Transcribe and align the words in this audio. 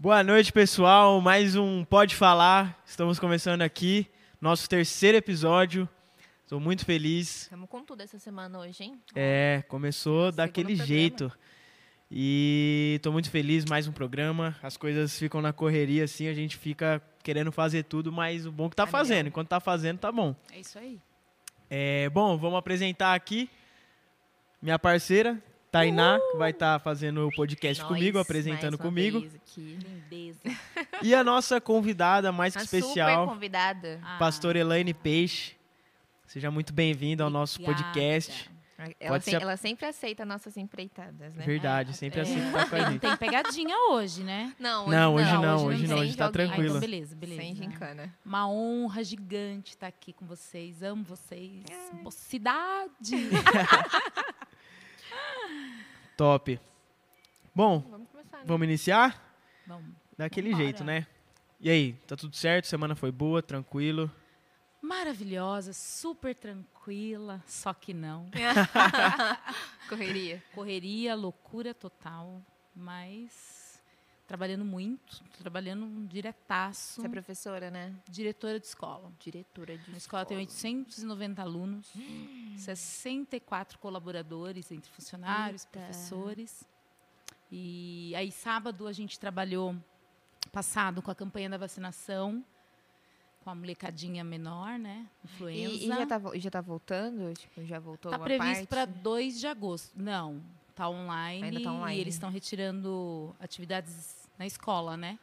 Boa 0.00 0.24
noite, 0.24 0.50
pessoal. 0.50 1.20
Mais 1.20 1.54
um 1.56 1.84
Pode 1.84 2.16
Falar. 2.16 2.80
Estamos 2.86 3.18
começando 3.18 3.60
aqui, 3.60 4.06
nosso 4.40 4.66
terceiro 4.66 5.18
episódio. 5.18 5.86
Estou 6.42 6.58
muito 6.58 6.86
feliz. 6.86 7.42
Estamos 7.42 7.68
com 7.68 7.84
tudo 7.84 8.00
essa 8.02 8.18
semana 8.18 8.58
hoje, 8.60 8.82
hein? 8.84 8.98
É, 9.14 9.62
começou 9.68 10.24
Segundo 10.26 10.36
daquele 10.36 10.68
programa. 10.76 10.86
jeito. 10.86 11.32
E 12.10 12.94
estou 12.96 13.12
muito 13.12 13.30
feliz, 13.30 13.66
mais 13.66 13.86
um 13.86 13.92
programa. 13.92 14.56
As 14.62 14.78
coisas 14.78 15.16
ficam 15.18 15.42
na 15.42 15.52
correria, 15.52 16.04
assim, 16.04 16.28
a 16.28 16.34
gente 16.34 16.56
fica 16.56 17.00
querendo 17.22 17.52
fazer 17.52 17.84
tudo, 17.84 18.10
mas 18.10 18.46
o 18.46 18.50
bom 18.52 18.70
que 18.70 18.76
tá 18.76 18.84
É 18.84 18.86
fazendo. 18.86 19.16
melhor. 19.18 19.28
Enquanto 19.28 19.48
tá 19.48 19.60
fazendo, 19.60 19.98
tá 19.98 20.10
bom. 20.10 20.34
É 20.50 20.60
isso 20.60 20.78
aí. 20.78 20.98
É, 21.68 22.08
bom, 22.08 22.38
vamos 22.38 22.58
apresentar 22.58 23.14
aqui 23.14 23.50
minha 24.62 24.78
parceira, 24.78 25.40
Tainá, 25.70 26.18
que 26.32 26.36
vai 26.36 26.50
estar 26.50 26.78
fazendo 26.80 27.26
o 27.26 27.30
podcast 27.34 27.82
Nós, 27.82 27.88
comigo, 27.92 28.18
apresentando 28.18 28.76
comigo. 28.76 29.20
vez 29.20 29.34
aqui. 29.34 29.78
Lindeza. 30.10 30.40
E 31.02 31.14
a 31.14 31.22
nossa 31.22 31.60
convidada 31.60 32.32
mais 32.32 32.54
que 32.56 32.62
especial, 32.62 33.22
super 33.24 33.34
convidada. 33.34 34.00
Ah, 34.02 34.16
pastora 34.18 34.58
Elaine 34.58 34.92
Peixe. 34.92 35.52
Seja 36.26 36.50
muito 36.50 36.72
bem-vinda 36.72 37.24
ao 37.24 37.30
nosso 37.30 37.60
obrigada. 37.62 37.82
podcast. 37.84 38.50
Ela, 38.98 39.10
Pode 39.10 39.24
tem- 39.26 39.34
ser 39.34 39.42
ela 39.42 39.56
sempre 39.58 39.84
aceita 39.84 40.24
nossas 40.24 40.56
empreitadas, 40.56 41.34
né? 41.34 41.44
Verdade, 41.44 41.94
sempre 41.94 42.20
é. 42.20 42.24
que 42.24 42.34
tá 42.50 42.66
com 42.66 42.76
a 42.76 42.78
Não 42.78 42.90
gente. 42.92 43.00
tem 43.02 43.14
pegadinha 43.18 43.76
hoje, 43.90 44.22
né? 44.24 44.54
Não, 44.58 44.86
hoje 44.86 44.96
Não, 44.96 45.14
hoje 45.14 45.32
não. 45.32 45.42
não, 45.42 45.66
hoje 45.66 45.86
não, 45.86 45.98
hoje 45.98 46.16
tá 46.16 46.24
joguinho, 46.24 46.24
Ah, 46.24 46.30
tranquilo. 46.32 46.68
então 46.68 46.80
beleza, 46.80 47.14
beleza. 47.14 47.42
Sem 47.42 47.54
gincana. 47.54 48.14
Uma 48.24 48.48
honra 48.48 49.04
gigante 49.04 49.72
estar 49.72 49.86
aqui 49.86 50.14
com 50.14 50.24
vocês. 50.24 50.82
Amo 50.82 51.04
vocês. 51.04 51.62
Mocidade. 52.02 52.88
Top. 56.20 56.60
Bom, 57.54 57.80
Vamos 57.90 58.08
começar, 58.10 58.36
né? 58.36 58.44
vamos 58.44 58.64
iniciar? 58.66 59.38
Bom, 59.66 59.82
Daquele 60.18 60.50
Vambora. 60.50 60.64
jeito, 60.66 60.84
né? 60.84 61.06
E 61.58 61.70
aí, 61.70 61.94
tá 62.06 62.14
tudo 62.14 62.36
certo? 62.36 62.66
Semana 62.66 62.94
foi 62.94 63.10
boa, 63.10 63.42
tranquilo? 63.42 64.10
maravilhosa, 64.82 65.72
super 65.72 66.34
tranquila, 66.34 67.42
só 67.46 67.72
que 67.72 67.94
não. 67.94 68.30
Correria. 69.88 70.44
Correria, 70.54 71.14
loucura 71.14 71.72
total, 71.72 72.42
mas 72.76 73.59
trabalhando 74.30 74.64
muito, 74.64 75.24
trabalhando 75.40 76.06
diretaço. 76.06 77.00
Você 77.00 77.06
é 77.08 77.10
professora, 77.10 77.68
né? 77.68 77.92
Diretora 78.08 78.60
de 78.60 78.66
escola. 78.66 79.12
Diretora 79.18 79.76
de 79.76 79.92
A 79.92 79.96
escola 79.96 80.24
tem 80.24 80.36
890 80.36 81.42
alunos, 81.42 81.92
64 82.56 83.76
colaboradores 83.80 84.70
entre 84.70 84.88
funcionários, 84.92 85.64
Eita. 85.64 85.80
professores. 85.80 86.62
E 87.50 88.14
aí, 88.14 88.30
sábado, 88.30 88.86
a 88.86 88.92
gente 88.92 89.18
trabalhou 89.18 89.74
passado 90.52 91.02
com 91.02 91.10
a 91.10 91.14
campanha 91.14 91.50
da 91.50 91.58
vacinação, 91.58 92.44
com 93.42 93.50
a 93.50 93.54
molecadinha 93.56 94.22
menor, 94.22 94.78
né? 94.78 95.08
Influenza. 95.24 95.74
E, 95.74 95.86
e 95.86 95.88
já, 95.88 96.06
tá, 96.06 96.20
já 96.36 96.50
tá 96.52 96.60
voltando? 96.60 97.34
Tipo, 97.34 97.64
já 97.64 97.80
voltou 97.80 98.12
Tá 98.12 98.18
previsto 98.20 98.68
para 98.68 98.86
parte? 98.86 99.00
2 99.00 99.40
de 99.40 99.48
agosto. 99.48 99.90
Não, 100.00 100.40
tá 100.72 100.88
online, 100.88 101.42
Ainda 101.48 101.60
tá 101.64 101.72
online. 101.72 101.98
e 101.98 102.00
eles 102.00 102.14
estão 102.14 102.30
retirando 102.30 103.34
atividades 103.40 104.19
na 104.40 104.46
escola, 104.46 104.96
né? 104.96 105.18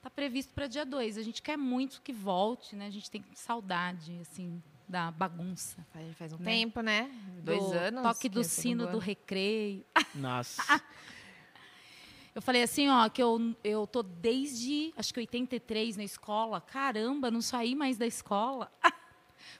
Tá 0.00 0.08
previsto 0.08 0.54
para 0.54 0.66
dia 0.66 0.86
2. 0.86 1.18
A 1.18 1.22
gente 1.22 1.42
quer 1.42 1.58
muito 1.58 2.00
que 2.00 2.10
volte, 2.10 2.74
né? 2.74 2.86
A 2.86 2.90
gente 2.90 3.10
tem 3.10 3.22
saudade, 3.34 4.18
assim, 4.22 4.62
da 4.88 5.10
bagunça. 5.10 5.86
Faz, 5.92 6.16
faz 6.16 6.32
um 6.32 6.38
né? 6.38 6.44
tempo, 6.44 6.80
né? 6.80 7.10
Dois 7.42 7.62
do 7.62 7.72
anos. 7.74 8.02
Toque 8.02 8.20
que 8.20 8.28
do 8.30 8.42
sino 8.42 8.86
do 8.86 8.96
recreio. 8.96 9.84
Nossa. 10.14 10.62
Eu 12.34 12.42
falei 12.42 12.62
assim, 12.62 12.86
ó, 12.90 13.08
que 13.08 13.22
eu, 13.22 13.56
eu 13.64 13.86
tô 13.86 14.02
desde, 14.02 14.92
acho 14.94 15.14
que 15.14 15.20
83 15.20 15.96
na 15.96 16.04
escola. 16.04 16.60
Caramba, 16.60 17.30
não 17.30 17.40
saí 17.40 17.74
mais 17.74 17.96
da 17.96 18.06
escola. 18.06 18.70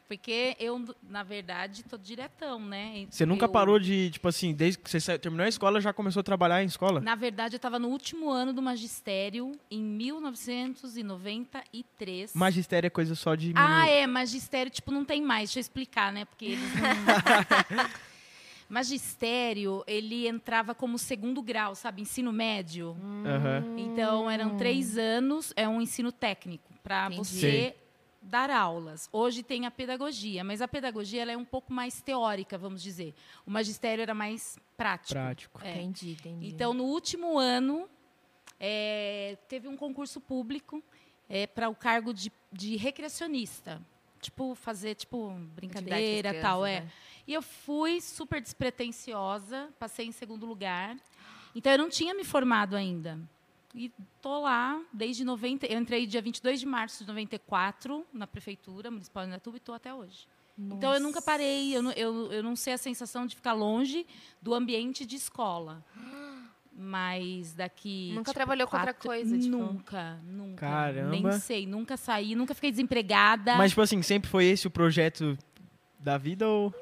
Porque 0.09 0.57
eu, 0.61 0.85
na 1.09 1.23
verdade, 1.23 1.83
tô 1.83 1.97
diretão, 1.99 2.61
né? 2.61 3.07
Você 3.11 3.25
nunca 3.27 3.45
Eu- 3.47 3.49
parou 3.49 3.79
de, 3.79 4.11
tipo 4.11 4.29
assim, 4.29 4.55
desde 4.55 4.79
que 4.79 4.91
você 4.91 5.19
terminou 5.19 5.45
a 5.45 5.49
escola, 5.49 5.81
já 5.81 5.93
começou 5.93 6.21
a 6.21 6.25
trabalhar 6.25 6.63
em 6.63 6.67
escola? 6.67 7.01
Na 7.01 7.15
verdade, 7.15 7.55
eu 7.55 7.59
estava 7.59 7.79
no 7.79 7.89
último 7.89 8.31
ano 8.31 8.53
do 8.53 8.61
magistério, 8.63 9.53
em 9.71 9.83
1993. 9.83 12.33
Magistério 12.35 12.87
é 12.87 12.91
coisa 12.91 13.15
só 13.15 13.35
de 13.35 13.53
Ah, 13.55 13.89
é, 13.89 14.07
magistério, 14.07 14.71
tipo, 14.71 14.91
não 14.93 15.05
tem 15.05 15.21
mais. 15.23 15.49
Deixa 15.51 15.59
eu 15.59 15.63
explicar, 15.63 16.13
né? 16.13 16.25
Porque 16.25 16.45
eles 16.45 16.73
não... 16.75 16.87
magistério, 18.69 19.85
ele 19.87 20.27
entrava 20.27 20.75
como 20.75 20.99
segundo 20.99 21.41
grau, 21.41 21.75
sabe? 21.75 22.03
Ensino 22.03 22.33
médio. 22.33 22.97
Aham. 23.25 23.65
Então, 23.77 24.31
eram 24.31 24.57
três 24.57 24.99
anos, 24.99 25.53
é 25.57 25.69
um 25.69 25.81
ensino 25.81 26.11
técnico, 26.11 26.73
para 26.83 27.09
você. 27.09 27.75
Dar 28.27 28.51
aulas. 28.51 29.09
Hoje 29.13 29.43
tem 29.43 29.67
a 29.67 29.71
pedagogia, 29.71 30.43
mas 30.43 30.61
a 30.61 30.69
pedagogia 30.69 31.23
ela 31.23 31.33
é 31.33 31.37
um 31.37 31.45
pouco 31.45 31.73
mais 31.73 32.03
teórica, 32.03 32.59
vamos 32.59 32.83
dizer. 32.83 33.15
O 33.47 33.51
magistério 33.51 34.03
era 34.03 34.15
mais 34.15 34.59
prático. 34.77 35.15
Prático. 35.15 35.61
É. 35.63 35.77
Entendi, 35.77 36.13
entendi. 36.13 36.49
Então, 36.49 36.75
no 36.75 36.85
último 36.85 37.39
ano, 37.39 37.89
é, 38.59 39.39
teve 39.49 39.69
um 39.69 39.77
concurso 39.77 40.21
público 40.21 40.83
para 41.55 41.69
o 41.69 41.75
cargo 41.75 42.13
de, 42.13 42.31
de 42.53 42.77
recreacionista. 42.77 43.81
Tipo, 44.21 44.55
fazer, 44.55 44.95
tipo, 44.95 45.31
brincadeira 45.55 46.41
tal, 46.41 46.65
é. 46.67 46.81
né? 46.81 46.93
E 47.27 47.35
eu 47.35 47.43
fui 47.43 48.01
super 48.01 48.41
despretensiosa, 48.41 49.69
passei 49.79 50.07
em 50.07 50.13
segundo 50.13 50.47
lugar. 50.47 50.97
Então, 51.55 51.73
eu 51.73 51.79
não 51.79 51.89
tinha 51.89 52.15
me 52.15 52.25
formado 52.25 52.77
ainda. 52.77 53.19
E 53.75 53.93
tô 54.23 54.41
lá 54.41 54.81
desde 54.93 55.25
90. 55.25 55.67
Eu 55.67 55.79
entrei 55.79 56.07
dia 56.07 56.23
22 56.23 56.61
de 56.61 56.67
março 56.67 57.05
de 57.05 57.09
94 57.09 58.07
na 58.13 58.27
prefeitura 58.27 58.91
municipal 58.91 59.25
de 59.25 59.29
Indatuba 59.31 59.57
e 59.57 59.59
estou 59.59 59.75
até 59.75 59.93
hoje. 59.93 60.27
Então, 60.59 60.95
eu 60.95 61.01
nunca 61.01 61.21
parei. 61.21 61.77
Eu, 61.77 61.83
não- 61.83 61.93
eu, 61.93 62.33
eu 62.33 62.43
não 62.43 62.57
sei 62.57 62.73
a 62.73 62.79
sensação 62.79 63.27
de 63.27 63.37
ficar 63.37 63.53
longe 63.53 64.07
do 64.41 64.55
ambiente 64.55 65.05
de 65.05 65.17
escola. 65.17 65.85
Mas 66.79 67.55
daqui. 67.55 68.11
Nunca 68.11 68.25
tipo, 68.31 68.35
trabalhou 68.35 68.67
com 68.69 68.77
outra 68.77 68.93
quatro- 68.93 69.09
coisa, 69.09 69.39
tipo? 69.39 69.57
Nunca, 69.57 70.21
nunca. 70.27 70.67
Caramba. 70.67 71.11
Nem 71.11 71.33
sei, 71.41 71.67
nunca 71.67 71.97
saí, 71.97 72.35
nunca 72.35 72.55
fiquei 72.55 72.71
desempregada. 72.71 73.57
Mas, 73.57 73.71
tipo 73.71 73.81
assim, 73.81 74.03
sempre 74.03 74.29
foi 74.31 74.45
esse 74.47 74.67
o 74.67 74.71
projeto 74.71 75.39
da 75.99 76.19
vida 76.19 76.47
ou. 76.49 76.73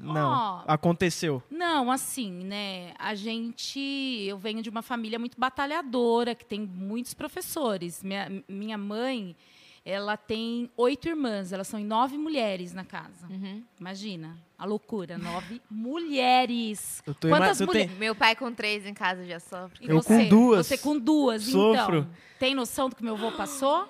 Não. 0.00 0.30
Ó. 0.30 0.62
Aconteceu. 0.66 1.42
Não, 1.50 1.90
assim, 1.90 2.32
né? 2.44 2.92
A 2.98 3.14
gente. 3.14 3.78
Eu 4.26 4.38
venho 4.38 4.62
de 4.62 4.70
uma 4.70 4.82
família 4.82 5.18
muito 5.18 5.38
batalhadora, 5.38 6.34
que 6.34 6.44
tem 6.44 6.60
muitos 6.60 7.14
professores. 7.14 8.02
Minha, 8.02 8.42
minha 8.48 8.78
mãe, 8.78 9.36
ela 9.84 10.16
tem 10.16 10.70
oito 10.76 11.08
irmãs, 11.08 11.52
elas 11.52 11.66
são 11.68 11.80
nove 11.80 12.16
mulheres 12.18 12.72
na 12.72 12.84
casa. 12.84 13.26
Uhum. 13.28 13.62
Imagina, 13.78 14.36
a 14.58 14.64
loucura, 14.66 15.16
nove 15.18 15.60
mulheres. 15.70 17.02
Eu 17.06 17.14
tô 17.14 17.28
Quantas 17.28 17.60
ima- 17.60 17.64
eu 17.64 17.66
mulher- 17.72 17.86
tenho- 17.88 17.98
Meu 17.98 18.14
pai 18.14 18.34
com 18.36 18.52
três 18.52 18.86
em 18.86 18.94
casa 18.94 19.24
já 19.24 19.40
sofre. 19.40 19.86
E 19.86 19.88
Eu 19.90 19.96
você? 20.02 20.08
com 20.24 20.28
duas. 20.28 20.66
Você 20.66 20.78
com 20.78 20.98
duas, 20.98 21.42
Sofro. 21.44 21.98
então. 21.98 22.10
Tem 22.38 22.54
noção 22.54 22.88
do 22.88 22.96
que 22.96 23.02
meu 23.02 23.14
avô 23.14 23.32
passou? 23.32 23.86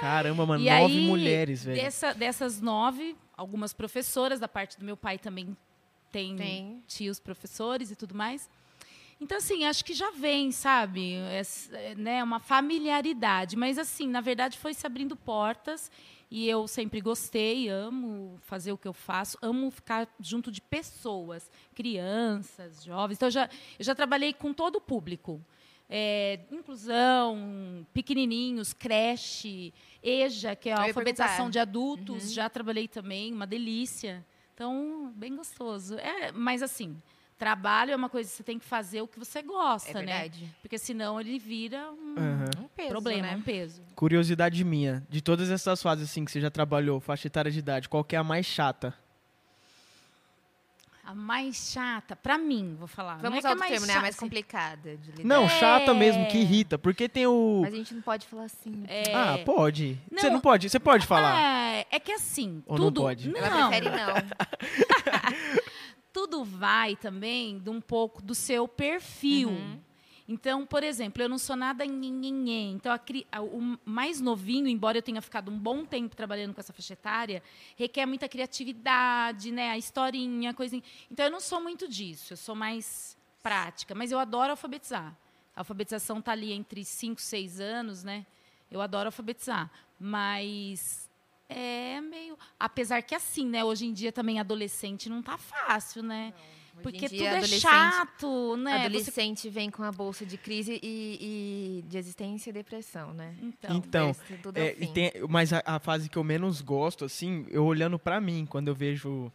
Caramba, 0.00 0.44
mano, 0.46 0.64
E 0.64 0.68
nove 0.70 0.98
aí, 0.98 1.06
mulheres, 1.06 1.64
velho. 1.64 1.80
Dessa- 1.80 2.12
dessas 2.12 2.60
nove, 2.60 3.16
algumas 3.36 3.72
professoras, 3.72 4.40
da 4.40 4.48
parte 4.48 4.78
do 4.78 4.84
meu 4.84 4.96
pai 4.96 5.18
também 5.18 5.56
tem, 6.10 6.36
Tem. 6.36 6.82
tios 6.86 7.20
professores 7.20 7.90
e 7.90 7.96
tudo 7.96 8.14
mais. 8.14 8.48
Então, 9.20 9.38
assim, 9.38 9.64
acho 9.64 9.84
que 9.84 9.94
já 9.94 10.12
vem, 10.12 10.52
sabe? 10.52 11.14
É, 11.14 11.94
né, 11.96 12.22
uma 12.22 12.38
familiaridade. 12.38 13.56
Mas, 13.56 13.76
assim, 13.76 14.06
na 14.08 14.20
verdade, 14.20 14.56
foi 14.56 14.72
se 14.72 14.86
abrindo 14.86 15.16
portas. 15.16 15.90
E 16.30 16.46
eu 16.48 16.68
sempre 16.68 17.00
gostei, 17.00 17.68
amo 17.68 18.38
fazer 18.42 18.70
o 18.70 18.76
que 18.78 18.86
eu 18.86 18.92
faço, 18.92 19.38
amo 19.40 19.70
ficar 19.70 20.06
junto 20.20 20.52
de 20.52 20.60
pessoas, 20.60 21.50
crianças, 21.74 22.84
jovens. 22.84 23.16
Então, 23.16 23.28
eu 23.28 23.32
já, 23.32 23.48
eu 23.78 23.84
já 23.84 23.94
trabalhei 23.94 24.32
com 24.32 24.52
todo 24.52 24.76
o 24.76 24.80
público. 24.80 25.40
É, 25.90 26.40
inclusão, 26.50 27.86
pequenininhos, 27.94 28.74
creche, 28.74 29.72
EJA, 30.02 30.54
que 30.54 30.68
é 30.68 30.72
a 30.72 30.82
alfabetização 30.82 31.48
de 31.48 31.58
adultos, 31.58 32.32
já 32.32 32.48
trabalhei 32.50 32.86
também, 32.86 33.32
uma 33.32 33.46
delícia. 33.46 34.24
Então, 34.52 35.12
bem 35.16 35.34
gostoso. 35.34 35.96
É, 35.98 36.30
mas 36.32 36.62
assim, 36.62 37.00
trabalho 37.38 37.92
é 37.92 37.96
uma 37.96 38.08
coisa 38.08 38.28
que 38.28 38.36
você 38.36 38.42
tem 38.42 38.58
que 38.58 38.64
fazer 38.64 39.00
o 39.00 39.08
que 39.08 39.18
você 39.18 39.40
gosta, 39.40 40.00
É 40.00 40.02
né? 40.02 40.30
Porque 40.60 40.76
senão 40.76 41.18
ele 41.20 41.38
vira 41.38 41.90
um 41.92 42.14
Aham. 42.18 42.64
Um 42.64 42.68
peso, 42.68 42.88
problema, 42.88 43.28
né? 43.28 43.36
um 43.36 43.42
peso. 43.42 43.82
Curiosidade 43.94 44.62
minha, 44.64 45.06
de 45.08 45.22
todas 45.22 45.48
essas 45.50 45.80
fases 45.80 46.10
assim 46.10 46.24
que 46.24 46.30
você 46.30 46.40
já 46.40 46.50
trabalhou, 46.50 47.00
faixa 47.00 47.28
etária 47.28 47.50
de 47.50 47.60
idade, 47.60 47.88
qual 47.88 48.04
que 48.04 48.14
é 48.14 48.18
a 48.18 48.24
mais 48.24 48.44
chata? 48.44 48.92
A 51.10 51.14
mais 51.14 51.70
chata, 51.72 52.14
pra 52.14 52.36
mim, 52.36 52.76
vou 52.78 52.86
falar. 52.86 53.14
não 53.14 53.22
Vamos 53.22 53.38
é 53.38 53.40
que 53.40 53.46
usar 53.46 53.52
é 53.52 53.58
mais 53.58 53.70
termo, 53.72 53.86
né? 53.86 53.94
A 53.94 54.00
mais 54.02 54.14
assim, 54.14 54.26
complicada 54.26 54.94
de 54.98 55.10
lidar. 55.10 55.24
Não, 55.24 55.44
É. 55.44 55.48
chata 55.48 55.94
mesmo, 55.94 56.26
que 56.28 56.36
irrita. 56.36 56.76
Porque 56.78 57.08
tem 57.08 57.26
o. 57.26 57.60
Mas 57.62 57.72
a 57.72 57.76
gente 57.78 57.94
não 57.94 58.02
pode 58.02 58.26
falar 58.26 58.44
assim. 58.44 58.84
é, 58.86 59.14
Ah, 59.14 59.38
pode. 59.42 59.98
Não. 60.12 60.20
Você 60.20 60.28
não 60.28 60.38
pode. 60.40 60.68
Você 60.68 60.78
pode 60.78 61.06
falar. 61.06 61.34
É, 61.40 61.86
é 61.92 61.98
que 61.98 62.12
assim, 62.12 62.62
Ou 62.66 62.76
não 62.76 62.84
tudo. 62.88 63.00
pode? 63.00 63.34
Ela 63.34 63.48
Não, 63.48 63.70
prefere 63.70 63.88
não. 63.96 64.14
tudo 66.12 66.44
vai 66.44 66.96
também 66.96 67.58
de 67.58 67.70
um 67.70 67.80
pouco 67.80 68.20
do 68.22 68.34
seu 68.34 68.66
perfil. 68.68 69.48
Uhum. 69.50 69.80
Então, 70.28 70.66
por 70.66 70.82
exemplo, 70.84 71.22
eu 71.22 71.28
não 71.28 71.38
sou 71.38 71.56
nada 71.56 71.86
nhenhenhen. 71.86 72.72
Então, 72.74 72.92
a 72.92 73.00
a- 73.32 73.40
o 73.42 73.78
mais 73.84 74.20
novinho, 74.20 74.68
embora 74.68 74.98
eu 74.98 75.02
tenha 75.02 75.22
ficado 75.22 75.50
um 75.50 75.58
bom 75.58 75.86
tempo 75.86 76.14
trabalhando 76.14 76.52
com 76.52 76.60
essa 76.60 76.72
faixa 76.72 76.92
etária, 76.92 77.42
requer 77.76 78.04
muita 78.04 78.28
criatividade, 78.28 79.50
né? 79.50 79.70
A 79.70 79.78
historinha, 79.78 80.52
coisinha. 80.52 80.82
Então, 81.10 81.24
eu 81.24 81.30
não 81.32 81.40
sou 81.40 81.60
muito 81.62 81.88
disso. 81.88 82.34
Eu 82.34 82.36
sou 82.36 82.54
mais 82.54 83.16
prática. 83.42 83.94
Mas 83.94 84.12
eu 84.12 84.18
adoro 84.18 84.50
alfabetizar. 84.50 85.16
A 85.56 85.60
alfabetização 85.62 86.18
está 86.18 86.32
ali 86.32 86.52
entre 86.52 86.84
5 86.84 87.18
e 87.20 87.22
6 87.22 87.58
anos, 87.58 88.04
né? 88.04 88.26
Eu 88.70 88.80
adoro 88.82 89.08
alfabetizar. 89.08 89.70
Mas 89.98 91.08
é 91.48 92.00
meio... 92.02 92.38
Apesar 92.60 93.00
que 93.02 93.14
assim, 93.14 93.46
né? 93.46 93.64
Hoje 93.64 93.86
em 93.86 93.92
dia 93.94 94.12
também 94.12 94.38
adolescente 94.38 95.08
não 95.08 95.22
tá 95.22 95.38
fácil, 95.38 96.02
né? 96.02 96.34
Em 96.36 96.57
Porque 96.82 97.08
dia, 97.08 97.40
tudo 97.40 97.44
é 97.44 97.58
chato, 97.58 98.56
né? 98.56 98.78
Você- 98.80 98.86
Adolescente 98.86 99.48
vem 99.50 99.70
com 99.70 99.82
a 99.82 99.92
bolsa 99.92 100.24
de 100.26 100.36
crise 100.36 100.78
e, 100.82 101.80
e 101.82 101.88
de 101.88 101.98
existência 101.98 102.50
e 102.50 102.52
depressão, 102.52 103.12
né? 103.12 103.34
Então, 103.42 103.76
Então, 103.76 104.16
é, 104.54 104.68
É, 104.68 104.72
o 104.72 104.76
fim. 104.76 104.92
tem- 104.92 105.12
mas 105.28 105.52
a, 105.52 105.62
a 105.64 105.78
fase 105.78 106.08
que 106.08 106.16
eu 106.16 106.24
menos 106.24 106.60
gosto, 106.60 107.04
assim, 107.04 107.46
eu 107.50 107.64
olhando 107.64 107.98
pra 107.98 108.20
mim, 108.20 108.46
quando 108.48 108.68
eu 108.68 108.74
vejo 108.74 109.32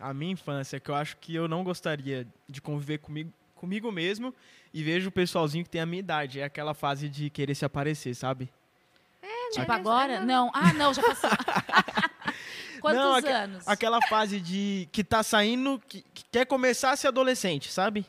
a 0.00 0.14
minha 0.14 0.32
infância, 0.32 0.78
que 0.78 0.90
eu 0.90 0.94
acho 0.94 1.16
que 1.16 1.34
eu 1.34 1.48
não 1.48 1.64
gostaria 1.64 2.26
de 2.48 2.60
conviver 2.60 2.98
comigo, 2.98 3.32
comigo 3.54 3.90
mesmo 3.90 4.32
e 4.72 4.82
vejo 4.82 5.08
o 5.08 5.12
pessoalzinho 5.12 5.64
que 5.64 5.70
tem 5.70 5.80
a 5.80 5.86
minha 5.86 6.00
idade. 6.00 6.40
É 6.40 6.44
aquela 6.44 6.74
fase 6.74 7.08
de 7.08 7.28
querer 7.30 7.54
se 7.54 7.64
aparecer, 7.64 8.14
sabe? 8.14 8.48
tipo 9.50 9.66
mas- 9.66 9.80
agora? 9.80 10.12
é, 10.16 10.20
Não. 10.24 10.50
Ah, 10.52 10.74
não, 10.74 10.92
já 10.92 11.02
passou. 11.02 11.30
Quantos 12.80 13.00
Não, 13.00 13.14
aque- 13.14 13.28
anos? 13.28 13.66
Aquela 13.68 14.00
fase 14.08 14.40
de 14.40 14.88
que 14.92 15.02
tá 15.04 15.22
saindo, 15.22 15.80
que, 15.88 16.02
que 16.14 16.24
quer 16.30 16.46
começar 16.46 16.90
a 16.92 16.96
ser 16.96 17.08
adolescente, 17.08 17.70
sabe? 17.72 18.04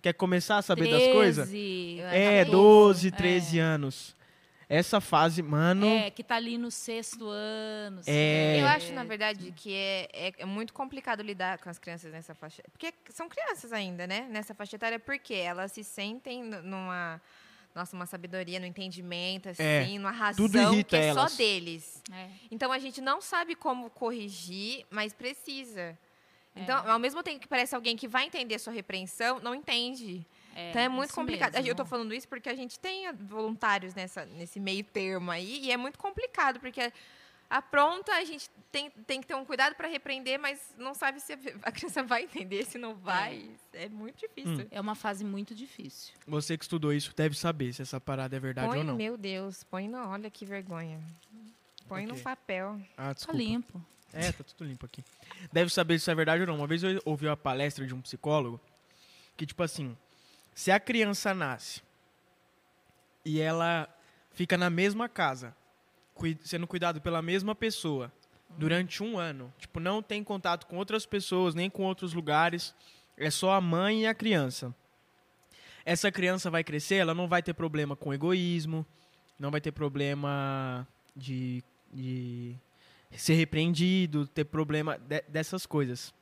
Quer 0.00 0.12
começar 0.14 0.58
a 0.58 0.62
saber 0.62 0.88
das 0.90 1.12
coisas. 1.12 1.48
13, 1.48 2.00
É, 2.02 2.42
acho 2.42 2.50
12, 2.52 3.08
É. 3.08 3.10
13 3.10 3.58
anos. 3.58 4.16
Essa 4.70 5.00
fase, 5.00 5.42
mano. 5.42 5.86
É, 5.86 6.10
que 6.10 6.22
tá 6.22 6.36
ali 6.36 6.58
no 6.58 6.70
sexto 6.70 7.26
ano. 7.26 8.02
É. 8.06 8.60
Eu 8.60 8.66
acho, 8.66 8.92
na 8.92 9.02
verdade, 9.02 9.50
que 9.56 9.72
é, 9.74 10.08
é, 10.12 10.32
é 10.40 10.44
muito 10.44 10.74
complicado 10.74 11.22
lidar 11.22 11.56
com 11.58 11.70
as 11.70 11.78
crianças 11.78 12.12
nessa 12.12 12.34
faixa. 12.34 12.62
Porque 12.70 12.92
são 13.08 13.30
crianças 13.30 13.72
ainda, 13.72 14.06
né? 14.06 14.26
Nessa 14.30 14.54
faixa 14.54 14.76
etária, 14.76 14.98
porque 14.98 15.32
elas 15.32 15.72
se 15.72 15.82
sentem 15.82 16.44
numa. 16.44 17.18
Nossa, 17.78 17.94
uma 17.94 18.06
sabedoria, 18.06 18.58
no 18.58 18.66
entendimento, 18.66 19.48
assim, 19.48 19.62
É, 19.62 19.86
numa 19.98 20.10
razão 20.10 20.48
que 20.82 20.96
é 20.96 21.06
elas. 21.06 21.30
só 21.32 21.36
deles. 21.36 22.02
É. 22.12 22.28
Então 22.50 22.72
a 22.72 22.78
gente 22.78 23.00
não 23.00 23.20
sabe 23.20 23.54
como 23.54 23.88
corrigir, 23.90 24.84
mas 24.90 25.12
precisa. 25.12 25.80
É. 26.56 26.62
Então, 26.62 26.90
ao 26.90 26.98
mesmo 26.98 27.22
tempo 27.22 27.38
que 27.38 27.46
parece 27.46 27.74
alguém 27.74 27.96
que 27.96 28.08
vai 28.08 28.26
entender 28.26 28.56
a 28.56 28.58
sua 28.58 28.72
repreensão, 28.72 29.38
não 29.40 29.54
entende. 29.54 30.26
É, 30.56 30.70
então 30.70 30.82
é 30.82 30.88
muito 30.88 31.14
complicado. 31.14 31.52
mesmo. 31.54 31.68
Eu 31.68 31.74
tô 31.76 31.84
falando 31.84 32.12
isso 32.12 32.26
porque 32.26 32.48
a 32.48 32.54
gente 32.56 32.80
tem 32.80 33.12
voluntários 33.12 33.94
nessa, 33.94 34.24
nesse 34.26 34.58
meio 34.58 34.82
termo 34.82 35.30
aí, 35.30 35.60
e 35.62 35.70
é 35.70 35.76
muito 35.76 35.98
complicado, 35.98 36.58
porque 36.58 36.92
apronta, 37.50 38.12
a 38.12 38.24
gente 38.24 38.50
tem, 38.70 38.90
tem 38.90 39.20
que 39.20 39.26
ter 39.26 39.34
um 39.34 39.44
cuidado 39.44 39.74
para 39.74 39.88
repreender, 39.88 40.38
mas 40.38 40.60
não 40.76 40.92
sabe 40.94 41.20
se 41.20 41.32
a 41.62 41.72
criança 41.72 42.02
vai 42.02 42.24
entender, 42.24 42.64
se 42.66 42.76
não 42.78 42.94
vai. 42.94 43.50
É, 43.72 43.88
muito 43.88 44.18
difícil. 44.20 44.66
É 44.70 44.80
uma 44.80 44.94
fase 44.94 45.24
muito 45.24 45.54
difícil. 45.54 46.14
Você 46.26 46.56
que 46.58 46.64
estudou 46.64 46.92
isso 46.92 47.12
deve 47.16 47.36
saber 47.36 47.72
se 47.72 47.82
essa 47.82 48.00
parada 48.00 48.36
é 48.36 48.40
verdade 48.40 48.68
põe, 48.68 48.78
ou 48.78 48.84
não. 48.84 48.96
meu 48.96 49.16
Deus, 49.16 49.64
põe 49.64 49.88
no. 49.88 49.98
Olha 50.08 50.30
que 50.30 50.44
vergonha. 50.44 51.00
Põe 51.88 52.04
no 52.04 52.12
Ok. 52.12 52.22
papel. 52.22 52.80
Ah, 52.96 53.06
Tá 53.08 53.12
desculpa. 53.14 53.38
limpo. 53.38 53.86
É, 54.12 54.32
tá 54.32 54.42
tudo 54.44 54.64
limpo 54.66 54.84
aqui. 54.86 55.02
Deve 55.52 55.70
saber 55.70 55.98
se 55.98 56.02
isso 56.04 56.10
é 56.10 56.14
verdade 56.14 56.42
ou 56.42 56.46
não. 56.46 56.56
Uma 56.56 56.66
vez 56.66 56.82
eu 56.82 57.00
ouvi 57.04 57.26
uma 57.26 57.36
palestra 57.36 57.86
de 57.86 57.94
um 57.94 58.00
psicólogo 58.00 58.60
que, 59.36 59.44
tipo 59.46 59.62
assim, 59.62 59.96
se 60.54 60.70
a 60.70 60.80
criança 60.80 61.32
nasce 61.34 61.82
e 63.24 63.40
ela 63.40 63.88
fica 64.32 64.56
na 64.56 64.70
mesma 64.70 65.08
casa, 65.08 65.54
sendo 66.42 66.66
cuidado 66.66 67.00
pela 67.00 67.20
mesma 67.22 67.54
pessoa 67.54 68.12
durante 68.56 69.02
um 69.02 69.18
ano, 69.18 69.52
tipo, 69.58 69.78
não 69.78 70.02
tem 70.02 70.24
contato 70.24 70.66
com 70.66 70.76
outras 70.76 71.04
pessoas, 71.06 71.54
nem 71.54 71.68
com 71.70 71.84
outros 71.84 72.12
lugares, 72.12 72.74
é 73.16 73.30
só 73.30 73.52
a 73.52 73.60
mãe 73.60 74.02
e 74.02 74.06
a 74.06 74.14
criança. 74.14 74.74
Essa 75.84 76.10
criança 76.10 76.50
vai 76.50 76.64
crescer, 76.64 76.96
ela 76.96 77.14
não 77.14 77.28
vai 77.28 77.42
ter 77.42 77.54
problema 77.54 77.94
com 77.96 78.12
egoísmo, 78.12 78.84
não 79.38 79.50
vai 79.50 79.60
ter 79.60 79.72
problema 79.72 80.86
de, 81.14 81.62
de 81.92 82.54
ser 83.12 83.34
repreendido, 83.34 84.26
ter 84.26 84.44
problema 84.44 84.98
de- 84.98 85.22
dessas 85.28 85.64
coisas. 85.64 86.12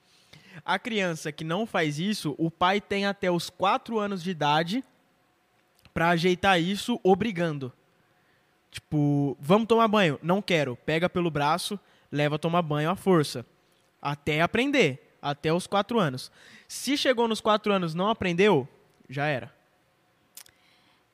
A 0.65 0.79
criança 0.79 1.33
que 1.33 1.45
não 1.45 1.67
faz 1.67 1.99
isso, 1.99 2.35
o 2.39 2.51
pai 2.51 2.81
tem 2.81 3.07
até 3.07 3.31
os 3.31 3.51
4 3.51 3.99
anos 3.99 4.23
de 4.23 4.31
idade 4.31 4.85
para 5.93 6.11
ajeitar 6.11 6.61
isso, 6.61 7.01
obrigando. 7.03 7.73
Tipo, 8.71 9.37
vamos 9.41 9.67
tomar 9.67 9.89
banho? 9.89 10.19
Não 10.23 10.43
quero. 10.43 10.77
Pega 10.77 11.09
pelo 11.09 11.31
braço, 11.31 11.79
leva 12.11 12.37
a 12.37 12.39
tomar 12.39 12.63
banho 12.63 12.91
à 12.91 12.97
força. 12.97 13.45
Até 14.01 14.41
aprender. 14.41 15.17
Até 15.21 15.53
os 15.53 15.67
4 15.67 15.99
anos. 15.99 16.31
Se 16.69 16.97
chegou 16.97 17.27
nos 17.27 17.41
4 17.41 17.73
anos 17.73 17.95
não 17.95 18.09
aprendeu, 18.09 18.69
já 19.09 19.27
era. 19.27 19.55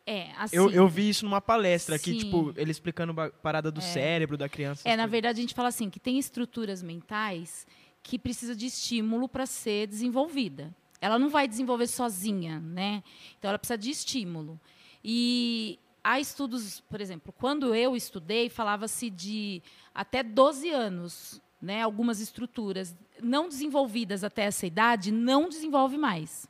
É, 0.04 0.32
assim. 0.36 0.56
Eu, 0.56 0.70
eu 0.70 0.88
vi 0.88 1.08
isso 1.08 1.24
numa 1.24 1.40
palestra 1.40 1.96
aqui, 1.96 2.18
tipo, 2.18 2.52
ele 2.56 2.70
explicando 2.70 3.18
a 3.20 3.30
parada 3.30 3.70
do 3.70 3.80
cérebro 3.80 4.36
da 4.36 4.48
criança. 4.48 4.82
É, 4.84 4.90
na 4.90 5.04
coisas. 5.04 5.10
verdade, 5.10 5.38
a 5.38 5.42
gente 5.42 5.54
fala 5.54 5.68
assim, 5.68 5.88
que 5.88 6.00
tem 6.00 6.18
estruturas 6.18 6.82
mentais 6.82 7.66
que 8.02 8.18
precisam 8.18 8.56
de 8.56 8.66
estímulo 8.66 9.28
para 9.28 9.46
ser 9.46 9.86
desenvolvida. 9.86 10.74
Ela 11.00 11.18
não 11.18 11.28
vai 11.28 11.46
desenvolver 11.46 11.86
sozinha, 11.86 12.60
né? 12.60 13.02
Então, 13.38 13.48
ela 13.48 13.58
precisa 13.58 13.78
de 13.78 13.90
estímulo. 13.90 14.60
E 15.04 15.78
há 16.02 16.18
estudos, 16.20 16.80
por 16.80 17.00
exemplo, 17.00 17.32
quando 17.38 17.74
eu 17.74 17.94
estudei, 17.96 18.48
falava-se 18.48 19.10
de 19.10 19.62
até 19.94 20.22
12 20.22 20.70
anos, 20.70 21.40
né? 21.60 21.82
Algumas 21.82 22.20
estruturas 22.20 22.96
não 23.22 23.48
desenvolvidas 23.48 24.24
até 24.24 24.42
essa 24.42 24.66
idade 24.66 25.12
não 25.12 25.48
desenvolve 25.48 25.96
mais. 25.96 26.48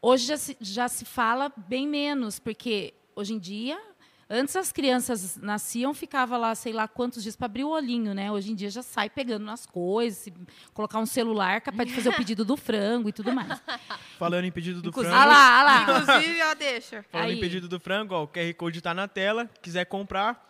Hoje 0.00 0.26
já 0.26 0.36
se, 0.36 0.56
já 0.60 0.88
se 0.88 1.04
fala 1.04 1.52
bem 1.56 1.86
menos, 1.86 2.38
porque 2.38 2.94
hoje 3.14 3.34
em 3.34 3.38
dia, 3.38 3.80
antes 4.28 4.56
as 4.56 4.72
crianças 4.72 5.36
nasciam, 5.36 5.94
ficava 5.94 6.36
lá, 6.36 6.54
sei 6.54 6.72
lá 6.72 6.86
quantos 6.88 7.22
dias 7.22 7.36
para 7.36 7.46
abrir 7.46 7.64
o 7.64 7.68
olhinho, 7.70 8.12
né? 8.14 8.30
Hoje 8.30 8.50
em 8.50 8.54
dia 8.54 8.70
já 8.70 8.82
sai 8.82 9.08
pegando 9.08 9.44
nas 9.44 9.66
coisas, 9.66 10.28
colocar 10.74 10.98
um 10.98 11.06
celular 11.06 11.60
capaz 11.60 11.88
de 11.88 11.94
fazer 11.94 12.08
o 12.08 12.12
pedido 12.16 12.44
do 12.44 12.56
frango 12.56 13.08
e 13.08 13.12
tudo 13.12 13.32
mais. 13.32 13.60
Falando 14.18 14.44
em 14.44 14.52
pedido 14.52 14.82
do 14.82 14.88
Inclusive- 14.88 15.14
frango. 15.14 15.30
Ah 15.30 15.32
lá, 15.32 15.60
ah 15.60 15.62
lá. 15.64 15.82
Inclusive, 16.02 16.42
ó, 16.42 16.54
deixa. 16.54 17.04
Falando 17.10 17.28
em 17.30 17.34
Aí. 17.34 17.40
pedido 17.40 17.68
do 17.68 17.78
frango, 17.80 18.14
ó, 18.14 18.24
o 18.24 18.28
QR 18.28 18.52
Code 18.54 18.80
tá 18.80 18.92
na 18.94 19.06
tela. 19.08 19.48
Quiser 19.62 19.84
comprar, 19.86 20.44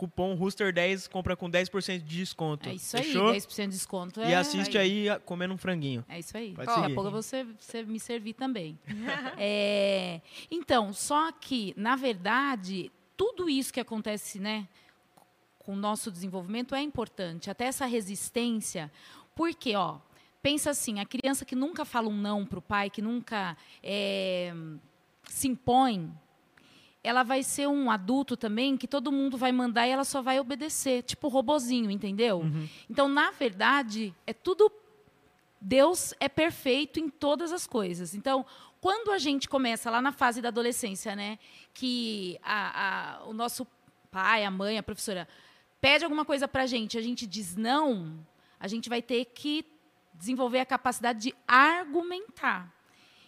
cupom 0.00 0.34
Rooster10, 0.38 1.08
compra 1.10 1.36
com 1.36 1.50
10% 1.50 1.98
de 1.98 2.16
desconto. 2.18 2.68
É 2.70 2.74
isso 2.74 2.96
aí, 2.96 3.02
Fechou? 3.04 3.32
10% 3.34 3.64
de 3.64 3.68
desconto. 3.68 4.20
E 4.20 4.32
é 4.32 4.36
assiste 4.36 4.78
aí 4.78 5.10
a- 5.10 5.18
comendo 5.20 5.52
um 5.52 5.58
franguinho. 5.58 6.02
É 6.08 6.18
isso 6.18 6.34
aí. 6.34 6.54
Pode 6.54 6.66
Daqui 6.66 6.92
a 6.92 6.94
pouco 6.94 7.22
ser- 7.22 7.46
você 7.58 7.82
me 7.82 8.00
servir 8.00 8.32
também. 8.32 8.78
É, 9.38 10.20
então, 10.50 10.92
só 10.94 11.30
que, 11.32 11.74
na 11.76 11.96
verdade, 11.96 12.90
tudo 13.16 13.48
isso 13.50 13.72
que 13.72 13.80
acontece 13.80 14.38
né, 14.40 14.66
com 15.58 15.74
o 15.74 15.76
nosso 15.76 16.10
desenvolvimento 16.10 16.74
é 16.74 16.80
importante. 16.80 17.50
Até 17.50 17.66
essa 17.66 17.84
resistência. 17.84 18.90
Porque, 19.34 19.74
ó, 19.76 19.98
pensa 20.42 20.70
assim, 20.70 20.98
a 21.00 21.04
criança 21.04 21.44
que 21.44 21.54
nunca 21.54 21.84
fala 21.84 22.08
um 22.08 22.16
não 22.16 22.46
para 22.46 22.58
o 22.58 22.62
pai, 22.62 22.88
que 22.88 23.02
nunca 23.02 23.54
é, 23.82 24.52
se 25.24 25.46
impõe, 25.48 26.10
ela 27.02 27.22
vai 27.22 27.42
ser 27.42 27.66
um 27.66 27.90
adulto 27.90 28.36
também 28.36 28.76
que 28.76 28.86
todo 28.86 29.10
mundo 29.10 29.36
vai 29.38 29.52
mandar 29.52 29.86
e 29.86 29.90
ela 29.90 30.04
só 30.04 30.20
vai 30.20 30.38
obedecer, 30.38 31.02
tipo 31.02 31.28
robozinho, 31.28 31.90
entendeu? 31.90 32.42
Então, 32.90 33.08
na 33.08 33.30
verdade, 33.30 34.14
é 34.26 34.32
tudo 34.32 34.70
Deus 35.60 36.14
é 36.18 36.28
perfeito 36.28 36.98
em 36.98 37.08
todas 37.10 37.52
as 37.52 37.66
coisas. 37.66 38.14
Então, 38.14 38.46
quando 38.80 39.10
a 39.12 39.18
gente 39.18 39.46
começa 39.48 39.90
lá 39.90 40.00
na 40.00 40.10
fase 40.12 40.40
da 40.40 40.48
adolescência, 40.48 41.14
né, 41.14 41.38
que 41.74 42.38
a- 42.42 43.18
a- 43.20 43.24
o 43.26 43.32
nosso 43.34 43.66
pai, 44.10 44.44
a 44.44 44.50
mãe, 44.50 44.78
a 44.78 44.82
professora 44.82 45.28
pede 45.80 46.04
alguma 46.04 46.24
coisa 46.24 46.48
para 46.48 46.62
a 46.62 46.66
gente, 46.66 46.96
a 46.96 47.02
gente 47.02 47.26
diz 47.26 47.56
não, 47.56 48.18
a 48.58 48.66
gente 48.68 48.88
vai 48.88 49.02
ter 49.02 49.26
que 49.26 49.64
desenvolver 50.14 50.60
a 50.60 50.66
capacidade 50.66 51.20
de 51.20 51.34
argumentar. 51.46 52.72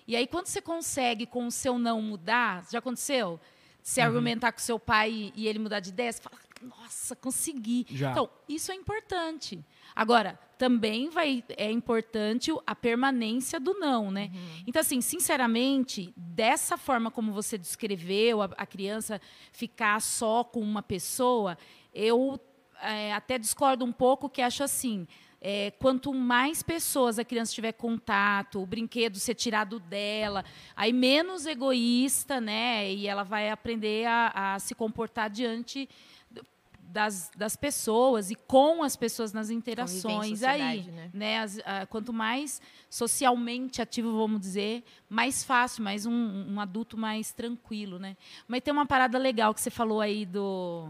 E 0.06 0.16
aí, 0.16 0.26
quando 0.26 0.46
você 0.46 0.60
consegue 0.60 1.26
com 1.26 1.46
o 1.46 1.50
seu 1.50 1.78
não 1.78 2.00
mudar, 2.02 2.64
já 2.70 2.78
aconteceu? 2.78 3.38
Se 3.82 4.00
argumentar 4.00 4.52
com 4.52 4.60
seu 4.60 4.78
pai 4.78 5.32
e, 5.34 5.48
ele 5.48 5.58
mudar 5.58 5.80
de 5.80 5.88
ideia, 5.90 6.12
você 6.12 6.22
fala, 6.22 6.38
nossa, 6.62 7.16
consegui. 7.16 7.86
Já. 7.90 8.12
Então, 8.12 8.30
isso 8.48 8.70
é 8.70 8.74
importante. 8.74 9.64
Agora, 9.94 10.38
também 10.56 11.10
vai, 11.10 11.42
é 11.56 11.70
importante 11.70 12.52
a 12.64 12.74
permanência 12.74 13.58
do 13.58 13.74
não, 13.74 14.10
né? 14.10 14.30
Então, 14.66 14.80
assim, 14.80 15.00
sinceramente, 15.00 16.12
dessa 16.16 16.76
forma 16.78 17.10
como 17.10 17.32
você 17.32 17.58
descreveu, 17.58 18.40
a, 18.40 18.50
a 18.56 18.64
criança 18.64 19.20
ficar 19.50 20.00
só 20.00 20.44
com 20.44 20.60
uma 20.60 20.82
pessoa, 20.82 21.58
eu 21.92 22.40
é, 22.80 23.12
até 23.12 23.38
discordo 23.38 23.84
um 23.84 23.92
pouco 23.92 24.28
que 24.28 24.40
acho 24.40 24.62
assim, 24.62 25.06
é, 25.44 25.72
quanto 25.72 26.14
mais 26.14 26.62
pessoas 26.62 27.18
a 27.18 27.25
criança 27.25 27.52
tiver 27.52 27.72
contato, 27.72 28.62
o 28.62 28.66
brinquedo 28.66 29.18
ser 29.18 29.34
tirado 29.34 29.80
dela, 29.80 30.44
aí 30.76 30.92
menos 30.92 31.46
egoísta, 31.46 32.40
né? 32.40 32.92
E 32.92 33.08
ela 33.08 33.25
vai 33.25 33.50
aprender 33.50 34.06
a, 34.06 34.54
a 34.54 34.58
se 34.61 34.72
comportar 34.72 35.28
diante 35.28 35.88
das, 36.92 37.30
das 37.34 37.56
pessoas 37.56 38.30
e 38.30 38.34
com 38.34 38.82
as 38.82 38.94
pessoas 38.96 39.32
nas 39.32 39.49
interações 39.49 40.42
aí, 40.42 40.82
né? 40.82 41.11
né? 41.14 41.38
As- 41.40 41.58
ah, 41.64 41.87
quanto 41.87 42.12
mais 42.12 42.61
socialmente 42.90 43.80
ativo, 43.80 44.14
vamos 44.16 44.38
dizer, 44.38 44.84
mais 45.08 45.42
fácil, 45.42 45.82
mais 45.82 46.04
um, 46.04 46.12
um 46.52 46.61
adulto 46.61 46.99
mais 46.99 47.32
tranquilo, 47.32 47.99
né? 47.99 48.14
Mas 48.46 48.61
tem 48.61 48.72
uma 48.72 48.84
parada 48.84 49.16
legal 49.16 49.54
que 49.54 49.61
você 49.62 49.70
falou 49.70 50.00
aí 50.02 50.26
do 50.26 50.88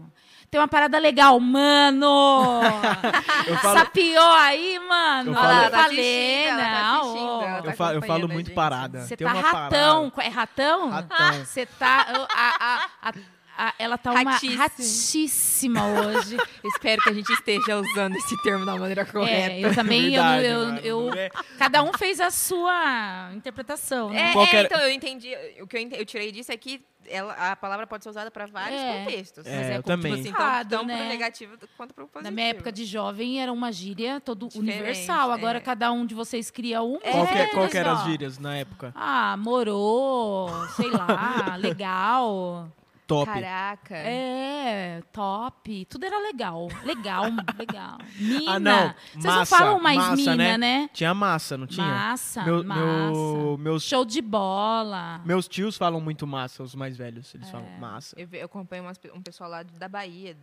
tem 0.51 0.59
uma 0.59 0.67
parada 0.67 0.99
legal, 0.99 1.39
mano. 1.39 2.61
Falo, 3.61 3.79
Sapiou 3.79 4.31
aí, 4.33 4.77
mano. 4.79 5.31
Eu 5.31 5.37
Olha 5.37 5.41
falo- 5.41 5.53
Ela 5.53 5.69
tá 5.71 5.83
falei, 5.83 6.43
ela 6.43 6.61
tá 6.63 6.81
não, 7.03 7.41
ela 7.43 7.61
tá 7.61 7.69
eu 7.71 7.75
falo, 7.77 7.93
eu 7.95 8.01
falo 8.03 8.25
a 8.25 8.27
muito 8.27 8.47
gente. 8.47 8.55
parada. 8.55 9.01
Você 9.01 9.17
Tem 9.17 9.25
tá 9.25 9.33
uma 9.33 9.41
ratão. 9.41 10.09
parada. 10.09 10.29
É 10.29 10.35
ratão? 10.35 10.89
Ratão. 10.89 11.45
Você 11.45 11.65
tá. 11.65 12.27
A, 12.35 12.65
a- 12.65 12.89
a- 13.09 13.13
a- 13.57 13.73
ela 13.79 13.97
tá 13.97 14.11
uma 14.11 14.31
ratíssima 14.57 15.85
hoje. 15.85 16.35
Eu 16.63 16.69
espero 16.69 17.01
que 17.01 17.09
a 17.09 17.13
gente 17.13 17.31
esteja 17.31 17.77
usando 17.79 18.15
esse 18.15 18.41
termo 18.43 18.65
da 18.65 18.75
maneira 18.75 19.05
correta. 19.05 19.51
É, 19.53 19.59
eu 19.65 19.73
também. 19.75 20.13
eu 20.15 20.23
Verdade, 20.23 20.45
eu, 20.47 20.59
mano, 20.65 20.79
eu- 20.79 21.13
é- 21.13 21.29
cada 21.57 21.83
um 21.83 21.91
fez 21.93 22.19
a 22.19 22.31
sua 22.31 23.31
interpretação, 23.35 24.09
né? 24.09 24.33
É, 24.33 24.55
é, 24.55 24.63
então 24.63 24.79
eu 24.79 24.89
entendi. 24.91 25.29
O 25.61 25.67
que 25.67 25.77
eu, 25.77 25.89
eu 25.99 26.05
tirei 26.05 26.31
disso 26.31 26.51
é 26.51 26.57
que 26.57 26.81
ela, 27.09 27.33
a 27.51 27.55
palavra 27.55 27.85
pode 27.85 28.01
ser 28.03 28.09
usada 28.09 28.31
para 28.31 28.45
vários 28.45 28.79
É. 28.79 28.99
contextos. 28.99 29.45
É, 29.45 29.57
Mas 29.57 29.67
eu 29.75 29.83
como, 29.83 29.97
também. 29.97 30.11
Tipo 30.15 30.21
assim, 30.21 30.29
Errado, 30.43 30.69
tanto, 30.69 30.79
tanto 30.79 30.87
né? 30.87 30.97
pro 30.97 31.07
negativo 31.09 31.57
quanto 31.75 31.93
pro 31.93 32.07
positivo. 32.07 32.23
Na 32.23 32.31
minha 32.31 32.47
época 32.47 32.71
de 32.71 32.85
jovem 32.85 33.41
era 33.41 33.51
uma 33.51 33.71
gíria 33.73 34.21
todo 34.21 34.47
Diferente, 34.47 34.69
universal. 34.77 35.31
Agora 35.31 35.57
é. 35.57 35.61
cada 35.61 35.91
um 35.91 36.05
de 36.05 36.15
vocês 36.15 36.49
cria 36.49 36.81
uma. 36.81 36.99
Qual, 36.99 37.27
que, 37.27 37.33
É, 37.37 37.47
qual 37.47 37.67
que 37.67 37.77
eram 37.77 37.91
as 37.91 38.03
gírias 38.05 38.37
na 38.39 38.55
época? 38.55 38.93
Ah, 38.95 39.35
morou, 39.37 40.49
sei 40.77 40.89
lá, 40.89 41.55
legal. 41.59 42.69
Top. 43.13 43.25
Caraca. 43.31 43.95
É, 43.95 45.01
top. 45.11 45.85
Tudo 45.85 46.05
era 46.05 46.19
legal. 46.19 46.67
Legal, 46.83 47.23
legal. 47.57 47.97
Mina. 48.17 48.51
Ah, 48.53 48.59
não. 48.59 48.93
Vocês 49.13 49.23
Massa, 49.25 49.37
não 49.39 49.45
falam 49.45 49.79
mais 49.81 49.97
massa, 49.97 50.15
mina, 50.15 50.35
né? 50.35 50.57
né? 50.57 50.89
Tinha 50.93 51.13
massa, 51.13 51.57
não 51.57 51.67
tinha? 51.67 51.85
Massa, 51.85 52.43
Meu- 52.43 52.63
massa. 52.63 52.79
meu- 52.81 53.57
meus, 53.59 53.83
Show 53.83 54.05
de 54.05 54.21
bola. 54.21 55.21
meus 55.25 55.47
tios 55.47 55.77
falam 55.77 55.99
muito 56.01 56.25
massa, 56.25 56.63
os 56.63 56.75
mais 56.75 56.95
velhos. 56.97 57.33
Eles 57.35 57.49
falam 57.49 57.67
É. 57.67 57.77
massa, 57.79 58.15
Eu, 58.19 58.27
eu 58.31 58.45
acompanho 58.45 58.83
umas 58.83 58.99
um 59.13 59.21
pessoal 59.21 59.49
lá 59.49 59.63
da 59.63 59.87
Bahia, 59.87 60.35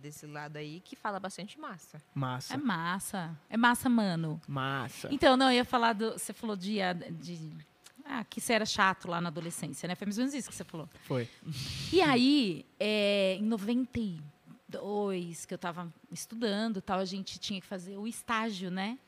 desse 0.00 0.26
lado 0.26 0.56
aí, 0.56 0.80
que 0.80 0.96
fala 0.96 1.18
bastante 1.20 1.58
massa. 1.58 2.00
massa, 2.14 2.54
É 2.54 2.56
massa. 2.56 3.38
É 3.50 3.56
massa, 3.56 3.88
mano. 3.88 4.40
massa. 4.46 5.08
Então, 5.10 5.36
não, 5.36 5.46
eu 5.50 5.56
ia 5.56 5.64
falar 5.64 5.92
do. 5.92 6.12
Você 6.12 6.32
falou 6.32 6.56
de. 6.56 6.78
de 7.12 7.50
ah, 8.08 8.24
que 8.24 8.40
você 8.40 8.54
era 8.54 8.64
chato 8.64 9.08
lá 9.08 9.20
na 9.20 9.28
adolescência, 9.28 9.86
né? 9.86 9.94
Foi 9.94 10.06
mais 10.06 10.18
ou 10.18 10.22
menos 10.22 10.34
isso 10.34 10.48
que 10.48 10.54
você 10.54 10.64
falou. 10.64 10.88
Foi. 11.04 11.28
E 11.92 12.00
aí, 12.00 12.64
é, 12.80 13.36
em 13.38 13.42
92, 13.42 15.44
que 15.44 15.54
eu 15.54 15.56
estava 15.56 15.92
estudando, 16.10 16.80
tal, 16.80 17.00
a 17.00 17.04
gente 17.04 17.38
tinha 17.38 17.60
que 17.60 17.66
fazer 17.66 17.98
o 17.98 18.06
estágio, 18.06 18.70
né? 18.70 18.98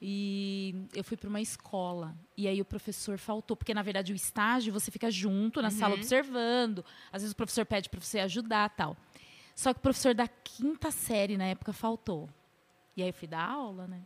E 0.00 0.74
eu 0.94 1.02
fui 1.02 1.16
para 1.16 1.28
uma 1.28 1.40
escola. 1.40 2.14
E 2.36 2.46
aí 2.46 2.60
o 2.60 2.64
professor 2.64 3.18
faltou, 3.18 3.56
porque 3.56 3.72
na 3.72 3.82
verdade 3.82 4.12
o 4.12 4.16
estágio 4.16 4.72
você 4.72 4.90
fica 4.90 5.10
junto 5.10 5.62
na 5.62 5.70
sala 5.70 5.94
observando. 5.94 6.84
Às 7.10 7.22
vezes 7.22 7.32
o 7.32 7.36
professor 7.36 7.64
pede 7.64 7.88
para 7.88 8.00
você 8.00 8.20
ajudar, 8.20 8.68
tal. 8.70 8.96
Só 9.54 9.72
que 9.72 9.78
o 9.78 9.82
professor 9.82 10.14
da 10.14 10.28
quinta 10.28 10.90
série 10.90 11.38
na 11.38 11.46
época 11.46 11.72
faltou. 11.72 12.28
E 12.94 13.02
aí 13.02 13.08
eu 13.08 13.14
fui 13.14 13.26
dar 13.26 13.48
aula, 13.48 13.86
né? 13.86 14.02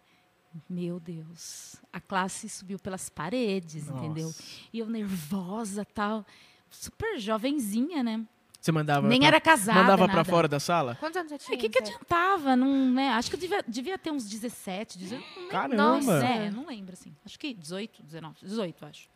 Meu 0.69 0.99
Deus, 0.99 1.76
a 1.92 2.00
classe 2.00 2.49
subiu 2.49 2.78
pelas 2.78 3.09
paredes, 3.09 3.88
entendeu? 3.88 4.26
Nossa. 4.26 4.42
E 4.73 4.78
eu 4.80 4.87
nervosa, 4.87 5.85
tal, 5.85 6.26
super 6.69 7.19
jovenzinha, 7.21 8.02
né? 8.02 8.26
Você 8.61 8.73
mandava 8.73 9.09
Nem 9.09 9.21
pra, 9.21 9.28
era 9.28 9.40
casada, 9.40 9.80
mandava 9.80 10.07
pra 10.09 10.25
fora 10.25 10.47
da 10.47 10.61
sala? 10.61 10.95
Quantos 10.97 11.16
anos 11.16 11.30
você 11.33 11.37
O 11.37 11.38
tinha? 11.38 11.57
que, 11.59 11.69
que 11.71 11.78
Zé? 11.83 11.85
adiantava? 11.95 12.57
Não, 12.57 12.90
né? 12.90 13.09
Acho 13.11 13.30
que 13.30 13.37
eu 13.37 13.40
devia, 13.40 13.64
devia 13.66 13.97
ter 13.99 14.11
uns 14.11 14.28
17, 14.28 14.99
18. 14.99 15.23
não 15.25 15.37
lembro. 15.37 15.50
Caramba. 15.50 15.76
Nossa, 15.76 16.25
é, 16.26 16.50
não 16.50 16.66
lembro, 16.66 16.92
assim. 16.92 17.14
Acho 17.25 17.38
que 17.38 17.54
18, 17.54 18.02
19, 18.02 18.37
18, 18.42 18.85
acho. 18.87 19.09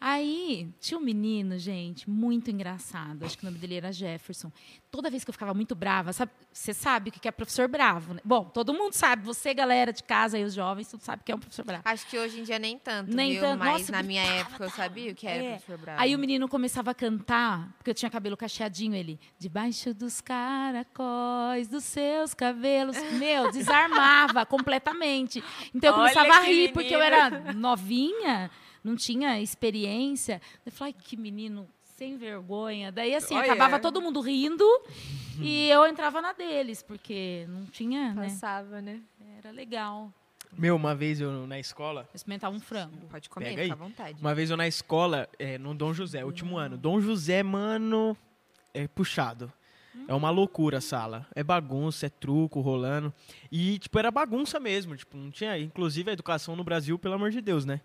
Aí, 0.00 0.72
tinha 0.78 0.96
um 0.96 1.02
menino, 1.02 1.58
gente, 1.58 2.08
muito 2.08 2.50
engraçado. 2.52 3.24
Acho 3.24 3.36
que 3.36 3.42
o 3.44 3.46
nome 3.46 3.58
dele 3.58 3.74
era 3.74 3.90
Jefferson. 3.92 4.52
Toda 4.92 5.10
vez 5.10 5.24
que 5.24 5.30
eu 5.30 5.32
ficava 5.32 5.52
muito 5.52 5.74
brava, 5.74 6.12
sabe, 6.12 6.30
você 6.52 6.72
sabe 6.72 7.10
o 7.10 7.12
que 7.12 7.26
é 7.26 7.32
professor 7.32 7.66
bravo, 7.68 8.14
né? 8.14 8.20
Bom, 8.24 8.44
todo 8.44 8.72
mundo 8.72 8.92
sabe. 8.92 9.24
Você, 9.24 9.52
galera 9.52 9.92
de 9.92 10.04
casa 10.04 10.38
e 10.38 10.44
os 10.44 10.54
jovens, 10.54 10.88
tudo 10.88 11.02
sabe 11.02 11.22
o 11.22 11.24
que 11.24 11.32
é 11.32 11.34
um 11.34 11.38
professor 11.40 11.64
bravo. 11.64 11.82
Acho 11.84 12.06
que 12.06 12.16
hoje 12.16 12.38
em 12.40 12.44
dia 12.44 12.60
nem 12.60 12.78
tanto, 12.78 13.14
Nem 13.14 13.32
viu? 13.32 13.40
tanto. 13.40 13.58
Mas 13.58 13.80
Nossa, 13.80 13.92
na 13.92 14.02
minha 14.04 14.22
época 14.22 14.64
eu 14.64 14.70
sabia 14.70 15.10
o 15.10 15.14
que 15.16 15.26
era 15.26 15.42
É. 15.44 15.50
professor 15.56 15.78
bravo. 15.78 16.00
Aí 16.00 16.14
o 16.14 16.18
menino 16.18 16.48
começava 16.48 16.92
a 16.92 16.94
cantar, 16.94 17.74
porque 17.76 17.90
eu 17.90 17.94
tinha 17.94 18.08
cabelo 18.10 18.36
cacheadinho, 18.36 18.94
ele, 18.94 19.18
debaixo 19.36 19.92
dos 19.92 20.20
caracóis 20.20 21.66
dos 21.68 21.82
seus 21.84 22.34
cabelos. 22.34 22.96
Meu, 23.14 23.50
desarmava 23.50 24.44
completamente. 24.46 25.42
Então 25.74 25.90
eu 25.96 26.00
Olha 26.02 26.12
começava 26.14 26.40
a 26.40 26.46
rir, 26.46 26.72
porque 26.72 26.94
eu 26.94 27.00
menino. 27.00 27.16
era 27.16 27.52
novinha, 27.52 28.48
não 28.82 28.96
tinha 28.96 29.40
experiência. 29.40 30.40
Eu 30.64 30.72
falei, 30.72 30.94
ai, 30.96 31.02
que 31.02 31.16
menino 31.16 31.68
sem 31.96 32.16
vergonha. 32.16 32.92
Daí, 32.92 33.14
assim, 33.14 33.34
Olha. 33.34 33.52
acabava 33.52 33.80
todo 33.80 34.00
mundo 34.00 34.20
rindo 34.20 34.64
e 35.40 35.68
eu 35.68 35.86
entrava 35.86 36.22
na 36.22 36.32
deles, 36.32 36.82
porque 36.82 37.44
não 37.48 37.66
tinha, 37.66 38.14
né? 38.14 38.28
Passava, 38.28 38.80
né? 38.80 39.00
Era 39.38 39.50
legal. 39.50 40.12
Meu, 40.56 40.76
uma 40.76 40.94
vez 40.94 41.20
eu 41.20 41.46
na 41.46 41.58
escola, 41.58 42.08
Eu 42.12 42.16
experimentava 42.16 42.56
um 42.56 42.60
frango. 42.60 43.06
Pode 43.10 43.28
comer, 43.28 43.50
fica 43.50 43.72
à 43.72 43.76
vontade. 43.76 44.20
uma 44.20 44.34
vez 44.34 44.50
eu 44.50 44.56
na 44.56 44.66
escola, 44.66 45.28
é, 45.38 45.58
no 45.58 45.74
Dom 45.74 45.92
José, 45.92 46.24
último 46.24 46.56
ano. 46.56 46.78
Dom 46.78 47.00
José, 47.00 47.42
mano, 47.42 48.16
é 48.72 48.88
puxado. 48.88 49.52
É 50.06 50.14
uma 50.14 50.30
loucura 50.30 50.78
a 50.78 50.80
sala. 50.80 51.26
É 51.34 51.42
bagunça, 51.42 52.06
é 52.06 52.08
truco 52.08 52.60
rolando. 52.60 53.12
E, 53.50 53.78
tipo, 53.78 53.98
era 53.98 54.10
bagunça 54.10 54.60
mesmo. 54.60 54.96
Tipo, 54.96 55.16
não 55.16 55.30
tinha. 55.30 55.58
Inclusive, 55.58 56.10
a 56.10 56.12
educação 56.12 56.54
no 56.54 56.62
Brasil, 56.64 56.98
pelo 56.98 57.14
amor 57.14 57.30
de 57.30 57.40
Deus, 57.40 57.64
né? 57.64 57.80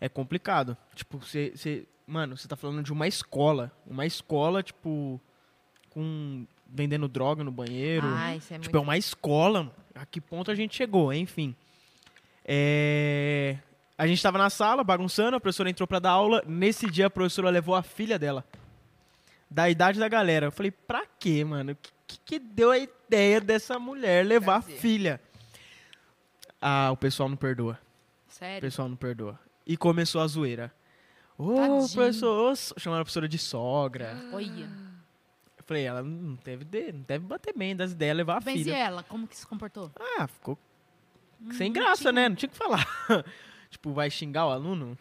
É 0.00 0.08
complicado. 0.08 0.76
Tipo, 0.94 1.18
você. 1.18 1.52
você- 1.54 1.86
Mano, 2.06 2.36
você 2.36 2.46
tá 2.46 2.54
falando 2.54 2.82
de 2.84 2.92
uma 2.92 3.08
escola. 3.08 3.72
Uma 3.86 4.06
escola, 4.06 4.62
tipo. 4.62 5.20
Com. 5.90 6.46
Vendendo 6.68 7.06
droga 7.08 7.42
no 7.44 7.50
banheiro. 7.52 8.06
Ah, 8.08 8.34
isso 8.36 8.52
é 8.54 8.58
Tipo, 8.58 8.76
é 8.76 8.80
uma 8.80 8.96
escola. 8.98 9.64
mano. 9.64 9.74
A 9.94 10.04
que 10.04 10.20
ponto 10.20 10.50
a 10.50 10.54
gente 10.54 10.76
chegou, 10.76 11.12
enfim. 11.12 11.54
É, 12.44 13.56
A 13.98 14.06
gente 14.06 14.22
tava 14.22 14.36
na 14.36 14.50
sala, 14.50 14.84
bagunçando, 14.84 15.36
a 15.36 15.40
professora 15.40 15.70
entrou 15.70 15.86
pra 15.86 15.98
dar 15.98 16.10
aula. 16.10 16.42
Nesse 16.46 16.88
dia, 16.90 17.06
a 17.06 17.10
professora 17.10 17.48
levou 17.50 17.74
a 17.74 17.82
filha 17.82 18.18
dela. 18.18 18.44
Da 19.50 19.70
idade 19.70 19.98
da 19.98 20.06
galera. 20.08 20.46
Eu 20.46 20.52
falei, 20.52 20.70
pra 20.70 21.04
quê, 21.18 21.42
mano? 21.44 21.72
O 21.72 21.76
que, 22.06 22.18
que, 22.24 22.38
deu 22.38 22.70
a 22.70 22.78
ideia 22.78 23.40
dessa 23.40 23.78
mulher 23.78 24.24
levar 24.26 24.56
a 24.56 24.62
filha? 24.62 25.20
Ah, 26.60 26.90
o 26.92 26.96
pessoal 26.96 27.28
não 27.28 27.36
perdoa. 27.36 27.78
O 28.28 28.32
Sério? 28.32 28.60
pessoal 28.60 28.88
não 28.88 28.96
perdoa. 28.96 29.40
E 29.66 29.76
começou 29.76 30.20
a 30.20 30.26
zoeira. 30.26 30.72
Ô, 31.38 31.54
Tadinho. 31.54 31.88
professor, 31.90 32.56
so- 32.56 32.74
chamaram 32.78 33.02
a 33.02 33.04
professora 33.04 33.28
de 33.28 33.38
sogra. 33.38 34.16
Olha. 34.32 34.68
Eu 35.58 35.64
falei, 35.64 35.84
ela 35.84 36.02
não 36.02 36.38
deve, 36.44 36.64
de- 36.64 36.92
não 36.92 37.00
deve 37.02 37.24
bater 37.26 37.52
bem 37.56 37.74
das 37.76 37.92
ideias 37.92 38.16
levar 38.16 38.34
a 38.38 38.40
Mas 38.44 38.54
e 38.60 38.64
filha. 38.64 38.76
ela? 38.76 39.02
Como 39.02 39.26
que 39.26 39.36
se 39.36 39.46
comportou? 39.46 39.90
Ah, 40.18 40.26
ficou 40.26 40.56
sem 41.52 41.70
Hum, 41.70 41.72
graça, 41.74 42.02
tinha- 42.02 42.12
né? 42.12 42.28
Não 42.28 42.36
tinha 42.36 42.48
o 42.48 42.52
que 42.52 42.56
falar. 42.56 42.86
tipo, 43.70 43.92
vai 43.92 44.08
xingar 44.10 44.46
o 44.46 44.50
aluno? 44.50 44.96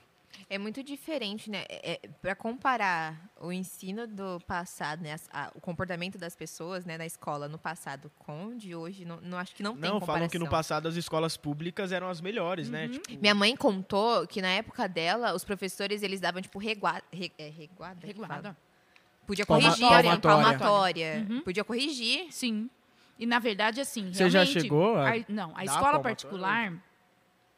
É 0.56 0.58
muito 0.58 0.82
diferente, 0.82 1.52
né? 1.52 1.66
É, 1.68 2.00
é, 2.04 2.08
para 2.22 2.34
comparar 2.34 3.30
o 3.42 3.52
ensino 3.52 4.08
do 4.08 4.40
passado, 4.48 5.02
né? 5.02 5.16
a- 5.34 5.52
o 5.54 5.60
comportamento 5.60 6.18
das 6.18 6.34
pessoas, 6.34 6.86
né, 6.86 6.98
na 6.98 7.06
escola 7.06 7.50
no 7.50 7.58
passado 7.58 8.10
com 8.20 8.48
o 8.48 8.56
de 8.58 8.74
hoje, 8.74 9.04
não, 9.04 9.20
não 9.20 9.38
acho 9.38 9.54
que 9.54 9.62
não, 9.62 9.74
tem 9.74 9.82
Não, 9.82 10.00
comparação. 10.00 10.16
falam 10.16 10.30
que 10.30 10.40
no 10.40 10.48
passado 10.50 10.88
as 10.88 10.96
escolas 10.96 11.36
públicas 11.36 11.92
eram 11.92 12.08
as 12.08 12.22
melhores, 12.22 12.70
né? 12.70 12.88
Tipo, 12.88 13.20
Minha 13.20 13.36
mãe 13.36 13.54
contou 13.56 14.26
que 14.26 14.42
na 14.42 14.48
época 14.48 14.88
dela, 14.88 15.34
os 15.36 15.44
professores, 15.44 16.02
eles 16.02 16.22
davam, 16.22 16.42
tipo, 16.42 16.58
reguada. 16.58 17.04
Re, 17.12 17.32
é, 17.38 17.50
reguada? 17.50 18.08
Reguada. 18.08 18.58
Podia 19.28 19.46
Palma- 19.46 19.64
corrigir, 19.68 19.90
palmatória. 19.90 20.22
palmatória. 20.22 21.28
Uhum. 21.30 21.42
Podia 21.42 21.64
corrigir. 21.66 22.28
Sim. 22.32 22.70
E 23.20 23.26
na 23.26 23.40
verdade, 23.40 23.82
assim. 23.82 24.14
Você 24.14 24.30
já 24.30 24.40
realmente, 24.44 24.62
chegou 24.62 24.96
a 24.96 25.10
a- 25.16 25.26
não, 25.28 25.52
a 25.52 25.56
dar 25.56 25.64
escola 25.66 25.82
palmatória? 25.82 26.02
particular, 26.04 26.74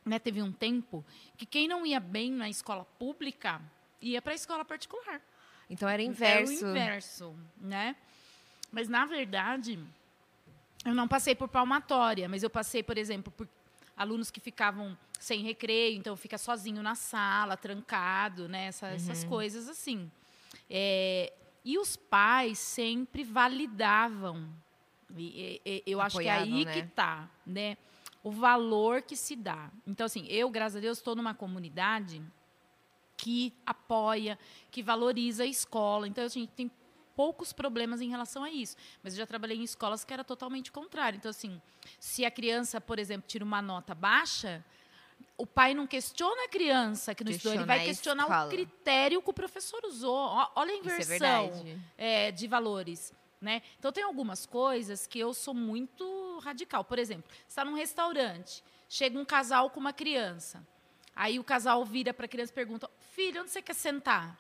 né, 0.08 0.18
teve 0.20 0.42
um 0.42 0.52
tempo 0.52 1.06
que 1.38 1.46
quem 1.46 1.68
não 1.68 1.86
ia 1.86 2.00
bem 2.00 2.32
na 2.32 2.50
escola 2.50 2.86
pública 2.98 3.62
ia 4.02 4.22
para 4.22 4.32
a 4.32 4.36
escola 4.36 4.64
particular. 4.64 5.22
Então 5.70 5.88
era 5.88 6.02
Era 6.02 6.10
inverso. 6.12 6.66
o 6.66 6.70
inverso, 6.70 7.36
né? 7.58 7.96
Mas 8.72 8.88
na 8.88 9.06
verdade, 9.06 9.80
eu 10.86 10.94
não 10.96 11.08
passei 11.08 11.36
por 11.36 11.48
palmatória, 11.48 12.30
mas 12.30 12.44
eu 12.44 12.50
passei, 12.50 12.82
por 12.84 12.98
exemplo, 12.98 13.32
por 13.36 13.48
alunos 13.96 14.30
que 14.32 14.40
ficavam 14.40 14.98
sem 15.20 15.42
recreio, 15.42 15.98
então 15.98 16.16
fica 16.16 16.38
sozinho 16.38 16.82
na 16.84 16.94
sala, 16.96 17.58
trancado, 17.58 18.48
né? 18.48 18.68
Essa- 18.68 18.88
Essas 18.88 19.24
Uhum. 19.24 19.30
coisas 19.30 19.68
assim. 19.68 20.12
É, 20.70 21.34
e 21.66 21.78
os 21.78 21.96
pais 21.98 22.60
sempre 22.60 23.24
validavam. 23.24 24.48
E, 25.16 25.62
e- 25.66 25.84
eu 25.88 26.00
acho 26.02 26.20
que 26.20 26.28
é 26.28 26.32
aí 26.32 26.66
né? 26.66 26.74
que 26.74 26.84
tá, 26.90 27.30
né? 27.46 27.78
O 28.24 28.32
valor 28.32 29.02
que 29.02 29.16
se 29.16 29.36
dá. 29.36 29.72
Então, 29.86 30.06
assim, 30.06 30.26
eu, 30.28 30.50
graças 30.50 30.78
a 30.78 30.80
Deus, 30.80 30.98
estou 30.98 31.16
numa 31.16 31.34
comunidade 31.34 32.22
que 33.16 33.54
apoia, 33.66 34.38
que 34.70 34.84
valoriza 34.84 35.44
a 35.44 35.48
escola. 35.48 36.08
Então, 36.08 36.24
a 36.24 36.28
gente 36.28 36.52
tem 36.52 36.72
poucos 37.16 37.52
problemas 37.52 38.00
em 38.00 38.10
relação 38.10 38.44
a 38.44 38.52
isso. 38.52 38.78
Mas 39.02 39.14
eu 39.14 39.18
já 39.20 39.26
trabalhei 39.26 39.58
em 39.58 39.64
escolas 39.64 40.04
que 40.04 40.14
era 40.14 40.24
totalmente 40.24 40.72
contrário. 40.72 41.18
Então, 41.18 41.32
assim, 41.32 41.60
se 42.00 42.24
a 42.24 42.30
criança, 42.30 42.80
por 42.80 43.00
exemplo, 43.00 43.28
tira 43.28 43.44
uma 43.44 43.62
nota 43.62 43.96
baixa, 43.96 44.64
o 45.36 45.46
pai 45.46 45.74
não 45.74 45.88
questiona 45.88 46.46
a 46.46 46.48
criança 46.48 47.16
que 47.16 47.24
não 47.24 47.32
estudou, 47.32 47.54
ele 47.54 47.66
vai 47.66 47.86
questionar 47.86 48.46
o 48.46 48.50
critério 48.50 49.22
que 49.22 49.30
o 49.30 49.34
professor 49.34 49.84
usou. 49.86 50.16
Olha 50.56 50.72
a 50.72 50.76
é 50.76 50.78
inversão 50.78 51.66
é 51.98 52.28
é, 52.28 52.32
de 52.32 52.48
valores. 52.48 53.14
Né? 53.40 53.62
Então, 53.78 53.92
tem 53.92 54.04
algumas 54.04 54.46
coisas 54.46 55.06
que 55.06 55.20
eu 55.20 55.34
sou 55.34 55.54
muito 55.54 56.40
radical. 56.40 56.84
Por 56.84 56.98
exemplo, 56.98 57.30
está 57.48 57.64
num 57.64 57.76
restaurante, 57.76 58.64
chega 58.90 59.18
um 59.20 59.26
casal 59.26 59.70
com 59.70 59.80
uma 59.80 59.94
criança. 59.94 60.66
Aí 61.16 61.40
o 61.40 61.44
casal 61.44 61.84
vira 61.86 62.14
para 62.14 62.26
a 62.26 62.30
criança 62.30 62.52
e 62.52 62.56
pergunta: 62.56 62.90
Filho, 63.12 63.42
onde 63.42 63.52
você 63.52 63.62
quer 63.62 63.76
sentar? 63.76 64.38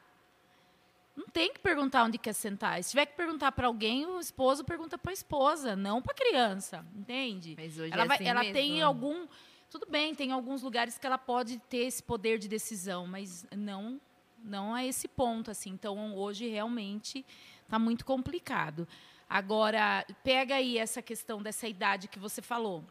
Não 1.16 1.25
tem 1.25 1.51
que 1.51 1.60
perguntar 1.60 2.04
onde 2.04 2.20
quer 2.20 2.34
sentar. 2.34 2.84
Se 2.84 2.92
tiver 2.92 3.08
que 3.08 3.16
perguntar 3.16 3.51
para 3.51 3.66
alguém, 3.66 4.06
o 4.06 4.20
esposo 4.20 4.63
pergunta 4.63 5.00
para 5.00 5.12
a 5.12 5.13
esposa, 5.13 5.75
não 5.75 6.00
para 6.00 6.13
a 6.13 6.16
criança, 6.16 6.86
entende? 6.96 7.56
Mas 7.58 7.80
hoje 7.80 7.92
ela, 7.92 8.04
é 8.04 8.08
vai, 8.08 8.18
assim 8.18 8.27
ela 8.27 8.39
mesmo. 8.42 8.54
tem 8.54 8.82
algum 8.84 9.27
tudo 9.70 9.86
bem, 9.89 10.16
tem 10.16 10.32
alguns 10.32 10.62
lugares 10.62 10.98
que 10.98 11.06
ela 11.06 11.18
pode 11.18 11.58
ter 11.70 11.80
esse 11.88 12.01
poder 12.01 12.38
de 12.38 12.48
decisão, 12.48 13.06
mas 13.06 13.46
não 13.51 14.00
não 14.44 14.74
a 14.74 14.86
esse 14.86 15.08
ponto 15.08 15.50
assim. 15.51 15.72
Então, 15.72 16.16
hoje 16.16 16.48
realmente 16.48 17.25
está 17.68 17.78
muito 17.78 18.06
complicado. 18.06 18.88
Agora, 19.30 20.06
pega 20.24 20.56
aí 20.56 20.78
essa 20.78 21.02
questão 21.02 21.42
dessa 21.42 21.68
idade 21.68 22.08
que 22.08 22.18
você 22.18 22.42
falou, 22.42 22.84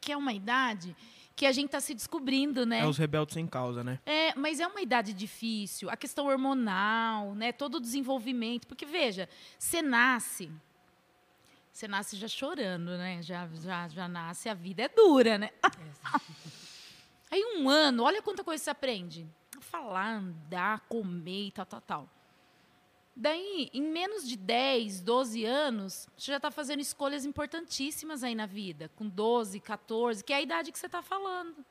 que 0.00 0.10
é 0.10 0.16
uma 0.16 0.32
idade 0.32 0.96
que 1.34 1.44
a 1.44 1.52
gente 1.52 1.66
está 1.66 1.80
se 1.80 1.92
descobrindo, 1.92 2.64
né? 2.64 2.80
É 2.80 2.86
os 2.86 2.96
rebeldes 2.96 3.34
sem 3.34 3.46
causa, 3.46 3.84
né? 3.84 4.00
É, 4.06 4.34
mas 4.34 4.58
é 4.58 4.66
uma 4.66 4.80
idade 4.80 5.12
difícil. 5.12 5.90
A 5.90 5.96
questão 5.96 6.26
hormonal, 6.26 7.34
né? 7.34 7.52
Todo 7.52 7.74
o 7.74 7.80
desenvolvimento. 7.80 8.66
Porque, 8.66 8.86
veja, 8.86 9.28
você 9.58 9.82
nasce, 9.82 10.50
você 11.70 11.86
nasce 11.86 12.16
já 12.16 12.26
chorando, 12.26 12.96
né? 12.96 13.20
Já, 13.20 13.46
já, 13.52 13.86
já 13.86 14.08
nasce, 14.08 14.48
a 14.48 14.54
vida 14.54 14.84
é 14.84 14.88
dura, 14.88 15.36
né? 15.36 15.50
Aí 17.30 17.44
um 17.58 17.68
ano, 17.68 18.02
olha 18.02 18.22
quanta 18.22 18.42
coisa 18.42 18.64
você 18.64 18.70
aprende. 18.70 19.26
Falar, 19.60 20.14
andar, 20.14 20.80
comer 20.88 21.48
e 21.48 21.50
tal, 21.50 21.66
tal, 21.66 21.80
tal. 21.82 22.15
Daí, 23.18 23.70
em 23.72 23.80
menos 23.80 24.28
de 24.28 24.36
10, 24.36 25.00
12 25.00 25.42
anos, 25.46 26.06
você 26.14 26.32
já 26.32 26.36
está 26.36 26.50
fazendo 26.50 26.80
escolhas 26.80 27.24
importantíssimas 27.24 28.22
aí 28.22 28.34
na 28.34 28.44
vida. 28.44 28.90
Com 28.94 29.08
12, 29.08 29.58
14, 29.58 30.22
que 30.22 30.34
é 30.34 30.36
a 30.36 30.42
idade 30.42 30.70
que 30.70 30.78
você 30.78 30.84
está 30.84 31.00
falando. 31.00 31.64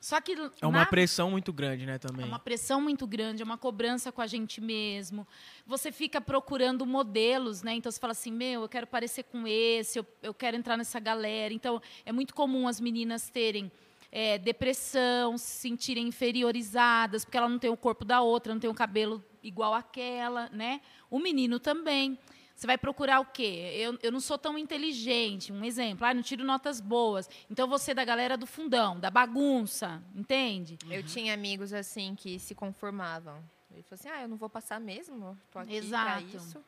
Só 0.00 0.20
que 0.20 0.32
é 0.60 0.66
uma 0.66 0.80
na... 0.80 0.86
pressão 0.86 1.30
muito 1.30 1.52
grande, 1.52 1.86
né, 1.86 1.98
também. 1.98 2.24
É 2.24 2.28
uma 2.28 2.38
pressão 2.38 2.80
muito 2.80 3.06
grande, 3.06 3.42
é 3.42 3.44
uma 3.44 3.58
cobrança 3.58 4.10
com 4.10 4.20
a 4.20 4.26
gente 4.26 4.60
mesmo. 4.60 5.24
Você 5.66 5.92
fica 5.92 6.20
procurando 6.20 6.84
modelos, 6.84 7.62
né? 7.62 7.74
Então 7.74 7.92
você 7.92 8.00
fala 8.00 8.12
assim, 8.12 8.32
meu, 8.32 8.62
eu 8.62 8.68
quero 8.68 8.86
parecer 8.88 9.24
com 9.24 9.46
esse, 9.46 9.98
eu, 10.00 10.06
eu 10.20 10.34
quero 10.34 10.56
entrar 10.56 10.76
nessa 10.76 10.98
galera. 10.98 11.54
Então 11.54 11.80
é 12.04 12.10
muito 12.10 12.34
comum 12.34 12.66
as 12.66 12.80
meninas 12.80 13.28
terem 13.28 13.70
é, 14.10 14.38
depressão, 14.38 15.38
se 15.38 15.60
sentirem 15.60 16.08
inferiorizadas, 16.08 17.24
porque 17.24 17.36
ela 17.36 17.48
não 17.48 17.58
tem 17.58 17.70
o 17.70 17.76
corpo 17.76 18.04
da 18.04 18.20
outra, 18.22 18.52
não 18.52 18.60
tem 18.60 18.70
o 18.70 18.74
cabelo 18.74 19.22
igual 19.42 19.74
àquela, 19.74 20.48
né? 20.50 20.80
O 21.10 21.18
menino 21.18 21.58
também. 21.58 22.18
Você 22.54 22.66
vai 22.66 22.76
procurar 22.76 23.20
o 23.20 23.24
quê? 23.24 23.72
Eu, 23.74 23.98
eu 24.02 24.12
não 24.12 24.20
sou 24.20 24.36
tão 24.36 24.58
inteligente. 24.58 25.50
Um 25.50 25.64
exemplo, 25.64 26.06
ah, 26.06 26.12
não 26.12 26.22
tiro 26.22 26.44
notas 26.44 26.78
boas. 26.78 27.28
Então 27.50 27.66
você 27.66 27.92
é 27.92 27.94
da 27.94 28.04
galera 28.04 28.36
do 28.36 28.46
fundão, 28.46 29.00
da 29.00 29.10
bagunça, 29.10 30.02
entende? 30.14 30.78
Eu 30.90 31.02
tinha 31.02 31.32
amigos 31.32 31.72
assim 31.72 32.14
que 32.14 32.38
se 32.38 32.54
conformavam. 32.54 33.42
Ele 33.72 33.82
falou 33.82 33.98
assim: 33.98 34.08
ah, 34.10 34.22
eu 34.22 34.28
não 34.28 34.36
vou 34.36 34.50
passar 34.50 34.78
mesmo, 34.78 35.38
tô 35.50 35.58
aqui 35.58 35.74
Exato. 35.74 36.36
isso. 36.36 36.62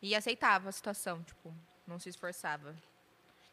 E 0.00 0.14
aceitava 0.14 0.68
a 0.68 0.72
situação, 0.72 1.22
tipo, 1.22 1.52
não 1.86 1.98
se 1.98 2.08
esforçava. 2.08 2.76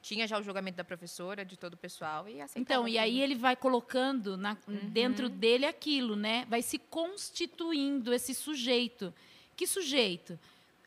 Tinha 0.02 0.28
já 0.28 0.40
o 0.40 0.44
julgamento 0.44 0.78
da 0.78 0.84
professora, 0.84 1.46
de 1.46 1.56
todo 1.58 1.76
o 1.76 1.78
pessoal, 1.78 2.28
e 2.28 2.42
aceitava. 2.42 2.60
Então, 2.60 2.88
e 2.88 2.98
aí 2.98 3.22
ele 3.22 3.36
vai 3.36 3.56
colocando 3.56 4.36
na, 4.36 4.58
Uhum. 4.68 4.90
dentro 4.90 5.30
dele 5.30 5.66
aquilo, 5.66 6.16
né? 6.16 6.46
Vai 6.50 6.62
se 6.62 6.80
constituindo 6.80 8.14
esse 8.14 8.34
sujeito. 8.34 9.14
Que 9.56 9.68
sujeito? 9.68 10.40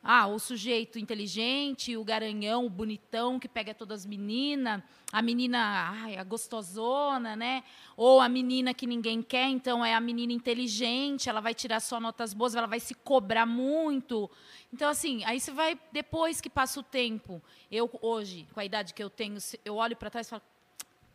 Ah, 0.07 0.27
o 0.27 0.39
sujeito 0.39 0.99
inteligente, 0.99 1.97
o 1.97 2.05
garanhão, 2.05 2.67
o 2.67 2.69
bonitão 2.69 3.41
que 3.41 3.49
pega 3.49 3.73
todas 3.73 4.01
as 4.01 4.07
meninas, 4.07 4.83
a 5.11 5.23
menina, 5.23 5.89
ai, 6.03 6.19
a 6.19 6.23
gostosona, 6.23 7.35
né? 7.35 7.65
Ou 7.97 8.21
a 8.21 8.29
menina 8.29 8.75
que 8.75 8.87
ninguém 8.87 9.23
quer, 9.23 9.49
então 9.49 9.83
é 9.83 9.95
a 9.95 10.01
menina 10.01 10.31
inteligente, 10.31 11.31
ela 11.31 11.41
vai 11.41 11.55
tirar 11.55 11.81
só 11.81 11.99
notas 11.99 12.35
boas, 12.35 12.55
ela 12.55 12.67
vai 12.67 12.81
se 12.81 12.95
cobrar 12.95 13.47
muito. 13.47 14.31
Então, 14.71 14.91
assim, 14.91 15.25
aí 15.25 15.41
você 15.41 15.51
vai, 15.51 15.81
depois 15.91 16.39
que 16.39 16.51
passa 16.51 16.81
o 16.81 16.83
tempo, 16.83 17.41
eu 17.73 17.89
hoje, 18.03 18.47
com 18.53 18.61
a 18.61 18.65
idade 18.65 18.93
que 18.93 19.03
eu 19.03 19.09
tenho, 19.09 19.39
eu 19.65 19.77
olho 19.77 19.97
para 19.97 20.11
trás 20.11 20.27
e 20.27 20.31
falo, 20.31 20.43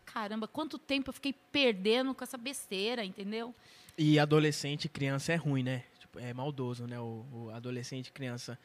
caramba, 0.04 0.48
quanto 0.48 0.80
tempo 0.80 1.10
eu 1.10 1.14
fiquei 1.14 1.36
perdendo 1.52 2.16
com 2.16 2.24
essa 2.24 2.40
besteira, 2.40 3.06
entendeu? 3.06 3.54
E 3.96 4.18
adolescente, 4.18 4.90
criança 4.90 5.32
é 5.32 5.36
ruim, 5.36 5.62
né? 5.62 5.84
Tipo, 6.10 6.20
é 6.20 6.34
maldoso, 6.34 6.88
né? 6.88 7.00
O, 7.00 7.26
o 7.32 7.50
adolescente, 7.52 8.12
criança. 8.12 8.58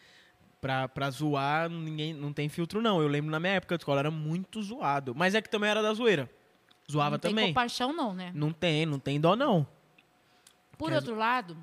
Pra, 0.61 0.88
pra 0.88 1.11
zoar, 1.11 1.68
ninguém 1.68 2.14
não 2.14 2.33
tem 2.33 2.48
filtro, 2.48 2.80
não. 2.80 3.02
Eu 3.02 3.09
lembro 3.09 3.30
na 3.30 3.38
minha 3.38 3.52
época 3.52 3.76
de 3.76 3.83
escola, 3.83 4.00
era 4.00 4.11
muito 4.11 4.62
zoado. 4.62 5.14
Mas 5.14 5.35
é 5.35 5.42
que 5.42 5.50
também 5.50 5.68
era 5.68 5.83
da 5.83 5.92
zoeira. 5.92 6.30
Zoava 6.90 7.12
não 7.12 7.18
também. 7.18 7.37
tem 7.37 7.46
compaixão, 7.48 7.92
não, 7.92 8.14
né? 8.14 8.33
Não 8.35 8.50
tem, 8.50 8.87
não 8.87 8.98
tem 8.98 9.20
dó, 9.20 9.37
não. 9.37 9.66
Por 10.78 10.88
Quer 10.88 10.96
outro 10.96 11.14
lado, 11.14 11.57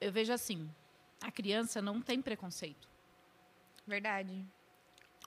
eu 0.00 0.10
vejo 0.10 0.32
assim, 0.32 0.68
a 1.20 1.30
criança 1.30 1.82
não 1.82 2.00
tem 2.00 2.20
preconceito. 2.22 2.88
Verdade. 3.86 4.44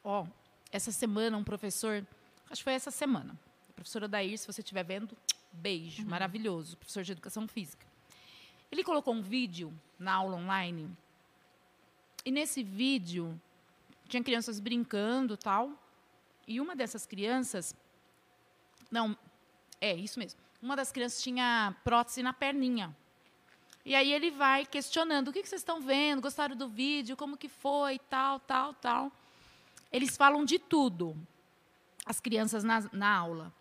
Ó, 0.03 0.25
essa 0.71 0.91
semana 0.91 1.38
um 1.38 1.43
professor, 1.43 2.05
acho 2.49 2.62
que 2.62 2.63
foi 2.63 2.73
essa 2.73 2.91
semana, 2.91 3.38
a 3.69 3.73
professora 3.73 4.08
Dair, 4.08 4.38
se 4.38 4.45
você 4.45 4.62
estiver 4.62 4.84
vendo, 4.84 5.15
beijo, 5.51 6.05
maravilhoso, 6.05 6.77
professor 6.77 7.03
de 7.03 7.12
educação 7.12 7.47
física. 7.47 7.86
Ele 8.75 8.83
colocou 8.83 9.13
um 9.13 9.21
vídeo 9.21 9.73
na 9.97 10.15
aula 10.15 10.35
online. 10.35 10.89
E 12.25 12.29
nesse 12.29 12.61
vídeo 12.61 13.39
tinha 14.09 14.21
crianças 14.21 14.59
brincando 14.59 15.38
tal. 15.38 15.71
E 16.45 16.59
uma 16.59 16.75
dessas 16.75 17.05
crianças, 17.05 17.73
não, 18.91 19.17
é 19.79 19.95
isso 19.95 20.19
mesmo, 20.19 20.38
uma 20.61 20.75
das 20.75 20.91
crianças 20.91 21.23
tinha 21.23 21.73
prótese 21.85 22.21
na 22.21 22.33
perninha. 22.33 22.93
E 23.85 23.95
aí 23.95 24.11
ele 24.11 24.29
vai 24.29 24.65
questionando, 24.65 25.29
o 25.29 25.31
que, 25.31 25.45
vocês 25.45 25.61
estão 25.61 25.79
vendo, 25.79 26.21
gostaram 26.21 26.53
do 26.53 26.67
vídeo, 26.67 27.15
como 27.15 27.38
que 27.38 27.47
foi, 27.47 27.97
tal, 28.09 28.41
tal, 28.41 28.73
tal. 28.73 29.09
Eles 29.89 30.17
falam 30.17 30.43
de 30.43 30.59
tudo, 30.59 31.15
as 32.05 32.19
crianças 32.19 32.61
na, 32.61 32.81
na 32.91 33.15
aula, 33.15 33.53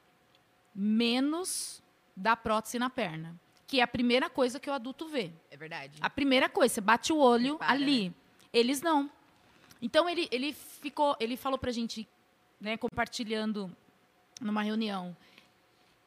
menos 0.74 1.80
da 2.16 2.34
prótese 2.34 2.80
na 2.80 2.90
perna, 2.90 3.38
que 3.66 3.80
é 3.80 3.82
a 3.82 3.88
primeira 3.88 4.28
coisa 4.28 4.60
que 4.60 4.68
o 4.68 4.72
adulto 4.72 5.08
vê. 5.08 5.30
É 5.50 5.56
verdade. 5.56 5.98
A 6.00 6.10
primeira 6.10 6.48
coisa, 6.48 6.74
você 6.74 6.80
bate 6.80 7.12
o 7.12 7.18
olho 7.18 7.52
Repara, 7.54 7.72
ali. 7.72 8.14
Eles 8.52 8.82
não. 8.82 9.10
Então 9.80 10.08
ele, 10.08 10.28
ele 10.30 10.52
ficou, 10.52 11.16
ele 11.18 11.36
falou 11.36 11.58
pra 11.58 11.72
gente, 11.72 12.08
né, 12.60 12.76
compartilhando 12.76 13.74
numa 14.40 14.62
reunião. 14.62 15.16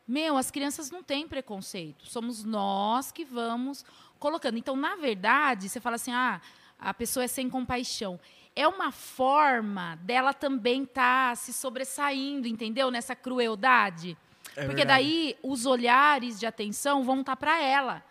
Meu, 0.07 0.37
as 0.37 0.49
crianças 0.49 0.89
não 0.89 1.03
têm 1.03 1.27
preconceito. 1.27 2.05
Somos 2.07 2.43
nós 2.43 3.11
que 3.11 3.25
vamos 3.25 3.83
colocando. 4.17 4.57
Então, 4.57 4.75
na 4.75 4.95
verdade, 4.95 5.67
você 5.67 5.79
fala 5.79 5.95
assim: 5.95 6.11
"Ah, 6.11 6.39
a 6.79 6.93
pessoa 6.93 7.25
é 7.25 7.27
sem 7.27 7.49
compaixão". 7.49 8.19
É 8.55 8.67
uma 8.67 8.91
forma 8.91 9.95
dela 9.97 10.33
também 10.33 10.83
estar 10.83 11.35
se 11.37 11.53
sobressaindo, 11.53 12.47
entendeu? 12.47 12.89
Nessa 12.89 13.15
crueldade. 13.15 14.17
É 14.57 14.65
Porque 14.65 14.83
verdade. 14.83 15.03
daí 15.03 15.37
os 15.43 15.65
olhares 15.67 16.39
de 16.39 16.45
atenção 16.47 17.03
vão 17.03 17.21
estar 17.21 17.35
para 17.35 17.61
ela. 17.61 18.03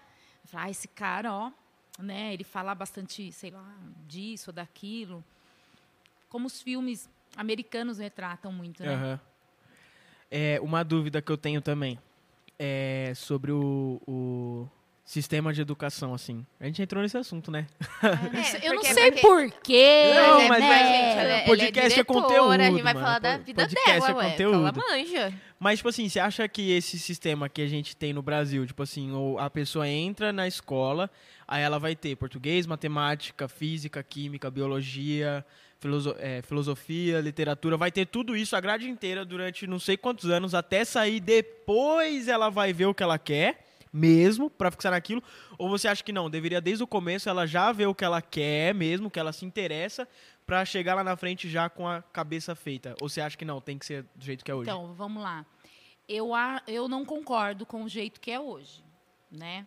Fala, 0.45 0.65
ah, 0.65 0.71
esse 0.71 0.87
cara, 0.87 1.35
ó, 1.35 1.51
né? 1.99 2.33
Ele 2.33 2.45
fala 2.45 2.73
bastante, 2.75 3.33
sei 3.33 3.51
lá, 3.51 3.75
disso, 4.07 4.53
daquilo. 4.53 5.25
Como 6.29 6.47
os 6.47 6.63
filmes 6.63 7.11
americanos 7.37 7.99
retratam 7.99 8.53
muito, 8.53 8.85
né? 8.85 8.95
Aham. 8.95 9.21
É, 10.31 10.61
uma 10.63 10.85
dúvida 10.85 11.21
que 11.21 11.31
eu 11.33 11.37
tenho 11.37 11.61
também 11.61 11.99
é 12.59 13.13
sobre 13.17 13.51
o, 13.53 14.01
o- 14.07 14.69
sistema 15.07 15.53
de 15.53 15.63
educação, 15.63 16.13
assim. 16.13 16.45
A 16.61 16.67
gente 16.67 16.83
entrou 16.83 17.01
nesse 17.03 17.17
assunto, 17.17 17.49
né? 17.51 17.67
É, 18.03 18.67
eu 18.67 18.75
não 18.75 18.81
porque- 18.83 18.93
sei 18.95 19.13
porque- 19.13 19.21
porquê. 19.53 20.11
Não, 20.15 20.41
é, 20.41 20.49
mas 20.49 20.61
né? 20.61 20.79
gente, 20.79 21.19
ela, 21.27 21.45
podcast 21.47 21.79
é 21.79 21.79
ela 21.79 21.87
é 21.87 21.89
diretora, 21.89 22.05
conteúdo, 22.23 22.51
A 22.61 22.65
gente 22.65 22.83
vai 22.83 22.93
mano. 22.95 23.07
falar 23.07 23.19
da 23.21 23.39
vida 23.39 23.63
podcast 23.63 23.85
dela, 23.87 24.11
é 24.11 24.15
ué. 24.15 24.31
conteúdo. 24.31 24.57
Ela 24.57 24.73
manja. 24.73 25.33
Mas, 25.61 25.79
tipo 25.79 25.89
assim, 25.89 26.09
você 26.09 26.19
acha 26.21 26.47
que 26.49 26.73
esse 26.73 26.99
sistema 26.99 27.49
que 27.49 27.63
a 27.63 27.67
gente 27.69 27.97
tem 27.97 28.13
no 28.13 28.21
Brasil, 28.21 28.67
tipo 28.67 28.83
assim, 28.83 29.13
ou 29.13 29.39
a 29.39 29.49
pessoa 29.49 29.89
entra 29.89 30.33
na 30.33 30.47
escola, 30.49 31.09
aí 31.47 31.63
ela 31.63 31.79
vai 31.79 31.95
ter 31.95 32.17
português, 32.17 32.67
matemática, 32.67 33.47
física, 33.49 34.03
química, 34.03 34.51
biologia, 34.51 35.47
filoso- 35.79 36.17
é, 36.19 36.43
filosofia, 36.43 37.21
literatura, 37.21 37.77
vai 37.77 37.93
ter 37.93 38.07
tudo 38.07 38.37
isso 38.37 38.57
a 38.57 38.61
grade 38.61 38.89
inteira 38.91 39.25
durante 39.25 39.67
não 39.69 39.79
sei 39.79 39.97
quantos 39.97 40.29
anos, 40.31 40.53
até 40.53 40.85
sair 40.85 41.21
depois 41.21 42.27
ela 42.29 42.51
vai 42.51 42.73
ver 42.73 42.87
o 42.87 42.93
que 42.95 43.03
ela 43.05 43.19
quer, 43.19 43.65
mesmo, 43.97 44.51
pra 44.51 44.71
fixar 44.71 44.93
naquilo, 44.93 45.23
ou 45.59 45.69
você 45.69 45.89
acha 45.89 46.05
que 46.05 46.13
não, 46.13 46.29
deveria 46.29 46.61
desde 46.61 46.85
o 46.85 46.87
começo 46.87 47.29
ela 47.29 47.47
já 47.47 47.73
ver 47.73 47.87
o 47.87 47.95
que 47.95 48.05
ela 48.05 48.21
quer 48.21 48.75
mesmo, 48.75 49.11
que 49.11 49.19
ela 49.19 49.33
se 49.33 49.45
interessa, 49.45 50.07
pra 50.47 50.65
chegar 50.65 50.95
lá 50.95 51.03
na 51.03 51.17
frente 51.17 51.49
já 51.49 51.69
com 51.69 51.89
a 51.89 52.03
cabeça 52.03 52.55
feita? 52.55 52.95
Ou 53.01 53.09
você 53.09 53.21
acha 53.21 53.37
que 53.37 53.45
não, 53.45 53.61
tem 53.61 53.79
que 53.79 53.87
ser 53.87 54.05
do 54.15 54.25
jeito 54.25 54.45
que 54.45 54.51
é 54.51 54.55
hoje? 54.55 54.69
Então, 54.71 54.95
vamos 54.95 55.23
lá. 55.23 55.45
Eu, 56.09 56.31
eu 56.69 56.87
não 56.87 57.05
concordo 57.05 57.67
com 57.67 57.83
o 57.83 57.89
jeito 57.89 58.21
que 58.21 58.31
é 58.31 58.39
hoje, 58.39 58.85
né? 59.31 59.67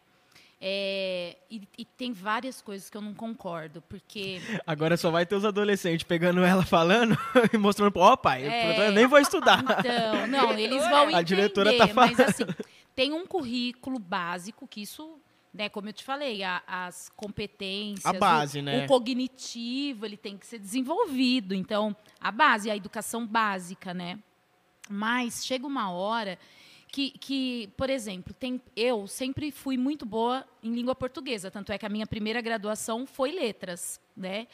É, 0.62 1.38
e, 1.50 1.62
e 1.78 1.86
tem 1.86 2.12
várias 2.12 2.62
coisas 2.62 2.90
que 2.90 2.98
eu 2.98 3.02
não 3.02 3.14
concordo, 3.14 3.82
porque 3.88 4.42
Agora 4.68 4.98
só 4.98 5.10
vai 5.10 5.26
ter 5.26 5.36
os 5.36 5.46
adolescentes 5.46 6.04
pegando 6.04 6.44
ela 6.44 6.66
falando 6.66 7.18
e 7.54 7.58
mostrando, 7.58 7.98
ó, 7.98 8.18
pai, 8.18 8.46
É. 8.46 8.88
eu 8.88 8.92
nem 8.92 9.08
vou 9.08 9.20
estudar. 9.20 9.64
Então, 9.64 10.28
não, 10.28 10.52
eles 10.52 10.84
vão 10.84 11.04
entender. 11.04 11.16
A 11.20 11.22
diretora 11.22 11.78
tá 11.78 11.88
falando. 11.88 12.18
Mas 12.18 12.20
assim, 12.20 12.44
tem 13.00 13.14
um 13.14 13.26
currículo 13.26 13.98
básico 13.98 14.68
que 14.68 14.82
isso, 14.82 15.22
né, 15.54 15.70
como 15.70 15.88
eu 15.88 15.94
te 15.94 16.04
falei, 16.04 16.44
a- 16.44 16.62
as 16.68 17.08
competências, 17.16 18.06
A 18.06 18.12
base, 18.12 18.60
o, 18.60 18.62
né? 18.62 18.84
o 18.84 18.88
cognitivo, 18.90 20.06
ele 20.06 20.18
tem 20.18 20.38
que 20.38 20.46
ser 20.46 20.60
desenvolvido. 20.60 21.56
Então, 21.56 21.96
a 22.20 22.30
base, 22.30 22.70
a 22.70 22.76
educação 22.76 23.26
básica, 23.26 23.94
né? 23.94 24.20
Mas 24.90 25.46
chega 25.46 25.66
uma 25.66 25.90
hora 25.90 26.38
que, 26.92 27.12
que, 27.12 27.70
por 27.78 27.90
exemplo, 27.90 28.34
tem, 28.34 28.62
eu 28.76 29.08
sempre 29.08 29.50
fui 29.50 29.78
muito 29.78 30.06
boa 30.06 30.46
em 30.62 30.74
língua 30.76 30.94
portuguesa, 30.94 31.50
tanto 31.50 31.72
é 31.72 31.78
que 31.78 31.86
a 31.86 31.90
minha 31.90 32.06
primeira 32.06 32.42
graduação 32.42 33.08
foi 33.08 33.32
letras, 33.32 34.02
né? 34.14 34.46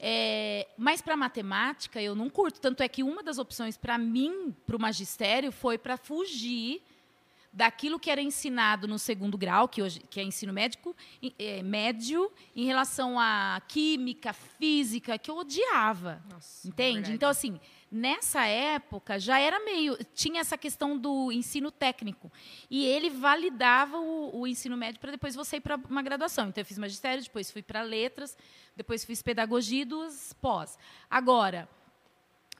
É, 0.00 0.66
mas 0.76 1.00
para 1.00 1.16
matemática 1.16 2.02
eu 2.02 2.16
não 2.16 2.28
curto, 2.28 2.60
tanto 2.60 2.82
é 2.82 2.88
que 2.88 3.04
uma 3.04 3.22
das 3.22 3.38
opções 3.38 3.76
para 3.76 3.96
mim, 3.96 4.52
para 4.66 4.76
o 4.76 4.80
magistério, 4.80 5.52
foi 5.52 5.78
para 5.78 5.96
fugir 5.96 6.82
daquilo 7.56 7.98
que 7.98 8.10
era 8.10 8.20
ensinado 8.20 8.86
no 8.86 8.98
segundo 8.98 9.38
grau, 9.38 9.66
que 9.66 9.80
hoje 9.80 10.00
que 10.10 10.20
é 10.20 10.22
ensino 10.22 10.52
médico, 10.52 10.94
é, 11.38 11.62
médio, 11.62 12.30
em 12.54 12.66
relação 12.66 13.18
à 13.18 13.62
química, 13.66 14.34
física, 14.34 15.16
que 15.16 15.30
eu 15.30 15.38
odiava. 15.38 16.22
Nossa, 16.28 16.68
Entende? 16.68 16.92
verdade. 16.92 17.14
Então, 17.14 17.30
assim, 17.30 17.58
nessa 17.90 18.44
época 18.44 19.18
já 19.18 19.40
era 19.40 19.58
meio. 19.60 19.96
Tinha 20.14 20.42
essa 20.42 20.58
questão 20.58 20.98
do 20.98 21.32
ensino 21.32 21.70
técnico. 21.70 22.30
E 22.70 22.84
ele 22.84 23.08
validava 23.08 23.98
o, 23.98 24.40
o 24.40 24.46
ensino 24.46 24.76
médio 24.76 25.00
para 25.00 25.12
depois 25.12 25.34
você 25.34 25.56
ir 25.56 25.62
para 25.62 25.76
uma 25.76 26.02
graduação. 26.02 26.48
Então, 26.48 26.60
eu 26.60 26.66
fiz 26.66 26.76
magistério, 26.76 27.24
depois 27.24 27.50
fui 27.50 27.62
para 27.62 27.80
letras, 27.80 28.36
depois 28.76 29.02
fiz 29.02 29.22
pedagogia 29.22 29.80
e 29.80 29.86
duas 29.86 30.34
pós. 30.34 30.78
Agora, 31.08 31.66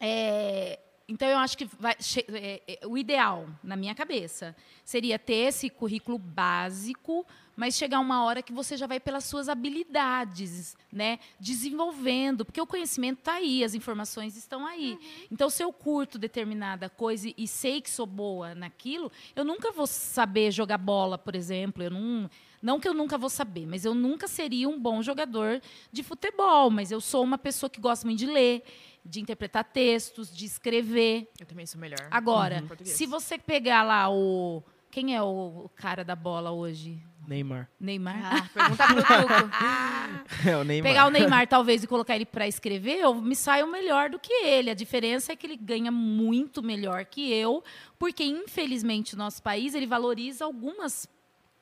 é, 0.01 0.79
então 1.09 1.29
eu 1.29 1.38
acho 1.38 1.57
que 1.57 1.64
vai- 1.79 1.97
é, 2.33 2.62
é, 2.66 2.87
o 2.87 2.99
ideal, 2.99 3.47
na 3.62 3.77
minha 3.77 3.95
cabeça, 3.95 4.55
seria 4.85 5.19
ter 5.19 5.35
esse 5.49 5.71
currículo 5.71 6.19
básico, 6.19 7.25
mas 7.57 7.75
chegar 7.75 8.01
uma 8.01 8.23
hora 8.25 8.42
que 8.42 8.53
você 8.53 8.77
já 8.77 8.87
vai 8.87 9.01
pelas 9.01 9.25
suas 9.25 9.49
habilidades, 9.49 10.77
né? 10.92 11.19
Desenvolvendo, 11.40 12.45
porque 12.45 12.61
o 12.61 12.66
conhecimento 12.66 13.19
está 13.21 13.35
aí, 13.35 13.64
as 13.64 13.75
informações 13.75 14.37
estão 14.37 14.66
aí. 14.66 14.99
Então, 15.31 15.49
se 15.49 15.62
eu 15.62 15.73
curto 15.73 16.19
determinada 16.19 16.88
coisa 16.90 17.29
e- 17.29 17.35
e 17.38 17.49
sei 17.49 17.81
que 17.81 17.88
sou 17.90 18.07
boa 18.07 18.55
naquilo, 18.55 19.11
eu 19.35 19.45
nunca 19.45 19.73
vou 19.73 19.87
saber 19.87 20.51
jogar 20.51 20.79
bola, 20.79 21.16
por 21.16 21.35
exemplo. 21.35 21.83
Eu 21.83 21.90
não, 21.90 22.31
não 22.61 22.79
que 22.79 22.88
eu 22.88 22.95
nunca 22.95 23.16
vou 23.16 23.31
saber, 23.31 23.66
mas 23.66 23.85
eu 23.85 23.95
nunca 23.95 24.29
seria 24.29 24.69
um 24.69 24.79
bom 24.79 25.03
jogador 25.03 25.61
de 25.90 26.03
futebol. 26.03 26.71
Mas 26.71 26.90
eu 26.90 27.01
sou 27.01 27.23
uma 27.25 27.38
pessoa 27.38 27.71
que 27.71 27.81
gosta 27.81 28.07
muito 28.07 28.19
de 28.19 28.27
ler, 28.27 28.62
de 29.07 29.21
interpretar 29.21 29.64
textos, 29.64 30.35
de 30.35 30.45
escrever. 30.45 31.31
Eu 31.40 31.47
também 31.47 31.66
sou 31.66 31.81
melhor. 31.81 32.07
Agora, 32.11 32.62
Uhum. 32.62 32.85
Se 32.85 33.07
você 33.07 33.38
pegar 33.38 33.83
lá 33.83 34.11
o. 34.11 34.62
Quem 34.90 35.14
é 35.14 35.23
o 35.23 35.64
o 35.64 35.69
cara 35.75 36.03
da 36.05 36.16
bola 36.16 36.51
hoje? 36.53 36.99
Neymar. 37.27 37.69
Neymar? 37.81 38.21
Ah, 38.25 38.49
pergunta 38.55 38.87
pro 38.87 39.03
Tuco. 39.03 40.49
É 40.49 40.57
o 40.57 40.62
Neymar. 40.64 40.90
Pegar 40.90 41.07
o 41.07 41.11
Neymar, 41.11 41.49
talvez, 41.49 41.83
e 41.83 41.87
colocar 41.87 42.14
ele 42.14 42.25
para 42.25 42.47
escrever, 42.47 42.99
eu 43.01 43.14
me 43.16 43.35
saio 43.35 43.66
melhor 43.66 44.09
do 44.11 44.19
que 44.19 44.33
ele. 44.33 44.71
A 44.71 44.75
diferença 44.75 45.33
é 45.33 45.37
que 45.37 45.45
ele 45.47 45.57
ganha 45.57 45.90
muito 45.90 46.62
melhor 46.62 47.05
que 47.05 47.33
eu, 47.33 47.64
porque, 47.99 48.23
infelizmente, 48.25 49.14
o 49.14 49.19
nosso 49.19 49.42
país 49.42 49.75
ele 49.75 49.87
valoriza 49.87 50.45
algumas 50.45 51.09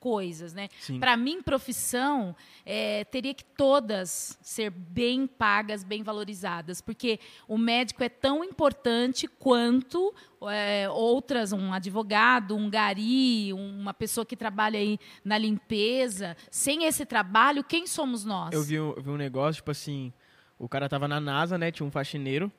coisas, 0.05 0.53
né? 0.53 0.69
Para 1.01 1.17
mim, 1.17 1.40
profissão 1.40 2.37
é, 2.67 3.05
teria 3.05 3.33
que 3.33 3.43
todas 3.43 4.38
ser 4.43 4.69
bem 4.71 5.27
pagas, 5.27 5.83
bem 5.83 6.03
valorizadas, 6.03 6.83
porque 6.83 7.19
o 7.49 7.57
médico 7.57 8.05
é 8.05 8.09
tão 8.11 8.45
importante 8.45 9.27
quanto 9.27 10.14
é, 10.51 10.87
outras, 10.90 11.53
um 11.55 11.73
advogado, 11.73 12.55
um 12.55 12.69
gari, 12.69 13.51
uma 13.55 13.95
pessoa 13.95 14.27
que 14.27 14.37
trabalha 14.37 14.79
aí 14.79 14.99
na 15.25 15.38
limpeza. 15.38 16.37
Sem 16.51 16.85
esse 16.85 17.07
trabalho, 17.07 17.64
quem 17.64 17.87
somos 17.87 18.27
nós? 18.27 18.53
Eu 18.53 18.62
vi, 18.62 18.79
um- 18.79 18.93
eu 18.95 19.03
vi 19.03 19.09
um 19.11 19.17
negócio, 19.17 19.57
tipo 19.61 19.71
assim, 19.71 20.12
o 20.59 20.69
cara 20.69 20.87
tava 20.87 21.09
na 21.09 21.19
NASA, 21.19 21.57
né? 21.57 21.71
Tinha 21.73 21.87
um 21.87 21.90
faxineiro. 21.90 22.53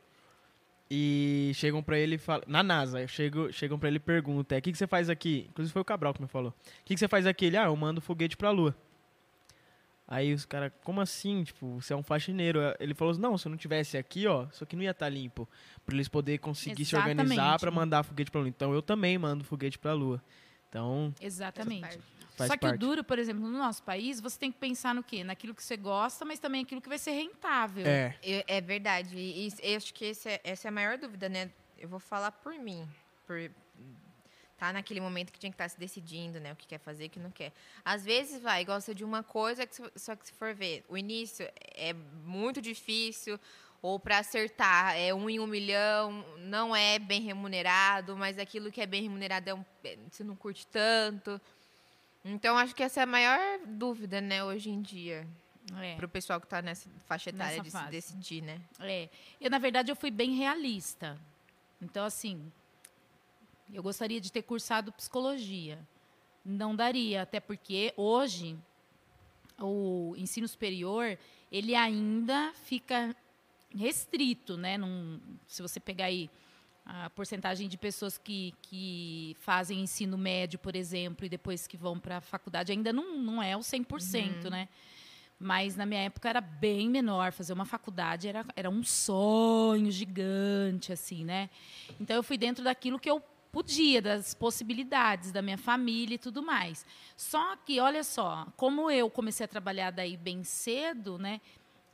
E 0.89 1.51
chegam 1.55 1.81
pra 1.81 1.97
ele 1.97 2.15
e 2.15 2.17
falam. 2.17 2.43
Na 2.47 2.61
NASA, 2.61 3.07
chegam, 3.07 3.51
chegam 3.51 3.79
pra 3.79 3.89
ele 3.89 3.97
e 3.97 3.99
perguntam: 3.99 4.57
o 4.57 4.61
que, 4.61 4.71
que 4.71 4.77
você 4.77 4.85
faz 4.85 5.09
aqui? 5.09 5.47
Inclusive 5.49 5.73
foi 5.73 5.81
o 5.81 5.85
Cabral 5.85 6.13
que 6.13 6.21
me 6.21 6.27
falou. 6.27 6.51
O 6.51 6.85
que, 6.85 6.93
que 6.93 6.99
você 6.99 7.07
faz 7.07 7.25
aqui? 7.25 7.45
Ele, 7.45 7.57
ah, 7.57 7.65
eu 7.65 7.75
mando 7.75 8.01
foguete 8.01 8.37
pra 8.37 8.51
lua. 8.51 8.75
Aí 10.07 10.31
os 10.33 10.45
caras, 10.45 10.71
como 10.83 11.01
assim? 11.01 11.43
Tipo, 11.43 11.81
você 11.81 11.91
é 11.91 11.95
um 11.95 12.03
faxineiro. 12.03 12.59
Ele 12.79 12.93
falou: 12.93 13.17
não, 13.17 13.35
se 13.37 13.47
eu 13.47 13.49
não 13.49 13.57
tivesse 13.57 13.97
aqui, 13.97 14.27
ó, 14.27 14.45
isso 14.51 14.63
aqui 14.63 14.75
não 14.75 14.83
ia 14.83 14.91
estar 14.91 15.09
limpo. 15.09 15.49
Pra 15.83 15.95
eles 15.95 16.07
poderem 16.07 16.37
conseguir 16.37 16.85
se 16.85 16.95
organizar 16.95 17.33
Exatamente. 17.33 17.59
pra 17.61 17.71
mandar 17.71 18.03
foguete 18.03 18.29
pra 18.29 18.41
lua. 18.41 18.49
Então 18.49 18.71
eu 18.71 18.83
também 18.83 19.17
mando 19.17 19.43
foguete 19.43 19.79
pra 19.79 19.93
lua. 19.93 20.21
Então, 20.75 21.13
Exatamente. 21.21 21.99
faz 22.35 22.49
Só 22.49 22.53
que 22.57 22.59
parte. 22.59 22.75
o 22.75 22.77
duro, 22.77 23.01
por 23.03 23.17
exemplo, 23.17 23.41
no 23.47 23.57
nosso 23.57 23.81
país, 23.83 24.19
você 24.19 24.37
tem 24.37 24.51
que 24.51 24.59
pensar 24.59 24.93
no 24.93 25.01
quê? 25.01 25.23
Naquilo 25.23 25.55
que 25.55 25.63
você 25.63 25.77
gosta, 25.77 26.25
mas 26.25 26.37
também 26.37 26.63
aquilo 26.63 26.81
que 26.81 26.89
vai 26.89 26.97
ser 26.97 27.11
rentável. 27.11 27.85
É. 27.87 28.13
Eu- 28.21 28.43
É 28.45 28.59
verdade. 28.59 29.15
E, 29.15 29.47
e 29.47 29.53
eu 29.71 29.77
acho 29.77 29.93
que 29.93 30.03
esse 30.05 30.27
é- 30.29 30.41
essa 30.43 30.67
é 30.67 30.69
a 30.69 30.71
maior 30.71 30.97
dúvida, 30.97 31.29
né? 31.29 31.49
Eu 31.77 31.87
vou 31.87 31.99
falar 31.99 32.31
por 32.31 32.53
mim. 32.59 32.85
Por 33.25 33.49
tá 34.57 34.71
naquele 34.71 35.01
momento 35.01 35.31
que 35.33 35.39
tinha 35.39 35.49
que 35.51 35.55
estar 35.55 35.67
se 35.69 35.77
decidindo, 35.79 36.39
né? 36.39 36.53
O 36.53 36.55
que 36.55 36.65
quer 36.65 36.79
fazer, 36.79 37.05
o 37.05 37.09
que 37.09 37.19
não 37.19 37.29
quer. 37.31 37.51
Às 37.83 38.05
vezes, 38.05 38.41
vai, 38.41 38.63
gosta 38.63 38.95
de 38.95 39.03
uma 39.03 39.21
coisa, 39.21 39.65
que 39.67 39.75
só 39.97 40.15
que 40.15 40.27
se 40.27 40.33
for 40.33 40.53
ver, 40.55 40.83
o 40.87 40.97
início 40.97 41.45
é 41.73 41.91
muito 41.93 42.61
difícil, 42.61 43.37
ou 43.85 43.99
para 43.99 44.17
acertar 44.17 44.95
é 44.97 45.13
um 45.13 45.29
em 45.29 45.39
um 45.39 45.45
milhão, 45.45 46.25
não 46.39 46.75
é 46.75 46.97
bem 46.97 47.21
remunerado, 47.21 48.17
mas 48.17 48.39
aquilo 48.39 48.71
que 48.71 48.81
é 48.81 48.85
bem 48.87 49.03
remunerado 49.03 49.47
é 49.47 49.53
um, 49.53 49.63
é- 49.83 49.97
você 50.09 50.23
não 50.23 50.35
curte 50.35 50.65
tanto. 50.65 51.39
Então, 52.23 52.57
acho 52.57 52.73
que 52.73 52.81
essa 52.81 53.01
é 53.01 53.03
a 53.03 53.05
maior 53.05 53.39
dúvida, 53.63 54.19
né, 54.19 54.43
hoje 54.43 54.71
em 54.71 54.81
dia. 54.81 55.27
É. 55.79 55.95
Para 55.95 56.07
o 56.07 56.09
pessoal 56.09 56.39
que 56.39 56.47
está 56.47 56.63
nessa 56.63 56.89
faixa 57.05 57.29
etária 57.29 57.61
Nessa 57.61 57.85
de 57.85 57.91
decidir, 57.91 58.41
né? 58.41 58.59
É. 58.79 59.07
Eu, 59.39 59.51
na 59.51 59.59
verdade, 59.59 59.91
eu 59.91 59.95
fui 59.95 60.09
bem 60.09 60.33
realista. 60.33 61.19
Então, 61.79 62.05
assim, 62.05 62.51
eu 63.71 63.83
gostaria 63.83 64.19
de 64.19 64.31
ter 64.31 64.41
cursado 64.41 64.91
psicologia. 64.93 65.77
Não 66.43 66.75
daria, 66.75 67.21
até 67.21 67.39
porque 67.39 67.93
hoje 67.95 68.57
o 69.59 70.15
ensino 70.17 70.47
superior, 70.47 71.17
ele 71.51 71.75
ainda 71.75 72.51
fica 72.63 73.15
restrito, 73.75 74.57
né? 74.57 74.77
Num- 74.77 75.19
se 75.47 75.61
você 75.61 75.79
pegar 75.79 76.05
aí 76.05 76.29
a 76.85 77.09
porcentagem 77.09 77.67
de 77.67 77.77
pessoas 77.77 78.17
que, 78.17 78.53
que 78.61 79.35
fazem 79.39 79.81
ensino 79.81 80.17
médio, 80.17 80.59
por 80.59 80.75
exemplo, 80.75 81.25
e 81.25 81.29
depois 81.29 81.65
que 81.65 81.75
vão 81.75 81.99
para 81.99 82.17
a 82.17 82.21
faculdade, 82.21 82.71
ainda 82.71 82.93
não, 82.93 83.17
não 83.17 83.41
é 83.41 83.57
o 83.57 83.61
100%, 83.61 84.49
né? 84.51 84.69
Mas 85.39 85.75
na 85.75 85.85
minha 85.85 86.01
época 86.01 86.29
era 86.29 86.39
bem 86.39 86.89
menor. 86.89 87.31
Fazer 87.33 87.51
uma 87.53 87.65
faculdade 87.65 88.27
era, 88.27 88.45
era 88.55 88.69
um 88.69 88.83
sonho 88.83 89.91
gigante, 89.91 90.93
assim, 90.93 91.25
né? 91.25 91.49
Então 91.99 92.15
eu 92.15 92.23
fui 92.23 92.37
dentro 92.37 92.63
daquilo 92.63 92.97
que 92.99 93.09
eu 93.09 93.21
podia, 93.51 94.01
das 94.01 94.33
possibilidades 94.33 95.31
da 95.31 95.41
minha 95.41 95.57
família 95.57 96.15
e 96.15 96.17
tudo 96.17 96.43
mais. 96.43 96.85
Só 97.17 97.55
que, 97.57 97.79
olha 97.79 98.03
só, 98.03 98.47
como 98.55 98.91
eu 98.91 99.09
comecei 99.09 99.43
a 99.45 99.47
trabalhar 99.47 99.91
daí 99.91 100.15
bem 100.17 100.43
cedo, 100.43 101.17
né? 101.17 101.41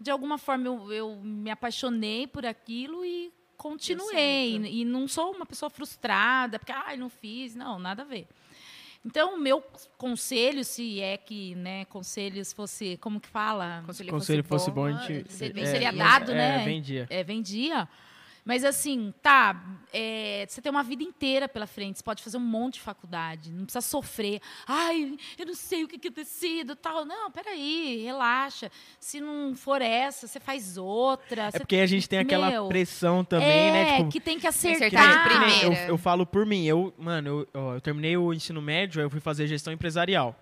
De 0.02 0.10
alguma 0.10 0.38
forma 0.38 0.66
eu, 0.68 0.92
eu 0.92 1.16
me 1.24 1.52
apaixonei 1.52 2.26
por 2.26 2.46
aquilo 2.46 3.06
e 3.06 3.32
continuei. 3.56 4.56
E 4.66 4.84
não 4.84 5.08
sou 5.08 5.32
uma 5.36 5.46
pessoa 5.46 5.70
frustrada, 5.70 6.58
porque, 6.58 6.72
ai, 6.72 6.98
não 6.98 7.10
fiz. 7.10 7.54
Não, 7.56 7.78
nada 7.78 8.02
a 8.02 8.06
ver. 8.06 8.28
Então, 9.06 9.36
o 9.36 9.40
meu 9.40 9.64
conselho, 9.98 10.64
se 10.64 11.00
é 11.00 11.18
que, 11.18 11.56
né, 11.56 11.86
conselhos 11.86 12.54
fosse, 12.54 12.98
como 12.98 13.20
que 13.20 13.28
fala? 13.28 13.84
Conselho, 13.86 14.10
Conselho 14.12 14.44
fosse 14.44 14.70
bom, 14.70 14.86
a 14.86 14.90
ah, 14.90 15.08
gente- 15.08 15.32
Seria, 15.32 15.64
É, 15.64 15.66
seria 15.66 15.92
mas- 15.92 15.98
dado, 15.98 16.32
é, 16.32 16.36
né? 16.36 16.66
vendia. 16.66 17.08
É, 17.10 17.24
vendia. 17.24 17.88
Mas 18.44 18.64
assim, 18.66 19.14
tá, 19.22 19.64
é, 19.94 20.46
você 20.50 20.62
tem 20.62 20.72
uma 20.72 20.82
vida 20.82 21.04
inteira 21.04 21.48
pela 21.48 21.68
frente, 21.68 22.00
você 22.00 22.04
pode 22.04 22.24
fazer 22.24 22.38
um 22.38 22.42
monte 22.42 22.76
de 22.76 22.82
faculdade, 22.82 23.52
não 23.52 23.66
precisa 23.66 23.82
sofrer. 23.82 24.42
Ai, 24.68 25.16
eu 25.38 25.46
não 25.46 25.54
sei 25.54 25.84
o 25.84 25.88
que, 25.88 26.00
que 26.00 26.08
eu 26.08 26.12
decido, 26.12 26.76
tal. 26.76 27.06
Não, 27.06 27.30
peraí, 27.30 28.02
relaxa. 28.04 28.72
Se 29.00 29.22
não 29.22 29.54
for 29.56 29.80
essa, 29.82 30.26
você 30.28 30.40
faz 30.40 30.76
outra. 30.76 31.44
É 31.44 31.52
você- 31.52 31.60
porque 31.60 31.76
a 31.76 31.86
gente 31.86 32.10
tem 32.10 32.18
aquela 32.18 32.50
Meu, 32.50 32.68
pressão 32.68 33.24
também, 33.24 33.48
é, 33.48 33.72
né? 33.72 33.98
Tipo, 33.98 34.10
que 34.10 34.20
tem 34.20 34.40
que 34.40 34.48
acertar 34.48 35.30
que 35.30 35.38
nem- 35.38 35.64
eu, 35.64 35.74
eu 35.90 35.98
falo 35.98 36.26
por 36.26 36.44
mim, 36.44 36.66
eu, 36.66 36.92
mano, 36.98 37.48
eu, 37.54 37.62
ó, 37.62 37.74
eu 37.76 37.82
terminei 37.82 38.18
o 38.18 38.34
ensino 38.34 38.60
médio, 38.62 39.02
aí 39.02 39.06
eu 39.06 39.10
fui 39.12 39.20
fazer 39.20 39.46
gestão 39.46 39.72
empresarial. 39.72 40.36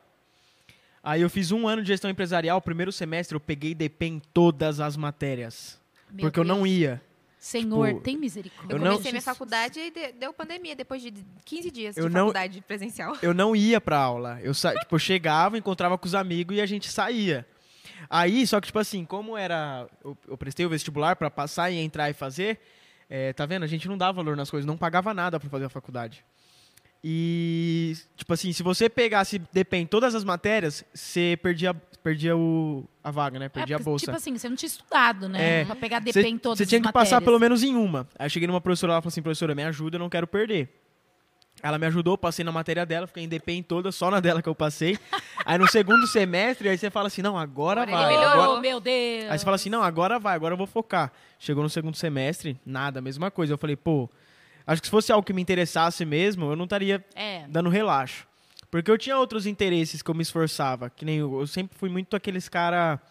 Aí 1.04 1.22
eu 1.22 1.30
fiz 1.30 1.52
um 1.52 1.68
ano 1.68 1.82
de 1.82 1.88
gestão 1.90 2.10
empresarial, 2.10 2.58
o 2.58 2.62
primeiro 2.62 2.92
semestre 2.92 3.36
eu 3.36 3.40
peguei 3.42 3.74
DP 3.76 4.06
em 4.06 4.20
todas 4.20 4.80
as 4.80 4.96
matérias. 4.96 5.78
Meu 6.12 6.22
porque 6.22 6.40
eu 6.40 6.44
não 6.46 6.64
Deus. 6.64 6.70
ia. 6.70 7.09
Senhor, 7.40 7.88
tipo, 7.88 8.02
tem 8.02 8.18
misericórdia. 8.18 8.74
Eu, 8.74 8.78
Eu 8.78 8.84
não- 8.84 8.92
comecei 8.94 9.12
minha 9.14 9.22
faculdade 9.22 9.80
e 9.80 9.90
de- 9.92 10.12
deu 10.14 10.34
pandemia 10.34 10.76
depois 10.76 11.02
de 11.02 11.14
15 11.46 11.72
dias 11.72 11.96
Eu 11.96 12.08
de 12.10 12.14
não- 12.14 12.22
faculdade 12.28 12.62
presencial. 12.62 13.16
Eu 13.22 13.34
não 13.34 13.56
ia 13.56 13.80
pra 13.80 13.98
aula. 13.98 14.40
Eu, 14.44 14.54
sa... 14.54 14.74
tipo, 14.78 14.94
eu 14.96 15.00
chegava, 15.00 15.58
encontrava 15.58 15.98
com 15.98 16.06
os 16.06 16.14
amigos 16.14 16.58
e 16.58 16.62
a 16.62 16.66
gente 16.66 16.92
saía. 16.92 17.48
Aí, 18.10 18.46
só 18.46 18.60
que, 18.60 18.68
tipo 18.68 18.80
assim, 18.80 19.06
como 19.06 19.38
era. 19.38 19.88
Eu, 20.04 20.18
eu 20.28 20.38
prestei 20.38 20.66
o 20.66 20.70
vestibular 20.70 21.16
pra 21.16 21.30
passar 21.32 21.72
e 21.72 21.78
entrar 21.78 22.10
e 22.10 22.14
fazer, 22.14 22.60
é, 23.10 23.32
tá 23.34 23.46
vendo? 23.46 23.64
A 23.64 23.68
gente 23.68 23.88
não 23.88 23.98
dava 23.98 24.14
valor 24.14 24.36
nas 24.36 24.50
coisas, 24.50 24.66
não 24.66 24.78
pagava 24.78 25.14
nada 25.14 25.40
pra 25.40 25.50
fazer 25.50 25.66
a 25.66 25.70
faculdade. 25.70 26.24
E, 27.04 27.96
tipo 28.18 28.34
assim, 28.34 28.52
se 28.52 28.62
você 28.62 28.90
pegasse 28.90 29.42
em 29.72 29.86
todas 29.86 30.14
as 30.14 30.24
matérias, 30.26 30.84
você 30.94 31.40
perdia, 31.42 31.74
perdia 32.04 32.36
o, 32.36 32.88
a 33.04 33.12
vaga, 33.12 33.38
né? 33.40 33.46
É, 33.46 33.50
Perdia 33.50 33.76
a 33.76 33.80
porque, 33.80 33.90
bolsa. 33.90 34.06
Tipo 34.06 34.18
assim, 34.18 34.38
você 34.38 34.48
não 34.50 34.56
tinha 34.56 34.68
estudado, 34.68 35.28
né? 35.30 35.62
É. 35.62 35.66
Pra 35.66 35.76
pegar 35.76 36.00
DP 36.00 36.22
em 36.28 36.38
todas 36.38 36.58
Você 36.60 36.66
tinha 36.66 36.82
que 36.82 36.92
passar 36.92 37.16
matérias. 37.18 37.26
pelo 37.26 37.40
menos 37.40 37.64
em 37.64 37.76
uma. 37.76 38.08
Aí 38.18 38.26
eu 38.26 38.30
cheguei 38.30 38.48
numa 38.48 38.62
professora, 38.62 38.94
ela 38.94 39.02
falou 39.02 39.10
assim, 39.10 39.22
professora, 39.22 39.54
me 39.56 39.64
ajuda, 39.64 39.96
eu 39.96 40.00
não 40.00 40.10
quero 40.10 40.26
perder. 40.28 40.76
Ela 41.62 41.78
me 41.78 41.86
ajudou, 41.88 42.18
passei 42.18 42.46
na 42.46 42.54
matéria 42.54 42.86
dela, 42.86 43.06
fiquei 43.06 43.24
em 43.24 43.28
DP 43.28 43.52
em 43.52 43.62
todas, 43.64 43.94
só 43.94 44.10
na 44.10 44.22
dela 44.22 44.42
que 44.42 44.48
eu 44.48 44.56
passei. 44.56 44.98
aí 45.46 45.58
no 45.58 45.68
segundo 45.68 46.08
semestre, 46.08 46.70
aí 46.70 46.78
você 46.78 46.90
fala 46.90 47.08
assim, 47.08 47.22
não, 47.22 47.38
agora 47.38 47.82
Agora 47.84 47.98
vai. 47.98 48.14
ele 48.14 48.18
melhorou. 48.22 48.44
agora- 48.44 48.62
meu 48.62 48.80
Deus. 48.80 49.30
Aí 49.30 49.38
você 49.38 49.44
fala 49.44 49.56
assim, 49.56 49.70
não, 49.70 49.84
agora 49.84 50.18
vai, 50.18 50.36
agora 50.36 50.54
eu 50.54 50.58
vou 50.58 50.66
focar. 50.68 51.12
Chegou 51.38 51.62
no 51.62 51.70
segundo 51.70 51.98
semestre, 51.98 52.58
nada, 52.66 53.02
mesma 53.02 53.30
coisa. 53.30 53.54
Eu 53.54 53.58
falei, 53.58 53.76
pô, 53.76 54.10
acho 54.66 54.82
que 54.82 54.88
se 54.88 54.92
fosse 54.92 55.12
algo 55.12 55.26
que 55.26 55.34
me 55.34 55.42
interessasse 55.42 56.06
mesmo, 56.06 56.50
eu 56.50 56.56
não 56.56 56.64
estaria 56.64 57.04
É. 57.14 57.44
dando 57.50 57.68
relaxo. 57.70 58.26
Porque 58.72 58.90
eu 58.92 58.98
tinha 58.98 59.18
outros 59.18 59.46
interesses 59.46 60.02
que 60.02 60.10
eu 60.12 60.16
me 60.16 60.22
esforçava. 60.22 60.90
Que 60.90 61.04
nem 61.06 61.18
eu, 61.18 61.40
eu 61.40 61.48
sempre 61.48 61.78
fui 61.78 61.90
muito 61.90 62.16
aqueles 62.16 62.48
cara 62.48 63.02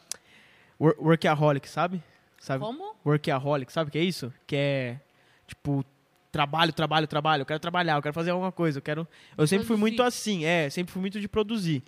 wor- 0.79 0.97
workaholic, 0.99 1.69
sabe? 1.69 2.03
sabe? 2.39 2.61
Como? 2.65 2.95
Workaholic, 3.05 3.73
sabe 3.73 3.89
o 3.89 3.93
que 3.93 3.99
é 3.99 4.05
isso? 4.05 4.33
Que 4.47 4.57
é 4.57 5.01
tipo 5.47 5.85
trabalho, 6.31 6.73
trabalho, 6.73 7.07
trabalho. 7.07 7.41
Eu 7.43 7.47
quero 7.47 7.59
trabalhar, 7.59 7.97
eu 7.97 8.03
quero 8.03 8.15
fazer 8.15 8.31
alguma 8.31 8.53
coisa. 8.53 8.79
Eu 8.79 8.83
quero. 8.83 9.07
Eu 9.37 9.47
sempre 9.47 9.67
fui 9.67 9.77
muito 9.77 10.03
assim, 10.03 10.45
é, 10.45 10.71
sempre 10.71 10.93
fui 10.93 11.01
muito 11.01 11.21
de 11.21 11.27
produzir. 11.29 11.83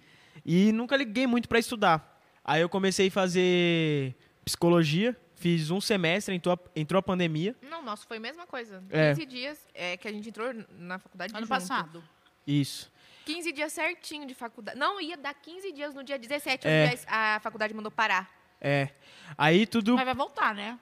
E 0.44 0.72
nunca 0.72 0.96
liguei 0.96 1.26
muito 1.26 1.48
pra 1.48 1.59
estudar. 1.59 2.20
Aí 2.44 2.61
eu 2.62 2.68
comecei 2.68 3.09
a 3.09 3.11
fazer 3.11 4.16
psicologia, 4.44 5.16
fiz 5.37 5.70
um 5.70 5.80
semestre, 5.80 6.35
entrou 6.35 6.54
a, 6.54 6.59
entrou 6.80 6.98
a 6.98 7.02
pandemia. 7.02 7.54
Não, 7.62 7.83
nosso 7.85 8.06
foi 8.06 8.16
a 8.16 8.20
mesma 8.20 8.46
coisa. 8.46 8.83
É. 8.90 9.11
15 9.14 9.26
dias 9.26 9.59
é, 9.74 9.96
que 9.96 10.09
a 10.09 10.12
gente 10.12 10.28
entrou 10.28 10.52
na 10.78 10.98
faculdade 10.98 11.33
Ano 11.33 11.40
junto. 11.40 11.48
passado. 11.48 12.02
Isso. 12.46 12.90
15 13.34 13.52
dias 13.52 13.72
certinho 13.72 14.26
de 14.26 14.34
faculdade. 14.34 14.78
Não, 14.78 15.00
ia 15.00 15.16
dar 15.16 15.34
15 15.34 15.72
dias 15.72 15.94
no 15.94 16.02
dia 16.02 16.18
17, 16.18 16.66
É. 16.66 16.86
onde 16.86 16.98
a 17.06 17.40
faculdade 17.40 17.72
mandou 17.74 17.90
parar. 17.90 18.30
É. 18.60 18.88
Aí 19.38 19.66
tudo. 19.66 19.94
Mas 19.96 20.04
vai 20.04 20.14
voltar, 20.14 20.54
né? 20.54 20.78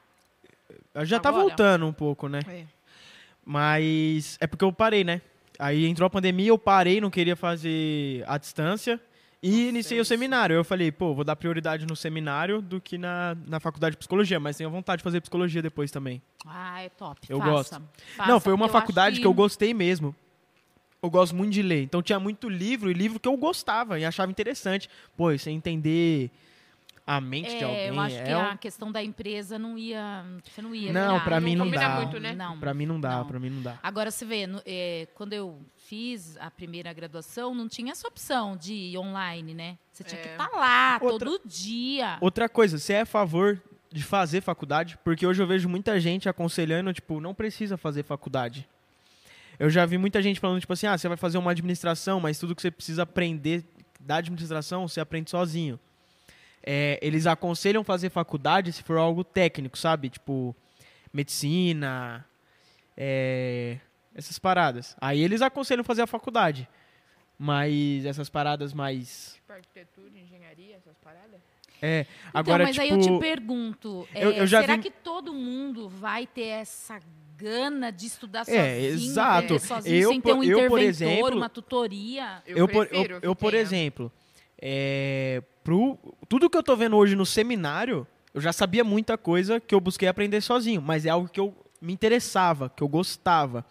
Já 1.05 1.19
tá 1.21 1.29
Agora? 1.29 1.45
voltando 1.45 1.87
um 1.87 1.93
pouco, 1.93 2.29
né? 2.29 2.41
Mas 3.45 4.37
é 4.41 4.47
porque 4.47 4.65
eu 4.65 4.73
parei, 4.73 5.05
né? 5.05 5.21
Aí 5.59 5.87
entrou 5.87 6.07
a 6.07 6.11
pandemia, 6.11 6.49
eu 6.49 6.59
parei, 6.59 7.01
não 7.01 7.11
queria 7.11 7.35
fazer 7.35 8.23
a 8.27 8.37
distância 8.39 9.01
e 9.43 9.69
iniciei 9.69 9.99
o 10.01 10.05
seminário. 10.05 10.55
Eu 10.55 10.65
falei, 10.65 10.93
pô, 10.93 11.15
vou 11.15 11.25
dar 11.25 11.35
prioridade 11.37 11.87
no 11.87 11.97
seminário 11.97 12.61
do 12.61 12.81
que 12.81 12.99
na, 12.99 13.37
na 13.47 13.59
faculdade 13.59 13.93
de 13.93 13.99
psicologia, 13.99 14.39
mas 14.39 14.57
tenho 14.57 14.71
vontade 14.71 14.99
de 14.99 15.05
fazer 15.05 15.21
psicologia 15.21 15.63
depois 15.63 15.91
também. 15.91 16.23
Ah, 16.47 16.83
é 16.83 16.89
top. 16.91 17.21
Eu 17.29 17.39
Faça. 17.39 17.51
gosto. 17.51 17.83
Faça, 18.17 18.31
não, 18.31 18.39
foi 18.41 18.53
uma 18.53 18.67
eu 18.67 18.71
faculdade 18.71 19.21
que... 19.21 19.27
eu 19.27 19.33
gostei 19.35 19.73
mesmo. 19.73 20.15
Eu 21.03 21.11
gosto 21.11 21.35
muito 21.35 21.53
de 21.53 21.63
ler. 21.63 21.83
Então 21.83 22.03
tinha 22.03 22.19
muito 22.19 22.49
livro 22.49 22.91
e 22.91 22.95
livro 22.95 23.21
que 23.21 23.29
eu 23.29 23.37
gostava 23.37 23.99
e 24.01 24.05
achava 24.05 24.31
interessante. 24.31 24.89
Pô, 25.17 25.31
você 25.37 25.51
entender 25.51 26.31
a 27.07 27.21
mente 27.21 27.49
de 27.51 27.57
É, 27.57 27.65
alguém. 27.65 27.87
eu 27.87 28.01
acho 28.01 28.23
que 28.25 28.31
é 28.31 28.37
um- 28.37 28.41
a 28.51 28.57
questão 28.57 28.91
da 28.93 29.03
empresa 29.03 29.59
não 29.59 29.79
ia. 29.79 30.25
Você 30.45 30.61
não 30.61 30.75
ia. 30.75 30.93
Não, 30.93 31.21
pra 31.21 31.41
mim 31.41 31.55
não 31.55 31.71
dá. 31.71 31.89
muito, 32.01 32.19
né? 32.19 32.35
Não. 32.35 32.59
Pra 32.59 32.75
mim 32.75 32.85
não 32.85 33.01
dá, 33.01 33.11
Não. 33.19 33.27
pra 33.27 33.39
mim 33.39 33.49
não 33.49 33.63
dá. 33.63 33.79
Agora 33.83 34.11
você 34.11 34.25
vê, 34.27 34.47
no- 34.47 34.61
é, 34.67 35.07
quando 35.15 35.33
eu 35.33 35.59
fiz 35.77 36.37
a 36.39 36.51
primeira 36.51 36.93
graduação, 36.93 37.55
não 37.55 37.69
tinha 37.69 37.93
essa 37.93 38.07
opção 38.09 38.57
de 38.57 38.75
ir 38.75 38.99
online, 38.99 39.55
né? 39.55 39.79
Você 39.93 40.03
tinha 40.05 40.21
que 40.21 40.29
É. 40.29 40.33
estar 40.33 40.51
lá 40.51 40.99
Outra- 41.01 41.27
todo 41.29 41.41
dia. 41.47 42.19
Outra 42.21 42.49
coisa, 42.49 42.77
você 42.77 42.95
é 42.95 43.01
a 43.03 43.07
favor 43.07 43.63
de 43.91 44.03
fazer 44.03 44.43
faculdade? 44.43 44.99
Porque 45.05 45.25
hoje 45.27 45.41
eu 45.43 45.47
vejo 45.47 45.67
muita 45.69 45.99
gente 46.01 46.29
aconselhando, 46.29 46.93
tipo, 46.93 47.21
não 47.21 47.33
precisa 47.33 47.77
fazer 47.79 48.03
faculdade. 48.03 48.69
Eu 49.59 49.69
já 49.69 49.85
vi 49.85 49.99
muita 49.99 50.23
gente 50.23 50.39
falando, 50.39 50.61
tipo 50.61 50.73
assim, 50.73 50.87
ah, 50.87 50.97
você 50.97 51.09
vai 51.09 51.17
fazer 51.17 51.37
uma 51.39 51.51
administração, 51.51 52.21
mas 52.21 52.39
tudo 52.39 52.55
que 52.55 52.63
você 52.63 52.71
precisa 52.71 53.03
aprender 53.03 53.65
da 54.01 54.17
administração, 54.17 54.87
você 54.87 55.01
aprende 55.01 55.31
sozinho. 55.31 55.79
É, 56.63 56.99
eles 57.03 57.27
aconselham 57.27 57.83
fazer 57.83 58.11
faculdade 58.11 58.73
se 58.73 58.83
for 58.83 58.99
algo 58.99 59.25
técnico, 59.25 59.77
sabe? 59.77 60.11
Tipo, 60.11 60.55
medicina, 61.13 62.25
é, 62.97 63.79
essas 64.15 64.39
paradas. 64.39 64.97
Aí 65.01 65.23
eles 65.23 65.43
aconselham 65.43 65.85
fazer 65.85 66.03
a 66.03 66.07
faculdade. 66.07 66.69
Mas 67.39 68.05
essas 68.05 68.29
paradas 68.29 68.73
mais... 68.73 69.35
Tipo 69.35 69.53
arquitetura, 69.53 70.19
engenharia, 70.19 70.77
essas 70.77 70.97
paradas. 70.99 71.41
É, 71.81 72.05
agora, 72.35 72.65
então, 72.65 72.75
mas 72.75 72.77
tipo... 72.77 72.83
aí 72.83 72.91
eu 72.91 73.01
te 73.01 73.21
pergunto, 73.21 74.09
é, 74.13 74.25
eu- 74.25 74.33
eu 74.33 74.47
já 74.49 74.61
será 74.61 74.75
vi- 74.77 74.83
que 74.83 74.91
todo 74.91 75.33
mundo 75.33 75.89
vai 75.89 76.27
ter 76.27 76.47
essa 76.47 77.01
gana 77.39 77.91
de 77.93 78.07
estudar 78.07 78.41
É, 78.41 78.45
sozinho, 78.45 79.11
exato. 79.11 79.31
aprender 79.55 79.59
sozinho, 79.61 79.95
Eu, 79.97 80.11
sem 80.11 80.21
ter 80.21 80.33
um 80.33 80.37
por- 80.39 80.45
eu, 80.45 80.59
por 80.69 80.81
interventor, 80.81 80.81
exemplo, 80.81 81.37
uma 81.37 81.49
tutoria? 81.49 82.43
Eu, 82.47 82.57
eu, 82.59 82.69
por, 82.69 82.87
prefiro 82.87 83.15
eu, 83.15 83.21
eu, 83.23 83.37
por 83.37 83.55
exemplo, 83.55 84.13
é, 84.61 85.43
pro, 85.63 85.97
tudo 86.29 86.51
que 86.51 86.57
eu 86.57 86.63
tô 86.63 86.77
vendo 86.77 86.97
hoje 86.97 87.15
no 87.15 87.25
seminário, 87.25 88.07
eu 88.35 88.41
já 88.41 88.53
sabia 88.53 88.83
muita 88.83 89.17
coisa 89.17 89.61
que 89.61 89.75
eu 89.75 89.81
busquei 89.81 90.09
aprender 90.09 90.41
sozinho, 90.41 90.83
mas 90.83 91.07
é 91.07 91.11
algo 91.11 91.29
que 91.29 91.39
eu 91.41 91.55
me 91.81 91.93
interessava, 91.93 92.69
que 92.69 92.83
eu 92.83 92.89
gostava. 92.89 93.65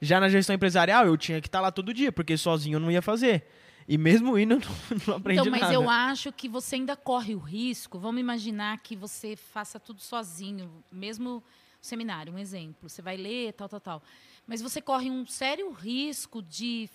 Já 0.00 0.18
na 0.20 0.28
gestão 0.28 0.54
empresarial, 0.54 1.04
eu 1.06 1.16
tinha 1.16 1.40
que 1.40 1.48
estar 1.48 1.60
lá 1.60 1.70
todo 1.70 1.92
dia, 1.92 2.10
porque 2.12 2.36
sozinho 2.36 2.76
eu 2.76 2.80
não 2.80 2.90
ia 2.90 3.02
fazer. 3.02 3.44
E 3.88 3.98
mesmo 3.98 4.38
indo, 4.38 4.54
eu 4.54 4.60
não, 4.96 5.02
não 5.08 5.14
aprendi 5.16 5.40
Então, 5.40 5.50
mas 5.50 5.62
nada. 5.62 5.74
eu 5.74 5.90
acho 5.90 6.32
que 6.32 6.48
você 6.48 6.76
ainda 6.76 6.96
corre 6.96 7.34
o 7.34 7.38
risco. 7.38 7.98
Vamos 7.98 8.20
imaginar 8.20 8.78
que 8.78 8.94
você 8.94 9.34
faça 9.36 9.80
tudo 9.80 10.00
sozinho, 10.00 10.70
mesmo 10.92 11.42
seminário, 11.80 12.32
um 12.32 12.38
exemplo. 12.38 12.88
Você 12.88 13.00
vai 13.00 13.16
ler, 13.16 13.52
tal, 13.54 13.68
tal, 13.68 13.80
tal. 13.80 14.02
Mas 14.46 14.60
você 14.60 14.80
corre 14.80 15.10
um 15.10 15.26
sério 15.26 15.70
risco 15.70 16.42
de, 16.42 16.88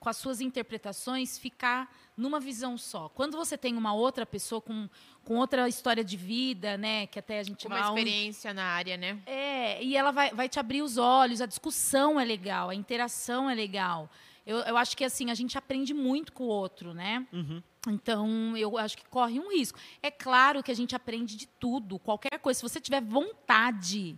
com 0.00 0.08
as 0.08 0.16
suas 0.16 0.40
interpretações, 0.40 1.38
ficar 1.38 1.94
numa 2.16 2.40
visão 2.40 2.78
só. 2.78 3.08
Quando 3.08 3.36
você 3.36 3.56
tem 3.56 3.76
uma 3.76 3.92
outra 3.92 4.24
pessoa 4.24 4.60
com, 4.60 4.88
com 5.24 5.36
outra 5.36 5.68
história 5.68 6.02
de 6.02 6.16
vida, 6.16 6.76
né, 6.76 7.06
que 7.06 7.18
até 7.18 7.38
a 7.38 7.42
gente 7.42 7.66
Uma 7.66 7.78
vai 7.78 7.88
experiência 7.88 8.54
na 8.54 8.64
área, 8.64 8.96
né? 8.96 9.20
é, 9.26 9.82
e 9.82 9.96
ela 9.96 10.10
vai, 10.10 10.30
vai 10.30 10.48
te 10.48 10.58
abrir 10.58 10.82
os 10.82 10.96
olhos, 10.96 11.40
a 11.40 11.46
discussão 11.46 12.18
é 12.18 12.24
legal, 12.24 12.70
a 12.70 12.74
interação 12.74 13.48
é 13.48 13.54
legal. 13.54 14.10
Eu, 14.46 14.58
eu 14.58 14.76
acho 14.76 14.96
que 14.96 15.04
assim, 15.04 15.30
a 15.30 15.34
gente 15.34 15.56
aprende 15.56 15.94
muito 15.94 16.32
com 16.32 16.44
o 16.44 16.48
outro, 16.48 16.92
né? 16.92 17.26
Uhum. 17.32 17.62
Então, 17.88 18.56
eu 18.56 18.78
acho 18.78 18.96
que 18.96 19.04
corre 19.06 19.40
um 19.40 19.50
risco. 19.52 19.78
É 20.02 20.10
claro 20.10 20.62
que 20.62 20.70
a 20.70 20.74
gente 20.74 20.94
aprende 20.94 21.36
de 21.36 21.46
tudo, 21.46 21.98
qualquer 21.98 22.38
coisa. 22.38 22.58
Se 22.58 22.62
você 22.62 22.80
tiver 22.80 23.02
vontade, 23.02 24.16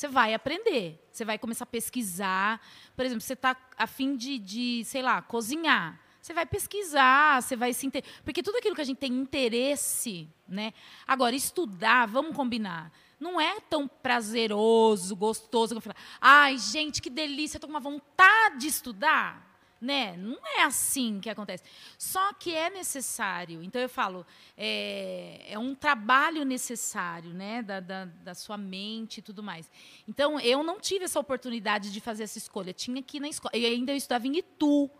você 0.00 0.08
vai 0.08 0.32
aprender. 0.32 0.98
Você 1.12 1.26
vai 1.26 1.38
começar 1.38 1.64
a 1.64 1.66
pesquisar. 1.66 2.58
Por 2.96 3.04
exemplo, 3.04 3.20
você 3.20 3.34
está 3.34 3.54
a 3.76 3.86
fim 3.86 4.16
de, 4.16 4.38
de, 4.38 4.82
sei 4.86 5.02
lá, 5.02 5.20
cozinhar. 5.20 6.00
Você 6.22 6.32
vai 6.32 6.46
pesquisar, 6.46 7.42
você 7.42 7.54
vai 7.54 7.74
se 7.74 7.86
inter... 7.86 8.02
Porque 8.24 8.42
tudo 8.42 8.56
aquilo 8.56 8.74
que 8.74 8.80
a 8.80 8.84
gente 8.84 8.96
tem 8.96 9.12
interesse, 9.12 10.26
né? 10.48 10.72
Agora, 11.06 11.36
estudar, 11.36 12.06
vamos 12.06 12.34
combinar. 12.34 12.90
Não 13.18 13.38
é 13.38 13.60
tão 13.60 13.86
prazeroso, 13.86 15.14
gostoso. 15.14 15.74
eu 15.74 15.80
falo, 15.82 15.96
Ai, 16.18 16.56
gente, 16.56 17.02
que 17.02 17.10
delícia, 17.10 17.60
tô 17.60 17.66
com 17.66 17.72
uma 17.74 17.80
vontade 17.80 18.60
de 18.60 18.68
estudar. 18.68 19.49
Né? 19.80 20.14
Não 20.18 20.38
é 20.58 20.62
assim 20.64 21.20
que 21.20 21.30
acontece. 21.30 21.64
Só 21.96 22.34
que 22.34 22.54
é 22.54 22.68
necessário. 22.68 23.62
Então 23.62 23.80
eu 23.80 23.88
falo, 23.88 24.26
é, 24.56 25.46
é 25.48 25.58
um 25.58 25.74
trabalho 25.74 26.44
necessário, 26.44 27.32
né? 27.32 27.62
Da, 27.62 27.80
da, 27.80 28.04
da 28.04 28.34
sua 28.34 28.58
mente 28.58 29.18
e 29.18 29.22
tudo 29.22 29.42
mais. 29.42 29.70
Então 30.06 30.38
eu 30.38 30.62
não 30.62 30.78
tive 30.78 31.06
essa 31.06 31.18
oportunidade 31.18 31.90
de 31.90 32.00
fazer 32.00 32.24
essa 32.24 32.36
escolha. 32.36 32.74
Tinha 32.74 33.02
que 33.02 33.16
ir 33.16 33.20
na 33.20 33.28
escola. 33.28 33.56
E 33.56 33.64
ainda 33.64 33.92
eu 33.92 33.96
estudava 33.96 34.26
em 34.26 34.36
Itu. 34.36 34.90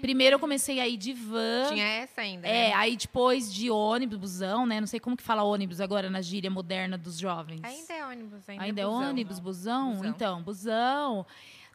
Primeiro 0.00 0.34
eu 0.34 0.40
comecei 0.40 0.80
a 0.80 0.88
ir 0.88 0.96
de 0.96 1.12
van. 1.12 1.68
Tinha 1.68 1.86
essa 1.86 2.22
ainda. 2.22 2.48
É, 2.48 2.70
né? 2.70 2.74
aí 2.74 2.96
depois 2.96 3.52
de 3.52 3.70
ônibus, 3.70 4.18
busão, 4.18 4.66
né? 4.66 4.80
Não 4.80 4.86
sei 4.86 4.98
como 4.98 5.16
que 5.16 5.22
fala 5.22 5.44
ônibus 5.44 5.80
agora 5.80 6.10
na 6.10 6.20
gíria 6.20 6.50
moderna 6.50 6.98
dos 6.98 7.16
jovens. 7.18 7.60
Ainda 7.62 7.92
é 7.92 8.04
ônibus, 8.04 8.48
ainda, 8.48 8.64
Ainda 8.64 8.80
é 8.80 8.84
busão. 8.84 9.10
ônibus, 9.10 9.38
busão? 9.38 9.92
Busão. 9.92 10.10
Então, 10.10 10.42
busão. 10.42 11.26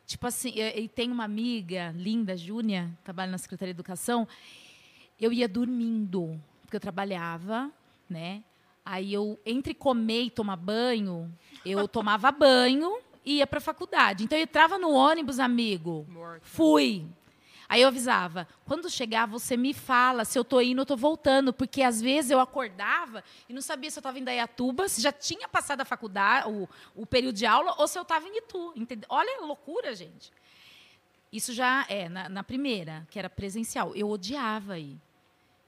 Tipo 0.06 0.28
assim, 0.28 0.54
e 0.56 0.88
tem 0.88 1.12
uma 1.12 1.24
amiga 1.24 1.92
linda, 1.96 2.38
Júnia, 2.38 2.92
trabalha 3.04 3.32
na 3.32 3.38
Secretaria 3.38 3.74
de 3.74 3.78
Educação. 3.78 4.28
Eu 5.20 5.34
ia 5.34 5.48
dormindo, 5.48 6.40
porque 6.62 6.76
eu 6.76 6.80
trabalhava, 6.80 7.72
né? 8.10 8.44
Aí 8.86 9.12
eu, 9.12 9.40
entre 9.46 9.74
comer 9.74 10.24
e 10.24 10.30
tomar 10.30 10.58
banho, 10.58 11.34
eu 11.66 11.88
tomava 11.90 12.32
banho 12.32 13.00
e 13.26 13.38
ia 13.38 13.48
pra 13.48 13.60
faculdade. 13.60 14.24
Então 14.24 14.38
eu 14.38 14.44
entrava 14.44 14.78
no 14.78 14.92
ônibus, 14.92 15.40
amigo. 15.40 16.06
Morto. 16.08 16.44
Fui. 16.44 17.06
Aí 17.68 17.82
eu 17.82 17.88
avisava, 17.88 18.48
quando 18.66 18.90
chegar, 18.90 19.26
você 19.26 19.58
me 19.58 19.74
fala 19.74 20.24
se 20.24 20.38
eu 20.38 20.46
tô 20.46 20.62
indo 20.62 20.80
ou 20.80 20.86
tô 20.86 20.96
voltando, 20.96 21.52
porque 21.52 21.82
às 21.82 22.00
vezes 22.00 22.32
eu 22.32 22.40
acordava 22.40 23.24
e 23.50 23.54
não 23.54 23.62
sabia 23.62 23.90
se 23.90 23.98
eu 23.98 24.02
estava 24.02 24.20
em 24.20 24.24
Dayatuba, 24.24 24.88
se 24.88 25.02
já 25.02 25.12
tinha 25.12 25.48
passado 25.48 25.82
a 25.82 25.86
faculdade, 25.86 26.48
o, 26.48 26.70
o 26.96 27.06
período 27.06 27.36
de 27.36 27.46
aula, 27.46 27.74
ou 27.78 27.88
se 27.88 27.98
eu 27.98 28.04
estava 28.04 28.28
em 28.28 28.38
Itu. 28.38 28.74
Entendeu? 28.76 29.08
Olha 29.10 29.42
a 29.42 29.46
loucura, 29.46 29.96
gente. 29.96 30.32
Isso 31.32 31.54
já 31.54 31.86
é 31.90 32.08
na, 32.08 32.30
na 32.30 32.44
primeira, 32.44 33.06
que 33.10 33.20
era 33.20 33.30
presencial. 33.30 33.96
Eu 33.96 34.10
odiava 34.10 34.78
ir. 34.80 34.98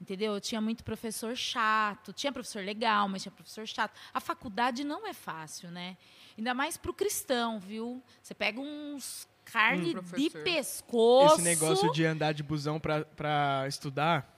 Entendeu? 0.00 0.34
Eu 0.34 0.40
tinha 0.40 0.60
muito 0.60 0.84
professor 0.84 1.36
chato, 1.36 2.12
tinha 2.12 2.32
professor 2.32 2.64
legal, 2.64 3.08
mas 3.08 3.22
tinha 3.22 3.32
professor 3.32 3.66
chato. 3.66 3.98
A 4.14 4.20
faculdade 4.20 4.84
não 4.84 5.04
é 5.06 5.12
fácil, 5.12 5.70
né? 5.72 5.96
Ainda 6.36 6.54
mais 6.54 6.76
para 6.76 6.92
o 6.92 6.94
cristão, 6.94 7.58
viu? 7.58 8.00
Você 8.22 8.32
pega 8.32 8.60
uns 8.60 9.26
carne 9.52 9.94
Hum, 9.96 10.02
de 10.16 10.30
pescoço. 10.30 11.34
Esse 11.34 11.42
negócio 11.42 11.92
de 11.92 12.04
andar 12.04 12.32
de 12.32 12.42
busão 12.42 12.78
pra, 12.80 13.04
pra 13.04 13.64
estudar. 13.68 14.34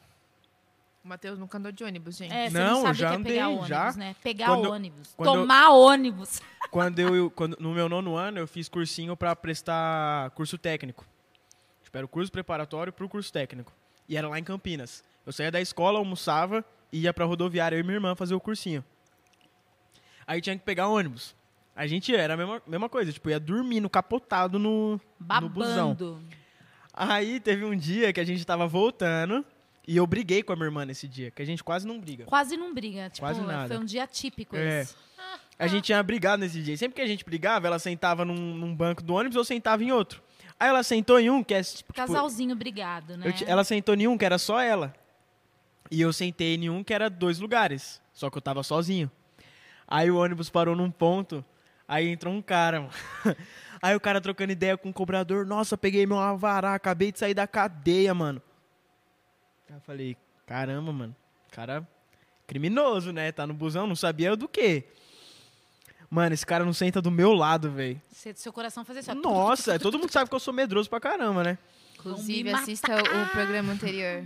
O 1.05 1.09
Matheus 1.09 1.38
nunca 1.38 1.57
andou 1.57 1.73
de 1.73 1.83
ônibus, 1.83 2.16
gente. 2.16 2.33
É, 2.33 2.51
você 2.51 2.59
Não, 2.59 2.70
não 2.73 2.83
sabe 2.83 2.99
já 2.99 3.09
o 3.09 3.11
que 3.11 3.20
é 3.20 3.25
pegar 3.25 3.44
andei, 3.44 3.55
ônibus, 3.55 3.68
já. 3.68 3.92
né? 3.92 4.16
Pegar 4.23 4.46
Quando- 4.46 4.70
ônibus. 4.70 5.14
quando- 5.16 5.40
Tomar 5.40 5.70
ônibus. 5.70 6.42
Quando 6.70 6.99
eu, 6.99 7.14
eu- 7.16 7.31
quando, 7.31 7.57
no 7.59 7.73
meu 7.73 7.88
nono 7.88 8.16
ano, 8.16 8.38
eu 8.38 8.46
fiz 8.46 8.68
cursinho 8.68 9.16
pra 9.16 9.35
prestar 9.35 10.31
curso 10.33 10.59
técnico. 10.59 11.07
Tipo, 11.83 11.96
era 11.96 12.05
o 12.05 12.09
curso 12.09 12.31
preparatório 12.31 12.92
pro 12.92 13.09
curso 13.09 13.33
técnico. 13.33 13.73
E 14.09 14.16
era 14.16 14.29
lá 14.29 14.38
em 14.38 14.44
Campinas. 14.44 15.03
Eu 15.25 15.33
saía 15.33 15.51
da 15.51 15.61
escola, 15.61 15.99
almoçava 15.99 16.64
e 16.92 17.01
ia 17.01 17.14
pra 17.14 17.25
rodoviária, 17.25 17.77
eu 17.77 17.81
e 17.81 17.83
minha 17.83 17.94
irmã 17.94 18.14
fazer 18.14 18.35
o 18.35 18.40
cursinho. 18.40 18.85
Aí 20.27 20.40
tinha 20.40 20.57
que 20.59 20.64
pegar 20.64 20.88
ônibus. 20.88 21.35
A 21.74 21.87
gente 21.87 22.14
era 22.14 22.35
a 22.35 22.37
mesma, 22.37 22.62
mesma 22.66 22.88
coisa, 22.88 23.12
tipo, 23.12 23.30
ia 23.30 23.40
dormindo, 23.40 23.88
capotado 23.88 24.59
no, 24.59 25.00
no 25.40 25.48
busão. 25.48 25.88
Babando. 25.94 26.22
Aí 26.92 27.40
teve 27.40 27.64
um 27.64 27.76
dia 27.76 28.12
que 28.12 28.20
a 28.20 28.24
gente 28.24 28.44
tava 28.44 28.66
voltando 28.66 29.44
e 29.87 29.96
eu 29.96 30.06
briguei 30.06 30.42
com 30.42 30.52
a 30.52 30.56
minha 30.56 30.66
irmã 30.66 30.85
nesse 30.85 31.09
dia, 31.09 31.30
que 31.30 31.40
a 31.40 31.44
gente 31.44 31.64
quase 31.64 31.87
não 31.87 31.98
briga. 32.00 32.24
Quase 32.24 32.56
não 32.56 32.74
briga. 32.74 33.09
Tipo, 33.09 33.26
Quase 33.26 33.40
nada. 33.40 33.68
foi 33.68 33.78
um 33.78 33.85
dia 33.85 34.06
típico 34.06 34.56
É. 34.56 34.83
esse. 34.83 34.94
A 35.59 35.66
gente 35.66 35.85
tinha 35.85 36.02
brigado 36.02 36.40
nesse 36.40 36.62
dia. 36.62 36.76
Sempre 36.76 36.96
que 36.96 37.02
a 37.02 37.06
gente 37.06 37.24
brigava, 37.24 37.66
ela 37.66 37.78
sentava 37.78 38.24
num, 38.24 38.35
num 38.54 38.74
banco 38.74 39.02
do 39.02 39.14
ônibus 39.14 39.37
ou 39.37 39.44
sentava 39.44 39.85
em 39.85 39.92
outro. 39.92 40.22
Aí 40.59 40.68
ela 40.68 40.83
sentou 40.83 41.18
em 41.20 41.30
um 41.30 41.42
que 41.42 41.54
é 41.54 41.62
tipo, 41.62 41.92
Casalzinho 41.92 42.54
brigado, 42.56 43.16
né? 43.16 43.26
eu 43.26 43.48
ela 43.48 43.64
sentou 43.64 43.94
em 43.94 44.06
um 44.06 44.16
que 44.16 44.24
era 44.24 44.38
só 44.38 44.61
ela. 44.61 44.94
E 45.90 46.00
eu 46.00 46.12
sentei 46.12 46.54
em 46.54 46.70
um 46.70 46.85
que 46.85 46.94
era 46.94 47.11
dois 47.11 47.38
lugares. 47.38 48.00
Só 48.12 48.30
que 48.30 48.38
eu 48.38 48.42
tava 48.42 48.62
sozinho. 48.62 49.11
Aí 49.87 50.11
o 50.11 50.16
ônibus 50.18 50.48
parou 50.48 50.76
num 50.76 50.90
ponto. 50.90 51.44
Aí 51.90 52.07
entrou 52.09 52.33
um 52.33 52.40
cara, 52.40 52.83
mano. 52.83 52.92
Aí 53.83 53.96
o 53.96 54.00
cara 54.00 54.20
trocando 54.20 54.53
ideia 54.53 54.79
com 54.79 54.90
o 54.90 54.92
cobrador. 54.92 55.44
Nossa, 55.44 55.76
peguei 55.76 56.07
meu 56.07 56.20
avará, 56.20 56.72
acabei 56.74 57.11
de 57.11 57.18
sair 57.18 57.35
da 57.35 57.48
cadeia, 57.48 58.14
mano. 58.14 58.40
Aí 59.68 59.74
eu 59.74 59.81
falei, 59.81 60.16
caramba, 60.46 60.92
mano. 60.92 61.16
Cara 61.50 61.85
criminoso, 62.46 63.12
né? 63.12 63.33
Tá 63.33 63.44
no 63.44 63.53
busão, 63.55 63.88
não 63.88 63.96
sabia 63.96 64.37
do 64.37 64.46
quê. 64.46 64.85
Mano, 66.09 66.33
esse 66.33 66.46
cara 66.46 66.64
não 66.64 66.72
senta 66.72 67.03
do 67.03 67.11
meu 67.11 67.33
lado, 67.33 67.72
velho. 67.72 68.00
Você- 68.12 68.35
Seu 68.35 68.53
coração 68.53 68.85
fazia 68.85 69.00
assim. 69.00 69.11
ó, 69.11 69.14
Nossa, 69.14 69.76
todo 69.76 69.98
mundo 69.98 70.12
sabe 70.12 70.31
que 70.31 70.37
eu 70.37 70.40
sou 70.40 70.55
medroso 70.55 70.88
pra 70.88 71.00
caramba, 71.00 71.42
né? 71.42 71.59
Inclusive, 71.98 72.50
assista 72.53 72.92
o, 72.94 73.22
o 73.22 73.29
programa 73.31 73.72
anterior. 73.72 74.24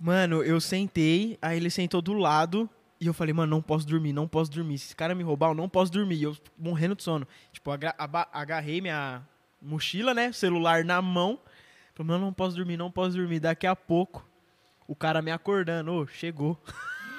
Mano, 0.00 0.42
eu 0.42 0.60
sentei, 0.60 1.38
aí 1.40 1.56
ele 1.58 1.70
sentou 1.70 2.02
do 2.02 2.12
lado 2.12 2.68
e 3.02 3.06
eu 3.08 3.12
falei, 3.12 3.32
mano, 3.34 3.50
não 3.50 3.60
posso 3.60 3.86
dormir, 3.86 4.12
não 4.12 4.28
posso 4.28 4.50
dormir. 4.50 4.78
Se 4.78 4.86
esse 4.86 4.96
cara 4.96 5.14
me 5.14 5.24
roubar, 5.24 5.50
eu 5.50 5.54
não 5.54 5.68
posso 5.68 5.90
dormir. 5.90 6.16
E 6.16 6.22
eu 6.22 6.36
morrendo 6.56 6.94
de 6.94 7.02
sono. 7.02 7.26
Tipo, 7.52 7.70
agarrei 8.32 8.80
minha 8.80 9.22
mochila, 9.60 10.14
né? 10.14 10.30
Celular 10.32 10.84
na 10.84 11.02
mão. 11.02 11.38
Falei, 11.94 12.12
mano, 12.12 12.26
não 12.26 12.32
posso 12.32 12.54
dormir, 12.56 12.76
não 12.76 12.90
posso 12.90 13.16
dormir. 13.16 13.40
Daqui 13.40 13.66
a 13.66 13.74
pouco, 13.74 14.24
o 14.86 14.94
cara 14.94 15.20
me 15.20 15.30
acordando. 15.32 15.92
Ô, 15.92 16.06
chegou. 16.06 16.56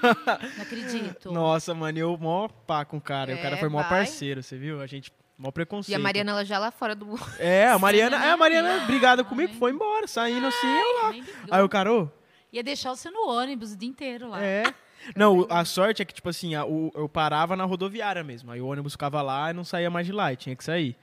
Não 0.01 0.63
acredito. 0.63 1.31
Nossa, 1.31 1.73
mano, 1.73 1.97
eu 1.97 2.17
mó 2.17 2.47
pá 2.47 2.83
com 2.85 2.97
o 2.97 3.01
cara. 3.01 3.31
E 3.31 3.35
o 3.35 3.41
cara 3.41 3.55
É, 3.55 3.59
foi 3.59 3.69
mó 3.69 3.79
vai. 3.81 3.89
parceiro, 3.89 4.41
você 4.41 4.57
viu? 4.57 4.81
A 4.81 4.87
gente, 4.87 5.11
mó 5.37 5.51
preconceito. 5.51 5.91
E 5.91 5.99
a 5.99 5.99
Mariana, 6.03 6.31
ela 6.31 6.45
já 6.45 6.59
lá 6.59 6.71
fora 6.71 6.95
do... 6.95 7.15
É, 7.39 7.67
a 7.67 7.77
Mariana, 7.79 8.25
é, 8.25 8.31
a 8.31 8.37
Mariana 8.37 8.85
brigada 8.85 9.23
comigo, 9.23 9.53
foi 9.55 9.71
embora, 9.71 10.07
saindo 10.07 10.45
assim, 10.47 10.67
eu 10.67 11.03
lá. 11.03 11.25
Aí 11.51 11.61
o 11.61 11.69
cara, 11.69 11.91
ô, 11.93 12.09
Ia 12.51 12.61
deixar 12.63 12.95
você 12.95 13.09
no 13.09 13.27
ônibus 13.29 13.73
o 13.73 13.77
dia 13.77 13.89
inteiro 13.89 14.29
lá. 14.29 14.43
É. 14.43 14.63
Não, 15.15 15.39
o- 15.39 15.47
a 15.49 15.65
sorte 15.65 16.01
é 16.01 16.05
que, 16.05 16.13
tipo 16.13 16.29
assim, 16.29 16.53
eu 16.53 17.09
parava 17.11 17.55
na 17.55 17.65
rodoviária 17.65 18.23
mesmo. 18.23 18.51
Aí 18.51 18.61
o 18.61 18.67
ônibus 18.67 18.93
ficava 18.93 19.21
lá 19.21 19.49
e 19.51 19.53
não 19.53 19.63
saía 19.63 19.89
mais 19.89 20.05
de 20.05 20.11
lá, 20.11 20.31
e 20.33 20.35
tinha 20.37 20.55
que 20.55 20.63
sair. 20.63 20.95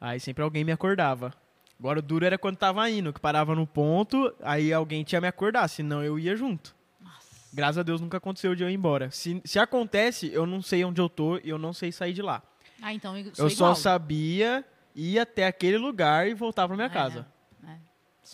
Aí 0.00 0.18
sempre 0.20 0.42
alguém 0.42 0.64
me 0.64 0.72
acordava. 0.72 1.32
Agora 1.78 1.98
o 1.98 2.02
duro 2.02 2.24
era 2.24 2.38
quando 2.38 2.56
tava 2.56 2.88
indo, 2.90 3.12
que 3.12 3.20
parava 3.20 3.54
no 3.54 3.66
ponto, 3.66 4.32
aí 4.42 4.72
alguém 4.72 5.02
tinha 5.04 5.20
me 5.20 5.26
acordar, 5.26 5.68
senão 5.68 6.02
eu 6.02 6.18
ia 6.18 6.36
junto. 6.36 6.74
Graças 7.52 7.78
a 7.78 7.82
Deus 7.82 8.00
nunca 8.00 8.16
aconteceu 8.16 8.54
de 8.54 8.62
eu 8.64 8.70
ir 8.70 8.74
embora. 8.74 9.10
Se, 9.12 9.40
se 9.44 9.58
acontece, 9.58 10.30
eu 10.32 10.44
não 10.46 10.60
sei 10.60 10.84
onde 10.84 11.00
eu 11.00 11.08
tô 11.08 11.38
e 11.38 11.48
eu 11.48 11.58
não 11.58 11.72
sei 11.72 11.92
sair 11.92 12.12
de 12.12 12.22
lá. 12.22 12.42
Ah, 12.82 12.92
então 12.92 13.16
eu 13.16 13.30
eu 13.38 13.48
só 13.50 13.74
sabia 13.74 14.64
ir 14.94 15.18
até 15.18 15.46
aquele 15.46 15.78
lugar 15.78 16.28
e 16.28 16.34
voltar 16.34 16.66
pra 16.66 16.76
minha 16.76 16.86
É. 16.86 16.90
casa. 16.90 17.26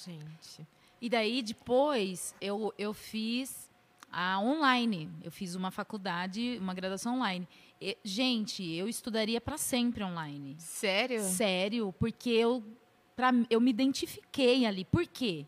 Gente. 0.04 0.66
E 1.00 1.08
daí, 1.08 1.42
depois, 1.42 2.34
eu, 2.40 2.72
eu 2.78 2.92
fiz 2.94 3.69
a 4.12 4.40
online. 4.40 5.10
Eu 5.22 5.30
fiz 5.30 5.54
uma 5.54 5.70
faculdade, 5.70 6.58
uma 6.60 6.74
graduação 6.74 7.16
online. 7.16 7.48
E, 7.80 7.96
gente, 8.04 8.62
eu 8.62 8.88
estudaria 8.88 9.40
para 9.40 9.56
sempre 9.56 10.04
online. 10.04 10.56
Sério? 10.58 11.22
Sério, 11.22 11.94
porque 11.98 12.30
eu, 12.30 12.64
pra, 13.14 13.30
eu 13.48 13.60
me 13.60 13.70
identifiquei 13.70 14.66
ali. 14.66 14.84
Por 14.84 15.06
quê? 15.06 15.46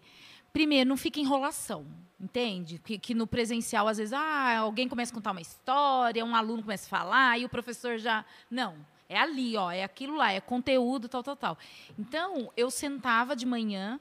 Primeiro, 0.52 0.88
não 0.88 0.96
fica 0.96 1.18
enrolação, 1.18 1.86
entende? 2.20 2.78
Que, 2.78 2.98
que 2.98 3.14
no 3.14 3.26
presencial, 3.26 3.88
às 3.88 3.96
vezes, 3.96 4.12
ah, 4.12 4.58
alguém 4.58 4.86
começa 4.86 5.10
a 5.10 5.14
contar 5.14 5.30
uma 5.30 5.40
história, 5.40 6.24
um 6.24 6.36
aluno 6.36 6.62
começa 6.62 6.86
a 6.86 6.90
falar, 6.90 7.38
e 7.38 7.44
o 7.44 7.48
professor 7.48 7.96
já. 7.96 8.24
Não, 8.50 8.76
é 9.08 9.18
ali, 9.18 9.56
ó, 9.56 9.70
é 9.70 9.82
aquilo 9.82 10.16
lá, 10.16 10.32
é 10.32 10.40
conteúdo, 10.40 11.08
tal, 11.08 11.22
tal, 11.22 11.36
tal. 11.36 11.58
Então, 11.98 12.52
eu 12.56 12.70
sentava 12.70 13.34
de 13.34 13.46
manhã 13.46 13.98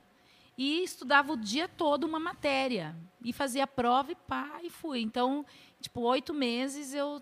e 0.63 0.84
estudava 0.84 1.33
o 1.33 1.38
dia 1.38 1.67
todo 1.67 2.04
uma 2.04 2.19
matéria. 2.19 2.96
E 3.23 3.33
fazia 3.33 3.63
a 3.63 3.67
prova 3.67 4.12
e 4.12 4.15
pá, 4.15 4.60
e 4.62 4.69
fui. 4.69 5.02
Então, 5.02 5.44
tipo, 5.79 6.02
oito 6.02 6.33
meses 6.36 6.94
eu 6.94 7.21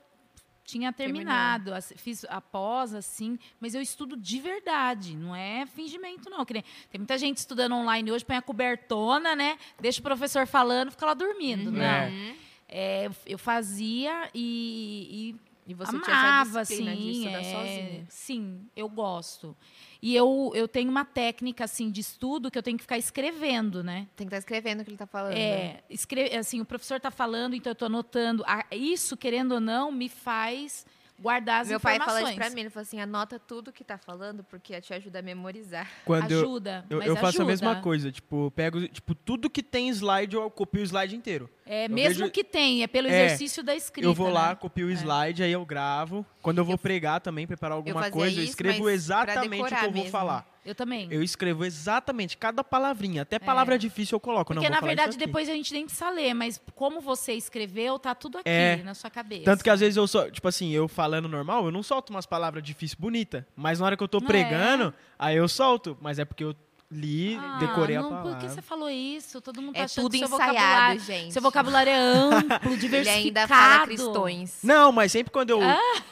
tinha 0.66 0.92
Terminou. 0.92 1.24
terminado. 1.26 1.74
Assim, 1.74 1.96
Fiz 1.96 2.26
após, 2.26 2.94
assim, 2.94 3.40
mas 3.60 3.74
eu 3.74 3.82
estudo 3.82 4.18
de 4.18 4.40
verdade, 4.40 5.16
não 5.16 5.34
é 5.36 5.66
fingimento, 5.66 6.30
não. 6.30 6.44
Tem 6.46 6.64
muita 6.98 7.18
gente 7.18 7.38
estudando 7.38 7.76
online 7.76 8.12
hoje, 8.12 8.26
põe 8.26 8.36
a 8.36 8.42
cobertona, 8.42 9.36
né? 9.36 9.58
Deixa 9.80 10.00
o 10.00 10.04
professor 10.04 10.46
falando, 10.46 10.92
fica 10.92 11.06
lá 11.06 11.14
dormindo. 11.14 11.68
Uhum. 11.68 11.78
Não. 11.78 11.84
É. 11.84 12.36
É, 12.72 13.10
eu- 13.26 13.40
fazia 13.40 14.30
e, 14.34 15.34
e 15.66 15.72
E 15.72 15.74
você 15.74 15.96
amava, 15.96 16.04
tinha 16.06 16.42
essa 16.42 16.60
disciplina 16.66 16.92
assim, 16.92 17.02
de 17.02 17.12
estudar 17.12 17.42
é, 17.42 17.52
sozinha. 17.52 18.06
Sim, 18.10 18.70
eu 18.76 18.88
gosto. 18.90 19.56
E 20.02 20.16
eu, 20.16 20.52
eu 20.56 20.68
tenho 20.68 20.90
uma 20.90 21.04
técnica, 21.04 21.66
assim, 21.66 21.92
de 21.92 22.00
estudo 22.00 22.50
que 22.50 22.58
eu 22.58 22.64
tenho 22.64 22.78
que 22.78 22.84
ficar 22.84 22.98
escrevendo, 22.98 23.84
né? 23.84 24.08
Tem 24.16 24.26
que 24.26 24.34
estar 24.34 24.38
escrevendo 24.38 24.80
o 24.80 24.84
que 24.86 24.92
ele 24.92 24.98
tá 24.98 25.06
falando. 25.06 25.34
É, 25.34 25.84
escre- 25.90 26.34
assim, 26.36 26.62
o 26.62 26.66
professor 26.66 26.96
está 26.98 27.12
falando, 27.12 27.54
então 27.54 27.72
eu 27.72 27.74
estou 27.74 27.88
anotando. 27.88 28.44
Isso, 28.72 29.18
querendo 29.18 29.54
ou 29.56 29.60
não, 29.60 29.92
me 29.92 30.08
faz 30.08 30.86
guardar 31.22 31.62
as 31.62 31.68
Meu 31.68 31.80
pai 31.80 31.96
informações. 31.96 32.20
fala 32.22 32.30
isso 32.32 32.40
pra 32.40 32.50
mim, 32.52 32.62
ele 32.62 32.70
falou 32.70 32.82
assim, 32.84 33.00
anota 33.00 33.38
tudo 33.40 33.72
que 33.72 33.84
tá 33.84 33.98
falando, 33.98 34.44
porque 34.44 34.80
te 34.82 34.94
ajuda 34.94 35.20
a 35.20 35.22
memorizar. 35.22 35.88
Quando 36.06 36.32
eu, 36.32 36.40
ajuda, 36.42 36.86
eu, 36.90 36.98
mas 37.00 37.08
eu 37.08 37.16
faço 37.16 37.28
ajuda. 37.28 37.44
a 37.44 37.48
mesma 37.48 37.76
coisa, 37.82 38.12
tipo, 38.12 38.46
eu 38.48 38.52
pego 38.52 38.88
tipo, 38.88 39.14
tudo 39.14 39.50
que 39.50 39.62
tem 39.62 39.90
slide, 39.90 40.36
eu 40.36 40.50
copio 40.50 40.82
o 40.82 40.86
slide 40.86 41.16
inteiro. 41.16 41.50
É, 41.66 41.86
Eu 41.86 41.90
mesmo 41.92 42.20
vejo- 42.22 42.32
que 42.32 42.44
tenha, 42.44 42.86
é 42.86 42.88
pelo 42.88 43.08
É, 43.08 43.26
exercício 43.26 43.62
da 43.62 43.76
escrita. 43.76 44.08
eu 44.08 44.14
vou 44.14 44.30
lá, 44.30 44.50
né? 44.50 44.56
copio 44.56 44.88
o 44.88 44.92
slide, 44.92 45.44
aí 45.44 45.52
eu 45.52 45.64
gravo. 45.66 46.26
Quando 46.42 46.58
eu 46.58 46.66
vou 46.66 46.78
pregar 46.78 47.22
também, 47.22 47.46
preparar 47.46 47.76
alguma 47.76 48.10
coisa, 48.10 48.40
eu 48.40 48.44
isso, 48.44 48.52
escrevo 48.54 48.78
mas 48.86 48.86
pra 48.86 48.94
exatamente 48.94 49.62
o 49.62 49.68
que 49.68 49.74
eu 49.76 49.80
vou 49.82 49.92
mesmo. 49.92 50.10
falar. 50.10 50.49
Eu 50.66 50.76
também. 50.76 51.08
Eu 51.10 51.24
escrevo 51.24 51.64
exatamente 51.66 52.38
cada 52.38 52.64
palavrinha, 52.64 53.22
até 53.22 53.40
palavra 53.40 53.78
difícil 53.80 54.16
eu 54.16 54.20
coloco. 54.20 54.54
Porque, 54.54 54.70
na 54.70 54.82
verdade, 54.82 55.18
depois 55.18 55.48
a 55.50 55.54
gente 55.54 55.74
nem 55.74 55.86
precisa 55.86 56.10
ler, 56.10 56.34
mas 56.34 56.62
como 56.76 57.00
você 57.02 57.34
escreveu, 57.34 57.98
tá 57.98 58.14
tudo 58.14 58.38
aqui 58.40 58.50
É. 58.50 58.78
na 58.84 58.94
sua 58.94 59.10
cabeça. 59.10 59.46
Tanto 59.46 59.64
que 59.64 59.70
às 59.70 59.80
vezes 59.80 59.96
eu 59.98 60.08
só, 60.08 60.30
tipo 60.30 60.48
assim, 60.48 60.72
eu 60.72 60.88
falando 60.88 61.28
normal, 61.30 61.66
eu 61.66 61.72
não 61.72 61.82
solto 61.82 62.10
umas 62.12 62.26
palavras 62.26 62.64
difíceis 62.64 62.94
bonitas. 63.00 63.44
Mas 63.56 63.80
na 63.80 63.86
hora 63.86 63.98
que 63.98 64.04
eu 64.04 64.08
tô 64.08 64.20
Não 64.20 64.28
pregando, 64.28 64.94
aí 65.18 65.38
eu 65.38 65.48
solto. 65.48 65.98
Mas 66.02 66.20
é 66.20 66.26
porque 66.26 66.44
eu 66.44 66.56
li, 66.92 67.36
Ah, 67.40 67.58
decorei 67.60 67.96
a 67.98 68.02
não, 68.02 68.10
palavra. 68.10 68.32
Por 68.32 68.40
que 68.40 68.50
você 68.50 68.62
falou 68.62 68.90
isso? 68.90 69.40
Todo 69.42 69.62
mundo 69.62 69.74
tá 69.76 69.82
É 69.82 69.84
achando 69.84 70.04
tudo 70.06 70.12
que 70.14 70.18
seu 70.20 70.28
ensaiado, 70.28 70.54
vocabulário, 70.58 71.00
gente. 71.02 71.34
seu 71.34 71.42
vocabulário 71.42 71.90
é 71.92 71.96
amplo, 71.96 72.58
Ele 72.72 72.78
diversificado. 72.78 73.28
ainda 73.28 73.48
fala 73.48 73.86
cristões. 73.86 74.58
Não, 74.64 74.92
mas 74.92 75.12
sempre 75.12 75.32
quando 75.32 75.52
eu. 75.52 75.60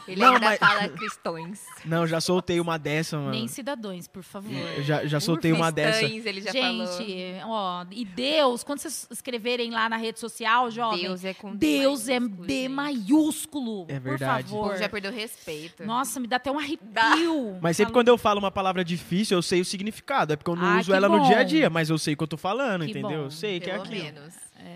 Ele 0.08 0.22
Não, 0.22 0.34
ainda 0.36 0.46
mas- 0.46 0.60
fala 0.60 0.88
cristões. 0.90 1.62
Não, 1.84 2.06
já 2.06 2.22
soltei 2.22 2.60
uma 2.60 2.78
dessa, 2.78 3.18
mano. 3.18 3.32
Nem 3.32 3.48
cidadãos, 3.48 4.08
por 4.08 4.22
favor. 4.24 4.52
Eu 4.78 4.84
já, 4.84 5.06
já 5.06 5.20
soltei 5.20 5.52
uma 5.52 5.72
dessa. 5.72 6.04
Ele 6.04 6.42
já 6.42 6.52
falou. 6.54 6.98
Gente, 6.98 7.42
ó, 7.46 7.86
e 7.92 8.06
Deus, 8.06 8.64
quando 8.64 8.80
vocês 8.80 9.08
escreverem 9.10 9.72
lá 9.72 9.90
na 9.90 9.98
rede 9.98 10.20
social, 10.20 10.70
jovem, 10.70 11.02
Deus 11.02 11.26
é 11.26 11.34
com 11.34 11.56
D 11.56 11.80
Deus 11.80 12.08
é 12.08 12.20
maiúsculo, 12.20 12.46
D 12.48 12.54
gente. 12.54 12.70
maiúsculo. 12.70 13.86
É 13.88 13.94
Por 14.00 14.10
verdade. 14.10 14.48
O 14.48 14.50
favor. 14.52 14.68
povo 14.70 14.78
já 14.80 14.90
perdeu 14.90 15.12
respeito. 15.12 15.86
Nossa, 15.86 16.20
me 16.20 16.28
dá 16.28 16.36
até 16.38 16.52
um 16.52 16.56
Dá. 16.82 17.02
arrepio. 17.08 17.58
Mas 17.62 17.78
sempre 17.78 17.92
Falando- 17.92 17.94
quando 17.94 18.08
eu 18.10 18.18
falo 18.18 18.40
uma 18.40 18.52
palavra 18.52 18.84
difícil, 18.84 19.38
eu 19.38 19.42
sei 19.42 19.62
o 19.62 19.66
significado. 19.66 20.34
É 20.34 20.36
porque 20.36 20.50
eu 20.52 20.56
não 20.56 20.67
Ah, 20.76 20.80
uso 20.80 20.94
ela 20.94 21.08
no 21.10 21.20
bom. 21.20 21.28
dia 21.28 21.40
a 21.40 21.44
dia, 21.44 21.70
mas 21.70 21.90
eu 21.90 21.98
sei 21.98 22.14
o 22.14 22.18
que 22.18 22.24
eu 22.24 22.28
tô 22.28 22.38
falando, 22.38 22.86
Que 22.86 22.92
entendeu? 22.92 23.10
bom. 23.20 23.26
Eu 23.26 23.32
sei 23.32 23.60
que 23.60 23.70
é 23.70 23.74
Pelo 23.74 23.84
aquilo. 23.86 24.04
menos. 24.04 24.34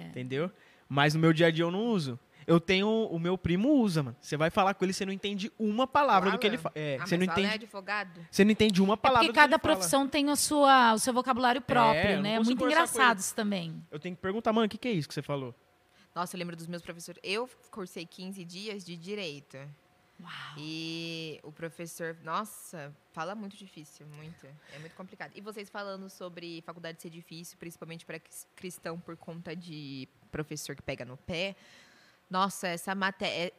Entendeu? 0.09 0.51
Mas 0.87 1.13
no 1.13 1.19
meu 1.19 1.31
dia 1.33 1.47
a 1.47 1.51
dia 1.51 1.63
eu 1.63 1.71
não 1.71 1.85
uso. 1.87 2.19
Eu 2.47 2.59
tenho. 2.59 2.87
O 2.89 3.19
meu 3.19 3.37
primo 3.37 3.69
usa, 3.75 4.01
mano. 4.03 4.15
Você 4.19 4.35
vai 4.35 4.49
falar 4.49 4.73
com 4.73 4.83
ele, 4.83 4.91
você 4.93 5.05
não 5.05 5.13
entende 5.13 5.51
uma 5.59 5.85
palavra 5.87 6.31
do 6.31 6.39
que 6.39 6.47
ele 6.47 6.57
fala. 6.57 6.73
É, 6.75 6.97
Ah, 6.99 7.05
você 7.05 7.15
não 7.15 7.25
fala, 7.27 7.37
é 7.39 7.41
entende. 7.43 7.65
advogado? 7.65 8.19
Você 8.31 8.43
não 8.43 8.51
entende 8.51 8.81
uma 8.81 8.95
É 8.95 8.97
palavra 8.97 9.19
porque 9.19 9.31
do 9.31 9.33
que 9.33 9.39
ele 9.39 9.47
cada 9.51 9.59
fala. 9.61 9.75
profissão 9.75 10.07
tem 10.07 10.29
a 10.29 10.35
sua, 10.35 10.93
o 10.95 10.99
seu 10.99 11.13
vocabulário 11.13 11.61
próprio, 11.61 12.15
não 12.15 12.23
né? 12.23 12.33
É 12.35 12.39
muito 12.39 12.63
engraçado 12.65 13.19
isso 13.19 13.33
também. 13.35 13.81
Eu 13.91 13.99
tenho 13.99 14.15
que 14.15 14.21
perguntar, 14.21 14.51
mano, 14.51 14.65
o 14.65 14.69
que, 14.69 14.77
que 14.77 14.87
é 14.87 14.91
isso 14.91 15.07
que 15.07 15.13
você 15.13 15.21
falou? 15.21 15.53
Nossa, 16.15 16.35
eu 16.35 16.39
lembro 16.39 16.55
dos 16.57 16.67
meus 16.67 16.81
professores. 16.81 17.21
Eu 17.23 17.47
cursei 17.69 18.05
15 18.05 18.43
dias 18.43 18.83
de 18.83 18.97
direito. 18.97 19.57
E 20.57 21.39
o 21.43 21.51
professor, 21.51 22.17
nossa, 22.23 22.93
fala 23.11 23.35
muito 23.35 23.57
difícil, 23.57 24.05
muito. 24.07 24.45
É 24.73 24.79
muito 24.79 24.95
complicado. 24.95 25.31
E 25.35 25.41
vocês 25.41 25.69
falando 25.69 26.09
sobre 26.09 26.61
faculdade 26.61 27.01
ser 27.01 27.09
difícil, 27.09 27.57
principalmente 27.57 28.05
para 28.05 28.19
cristão 28.55 28.99
por 28.99 29.17
conta 29.17 29.55
de 29.55 30.07
professor 30.31 30.75
que 30.75 30.81
pega 30.81 31.03
no 31.05 31.17
pé. 31.17 31.55
Nossa, 32.29 32.67
essa 32.67 32.95
matéria, 32.95 33.53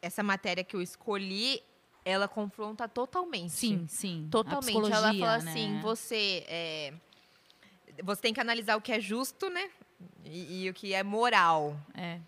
essa 0.00 0.22
matéria 0.22 0.62
que 0.62 0.76
eu 0.76 0.82
escolhi, 0.82 1.62
ela 2.04 2.28
confronta 2.28 2.88
totalmente. 2.88 3.50
Sim, 3.50 3.86
sim. 3.88 4.28
Totalmente. 4.30 4.92
Ela 4.92 5.12
fala 5.14 5.38
né? 5.38 5.50
assim, 5.50 5.80
você 5.80 6.44
é, 6.46 6.94
você 8.02 8.22
tem 8.22 8.32
que 8.32 8.40
analisar 8.40 8.76
o 8.76 8.80
que 8.80 8.92
é 8.92 9.00
justo, 9.00 9.50
né? 9.50 9.70
E, 10.24 10.64
e 10.64 10.70
o 10.70 10.74
que 10.74 10.94
é 10.94 11.02
moral. 11.02 11.76
É. 11.94 12.20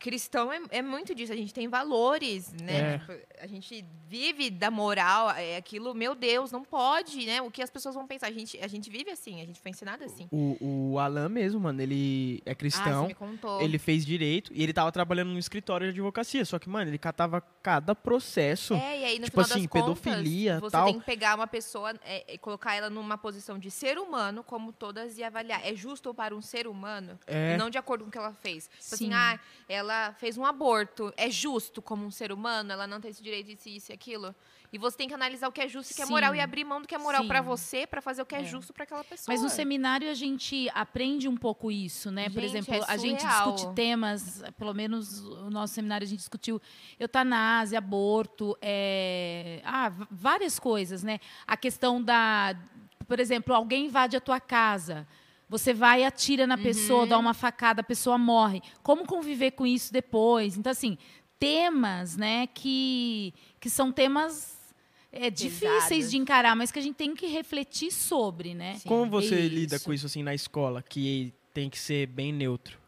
Cristão 0.00 0.50
é, 0.50 0.58
é 0.70 0.80
muito 0.82 1.14
disso, 1.14 1.30
a 1.30 1.36
gente 1.36 1.52
tem 1.52 1.68
valores, 1.68 2.50
né? 2.54 3.02
A 3.38 3.46
gente 3.46 3.84
vive 4.08 4.48
da 4.50 4.70
moral, 4.70 5.30
é 5.32 5.58
aquilo, 5.58 5.94
meu 5.94 6.14
Deus, 6.14 6.50
não 6.50 6.64
pode, 6.64 7.26
né? 7.26 7.42
O 7.42 7.50
que 7.50 7.60
as 7.62 7.68
pessoas 7.68 7.94
vão 7.94 8.06
pensar? 8.06 8.28
A 8.28 8.32
gente, 8.32 8.58
a 8.62 8.66
gente 8.66 8.88
vive 8.88 9.10
assim, 9.10 9.42
a 9.42 9.44
gente 9.44 9.60
foi 9.60 9.70
ensinado 9.70 10.02
assim. 10.02 10.26
O, 10.32 10.56
o 10.92 10.98
Alan 10.98 11.28
mesmo, 11.28 11.60
mano, 11.60 11.82
ele 11.82 12.42
é 12.46 12.52
Ah, 12.52 12.54
cristão. 12.54 13.02
você 13.02 13.08
me 13.08 13.14
contou. 13.14 13.60
Ele 13.60 13.78
fez 13.78 14.04
direito 14.06 14.50
e 14.54 14.62
ele 14.62 14.72
tava 14.72 14.90
trabalhando 14.90 15.28
no 15.32 15.38
escritório 15.38 15.86
de 15.86 15.92
advocacia. 15.92 16.46
Só 16.46 16.58
que, 16.58 16.68
mano, 16.70 16.90
ele 16.90 16.98
catava 16.98 17.42
cada 17.62 17.94
processo. 17.94 18.72
É, 18.72 19.00
e 19.00 19.04
aí 19.04 19.18
no 19.18 19.26
Tipo 19.26 19.42
final 19.44 19.58
assim, 19.58 19.68
das 19.68 19.70
contas, 19.82 20.00
pedofilia, 20.00 20.60
você 20.60 20.70
tal. 20.72 20.86
tem 20.86 20.98
que 20.98 21.04
pegar 21.04 21.34
uma 21.34 21.46
pessoa 21.46 21.92
é, 22.04 22.24
e 22.34 22.38
colocar 22.38 22.74
ela 22.74 22.88
numa 22.88 23.18
posição 23.18 23.58
de 23.58 23.70
ser 23.70 23.98
humano, 23.98 24.42
como 24.42 24.72
todas, 24.72 25.18
e 25.18 25.22
avaliar. 25.22 25.60
É 25.62 25.74
justo 25.74 26.14
para 26.14 26.34
um 26.34 26.40
ser 26.40 26.66
humano? 26.66 27.18
É. 27.26 27.52
E 27.54 27.58
não 27.58 27.68
de 27.68 27.76
acordo 27.76 28.04
com 28.04 28.08
o 28.08 28.10
que 28.10 28.16
ela 28.18 28.32
fez. 28.32 28.64
Tipo 28.64 28.94
assim, 28.94 29.06
Sim. 29.08 29.12
ah, 29.12 29.38
ela 29.68 29.89
fez 30.18 30.36
um 30.38 30.44
aborto. 30.44 31.12
É 31.16 31.30
justo 31.30 31.80
como 31.82 32.04
um 32.04 32.10
ser 32.10 32.32
humano? 32.32 32.72
Ela 32.72 32.86
não 32.86 33.00
tem 33.00 33.10
esse 33.10 33.22
direito, 33.22 33.50
isso, 33.50 33.68
isso 33.68 33.92
e 33.92 33.94
aquilo? 33.94 34.34
E 34.72 34.78
você 34.78 34.96
tem 34.96 35.08
que 35.08 35.14
analisar 35.14 35.48
o 35.48 35.52
que 35.52 35.60
é 35.60 35.66
justo 35.66 35.90
e 35.90 35.94
o 35.94 35.96
que 35.96 36.02
é 36.02 36.06
moral 36.06 36.32
e 36.32 36.40
abrir 36.40 36.62
mão 36.64 36.80
do 36.80 36.86
que 36.86 36.94
é 36.94 36.98
moral 36.98 37.24
para 37.26 37.40
você, 37.40 37.88
para 37.88 38.00
fazer 38.00 38.22
o 38.22 38.26
que 38.26 38.36
é, 38.36 38.42
É. 38.42 38.44
justo 38.44 38.72
para 38.72 38.84
aquela 38.84 39.02
pessoa. 39.02 39.34
Mas 39.34 39.42
no 39.42 39.48
seminário 39.48 40.08
a 40.08 40.14
gente 40.14 40.68
aprende 40.72 41.26
um 41.28 41.36
pouco 41.36 41.72
isso, 41.72 42.08
né? 42.10 42.30
Por 42.30 42.40
Gente, 42.40 42.44
exemplo, 42.50 42.74
é 42.74 42.84
a 42.86 42.96
gente 42.96 43.26
discute 43.26 43.74
temas, 43.74 44.42
pelo 44.56 44.72
menos 44.72 45.18
o 45.20 45.50
nosso 45.50 45.74
seminário 45.74 46.04
a 46.04 46.08
gente 46.08 46.20
discutiu 46.20 46.62
eutanásia, 47.00 47.78
aborto, 47.78 48.56
é, 48.62 49.60
ah, 49.64 49.90
várias 50.08 50.58
coisas, 50.60 51.02
né? 51.02 51.18
A 51.46 51.56
questão 51.56 52.00
da, 52.00 52.54
por 53.08 53.18
exemplo, 53.18 53.52
alguém 53.52 53.86
invade 53.86 54.16
a 54.16 54.20
tua 54.20 54.38
casa. 54.38 55.04
Você 55.50 55.74
vai 55.74 56.02
e 56.02 56.04
atira 56.04 56.46
na 56.46 56.56
pessoa, 56.56 57.02
Uhum. 57.02 57.08
dá 57.08 57.18
uma 57.18 57.34
facada, 57.34 57.80
a 57.80 57.84
pessoa 57.84 58.16
morre. 58.16 58.62
Como 58.84 59.04
conviver 59.04 59.50
com 59.50 59.66
isso 59.66 59.92
depois? 59.92 60.56
Então, 60.56 60.70
assim, 60.70 60.96
temas, 61.40 62.16
né, 62.16 62.46
que, 62.46 63.34
que 63.58 63.68
são 63.68 63.90
temas 63.90 64.56
é, 65.10 65.28
difíceis 65.28 66.08
de 66.08 66.16
encarar, 66.16 66.54
mas 66.54 66.70
que 66.70 66.78
a 66.78 66.82
gente 66.82 66.94
tem 66.94 67.14
que 67.16 67.26
refletir 67.26 67.90
sobre, 67.90 68.54
né? 68.54 68.76
Sim. 68.76 68.88
Como 68.88 69.10
você 69.10 69.40
Isso. 69.40 69.54
lida 69.54 69.80
com 69.80 69.92
isso 69.92 70.06
assim 70.06 70.22
na 70.22 70.32
escola, 70.32 70.82
que 70.88 71.34
tem 71.52 71.68
que 71.68 71.78
ser 71.78 72.06
bem 72.06 72.32
neutro? 72.32 72.78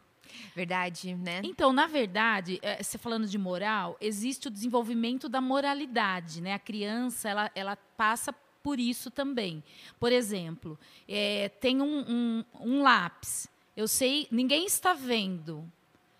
Verdade, 0.55 1.15
né? 1.15 1.41
Então, 1.43 1.73
na 1.73 1.85
verdade, 1.85 2.59
eh, 2.61 2.81
você 2.81 2.97
falando 2.97 3.27
de 3.27 3.37
moral, 3.37 3.97
existe 3.99 4.47
o 4.47 4.51
desenvolvimento 4.51 5.27
da 5.27 5.41
moralidade, 5.41 6.41
né? 6.41 6.53
A 6.53 6.59
criança, 6.59 7.27
ela, 7.27 7.51
ela 7.53 7.75
passa 7.75 8.33
por 8.63 8.79
isso 8.79 9.11
também. 9.11 9.61
Por 9.99 10.11
exemplo, 10.11 10.79
eh, 11.07 11.49
tem 11.59 11.81
um, 11.81 11.99
um, 12.07 12.45
um 12.61 12.81
lápis. 12.81 13.47
Eu 13.75 13.87
sei, 13.87 14.27
ninguém 14.31 14.65
está 14.65 14.93
vendo. 14.93 15.69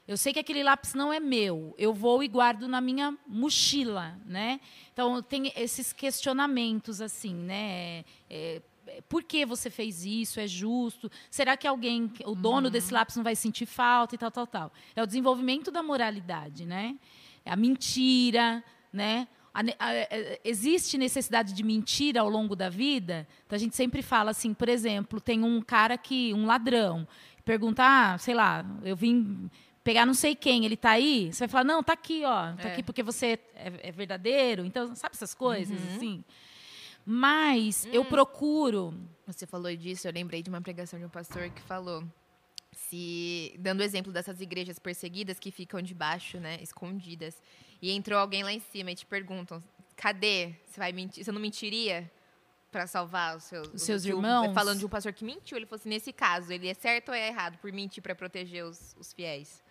Eu 0.05 0.17
sei 0.17 0.33
que 0.33 0.39
aquele 0.39 0.63
lápis 0.63 0.93
não 0.93 1.13
é 1.13 1.19
meu. 1.19 1.73
Eu 1.77 1.93
vou 1.93 2.21
e 2.21 2.27
guardo 2.27 2.67
na 2.67 2.81
minha 2.81 3.17
mochila, 3.25 4.19
né? 4.25 4.59
Então 4.91 5.21
tem 5.21 5.53
esses 5.55 5.93
questionamentos 5.93 6.99
assim, 6.99 7.33
né? 7.33 8.03
É, 8.29 8.61
é, 8.87 9.01
por 9.07 9.23
que 9.23 9.45
você 9.45 9.69
fez 9.69 10.03
isso? 10.03 10.41
É 10.41 10.47
justo? 10.47 11.09
Será 11.31 11.55
que 11.55 11.65
alguém, 11.65 12.11
o 12.25 12.35
dono 12.35 12.69
desse 12.69 12.93
lápis 12.93 13.15
não 13.15 13.23
vai 13.23 13.35
sentir 13.35 13.65
falta 13.65 14.15
e 14.15 14.17
tal, 14.17 14.29
tal, 14.29 14.45
tal? 14.45 14.73
É 14.93 15.01
o 15.01 15.07
desenvolvimento 15.07 15.71
da 15.71 15.81
moralidade, 15.81 16.65
né? 16.65 16.97
É 17.45 17.51
a 17.51 17.55
mentira, 17.55 18.61
né? 18.91 19.25
A 19.53 19.59
a- 19.79 19.93
é, 19.93 20.41
existe 20.43 20.97
necessidade 20.97 21.53
de 21.53 21.63
mentira 21.63 22.21
ao 22.21 22.29
longo 22.29 22.55
da 22.55 22.69
vida? 22.69 23.27
Então 23.45 23.55
a 23.55 23.59
gente 23.59 23.75
sempre 23.75 24.01
fala 24.01 24.31
assim, 24.31 24.53
por 24.53 24.67
exemplo, 24.67 25.21
tem 25.21 25.43
um 25.43 25.61
cara 25.61 25.97
que, 25.97 26.33
um 26.33 26.45
ladrão, 26.45 27.07
pergunta, 27.45 27.83
ah, 27.85 28.17
sei 28.17 28.33
lá, 28.33 28.65
eu 28.83 28.95
vim 28.95 29.49
pegar 29.83 30.05
não 30.05 30.13
sei 30.13 30.33
quem, 30.33 30.65
ele 30.65 30.77
tá 30.77 30.91
aí? 30.91 31.31
Você 31.31 31.39
vai 31.39 31.47
falar, 31.49 31.63
não, 31.65 31.83
tá 31.83 31.93
aqui, 31.93 32.23
ó, 32.25 32.53
tá 32.53 32.69
É. 32.69 32.71
aqui 32.73 32.81
porque 32.83 33.03
você 33.03 33.37
é, 33.53 33.89
é 33.89 33.91
verdadeiro. 33.91 34.65
Então, 34.65 34.95
sabe 34.95 35.13
essas 35.13 35.33
coisas, 35.35 35.77
assim? 35.95 36.23
Mas 37.05 37.85
eu 37.91 38.05
procuro. 38.05 38.93
Você 39.27 39.45
falou 39.45 39.75
disso, 39.75 40.07
eu 40.07 40.11
lembrei 40.13 40.41
de 40.41 40.49
uma 40.49 40.61
pregação 40.61 40.97
de 40.97 41.05
um 41.05 41.09
pastor 41.09 41.49
que 41.49 41.61
falou 41.61 42.03
se 42.71 43.53
dando 43.59 43.81
o 43.81 43.83
exemplo 43.83 44.11
dessas 44.11 44.41
igrejas 44.41 44.79
perseguidas 44.79 45.37
que 45.37 45.51
ficam 45.51 45.81
debaixo, 45.81 46.39
né, 46.39 46.57
escondidas, 46.61 47.41
e 47.83 47.91
entrou 47.91 48.17
alguém 48.17 48.43
lá 48.43 48.53
em 48.53 48.61
cima 48.61 48.91
e 48.91 48.95
te 48.95 49.05
perguntam: 49.05 49.61
"Cadê? 49.97 50.53
Você 50.65 50.79
vai 50.79 50.93
mentir? 50.93 51.23
Você 51.23 51.31
não 51.33 51.41
mentiria 51.41 52.09
para 52.71 52.87
salvar 52.87 53.35
os 53.35 53.43
seus, 53.43 53.67
Os 53.73 53.81
seus 53.83 54.05
irmãos? 54.05 54.53
Falando 54.53 54.79
de 54.79 54.85
um 54.85 54.89
pastor 54.89 55.11
que 55.13 55.23
mentiu, 55.25 55.57
ele 55.57 55.65
falou 55.65 55.79
assim: 55.79 55.89
nesse 55.89 56.13
caso, 56.13 56.51
ele 56.53 56.67
é 56.69 56.73
certo 56.73 57.09
ou 57.09 57.13
é 57.13 57.27
errado 57.27 57.57
por 57.57 57.71
mentir 57.73 58.01
para 58.01 58.15
proteger 58.15 58.63
os, 58.63 58.95
os 58.97 59.11
fiéis? 59.13 59.61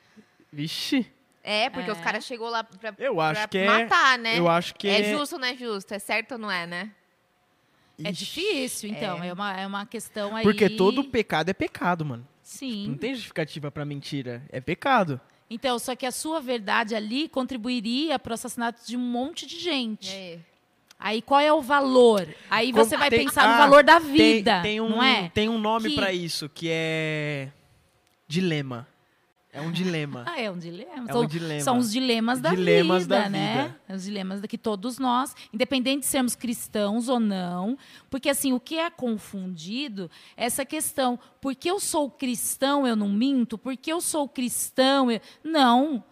Vixe, 0.53 1.11
É, 1.43 1.71
porque 1.71 1.89
É. 1.91 1.93
os 1.93 1.99
caras 2.01 2.25
chegou 2.25 2.49
lá 2.51 2.63
pra, 2.63 2.95
eu 2.99 3.19
acho 3.21 3.41
pra 3.41 3.49
que 3.49 3.59
é. 3.59 3.67
matar, 3.67 4.19
né? 4.19 4.39
Eu 4.39 4.47
acho 4.49 4.75
que 4.75 4.87
é 4.87 5.01
é. 5.01 5.13
justo 5.19 5.33
ou 5.37 5.39
não 5.41 5.49
é 5.49 5.57
justo? 5.57 5.93
É 5.95 5.99
certo 5.99 6.33
ou 6.33 6.39
não 6.39 6.51
é, 6.51 6.67
né? 6.67 6.93
É 8.05 8.11
Ixi. 8.11 8.25
difícil, 8.25 8.91
então. 8.91 9.23
É. 9.25 9.29
É, 9.29 9.33
uma, 9.33 9.61
é 9.61 9.67
uma 9.67 9.87
questão 9.87 10.37
aí. 10.37 10.43
Porque 10.45 10.69
todo 10.69 11.03
pecado 11.05 11.49
é 11.49 11.53
pecado, 11.55 12.05
mano. 12.05 12.27
Sim. 12.43 12.89
Não 12.89 12.97
tem 12.99 13.15
justificativa 13.15 13.71
pra 13.71 13.85
mentira. 13.85 14.43
É 14.51 14.61
pecado. 14.61 15.21
Então, 15.53 15.79
só 15.79 15.95
que 15.95 16.07
a 16.07 16.11
sua 16.11 16.41
verdade 16.41 16.95
ali 16.95 17.29
contribuiria 17.29 18.19
para 18.19 18.31
o 18.31 18.35
assassinato 18.35 18.87
de 18.87 18.97
um 18.97 19.01
monte 19.01 19.47
de 19.47 19.59
gente. 19.59 20.11
aí? 20.11 20.41
Aí 20.99 21.21
qual 21.21 21.41
é 21.41 21.53
o 21.53 21.61
valor? 21.61 22.29
Aí 22.49 22.71
Como- 22.73 22.85
você 22.85 22.97
vai 22.97 23.11
tem- 23.11 23.25
pensar 23.27 23.47
no 23.49 23.55
ah, 23.55 23.59
valor 23.59 23.83
da 23.85 24.01
Tem- 24.01 24.13
vida, 24.13 24.63
tem, 24.63 24.81
um, 24.81 24.89
não 24.89 25.03
é? 25.03 25.29
Tem 25.35 25.49
um 25.49 25.59
nome 25.59 25.91
Que- 25.91 25.95
pra 25.97 26.13
isso, 26.13 26.49
que 26.49 26.69
é. 26.71 27.49
Dilema. 28.29 28.87
É 29.55 29.61
um 29.61 29.71
dilema. 29.71 30.25
Ah, 30.27 30.41
é 30.41 30.51
um 30.51 30.57
dilema. 30.57 31.05
É 31.11 31.13
São- 31.13 31.23
um 31.23 31.27
dilema. 31.27 31.61
São 31.61 31.77
os 31.79 31.93
dilemas 31.93 32.41
da 32.41 32.51
Dilemas 32.51 33.03
vida, 33.03 33.21
da 33.21 33.29
né? 33.29 33.63
vida. 33.87 33.97
Os 33.97 34.05
dilemas 34.05 34.41
que 34.49 34.57
todos 34.57 34.99
nós, 34.99 35.37
independente 35.53 36.01
de 36.01 36.07
sermos 36.07 36.35
cristãos 36.35 37.07
ou 37.07 37.21
não, 37.21 37.77
porque 38.09 38.31
assim, 38.31 38.55
o 38.55 38.59
que 38.59 38.79
é 38.79 38.89
confundido 38.89 40.11
é 40.39 40.47
essa 40.47 40.65
questão, 40.65 41.19
porque 41.39 41.71
eu 41.71 41.79
sou 41.79 42.11
cristão, 42.11 42.87
eu 42.87 42.97
não 42.97 43.11
minto, 43.11 43.59
porque 43.59 43.93
eu 43.93 44.01
sou 44.01 44.27
cristão, 44.27 45.11
eu... 45.11 45.21
não. 45.45 46.03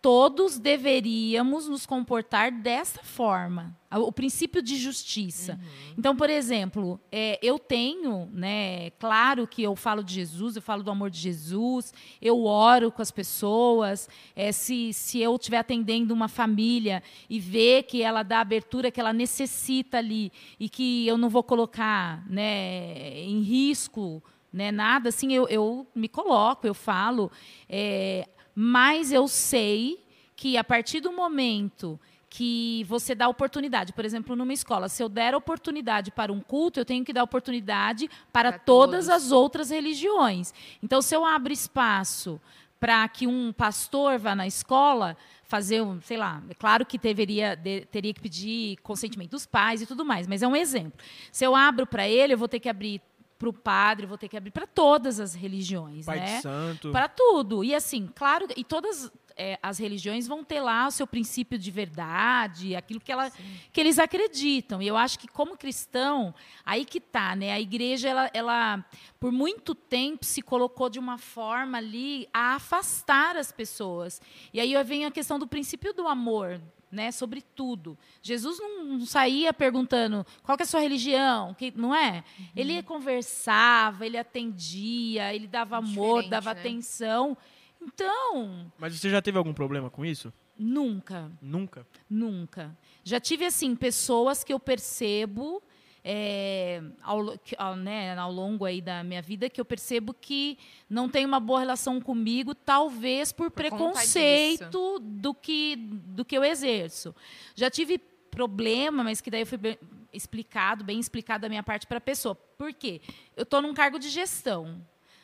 Todos 0.00 0.58
deveríamos 0.58 1.68
nos 1.68 1.84
comportar 1.84 2.52
dessa 2.52 3.02
forma. 3.02 3.76
O 3.90 4.12
princípio 4.12 4.60
de 4.60 4.76
justiça. 4.76 5.54
Uhum. 5.54 5.94
Então, 5.98 6.14
por 6.14 6.28
exemplo, 6.28 7.00
é, 7.10 7.38
eu 7.42 7.58
tenho, 7.58 8.28
né, 8.32 8.90
claro 8.98 9.46
que 9.46 9.62
eu 9.62 9.74
falo 9.74 10.04
de 10.04 10.14
Jesus, 10.14 10.56
eu 10.56 10.62
falo 10.62 10.82
do 10.82 10.90
amor 10.90 11.10
de 11.10 11.18
Jesus, 11.18 11.92
eu 12.20 12.44
oro 12.44 12.92
com 12.92 13.00
as 13.00 13.10
pessoas. 13.10 14.08
É, 14.36 14.52
se, 14.52 14.92
se 14.92 15.20
eu 15.20 15.34
estiver 15.36 15.58
atendendo 15.58 16.12
uma 16.12 16.28
família 16.28 17.02
e 17.28 17.40
ver 17.40 17.84
que 17.84 18.02
ela 18.02 18.22
dá 18.22 18.38
a 18.38 18.42
abertura 18.42 18.90
que 18.90 19.00
ela 19.00 19.12
necessita 19.12 19.98
ali 19.98 20.30
e 20.60 20.68
que 20.68 21.06
eu 21.06 21.16
não 21.16 21.30
vou 21.30 21.42
colocar 21.42 22.24
né, 22.28 23.20
em 23.22 23.40
risco 23.40 24.22
né, 24.52 24.72
nada, 24.72 25.10
assim, 25.10 25.32
eu, 25.32 25.46
eu 25.48 25.86
me 25.94 26.08
coloco, 26.08 26.66
eu 26.66 26.74
falo. 26.74 27.30
É, 27.68 28.26
mas 28.60 29.12
eu 29.12 29.28
sei 29.28 30.02
que 30.34 30.56
a 30.56 30.64
partir 30.64 30.98
do 31.00 31.12
momento 31.12 31.98
que 32.28 32.84
você 32.88 33.14
dá 33.14 33.28
oportunidade, 33.28 33.92
por 33.92 34.04
exemplo, 34.04 34.34
numa 34.34 34.52
escola, 34.52 34.88
se 34.88 35.00
eu 35.00 35.08
der 35.08 35.32
oportunidade 35.32 36.10
para 36.10 36.32
um 36.32 36.40
culto, 36.40 36.80
eu 36.80 36.84
tenho 36.84 37.04
que 37.04 37.12
dar 37.12 37.22
oportunidade 37.22 38.10
para 38.32 38.50
Para 38.50 38.58
todas 38.58 39.06
todos. 39.06 39.24
as 39.26 39.30
outras 39.30 39.70
religiões. 39.70 40.52
Então, 40.82 41.00
se 41.00 41.14
eu 41.14 41.24
abro 41.24 41.52
espaço 41.52 42.40
para 42.80 43.06
que 43.08 43.28
um 43.28 43.52
pastor 43.52 44.18
vá 44.18 44.34
na 44.34 44.46
escola 44.46 45.16
fazer 45.44 45.80
um, 45.80 46.00
sei 46.02 46.16
lá, 46.16 46.42
é 46.50 46.54
claro 46.54 46.84
que 46.84 46.98
deveria, 46.98 47.54
de- 47.54 47.86
teria 47.86 48.12
que 48.12 48.20
pedir 48.20 48.76
consentimento 48.78 49.30
dos 49.30 49.46
pais 49.46 49.80
e 49.82 49.86
tudo 49.86 50.04
mais, 50.04 50.26
mas 50.26 50.42
é 50.42 50.48
um 50.48 50.56
exemplo. 50.56 50.98
Se 51.30 51.44
eu 51.44 51.54
abro 51.54 51.86
para 51.86 52.08
ele, 52.08 52.34
eu 52.34 52.38
vou 52.38 52.48
ter 52.48 52.58
que 52.60 52.68
abrir 52.68 53.00
para 53.38 53.48
o 53.48 53.52
padre, 53.52 54.06
vou 54.06 54.18
ter 54.18 54.28
que 54.28 54.36
abrir 54.36 54.50
para 54.50 54.66
todas 54.66 55.20
as 55.20 55.34
religiões, 55.34 56.04
Pai 56.04 56.18
né? 56.18 56.36
de 56.36 56.42
santo. 56.42 56.90
Para 56.90 57.08
tudo. 57.08 57.62
E 57.62 57.74
assim, 57.74 58.10
claro, 58.12 58.46
e 58.56 58.64
todas 58.64 59.12
é, 59.38 59.56
as 59.62 59.78
religiões 59.78 60.26
vão 60.26 60.42
ter 60.42 60.60
lá 60.60 60.88
o 60.88 60.90
seu 60.90 61.06
princípio 61.06 61.56
de 61.56 61.70
verdade, 61.70 62.74
aquilo 62.74 62.98
que, 62.98 63.12
ela, 63.12 63.30
que 63.72 63.80
eles 63.80 63.98
acreditam. 64.00 64.82
E 64.82 64.88
eu 64.88 64.96
acho 64.96 65.16
que 65.20 65.28
como 65.28 65.56
cristão, 65.56 66.34
aí 66.66 66.84
que 66.84 67.00
tá, 67.00 67.36
né? 67.36 67.52
A 67.52 67.60
igreja, 67.60 68.08
ela, 68.08 68.30
ela 68.34 68.84
por 69.20 69.30
muito 69.30 69.76
tempo 69.76 70.24
se 70.24 70.42
colocou 70.42 70.90
de 70.90 70.98
uma 70.98 71.16
forma 71.16 71.78
ali 71.78 72.28
a 72.34 72.56
afastar 72.56 73.36
as 73.36 73.52
pessoas. 73.52 74.20
E 74.52 74.58
aí 74.58 74.74
vem 74.82 75.04
a 75.04 75.10
questão 75.10 75.38
do 75.38 75.46
princípio 75.46 75.94
do 75.94 76.08
amor, 76.08 76.60
né, 76.90 77.10
sobre 77.12 77.42
tudo. 77.42 77.96
Jesus 78.22 78.58
não, 78.58 78.84
não 78.84 79.06
saía 79.06 79.52
perguntando 79.52 80.26
qual 80.42 80.56
que 80.56 80.62
é 80.62 80.64
a 80.64 80.66
sua 80.66 80.80
religião, 80.80 81.54
que, 81.54 81.72
não 81.76 81.94
é? 81.94 82.24
Ele 82.56 82.82
conversava, 82.82 84.06
ele 84.06 84.16
atendia, 84.18 85.34
ele 85.34 85.46
dava 85.46 85.76
amor, 85.78 86.28
dava 86.28 86.54
né? 86.54 86.60
atenção. 86.60 87.36
Então, 87.80 88.70
Mas 88.78 88.94
você 88.98 89.08
já 89.08 89.22
teve 89.22 89.38
algum 89.38 89.52
problema 89.54 89.88
com 89.90 90.04
isso? 90.04 90.32
nunca, 90.58 91.30
Nunca. 91.40 91.86
nunca. 92.10 92.76
Já 93.04 93.20
tive 93.20 93.44
assim 93.44 93.76
pessoas 93.76 94.42
que 94.42 94.52
eu 94.52 94.58
percebo 94.58 95.62
é, 96.04 96.82
ao, 97.02 97.20
ao, 97.56 97.76
né, 97.76 98.16
ao 98.16 98.32
longo 98.32 98.64
aí 98.64 98.80
da 98.80 99.02
minha 99.02 99.20
vida 99.20 99.50
que 99.50 99.60
eu 99.60 99.64
percebo 99.64 100.14
que 100.14 100.58
não 100.88 101.08
tem 101.08 101.24
uma 101.26 101.40
boa 101.40 101.60
relação 101.60 102.00
comigo, 102.00 102.54
talvez 102.54 103.32
por, 103.32 103.50
Por 103.50 103.56
preconceito 103.56 104.98
do 105.00 105.34
que 105.34 105.76
do 105.76 106.24
que 106.24 106.36
eu 106.36 106.44
exerço. 106.44 107.14
Já 107.54 107.70
tive 107.70 107.98
problema, 108.30 109.02
mas 109.02 109.20
que 109.20 109.30
daí 109.30 109.44
foi 109.44 109.58
bem 109.58 109.78
explicado, 110.12 110.84
bem 110.84 110.98
explicado 110.98 111.42
da 111.42 111.48
minha 111.48 111.62
parte 111.62 111.86
para 111.86 111.98
a 111.98 112.00
pessoa. 112.00 112.34
Por 112.34 112.72
quê? 112.72 113.00
Eu 113.36 113.42
estou 113.42 113.60
num 113.60 113.74
cargo 113.74 113.98
de 113.98 114.08
gestão. 114.08 114.80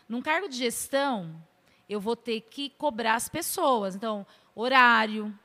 Num 0.09 0.21
cargo 0.21 0.49
de 0.49 0.57
gestão, 0.57 1.35
eu 1.89 2.01
vou 2.01 2.17
ter 2.17 2.43
que 2.43 2.71
cobrar 2.71 3.15
as 3.15 3.29
pessoas. 3.29 3.95
Então, 3.95 4.27
horário, 4.55 5.37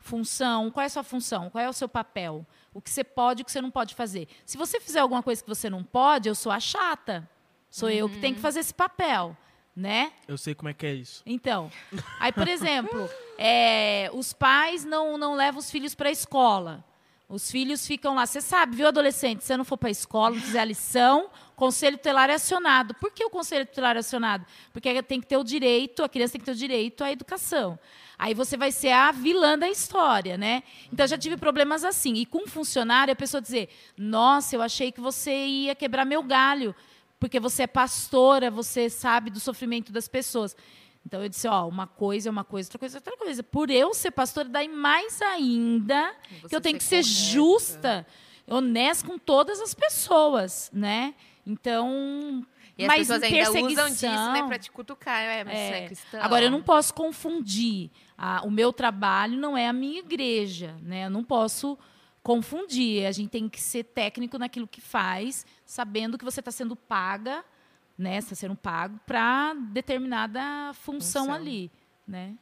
função, 0.00 0.70
qual 0.70 0.82
é 0.82 0.86
a 0.86 0.90
sua 0.90 1.02
função? 1.02 1.50
Qual 1.50 1.62
é 1.62 1.68
o 1.68 1.72
seu 1.72 1.88
papel? 1.88 2.46
O 2.76 2.80
que 2.82 2.90
você 2.90 3.02
pode 3.02 3.40
e 3.40 3.42
o 3.42 3.44
que 3.46 3.50
você 3.50 3.62
não 3.62 3.70
pode 3.70 3.94
fazer. 3.94 4.28
Se 4.44 4.58
você 4.58 4.78
fizer 4.78 5.00
alguma 5.00 5.22
coisa 5.22 5.42
que 5.42 5.48
você 5.48 5.70
não 5.70 5.82
pode, 5.82 6.28
eu 6.28 6.34
sou 6.34 6.52
a 6.52 6.60
chata. 6.60 7.26
Sou 7.70 7.88
eu 7.88 8.06
que 8.06 8.18
tenho 8.18 8.34
que 8.34 8.40
fazer 8.40 8.60
esse 8.60 8.74
papel, 8.74 9.34
né? 9.74 10.12
Eu 10.28 10.36
sei 10.36 10.54
como 10.54 10.68
é 10.68 10.74
que 10.74 10.84
é 10.84 10.92
isso. 10.92 11.22
Então, 11.24 11.70
aí, 12.20 12.30
por 12.32 12.46
exemplo, 12.46 13.08
é, 13.38 14.10
os 14.12 14.34
pais 14.34 14.84
não, 14.84 15.16
não 15.16 15.34
levam 15.34 15.58
os 15.58 15.70
filhos 15.70 15.94
para 15.94 16.10
a 16.10 16.12
escola. 16.12 16.84
Os 17.26 17.50
filhos 17.50 17.86
ficam 17.86 18.14
lá. 18.14 18.26
Você 18.26 18.42
sabe, 18.42 18.76
viu, 18.76 18.88
adolescente? 18.88 19.40
Se 19.40 19.46
você 19.46 19.56
não 19.56 19.64
for 19.64 19.78
para 19.78 19.88
a 19.88 19.90
escola, 19.90 20.34
não 20.34 20.42
fizer 20.42 20.60
a 20.60 20.64
lição, 20.66 21.30
conselho 21.56 21.96
tutelar 21.96 22.28
é 22.28 22.34
acionado. 22.34 22.92
Por 22.96 23.10
que 23.10 23.24
o 23.24 23.30
conselho 23.30 23.64
tutelar 23.64 23.96
é 23.96 24.00
acionado? 24.00 24.44
Porque 24.70 25.02
tem 25.02 25.18
que 25.18 25.26
ter 25.26 25.38
o 25.38 25.42
direito, 25.42 26.04
a 26.04 26.10
criança 26.10 26.32
tem 26.32 26.40
que 26.40 26.44
ter 26.44 26.52
o 26.52 26.54
direito 26.54 27.02
à 27.02 27.10
educação. 27.10 27.78
Aí 28.18 28.34
você 28.34 28.56
vai 28.56 28.72
ser 28.72 28.92
a 28.92 29.12
vilã 29.12 29.58
da 29.58 29.68
história, 29.68 30.38
né? 30.38 30.62
Então, 30.92 31.04
eu 31.04 31.08
já 31.08 31.18
tive 31.18 31.36
problemas 31.36 31.84
assim. 31.84 32.14
E 32.14 32.26
com 32.26 32.44
um 32.44 32.46
funcionário, 32.46 33.12
a 33.12 33.16
pessoa 33.16 33.40
dizer: 33.40 33.68
Nossa, 33.96 34.56
eu 34.56 34.62
achei 34.62 34.90
que 34.90 35.00
você 35.00 35.32
ia 35.46 35.74
quebrar 35.74 36.04
meu 36.04 36.22
galho 36.22 36.74
porque 37.18 37.40
você 37.40 37.62
é 37.62 37.66
pastora, 37.66 38.50
você 38.50 38.90
sabe 38.90 39.30
do 39.30 39.40
sofrimento 39.40 39.92
das 39.92 40.08
pessoas. 40.08 40.56
Então 41.04 41.22
eu 41.22 41.28
disse, 41.28 41.46
ó, 41.46 41.66
uma 41.68 41.86
coisa 41.86 42.28
é 42.28 42.30
uma 42.30 42.44
coisa, 42.44 42.66
outra 42.66 42.78
coisa 42.78 42.96
é 42.96 42.98
outra 42.98 43.16
coisa. 43.16 43.42
Por 43.42 43.70
eu 43.70 43.94
ser 43.94 44.10
pastora, 44.10 44.48
daí 44.48 44.68
mais 44.68 45.22
ainda 45.22 46.12
Você 46.42 46.48
que 46.48 46.56
eu 46.56 46.60
tenho 46.60 46.76
que 46.76 46.84
ser 46.84 47.04
ser 47.04 47.14
correta. 47.14 47.32
justa, 47.32 48.06
honesta 48.48 49.06
com 49.06 49.18
todas 49.18 49.60
as 49.60 49.72
pessoas, 49.72 50.70
né? 50.72 51.14
Então, 51.46 52.44
E 52.78 52.84
as 52.84 52.88
mas 52.88 53.08
pessoas 53.08 53.22
ainda 53.22 53.50
usam 53.66 53.88
disso, 53.88 54.32
né, 54.32 54.42
pra 54.46 54.58
te 54.58 54.70
cutucar. 54.70 55.18
É, 55.22 55.44
mas 55.44 55.54
você 55.54 55.60
é 55.60 55.78
é. 55.82 55.86
cristão. 55.86 56.22
Agora, 56.22 56.44
eu 56.44 56.50
não 56.50 56.62
posso 56.62 56.92
confundir. 56.92 57.90
Ah, 58.18 58.42
o 58.44 58.50
meu 58.50 58.72
trabalho 58.72 59.38
não 59.38 59.56
é 59.56 59.66
a 59.66 59.72
minha 59.72 60.00
igreja, 60.00 60.76
né? 60.82 61.06
Eu 61.06 61.10
não 61.10 61.24
posso 61.24 61.78
confundir. 62.22 63.06
A 63.06 63.12
gente 63.12 63.30
tem 63.30 63.48
que 63.48 63.60
ser 63.60 63.84
técnico 63.84 64.36
naquilo 64.36 64.66
que 64.66 64.80
faz, 64.80 65.46
sabendo 65.64 66.18
que 66.18 66.24
você 66.24 66.40
está 66.40 66.50
sendo 66.50 66.76
paga, 66.76 67.42
né? 67.96 68.18
Está 68.18 68.34
sendo 68.34 68.54
pago 68.54 69.00
para 69.06 69.54
determinada 69.54 70.72
função, 70.74 71.26
Função. 71.26 71.34
ali, 71.34 71.70
né? 72.06 72.34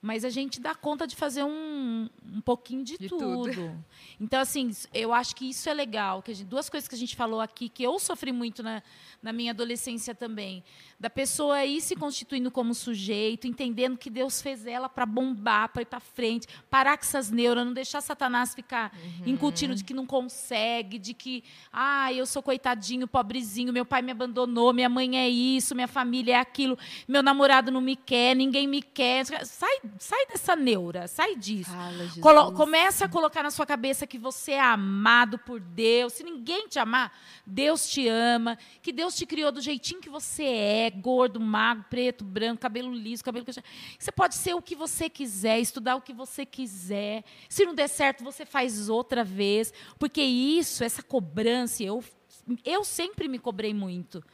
Mas 0.00 0.24
a 0.24 0.30
gente 0.30 0.60
dá 0.60 0.74
conta 0.76 1.06
de 1.08 1.16
fazer 1.16 1.42
um, 1.42 2.08
um 2.32 2.40
pouquinho 2.40 2.84
de, 2.84 2.96
De 2.96 3.08
tudo. 3.08 3.50
tudo. 3.52 3.84
Então, 4.20 4.40
assim, 4.40 4.70
eu 4.92 5.12
acho 5.14 5.34
que 5.36 5.48
isso 5.48 5.68
é 5.68 5.74
legal. 5.74 6.22
Que 6.22 6.34
gente- 6.34 6.46
duas 6.48 6.68
coisas 6.68 6.88
que 6.88 6.94
a 6.94 6.98
gente 6.98 7.14
falou 7.14 7.40
aqui, 7.40 7.68
que 7.68 7.84
eu 7.84 7.96
sofri 8.00 8.32
muito 8.32 8.64
na, 8.64 8.82
na 9.22 9.32
minha 9.32 9.52
adolescência 9.52 10.12
também. 10.12 10.64
Da 10.98 11.08
pessoa 11.08 11.64
ir 11.64 11.80
se 11.80 11.94
constituindo 11.94 12.50
como 12.50 12.74
sujeito, 12.74 13.46
entendendo 13.46 13.96
que 13.96 14.10
Deus 14.10 14.42
fez 14.42 14.66
ela 14.66 14.88
para 14.88 15.06
bombar, 15.06 15.68
para 15.68 15.82
ir 15.82 15.86
para 15.86 16.00
frente, 16.00 16.48
parar 16.68 16.96
com 16.96 17.04
essas 17.04 17.30
neuras, 17.30 17.64
não 17.64 17.72
deixar 17.72 18.00
Satanás 18.00 18.54
ficar 18.56 18.92
incutindo 19.24 19.74
de 19.76 19.84
que 19.84 19.94
não 19.94 20.04
consegue, 20.04 20.98
de 20.98 21.14
que, 21.14 21.44
ah, 21.72 22.12
eu 22.12 22.26
sou 22.26 22.42
coitadinho, 22.42 23.06
pobrezinho, 23.06 23.72
meu 23.72 23.84
pai 23.84 24.02
me 24.02 24.10
abandonou, 24.10 24.72
minha 24.72 24.88
mãe 24.88 25.16
é 25.16 25.28
isso, 25.28 25.74
minha 25.76 25.86
família 25.88 26.32
é 26.34 26.40
aquilo, 26.40 26.76
meu 27.06 27.22
namorado 27.22 27.70
não 27.70 27.80
me 27.80 27.94
quer, 27.94 28.34
ninguém 28.34 28.66
me 28.66 28.82
quer. 28.82 29.24
Sai, 29.46 29.80
sai 29.98 30.26
dessa 30.26 30.54
neura, 30.56 31.06
sai 31.06 31.36
disso. 31.36 31.70
Fala, 32.20 32.52
começa 32.52 33.04
a 33.04 33.08
colocar 33.08 33.42
na 33.42 33.50
sua 33.50 33.66
cabeça 33.66 34.06
que 34.06 34.18
você 34.18 34.52
é 34.52 34.60
amado 34.60 35.38
por 35.38 35.60
Deus. 35.60 36.14
Se 36.14 36.24
ninguém 36.24 36.68
te 36.68 36.78
amar, 36.78 37.12
Deus 37.46 37.88
te 37.88 38.06
ama. 38.08 38.58
Que 38.82 38.92
Deus 38.92 39.14
te 39.14 39.24
criou 39.26 39.52
do 39.52 39.60
jeitinho 39.60 40.00
que 40.00 40.10
você 40.10 40.44
é, 40.44 40.90
gordo, 40.90 41.40
magro, 41.40 41.84
preto, 41.88 42.24
branco, 42.24 42.60
cabelo 42.60 42.92
liso, 42.92 43.24
cabelo 43.24 43.44
que 43.44 43.52
você 43.98 44.12
pode 44.12 44.34
ser 44.34 44.54
o 44.54 44.62
que 44.62 44.74
você 44.74 45.08
quiser, 45.08 45.58
estudar 45.60 45.96
o 45.96 46.02
que 46.02 46.12
você 46.12 46.44
quiser. 46.44 47.24
Se 47.48 47.64
não 47.64 47.74
der 47.74 47.88
certo, 47.88 48.24
você 48.24 48.44
faz 48.44 48.88
outra 48.88 49.24
vez, 49.24 49.72
porque 49.98 50.22
isso, 50.22 50.84
essa 50.84 51.02
cobrança, 51.02 51.82
eu 51.82 52.02
eu 52.64 52.84
sempre 52.84 53.28
me 53.28 53.38
cobrei 53.38 53.74
muito. 53.74 54.24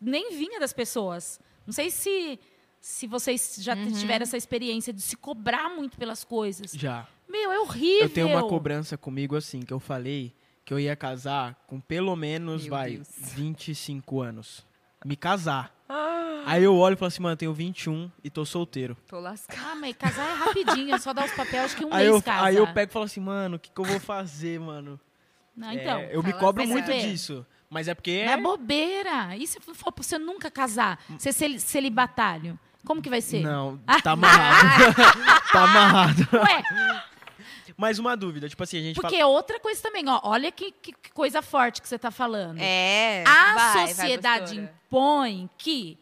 Nem 0.00 0.32
vinha 0.32 0.58
das 0.58 0.72
pessoas. 0.72 1.40
Não 1.66 1.72
sei 1.72 1.90
se 1.90 2.38
se 2.80 3.06
vocês 3.06 3.56
já 3.60 3.76
tiveram 3.76 4.22
essa 4.22 4.36
experiência 4.36 4.92
de 4.92 5.00
se 5.02 5.16
cobrar 5.16 5.68
muito 5.68 5.96
pelas 5.98 6.24
coisas. 6.24 6.72
Já. 6.72 7.06
Meu, 7.28 7.52
é 7.52 7.60
horrível. 7.60 8.02
Eu 8.02 8.10
tenho 8.10 8.28
uma 8.28 8.46
cobrança 8.48 8.96
comigo 8.96 9.36
assim, 9.36 9.60
que 9.60 9.72
eu 9.72 9.78
falei 9.80 10.34
que 10.64 10.72
eu 10.72 10.78
ia 10.80 10.96
casar 10.96 11.54
com 11.66 11.80
pelo 11.80 12.14
menos, 12.16 12.62
Meu 12.62 12.70
vai, 12.70 12.92
Deus. 12.96 13.08
25 13.34 14.20
anos. 14.20 14.66
Me 15.04 15.16
casar. 15.16 15.74
Aí 16.46 16.64
eu 16.64 16.74
olho 16.74 16.94
e 16.94 16.96
falo 16.96 17.08
assim, 17.08 17.22
mano, 17.22 17.34
eu 17.34 17.36
tenho 17.36 17.52
21 17.52 18.10
e 18.24 18.30
tô 18.30 18.44
solteiro. 18.44 18.96
Tô 19.06 19.20
lascado. 19.20 19.60
Ah, 19.62 19.74
mas 19.74 19.94
casar 19.96 20.28
é 20.30 20.34
rapidinho, 20.34 20.94
é 20.94 20.98
só 20.98 21.12
dar 21.12 21.26
os 21.26 21.32
papéis, 21.32 21.64
acho 21.64 21.76
que 21.76 21.84
um 21.84 21.92
aí, 21.92 22.04
mês 22.04 22.14
eu, 22.16 22.22
casa. 22.22 22.44
aí 22.46 22.56
eu 22.56 22.66
pego 22.72 22.90
e 22.90 22.92
falo 22.92 23.04
assim, 23.04 23.20
mano, 23.20 23.56
o 23.56 23.58
que, 23.58 23.70
que 23.70 23.80
eu 23.80 23.84
vou 23.84 24.00
fazer, 24.00 24.58
mano? 24.58 24.98
Não, 25.54 25.70
então, 25.72 25.98
É, 25.98 26.14
eu 26.16 26.22
me 26.22 26.32
cobro 26.32 26.66
muito 26.66 26.90
disso. 26.92 27.44
Mas 27.68 27.86
é 27.88 27.94
porque 27.94 28.24
não 28.24 28.32
é... 28.32 28.36
bobeira. 28.40 29.36
E 29.36 29.46
se 29.46 29.60
for 29.60 29.92
pra 29.92 30.02
você 30.02 30.18
nunca 30.18 30.50
casar, 30.50 30.98
ser 31.18 31.32
cel- 31.32 31.58
celibatário? 31.60 32.58
Como 32.84 33.00
que 33.02 33.08
vai 33.10 33.20
ser? 33.20 33.40
Não, 33.42 33.78
tá 34.02 34.12
amarrado. 34.12 34.94
tá 35.52 35.64
amarrado. 35.64 36.28
Ué, 36.32 36.62
Mais 37.76 37.98
uma 37.98 38.16
dúvida, 38.16 38.48
tipo 38.48 38.62
assim, 38.62 38.78
a 38.78 38.82
gente 38.82 39.00
porque 39.00 39.22
outra 39.22 39.58
coisa 39.60 39.80
também, 39.82 40.04
ó, 40.08 40.20
olha 40.24 40.50
que, 40.52 40.70
que- 40.72 40.92
que 40.92 41.10
coisa 41.12 41.40
forte 41.42 41.80
que 41.80 41.88
você 41.88 41.98
tá 41.98 42.10
falando. 42.10 42.58
É. 42.60 43.22
A 43.26 43.54
vai, 43.54 43.74
vai, 43.74 43.88
sociedade 43.94 44.40
pastora. 44.56 44.62
impõe 44.86 45.50
que 45.56 45.98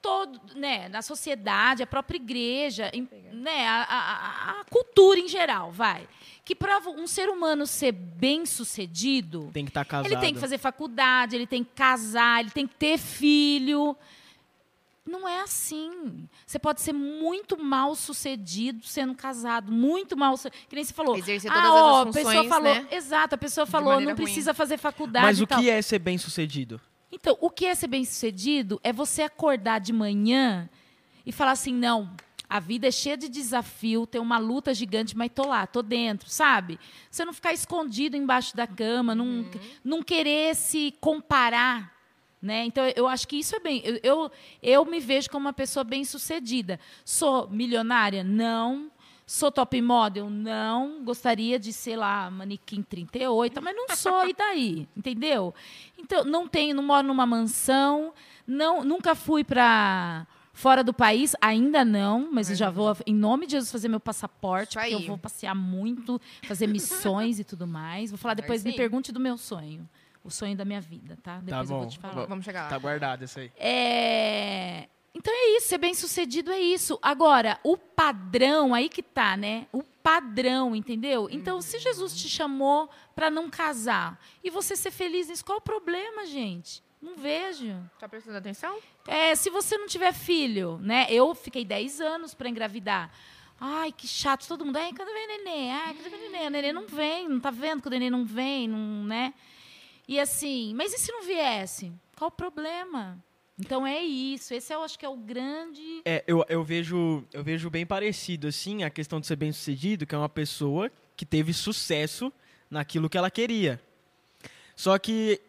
todo, 0.00 0.40
né, 0.56 0.88
na 0.88 1.00
sociedade, 1.00 1.82
a 1.82 1.86
própria 1.86 2.16
igreja, 2.16 2.90
em- 2.92 3.08
né, 3.32 3.66
a, 3.68 3.82
a- 3.88 4.60
a 4.60 4.64
cultura 4.70 5.18
em 5.20 5.28
geral, 5.28 5.70
vai. 5.70 6.08
Que 6.44 6.54
para 6.56 6.78
um 6.88 7.06
ser 7.06 7.28
humano 7.28 7.66
ser 7.68 7.92
bem 7.92 8.44
sucedido, 8.44 9.48
Tem 9.52 9.64
que 9.64 9.70
estar 9.70 9.84
casado. 9.84 10.06
ele 10.10 10.16
tem 10.20 10.34
que 10.34 10.40
fazer 10.40 10.58
faculdade, 10.58 11.36
ele 11.36 11.46
tem 11.46 11.62
que 11.62 11.70
casar, 11.74 12.40
ele 12.40 12.50
tem 12.50 12.66
que 12.66 12.74
ter 12.74 12.98
filho. 12.98 13.96
Não 15.04 15.28
é 15.28 15.40
assim. 15.40 16.28
Você 16.46 16.58
pode 16.58 16.80
ser 16.80 16.92
muito 16.92 17.62
mal 17.62 17.94
sucedido 17.94 18.86
sendo 18.86 19.14
casado, 19.14 19.72
muito 19.72 20.16
mal. 20.16 20.38
Que 20.38 20.76
nem 20.76 20.84
você 20.84 20.92
falou. 20.92 21.16
Exercer 21.16 21.50
ah, 21.50 21.54
todas 21.54 21.70
ó, 21.70 21.74
as 21.74 22.02
a 22.02 22.06
pessoa 22.06 22.24
funções, 22.24 22.48
falou. 22.48 22.74
né? 22.74 22.88
Exato, 22.90 23.34
a 23.34 23.38
pessoa 23.38 23.66
falou, 23.66 24.00
não 24.00 24.06
ruim. 24.06 24.14
precisa 24.14 24.54
fazer 24.54 24.78
faculdade. 24.78 25.26
Mas 25.26 25.38
e 25.40 25.42
o 25.42 25.46
tal. 25.46 25.60
que 25.60 25.68
é 25.68 25.82
ser 25.82 25.98
bem 25.98 26.16
sucedido? 26.18 26.80
Então, 27.12 27.36
o 27.40 27.50
que 27.50 27.66
é 27.66 27.74
ser 27.74 27.88
bem-sucedido 27.88 28.80
é 28.82 28.90
você 28.90 29.20
acordar 29.22 29.80
de 29.80 29.92
manhã 29.92 30.68
e 31.26 31.30
falar 31.30 31.52
assim: 31.52 31.74
não, 31.74 32.10
a 32.48 32.58
vida 32.58 32.88
é 32.88 32.90
cheia 32.90 33.18
de 33.18 33.28
desafio, 33.28 34.06
tem 34.06 34.20
uma 34.20 34.38
luta 34.38 34.72
gigante, 34.72 35.16
mas 35.16 35.30
tô 35.34 35.46
lá, 35.46 35.66
tô 35.66 35.82
dentro, 35.82 36.30
sabe? 36.30 36.80
Você 37.10 37.24
não 37.24 37.34
ficar 37.34 37.52
escondido 37.52 38.16
embaixo 38.16 38.56
da 38.56 38.66
cama, 38.66 39.14
não, 39.14 39.44
não 39.84 40.02
querer 40.02 40.56
se 40.56 40.94
comparar. 41.00 41.92
Né? 42.42 42.64
Então, 42.64 42.84
eu 42.96 43.06
acho 43.06 43.28
que 43.28 43.36
isso 43.36 43.54
é 43.54 43.60
bem. 43.60 43.80
Eu, 43.84 44.00
eu, 44.02 44.30
eu 44.60 44.84
me 44.84 44.98
vejo 44.98 45.30
como 45.30 45.46
uma 45.46 45.52
pessoa 45.52 45.84
bem-sucedida. 45.84 46.80
Sou 47.04 47.48
milionária? 47.48 48.24
Não. 48.24 48.90
Sou 49.24 49.52
top 49.52 49.80
model? 49.80 50.28
Não. 50.28 51.04
Gostaria 51.04 51.56
de 51.56 51.72
ser 51.72 51.96
lá 51.96 52.28
manequim 52.32 52.82
38, 52.82 53.62
mas 53.62 53.76
não 53.76 53.86
sou, 53.96 54.26
e 54.26 54.34
daí? 54.34 54.88
Entendeu? 54.96 55.54
Então, 55.96 56.24
não 56.24 56.48
tenho, 56.48 56.74
não 56.74 56.82
moro 56.82 57.06
numa 57.06 57.24
mansão, 57.24 58.12
não, 58.44 58.82
nunca 58.82 59.14
fui 59.14 59.44
para 59.44 60.26
fora 60.52 60.82
do 60.82 60.92
país, 60.92 61.34
ainda 61.40 61.84
não, 61.84 62.28
mas 62.30 62.50
eu 62.50 62.56
já 62.56 62.70
vou, 62.70 62.94
em 63.06 63.14
nome 63.14 63.46
de 63.46 63.52
Jesus, 63.52 63.70
fazer 63.72 63.88
meu 63.88 64.00
passaporte, 64.00 64.74
porque 64.74 64.94
eu 64.94 65.06
vou 65.06 65.16
passear 65.16 65.54
muito, 65.54 66.20
fazer 66.46 66.66
missões 66.66 67.38
e 67.38 67.44
tudo 67.44 67.66
mais. 67.66 68.10
Vou 68.10 68.18
falar 68.18 68.34
depois, 68.34 68.62
me 68.64 68.72
pergunte 68.76 69.12
do 69.12 69.20
meu 69.20 69.38
sonho. 69.38 69.88
O 70.24 70.30
sonho 70.30 70.56
da 70.56 70.64
minha 70.64 70.80
vida, 70.80 71.18
tá? 71.22 71.38
Depois 71.40 71.68
eu 71.68 71.76
bom. 71.76 71.82
vou 71.82 71.90
te 71.90 71.98
falar. 71.98 72.14
Vamos- 72.14 72.28
Vamos 72.28 72.44
chegar 72.44 72.62
lá. 72.64 72.68
Tá 72.68 72.78
guardado 72.78 73.24
isso 73.24 73.38
aí. 73.40 73.50
É, 73.56 74.88
Então 75.14 75.32
é 75.34 75.56
isso, 75.58 75.68
ser 75.68 75.78
bem 75.78 75.92
sucedido 75.94 76.50
é 76.50 76.58
isso. 76.58 76.98
Agora, 77.02 77.58
o 77.62 77.76
padrão, 77.76 78.72
aí 78.72 78.88
que 78.88 79.02
tá, 79.02 79.36
né? 79.36 79.66
O 79.70 79.82
padrão, 79.82 80.74
entendeu? 80.74 81.28
Então, 81.30 81.60
se 81.60 81.78
Jesus 81.78 82.14
te 82.16 82.28
chamou 82.28 82.88
para 83.14 83.28
não 83.30 83.50
casar 83.50 84.18
e 84.42 84.48
você 84.48 84.74
ser 84.74 84.90
feliz 84.90 85.28
nisso, 85.28 85.44
qual 85.44 85.58
o 85.58 85.60
problema, 85.60 86.24
gente? 86.26 86.82
Não 87.00 87.14
vejo. 87.16 87.76
Tá 88.00 88.08
prestando 88.08 88.38
atenção? 88.38 88.78
É, 89.06 89.34
se 89.34 89.50
você 89.50 89.76
não 89.76 89.86
tiver 89.86 90.12
filho, 90.14 90.78
né? 90.78 91.06
Eu 91.10 91.34
fiquei 91.34 91.64
10 91.64 92.00
anos 92.00 92.32
para 92.32 92.48
engravidar. 92.48 93.10
Ai, 93.60 93.92
que 93.92 94.08
chato, 94.08 94.46
todo 94.48 94.64
mundo. 94.64 94.76
Ai, 94.76 94.92
quando 94.96 95.12
vem 95.12 95.26
neném? 95.26 95.72
Ai, 95.72 95.94
quando 95.94 96.10
vem 96.10 96.30
neném? 96.30 96.46
O 96.46 96.50
neném 96.50 96.72
não 96.72 96.86
vem, 96.86 97.28
não 97.28 97.38
tá 97.40 97.50
vendo 97.50 97.82
que 97.82 97.88
o 97.88 97.90
neném 97.90 98.08
não 98.10 98.24
vem, 98.24 98.66
não, 98.66 99.04
né? 99.04 99.34
E 100.06 100.18
assim, 100.18 100.74
mas 100.74 100.92
e 100.92 100.98
se 100.98 101.12
não 101.12 101.22
viesse? 101.22 101.92
Qual 102.16 102.28
o 102.28 102.32
problema? 102.32 103.22
Então 103.58 103.86
é 103.86 104.02
isso. 104.02 104.52
Esse 104.54 104.74
eu 104.74 104.82
acho 104.82 104.98
que 104.98 105.04
é 105.04 105.08
o 105.08 105.16
grande. 105.16 106.02
É, 106.04 106.24
eu, 106.26 106.44
eu 106.48 106.64
vejo 106.64 107.24
eu 107.32 107.44
vejo 107.44 107.70
bem 107.70 107.86
parecido, 107.86 108.48
assim, 108.48 108.82
a 108.82 108.90
questão 108.90 109.20
de 109.20 109.26
ser 109.26 109.36
bem 109.36 109.52
sucedido, 109.52 110.06
que 110.06 110.14
é 110.14 110.18
uma 110.18 110.28
pessoa 110.28 110.90
que 111.16 111.24
teve 111.24 111.52
sucesso 111.52 112.32
naquilo 112.70 113.08
que 113.08 113.18
ela 113.18 113.30
queria. 113.30 113.80
Só 114.74 114.98
que, 114.98 115.40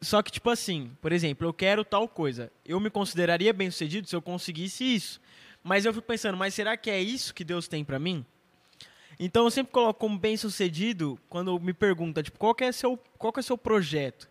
só 0.00 0.22
que 0.22 0.30
tipo 0.30 0.48
assim, 0.48 0.96
por 1.02 1.12
exemplo, 1.12 1.46
eu 1.46 1.52
quero 1.52 1.84
tal 1.84 2.08
coisa. 2.08 2.50
Eu 2.64 2.80
me 2.80 2.88
consideraria 2.88 3.52
bem 3.52 3.70
sucedido 3.70 4.08
se 4.08 4.16
eu 4.16 4.22
conseguisse 4.22 4.84
isso. 4.84 5.20
Mas 5.62 5.84
eu 5.84 5.92
fico 5.92 6.06
pensando, 6.06 6.38
mas 6.38 6.54
será 6.54 6.76
que 6.76 6.88
é 6.88 7.00
isso 7.00 7.34
que 7.34 7.44
Deus 7.44 7.68
tem 7.68 7.84
pra 7.84 7.98
mim? 7.98 8.24
Então 9.22 9.44
eu 9.44 9.50
sempre 9.50 9.70
coloco 9.70 10.00
como 10.00 10.18
bem 10.18 10.34
sucedido 10.34 11.18
quando 11.28 11.60
me 11.60 11.74
pergunta, 11.74 12.22
tipo, 12.22 12.38
qual 12.38 12.54
que 12.54 12.64
é 12.64 12.72
seu, 12.72 12.98
qual 13.18 13.30
que 13.30 13.40
é 13.40 13.42
seu 13.42 13.58
projeto? 13.58 14.26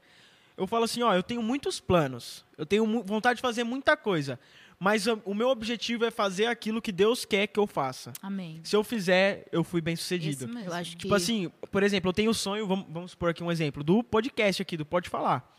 Eu 0.58 0.66
falo 0.66 0.84
assim, 0.84 1.04
ó, 1.04 1.14
eu 1.14 1.22
tenho 1.22 1.44
muitos 1.44 1.80
planos, 1.80 2.44
eu 2.58 2.66
tenho 2.66 3.04
vontade 3.04 3.38
de 3.38 3.42
fazer 3.42 3.64
muita 3.64 3.96
coisa, 3.96 4.40
mas 4.80 5.06
o, 5.06 5.34
meu 5.36 5.50
objetivo 5.50 6.06
é 6.06 6.12
fazer 6.12 6.48
aquilo 6.48 6.82
que 6.82 6.92
Deus 6.92 7.24
quer 7.24 7.46
que 7.46 7.60
eu 7.60 7.68
faça. 7.68 8.14
Amém. 8.20 8.62
Se 8.64 8.76
eu 8.76 8.84
fizer, 8.84 9.46
eu 9.52 9.64
fui 9.64 9.80
bem 9.80 9.94
Isso 9.94 10.04
sucedido. 10.04 10.48
mesmo. 10.48 10.70
Eu 10.70 10.74
acho 10.74 10.92
que. 10.92 10.98
Tipo 10.98 11.14
assim, 11.14 11.52
por 11.72 11.84
exemplo, 11.84 12.10
eu 12.10 12.14
tenho 12.14 12.32
o 12.32 12.34
sonho, 12.34 12.66
vamos, 12.66 12.86
vamos 12.90 13.12
supor 13.12 13.30
aqui 13.30 13.44
um 13.44 13.52
exemplo, 13.52 13.84
do 13.84 14.04
podcast 14.04 14.62
aqui, 14.62 14.76
do 14.76 14.86
Pode 14.86 15.08
Falar. 15.08 15.56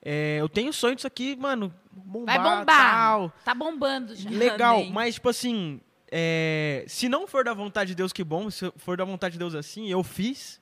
É, 0.00 0.38
eu 0.40 0.48
tenho 0.48 0.72
sonho 0.72 0.94
disso 0.94 1.06
aqui, 1.06 1.34
mano, 1.36 1.74
bombar, 1.90 2.36
Vai 2.36 2.58
bombar. 2.58 2.66
tal. 2.66 3.32
Tá 3.44 3.54
bombando 3.54 4.14
já. 4.14 4.30
Legal, 4.30 4.84
mas 4.86 5.16
tipo 5.16 5.28
assim, 5.28 5.80
é, 6.10 6.84
se 6.88 7.08
não 7.08 7.26
for 7.26 7.44
da 7.44 7.54
vontade 7.54 7.88
de 7.90 7.94
Deus, 7.94 8.12
que 8.12 8.24
bom. 8.24 8.50
Se 8.50 8.70
for 8.76 8.96
da 8.96 9.04
vontade 9.04 9.32
de 9.34 9.38
Deus 9.38 9.54
assim, 9.54 9.88
eu 9.90 10.02
fiz. 10.02 10.60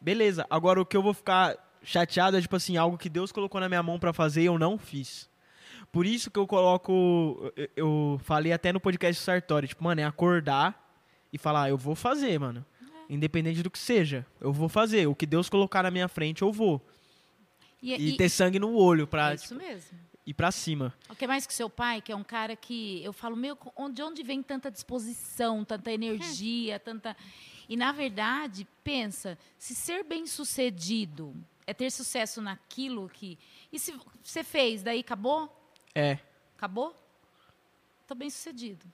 Beleza. 0.00 0.46
Agora 0.50 0.80
o 0.80 0.86
que 0.86 0.96
eu 0.96 1.02
vou 1.02 1.14
ficar 1.14 1.56
chateado 1.82 2.36
é 2.36 2.40
tipo 2.40 2.56
assim, 2.56 2.76
algo 2.76 2.98
que 2.98 3.08
Deus 3.08 3.30
colocou 3.32 3.60
na 3.60 3.68
minha 3.68 3.82
mão 3.82 3.98
pra 3.98 4.12
fazer 4.12 4.42
e 4.42 4.46
eu 4.46 4.58
não 4.58 4.76
fiz. 4.78 5.28
Por 5.92 6.04
isso 6.04 6.30
que 6.30 6.38
eu 6.38 6.46
coloco, 6.46 7.52
eu, 7.56 7.68
eu 7.76 8.20
falei 8.24 8.52
até 8.52 8.72
no 8.72 8.80
podcast 8.80 9.20
do 9.20 9.24
Sartori, 9.24 9.68
tipo, 9.68 9.82
mano, 9.84 10.00
é 10.00 10.04
acordar 10.04 10.84
e 11.32 11.38
falar, 11.38 11.62
"Ah, 11.64 11.68
eu 11.70 11.78
vou 11.78 11.94
fazer, 11.94 12.38
mano. 12.38 12.64
Independente 13.08 13.62
do 13.62 13.70
que 13.70 13.78
seja, 13.78 14.26
eu 14.40 14.52
vou 14.52 14.68
fazer. 14.68 15.06
O 15.06 15.14
que 15.14 15.24
Deus 15.26 15.48
colocar 15.48 15.82
na 15.84 15.90
minha 15.90 16.08
frente, 16.08 16.42
eu 16.42 16.52
vou. 16.52 16.84
E, 17.80 17.94
E, 17.94 18.08
e- 18.10 18.16
ter 18.16 18.28
sangue 18.28 18.58
no 18.58 18.74
olho 18.74 19.06
pra 19.06 19.30
é 19.30 19.34
isso 19.36 19.54
mesmo. 19.54 19.96
Ir 20.26 20.34
pra 20.34 20.50
cima. 20.50 20.92
O 21.08 21.14
que 21.14 21.26
mais 21.26 21.46
que 21.46 21.54
seu 21.54 21.70
pai, 21.70 22.02
que 22.02 22.10
é 22.10 22.16
um 22.16 22.24
cara 22.24 22.56
que 22.56 23.02
eu 23.04 23.12
falo, 23.12 23.36
meu, 23.36 23.56
de 23.92 24.02
onde 24.02 24.22
vem 24.22 24.42
tanta 24.42 24.70
disposição, 24.70 25.64
tanta 25.64 25.92
energia, 25.92 26.78
tanta. 26.80 27.16
E 27.68 27.76
na 27.76 27.92
verdade, 27.92 28.66
pensa, 28.82 29.38
se 29.56 29.74
ser 29.74 30.02
bem 30.02 30.26
sucedido 30.26 31.34
é 31.66 31.72
ter 31.72 31.90
sucesso 31.90 32.40
naquilo 32.42 33.08
que. 33.08 33.38
E 33.72 33.78
se 33.78 33.94
você 34.22 34.42
fez, 34.42 34.82
daí 34.82 35.00
acabou? 35.00 35.50
É. 35.94 36.18
Acabou? 36.56 36.94
Tô 38.06 38.14
bem 38.14 38.30
sucedido. 38.30 38.84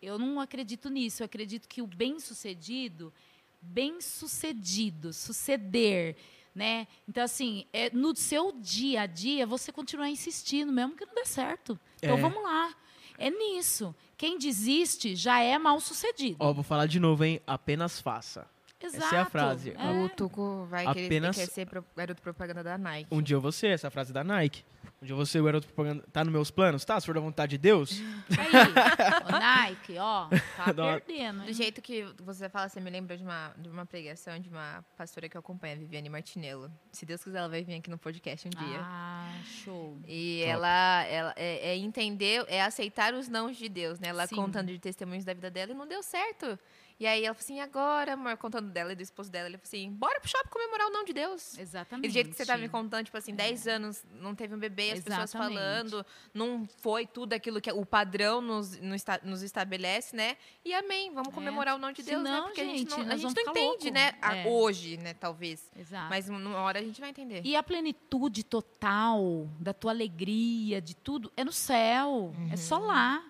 Eu 0.00 0.18
não 0.18 0.40
acredito 0.40 0.88
nisso. 0.88 1.22
Eu 1.22 1.26
acredito 1.26 1.68
que 1.68 1.82
o 1.82 1.86
bem 1.86 2.20
sucedido, 2.20 3.12
bem 3.60 4.00
sucedido, 4.00 5.12
suceder, 5.12 6.16
né? 6.56 6.88
Então, 7.06 7.22
assim, 7.22 7.66
é, 7.72 7.90
no 7.90 8.16
seu 8.16 8.50
dia 8.52 9.02
a 9.02 9.06
dia, 9.06 9.46
você 9.46 9.70
continuar 9.70 10.08
insistindo, 10.08 10.72
mesmo 10.72 10.96
que 10.96 11.04
não 11.06 11.14
dê 11.14 11.24
certo. 11.26 11.78
Então, 11.98 12.16
É. 12.16 12.20
vamos 12.20 12.42
lá. 12.42 12.74
É 13.18 13.30
nisso. 13.30 13.94
Quem 14.16 14.38
desiste 14.38 15.14
já 15.14 15.40
é 15.40 15.58
mal 15.58 15.78
sucedido. 15.80 16.36
Ó, 16.40 16.52
vou 16.52 16.64
falar 16.64 16.86
de 16.86 16.98
novo, 16.98 17.22
hein? 17.24 17.40
Apenas 17.46 18.00
faça. 18.00 18.46
Exato. 18.78 19.04
essa 19.06 19.16
é 19.16 19.18
a 19.20 19.24
frase. 19.24 19.70
É. 19.76 20.04
O 20.04 20.08
Tuco 20.10 20.66
vai 20.70 20.86
querer 20.92 21.06
Apenas- 21.06 21.36
quer 21.36 21.46
ser 21.46 21.66
pro- 21.66 21.84
garoto 21.96 22.20
propaganda 22.20 22.62
da 22.62 22.76
Nike. 22.78 23.08
Um 23.10 23.22
dia 23.22 23.34
eu 23.34 23.40
vou 23.40 23.50
ser, 23.50 23.68
essa 23.68 23.90
frase 23.90 24.12
da 24.12 24.22
Nike. 24.22 24.62
Um 25.00 25.04
dia 25.04 25.12
eu 25.12 25.16
vou 25.16 25.26
ser 25.26 25.40
o 25.40 25.44
garoto 25.44 25.66
propaganda. 25.66 26.02
Tá 26.10 26.24
nos 26.24 26.32
meus 26.32 26.50
planos? 26.50 26.82
Tá, 26.82 26.98
se 26.98 27.04
for 27.04 27.14
da 27.14 27.20
vontade 27.20 27.50
de 27.50 27.58
Deus. 27.58 28.00
Aí, 28.38 29.28
o 29.28 29.38
Nike, 29.38 29.98
ó, 29.98 30.26
tá 30.56 30.72
uma- 30.72 30.98
perdendo. 31.00 31.42
Do 31.42 31.48
hein? 31.48 31.52
jeito 31.52 31.82
que 31.82 32.06
você 32.24 32.48
fala, 32.48 32.66
você 32.68 32.80
me 32.80 32.88
lembra 32.88 33.14
de 33.14 33.22
uma, 33.22 33.52
de 33.58 33.68
uma 33.68 33.84
pregação 33.84 34.38
de 34.38 34.48
uma 34.48 34.82
pastora 34.96 35.28
que 35.28 35.36
eu 35.36 35.40
acompanho, 35.40 35.74
a 35.74 35.78
Viviane 35.78 36.08
Martinello. 36.08 36.70
Se 36.92 37.04
Deus 37.04 37.22
quiser, 37.22 37.38
ela 37.40 37.48
vai 37.48 37.62
vir 37.62 37.74
aqui 37.74 37.90
no 37.90 37.98
podcast 37.98 38.48
um 38.48 38.50
dia. 38.50 38.80
Ah, 38.80 39.30
show. 39.44 40.00
E 40.08 40.38
Top. 40.40 40.50
ela, 40.50 41.02
ela 41.04 41.34
é, 41.36 41.72
é 41.72 41.76
entender, 41.76 42.44
é 42.48 42.62
aceitar 42.62 43.12
os 43.12 43.28
nãos 43.28 43.58
de 43.58 43.68
Deus, 43.68 44.00
né? 44.00 44.08
Ela 44.08 44.26
Sim. 44.26 44.36
contando 44.36 44.68
de 44.68 44.78
testemunhos 44.78 45.26
da 45.26 45.34
vida 45.34 45.50
dela 45.50 45.72
e 45.72 45.74
não 45.74 45.86
deu 45.86 46.02
certo. 46.02 46.58
E 46.98 47.06
aí 47.06 47.24
ela 47.26 47.34
falou 47.34 47.44
assim, 47.44 47.56
e 47.56 47.60
agora, 47.60 48.14
amor, 48.14 48.36
contando 48.38 48.70
dela 48.70 48.92
e 48.92 48.94
do 48.96 49.02
esposo 49.02 49.30
dela, 49.30 49.48
ele 49.48 49.58
falou 49.58 49.66
assim, 49.68 49.90
bora 49.92 50.18
pro 50.18 50.30
shopping 50.30 50.48
comemorar 50.48 50.86
o 50.86 50.90
não 50.90 51.04
de 51.04 51.12
Deus. 51.12 51.58
Exatamente. 51.58 52.06
E 52.06 52.08
do 52.08 52.12
jeito 52.14 52.30
que 52.30 52.36
você 52.36 52.46
tá 52.46 52.56
me 52.56 52.70
contando, 52.70 53.04
tipo 53.04 53.16
assim, 53.18 53.34
10 53.34 53.68
anos 53.68 54.02
não 54.14 54.34
teve 54.34 54.54
um 54.54 54.58
bebê, 54.58 54.92
as 54.92 55.00
pessoas 55.00 55.28
Exatamente. 55.34 55.54
falando, 55.58 56.06
não 56.32 56.66
foi 56.78 57.06
tudo 57.06 57.34
aquilo 57.34 57.60
que 57.60 57.70
o 57.70 57.84
padrão 57.84 58.40
nos, 58.40 58.78
nos, 58.80 58.94
esta- 58.94 59.20
nos 59.22 59.42
estabelece, 59.42 60.16
né? 60.16 60.38
E 60.64 60.72
amém, 60.72 61.12
vamos 61.12 61.28
É. 61.28 61.32
comemorar 61.32 61.74
o 61.74 61.78
não 61.78 61.92
de 61.92 62.02
Deus, 62.02 62.22
né? 62.22 62.30
Senão, 62.30 62.44
Porque 62.46 62.60
a 62.62 62.64
gente 62.64 62.78
gente, 62.78 62.90
não, 62.90 63.12
a 63.12 63.16
gente 63.18 63.34
não 63.34 63.42
entende, 63.42 63.60
louco. 63.66 63.90
né? 63.90 64.12
É. 64.22 64.48
Hoje, 64.48 64.96
né, 64.96 65.12
talvez. 65.12 65.70
Exato. 65.76 66.08
Mas 66.08 66.28
numa 66.30 66.60
hora 66.62 66.78
a 66.78 66.82
gente 66.82 66.98
vai 66.98 67.10
entender. 67.10 67.42
E 67.44 67.54
a 67.56 67.62
plenitude 67.62 68.42
total 68.42 69.46
da 69.60 69.74
tua 69.74 69.90
alegria, 69.92 70.80
de 70.80 70.94
tudo, 70.96 71.30
é 71.36 71.44
no 71.44 71.52
céu. 71.52 72.32
É 72.48 72.52
Uhum. 72.52 72.56
só 72.56 72.78
lá. 72.78 73.22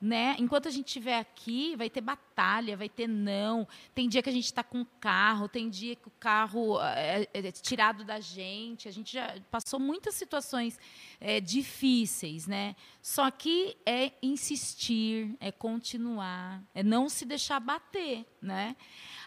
Né? 0.00 0.34
Enquanto 0.38 0.66
a 0.66 0.70
gente 0.70 0.86
estiver 0.86 1.18
aqui, 1.18 1.76
vai 1.76 1.90
ter 1.90 2.00
batalha, 2.00 2.74
vai 2.74 2.88
ter 2.88 3.06
não. 3.06 3.68
Tem 3.94 4.08
dia 4.08 4.22
que 4.22 4.30
a 4.30 4.32
gente 4.32 4.46
está 4.46 4.64
com 4.64 4.82
carro, 4.98 5.46
tem 5.46 5.68
dia 5.68 5.94
que 5.94 6.08
o 6.08 6.12
carro 6.18 6.80
é, 6.80 7.28
é 7.34 7.52
tirado 7.52 8.02
da 8.02 8.18
gente. 8.18 8.88
A 8.88 8.90
gente 8.90 9.12
já 9.12 9.36
passou 9.50 9.78
muitas 9.78 10.14
situações 10.14 10.78
é, 11.20 11.38
difíceis, 11.38 12.46
né? 12.46 12.74
Só 13.02 13.30
que 13.30 13.76
é 13.84 14.12
insistir, 14.22 15.36
é 15.38 15.52
continuar, 15.52 16.62
é 16.74 16.82
não 16.82 17.10
se 17.10 17.26
deixar 17.26 17.60
bater, 17.60 18.24
né? 18.40 18.76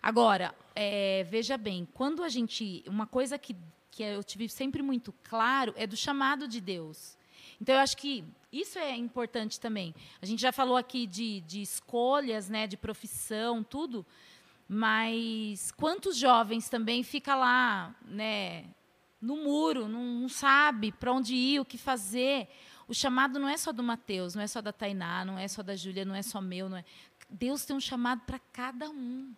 Agora, 0.02 0.56
é, 0.76 1.24
veja 1.26 1.56
bem, 1.56 1.88
quando 1.94 2.24
a 2.24 2.30
gente. 2.30 2.84
Uma 2.88 3.06
coisa 3.06 3.38
que, 3.38 3.56
que 3.92 4.02
eu 4.02 4.24
tive 4.24 4.50
sempre 4.50 4.82
muito 4.82 5.14
claro 5.24 5.72
é 5.78 5.86
do 5.86 5.96
chamado 5.96 6.48
de 6.48 6.60
Deus. 6.60 7.16
Então, 7.62 7.76
eu 7.76 7.82
acho 7.82 7.96
que 7.96 8.24
isso 8.54 8.78
é 8.78 8.96
importante 8.96 9.60
também. 9.60 9.96
A 10.22 10.26
gente 10.28 10.40
já 10.40 10.52
falou 10.52 10.78
aqui 10.78 11.08
de, 11.08 11.42
de 11.42 11.62
escolhas, 11.64 12.48
né, 12.48 12.68
de 12.68 12.78
profissão, 12.78 13.64
tudo, 13.64 14.06
mas 14.70 15.72
quantos 15.72 16.16
jovens 16.16 16.70
também 16.70 17.02
fica 17.02 17.36
lá, 17.36 17.96
né, 18.06 18.66
no 19.20 19.38
muro, 19.38 19.88
não, 19.88 20.04
não 20.04 20.30
sabe 20.30 20.92
para 20.92 21.12
onde 21.12 21.34
ir, 21.34 21.60
o 21.60 21.66
que 21.66 21.80
fazer. 21.80 22.48
O 22.88 22.94
chamado 22.94 23.40
não 23.40 23.50
é 23.50 23.58
só 23.58 23.72
do 23.72 23.82
Mateus, 23.82 24.36
não 24.36 24.44
é 24.44 24.48
só 24.48 24.62
da 24.62 24.72
Tainá, 24.72 25.26
não 25.26 25.40
é 25.40 25.48
só 25.48 25.64
da 25.64 25.76
Júlia, 25.76 26.06
não 26.06 26.14
é 26.14 26.22
só 26.22 26.40
meu, 26.40 26.70
não 26.70 26.78
é. 26.78 26.86
Deus 27.30 27.66
tem 27.66 27.76
um 27.76 27.80
chamado 27.80 28.22
para 28.22 28.38
cada 28.52 28.90
um. 28.90 29.34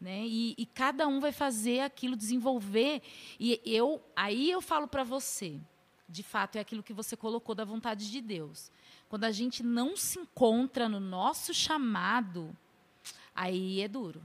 Né? 0.00 0.22
E, 0.26 0.54
e, 0.56 0.66
cada 0.66 1.06
um 1.06 1.20
vai 1.20 1.30
fazer 1.30 1.80
aquilo, 1.80 2.16
desenvolver. 2.16 3.02
E 3.38 3.60
eu, 3.64 4.02
aí 4.16 4.50
eu 4.50 4.62
falo 4.62 4.88
para 4.88 5.04
você, 5.04 5.60
de 6.10 6.22
fato, 6.22 6.56
é 6.56 6.60
aquilo 6.60 6.82
que 6.82 6.92
você 6.92 7.16
colocou 7.16 7.54
da 7.54 7.64
vontade 7.64 8.10
de 8.10 8.20
Deus. 8.20 8.70
Quando 9.08 9.24
a 9.24 9.30
gente 9.30 9.62
não 9.62 9.96
se 9.96 10.18
encontra 10.18 10.88
no 10.88 11.00
nosso 11.00 11.54
chamado, 11.54 12.54
aí 13.34 13.80
é 13.80 13.88
duro. 13.88 14.22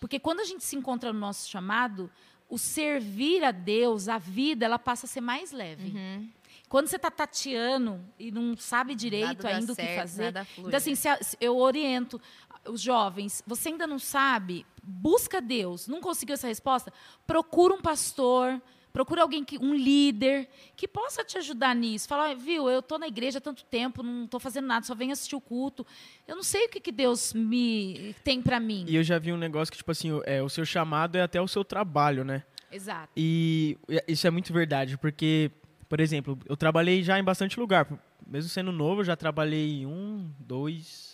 Porque 0.00 0.18
quando 0.18 0.40
a 0.40 0.44
gente 0.44 0.64
se 0.64 0.76
encontra 0.76 1.12
no 1.12 1.18
nosso 1.18 1.48
chamado, 1.48 2.10
o 2.48 2.58
servir 2.58 3.44
a 3.44 3.50
Deus, 3.50 4.08
a 4.08 4.18
vida, 4.18 4.64
ela 4.64 4.78
passa 4.78 5.06
a 5.06 5.08
ser 5.08 5.20
mais 5.20 5.52
leve. 5.52 5.96
Uhum. 5.96 6.28
Quando 6.68 6.88
você 6.88 6.96
está 6.96 7.10
tateando 7.10 8.00
e 8.18 8.30
não 8.30 8.56
sabe 8.56 8.94
direito 8.94 9.46
ainda 9.46 9.72
o 9.72 9.74
certo, 9.74 9.88
que 9.88 9.96
fazer. 9.96 10.24
nada 10.24 10.44
flui, 10.44 10.68
Então, 10.68 10.76
assim, 10.76 10.92
né? 10.92 11.18
eu 11.40 11.56
oriento 11.56 12.20
os 12.66 12.80
jovens, 12.80 13.42
você 13.46 13.70
ainda 13.70 13.86
não 13.86 13.98
sabe, 13.98 14.66
busca 14.82 15.40
Deus. 15.40 15.88
Não 15.88 16.00
conseguiu 16.00 16.34
essa 16.34 16.46
resposta? 16.46 16.92
Procura 17.26 17.74
um 17.74 17.80
pastor, 17.80 18.60
procura 18.98 19.22
alguém, 19.22 19.44
que, 19.44 19.56
um 19.58 19.76
líder, 19.76 20.48
que 20.74 20.88
possa 20.88 21.22
te 21.22 21.38
ajudar 21.38 21.72
nisso. 21.72 22.08
Fala, 22.08 22.32
"Ah, 22.32 22.34
viu, 22.34 22.68
eu 22.68 22.80
estou 22.80 22.98
na 22.98 23.06
igreja 23.06 23.38
há 23.38 23.40
tanto 23.40 23.64
tempo, 23.64 24.02
não 24.02 24.24
estou 24.24 24.40
fazendo 24.40 24.66
nada, 24.66 24.84
só 24.84 24.92
venho 24.92 25.12
assistir 25.12 25.36
o 25.36 25.40
culto. 25.40 25.86
Eu 26.26 26.34
não 26.34 26.42
sei 26.42 26.66
o 26.66 26.68
que, 26.68 26.80
que 26.80 26.90
Deus 26.90 27.32
me 27.32 28.12
tem 28.24 28.42
para 28.42 28.58
mim. 28.58 28.84
E 28.88 28.96
eu 28.96 29.04
já 29.04 29.16
vi 29.16 29.32
um 29.32 29.36
negócio 29.36 29.70
que, 29.70 29.78
tipo 29.78 29.92
assim, 29.92 30.20
é, 30.24 30.42
o 30.42 30.48
seu 30.48 30.64
chamado 30.64 31.14
é 31.14 31.22
até 31.22 31.40
o 31.40 31.46
seu 31.46 31.64
trabalho, 31.64 32.24
né? 32.24 32.42
Exato. 32.72 33.12
E 33.16 33.78
isso 34.08 34.26
é 34.26 34.30
muito 34.32 34.52
verdade, 34.52 34.98
porque, 34.98 35.52
por 35.88 36.00
exemplo, 36.00 36.36
eu 36.48 36.56
trabalhei 36.56 37.00
já 37.04 37.20
em 37.20 37.22
bastante 37.22 37.60
lugar. 37.60 37.86
Mesmo 38.26 38.50
sendo 38.50 38.72
novo, 38.72 39.02
eu 39.02 39.04
já 39.04 39.14
trabalhei 39.14 39.82
em 39.82 39.86
um, 39.86 40.28
dois, 40.40 41.07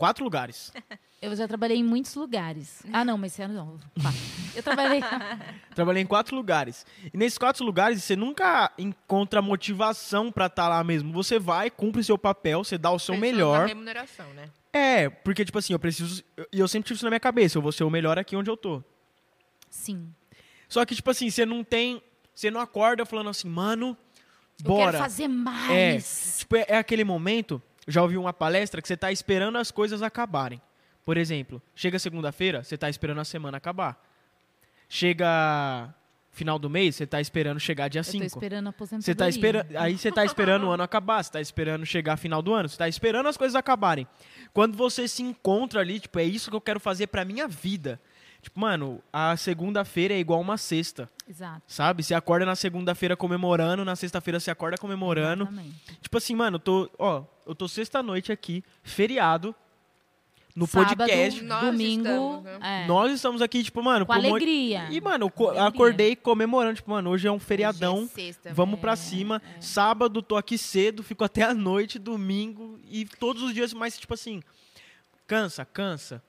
quatro 0.00 0.24
lugares. 0.24 0.72
Eu 1.22 1.36
já 1.36 1.46
trabalhei 1.46 1.76
em 1.76 1.84
muitos 1.84 2.14
lugares. 2.14 2.82
Ah, 2.90 3.04
não, 3.04 3.18
mas 3.18 3.32
esse 3.34 3.42
ano 3.42 3.52
não. 3.52 3.78
Pá. 4.02 4.10
Eu 4.56 4.62
trabalhei. 4.62 5.00
Trabalhei 5.74 6.02
em 6.02 6.06
quatro 6.06 6.34
lugares. 6.34 6.86
E 7.12 7.16
nesses 7.18 7.36
quatro 7.36 7.62
lugares, 7.62 8.02
você 8.02 8.16
nunca 8.16 8.72
encontra 8.78 9.42
motivação 9.42 10.32
pra 10.32 10.46
estar 10.46 10.66
lá 10.68 10.82
mesmo. 10.82 11.12
Você 11.12 11.38
vai, 11.38 11.68
cumpre 11.70 12.02
seu 12.02 12.16
papel, 12.16 12.64
você 12.64 12.78
dá 12.78 12.90
o 12.90 12.98
seu 12.98 13.14
Pensando 13.14 13.26
na 13.26 13.32
melhor. 13.36 13.68
remuneração, 13.68 14.26
né? 14.32 14.48
É, 14.72 15.10
porque, 15.10 15.44
tipo 15.44 15.58
assim, 15.58 15.74
eu 15.74 15.78
preciso. 15.78 16.24
E 16.50 16.58
eu 16.58 16.66
sempre 16.66 16.86
tive 16.88 16.96
isso 16.96 17.04
na 17.04 17.10
minha 17.10 17.20
cabeça, 17.20 17.58
eu 17.58 17.62
vou 17.62 17.70
ser 17.72 17.84
o 17.84 17.90
melhor 17.90 18.18
aqui 18.18 18.34
onde 18.34 18.48
eu 18.48 18.56
tô. 18.56 18.82
Sim. 19.68 20.08
Só 20.70 20.86
que, 20.86 20.94
tipo 20.94 21.10
assim, 21.10 21.28
você 21.28 21.44
não 21.44 21.62
tem. 21.62 22.02
Você 22.34 22.50
não 22.50 22.60
acorda 22.62 23.04
falando 23.04 23.28
assim, 23.28 23.46
mano, 23.48 23.94
Eu 24.58 24.64
bora. 24.64 24.92
quero 24.92 25.02
fazer 25.02 25.24
É, 25.24 25.28
mais. 25.28 26.36
tipo, 26.38 26.56
é, 26.56 26.64
é 26.68 26.76
aquele 26.78 27.04
momento, 27.04 27.60
já 27.86 28.02
ouvi 28.02 28.16
uma 28.16 28.32
palestra 28.32 28.80
que 28.80 28.88
você 28.88 28.96
tá 28.96 29.10
esperando 29.10 29.58
as 29.58 29.70
coisas 29.70 30.02
acabarem. 30.02 30.60
Por 31.04 31.16
exemplo, 31.16 31.62
chega 31.74 31.98
segunda-feira, 31.98 32.62
você 32.62 32.76
tá 32.76 32.88
esperando 32.88 33.20
a 33.20 33.24
semana 33.24 33.56
acabar. 33.56 34.02
Chega 34.88 35.94
final 36.30 36.58
do 36.58 36.70
mês, 36.70 36.96
você 36.96 37.06
tá 37.06 37.20
esperando 37.20 37.58
chegar 37.58 37.88
dia 37.88 38.00
Eu 38.00 38.04
tô 38.04 38.10
5. 38.10 38.24
esperando 38.24 38.66
a 38.66 38.70
aposentadoria. 38.70 39.04
Você 39.04 39.14
tá 39.14 39.28
esperando, 39.28 39.76
aí 39.76 39.98
você 39.98 40.12
tá 40.12 40.24
esperando 40.24 40.66
o 40.66 40.70
ano 40.70 40.82
acabar, 40.82 41.22
você 41.22 41.32
tá 41.32 41.40
esperando 41.40 41.84
chegar 41.84 42.16
final 42.16 42.40
do 42.40 42.54
ano, 42.54 42.68
você 42.68 42.76
tá 42.76 42.88
esperando 42.88 43.28
as 43.28 43.36
coisas 43.36 43.56
acabarem. 43.56 44.06
Quando 44.52 44.76
você 44.76 45.08
se 45.08 45.22
encontra 45.22 45.80
ali, 45.80 46.00
tipo, 46.00 46.18
é 46.18 46.24
isso 46.24 46.50
que 46.50 46.56
eu 46.56 46.60
quero 46.60 46.80
fazer 46.80 47.08
pra 47.08 47.24
minha 47.24 47.48
vida. 47.48 48.00
Tipo, 48.42 48.58
mano, 48.58 49.02
a 49.12 49.36
segunda-feira 49.36 50.14
é 50.14 50.18
igual 50.18 50.40
uma 50.40 50.56
sexta, 50.56 51.10
Exato. 51.28 51.62
sabe? 51.66 52.02
Você 52.02 52.14
acorda 52.14 52.46
na 52.46 52.56
segunda-feira 52.56 53.14
comemorando, 53.16 53.84
na 53.84 53.94
sexta-feira 53.94 54.40
você 54.40 54.50
acorda 54.50 54.78
comemorando. 54.78 55.44
Exatamente. 55.44 55.98
Tipo 56.00 56.16
assim, 56.16 56.34
mano, 56.34 56.54
eu 56.56 56.60
tô, 56.60 56.90
ó, 56.98 57.24
eu 57.46 57.54
tô 57.54 57.68
sexta-noite 57.68 58.32
aqui, 58.32 58.64
feriado, 58.82 59.54
no 60.56 60.66
Sábado, 60.66 60.96
podcast. 60.96 61.42
Nós 61.44 61.64
domingo. 61.66 62.02
estamos, 62.08 62.42
né? 62.44 62.58
é, 62.62 62.86
Nós 62.86 63.12
estamos 63.12 63.40
aqui, 63.42 63.62
tipo, 63.62 63.82
mano, 63.82 64.04
com 64.06 64.12
monte- 64.14 64.26
alegria. 64.28 64.88
E, 64.90 65.00
mano, 65.00 65.26
eu 65.26 65.30
co- 65.30 65.44
Alegria. 65.48 65.68
acordei 65.68 66.16
comemorando, 66.16 66.74
tipo, 66.76 66.90
mano, 66.90 67.10
hoje 67.10 67.28
é 67.28 67.30
um 67.32 67.38
feriadão. 67.38 67.98
Hoje 67.98 68.04
é 68.04 68.14
sexta, 68.14 68.52
Vamos 68.54 68.74
né? 68.76 68.80
pra 68.80 68.96
cima. 68.96 69.40
Sábado, 69.60 70.20
tô 70.22 70.36
aqui 70.36 70.56
cedo, 70.58 71.02
fico 71.02 71.22
até 71.24 71.42
a 71.42 71.54
noite, 71.54 71.98
domingo 71.98 72.80
e 72.90 73.04
todos 73.04 73.42
os 73.42 73.54
dias, 73.54 73.72
mas, 73.72 73.96
tipo 73.98 74.12
assim, 74.14 74.42
cansa, 75.26 75.64
cansa. 75.64 76.22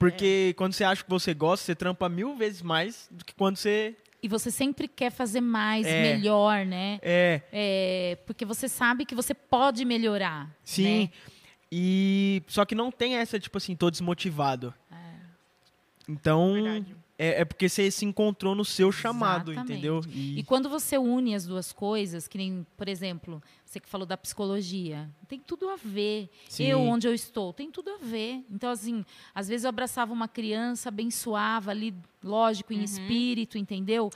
Porque 0.00 0.54
quando 0.56 0.72
você 0.72 0.82
acha 0.82 1.04
que 1.04 1.10
você 1.10 1.34
gosta, 1.34 1.66
você 1.66 1.74
trampa 1.74 2.08
mil 2.08 2.34
vezes 2.34 2.62
mais 2.62 3.06
do 3.10 3.24
que 3.24 3.34
quando 3.34 3.56
você. 3.56 3.94
E 4.22 4.28
você 4.28 4.50
sempre 4.50 4.88
quer 4.88 5.10
fazer 5.10 5.40
mais, 5.40 5.86
É. 5.86 6.02
melhor, 6.14 6.64
né? 6.66 6.98
É, 7.02 7.42
É, 7.52 8.16
porque 8.26 8.44
você 8.44 8.66
sabe 8.68 9.04
que 9.04 9.14
você 9.14 9.34
pode 9.34 9.84
melhorar. 9.84 10.50
sim. 10.64 11.02
né? 11.04 11.10
E. 11.70 12.42
Só 12.48 12.64
que 12.64 12.74
não 12.74 12.90
tem 12.90 13.14
essa, 13.16 13.38
tipo 13.38 13.56
assim, 13.58 13.76
tô 13.76 13.90
desmotivado. 13.90 14.74
Então. 16.08 16.54
Verdade. 16.54 16.96
É, 17.18 17.42
é 17.42 17.44
porque 17.44 17.68
você 17.68 17.90
se 17.90 18.06
encontrou 18.06 18.54
no 18.54 18.64
seu 18.64 18.90
chamado, 18.90 19.52
Exatamente. 19.52 19.72
entendeu? 19.78 20.00
E 20.10 20.42
quando 20.42 20.70
você 20.70 20.96
une 20.96 21.34
as 21.34 21.44
duas 21.44 21.70
coisas, 21.70 22.26
que 22.26 22.38
nem, 22.38 22.66
por 22.78 22.88
exemplo, 22.88 23.42
você 23.70 23.78
que 23.78 23.88
falou 23.88 24.04
da 24.04 24.16
psicologia, 24.16 25.08
tem 25.28 25.38
tudo 25.38 25.68
a 25.68 25.76
ver. 25.76 26.28
Sim. 26.48 26.64
Eu, 26.64 26.80
onde 26.80 27.06
eu 27.06 27.14
estou, 27.14 27.52
tem 27.52 27.70
tudo 27.70 27.88
a 27.90 27.98
ver. 27.98 28.44
Então, 28.50 28.68
assim, 28.68 29.04
às 29.32 29.46
vezes 29.46 29.62
eu 29.62 29.68
abraçava 29.68 30.12
uma 30.12 30.26
criança, 30.26 30.88
abençoava 30.88 31.70
ali, 31.70 31.94
lógico, 32.20 32.72
em 32.72 32.82
espírito, 32.82 33.56
entendeu? 33.56 34.10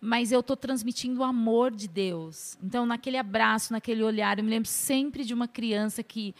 Mas 0.00 0.32
eu 0.32 0.40
estou 0.40 0.56
transmitindo 0.56 1.20
o 1.20 1.24
amor 1.24 1.70
de 1.70 1.86
Deus. 1.86 2.58
Então, 2.60 2.84
naquele 2.84 3.16
abraço, 3.16 3.72
naquele 3.72 4.02
olhar, 4.02 4.38
eu 4.38 4.44
me 4.44 4.50
lembro 4.50 4.68
sempre 4.68 5.24
de 5.24 5.32
uma 5.32 5.46
criança 5.46 6.02
que 6.02 6.34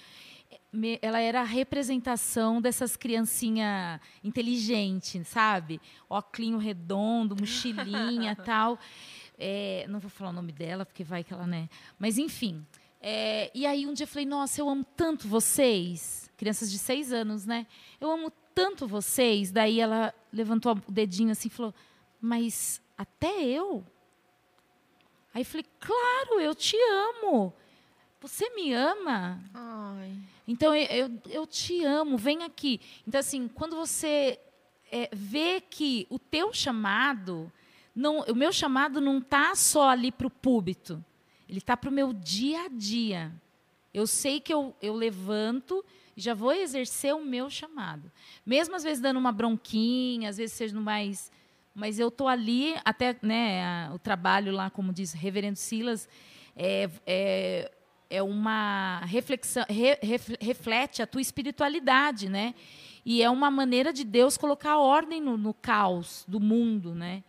me- 0.73 0.99
ela 1.01 1.21
era 1.21 1.43
a 1.43 1.45
representação 1.45 2.61
dessas 2.61 2.97
criancinha 2.97 4.01
inteligente, 4.25 5.23
sabe? 5.25 5.81
Óculinho 6.11 6.59
redondo, 6.59 7.37
mochilinha 7.39 8.35
tal. 8.45 8.77
É, 9.39 9.87
não 9.89 9.99
vou 9.99 10.11
falar 10.11 10.31
o 10.31 10.33
nome 10.33 10.53
dela, 10.53 10.87
porque 10.87 11.05
vai 11.05 11.23
que 11.23 11.33
ela, 11.33 11.47
né? 11.47 11.69
Mas, 11.99 12.19
enfim. 12.19 12.67
É, 13.01 13.51
e 13.55 13.67
aí, 13.67 13.87
um 13.87 13.93
dia 13.93 14.05
eu 14.05 14.09
falei, 14.09 14.27
nossa, 14.27 14.61
eu 14.61 14.69
amo 14.69 14.85
tanto 14.97 15.29
vocês. 15.29 16.31
Crianças 16.37 16.71
de 16.71 16.79
seis 16.79 17.13
anos, 17.13 17.47
né? 17.47 17.67
Eu 18.01 18.11
amo 18.11 18.33
tanto 18.55 18.87
vocês. 18.87 19.51
Daí 19.53 19.81
ela 19.81 20.15
levantou 20.33 20.73
o 20.87 20.93
dedinho 20.93 21.31
assim 21.31 21.49
e 21.49 21.51
falou, 21.51 21.75
mas 22.21 22.81
até 22.97 23.45
eu? 23.45 23.85
Aí 25.33 25.43
eu 25.43 25.47
falei, 25.47 25.67
claro, 25.79 26.41
eu 26.41 26.55
te 26.55 26.77
amo. 26.91 27.53
Você 28.21 28.49
me 28.51 28.73
ama? 28.73 29.39
Ai. 29.53 30.19
Então, 30.49 30.75
eu, 30.75 30.87
eu, 30.87 31.21
eu 31.29 31.47
te 31.47 31.85
amo, 31.85 32.17
vem 32.17 32.43
aqui. 32.43 32.81
Então, 33.07 33.21
assim, 33.21 33.47
quando 33.47 33.77
você 33.77 34.41
é, 34.91 35.09
vê 35.13 35.61
que 35.61 36.07
o 36.09 36.19
teu 36.19 36.53
chamado, 36.53 37.53
não, 37.97 38.21
o 38.21 38.35
meu 38.35 38.53
chamado 38.53 39.01
não 39.01 39.19
está 39.19 39.55
só 39.55 39.89
ali 39.89 40.13
para 40.13 40.27
o 40.27 40.31
púlpito, 40.31 41.03
ele 41.49 41.59
está 41.59 41.77
para 41.77 41.89
o 41.89 41.93
meu 41.93 42.13
dia 42.13 42.67
a 42.67 42.69
dia. 42.69 43.33
Eu 43.95 44.07
sei 44.07 44.39
que 44.41 44.53
eu, 44.53 44.77
eu 44.83 44.95
levanto 44.95 45.83
e 46.15 46.21
já 46.21 46.35
vou 46.35 46.53
exercer 46.53 47.15
o 47.15 47.25
meu 47.25 47.49
chamado. 47.49 48.13
Mesmo 48.45 48.77
às 48.77 48.83
vezes 48.83 49.01
dando 49.01 49.17
uma 49.19 49.33
bronquinha, 49.33 50.29
às 50.29 50.37
vezes 50.37 50.55
seja 50.55 50.79
mais. 50.79 51.33
Mas 51.75 51.99
eu 51.99 52.09
estou 52.09 52.29
ali, 52.29 52.75
até 52.85 53.17
né, 53.23 53.65
a- 53.65 53.93
o 53.95 53.99
trabalho 53.99 54.53
lá, 54.53 54.69
como 54.69 54.93
diz 54.93 55.13
Reverendo 55.15 55.57
Silas, 55.59 56.07
é, 56.55 56.91
é, 57.07 57.73
é 58.11 58.23
uma 58.23 59.01
reflexão, 59.05 59.65
re- 59.69 59.99
ref- 60.03 60.37
reflete 60.41 61.01
a 61.01 61.07
tua 61.07 61.21
espiritualidade, 61.23 62.29
né? 62.29 62.55
E 63.05 63.23
é 63.23 63.31
uma 63.31 63.51
maneira 63.51 63.93
de 63.93 64.05
Deus 64.05 64.37
colocar 64.37 64.79
ordem 64.79 65.21
no, 65.23 65.37
no 65.39 65.55
caos 65.55 66.25
do 66.29 66.41
mundo, 66.41 66.95
né? 66.95 67.23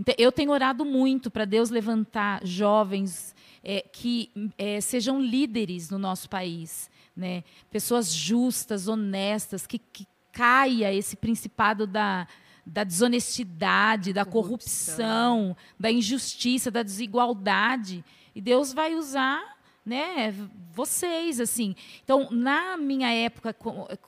Então, 0.00 0.14
eu 0.16 0.32
tenho 0.32 0.50
orado 0.50 0.82
muito 0.82 1.30
para 1.30 1.44
Deus 1.44 1.68
levantar 1.68 2.40
jovens 2.42 3.34
é, 3.62 3.82
que 3.82 4.30
é, 4.56 4.80
sejam 4.80 5.20
líderes 5.20 5.90
no 5.90 5.98
nosso 5.98 6.26
país, 6.26 6.90
né? 7.14 7.44
Pessoas 7.70 8.10
justas, 8.10 8.88
honestas, 8.88 9.66
que, 9.66 9.78
que 9.78 10.06
caia 10.32 10.90
esse 10.90 11.16
principado 11.16 11.86
da, 11.86 12.26
da 12.64 12.82
desonestidade, 12.82 14.14
da 14.14 14.24
corrupção, 14.24 15.54
da 15.78 15.92
injustiça, 15.92 16.70
da 16.70 16.82
desigualdade. 16.82 18.02
E 18.34 18.40
Deus 18.40 18.72
vai 18.72 18.94
usar 18.94 19.49
né, 19.84 20.34
vocês, 20.72 21.40
assim. 21.40 21.74
Então, 22.04 22.28
na 22.30 22.76
minha 22.76 23.12
época, 23.12 23.54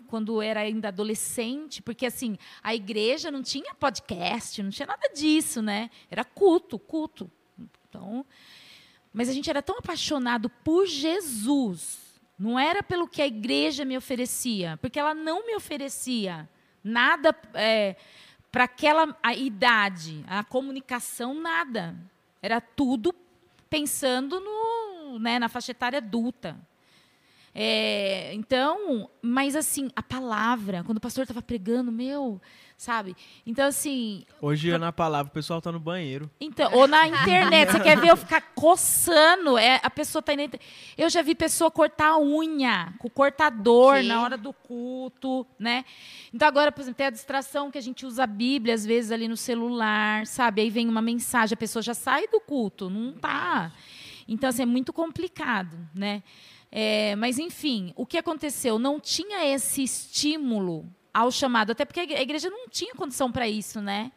quando 0.06 0.40
era 0.42 0.60
ainda 0.60 0.88
adolescente, 0.88 1.82
porque, 1.82 2.06
assim, 2.06 2.36
a 2.62 2.74
igreja 2.74 3.30
não 3.30 3.42
tinha 3.42 3.74
podcast, 3.74 4.62
não 4.62 4.70
tinha 4.70 4.86
nada 4.86 5.08
disso, 5.14 5.62
né? 5.62 5.90
Era 6.10 6.24
culto, 6.24 6.78
culto. 6.78 7.30
Então, 7.88 8.24
Mas 9.12 9.28
a 9.28 9.32
gente 9.32 9.50
era 9.50 9.60
tão 9.60 9.78
apaixonado 9.78 10.48
por 10.48 10.86
Jesus. 10.86 11.98
Não 12.38 12.58
era 12.58 12.82
pelo 12.82 13.06
que 13.06 13.20
a 13.20 13.26
igreja 13.26 13.84
me 13.84 13.96
oferecia, 13.96 14.78
porque 14.80 14.98
ela 14.98 15.14
não 15.14 15.46
me 15.46 15.54
oferecia 15.54 16.48
nada 16.82 17.34
é, 17.54 17.96
para 18.50 18.64
aquela 18.64 19.16
a 19.22 19.34
idade, 19.34 20.24
a 20.26 20.42
comunicação, 20.42 21.34
nada. 21.34 21.94
Era 22.40 22.60
tudo 22.60 23.14
pensando 23.70 24.40
no, 24.40 24.50
né, 25.18 25.38
na 25.38 25.48
faixa 25.48 25.72
etária 25.72 25.98
adulta. 25.98 26.56
É, 27.54 28.32
então, 28.34 29.10
mas 29.20 29.54
assim, 29.54 29.90
a 29.94 30.02
palavra, 30.02 30.82
quando 30.84 30.96
o 30.96 31.00
pastor 31.00 31.24
estava 31.24 31.42
pregando, 31.42 31.92
meu, 31.92 32.40
sabe? 32.78 33.14
Então, 33.46 33.66
assim. 33.66 34.24
Hoje, 34.40 34.76
na 34.78 34.90
palavra, 34.90 35.30
o 35.30 35.34
pessoal 35.34 35.60
tá 35.60 35.70
no 35.70 35.78
banheiro. 35.78 36.30
Então, 36.40 36.72
ou 36.72 36.88
na 36.88 37.06
internet, 37.06 37.70
você 37.70 37.80
quer 37.80 37.98
ver 37.98 38.08
eu 38.08 38.16
ficar 38.16 38.40
coçando? 38.54 39.58
É, 39.58 39.78
a 39.82 39.90
pessoa 39.90 40.22
tá 40.22 40.32
indo. 40.32 40.58
Eu 40.96 41.10
já 41.10 41.20
vi 41.20 41.34
pessoa 41.34 41.70
cortar 41.70 42.08
a 42.08 42.18
unha 42.18 42.94
com 42.98 43.06
o 43.06 43.10
cortador 43.10 43.96
Que? 43.96 44.08
na 44.08 44.22
hora 44.22 44.38
do 44.38 44.52
culto, 44.52 45.46
né? 45.58 45.84
Então, 46.32 46.48
agora, 46.48 46.72
por 46.72 46.80
exemplo, 46.80 46.96
tem 46.96 47.06
a 47.06 47.10
distração 47.10 47.70
que 47.70 47.76
a 47.78 47.82
gente 47.82 48.06
usa 48.06 48.24
a 48.24 48.26
Bíblia, 48.26 48.74
às 48.74 48.86
vezes, 48.86 49.12
ali 49.12 49.28
no 49.28 49.36
celular, 49.36 50.26
sabe? 50.26 50.62
Aí 50.62 50.70
vem 50.70 50.88
uma 50.88 51.02
mensagem, 51.02 51.54
a 51.54 51.56
pessoa 51.56 51.82
já 51.82 51.94
sai 51.94 52.26
do 52.28 52.40
culto, 52.40 52.88
não 52.88 53.12
tá. 53.12 53.70
Então, 54.28 54.48
assim, 54.48 54.62
é 54.62 54.66
muito 54.66 54.92
complicado, 54.92 55.76
né? 55.94 56.22
É, 56.70 57.14
mas, 57.16 57.38
enfim, 57.38 57.92
o 57.96 58.06
que 58.06 58.16
aconteceu? 58.16 58.78
Não 58.78 58.98
tinha 58.98 59.44
esse 59.54 59.82
estímulo 59.82 60.86
ao 61.12 61.30
chamado, 61.30 61.72
até 61.72 61.84
porque 61.84 62.00
a 62.00 62.04
igre- 62.04 62.16
a 62.18 62.22
igreja 62.22 62.48
não 62.48 62.68
tinha 62.68 62.94
condição 62.94 63.30
para 63.30 63.46
isso, 63.48 63.80
né? 63.80 64.10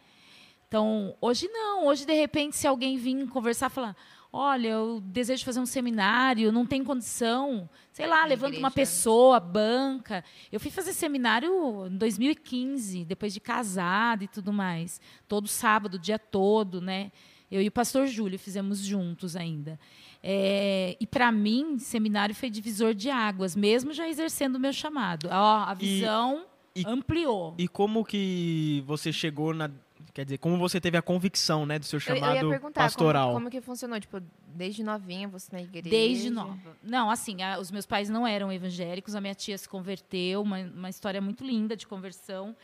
Então, 0.67 1.15
hoje 1.21 1.47
não. 1.49 1.85
Hoje, 1.87 2.05
de 2.05 2.13
repente, 2.13 2.55
se 2.55 2.65
alguém 2.67 2.97
vir 2.97 3.27
conversar, 3.27 3.69
falar: 3.69 3.95
olha, 4.31 4.69
eu 4.69 4.99
desejo 5.01 5.43
fazer 5.45 5.59
um 5.59 5.65
seminário, 5.65 6.51
não 6.51 6.65
tem 6.65 6.83
condição. 6.83 7.69
Sei 7.91 8.07
lá, 8.07 8.25
levanta 8.25 8.57
uma 8.57 8.69
pessoa, 8.71 9.39
banca. 9.39 10.23
Eu 10.51 10.59
fui 10.59 10.71
fazer 10.71 10.93
seminário 10.93 11.87
em 11.87 11.97
2015, 11.97 13.05
depois 13.05 13.33
de 13.33 13.39
casada 13.39 14.23
e 14.23 14.27
tudo 14.27 14.51
mais. 14.51 14.99
Todo 15.27 15.47
sábado, 15.47 15.95
o 15.95 15.99
dia 15.99 16.17
todo, 16.19 16.81
né? 16.81 17.11
Eu 17.51 17.61
e 17.61 17.67
o 17.67 17.71
pastor 17.71 18.07
Júlio 18.07 18.37
fizemos 18.39 18.79
juntos 18.79 19.35
ainda. 19.35 19.79
É, 20.23 20.97
e 20.99 21.05
para 21.05 21.31
mim, 21.31 21.77
seminário 21.77 22.33
foi 22.33 22.49
divisor 22.49 22.93
de 22.93 23.09
águas, 23.09 23.55
mesmo 23.55 23.93
já 23.93 24.09
exercendo 24.09 24.55
o 24.55 24.59
meu 24.59 24.73
chamado. 24.73 25.29
Ó, 25.31 25.57
a 25.65 25.73
E- 25.79 25.85
visão 25.85 26.45
e- 26.75 26.83
ampliou. 26.87 27.53
E 27.57 27.67
como 27.67 28.03
que 28.03 28.83
você 28.87 29.13
chegou 29.13 29.53
na. 29.53 29.69
Quer 30.13 30.23
dizer, 30.25 30.37
como 30.37 30.57
você 30.57 30.79
teve 30.79 30.97
a 30.97 31.01
convicção, 31.01 31.65
né, 31.65 31.77
do 31.77 31.85
seu 31.85 31.99
Eu, 31.99 32.15
eu 32.15 32.19
chamado 32.19 32.35
ia 32.35 32.49
perguntar 32.49 32.81
pastoral? 32.83 33.27
Como, 33.27 33.39
como 33.39 33.51
que 33.51 33.59
funcionou? 33.61 33.99
Tipo, 33.99 34.21
desde 34.47 34.81
novinha 34.81 35.27
você 35.27 35.49
na 35.51 35.61
igreja? 35.61 35.89
Desde 35.89 36.29
nova. 36.29 36.57
Não, 36.81 37.09
assim, 37.11 37.41
a- 37.43 37.59
os 37.59 37.69
meus 37.69 37.85
pais 37.85 38.09
não 38.09 38.25
eram 38.25 38.51
evangélicos, 38.51 39.13
a 39.13 39.19
minha 39.21 39.35
tia 39.35 39.57
se 39.57 39.67
converteu, 39.67 40.41
uma, 40.41 40.59
uma 40.61 40.89
história 40.89 41.19
muito 41.21 41.43
linda 41.45 41.75
de 41.75 41.85
conversão. 41.85 42.55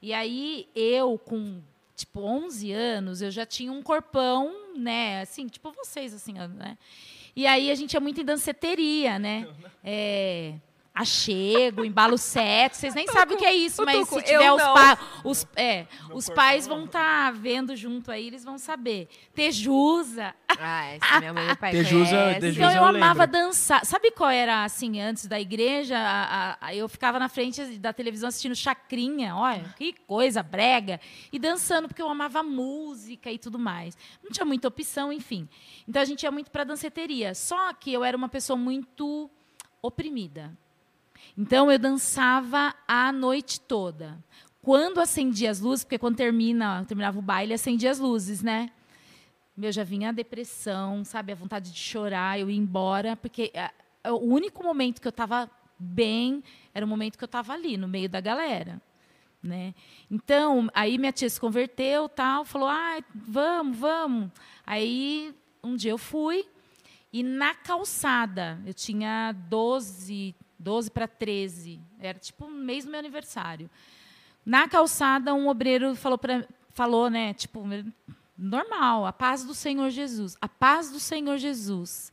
E 0.00 0.12
aí 0.14 0.68
eu, 0.74 1.18
com 1.18 1.60
tipo 2.00 2.20
11 2.20 2.72
anos, 2.72 3.22
eu 3.22 3.30
já 3.30 3.46
tinha 3.46 3.72
um 3.72 3.82
corpão, 3.82 4.52
né, 4.76 5.22
assim, 5.22 5.46
tipo 5.46 5.72
vocês, 5.72 6.12
assim, 6.12 6.34
né? 6.34 6.76
E 7.34 7.46
aí 7.46 7.70
a 7.70 7.74
gente 7.74 7.94
ia 7.94 8.00
muito 8.00 8.20
em 8.20 8.24
danceteria, 8.24 9.18
né? 9.18 9.46
É, 9.84 10.54
achego, 10.92 11.84
embalo 11.84 12.18
sete, 12.18 12.76
vocês 12.76 12.94
nem 12.94 13.06
sabem 13.06 13.36
o 13.36 13.38
que 13.38 13.46
é 13.46 13.54
isso, 13.54 13.84
mas 13.84 14.06
se 14.08 14.22
tiver 14.22 14.52
os, 14.52 14.62
pa- 14.62 14.98
os, 15.24 15.46
é, 15.56 15.86
os 16.12 16.28
pais 16.28 16.66
vão 16.66 16.84
estar 16.84 17.32
vendo 17.32 17.74
junto 17.74 18.10
aí, 18.10 18.26
eles 18.26 18.44
vão 18.44 18.58
saber. 18.58 19.08
Tejusa, 19.34 20.34
Ah, 20.58 20.84
essa 20.86 21.18
minha 21.20 21.32
mãe 21.32 21.42
e 21.44 21.46
meu 21.46 21.56
pai 21.56 21.70
Tejusa- 21.70 22.38
então 22.42 22.70
eu, 22.70 22.76
eu 22.76 22.84
amava 22.84 23.24
lembro. 23.24 23.40
dançar. 23.40 23.84
Sabe 23.86 24.10
qual 24.10 24.28
era, 24.30 24.64
assim, 24.64 25.00
antes 25.00 25.26
da 25.26 25.40
igreja? 25.40 25.96
A- 25.96 26.24
a- 26.60 26.66
a- 26.66 26.74
eu 26.74 26.88
ficava 26.88 27.18
na 27.18 27.28
frente 27.28 27.64
da 27.78 27.92
televisão 27.92 28.28
assistindo 28.28 28.54
Chacrinha, 28.54 29.34
olha, 29.36 29.74
que 29.78 29.94
coisa 30.06 30.42
brega. 30.42 31.00
E 31.32 31.38
dançando, 31.38 31.88
porque 31.88 32.02
eu 32.02 32.08
amava 32.10 32.42
música 32.42 33.30
e 33.32 33.38
tudo 33.38 33.58
mais. 33.58 33.96
Não 34.22 34.30
tinha 34.30 34.44
muita 34.44 34.68
opção, 34.68 35.10
enfim. 35.12 35.48
Então 35.88 36.02
a 36.02 36.04
gente 36.04 36.24
ia 36.24 36.30
muito 36.30 36.50
para 36.50 36.64
danceteria. 36.64 37.34
Só 37.34 37.72
que 37.72 37.90
eu 37.92 38.04
era 38.04 38.16
uma 38.16 38.28
pessoa 38.28 38.56
muito 38.56 39.30
oprimida. 39.80 40.52
Então 41.36 41.70
eu 41.70 41.78
dançava 41.78 42.74
a 42.86 43.12
noite 43.12 43.60
toda. 43.60 44.18
Quando 44.62 45.00
acendia 45.00 45.50
as 45.50 45.60
luzes, 45.60 45.84
porque 45.84 45.98
quando 45.98 46.16
termina, 46.16 46.84
terminava 46.86 47.18
o 47.18 47.22
baile, 47.22 47.54
acendia 47.54 47.90
as 47.90 47.98
luzes, 47.98 48.42
né? 48.42 48.70
Meu, 49.56 49.72
já 49.72 49.84
vinha 49.84 50.10
a 50.10 50.12
depressão, 50.12 51.04
sabe? 51.04 51.32
A 51.32 51.34
vontade 51.34 51.72
de 51.72 51.78
chorar, 51.78 52.38
eu 52.38 52.50
ia 52.50 52.58
embora, 52.58 53.16
porque 53.16 53.50
ah, 53.54 53.72
o 54.12 54.34
único 54.34 54.62
momento 54.62 55.00
que 55.00 55.06
eu 55.06 55.10
estava 55.10 55.50
bem 55.78 56.42
era 56.74 56.84
o 56.84 56.88
momento 56.88 57.16
que 57.16 57.24
eu 57.24 57.26
estava 57.26 57.52
ali, 57.54 57.76
no 57.76 57.88
meio 57.88 58.08
da 58.08 58.20
galera. 58.20 58.80
Né? 59.42 59.74
Então, 60.10 60.68
aí 60.74 60.98
minha 60.98 61.12
tia 61.12 61.28
se 61.28 61.40
converteu, 61.40 62.08
tal, 62.08 62.44
falou: 62.44 62.68
ah, 62.68 62.98
vamos, 63.14 63.78
vamos. 63.78 64.30
Aí, 64.66 65.34
um 65.64 65.74
dia 65.74 65.92
eu 65.92 65.98
fui, 65.98 66.46
e 67.10 67.22
na 67.22 67.54
calçada, 67.54 68.60
eu 68.66 68.74
tinha 68.74 69.32
12, 69.48 70.34
12 70.60 70.90
para 70.90 71.08
13, 71.08 71.80
era 71.98 72.18
tipo 72.18 72.44
um 72.44 72.50
mês 72.50 72.84
do 72.84 72.90
meu 72.90 73.00
aniversário. 73.00 73.70
Na 74.44 74.68
calçada, 74.68 75.34
um 75.34 75.48
obreiro 75.48 75.94
falou, 75.94 76.18
pra, 76.18 76.46
falou 76.70 77.08
né, 77.08 77.32
tipo, 77.34 77.64
normal, 78.36 79.06
a 79.06 79.12
paz 79.12 79.44
do 79.44 79.54
Senhor 79.54 79.90
Jesus. 79.90 80.36
A 80.40 80.48
paz 80.48 80.90
do 80.90 81.00
Senhor 81.00 81.38
Jesus. 81.38 82.12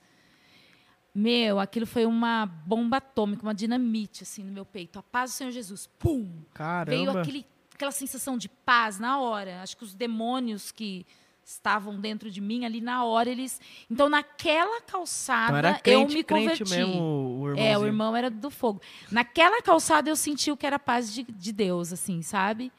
Meu, 1.13 1.59
aquilo 1.59 1.85
foi 1.85 2.05
uma 2.05 2.45
bomba 2.45 2.97
atômica, 2.97 3.43
uma 3.43 3.55
dinamite, 3.55 4.23
assim, 4.23 4.43
no 4.43 4.51
meu 4.51 4.65
peito. 4.65 4.99
A 4.99 5.03
paz 5.03 5.31
do 5.31 5.33
Senhor 5.33 5.51
Jesus. 5.51 5.87
Pum! 5.99 6.43
Caramba. 6.53 6.95
Veio 6.95 7.17
aquele, 7.17 7.45
aquela 7.73 7.91
sensação 7.91 8.37
de 8.37 8.47
paz 8.47 8.99
na 8.99 9.19
hora. 9.19 9.61
Acho 9.61 9.75
que 9.75 9.83
os 9.83 9.95
demônios 9.95 10.71
que 10.71 11.05
estavam 11.47 11.97
dentro 11.99 12.29
de 12.29 12.41
mim 12.41 12.65
ali 12.65 12.81
na 12.81 13.05
hora, 13.05 13.29
eles. 13.29 13.61
Então, 13.89 14.09
naquela 14.09 14.81
calçada, 14.81 15.45
Então 15.47 15.57
era 15.57 15.69
eu 15.71 15.81
crente, 15.81 16.15
me 16.17 16.23
crente 16.23 16.63
converti. 16.63 16.69
mesmo, 16.69 17.01
o. 17.01 17.57
É, 17.57 17.77
o 17.77 17.85
irmão 17.85 18.15
era 18.15 18.29
do 18.29 18.51
fogo. 18.51 18.81
Naquela 19.09 19.61
calçada 19.61 20.09
eu 20.09 20.15
senti 20.15 20.51
o 20.51 20.57
que 20.57 20.65
era 20.65 20.75
a 20.75 20.79
paz 20.79 21.13
de, 21.13 21.23
de 21.23 21.51
Deus, 21.53 21.93
assim, 21.93 22.21
sabe? 22.21 22.71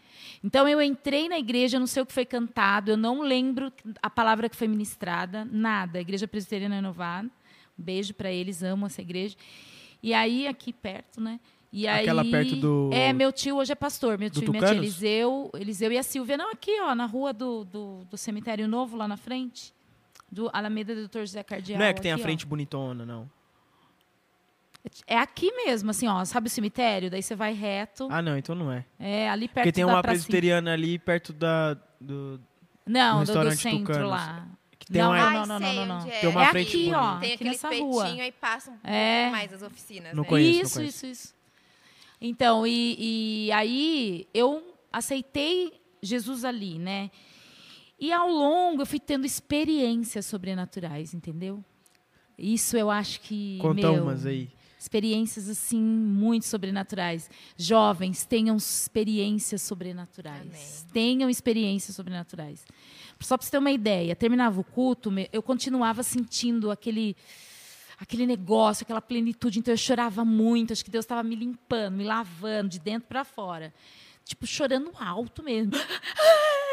Então 0.44 0.68
eu 0.68 0.82
entrei 0.82 1.28
na 1.28 1.38
igreja, 1.38 1.78
não 1.78 1.86
sei 1.86 2.02
o 2.02 2.06
que 2.06 2.12
foi 2.12 2.26
cantado, 2.26 2.90
eu 2.90 2.96
não 2.96 3.22
lembro 3.22 3.72
a 4.02 4.10
palavra 4.10 4.48
que 4.48 4.56
foi 4.56 4.68
ministrada, 4.68 5.46
nada. 5.50 6.00
Igreja 6.00 6.28
Presbiteriana 6.28 6.74
Renovada. 6.74 7.28
Um 7.78 7.82
beijo 7.82 8.12
para 8.12 8.30
eles, 8.30 8.62
amo 8.62 8.86
essa 8.86 9.00
igreja. 9.00 9.36
E 10.02 10.12
aí, 10.12 10.46
aqui 10.46 10.72
perto, 10.72 11.20
né? 11.20 11.40
E 11.70 11.86
Aquela 11.86 12.22
aí, 12.22 12.30
perto 12.30 12.56
do- 12.56 12.90
É, 12.92 13.12
meu 13.12 13.30
tio 13.30 13.56
hoje 13.56 13.72
é 13.72 13.74
pastor. 13.74 14.16
Meu 14.18 14.30
Do 14.30 14.40
tio 14.40 14.48
e 14.48 14.50
minha 14.50 14.60
tia 14.60 14.68
Tucanos? 14.68 14.84
Eliseu, 14.84 15.50
Eliseu 15.54 15.92
e 15.92 15.98
a 15.98 16.02
Silvia. 16.02 16.36
Não, 16.36 16.50
aqui, 16.50 16.80
ó, 16.80 16.94
na 16.94 17.04
rua 17.04 17.32
do, 17.32 17.64
do, 17.64 18.04
do 18.10 18.16
Cemitério 18.16 18.66
Novo, 18.66 18.96
lá 18.96 19.06
na 19.06 19.16
frente. 19.18 19.74
Do 20.30 20.48
Alameda 20.52 20.94
do 20.94 21.08
Dr. 21.08 21.20
José 21.20 21.42
Cardial. 21.42 21.78
Não 21.78 21.86
é 21.86 21.92
que 21.92 22.00
tem 22.00 22.10
a 22.10 22.14
aqui, 22.14 22.22
ó. 22.22 22.24
frente 22.26 22.46
bonitona, 22.46 23.04
não. 23.04 23.30
É 25.06 25.18
aqui 25.18 25.52
mesmo, 25.52 25.90
assim, 25.90 26.06
ó. 26.08 26.24
Sabe 26.24 26.46
o 26.46 26.50
cemitério? 26.50 27.10
Daí 27.10 27.22
você 27.22 27.34
vai 27.34 27.52
reto. 27.52 28.08
Ah, 28.10 28.22
não, 28.22 28.38
então 28.38 28.54
não 28.54 28.72
é. 28.72 28.84
É, 28.98 29.28
ali 29.28 29.46
perto 29.48 29.64
Porque 29.66 29.72
tem 29.72 29.84
da 29.84 29.92
uma 29.92 30.02
presbiteriana 30.02 30.72
ali 30.72 30.98
perto 30.98 31.32
da. 31.32 31.74
Do, 32.00 32.40
Não, 32.86 33.18
do, 33.18 33.24
do 33.26 33.26
restaurante 33.26 33.56
centro 33.58 33.78
Tucanos. 33.86 34.10
lá. 34.10 34.46
tem 34.90 35.02
Não, 35.02 35.10
uma, 35.10 35.16
não, 35.18 35.26
Ai, 35.26 35.34
não, 35.34 35.46
não, 35.46 35.72
não, 35.74 35.86
não. 35.86 35.98
onde 35.98 36.10
é. 36.10 36.20
Tem 36.20 36.30
uma 36.30 36.42
é 36.44 36.48
frente 36.50 36.68
aqui, 36.68 36.78
bonita. 36.84 36.98
ó. 37.00 37.10
Tem 37.18 37.26
aqui 37.26 37.34
aquele 37.34 37.50
espetinho 37.50 37.84
rua. 37.86 38.08
e 38.26 38.32
passa 38.32 38.70
um 38.70 38.74
pouco 38.74 38.88
É. 38.88 39.30
mais 39.30 39.52
as 39.52 39.62
oficinas. 39.62 40.14
Não 40.14 40.22
né? 40.22 40.28
conheço, 40.28 40.60
isso, 40.62 40.74
conheço. 40.76 41.06
isso, 41.06 41.06
isso. 41.06 41.37
Então, 42.20 42.66
e, 42.66 43.46
e 43.46 43.52
aí 43.52 44.28
eu 44.34 44.62
aceitei 44.92 45.72
Jesus 46.02 46.44
ali, 46.44 46.78
né? 46.78 47.10
E 47.98 48.12
ao 48.12 48.28
longo 48.28 48.82
eu 48.82 48.86
fui 48.86 49.00
tendo 49.00 49.26
experiências 49.26 50.26
sobrenaturais, 50.26 51.14
entendeu? 51.14 51.64
Isso 52.38 52.76
eu 52.76 52.90
acho 52.90 53.20
que. 53.20 53.58
Conta 53.60 53.90
meu, 53.92 54.02
umas 54.04 54.24
aí. 54.24 54.48
Experiências, 54.78 55.48
assim, 55.48 55.80
muito 55.80 56.46
sobrenaturais. 56.46 57.28
Jovens, 57.56 58.24
tenham 58.24 58.56
experiências 58.56 59.60
sobrenaturais. 59.60 60.40
Amém. 60.40 60.92
Tenham 60.92 61.28
experiências 61.28 61.96
sobrenaturais. 61.96 62.64
Só 63.18 63.36
para 63.36 63.44
você 63.44 63.50
ter 63.50 63.58
uma 63.58 63.72
ideia, 63.72 64.14
terminava 64.14 64.60
o 64.60 64.62
culto, 64.62 65.10
eu 65.32 65.42
continuava 65.42 66.04
sentindo 66.04 66.70
aquele 66.70 67.16
aquele 68.00 68.26
negócio, 68.26 68.84
aquela 68.84 69.00
plenitude. 69.02 69.58
Então 69.58 69.72
eu 69.72 69.78
chorava 69.78 70.24
muito, 70.24 70.72
acho 70.72 70.84
que 70.84 70.90
Deus 70.90 71.04
estava 71.04 71.22
me 71.22 71.34
limpando, 71.34 71.94
me 71.96 72.04
lavando 72.04 72.68
de 72.70 72.78
dentro 72.78 73.08
para 73.08 73.24
fora. 73.24 73.72
Tipo, 74.24 74.46
chorando 74.46 74.92
alto 74.98 75.42
mesmo. 75.42 75.72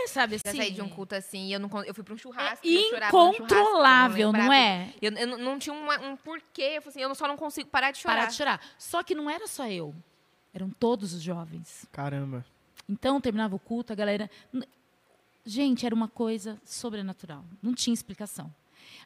Sabe 0.08 0.38
Já 0.38 0.50
assim? 0.50 0.58
saí 0.58 0.72
de 0.72 0.82
um 0.82 0.90
culto 0.90 1.16
assim 1.16 1.52
eu, 1.54 1.60
não, 1.60 1.70
eu 1.84 1.94
fui 1.94 2.04
pra 2.04 2.14
um 2.14 2.18
É 2.18 2.20
churrasco. 2.20 2.66
e 2.68 2.76
eu 2.76 2.90
chorava 2.90 3.06
no 3.18 3.24
churrasco, 3.34 3.42
eu 3.42 3.46
incontrolável, 3.46 4.32
não 4.32 4.40
lembrava. 4.40 4.56
é? 4.56 4.94
Eu, 5.02 5.12
eu 5.14 5.28
não- 5.28 5.38
não 5.38 5.60
tinha 5.60 5.74
uma- 5.74 6.00
um 6.00 6.16
porquê. 6.18 6.80
Eu 6.84 6.84
assim, 6.88 7.02
eu 7.02 7.16
só 7.16 7.28
não 7.28 7.36
consigo 7.38 7.70
parar 7.70 7.92
de 7.92 7.98
chorar. 8.00 8.16
Parar 8.18 8.28
de 8.28 8.36
chorar. 8.36 8.62
Só 8.78 9.02
que 9.04 9.16
não 9.16 9.30
era 9.30 9.48
só 9.48 9.68
eu. 9.68 9.96
Eram 10.54 10.70
todos 10.70 11.14
os 11.14 11.22
jovens. 11.22 11.86
Caramba. 11.92 12.46
Então, 12.88 13.20
terminava 13.20 13.56
o 13.56 13.60
culto, 13.60 13.92
a 13.92 13.96
galera. 13.96 14.30
Gente, 15.46 15.86
era 15.86 15.94
uma 15.96 16.08
coisa 16.08 16.60
sobrenatural. 16.66 17.44
Não 17.62 17.74
tinha 17.74 17.94
explicação. 17.94 18.54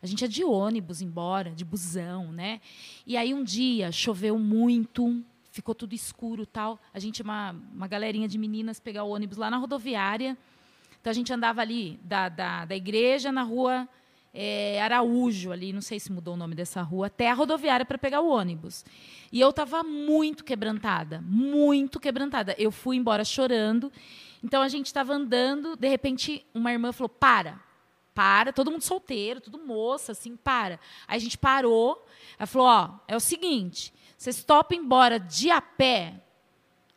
A 0.02 0.08
gente 0.08 0.22
ia 0.22 0.28
de 0.28 0.44
ônibus 0.44 1.02
embora, 1.02 1.52
de 1.52 1.66
busão, 1.66 2.32
né? 2.32 2.62
E 3.06 3.18
aí 3.18 3.34
um 3.34 3.44
dia 3.44 3.92
choveu 3.92 4.40
muito, 4.40 5.24
ficou 5.52 5.76
tudo 5.76 5.94
escuro 5.94 6.46
tal. 6.46 6.80
A 6.94 7.00
gente, 7.00 7.22
uma, 7.22 7.52
uma 7.74 7.88
galerinha 7.88 8.28
de 8.28 8.38
meninas, 8.38 8.80
pegar 8.80 9.04
o 9.04 9.10
ônibus 9.10 9.38
lá 9.38 9.50
na 9.50 9.58
rodoviária. 9.58 10.38
Então 11.02 11.12
a 11.12 11.14
gente 11.14 11.32
andava 11.34 11.62
ali 11.62 12.00
da, 12.04 12.30
da, 12.30 12.66
da 12.66 12.76
igreja 12.76 13.32
na 13.32 13.44
rua 13.44 13.88
é, 14.34 14.82
Araújo, 14.82 15.52
ali, 15.52 15.74
não 15.74 15.82
sei 15.82 16.00
se 16.00 16.12
mudou 16.12 16.36
o 16.36 16.38
nome 16.38 16.54
dessa 16.54 16.82
rua, 16.82 17.08
até 17.08 17.30
a 17.30 17.34
rodoviária 17.34 17.86
para 17.86 17.98
pegar 17.98 18.22
o 18.22 18.30
ônibus. 18.30 18.86
E 19.32 19.40
eu 19.40 19.50
estava 19.50 19.84
muito 19.84 20.44
quebrantada, 20.44 21.22
muito 21.22 22.00
quebrantada. 22.00 22.56
Eu 22.58 22.72
fui 22.72 22.96
embora 22.96 23.24
chorando. 23.24 23.92
Então 24.44 24.62
a 24.62 24.70
gente 24.70 24.86
estava 24.86 25.14
andando, 25.14 25.76
de 25.76 25.88
repente 25.88 26.46
uma 26.54 26.72
irmã 26.72 26.92
falou: 26.92 27.10
para, 27.10 27.60
para, 28.20 28.52
todo 28.52 28.70
mundo 28.70 28.82
solteiro, 28.82 29.40
tudo 29.40 29.58
moça, 29.58 30.12
assim, 30.12 30.36
para. 30.36 30.78
Aí 31.08 31.16
a 31.16 31.20
gente 31.22 31.38
parou, 31.38 32.06
ela 32.38 32.46
falou: 32.46 32.68
ó, 32.68 33.00
é 33.08 33.16
o 33.16 33.20
seguinte, 33.22 33.94
vocês 34.18 34.44
topam 34.44 34.78
embora 34.78 35.18
de 35.18 35.50
a 35.50 35.62
pé. 35.62 36.22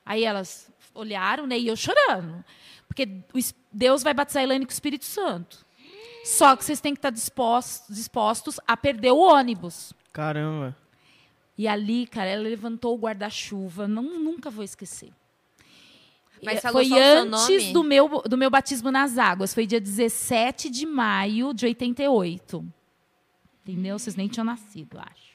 Aí 0.05 0.25
elas 0.25 0.69
olharam, 0.93 1.47
né, 1.47 1.57
e 1.57 1.69
eu 1.69 1.77
chorando. 1.77 2.45
Porque 2.89 3.23
Deus 3.71 4.03
vai 4.03 4.13
batizar 4.13 4.41
a 4.41 4.45
Elaine 4.45 4.67
com 4.67 4.71
o 4.71 4.73
Espírito 4.73 5.05
Santo. 5.05 5.65
Só 6.25 6.57
que 6.57 6.65
vocês 6.65 6.81
têm 6.81 6.93
que 6.93 6.99
estar 6.99 7.11
dispostos, 7.11 7.95
dispostos 7.95 8.59
a 8.67 8.77
perder 8.77 9.13
o 9.13 9.19
ônibus. 9.19 9.93
Caramba. 10.13 10.77
E 11.57 11.69
ali, 11.69 12.05
cara, 12.05 12.31
ela 12.31 12.43
levantou 12.43 12.97
o 12.97 12.99
guarda-chuva, 12.99 13.87
não 13.87 14.03
nunca 14.03 14.51
vou 14.51 14.65
esquecer. 14.65 15.13
Mas 16.43 16.61
foi 16.61 16.91
antes 16.93 17.73
do 17.73 17.85
meu, 17.85 18.23
do 18.23 18.37
meu 18.37 18.51
batismo 18.51 18.91
nas 18.91 19.17
águas. 19.17 19.55
Foi 19.55 19.67
dia 19.67 19.81
17 19.81 20.69
de 20.69 20.85
maio 20.85 21.55
de 21.55 21.67
88. 21.67 22.65
Entendeu? 23.65 23.99
Vocês 23.99 24.17
nem 24.17 24.27
tinham 24.27 24.45
nascido, 24.45 24.99
acho. 24.99 25.33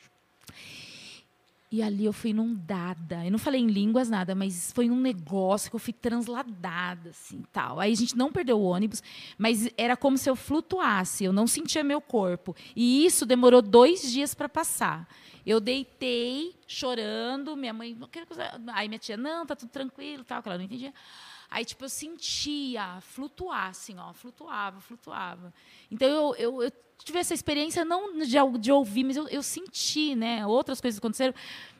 E 1.70 1.82
ali 1.84 2.06
eu 2.06 2.14
fui 2.14 2.30
inundada. 2.30 3.26
Eu 3.26 3.32
não 3.32 3.38
falei 3.38 3.60
em 3.60 3.68
línguas 3.68 4.10
nada, 4.10 4.34
mas 4.34 4.72
foi 4.72 4.90
um 4.90 5.00
negócio 5.00 5.70
que 5.70 5.76
eu 5.76 5.80
fui 5.80 5.92
transladada, 5.92 7.10
assim, 7.10 7.44
tal. 7.52 7.80
Aí 7.80 7.92
a 7.92 7.96
gente 7.96 8.16
não 8.18 8.32
perdeu 8.32 8.58
o 8.58 8.64
ônibus, 8.64 9.04
mas 9.38 9.70
era 9.78 9.98
como 9.98 10.18
se 10.18 10.30
eu 10.30 10.36
flutuasse. 10.36 11.26
Eu 11.26 11.34
não 11.34 11.46
sentia 11.46 11.84
meu 11.84 12.00
corpo. 12.00 12.56
E 12.74 13.06
isso 13.06 13.26
demorou 13.26 13.62
dois 13.62 14.10
dias 14.10 14.34
para 14.34 14.48
passar. 14.48 15.10
Eu 15.48 15.62
deitei, 15.62 16.54
chorando, 16.68 17.56
minha 17.56 17.72
mãe, 17.72 17.96
não 17.96 18.10
quero 18.10 18.28
coisa. 18.28 18.62
Aí 18.74 18.90
minha 18.90 19.00
tia, 19.00 19.16
não, 19.16 19.46
tá 19.46 19.56
tudo 19.56 19.70
tranquilo, 19.70 20.26
tal, 20.26 20.44
que 20.44 20.50
ela 20.50 20.58
não 20.58 20.66
entendia. 20.66 20.94
Aí, 21.50 21.64
tipo, 21.64 21.86
eu 21.86 21.90
sentia 21.90 23.00
flutuar, 23.00 23.70
assim, 23.70 23.98
ó, 23.98 24.12
flutuava, 24.12 24.82
flutuava. 24.82 25.54
Então, 25.90 26.10
eu, 26.10 26.36
eu, 26.36 26.64
eu 26.64 26.72
tive 27.02 27.20
essa 27.20 27.34
experiência 27.34 27.86
não 27.86 28.18
de, 28.18 28.60
de 28.60 28.72
ouvir, 28.74 29.06
mas 29.06 29.16
eu, 29.16 29.26
eu 29.30 29.42
senti, 29.42 30.16
né? 30.16 30.46
Outras 30.46 30.82
coisas 30.82 30.98
aconteceram. 30.98 31.34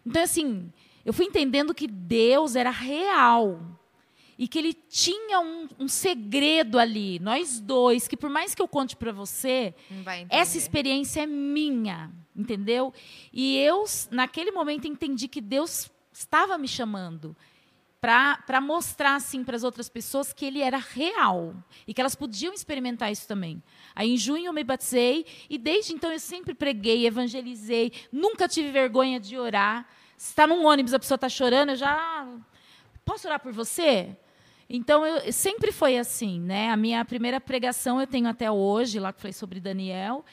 Então, 0.06 0.24
assim, 0.24 0.72
eu 1.04 1.12
fui 1.12 1.26
entendendo 1.26 1.76
que 1.76 1.88
Deus 1.88 2.56
era 2.56 2.70
real. 2.70 3.60
E 4.40 4.48
que 4.48 4.60
ele 4.60 4.74
tinha 4.74 5.42
um, 5.42 5.68
um 5.80 5.88
segredo 5.90 6.80
ali, 6.80 7.20
nós 7.20 7.60
dois, 7.60 8.08
que 8.08 8.16
por 8.16 8.30
mais 8.30 8.54
que 8.54 8.62
eu 8.62 8.68
conte 8.68 8.96
para 8.96 9.12
você, 9.12 9.74
essa 10.30 10.58
experiência 10.58 11.24
é 11.24 11.26
minha, 11.26 12.12
entendeu? 12.38 12.94
E 13.34 13.58
eu, 13.58 13.84
naquele 14.12 14.52
momento, 14.52 14.88
entendi 14.88 15.28
que 15.28 15.42
Deus 15.42 15.90
estava 16.14 16.58
me 16.58 16.68
chamando 16.68 17.36
para 18.00 18.62
mostrar 18.62 19.16
assim 19.16 19.44
para 19.44 19.56
as 19.56 19.64
outras 19.64 19.90
pessoas 19.90 20.32
que 20.32 20.46
ele 20.46 20.62
era 20.62 20.78
real 20.78 21.56
e 21.86 21.94
que 21.94 22.00
elas 22.00 22.16
podiam 22.16 22.54
experimentar 22.54 23.12
isso 23.12 23.28
também. 23.28 23.62
Aí 23.96 24.14
em 24.14 24.18
junho 24.18 24.46
eu 24.46 24.54
me 24.54 24.64
batizei 24.64 25.26
e 25.50 25.58
desde 25.58 25.94
então 25.94 26.12
eu 26.12 26.20
sempre 26.20 26.54
preguei, 26.54 27.08
evangelizei, 27.08 27.92
nunca 28.12 28.48
tive 28.48 28.72
vergonha 28.72 29.20
de 29.20 29.38
orar. 29.38 29.88
Se 30.16 30.30
está 30.30 30.46
num 30.46 30.66
ônibus 30.66 30.94
a 30.94 31.00
pessoa 31.00 31.16
está 31.16 31.28
chorando, 31.28 31.70
eu 31.70 31.76
já 31.76 32.28
posso 33.04 33.28
orar 33.28 33.40
por 33.40 33.52
você? 33.52 34.16
Então 34.70 35.06
eu 35.06 35.34
sempre 35.34 35.72
foi 35.72 35.98
assim, 35.98 36.40
né? 36.40 36.70
A 36.70 36.78
minha 36.78 37.04
primeira 37.04 37.42
pregação 37.42 38.00
eu 38.00 38.06
tenho 38.06 38.28
até 38.28 38.52
hoje, 38.52 39.00
lá 39.00 39.12
que 39.12 39.22
falei 39.22 39.34
sobre 39.34 39.60
Daniel. 39.60 40.24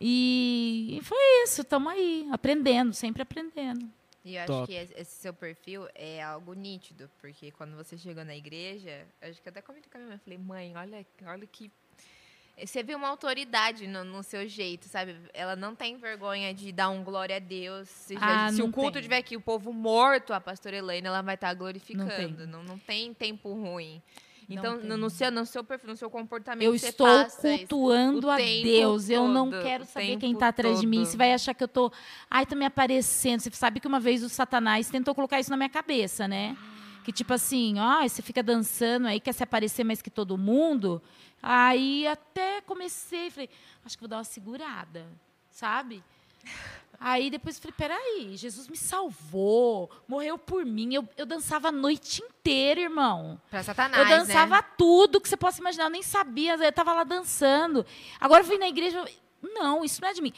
E, 0.00 1.00
foi 1.02 1.18
isso, 1.44 1.62
estamos 1.62 1.92
aí, 1.92 2.28
aprendendo, 2.30 2.92
sempre 2.94 3.22
aprendendo. 3.22 3.88
E 4.24 4.34
eu 4.36 4.42
acho 4.42 4.52
Top. 4.52 4.66
que 4.66 4.74
esse 4.74 5.16
seu 5.22 5.32
perfil 5.32 5.88
é 5.94 6.22
algo 6.22 6.52
nítido, 6.52 7.10
porque 7.20 7.50
quando 7.52 7.76
você 7.76 7.96
chegou 7.96 8.24
na 8.24 8.36
igreja, 8.36 9.06
eu 9.22 9.30
acho 9.30 9.40
que 9.42 9.48
até 9.48 9.62
comentei 9.62 9.90
com 9.90 9.96
a 9.96 10.00
minha 10.00 10.08
mãe, 10.10 10.16
eu 10.16 10.20
falei, 10.24 10.38
mãe, 10.38 10.76
olha, 10.76 11.06
olha 11.26 11.46
que. 11.46 11.70
Você 12.60 12.82
vê 12.82 12.94
uma 12.96 13.06
autoridade 13.08 13.86
no, 13.86 14.02
no 14.02 14.20
seu 14.24 14.46
jeito, 14.48 14.86
sabe? 14.86 15.16
Ela 15.32 15.54
não 15.54 15.76
tem 15.76 15.96
vergonha 15.96 16.52
de 16.52 16.72
dar 16.72 16.88
um 16.88 17.04
glória 17.04 17.36
a 17.36 17.38
Deus. 17.38 17.88
Se, 17.88 18.16
Ah, 18.20 18.50
se 18.52 18.60
o 18.60 18.64
não 18.66 18.72
culto 18.72 18.94
tem. 18.94 19.02
tiver 19.02 19.18
aqui 19.18 19.36
o 19.36 19.40
povo 19.40 19.72
morto, 19.72 20.32
a 20.32 20.40
pastora 20.40 20.76
Elaine, 20.76 21.06
ela 21.06 21.22
vai 21.22 21.36
estar 21.36 21.50
tem. 21.50 21.56
glorificando. 21.58 22.48
Não, 22.48 22.64
não 22.64 22.76
tem 22.76 23.14
tempo 23.14 23.52
ruim. 23.54 24.02
Então, 24.48 24.78
no, 24.78 24.96
no 24.96 25.10
seu, 25.10 25.30
no 25.30 25.44
seu 25.44 25.62
perfil, 25.62 25.90
no 25.90 25.96
seu 25.96 26.08
comportamento, 26.08 26.64
Eu 26.64 26.74
estou 26.74 27.06
cultuando 27.40 28.30
a 28.30 28.36
Deus. 28.36 29.10
Eu 29.10 29.28
não 29.28 29.50
todo, 29.50 29.62
quero 29.62 29.84
saber 29.84 30.16
quem 30.16 30.32
está 30.32 30.48
atrás 30.48 30.80
de 30.80 30.86
mim. 30.86 30.98
todo. 30.98 31.06
Você 31.06 31.16
vai 31.16 31.34
achar 31.34 31.52
que 31.52 31.62
eu 31.62 31.66
estou. 31.66 31.92
Ai, 32.30 32.46
tá 32.46 32.56
me 32.56 32.64
aparecendo. 32.64 33.40
Você 33.40 33.50
sabe 33.50 33.78
que 33.78 33.86
uma 33.86 34.00
vez 34.00 34.22
o 34.22 34.28
Satanás 34.28 34.88
tentou 34.88 35.14
colocar 35.14 35.38
isso 35.38 35.50
na 35.50 35.56
minha 35.56 35.68
cabeça, 35.68 36.26
né? 36.26 36.56
Que 37.04 37.12
tipo 37.12 37.32
assim, 37.32 37.78
ó, 37.78 38.02
você 38.02 38.22
fica 38.22 38.42
dançando 38.42 39.06
aí, 39.06 39.20
quer 39.20 39.32
se 39.32 39.42
aparecer 39.42 39.84
mais 39.84 40.00
que 40.00 40.10
todo 40.10 40.38
mundo. 40.38 41.02
Aí 41.42 42.06
até 42.06 42.60
comecei, 42.62 43.30
falei, 43.30 43.50
acho 43.84 43.96
que 43.96 44.00
vou 44.02 44.08
dar 44.08 44.18
uma 44.18 44.24
segurada, 44.24 45.06
sabe? 45.50 46.02
Aí 47.00 47.30
depois 47.30 47.58
falei, 47.58 47.74
peraí, 47.76 48.36
Jesus 48.36 48.66
me 48.68 48.76
salvou, 48.76 49.88
morreu 50.08 50.36
por 50.36 50.64
mim. 50.64 50.94
Eu, 50.94 51.08
eu 51.16 51.24
dançava 51.24 51.68
a 51.68 51.72
noite 51.72 52.22
inteira, 52.22 52.80
irmão. 52.80 53.40
Pra 53.48 53.62
Satanás, 53.62 54.10
Eu 54.10 54.18
dançava 54.18 54.56
né? 54.56 54.64
tudo 54.76 55.20
que 55.20 55.28
você 55.28 55.36
possa 55.36 55.60
imaginar, 55.60 55.84
eu 55.84 55.90
nem 55.90 56.02
sabia, 56.02 56.54
eu 56.56 56.62
estava 56.68 56.92
lá 56.92 57.04
dançando. 57.04 57.86
Agora 58.20 58.42
eu 58.42 58.46
fui 58.46 58.58
na 58.58 58.68
igreja, 58.68 58.98
eu- 58.98 59.52
não, 59.54 59.84
isso 59.84 60.00
não 60.02 60.08
é 60.08 60.12
de 60.12 60.20
mim. 60.20 60.32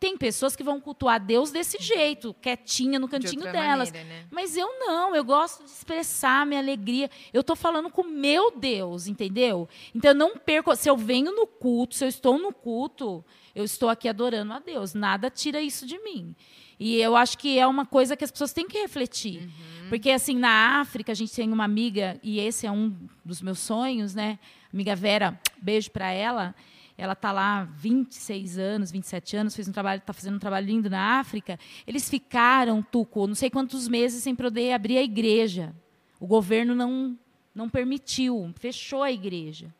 Tem 0.00 0.16
pessoas 0.16 0.54
que 0.54 0.62
vão 0.62 0.80
cultuar 0.80 1.18
Deus 1.18 1.50
desse 1.50 1.82
jeito, 1.82 2.34
quietinha 2.40 2.98
no 2.98 3.06
De 3.06 3.12
cantinho 3.12 3.44
outra 3.44 3.52
delas. 3.52 3.90
maneira, 3.90 4.08
né? 4.08 4.26
Mas 4.30 4.56
eu 4.56 4.78
não, 4.78 5.14
eu 5.14 5.24
gosto 5.24 5.64
de 5.64 5.70
expressar 5.70 6.46
minha 6.46 6.60
alegria. 6.60 7.10
Eu 7.32 7.40
estou 7.40 7.56
falando 7.56 7.90
com 7.90 8.02
o 8.02 8.08
meu 8.08 8.50
Deus, 8.56 9.06
entendeu? 9.06 9.68
Então 9.94 10.10
eu 10.10 10.14
não 10.14 10.36
perco. 10.36 10.74
Se 10.76 10.88
eu 10.88 10.96
venho 10.96 11.34
no 11.34 11.46
culto, 11.46 11.94
se 11.94 12.04
eu 12.04 12.08
estou 12.08 12.38
no 12.38 12.52
culto, 12.52 13.24
eu 13.54 13.64
estou 13.64 13.88
aqui 13.88 14.08
adorando 14.08 14.52
a 14.52 14.58
Deus. 14.58 14.94
Nada 14.94 15.30
tira 15.30 15.60
isso 15.60 15.86
de 15.86 15.98
mim. 15.98 16.34
E 16.78 16.96
eu 17.00 17.16
acho 17.16 17.36
que 17.36 17.58
é 17.58 17.66
uma 17.66 17.84
coisa 17.84 18.16
que 18.16 18.24
as 18.24 18.30
pessoas 18.30 18.52
têm 18.52 18.68
que 18.68 18.78
refletir. 18.78 19.42
Uhum. 19.42 19.88
Porque, 19.88 20.10
assim, 20.10 20.36
na 20.36 20.80
África, 20.80 21.10
a 21.10 21.14
gente 21.14 21.34
tem 21.34 21.50
uma 21.52 21.64
amiga, 21.64 22.20
e 22.22 22.38
esse 22.38 22.66
é 22.66 22.70
um 22.70 22.94
dos 23.24 23.42
meus 23.42 23.58
sonhos, 23.58 24.14
né? 24.14 24.38
Amiga 24.72 24.94
Vera, 24.94 25.40
beijo 25.60 25.90
para 25.90 26.12
ela. 26.12 26.54
Ela 27.00 27.12
está 27.12 27.30
lá 27.30 27.60
há 27.60 27.64
26 27.64 28.58
anos, 28.58 28.90
27 28.90 29.36
anos, 29.36 29.54
fez 29.54 29.68
um 29.68 29.72
trabalho, 29.72 30.00
está 30.00 30.12
fazendo 30.12 30.34
um 30.34 30.38
trabalho 30.40 30.66
lindo 30.66 30.90
na 30.90 31.20
África. 31.20 31.56
Eles 31.86 32.10
ficaram, 32.10 32.82
Tuco, 32.82 33.24
não 33.28 33.36
sei 33.36 33.48
quantos 33.48 33.86
meses 33.86 34.20
sem 34.24 34.34
poder 34.34 34.72
abrir 34.72 34.98
a 34.98 35.02
igreja. 35.02 35.72
O 36.18 36.26
governo 36.26 36.74
não, 36.74 37.16
não 37.54 37.68
permitiu, 37.70 38.52
fechou 38.58 39.04
a 39.04 39.12
igreja. 39.12 39.72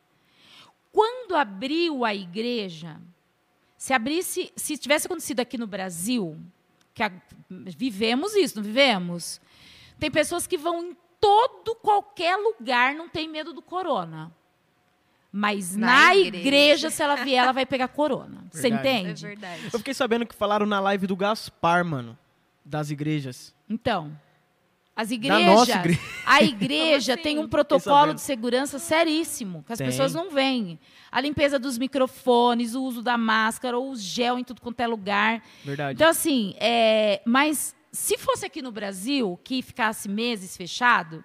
Quando 0.93 1.35
abriu 1.35 2.05
a 2.05 2.15
igreja, 2.15 2.99
se 3.77 3.93
abrisse, 3.93 4.51
se 4.55 4.77
tivesse 4.77 5.05
acontecido 5.07 5.41
aqui 5.41 5.57
no 5.57 5.67
Brasil, 5.67 6.37
que 6.93 7.03
a- 7.03 7.11
vivemos 7.49 8.33
isso, 8.33 8.55
não 8.55 8.63
vivemos? 8.63 9.41
Tem 9.99 10.09
pessoas 10.09 10.47
que 10.47 10.57
vão 10.57 10.83
em 10.85 10.97
todo 11.19 11.75
qualquer 11.75 12.37
lugar, 12.37 12.95
não 12.95 13.09
tem 13.09 13.27
medo 13.27 13.51
do 13.51 13.61
corona. 13.61 14.33
Mas 15.31 15.75
na, 15.75 15.85
Na 15.87 16.15
igreja. 16.15 16.37
igreja. 16.47 16.89
se 16.89 17.03
ela 17.03 17.15
vier, 17.15 17.43
ela 17.43 17.51
vai 17.51 17.65
pegar 17.65 17.87
corona. 17.87 18.43
Você 18.51 18.61
Verdade. 18.69 18.87
É 18.87 18.99
entende? 19.01 19.27
verdade. 19.27 19.61
Eu 19.71 19.77
fiquei 19.79 19.93
sabendo 19.93 20.25
que 20.25 20.33
falaram 20.35 20.65
na 20.65 20.79
live 20.79 21.05
do 21.05 21.15
Gaspar, 21.15 21.85
mano. 21.85 22.17
Das 22.65 22.89
igrejas. 22.89 23.53
Então, 23.69 24.11
as 24.95 25.09
Da 25.09 25.15
igrejas, 25.15 25.45
nossa 25.45 25.71
igreja. 25.77 25.99
a 26.25 26.43
igreja 26.43 27.13
Como 27.13 27.23
tem 27.23 27.37
assim? 27.37 27.45
um 27.45 27.47
protocolo 27.49 28.13
de 28.13 28.21
segurança 28.21 28.79
seríssimo, 28.79 29.63
que 29.65 29.71
as 29.73 29.77
Tem. 29.77 29.87
pessoas 29.87 30.13
não 30.13 30.29
veem. 30.31 30.79
A 31.11 31.21
limpeza 31.21 31.57
dos 31.59 31.77
microfones, 31.77 32.75
o 32.75 32.83
uso 32.83 33.01
da 33.01 33.17
máscara, 33.17 33.79
o 33.79 33.95
gel 33.95 34.37
em 34.39 34.43
tudo 34.43 34.61
quanto 34.61 34.79
é 34.81 34.87
lugar. 34.87 35.43
Verdade. 35.63 35.93
Então, 35.95 36.09
assim, 36.09 36.53
é, 36.59 37.21
mas 37.25 37.75
se 37.91 38.17
fosse 38.17 38.45
aqui 38.45 38.61
no 38.61 38.71
Brasil, 38.71 39.39
que 39.43 39.61
ficasse 39.61 40.09
meses 40.09 40.55
fechado, 40.57 41.23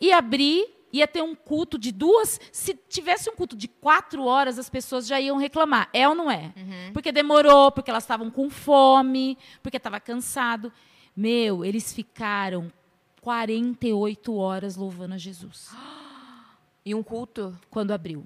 ia 0.00 0.16
abrir, 0.18 0.64
ia 0.92 1.06
ter 1.06 1.22
um 1.22 1.34
culto 1.34 1.78
de 1.78 1.92
duas. 1.92 2.40
Se 2.52 2.74
tivesse 2.88 3.28
um 3.30 3.34
culto 3.36 3.56
de 3.56 3.68
quatro 3.68 4.24
horas, 4.24 4.58
as 4.58 4.68
pessoas 4.70 5.06
já 5.06 5.20
iam 5.20 5.36
reclamar. 5.36 5.88
É 5.92 6.08
ou 6.08 6.14
não 6.14 6.30
é? 6.30 6.52
Porque 6.92 7.12
demorou, 7.12 7.70
porque 7.72 7.90
elas 7.90 8.04
estavam 8.04 8.30
com 8.30 8.48
fome, 8.50 9.36
porque 9.62 9.76
estava 9.76 10.00
cansado. 10.00 10.72
Meu, 11.16 11.64
eles 11.64 11.92
ficaram 11.92 12.72
48 13.20 14.34
horas 14.34 14.76
louvando 14.76 15.14
a 15.14 15.18
Jesus 15.18 15.70
E 16.84 16.94
um 16.94 17.02
culto? 17.02 17.58
quando 17.70 17.90
abriu. 17.92 18.24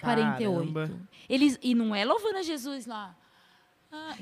48. 0.00 0.72
Caramba. 0.72 1.00
Eles, 1.28 1.58
e 1.62 1.74
não 1.74 1.94
é 1.94 2.04
louvando 2.04 2.38
a 2.38 2.42
Jesus 2.42 2.86
lá. 2.86 3.14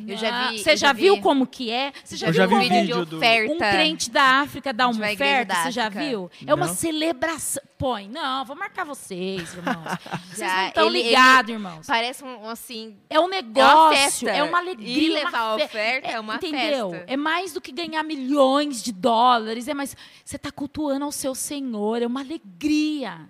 Eu 0.06 0.16
já 0.16 0.48
vi- 0.50 0.58
Você 0.58 0.72
eu 0.72 0.76
já 0.76 0.86
já 0.88 0.92
viu 0.94 1.16
vi. 1.16 1.20
como 1.20 1.46
que 1.46 1.70
é? 1.70 1.92
Você 2.02 2.16
já 2.16 2.28
Eu 2.28 2.32
viu 2.32 2.38
já 2.40 2.46
vi 2.46 2.54
como 2.54 2.68
vídeo 2.80 3.04
de 3.06 3.16
oferta. 3.16 3.52
um 3.52 3.58
crente 3.58 4.10
da 4.10 4.22
África 4.40 4.72
dá 4.72 4.88
uma 4.88 4.96
uma 5.04 5.12
oferta? 5.12 5.54
Você 5.56 5.70
já 5.70 5.88
viu? 5.90 6.30
É 6.46 6.54
uma 6.54 6.66
Não. 6.66 6.74
celebração. 6.74 7.62
Põe, 7.76 8.08
não, 8.08 8.44
vou 8.44 8.56
marcar 8.56 8.84
vocês, 8.84 9.54
irmãos. 9.54 9.84
Vocês 10.32 10.38
Já, 10.38 10.56
não 10.62 10.68
estão 10.68 10.88
ligados, 10.88 11.52
irmãos. 11.52 11.86
Parece 11.86 12.24
um, 12.24 12.48
assim... 12.48 12.96
É 13.08 13.20
um 13.20 13.22
É 13.22 13.26
uma 13.26 13.28
negócio, 13.30 13.96
festa. 13.98 14.30
é 14.30 14.42
uma 14.42 14.58
alegria. 14.58 14.98
E 14.98 15.10
uma 15.10 15.14
levar 15.24 15.54
a 15.54 15.58
fe- 15.58 15.64
oferta 15.64 16.08
é 16.08 16.18
uma 16.20 16.34
entendeu? 16.36 16.90
festa. 16.90 17.04
É 17.12 17.16
mais 17.16 17.52
do 17.52 17.60
que 17.60 17.70
ganhar 17.70 18.02
milhões 18.02 18.82
de 18.82 18.90
dólares, 18.90 19.68
é 19.68 19.74
mais. 19.74 19.96
Você 20.24 20.34
está 20.36 20.50
cultuando 20.50 21.04
ao 21.04 21.12
seu 21.12 21.34
Senhor, 21.36 22.02
é 22.02 22.06
uma 22.06 22.20
alegria. 22.20 23.28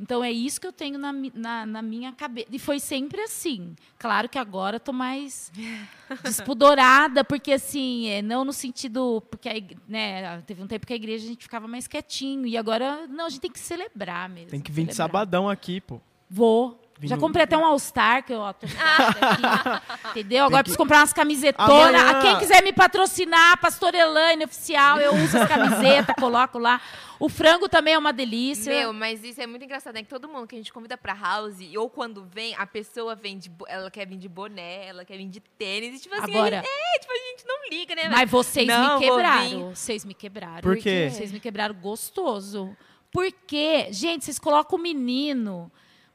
Então 0.00 0.24
é 0.24 0.32
isso 0.32 0.58
que 0.58 0.66
eu 0.66 0.72
tenho 0.72 0.98
na, 0.98 1.12
na, 1.12 1.66
na 1.66 1.82
minha 1.82 2.10
cabeça. 2.12 2.48
E 2.50 2.58
foi 2.58 2.80
sempre 2.80 3.20
assim. 3.20 3.76
Claro 3.98 4.30
que 4.30 4.38
agora 4.38 4.76
eu 4.76 4.80
tô 4.80 4.94
mais 4.94 5.52
despudorada, 6.24 7.22
porque 7.22 7.52
assim, 7.52 8.08
é, 8.08 8.22
não 8.22 8.42
no 8.42 8.52
sentido. 8.52 9.22
Porque 9.30 9.48
a 9.48 9.52
né, 9.86 10.40
teve 10.46 10.62
um 10.62 10.66
tempo 10.66 10.86
que 10.86 10.94
a 10.94 10.96
igreja 10.96 11.26
a 11.26 11.28
gente 11.28 11.42
ficava 11.42 11.68
mais 11.68 11.86
quietinho. 11.86 12.46
E 12.46 12.56
agora, 12.56 13.06
não, 13.06 13.26
a 13.26 13.28
gente 13.28 13.42
tem 13.42 13.52
que 13.52 13.58
celebrar 13.58 14.26
mesmo. 14.30 14.50
Tem 14.50 14.60
que 14.60 14.72
vir 14.72 14.86
de 14.86 14.94
celebrar. 14.94 15.20
sabadão 15.20 15.50
aqui, 15.50 15.82
pô. 15.82 16.00
Vou. 16.30 16.79
Já 17.02 17.16
comprei 17.16 17.44
até 17.44 17.56
um 17.56 17.64
All-Star, 17.64 18.24
que 18.24 18.32
eu 18.32 18.38
ó, 18.40 18.52
tô 18.52 18.66
aqui. 18.66 18.72
Entendeu? 20.10 20.44
Agora 20.44 20.58
que- 20.58 20.64
preciso 20.64 20.78
comprar 20.78 20.98
umas 20.98 21.12
camisetonas. 21.12 21.70
Amanhã- 22.00 22.10
A 22.10 22.20
Quem 22.22 22.38
quiser 22.38 22.62
me 22.62 22.72
patrocinar, 22.72 23.58
Pastor 23.60 23.94
Elaine 23.94 24.44
Oficial, 24.44 24.98
eu 24.98 25.14
uso 25.14 25.38
as 25.38 25.48
camisetas, 25.48 26.14
coloco 26.18 26.58
lá. 26.58 26.80
O 27.18 27.28
frango 27.28 27.68
também 27.68 27.92
é 27.94 27.98
uma 27.98 28.12
delícia. 28.14 28.72
Meu, 28.72 28.92
mas 28.94 29.22
isso 29.22 29.40
é 29.42 29.46
muito 29.46 29.62
engraçado, 29.64 29.92
né? 29.94 30.02
Que 30.02 30.08
todo 30.08 30.26
mundo 30.26 30.46
que 30.46 30.54
a 30.54 30.58
gente 30.58 30.72
convida 30.72 30.96
pra 30.96 31.12
house, 31.12 31.56
ou 31.76 31.90
quando 31.90 32.24
vem, 32.24 32.54
a 32.56 32.66
pessoa 32.66 33.14
vem 33.14 33.36
de. 33.38 33.50
Ela 33.68 33.90
quer 33.90 34.06
vir 34.06 34.16
de 34.16 34.28
boné, 34.28 34.86
ela 34.88 35.04
quer 35.04 35.18
vir 35.18 35.28
de 35.28 35.40
tênis. 35.40 35.96
E, 36.00 36.02
tipo 36.02 36.14
assim, 36.14 36.30
Agora- 36.34 36.60
a 36.60 36.62
gente, 36.62 36.70
é, 36.70 36.98
tipo, 36.98 37.12
a 37.12 37.16
gente 37.16 37.46
não 37.46 37.68
liga, 37.70 37.94
né? 37.94 38.08
Mas 38.08 38.30
vocês 38.30 38.66
Não, 38.66 38.98
me 38.98 39.04
quebraram. 39.06 39.74
Vocês 39.74 40.04
me 40.04 40.14
quebraram. 40.14 40.60
Por 40.62 40.76
quê? 40.78 41.10
Vocês 41.12 41.30
me 41.30 41.40
quebraram 41.40 41.74
gostoso. 41.74 42.74
Porque, 43.12 43.88
gente, 43.92 44.24
vocês 44.24 44.38
colocam 44.38 44.78
o 44.78 44.82
menino, 44.82 45.70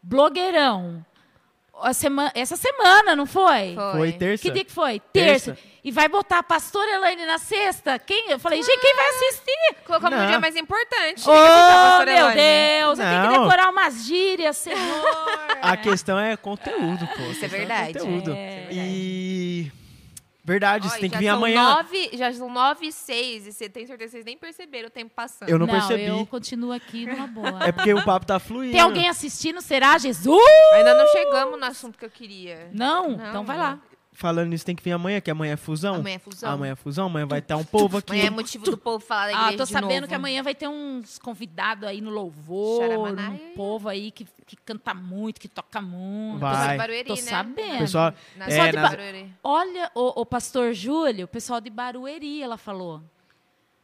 blogueirão. 0.05 1.05
A 1.81 1.93
sema- 1.93 2.31
essa 2.33 2.55
semana, 2.55 3.15
não 3.17 3.25
foi? 3.25 3.75
Foi. 3.75 3.91
Foi 3.97 4.11
terça. 4.13 4.41
Que 4.43 4.51
dia 4.51 4.63
que 4.63 4.71
foi? 4.71 5.01
Terça. 5.11 5.53
Terça. 5.55 5.67
E 5.83 5.91
vai 5.91 6.07
botar 6.07 6.39
a 6.39 6.43
pastora 6.43 6.89
Elaine 6.89 7.25
na 7.25 7.37
sexta? 7.37 7.99
Quem? 7.99 8.31
Eu 8.31 8.39
falei, 8.39 8.63
gente, 8.63 8.79
quem 8.79 8.95
vai 8.95 9.05
assistir? 9.09 9.75
Colocamos 9.85 10.15
no 10.17 10.23
Não. 10.23 10.29
dia 10.31 10.39
mais 10.39 10.55
importante. 10.55 11.21
Oh, 11.25 11.31
Pastora 11.33 12.05
meu 12.13 12.29
Elaine. 12.31 12.79
Deus, 12.79 12.99
eu 12.99 13.05
tenho 13.05 13.21
que 13.21 13.27
Não. 13.27 13.43
decorar 13.43 13.69
umas 13.69 14.05
gírias, 14.05 14.57
senhor. 14.57 15.05
A 15.61 15.75
questão 15.75 16.17
é 16.17 16.37
conteúdo, 16.37 17.05
pô. 17.07 17.21
A 17.23 17.27
Isso 17.27 17.45
é 17.45 17.49
questão 17.49 17.49
verdade. 17.49 17.93
conteúdo. 17.99 18.31
É. 18.33 18.67
E. 18.71 19.71
Verdade, 20.45 20.87
você 20.87 20.93
Olha, 20.93 21.01
tem 21.01 21.09
que 21.09 21.15
já 21.15 21.19
vir 21.19 21.25
são 21.25 21.35
amanhã. 21.37 21.75
Nove, 21.75 22.09
já 22.13 22.31
são 22.31 22.49
nove 22.51 22.85
e 22.85 22.91
seis, 22.91 23.47
e 23.47 23.51
você 23.51 23.67
tem 23.67 23.87
certeza 23.87 24.05
que 24.05 24.11
vocês 24.11 24.25
nem 24.25 24.37
perceberam 24.37 24.89
o 24.89 24.91
tempo 24.91 25.11
passando. 25.15 25.49
Eu 25.49 25.57
não, 25.57 25.65
percebi. 25.65 26.03
eu 26.05 26.23
continuo 26.27 26.71
aqui 26.71 27.07
numa 27.07 27.25
boa. 27.25 27.63
É 27.63 27.71
porque 27.71 27.91
o 27.91 28.05
papo 28.05 28.27
tá 28.27 28.37
fluindo. 28.39 28.71
Tem 28.71 28.79
alguém 28.79 29.09
assistindo? 29.09 29.59
Será, 29.59 29.97
Jesus? 29.97 30.39
Ainda 30.73 30.93
não 30.93 31.07
chegamos 31.07 31.59
no 31.59 31.65
assunto 31.65 31.97
que 31.97 32.05
eu 32.05 32.11
queria. 32.11 32.69
Não? 32.71 33.17
Não, 33.17 33.29
então 33.29 33.43
vai 33.43 33.57
lá. 33.57 33.79
Falando 34.17 34.47
nisso, 34.49 34.65
tem 34.65 34.73
que 34.75 34.81
vir 34.81 34.93
amanhã, 34.93 35.19
que 35.19 35.29
amanhã 35.29 35.53
é 35.53 35.57
fusão. 35.57 35.95
Amanhã 35.95 36.15
é 36.15 36.19
fusão. 36.19 36.49
Amanhã 36.51 36.71
é 36.71 36.75
fusão, 36.75 37.05
amanhã 37.07 37.25
vai 37.27 37.39
estar 37.39 37.57
um 37.57 37.65
povo 37.65 37.97
aqui. 37.97 38.13
Amanhã 38.13 38.27
é 38.27 38.29
motivo 38.29 38.63
do 38.63 38.77
povo 38.77 39.03
falar 39.05 39.25
da 39.25 39.31
igreja 39.33 39.49
Ah, 39.49 39.57
tô 39.57 39.63
de 39.65 39.69
sabendo 39.71 39.95
novo. 39.95 40.07
que 40.07 40.13
amanhã 40.15 40.41
vai 40.41 40.55
ter 40.55 40.69
uns 40.69 41.19
convidados 41.19 41.83
aí 41.83 41.99
no 41.99 42.09
louvor, 42.09 42.81
um 43.19 43.53
povo 43.55 43.89
aí 43.89 44.11
que, 44.11 44.25
que 44.45 44.55
canta 44.55 44.93
muito, 44.93 45.39
que 45.39 45.49
toca 45.49 45.81
muito. 45.81 46.39
Vai. 46.39 46.51
Pessoal 46.55 46.71
de 46.71 46.77
Barueri, 46.77 47.07
Tô 47.09 47.15
né? 47.15 47.21
sabendo. 47.21 47.77
Pessoal, 47.79 48.13
Na 48.37 48.45
é, 48.47 48.71
de 48.71 48.77
Barueri. 48.77 49.33
Olha, 49.43 49.91
o, 49.93 50.21
o 50.21 50.25
pastor 50.25 50.73
Júlio, 50.73 51.25
o 51.25 51.27
pessoal 51.27 51.59
de 51.59 51.69
Barueri, 51.69 52.41
ela 52.41 52.57
falou. 52.57 53.01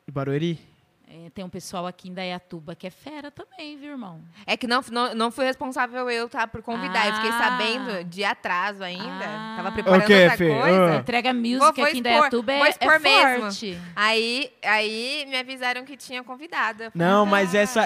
de 0.08 0.14
Barueri? 0.14 0.71
É, 1.14 1.30
tem 1.30 1.44
um 1.44 1.50
pessoal 1.50 1.86
aqui 1.86 2.08
em 2.08 2.14
Dayatuba 2.14 2.74
que 2.74 2.88
é 2.88 2.90
fera 2.90 3.30
também, 3.30 3.76
viu, 3.78 3.92
irmão? 3.92 4.22
É 4.48 4.56
que 4.56 4.66
não, 4.66 4.82
não, 4.90 5.14
não 5.14 5.30
fui 5.30 5.44
responsável 5.44 6.10
eu, 6.10 6.30
tá, 6.30 6.48
por 6.48 6.62
convidar. 6.62 7.06
Eu 7.08 7.14
fiquei 7.16 7.32
Ah. 7.32 7.38
sabendo 7.38 8.04
de 8.06 8.24
atraso 8.24 8.82
ainda. 8.82 9.26
Ah. 9.28 9.54
Tava 9.58 9.72
preparando 9.74 10.04
O 10.04 10.08
quê, 10.08 10.14
outra 10.24 10.38
Fê? 10.38 10.48
coisa. 10.48 10.94
Ah. 10.94 10.96
Entrega 10.96 11.34
music 11.34 11.58
vou 11.60 11.68
aqui 11.68 11.82
em 11.82 11.86
expor- 11.86 12.04
Dayatuba 12.04 12.54
vou 12.58 12.66
é, 12.66 12.70
é 12.80 13.00
mesmo. 13.00 13.42
forte. 13.42 13.78
Aí, 13.94 14.54
aí 14.64 15.26
me 15.28 15.36
avisaram 15.38 15.84
que 15.84 15.98
tinha 15.98 16.24
convidada. 16.24 16.90
Não, 16.96 17.26
mas 17.26 17.54
"Ah". 17.54 17.58
essa, 17.60 17.82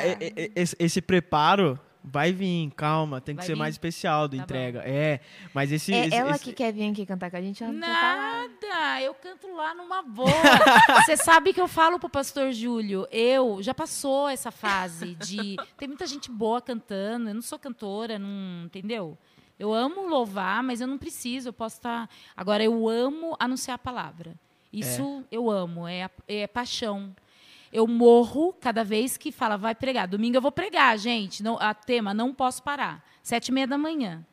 esse, 0.55 0.75
esse 0.77 1.01
preparo 1.01 1.79
vai 2.05 2.31
vir, 2.31 2.69
calma. 2.75 3.19
Tem 3.19 3.35
que 3.35 3.39
Vai 3.39 3.45
ser 3.47 3.53
vir? 3.53 3.59
mais 3.59 3.73
especial 3.75 4.27
do 4.27 4.37
Tá 4.37 4.43
entrega. 4.43 4.81
É, 4.85 5.19
mas 5.53 5.71
esse. 5.71 5.93
É 5.93 6.07
esse- 6.07 6.15
ela 6.15 6.31
esse- 6.35 6.43
que 6.43 6.53
quer 6.53 6.71
vir 6.71 6.89
aqui 6.89 7.05
cantar 7.05 7.29
com 7.31 7.37
a 7.37 7.41
gente? 7.41 7.63
Ela 7.63 7.73
não 7.73 7.81
quer 7.81 7.87
falar. 7.93 8.47
Nada, 8.47 9.01
eu 9.01 9.13
canto 9.13 9.53
lá 9.55 9.73
numa 9.75 10.01
boa. 10.01 10.29
Você 11.05 11.17
sabe 11.17 11.53
que 11.53 11.59
eu 11.61 11.67
falo 11.67 11.99
pro 11.99 12.09
pastor 12.09 12.51
Júlio, 12.51 13.07
eu 13.11 13.61
já 13.61 13.73
passou 13.73 14.29
essa 14.29 14.51
fase 14.51 15.15
de 15.15 15.55
tem 15.77 15.87
muita 15.87 16.05
gente 16.07 16.29
boa 16.31 16.61
cantando, 16.61 17.29
eu 17.29 17.33
não 17.35 17.41
sou 17.41 17.57
cantora, 17.59 18.17
não, 18.19 18.65
entendeu? 18.65 19.17
Eu 19.57 19.73
amo 19.73 20.07
louvar, 20.07 20.61
mas 20.61 20.81
eu 20.81 20.87
não 20.87 20.97
preciso, 20.97 21.49
eu 21.49 21.53
posso 21.53 21.77
estar 21.77 22.09
Agora 22.35 22.63
eu 22.63 22.89
amo 22.89 23.35
anunciar 23.39 23.75
a 23.75 23.79
palavra. 23.79 24.35
Isso 24.71 25.23
eu 25.31 25.49
amo, 25.49 25.87
é, 25.87 26.03
a- 26.03 26.11
é 26.27 26.45
paixão. 26.47 27.15
Eu 27.75 27.85
morro 27.85 28.53
cada 28.53 28.85
vez 28.85 29.17
que 29.17 29.33
fala, 29.33 29.57
vai 29.57 29.75
pregar. 29.75 30.07
Domingo 30.07 30.37
eu 30.37 30.41
vou 30.41 30.51
pregar, 30.51 30.97
gente. 30.97 31.43
Não, 31.43 31.57
a 31.59 31.73
tema, 31.73 32.13
não 32.13 32.33
posso 32.33 32.63
parar. 32.63 33.03
Sete 33.21 33.49
e 33.49 33.51
meia 33.51 33.67
da 33.67 33.77
manhã. 33.77 34.25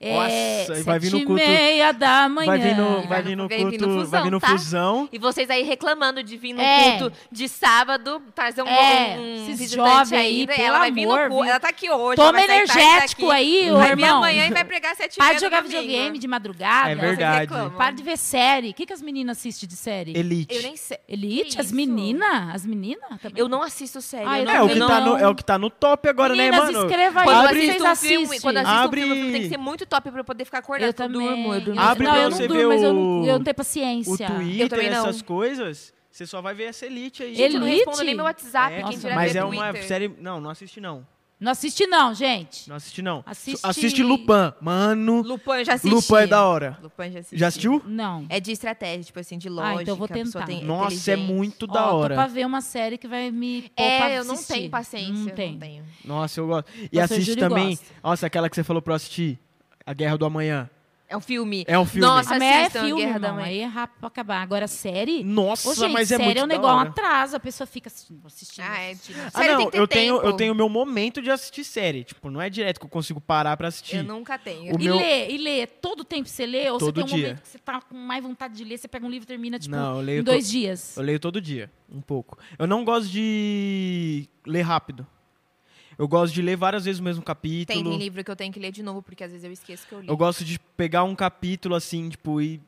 É, 0.00 0.66
Nossa, 0.66 0.82
vai 0.84 0.98
vir 0.98 1.10
no 1.12 1.18
sete 1.18 1.26
culto- 1.26 1.42
e 1.42 1.46
meia 1.46 1.92
da 1.92 2.28
manhã. 2.28 2.46
Vai 2.46 2.58
vir 2.58 2.76
no, 2.76 3.02
vai 3.08 3.22
vir 3.22 3.36
no 3.36 3.48
vai 3.48 3.56
vir 3.58 3.64
no 3.64 3.70
culto, 3.70 3.88
vai 3.88 4.04
fusão, 4.04 4.22
vir 4.24 4.30
no 4.30 4.40
tá? 4.40 4.48
fusão. 4.48 5.08
E 5.12 5.18
vocês 5.18 5.48
aí 5.48 5.62
reclamando 5.62 6.22
de 6.22 6.36
vir 6.36 6.52
no 6.52 6.60
É. 6.60 6.98
culto 6.98 7.16
de 7.32 7.48
sábado, 7.48 8.20
trazer 8.34 8.62
um, 8.62 8.66
É, 8.68 9.16
um 9.18 9.34
esses 9.44 9.58
visitante 9.60 9.88
jovens 9.88 10.12
aí, 10.12 10.40
ainda. 10.40 10.54
pelo 10.54 10.66
ela 10.68 10.78
vai 10.80 10.90
vir 10.92 11.04
amor, 11.04 11.22
no 11.28 11.28
culto. 11.36 11.48
Ela 11.50 11.60
tá 11.60 11.68
aqui 11.68 11.90
hoje. 11.90 12.16
Toma 12.16 12.32
vai 12.32 12.44
energético 12.44 13.30
aí, 13.30 13.70
ô 13.70 13.76
Vai 13.78 13.96
vir 13.96 14.02
irmão. 14.02 14.18
amanhã 14.18 14.46
e 14.46 14.52
vai 14.52 14.64
pregar 14.64 14.94
sete 14.96 15.16
Para 15.16 15.34
de 15.34 15.40
jogar 15.40 15.62
no 15.62 15.68
domingo. 15.68 15.82
videogame 15.86 16.18
de 16.18 16.28
madrugada. 16.28 16.90
É 16.90 16.94
verdade. 16.94 17.52
Para 17.76 17.90
de 17.92 18.02
ver 18.02 18.18
série. 18.18 18.70
O 18.70 18.74
que, 18.74 18.84
que 18.86 18.92
as 18.92 19.00
meninas 19.02 19.38
assistem 19.38 19.68
de 19.68 19.76
série? 19.76 20.16
Elite. 20.16 20.54
Eu 20.54 20.62
nem 20.62 20.76
sei. 20.76 20.98
Elite? 21.08 21.60
As 21.60 21.72
meninas? 21.72 22.54
As 22.54 22.66
meninas? 22.66 23.00
Eu 23.36 23.48
não 23.48 23.62
assisto 23.62 24.02
série. 24.02 24.24
Ah, 24.26 24.38
eu 24.40 24.44
não, 24.44 24.52
É 24.54 24.62
o, 24.62 24.68
que 24.68 24.78
eu 24.78 24.86
tá 24.88 25.00
não... 25.00 25.06
no, 25.12 25.18
é 25.18 25.28
o 25.28 25.34
que 25.34 25.44
tá 25.44 25.58
no 25.58 25.70
top 25.70 26.08
agora, 26.08 26.34
Meninas, 26.34 26.66
né, 26.66 26.72
mano? 26.72 26.86
escreva 26.86 27.20
aí. 27.20 27.26
Quando 27.26 27.46
assisto 27.46 27.84
um 27.84 27.96
filme, 27.96 28.24
assistem. 28.26 28.40
quando 28.40 28.56
assisto 28.58 28.88
um 28.88 28.92
filme 28.92 29.32
tem 29.32 29.42
que 29.42 29.48
ser 29.48 29.56
muito 29.56 29.83
top 29.86 30.10
pra 30.10 30.20
eu 30.20 30.24
poder 30.24 30.44
ficar 30.44 30.58
acordado. 30.58 30.86
Eu 30.88 30.94
também. 30.94 31.26
durmo, 31.28 31.54
eu 31.54 31.60
durmo. 31.60 31.80
Abre 31.80 32.04
não, 32.06 32.12
pra 32.12 32.22
eu 32.22 32.30
você 32.30 32.42
não 32.48 32.54
ver 32.54 32.54
durmo, 32.62 32.68
mas 32.68 32.82
eu 32.82 32.92
não, 32.92 33.02
o- 33.22 33.26
eu 33.26 33.32
não 33.38 33.44
tenho 33.44 33.52
O 33.52 33.56
paciência. 33.56 34.26
Twitter, 34.28 34.68
também 34.68 34.90
não. 34.90 35.06
essas 35.06 35.22
coisas, 35.22 35.92
você 36.10 36.26
só 36.26 36.40
vai 36.42 36.54
ver 36.54 36.64
essa 36.64 36.86
elite 36.86 37.22
aí. 37.22 37.34
Gente, 37.34 37.54
eu 37.54 37.60
não 37.60 37.66
Elite? 37.66 37.84
respondo 37.84 38.04
nem 38.04 38.14
meu 38.14 38.24
WhatsApp, 38.24 38.72
É, 38.74 38.82
quem 38.82 38.96
Nossa, 38.96 39.14
mas 39.14 39.34
é 39.36 39.44
uma 39.44 39.64
Twitter. 39.70 39.88
série. 39.88 40.08
Não, 40.20 40.40
não 40.40 40.50
assiste 40.50 40.80
não. 40.80 41.06
Não 41.40 41.50
assiste 41.50 41.84
não, 41.86 42.14
gente. 42.14 42.68
Não 42.68 42.76
assiste 42.76 43.02
não. 43.02 43.22
Assiste- 43.26 43.66
Assiste 43.66 44.02
Lupin. 44.04 44.52
Mano, 44.62 45.20
Lupin, 45.20 45.50
eu 45.58 45.64
já 45.64 45.74
assisti. 45.74 45.92
Lupin 45.94 46.22
é 46.22 46.26
da 46.28 46.46
hora. 46.46 46.78
Lupin 46.80 47.10
já 47.10 47.18
assisti. 47.18 47.36
Já 47.36 47.46
assistiu? 47.48 47.82
Não. 47.84 48.24
É 48.30 48.38
de 48.40 48.52
estratégia, 48.52 49.02
tipo 49.04 49.18
assim, 49.18 49.36
de 49.36 49.48
Ah, 49.48 49.50
lógica. 49.50 49.82
então 49.82 49.92
eu 49.94 49.98
vou 49.98 50.08
tentar. 50.08 50.46
tem 50.46 50.64
Nossa, 50.64 51.10
é 51.12 51.16
muito 51.16 51.66
da 51.66 51.72
Tô 51.82 51.88
pra 51.88 51.92
hora. 51.92 52.26
ver 52.28 52.46
uma 52.46 52.60
série 52.62 52.96
que 52.96 53.08
vai 53.08 53.30
me 53.30 53.62
pôr 53.62 53.70
pra 53.74 53.84
É, 54.10 54.18
eu 54.20 54.24
não 54.24 54.36
tenho 54.42 54.70
paciência. 54.70 55.12
Não 55.12 55.28
eu 55.28 55.34
tem. 55.34 55.52
Não 55.52 55.58
tenho. 55.58 55.84
Nossa, 56.04 56.40
eu 56.40 56.46
gosto. 56.46 56.70
E 56.90 56.98
Nossa, 56.98 57.14
o 57.14 57.16
assiste 57.16 57.36
também. 57.36 57.68
gosta. 57.70 57.84
Nossa, 58.02 58.26
aquela 58.26 58.48
que 58.48 58.54
você 58.54 58.62
falou 58.64 58.80
pra 58.80 58.92
eu 58.92 58.96
assistir. 58.96 59.38
A 59.86 59.92
Guerra 59.92 60.16
do 60.16 60.24
Amanhã. 60.24 60.70
É 61.06 61.14
um 61.16 61.20
filme. 61.20 61.64
É 61.68 61.78
um 61.78 61.84
filme. 61.84 62.00
Nossa, 62.06 62.34
A 62.34 62.38
Meia 62.38 62.62
é 62.66 62.70
filme, 62.70 63.02
Guerra 63.02 63.18
da. 63.20 63.32
Manhã. 63.34 63.46
Aí 63.46 63.58
é 63.60 63.66
rápido 63.66 63.98
pra 64.00 64.08
acabar. 64.08 64.40
Agora, 64.40 64.66
série... 64.66 65.22
Nossa, 65.22 65.68
Ô, 65.68 65.74
gente, 65.74 65.92
mas 65.92 66.10
é 66.10 66.16
série 66.16 66.24
muito 66.24 66.38
é 66.40 66.42
um 66.44 66.46
negócio 66.46 66.76
hora. 66.78 66.88
atrasa. 66.88 67.36
A 67.36 67.40
pessoa 67.40 67.66
fica 67.66 67.88
assistindo, 67.88 68.26
assistindo, 68.26 68.64
Ah, 68.64 68.80
é. 68.80 68.90
assistindo. 68.92 69.16
Ah, 69.26 69.30
Série 69.30 69.52
não, 69.52 69.70
eu 69.74 69.86
tenho, 69.86 70.14
tempo. 70.16 70.26
eu 70.26 70.32
tenho 70.32 70.54
meu 70.54 70.68
momento 70.68 71.20
de 71.20 71.30
assistir 71.30 71.62
série. 71.62 72.04
Tipo, 72.04 72.30
não 72.30 72.40
é 72.40 72.48
direto 72.48 72.80
que 72.80 72.86
eu 72.86 72.90
consigo 72.90 73.20
parar 73.20 73.54
pra 73.56 73.68
assistir. 73.68 73.96
Eu 73.98 74.04
nunca 74.04 74.38
tenho. 74.38 74.74
O 74.74 74.80
E 74.80 74.84
meu- 74.84 74.96
lê, 74.96 75.30
e 75.30 75.36
lê. 75.38 75.66
Todo 75.66 76.04
tempo 76.04 76.26
você 76.26 76.46
lê? 76.46 76.70
Ou 76.70 76.78
Todo 76.78 76.86
você 76.86 76.92
tem 76.94 77.02
um 77.04 77.06
dia. 77.18 77.26
momento 77.28 77.42
que 77.42 77.48
você 77.48 77.58
tá 77.58 77.80
com 77.82 77.94
mais 77.96 78.22
vontade 78.24 78.54
de 78.56 78.64
ler, 78.64 78.78
você 78.78 78.88
pega 78.88 79.04
um 79.06 79.10
livro 79.10 79.24
e 79.24 79.28
termina, 79.28 79.58
tipo, 79.58 79.76
Não, 79.76 80.02
em 80.08 80.22
dois 80.22 80.46
to- 80.46 80.50
dias? 80.52 80.96
Eu 80.96 81.02
leio 81.02 81.20
todo 81.20 81.38
dia, 81.40 81.70
um 81.92 82.00
pouco. 82.00 82.38
Eu 82.58 82.66
não 82.66 82.82
gosto 82.82 83.08
de 83.10 84.26
ler 84.46 84.62
rápido. 84.62 85.06
Eu 85.98 86.08
gosto 86.08 86.34
de 86.34 86.42
ler 86.42 86.56
várias 86.56 86.84
vezes 86.84 87.00
o 87.00 87.04
mesmo 87.04 87.22
capítulo. 87.22 87.90
Tem, 87.90 87.98
livro 87.98 88.22
que 88.22 88.30
eu 88.30 88.36
tenho 88.36 88.52
que 88.52 88.60
ler 88.60 88.72
de 88.72 88.82
novo, 88.82 89.02
porque 89.02 89.24
às 89.24 89.30
vezes 89.30 89.44
eu 89.44 89.52
esqueço 89.52 89.86
que 89.86 89.94
eu 89.94 90.00
li. 90.00 90.08
Eu 90.08 90.16
gosto 90.16 90.44
de 90.44 90.58
pegar 90.76 91.04
um 91.04 91.14
capítulo 91.14 91.74
assim, 91.74 92.08
tipo, 92.08 92.40
e 92.40 92.60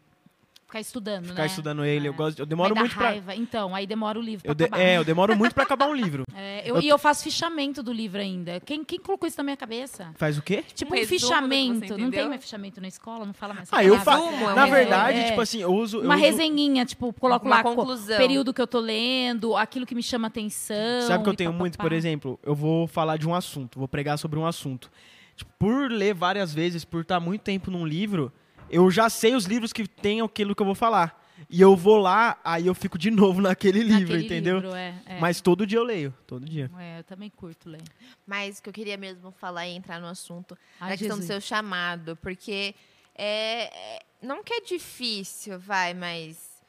Ficar 0.67 0.81
estudando, 0.81 1.27
ficar 1.29 1.43
né? 1.43 1.47
estudando 1.47 1.85
ele. 1.85 2.07
É. 2.07 2.09
Eu 2.09 2.15
gosto, 2.15 2.39
eu 2.41 2.45
demoro 2.47 2.75
muito 2.75 2.95
pra 2.97 3.09
raiva. 3.11 3.35
Então, 3.37 3.73
aí 3.73 3.87
demora 3.87 4.19
o 4.19 4.23
livro 4.23 4.43
pra 4.43 4.51
eu 4.51 4.55
de- 4.57 4.65
acabar. 4.65 4.83
É, 4.83 4.97
eu 4.99 5.05
demoro 5.05 5.37
muito 5.37 5.55
pra 5.55 5.63
acabar 5.63 5.87
um 5.89 5.95
livro. 5.95 6.25
É, 6.37 6.69
eu- 6.69 6.75
eu 6.77 6.83
E 6.83 6.89
eu 6.89 6.99
faço 6.99 7.23
fichamento 7.25 7.83
do 7.83 7.93
livro 7.93 8.21
ainda. 8.21 8.61
Quem, 8.61 8.85
quem 8.85 8.99
colocou 8.99 9.27
isso 9.27 9.39
na 9.39 9.45
minha 9.45 9.57
cabeça? 9.57 10.11
Faz 10.17 10.37
o 10.37 10.43
quê? 10.43 10.63
Tipo 10.75 10.95
Um 10.95 11.01
um, 11.01 11.07
fichamento. 11.07 11.97
Não 11.97 12.11
tem 12.11 12.29
mais 12.29 12.43
fichamento 12.43 12.81
na 12.81 12.89
escola? 12.89 13.25
Não 13.25 13.33
fala 13.33 13.55
mais 13.55 13.69
Ah, 13.73 13.83
eu 13.85 13.99
faço. 14.01 14.23
É 14.29 14.55
Na 14.55 14.67
verdade, 14.67 15.19
É. 15.21 15.25
tipo 15.31 15.41
assim, 15.41 15.61
eu 15.63 15.73
uso. 15.73 15.99
eu 15.99 16.03
Uma 16.05 16.15
uso- 16.17 16.25
resenhinha, 16.25 16.85
tipo, 16.85 17.13
coloco 17.15 17.47
Uma 17.47 17.57
lá 17.57 17.63
conclusão. 17.63 18.19
período 18.19 18.53
que 18.53 18.61
eu 18.61 18.67
tô 18.67 18.81
lendo, 18.81 19.57
aquilo 19.57 19.87
que 19.87 19.95
me 19.95 20.03
chama 20.03 20.27
atenção. 20.27 21.03
Sabe 21.07 21.25
que 21.25 21.31
eu 21.31 21.35
tenho 21.35 21.51
pá, 21.53 21.55
pá, 21.57 21.59
muito, 21.61 21.79
pá. 21.79 21.85
por 21.85 21.93
exemplo, 21.93 22.39
eu 22.43 22.55
vou 22.55 22.87
falar 22.87 23.17
de 23.17 23.27
um 23.27 23.35
assunto, 23.35 23.79
vou 23.79 23.89
pregar 23.89 24.19
sobre 24.19 24.39
um 24.39 24.45
assunto. 24.45 24.91
Tipo, 25.37 25.51
por 25.59 25.91
ler 25.91 26.13
várias 26.15 26.53
vezes, 26.53 26.85
por 26.85 27.01
estar 27.03 27.21
muito 27.21 27.43
tempo 27.43 27.71
num 27.71 27.87
livro, 27.87 28.33
eu 28.71 28.91
já 28.91 29.09
sei 29.09 29.35
os 29.35 29.45
livros 29.45 29.73
que 29.73 29.87
tem 29.87 30.21
aquilo 30.21 30.55
que 30.55 30.63
eu 30.63 30.67
vou 30.67 30.75
falar. 30.75 31.23
E 31.51 31.61
eu 31.61 31.77
vou 31.77 31.99
lá, 31.99 32.39
aí 32.43 32.67
eu 32.67 32.75
fico 32.75 32.97
de 32.99 33.11
novo 33.11 33.41
naquele 33.43 33.81
livro, 33.83 34.01
Naquele 34.01 34.25
entendeu? 34.25 34.57
livro, 34.57 34.75
é, 34.75 34.95
é. 35.07 35.21
Mas 35.21 35.41
todo 35.41 35.67
dia 35.67 35.79
eu 35.79 35.85
leio, 35.85 36.15
todo 36.27 36.45
dia. 36.47 36.71
É, 36.79 36.99
eu 37.01 37.05
também 37.05 37.29
curto 37.31 37.69
ler. 37.69 37.83
Mas 38.27 38.59
o 38.59 38.63
que 38.63 38.69
eu 38.71 38.73
queria 38.73 38.97
mesmo 38.97 39.31
falar 39.33 39.67
e 39.67 39.77
entrar 39.77 40.01
no 40.01 40.07
assunto, 40.07 40.57
Ai, 40.81 40.91
na 40.91 40.97
questão 40.97 41.17
do 41.19 41.23
Jesus. 41.23 41.27
seu 41.27 41.41
chamado, 41.57 42.17
porque 42.17 42.75
é, 43.15 43.97
é- 43.97 44.03
não 44.23 44.43
que 44.43 44.55
é 44.55 44.61
difícil, 44.63 45.59
vai, 45.59 45.93
mas 45.93 46.63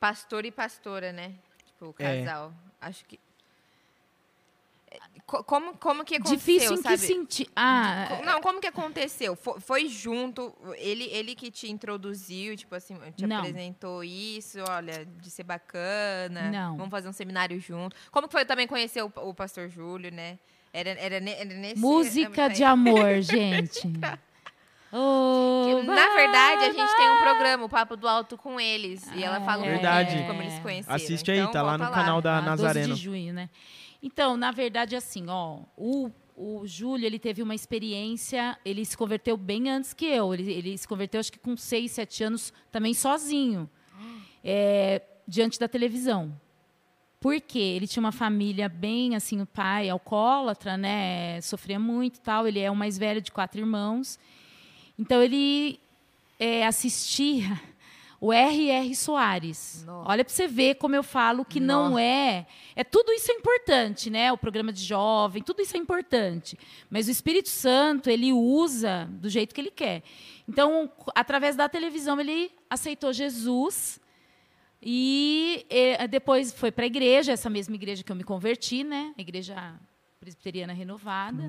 pastor 0.00 0.44
e 0.46 0.50
pastora, 0.50 1.12
né? 1.12 1.32
Tipo, 1.66 1.86
o 1.86 1.94
É. 1.98 2.20
casal. 2.24 2.52
Acho 2.80 3.04
que. 3.04 3.20
Co- 5.26 5.42
Como, 5.44 5.76
como 5.78 6.04
que 6.04 6.16
aconteceu, 6.16 6.36
Difícil 6.38 6.72
em 6.74 6.82
sabe? 6.82 6.98
que 6.98 7.06
sentido? 7.06 7.50
Ah, 7.56 8.20
Não, 8.24 8.40
como 8.40 8.60
que 8.60 8.66
aconteceu? 8.66 9.34
Fo- 9.36 9.60
Foi, 9.60 9.88
junto, 9.88 10.54
ele, 10.76 11.04
ele 11.04 11.34
que 11.34 11.50
te 11.50 11.70
introduziu, 11.70 12.56
tipo 12.56 12.74
assim, 12.74 12.96
te 13.16 13.26
Não. 13.26 13.38
apresentou 13.38 14.02
isso, 14.04 14.58
olha, 14.68 15.04
de 15.04 15.30
ser 15.30 15.44
bacana. 15.44 16.50
Não. 16.50 16.76
Vamos 16.76 16.90
fazer 16.90 17.08
um 17.08 17.12
seminário 17.12 17.58
junto. 17.60 17.96
Como 18.10 18.26
que 18.28 18.32
foi 18.32 18.44
também 18.44 18.66
conhecer 18.66 19.02
o, 19.02 19.12
o 19.16 19.34
pastor 19.34 19.68
Júlio, 19.68 20.10
né? 20.12 20.38
Era, 20.72 20.90
era, 20.90 21.14
era 21.16 21.44
nesse... 21.44 21.80
música 21.80 22.46
é- 22.46 22.48
de 22.48 22.64
amor, 22.64 23.20
gente. 23.22 23.88
Oh, 24.96 25.82
Na 25.84 26.14
verdade, 26.14 26.64
a 26.66 26.72
gente 26.72 26.96
tem 26.96 27.10
um 27.10 27.20
programa, 27.20 27.64
o 27.64 27.68
Papo 27.68 27.96
do 27.96 28.06
Alto 28.06 28.38
com 28.38 28.60
eles. 28.60 29.04
E 29.14 29.24
ela 29.24 29.40
fala 29.40 29.62
um 29.62 29.66
pouquinho 29.66 29.72
Verdade. 29.80 30.16
de 30.18 30.22
como 30.24 30.40
eles 30.40 30.58
conheceram. 30.60 30.94
Assiste 30.94 31.30
aí, 31.32 31.38
Então, 31.40 31.50
tá 31.50 31.62
lá 31.62 31.76
no 31.76 31.90
canal 31.90 32.22
da 32.22 32.36
Ah, 32.38 32.40
12 32.40 32.46
Nazareno. 32.62 32.94
de 32.94 33.00
junho, 33.02 33.32
né? 33.34 33.50
Então, 34.00 34.36
na 34.36 34.52
verdade, 34.52 34.94
assim, 34.94 35.24
ó, 35.28 35.60
o, 35.76 36.10
o 36.36 36.62
Júlio, 36.64 37.06
ele 37.06 37.18
teve 37.18 37.42
uma 37.42 37.54
experiência, 37.56 38.56
ele 38.64 38.84
se 38.84 38.96
converteu 38.96 39.36
bem 39.36 39.68
antes 39.68 39.92
que 39.92 40.04
eu. 40.04 40.32
Ele, 40.32 40.52
ele 40.52 40.78
se 40.78 40.86
converteu, 40.86 41.18
acho 41.18 41.32
que 41.32 41.38
com 41.40 41.56
6, 41.56 41.90
7 41.90 42.22
anos, 42.24 42.52
também 42.70 42.94
sozinho, 42.94 43.68
é, 44.44 45.02
diante 45.26 45.58
da 45.58 45.66
televisão. 45.66 46.38
Por 47.18 47.40
quê? 47.40 47.58
Ele 47.58 47.88
tinha 47.88 48.02
uma 48.02 48.12
família 48.12 48.68
bem, 48.68 49.16
assim, 49.16 49.40
o 49.40 49.46
pai 49.46 49.88
alcoólatra, 49.88 50.76
né? 50.76 51.40
Sofria 51.40 51.80
muito 51.80 52.18
e 52.18 52.20
tal. 52.20 52.46
Ele 52.46 52.60
é 52.60 52.70
o 52.70 52.76
mais 52.76 52.98
velho 52.98 53.20
de 53.22 53.32
quatro 53.32 53.58
irmãos. 53.58 54.18
Então, 54.98 55.22
ele 55.22 55.80
é, 56.38 56.66
assistia 56.66 57.60
o 58.24 58.32
R.R. 58.32 58.94
Soares. 58.94 59.84
Nossa. 59.86 60.10
Olha 60.10 60.24
para 60.24 60.32
você 60.32 60.46
ver 60.46 60.76
como 60.76 60.96
eu 60.96 61.02
falo 61.02 61.44
que 61.44 61.60
não 61.60 61.90
Nossa. 61.90 62.00
é. 62.00 62.46
É 62.74 62.82
tudo 62.82 63.12
isso 63.12 63.30
é 63.30 63.34
importante, 63.34 64.08
né? 64.08 64.32
O 64.32 64.38
programa 64.38 64.72
de 64.72 64.82
jovem, 64.82 65.42
tudo 65.42 65.60
isso 65.60 65.76
é 65.76 65.78
importante. 65.78 66.58
Mas 66.88 67.06
o 67.06 67.10
Espírito 67.10 67.50
Santo 67.50 68.08
ele 68.08 68.32
usa 68.32 69.06
do 69.12 69.28
jeito 69.28 69.54
que 69.54 69.60
ele 69.60 69.70
quer. 69.70 70.02
Então, 70.48 70.90
através 71.14 71.54
da 71.54 71.68
televisão 71.68 72.18
ele 72.18 72.50
aceitou 72.70 73.12
Jesus 73.12 74.00
e 74.82 75.66
eh, 75.68 76.08
depois 76.08 76.50
foi 76.50 76.72
para 76.72 76.84
a 76.84 76.86
igreja, 76.86 77.32
essa 77.32 77.50
mesma 77.50 77.74
igreja 77.74 78.02
que 78.02 78.10
eu 78.10 78.16
me 78.16 78.24
converti, 78.24 78.84
né? 78.84 79.12
A 79.18 79.20
igreja 79.20 79.74
presbiteriana 80.18 80.72
renovada. 80.72 81.42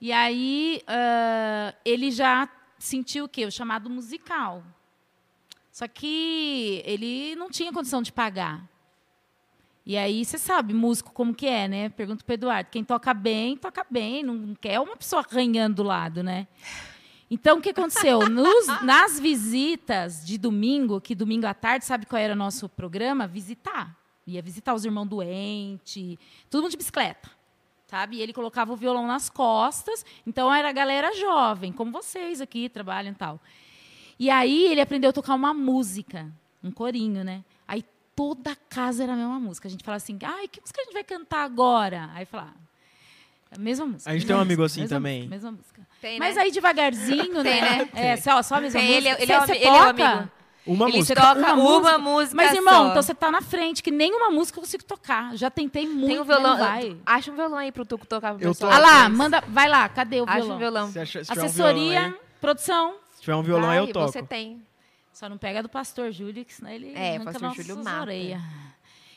E 0.00 0.12
aí 0.12 0.82
ah, 0.86 1.74
ele 1.84 2.10
já 2.10 2.48
sentiu 2.78 3.24
o 3.24 3.28
quê? 3.28 3.44
O 3.46 3.50
chamado 3.52 3.88
musical. 3.88 4.62
Só 5.72 5.88
que 5.88 6.82
ele 6.84 7.34
não 7.36 7.50
tinha 7.50 7.72
condição 7.72 8.02
de 8.02 8.12
pagar. 8.12 8.68
E 9.86 9.96
aí 9.96 10.24
você 10.24 10.38
sabe, 10.38 10.72
músico 10.72 11.12
como 11.12 11.34
que 11.34 11.46
é, 11.46 11.68
né? 11.68 11.88
Pergunto 11.90 12.24
para 12.24 12.34
Eduardo. 12.34 12.70
Quem 12.70 12.84
toca 12.84 13.12
bem, 13.12 13.56
toca 13.56 13.84
bem. 13.90 14.22
Não 14.22 14.54
quer 14.54 14.80
uma 14.80 14.96
pessoa 14.96 15.24
arranhando 15.28 15.76
do 15.76 15.82
lado, 15.82 16.22
né? 16.22 16.46
Então, 17.30 17.58
o 17.58 17.60
que 17.60 17.70
aconteceu? 17.70 18.20
Nos- 18.30 18.82
nas 18.82 19.18
visitas 19.18 20.24
de 20.24 20.38
domingo, 20.38 21.00
que 21.00 21.14
domingo 21.14 21.46
à 21.46 21.52
tarde, 21.54 21.84
sabe 21.84 22.06
qual 22.06 22.20
era 22.20 22.34
o 22.34 22.36
nosso 22.36 22.68
programa? 22.68 23.26
Visitar. 23.26 23.96
Ia 24.26 24.40
visitar 24.40 24.72
os 24.74 24.84
irmãos 24.84 25.06
doentes, 25.06 26.16
todo 26.48 26.62
mundo 26.62 26.70
de 26.70 26.78
bicicleta 26.78 27.30
sabe? 27.94 28.16
E 28.16 28.20
ele 28.22 28.32
colocava 28.32 28.72
o 28.72 28.76
violão 28.76 29.06
nas 29.06 29.30
costas. 29.30 30.04
Então 30.26 30.52
era 30.52 30.68
a 30.68 30.72
galera 30.72 31.14
jovem, 31.14 31.72
como 31.72 31.92
vocês 31.92 32.40
aqui 32.40 32.68
trabalham 32.68 33.12
e 33.12 33.14
tal. 33.14 33.40
E 34.18 34.28
aí 34.28 34.66
ele 34.66 34.80
aprendeu 34.80 35.10
a 35.10 35.12
tocar 35.12 35.34
uma 35.34 35.54
música, 35.54 36.28
um 36.62 36.72
corinho, 36.72 37.22
né? 37.22 37.44
Aí 37.68 37.84
toda 38.16 38.50
a 38.52 38.56
casa 38.56 39.04
era 39.04 39.12
a 39.12 39.16
mesma 39.16 39.38
música. 39.38 39.68
A 39.68 39.70
gente 39.70 39.84
falava 39.84 39.98
assim: 40.02 40.18
"Ai, 40.24 40.48
que 40.48 40.60
música 40.60 40.80
a 40.80 40.84
gente 40.84 40.92
vai 40.92 41.04
cantar 41.04 41.44
agora?" 41.44 42.10
Aí 42.14 42.24
falava: 42.24 42.52
"A 43.52 43.58
mesma 43.58 43.86
música". 43.86 44.10
A 44.10 44.14
gente 44.14 44.26
tem 44.26 44.34
um 44.34 44.40
amigo 44.40 44.62
assim 44.64 44.80
mesma 44.80 44.96
também. 44.96 45.18
música, 45.20 45.34
Mesma 45.36 45.50
música. 45.52 45.86
Tem, 46.00 46.18
Mas 46.18 46.34
né? 46.36 46.42
aí 46.42 46.50
devagarzinho, 46.50 47.42
Tem, 47.42 47.60
né? 47.60 47.78
né? 47.78 47.88
É, 47.94 48.16
só, 48.16 48.42
só 48.42 48.56
a 48.56 48.60
mesma 48.60 48.78
Tem, 48.80 48.88
música. 48.88 49.08
ele 49.08 49.08
é- 49.08 49.22
ele 49.22 49.32
é 49.32 49.38
o 49.38 49.40
Você- 49.46 49.52
ami- 49.52 49.60
você 49.60 49.66
ele 49.68 49.76
é 49.76 49.82
o 49.82 49.86
toca? 49.86 50.08
amigo. 50.08 50.30
Uma 50.66 50.88
Ele 50.88 50.98
música. 50.98 51.20
toca 51.20 51.38
Uma 51.40 51.52
uma, 51.52 51.56
música. 51.74 51.98
música 51.98 52.36
Mas, 52.36 52.52
irmão, 52.54 52.84
só. 52.86 52.90
então 52.90 53.02
você 53.02 53.14
tá 53.14 53.30
na 53.30 53.42
frente, 53.42 53.82
que 53.82 53.90
nenhuma 53.90 54.30
música 54.30 54.58
eu 54.58 54.62
consigo 54.62 54.82
tocar. 54.84 55.36
Já 55.36 55.50
tentei 55.50 55.86
muito, 55.86 56.06
Tem 56.06 56.18
um 56.20 56.24
violão. 56.24 56.56
vai. 56.56 56.96
Acha 57.04 57.30
um 57.30 57.34
violão 57.34 57.58
aí 57.58 57.70
pro 57.70 57.84
Tuco 57.84 58.06
tocar 58.06 58.34
pro 58.34 58.42
Eu 58.42 58.52
pessoal. 58.52 58.72
Ah 58.72 58.78
lá, 58.78 59.08
manda, 59.08 59.42
vai 59.48 59.68
lá, 59.68 59.86
cadê 59.88 60.20
o 60.20 60.24
Acha 60.24 60.34
violão? 60.36 60.56
um 60.56 60.58
violão. 60.58 60.92
Se, 60.92 60.98
achar- 60.98 61.24
se 61.24 61.30
tiver 61.30 61.42
um 61.42 61.44
Assessoria, 61.46 62.00
violão 62.00 62.18
produção. 62.40 62.94
se 63.14 63.20
tiver 63.20 63.36
um 63.36 63.42
violão 63.42 63.68
aí, 63.70 63.78
eu 63.78 63.84
Vai, 63.84 63.92
toco. 63.92 64.12
Você 64.12 64.22
tem. 64.22 64.62
Só 65.12 65.28
não 65.28 65.36
pega 65.38 65.62
do 65.62 65.68
pastor 65.68 66.10
Júlio, 66.10 66.44
que 66.44 66.52
senão 66.54 66.70
ele 66.70 66.92
É, 66.94 67.10
arranca 67.16 67.24
pastor 67.26 67.42
nossas 67.42 67.66
Júlio 67.66 67.84
mata. 67.84 68.00
orelhas. 68.00 68.42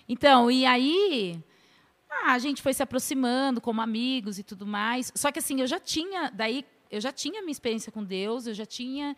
Então, 0.08 0.50
e 0.52 0.66
aí 0.66 1.40
ah, 2.10 2.34
a 2.34 2.40
gente 2.40 2.62
foi 2.62 2.74
se 2.74 2.84
aproximando 2.84 3.60
como 3.62 3.82
amigos 3.82 4.38
e 4.38 4.44
tudo 4.44 4.66
mais. 4.66 5.12
Só 5.16 5.32
que 5.32 5.40
assim, 5.40 5.60
eu 5.62 5.68
já 5.68 5.80
tinha, 5.80 6.30
daí 6.34 6.66
eu 6.92 7.02
já 7.02 7.12
tinha 7.12 7.42
minha 7.42 7.52
experiência 7.52 7.92
com 7.92 8.04
Deus, 8.04 8.48
eu 8.48 8.54
já 8.54 8.66
tinha 8.66 9.16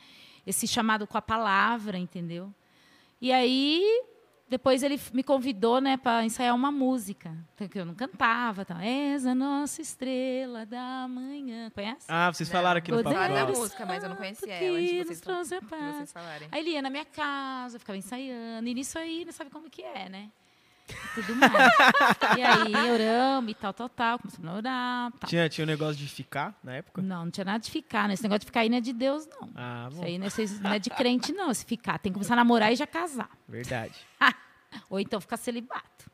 esse 0.50 0.68
chamado 0.68 1.06
com 1.06 1.18
a 1.18 1.22
palavra, 1.22 1.98
entendeu? 1.98 2.54
E 3.22 3.32
aí 3.32 3.84
depois 4.50 4.82
ele 4.82 5.00
me 5.14 5.22
convidou, 5.22 5.80
né, 5.80 5.96
para 5.96 6.26
ensaiar 6.26 6.56
uma 6.56 6.72
música, 6.72 7.38
que 7.70 7.80
eu 7.80 7.86
não 7.86 7.94
cantava, 7.94 8.66
tá? 8.66 8.84
És 8.84 9.24
a 9.28 9.36
nossa 9.36 9.80
estrela 9.80 10.66
da 10.66 11.08
manhã. 11.08 11.70
Conhece? 11.70 12.08
Ah, 12.10 12.34
vocês 12.34 12.50
falaram 12.50 12.80
aqui 12.80 12.92
no 12.92 13.04
papo. 13.04 13.16
Do 13.16 13.60
música, 13.60 13.86
mas 13.86 14.02
eu 14.02 14.10
não 14.10 14.16
conhecia 14.16 14.52
ela 14.52 14.78
antes 14.78 14.90
de 14.90 14.96
que 14.98 15.04
vocês, 15.04 15.10
nos 15.10 15.22
trouxe 15.22 15.56
a 15.56 15.60
de 15.60 15.66
paz. 15.68 15.96
vocês 15.98 16.12
falarem. 16.12 16.48
Aí 16.52 16.60
ele 16.62 16.72
ia 16.72 16.82
na 16.82 16.90
minha 16.90 17.06
casa, 17.06 17.78
ficava 17.78 17.96
ensaiando. 17.96 18.68
E 18.68 18.74
nisso 18.74 18.98
aí, 18.98 19.24
não 19.24 19.32
sabe 19.32 19.52
como 19.52 19.70
que 19.70 19.84
é, 19.84 20.10
né? 20.10 20.32
E 21.18 21.22
tudo 21.22 21.36
mais. 21.36 21.54
e 22.38 22.42
aí, 22.44 22.92
oramos 22.92 23.52
e 23.52 23.54
tal, 23.56 23.74
tal, 23.74 23.90
tal. 23.90 24.20
Começamos 24.20 24.50
a 24.50 24.54
orar. 24.56 25.12
Tal. 25.20 25.30
Tinha, 25.30 25.50
tinha 25.50 25.66
um 25.66 25.68
negócio 25.68 25.96
de 25.96 26.08
ficar 26.08 26.54
na 26.64 26.76
época? 26.76 27.02
Não, 27.02 27.26
não 27.26 27.32
tinha 27.32 27.46
nada 27.46 27.60
de 27.60 27.70
ficar. 27.72 28.08
Né? 28.08 28.14
Esse 28.14 28.24
negócio 28.24 28.40
de 28.42 28.46
ficar 28.46 28.62
aí 28.62 28.70
não 28.70 28.78
é 28.78 28.82
de 28.82 28.94
Deus, 28.94 29.28
não. 29.28 29.50
Ah, 29.56 29.88
Isso 29.90 29.98
bom. 30.00 30.06
aí 30.06 30.18
não 30.18 30.28
é, 30.28 30.32
não 30.62 30.72
é 30.74 30.80
de 30.80 30.90
crente, 30.90 31.32
não. 31.32 31.54
Se 31.54 31.66
ficar, 31.66 32.00
tem 32.00 32.12
que 32.12 32.16
começar 32.16 32.34
a 32.34 32.38
namorar 32.38 32.72
e 32.72 32.76
já 32.76 32.88
casar. 32.88 33.30
Verdade. 33.48 33.94
Ou 34.90 35.00
então 35.00 35.20
ficar 35.20 35.38
celibato. 35.38 36.10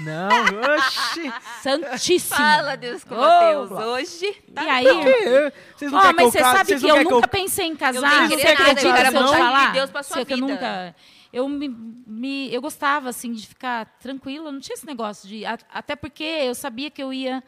Não, 0.00 0.28
oxi. 0.76 1.32
Santíssimo. 1.62 2.36
Fala, 2.36 2.76
Deus, 2.76 3.04
com 3.04 3.14
Mateus. 3.14 3.68
Glória. 3.68 3.86
Hoje. 3.88 4.24
E 4.26 4.58
aí, 4.58 5.52
Vocês 5.76 5.92
não 5.92 5.98
Ó, 5.98 6.02
querem 6.02 6.16
mas 6.16 6.32
você 6.32 6.38
eu 6.38 6.42
sabe 6.44 6.78
que 6.78 6.88
eu 6.88 7.04
nunca 7.04 7.28
pensei 7.28 7.66
em 7.66 7.76
casar. 7.76 8.00
não 8.00 8.28
queria 8.28 8.38
Você 8.38 8.48
nada, 8.54 8.62
acredita 8.62 8.88
eu 8.88 8.94
quero 8.94 9.16
eu 9.16 9.28
falar? 9.28 9.72
Deus 9.72 9.90
pra 9.90 10.02
sua 10.02 10.24
que 10.24 10.32
eu 10.32 10.36
vida. 10.38 10.48
nunca... 10.48 10.96
Eu, 11.32 11.48
me, 11.48 11.68
me- 11.68 12.52
eu 12.52 12.60
gostava, 12.60 13.08
assim, 13.08 13.32
de 13.32 13.46
ficar 13.46 13.86
tranquila. 14.00 14.50
Não 14.50 14.60
tinha 14.60 14.74
esse 14.74 14.86
negócio 14.86 15.28
de... 15.28 15.44
a- 15.46 15.58
Até 15.72 15.94
porque 15.96 16.24
eu 16.24 16.54
sabia 16.54 16.90
que 16.90 17.02
eu 17.02 17.12
ia 17.12 17.42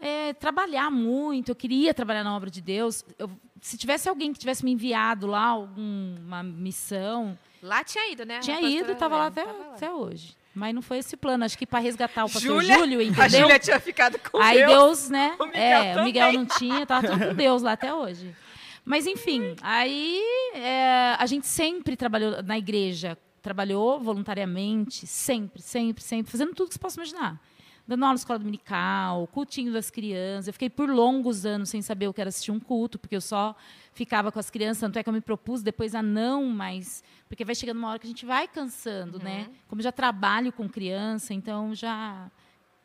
é, 0.00 0.32
trabalhar 0.34 0.90
muito. 0.90 1.50
Eu 1.50 1.54
queria 1.54 1.94
trabalhar 1.94 2.22
na 2.24 2.36
obra 2.36 2.50
de 2.50 2.60
Deus. 2.60 3.04
Eu- 3.18 3.30
se 3.60 3.78
tivesse 3.78 4.08
alguém 4.08 4.32
que 4.32 4.38
tivesse 4.38 4.62
me 4.64 4.72
enviado 4.72 5.26
lá, 5.26 5.46
alguma 5.46 6.42
missão... 6.42 7.38
Lá 7.62 7.82
tinha 7.82 8.12
ido, 8.12 8.26
né? 8.26 8.40
Tinha 8.40 8.58
A 8.58 8.62
ido, 8.62 8.92
estava 8.92 9.16
lá 9.16 9.26
até, 9.28 9.42
lá. 9.44 9.72
até 9.74 9.90
hoje. 9.90 10.36
Mas 10.54 10.74
não 10.74 10.82
foi 10.82 10.98
esse 10.98 11.16
plano. 11.16 11.44
Acho 11.46 11.56
que 11.56 11.64
para 11.66 11.78
resgatar 11.78 12.26
o 12.26 12.30
pastor 12.30 12.42
Júlia- 12.62 12.78
Júlio, 12.78 13.00
A 13.00 13.04
entendeu? 13.04 13.40
Júlia 13.40 13.58
tinha 13.58 13.80
ficado 13.80 14.18
com 14.30 14.36
Aí 14.38 14.58
Deus. 14.58 14.70
Deus, 14.70 15.08
né? 15.10 15.34
O 15.40 15.46
Miguel 15.46 15.62
é, 15.62 15.96
o 15.96 16.04
Miguel 16.04 16.32
não 16.34 16.44
tinha, 16.44 16.84
tava 16.84 17.08
tudo 17.08 17.26
com 17.28 17.34
Deus 17.34 17.62
lá 17.62 17.72
até 17.72 17.94
hoje. 17.94 18.36
Mas 18.84 19.06
enfim, 19.06 19.56
aí 19.62 20.20
é, 20.54 21.16
a 21.18 21.26
gente 21.26 21.46
sempre 21.46 21.96
trabalhou 21.96 22.42
na 22.42 22.58
igreja, 22.58 23.16
trabalhou 23.40 23.98
voluntariamente, 23.98 25.06
sempre, 25.06 25.62
sempre, 25.62 26.02
sempre, 26.02 26.30
fazendo 26.30 26.54
tudo 26.54 26.68
que 26.68 26.74
você 26.74 26.78
possa 26.78 27.00
imaginar. 27.00 27.40
Dando 27.86 28.02
aula 28.02 28.14
na 28.14 28.18
escola 28.18 28.38
dominical, 28.38 29.26
cultinho 29.26 29.72
das 29.72 29.90
crianças. 29.90 30.46
Eu 30.46 30.54
fiquei 30.54 30.70
por 30.70 30.88
longos 30.88 31.44
anos 31.44 31.68
sem 31.68 31.82
saber 31.82 32.08
o 32.08 32.14
que 32.14 32.20
era 32.20 32.28
assistir 32.28 32.50
um 32.50 32.58
culto, 32.58 32.98
porque 32.98 33.14
eu 33.14 33.20
só 33.20 33.54
ficava 33.92 34.32
com 34.32 34.38
as 34.38 34.48
crianças, 34.48 34.80
tanto 34.80 34.98
é 34.98 35.02
que 35.02 35.08
eu 35.08 35.12
me 35.12 35.20
propus 35.20 35.62
depois 35.62 35.94
a 35.94 36.02
não 36.02 36.44
mais. 36.46 37.04
Porque 37.28 37.44
vai 37.44 37.54
chegando 37.54 37.76
uma 37.76 37.90
hora 37.90 37.98
que 37.98 38.06
a 38.06 38.08
gente 38.08 38.24
vai 38.24 38.48
cansando, 38.48 39.18
né? 39.18 39.50
Como 39.68 39.80
eu 39.80 39.84
já 39.84 39.92
trabalho 39.92 40.50
com 40.50 40.66
criança, 40.68 41.34
então 41.34 41.74
já 41.74 42.30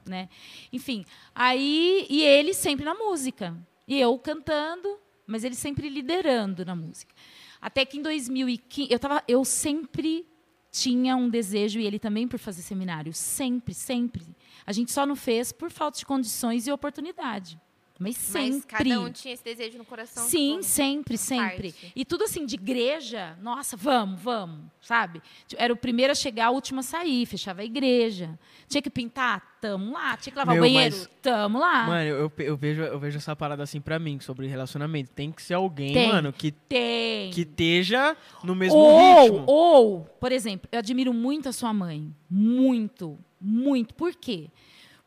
né? 0.05 0.27
Enfim, 0.73 1.05
aí 1.33 2.05
e 2.09 2.21
ele 2.23 2.53
sempre 2.53 2.83
na 2.83 2.93
música 2.93 3.55
e 3.87 3.99
eu 3.99 4.17
cantando, 4.17 4.99
mas 5.29 5.43
ele 5.43 5.55
sempre 5.55 5.87
liderando 5.87 6.65
na 6.65 6.75
música. 6.75 7.13
Até 7.61 7.85
que 7.85 7.97
em 7.97 8.01
2015 8.01 8.91
eu 8.91 8.99
tava, 8.99 9.23
eu 9.27 9.45
sempre 9.45 10.27
tinha 10.71 11.15
um 11.15 11.29
desejo 11.29 11.79
e 11.79 11.85
ele 11.85 11.99
também 11.99 12.27
por 12.27 12.39
fazer 12.39 12.61
seminário, 12.61 13.13
sempre, 13.13 13.73
sempre. 13.73 14.25
A 14.65 14.71
gente 14.71 14.91
só 14.91 15.05
não 15.05 15.15
fez 15.15 15.51
por 15.51 15.71
falta 15.71 15.99
de 15.99 16.05
condições 16.05 16.67
e 16.67 16.71
oportunidade. 16.71 17.59
Mas 18.01 18.15
Mas 18.15 18.53
sempre. 18.55 18.89
cada 18.91 18.99
um 19.01 19.11
tinha 19.11 19.33
esse 19.33 19.43
desejo 19.43 19.77
no 19.77 19.83
coração. 19.83 20.23
Sim, 20.25 20.51
tipo, 20.53 20.63
sempre, 20.63 21.17
sempre. 21.17 21.73
parte. 21.73 21.91
E 21.93 22.05
tudo 22.05 22.23
assim, 22.23 22.45
de 22.45 22.55
igreja, 22.55 23.37
nossa, 23.41 23.75
vamos, 23.75 24.21
vamos, 24.21 24.61
sabe? 24.79 25.21
Era 25.57 25.73
o 25.73 25.75
primeiro 25.75 26.13
a 26.13 26.15
chegar, 26.15 26.49
o 26.49 26.53
último 26.53 26.79
a 26.79 26.83
sair, 26.83 27.25
fechava 27.25 27.59
a 27.61 27.65
igreja. 27.65 28.39
Tinha 28.69 28.81
que 28.81 28.89
pintar? 28.89 29.57
Tamo 29.59 29.91
lá. 29.91 30.15
Tinha 30.15 30.31
que 30.31 30.39
lavar 30.39 30.55
Meu, 30.55 30.63
o 30.63 30.65
banheiro? 30.65 30.95
mas- 30.95 31.09
Tamo 31.21 31.59
lá. 31.59 31.87
Mano, 31.87 32.09
eu, 32.09 32.31
eu, 32.37 32.55
vejo, 32.55 32.81
eu 32.83 32.97
vejo 32.97 33.17
essa 33.17 33.35
parada 33.35 33.63
assim 33.63 33.81
pra 33.81 33.99
mim, 33.99 34.17
sobre 34.21 34.47
relacionamento. 34.47 35.11
Tem 35.11 35.29
que 35.29 35.41
ser 35.41 35.55
alguém, 35.55 35.91
Tem. 35.91 36.07
mano, 36.07 36.31
que, 36.31 36.53
Tem. 36.53 37.31
que 37.31 37.41
esteja 37.41 38.15
no 38.41 38.55
mesmo 38.55 38.77
ou, 38.79 39.21
ritmo. 39.23 39.43
ou, 39.45 39.99
por 40.21 40.31
exemplo, 40.31 40.69
eu 40.71 40.79
admiro 40.79 41.13
muito 41.13 41.49
a 41.49 41.51
sua 41.51 41.73
mãe. 41.73 42.15
Muito, 42.29 43.19
muito. 43.41 43.93
Por 43.93 44.15
quê? 44.15 44.47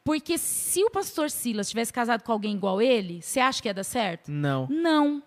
Porque 0.05 0.37
se 0.37 0.83
o 0.85 0.91
pastor 0.91 1.31
Silas 1.31 1.69
tivesse 1.69 1.93
casado 1.93 2.23
com 2.23 2.33
alguém 2.33 2.55
igual 2.55 2.83
ele, 2.83 3.23
você 3.23 3.39
acha 3.39 3.62
que 3.62 3.69
ia 3.69 3.74
dar 3.74 3.85
certo? 3.85 4.31
Não. 4.31 4.66
Não. 4.69 5.23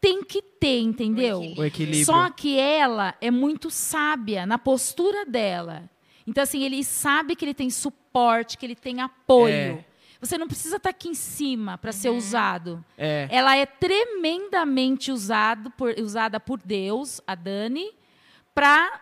Tem 0.00 0.22
que 0.22 0.40
ter, 0.42 0.80
entendeu? 0.80 1.38
equilíbrio. 1.38 1.62
O 1.62 1.66
equilíbrio. 1.66 2.04
Só 2.04 2.30
que 2.30 2.58
ela 2.58 3.14
é 3.20 3.30
muito 3.30 3.70
sábia 3.70 4.46
na 4.46 4.58
postura 4.58 5.24
dela. 5.26 5.88
Então, 6.26 6.42
assim, 6.42 6.62
ele 6.62 6.82
sabe 6.82 7.36
que 7.36 7.44
ele 7.44 7.54
tem 7.54 7.68
suporte, 7.68 8.56
que 8.56 8.64
ele 8.64 8.74
tem 8.74 9.00
apoio. 9.00 9.54
É. 9.54 9.84
Você 10.20 10.38
não 10.38 10.46
precisa 10.46 10.76
estar 10.76 10.88
aqui 10.88 11.08
em 11.08 11.14
cima 11.14 11.76
para 11.76 11.92
ser 11.92 12.08
usado. 12.08 12.82
É. 12.96 13.28
Ela 13.30 13.56
é 13.58 13.66
tremendamente 13.66 15.12
usado 15.12 15.70
por- 15.72 15.94
usada 15.98 16.40
por 16.40 16.58
Deus, 16.64 17.20
a 17.26 17.34
Dani, 17.34 17.90
para 18.54 19.00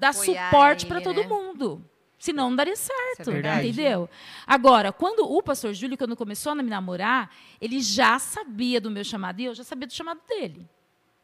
dar 0.00 0.14
suporte 0.14 0.86
para 0.86 1.02
todo 1.02 1.20
né? 1.20 1.26
mundo. 1.26 1.84
Senão 2.24 2.48
não 2.48 2.56
daria 2.56 2.74
certo, 2.74 3.32
é 3.32 3.58
entendeu? 3.58 4.08
Agora, 4.46 4.90
quando 4.90 5.30
o 5.30 5.42
pastor 5.42 5.74
Júlio, 5.74 5.98
quando 5.98 6.16
começou 6.16 6.52
a 6.52 6.54
me 6.54 6.62
namorar, 6.62 7.30
ele 7.60 7.80
já 7.80 8.18
sabia 8.18 8.80
do 8.80 8.90
meu 8.90 9.04
chamado 9.04 9.40
e 9.40 9.44
eu 9.44 9.54
já 9.54 9.62
sabia 9.62 9.86
do 9.86 9.92
chamado 9.92 10.22
dele. 10.26 10.66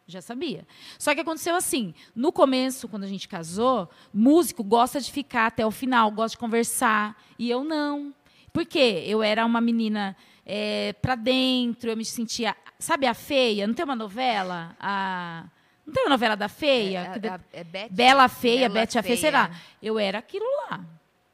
Já 0.07 0.21
sabia. 0.21 0.67
Só 0.99 1.15
que 1.15 1.23
aconteceu 1.23 1.57
assim: 1.57 1.95
no 2.15 2.31
começo, 2.31 2.87
quando 2.87 3.05
a 3.05 3.07
gente 3.07 3.27
casou, 3.27 3.89
músico 4.13 4.63
gosta 4.63 5.01
de 5.01 5.11
ficar 5.11 5.47
até 5.47 5.65
o 5.65 5.71
final, 5.71 6.11
gosta 6.11 6.37
de 6.37 6.39
conversar. 6.39 7.17
E 7.39 7.49
eu 7.49 7.65
não. 7.65 8.15
Por 8.53 8.67
quê? 8.67 9.03
Eu 9.07 9.23
era 9.23 9.47
uma 9.47 9.59
menina 9.63 10.15
é, 10.45 10.93
pra 11.01 11.15
dentro, 11.15 11.89
eu 11.89 11.97
me 11.97 12.05
sentia. 12.05 12.55
Sabe 12.79 13.07
a 13.07 13.15
feia? 13.15 13.67
Não 13.67 13.73
tem 13.73 13.87
uma 13.87 13.97
novela? 13.97 14.77
A, 14.79 15.47
não 15.91 15.95
tem 15.95 16.05
uma 16.05 16.11
novela 16.11 16.37
da 16.37 16.49
feia? 16.49 17.01
É, 17.01 17.12
Que 17.12 17.19
de- 17.21 17.29
é, 17.29 17.41
é 17.53 17.65
Beth, 17.65 17.89
Bela 17.91 18.29
Feia, 18.29 18.69
Bela 18.69 18.75
Bete 18.81 18.99
a 18.99 19.03
Feia, 19.03 19.17
sei 19.17 19.31
lá. 19.31 19.51
Eu 19.83 19.99
era 19.99 20.19
aquilo 20.19 20.45
lá. 20.71 20.85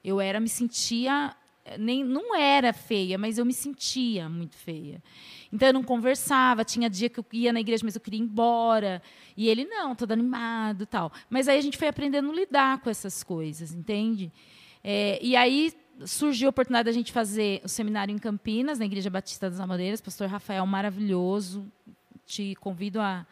Eu 0.03 0.21
era, 0.21 0.41
me 0.41 0.49
sentia. 0.49 1.35
Nem, 1.81 2.05
não 2.05 2.33
era 2.37 2.73
feia, 2.73 3.19
mas 3.19 3.39
eu 3.39 3.45
me 3.45 3.53
sentia 3.53 4.29
muito 4.29 4.55
feia. 4.57 5.03
Então 5.53 5.67
eu 5.69 5.75
não 5.75 5.83
conversava, 5.83 6.65
tinha 6.65 6.89
dia 6.89 7.09
que 7.09 7.19
eu 7.19 7.27
ia 7.33 7.53
na 7.53 7.59
igreja, 7.61 7.83
mas 7.85 7.97
eu 7.97 8.01
queria 8.01 8.21
ir 8.21 8.23
embora. 8.23 9.03
E 9.37 9.49
ele, 9.49 9.65
não, 9.65 9.93
todo 9.95 10.13
animado 10.13 10.87
tal. 10.87 11.13
Mas 11.29 11.49
aí 11.49 11.59
a 11.59 11.61
gente 11.61 11.77
foi 11.77 11.89
aprendendo 11.89 12.31
a 12.31 12.35
lidar 12.35 12.79
com 12.79 12.89
essas 12.89 13.25
coisas, 13.25 13.73
entende? 13.73 14.31
É, 14.85 15.19
e 15.21 15.35
aí 15.35 15.73
surgiu 16.05 16.49
a 16.49 16.51
oportunidade 16.51 16.87
da 16.87 16.93
gente 16.93 17.11
fazer 17.11 17.61
o 17.65 17.69
seminário 17.69 18.15
em 18.15 18.19
Campinas, 18.19 18.79
na 18.79 18.85
Igreja 18.85 19.11
Batista 19.11 19.51
das 19.51 19.59
Amoreiras, 19.59 20.01
pastor 20.01 20.29
Rafael 20.29 20.65
maravilhoso. 20.67 21.67
Te 22.25 22.55
convido 22.57 23.01
a, 23.01 23.27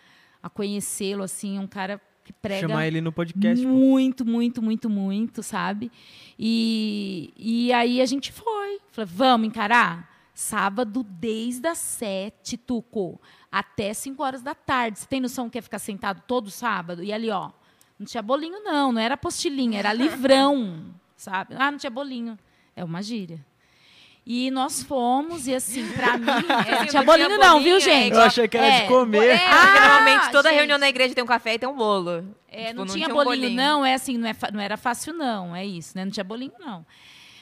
a 0.44 0.50
conhecê-lo, 0.50 1.22
assim, 1.22 1.58
um 1.58 1.66
cara 1.66 1.98
que 2.22 2.30
prega 2.30 2.68
Chamar 2.68 2.86
ele 2.86 3.00
no 3.00 3.10
podcast. 3.10 3.64
pô. 3.64 3.72
muito, 3.72 4.26
muito, 4.26 4.60
muito, 4.60 4.90
muito, 4.90 5.42
sabe? 5.42 5.90
E, 6.38 7.32
e 7.34 7.72
aí 7.72 7.98
a 8.02 8.04
gente 8.04 8.30
foi. 8.30 8.78
Falei, 8.90 9.10
vamos 9.10 9.48
encarar? 9.48 10.06
Sábado, 10.34 11.02
desde 11.02 11.66
as 11.66 11.78
sete, 11.78 12.58
Tuco, 12.58 13.18
até 13.50 13.94
cinco 13.94 14.22
horas 14.22 14.42
da 14.42 14.54
tarde. 14.54 14.98
Você 14.98 15.06
tem 15.06 15.18
noção 15.18 15.48
que 15.48 15.56
é 15.56 15.62
ficar 15.62 15.78
sentado 15.78 16.22
todo 16.26 16.50
sábado? 16.50 17.02
E 17.02 17.10
ali, 17.10 17.30
ó, 17.30 17.50
não 17.98 18.04
tinha 18.04 18.22
bolinho, 18.22 18.62
não. 18.62 18.92
Não 18.92 19.00
era 19.00 19.14
apostilinha, 19.14 19.78
era 19.78 19.94
livrão, 19.94 20.94
sabe? 21.16 21.54
Ah, 21.56 21.70
não 21.70 21.78
tinha 21.78 21.90
bolinho. 21.90 22.38
É 22.76 22.84
uma 22.84 23.02
gíria. 23.02 23.42
E 24.26 24.51
nós 24.51 24.82
fomos, 24.82 25.46
e 25.46 25.55
assim, 25.55 25.86
pra 25.88 26.16
mim, 26.18 26.24
é, 26.66 26.78
não 26.78 26.86
tinha 26.86 27.01
não 27.02 27.05
bolinho, 27.05 27.28
não, 27.28 27.38
bolinho, 27.59 27.62
viu, 27.62 27.76
é 27.76 27.80
gente? 27.80 28.14
Eu 28.14 28.22
achei 28.22 28.48
que 28.48 28.56
era 28.56 28.66
É, 28.66 28.80
de 28.82 28.88
comer. 28.88 29.26
É, 29.28 29.46
Ah, 29.48 29.74
normalmente 29.80 30.30
toda 30.32 30.48
gente. 30.48 30.59
reunião 30.59 30.78
na 30.78 30.88
igreja 30.88 31.14
tem 31.14 31.22
um 31.22 31.26
café 31.26 31.55
e 31.55 31.59
tem 31.59 31.68
um 31.68 31.76
bolo. 31.76 32.24
É, 32.48 32.68
Tipo, 32.68 32.74
não, 32.78 32.86
tinha 32.86 33.09
um 33.09 33.12
bolinho, 33.12 33.51
não, 33.51 33.84
é 33.84 33.92
assim, 33.94 34.16
não, 34.16 34.26
é 34.28 34.34
não 34.52 34.60
era 34.60 34.78
fácil, 34.78 35.12
não, 35.12 35.55
é 35.55 35.66
isso, 35.66 35.92
né? 35.94 36.05
Não 36.06 36.10
tinha 36.12 36.24
bolinho, 36.24 36.52
não. 36.59 36.86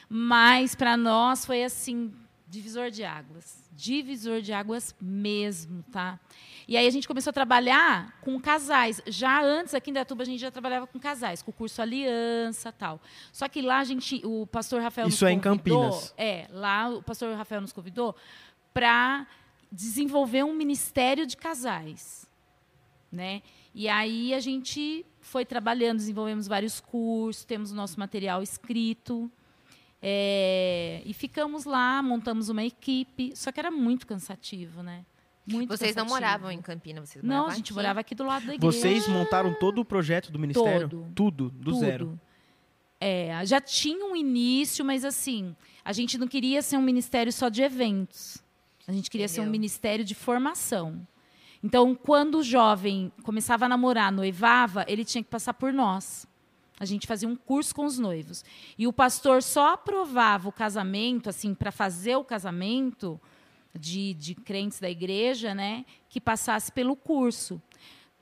Mas 0.09 0.75
para 0.75 0.97
nós 0.97 1.45
foi 1.45 1.63
assim, 1.63 2.11
divisor 2.53 2.91
de 2.91 3.03
águas. 3.03 3.57
Divisor 3.71 4.41
de 4.41 4.53
águas 4.53 4.95
mesmo, 5.01 5.83
tá? 5.91 6.19
E 6.67 6.77
aí 6.77 6.85
a 6.85 6.89
gente 6.91 7.07
começou 7.07 7.31
a 7.31 7.33
trabalhar 7.33 8.19
com 8.21 8.39
casais. 8.39 9.01
Já 9.07 9.41
antes, 9.41 9.73
aqui 9.73 9.89
em 9.89 9.93
Datuba, 9.93 10.21
a 10.21 10.25
gente 10.25 10.39
já 10.39 10.51
trabalhava 10.51 10.85
com 10.85 10.99
casais, 10.99 11.41
com 11.41 11.49
o 11.51 11.53
curso 11.53 11.81
Aliança 11.81 12.71
tal. 12.71 13.01
Só 13.31 13.49
que 13.49 13.61
lá 13.61 13.79
a 13.79 13.83
gente, 13.83 14.21
o 14.23 14.45
pastor 14.45 14.81
Rafael 14.81 15.07
Isso 15.07 15.25
nos 15.25 15.29
é 15.29 15.33
em 15.33 15.39
convidou- 15.39 15.81
Campinas. 15.83 16.13
É, 16.17 16.47
lá 16.51 16.89
o 16.89 17.01
pastor 17.01 17.35
Rafael 17.35 17.59
nos 17.61 17.73
convidou 17.73 18.15
para 18.73 19.25
desenvolver 19.71 20.43
um 20.43 20.53
ministério 20.53 21.25
de 21.25 21.35
casais 21.35 22.23
né? 23.11 23.43
E 23.75 23.87
aí 23.87 24.33
a 24.33 24.39
gente 24.39 25.05
foi 25.21 25.45
trabalhando, 25.45 25.97
desenvolvemos 25.97 26.47
vários 26.47 26.79
cursos, 26.79 27.45
temos 27.45 27.71
o 27.71 27.75
nosso 27.75 27.99
material 27.99 28.41
escrito. 28.41 29.31
É, 30.05 31.01
e 31.05 31.13
ficamos 31.13 31.63
lá, 31.63 32.03
montamos 32.03 32.49
uma 32.49 32.61
equipe, 32.61 33.31
só 33.37 33.53
que 33.53 33.59
era 33.61 33.71
muito 33.71 34.05
cansativo, 34.05 34.83
né? 34.83 35.05
Muito 35.47 35.69
Vocês 35.69 35.95
não 35.95 36.03
cansativo. 36.03 36.25
moravam 36.27 36.51
em 36.51 36.61
Campinas, 36.61 37.09
vocês 37.09 37.23
Não, 37.23 37.47
a 37.47 37.55
gente 37.55 37.67
aqui. 37.67 37.73
morava 37.73 37.99
aqui 38.01 38.13
do 38.13 38.25
lado 38.25 38.45
da 38.45 38.53
igreja. 38.53 38.77
Vocês 38.77 39.07
montaram 39.07 39.53
todo 39.53 39.79
o 39.79 39.85
projeto 39.85 40.29
do 40.29 40.37
ministério? 40.37 40.89
Todo. 40.89 41.11
Tudo, 41.15 41.49
do 41.49 41.71
Tudo. 41.71 41.79
zero. 41.79 42.19
É, 42.99 43.45
já 43.45 43.61
tinha 43.61 44.05
um 44.05 44.15
início, 44.15 44.83
mas 44.83 45.05
assim, 45.05 45.55
a 45.83 45.93
gente 45.93 46.17
não 46.17 46.27
queria 46.27 46.61
ser 46.61 46.75
um 46.77 46.81
ministério 46.81 47.31
só 47.31 47.47
de 47.47 47.61
eventos. 47.61 48.43
A 48.85 48.91
gente 48.91 49.09
queria 49.09 49.27
ser 49.29 49.39
um 49.39 49.43
Entendeu. 49.43 49.51
ministério 49.51 50.03
de 50.05 50.15
formação. 50.15 51.05
Então, 51.63 51.95
quando 51.95 52.39
o 52.39 52.43
jovem 52.43 53.09
começava 53.23 53.65
a 53.65 53.69
namorar, 53.69 54.11
noivava, 54.11 54.83
ele 54.85 55.05
tinha 55.05 55.23
que 55.23 55.29
passar 55.29 55.53
por 55.53 55.71
nós. 55.71 56.25
A 56.79 56.85
gente 56.85 57.07
fazia 57.07 57.27
um 57.27 57.35
curso 57.35 57.73
com 57.75 57.85
os 57.85 57.99
noivos. 57.99 58.43
E 58.77 58.87
o 58.87 58.93
pastor 58.93 59.43
só 59.43 59.73
aprovava 59.73 60.49
o 60.49 60.51
casamento, 60.51 61.29
assim, 61.29 61.53
para 61.53 61.71
fazer 61.71 62.15
o 62.15 62.23
casamento 62.23 63.19
de, 63.77 64.13
de 64.15 64.35
crentes 64.35 64.79
da 64.79 64.89
igreja, 64.89 65.53
né, 65.53 65.85
que 66.09 66.19
passasse 66.19 66.71
pelo 66.71 66.95
curso. 66.95 67.61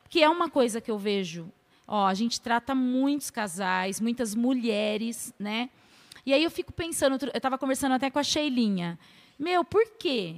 Que 0.09 0.21
é 0.21 0.29
uma 0.29 0.49
coisa 0.49 0.81
que 0.81 0.91
eu 0.91 0.97
vejo. 0.97 1.51
Ó, 1.87 2.05
a 2.05 2.13
gente 2.13 2.39
trata 2.39 2.75
muitos 2.75 3.29
casais, 3.29 3.99
muitas 3.99 4.35
mulheres, 4.35 5.33
né? 5.39 5.69
E 6.25 6.33
aí 6.33 6.43
eu 6.43 6.51
fico 6.51 6.71
pensando, 6.71 7.17
eu 7.25 7.31
estava 7.33 7.57
conversando 7.57 7.93
até 7.93 8.09
com 8.09 8.19
a 8.19 8.23
Sheilinha. 8.23 8.99
Meu, 9.39 9.65
por 9.65 9.85
quê? 9.97 10.37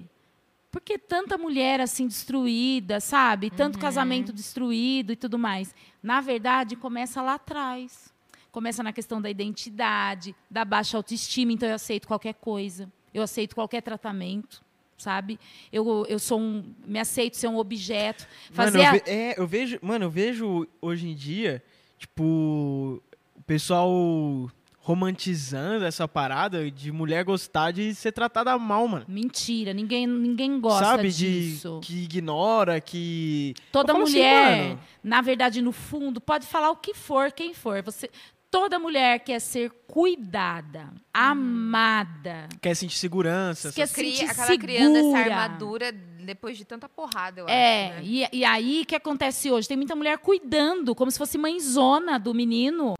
Por 0.74 0.82
que 0.82 0.98
tanta 0.98 1.38
mulher 1.38 1.80
assim 1.80 2.08
destruída, 2.08 3.00
sabe? 3.00 3.52
Tanto 3.52 3.78
casamento 3.78 4.34
destruído 4.34 5.14
e 5.14 5.16
tudo 5.16 5.38
mais. 5.38 5.74
Na 6.02 6.20
verdade, 6.20 6.76
começa 6.76 7.22
lá 7.22 7.36
atrás. 7.36 8.12
Começa 8.52 8.82
na 8.82 8.91
questão 8.91 9.22
da 9.22 9.30
identidade, 9.30 10.36
da 10.50 10.66
baixa 10.66 10.98
autoestima, 10.98 11.52
então 11.52 11.70
eu 11.70 11.76
aceito 11.76 12.08
qualquer 12.08 12.34
coisa. 12.34 12.91
Eu 13.14 13.22
aceito 13.22 13.54
qualquer 13.54 13.82
tratamento, 13.82 14.64
sabe? 14.98 15.40
Eu, 15.72 16.08
eu 16.10 16.18
sou 16.18 16.40
um, 16.40 16.64
me 16.88 16.98
aceito 17.00 17.38
ser 17.38 17.48
um 17.50 17.58
objeto. 17.58 18.28
Fazer 18.52 18.80
Mano, 18.80 18.95
eu, 18.98 19.04
ve- 19.04 19.12
é, 19.12 19.40
eu 19.40 19.45
vejo, 19.48 19.78
mano, 19.80 20.06
eu 20.06 20.10
vejo 20.10 20.68
hoje 20.82 21.08
em 21.08 21.14
dia, 21.14 21.64
tipo, 22.00 23.00
o 23.36 23.41
pessoal 23.45 24.50
romantizando 24.86 25.86
essa 25.86 26.06
parada 26.10 26.70
de 26.70 26.92
mulher 26.92 27.24
gostar 27.24 27.72
de 27.72 27.96
ser 27.96 28.12
tratada 28.12 28.58
mal, 28.60 28.86
mano. 28.86 29.06
Mentira, 29.08 29.74
ninguém, 29.74 30.06
ninguém 30.06 30.60
gosta 30.60 30.84
Sabe? 30.84 31.10
disso. 31.10 31.80
De 31.82 31.88
que 31.88 32.04
ignora, 32.04 32.82
que. 32.82 33.54
Toda 33.72 33.94
assim, 33.94 34.02
mulher, 34.02 34.68
mano. 34.68 34.80
na 35.02 35.22
verdade, 35.22 35.62
no 35.62 35.72
fundo, 35.72 36.20
pode 36.20 36.46
falar 36.46 36.70
o 36.70 36.76
que 36.76 36.94
for, 36.94 37.32
quem 37.32 37.54
for. 37.54 37.82
Você, 37.82 38.10
toda 38.52 38.78
mulher 38.78 39.20
quer 39.20 39.40
ser 39.40 39.72
cuidada, 39.88 40.92
amada. 41.14 42.50
Quer 42.62 42.76
sentir 42.76 42.98
segurança. 42.98 43.72
Quer 43.72 43.88
se 43.88 43.94
Cria, 43.96 44.16
sentir 44.18 44.32
acaba 44.32 44.58
criando 44.58 44.98
essa 44.98 45.18
segura. 45.18 45.20
armadura 45.36 45.92
depois 45.92 46.58
de 46.58 46.66
tanta 46.66 46.88
porrada, 46.90 47.42
eu 47.42 47.48
É, 47.50 47.88
acho. 47.88 47.96
Né? 47.96 48.02
e, 48.04 48.28
e 48.40 48.46
aí 48.46 48.82
o 48.82 48.86
que 48.86 48.96
acontece 48.96 49.50
hoje? 49.50 49.68
Tem 49.68 49.76
muita 49.78 49.96
mulher 49.96 50.18
cuidando, 50.18 50.94
como 50.96 51.10
se 51.10 51.18
fosse 51.18 51.38
mãezona 51.38 52.18
do 52.20 52.34
menino. 52.34 52.94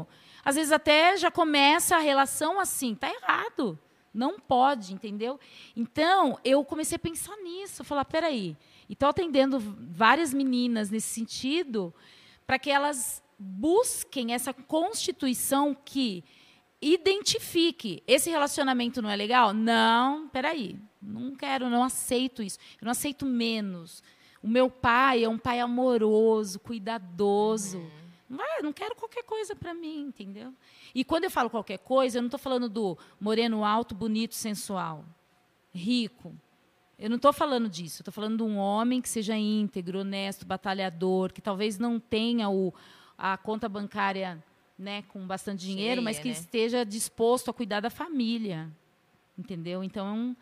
Às 0.44 0.56
vezes 0.56 0.72
até 0.72 1.15
já 1.18 1.32
começa 1.32 1.95
a 1.95 1.99
relação 1.99 2.60
assim, 2.60 2.95
tá 2.95 3.10
errado. 3.10 3.80
Não 4.14 4.40
pode, 4.40 4.94
entendeu? 4.94 5.40
Então, 5.76 6.38
eu 6.44 6.64
comecei 6.64 6.98
a 6.98 6.99
pensar 6.99 7.36
nisso, 7.38 7.84
falar, 7.84 8.06
peraí. 8.06 8.56
E 8.88 8.94
estou 8.94 9.10
atendendo 9.10 9.60
várias 9.60 10.34
meninas 10.34 10.91
nesse 10.91 11.07
sentido, 11.07 11.94
para 12.45 12.60
que 12.60 12.70
elas 12.70 13.24
busquem 13.40 14.34
essa 14.34 14.53
constituição 14.53 15.76
que 15.84 16.24
identifique. 16.80 18.03
Esse 18.06 18.30
relacionamento 18.30 19.02
não 19.02 19.10
é 19.10 19.15
legal? 19.15 19.53
Não, 19.53 20.28
peraí. 20.28 20.80
Não 21.02 21.36
quero, 21.36 21.70
não 21.70 21.84
aceito 21.84 22.44
isso. 22.44 22.60
Eu 22.80 22.86
não 22.86 22.91
aceito 22.91 23.26
menos. 23.26 24.03
O 24.41 24.48
meu 24.48 24.70
pai 24.70 25.24
é 25.24 25.30
um 25.30 25.38
pai 25.38 25.60
amoroso, 25.60 26.60
cuidadoso. 26.60 27.80
Não, 27.80 28.03
vai- 28.38 28.62
não 28.62 28.74
quero 28.74 28.96
qualquer 28.96 29.24
coisa 29.24 29.56
para 29.56 29.74
mim, 29.74 30.02
entendeu? 30.08 30.54
E 30.94 31.04
quando 31.04 31.26
eu 31.26 31.32
falo 31.32 31.50
qualquer 31.50 31.80
coisa, 31.80 32.18
eu 32.18 32.22
não 32.22 32.28
estou 32.28 32.40
falando 32.40 32.68
do 32.70 32.98
moreno 33.20 33.64
alto, 33.64 33.94
bonito, 33.96 34.36
sensual, 34.36 35.06
rico. 35.74 36.36
Eu 36.98 37.10
não 37.10 37.18
estou 37.18 37.34
falando 37.34 37.68
disso. 37.68 38.02
Estou 38.02 38.14
falando 38.14 38.38
de 38.38 38.44
um 38.44 38.58
homem 38.58 39.02
que 39.02 39.10
seja 39.10 39.36
íntegro, 39.36 40.00
honesto, 40.00 40.46
batalhador, 40.46 41.34
que 41.34 41.42
talvez 41.42 41.78
não 41.78 42.00
tenha 42.00 42.50
o, 42.50 42.74
a 43.18 43.36
conta 43.38 43.68
bancária 43.68 44.42
né, 44.78 45.02
com 45.04 45.26
bastante 45.26 45.66
dinheiro, 45.66 46.02
mas 46.02 46.16
Cheia, 46.18 46.24
que 46.24 46.30
né? 46.30 46.36
esteja 46.36 46.86
disposto 46.86 47.50
a 47.50 47.54
cuidar 47.54 47.80
da 47.80 47.90
família. 47.90 48.70
Entendeu? 49.38 49.84
Então, 49.84 50.36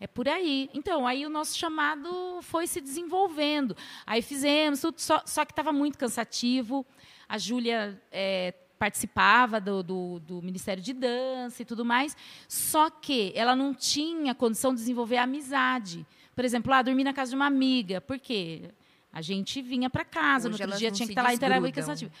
é 0.00 0.06
por 0.06 0.28
aí. 0.28 0.70
Então, 0.72 1.06
aí 1.06 1.26
o 1.26 1.30
nosso 1.30 1.58
chamado 1.58 2.38
foi 2.42 2.66
se 2.66 2.80
desenvolvendo. 2.80 3.76
Aí 4.06 4.22
fizemos 4.22 4.80
tudo, 4.80 5.00
só, 5.00 5.20
só 5.26 5.44
que 5.44 5.52
estava 5.52 5.72
muito 5.72 5.98
cansativo. 5.98 6.86
A 7.28 7.36
Júlia 7.38 8.00
é, 8.10 8.54
participava 8.78 9.60
do, 9.60 9.82
do, 9.82 10.20
do 10.20 10.42
Ministério 10.42 10.82
de 10.82 10.92
Dança 10.92 11.62
e 11.62 11.64
tudo 11.64 11.84
mais, 11.84 12.16
só 12.48 12.88
que 12.88 13.32
ela 13.34 13.54
não 13.54 13.74
tinha 13.74 14.34
condição 14.34 14.72
de 14.72 14.80
desenvolver 14.80 15.16
a 15.16 15.24
amizade. 15.24 16.06
Por 16.34 16.44
exemplo, 16.44 16.70
lá, 16.70 16.80
dormir 16.80 17.04
na 17.04 17.12
casa 17.12 17.30
de 17.30 17.36
uma 17.36 17.46
amiga. 17.46 18.00
Por 18.00 18.18
quê? 18.18 18.70
A 19.12 19.20
gente 19.20 19.60
vinha 19.60 19.90
para 19.90 20.04
casa, 20.04 20.48
Hoje 20.48 20.58
no 20.58 20.64
outro 20.64 20.78
dia 20.78 20.90
tinha 20.90 21.06
que 21.06 21.12
estar 21.12 21.22
lá, 21.22 21.34
então 21.34 21.48
era 21.48 21.72
cansativo. 21.72 22.12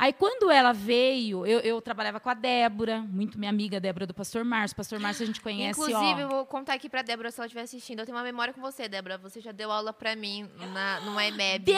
Aí, 0.00 0.14
quando 0.14 0.50
ela 0.50 0.72
veio, 0.72 1.44
eu, 1.44 1.60
eu 1.60 1.78
trabalhava 1.82 2.18
com 2.18 2.30
a 2.30 2.32
Débora, 2.34 3.00
muito 3.02 3.38
minha 3.38 3.50
amiga 3.50 3.78
Débora 3.78 4.06
do 4.06 4.14
Pastor 4.14 4.42
Márcio. 4.46 4.74
Pastor 4.74 4.98
Márcio 4.98 5.24
a 5.24 5.26
gente 5.26 5.42
conhece, 5.42 5.78
Inclusive, 5.78 6.14
ó. 6.14 6.18
eu 6.20 6.28
vou 6.28 6.46
contar 6.46 6.72
aqui 6.72 6.88
pra 6.88 7.02
Débora 7.02 7.30
se 7.30 7.38
ela 7.38 7.46
estiver 7.46 7.60
assistindo. 7.60 7.98
Eu 7.98 8.06
tenho 8.06 8.16
uma 8.16 8.24
memória 8.24 8.54
com 8.54 8.62
você, 8.62 8.88
Débora. 8.88 9.18
Você 9.18 9.42
já 9.42 9.52
deu 9.52 9.70
aula 9.70 9.92
pra 9.92 10.16
mim 10.16 10.48
na, 10.72 11.00
numa 11.00 11.22
EMEB. 11.26 11.66
que 11.66 11.72
é 11.72 11.76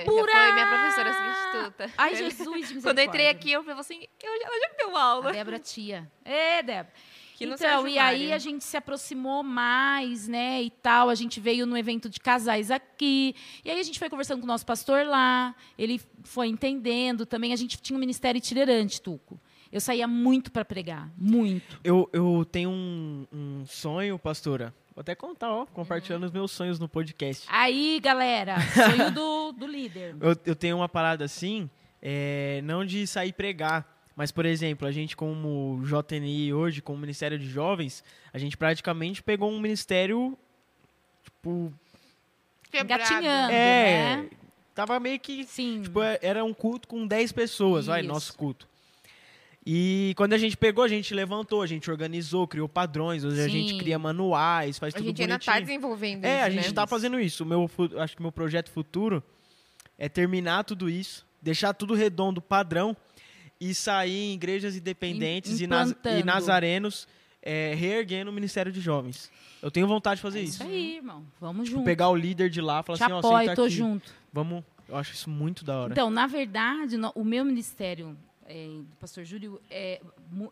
Já 0.00 0.04
foi 0.06 0.52
minha 0.52 0.66
professora 0.66 1.12
substituta. 1.12 1.90
Ai, 1.98 2.14
Jesus, 2.14 2.72
Quando 2.82 2.98
eu 2.98 3.04
entrei 3.04 3.28
aqui, 3.28 3.52
eu 3.52 3.62
falei 3.62 3.78
assim, 3.78 4.06
eu, 4.22 4.38
já- 4.40 4.46
ela 4.46 4.58
já 4.60 4.68
me 4.70 4.76
deu 4.78 4.96
aula. 4.96 5.28
A 5.28 5.32
Débora 5.32 5.58
tia. 5.58 6.10
É, 6.24 6.62
Débora. 6.62 6.94
Que 7.40 7.46
no 7.46 7.54
então, 7.54 7.88
e 7.88 7.98
aí 7.98 8.34
a 8.34 8.38
gente 8.38 8.62
se 8.62 8.76
aproximou 8.76 9.42
mais, 9.42 10.28
né, 10.28 10.62
e 10.62 10.68
tal. 10.68 11.08
A 11.08 11.14
gente 11.14 11.40
veio 11.40 11.64
no 11.64 11.74
evento 11.74 12.10
de 12.10 12.20
casais 12.20 12.70
aqui. 12.70 13.34
E 13.64 13.70
aí 13.70 13.80
a 13.80 13.82
gente 13.82 13.98
foi 13.98 14.10
conversando 14.10 14.40
com 14.40 14.44
o 14.44 14.46
nosso 14.46 14.66
pastor 14.66 15.06
lá. 15.06 15.54
Ele 15.78 15.98
foi 16.22 16.48
entendendo 16.48 17.24
também. 17.24 17.54
A 17.54 17.56
gente 17.56 17.80
tinha 17.80 17.96
um 17.96 18.00
ministério 18.00 18.36
itinerante, 18.36 19.00
Tuco. 19.00 19.40
Eu 19.72 19.80
saía 19.80 20.06
muito 20.06 20.52
para 20.52 20.66
pregar, 20.66 21.10
muito. 21.16 21.80
Eu, 21.82 22.10
eu 22.12 22.44
tenho 22.44 22.68
um, 22.68 23.26
um 23.32 23.64
sonho, 23.64 24.18
pastora. 24.18 24.74
Vou 24.94 25.00
até 25.00 25.14
contar, 25.14 25.50
ó, 25.50 25.64
compartilhando 25.64 26.24
os 26.24 26.32
meus 26.32 26.50
sonhos 26.50 26.78
no 26.78 26.90
podcast. 26.90 27.46
Aí, 27.48 28.00
galera, 28.02 28.56
sonho 28.60 29.10
do, 29.12 29.52
do 29.52 29.66
líder. 29.66 30.14
Eu, 30.20 30.36
eu 30.44 30.54
tenho 30.54 30.76
uma 30.76 30.90
parada 30.90 31.24
assim, 31.24 31.70
é, 32.02 32.60
não 32.64 32.84
de 32.84 33.06
sair 33.06 33.32
pregar, 33.32 33.99
mas, 34.16 34.30
por 34.30 34.44
exemplo, 34.44 34.86
a 34.86 34.92
gente 34.92 35.16
como 35.16 35.80
JNI 35.84 36.52
hoje, 36.52 36.82
como 36.82 36.98
Ministério 36.98 37.38
de 37.38 37.48
Jovens, 37.48 38.02
a 38.32 38.38
gente 38.38 38.56
praticamente 38.56 39.22
pegou 39.22 39.50
um 39.50 39.60
ministério, 39.60 40.36
tipo, 41.24 41.72
Quebrado. 42.70 43.02
Engatinhando, 43.02 43.52
é, 43.52 44.16
né? 44.16 44.30
tava 44.74 45.00
meio 45.00 45.18
que, 45.18 45.44
Sim. 45.44 45.82
tipo, 45.82 46.00
é- 46.02 46.18
era 46.22 46.44
um 46.44 46.54
culto 46.54 46.86
com 46.86 47.06
10 47.06 47.32
pessoas, 47.32 47.86
vai, 47.86 48.00
Isso. 48.00 48.08
nosso 48.08 48.34
culto. 48.34 48.68
E 49.66 50.14
quando 50.16 50.32
a 50.32 50.38
gente 50.38 50.56
pegou, 50.56 50.82
a 50.84 50.88
gente 50.88 51.12
levantou, 51.12 51.60
a 51.62 51.66
gente 51.66 51.90
organizou, 51.90 52.46
criou 52.48 52.68
padrões, 52.68 53.24
hoje 53.24 53.40
a 53.42 53.48
gente 53.48 53.72
Sim. 53.72 53.78
cria 53.78 53.98
manuais, 53.98 54.78
faz 54.78 54.94
A 54.94 54.98
tudo 54.98 55.08
gente 55.08 55.20
ainda 55.22 55.34
bonitinho. 55.34 55.54
tá 55.54 55.60
desenvolvendo 55.60 56.24
É, 56.24 56.36
isso, 56.38 56.44
a 56.46 56.50
gente 56.50 56.68
né? 56.68 56.72
tá 56.72 56.86
fazendo 56.86 57.20
isso. 57.20 57.44
O 57.44 57.46
meu, 57.46 57.70
acho 57.98 58.16
que 58.16 58.22
meu 58.22 58.32
projeto 58.32 58.70
futuro 58.70 59.22
é 59.98 60.08
terminar 60.08 60.64
tudo 60.64 60.88
isso, 60.88 61.26
deixar 61.42 61.74
tudo 61.74 61.92
redondo, 61.94 62.40
padrão, 62.40 62.96
e 63.60 63.74
sair 63.74 64.30
em 64.30 64.34
igrejas 64.34 64.74
independentes 64.76 65.60
e, 65.60 65.66
nas- 65.66 65.94
e 66.18 66.22
nazarenos, 66.24 67.06
é, 67.42 67.74
reerguendo 67.74 68.30
o 68.30 68.32
Ministério 68.34 68.72
de 68.72 68.80
Jovens. 68.80 69.30
Eu 69.62 69.70
tenho 69.70 69.86
vontade 69.86 70.16
de 70.16 70.22
fazer 70.22 70.38
É 70.38 70.42
isso. 70.42 70.54
isso 70.54 70.62
aí, 70.62 70.96
irmão. 70.96 71.26
Vamos 71.40 71.68
junto. 71.68 71.84
Pegar 71.84 72.08
o 72.08 72.16
líder 72.16 72.48
de 72.48 72.60
lá 72.62 72.80
e 72.80 72.82
falar 72.82 72.96
Te 72.98 73.04
assim, 73.04 73.12
ó, 73.12 73.18
apoio, 73.18 73.38
senta 73.40 73.54
tô 73.56 73.64
aqui. 73.64 73.74
junto. 73.74 74.14
Vamos, 74.32 74.64
eu 74.88 74.96
acho 74.96 75.12
isso 75.12 75.28
muito 75.28 75.64
da 75.64 75.78
hora. 75.78 75.92
Então, 75.92 76.08
na 76.10 76.26
verdade, 76.26 76.96
no- 76.96 77.12
o 77.14 77.24
meu 77.24 77.44
ministério 77.44 78.16
é, 78.46 78.66
do 78.78 78.96
pastor 78.96 79.24
Júlio 79.24 79.60
é, 79.70 80.00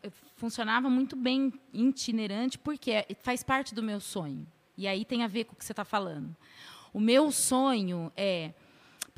é, 0.05 0.11
funcionava 0.37 0.89
muito 0.89 1.17
bem 1.17 1.53
itinerante, 1.73 2.57
porque 2.59 2.91
é- 2.93 3.07
faz 3.23 3.43
parte 3.43 3.75
do 3.75 3.83
meu 3.83 3.99
sonho. 4.01 4.47
E 4.77 4.87
aí 4.87 5.05
tem 5.05 5.25
a 5.25 5.27
ver 5.27 5.45
com 5.45 5.55
o 5.55 5.57
que 5.57 5.65
você 5.65 5.73
está 5.73 5.85
falando. 5.85 6.37
O 6.93 7.01
meu 7.01 7.33
sonho 7.33 8.13
é, 8.17 8.53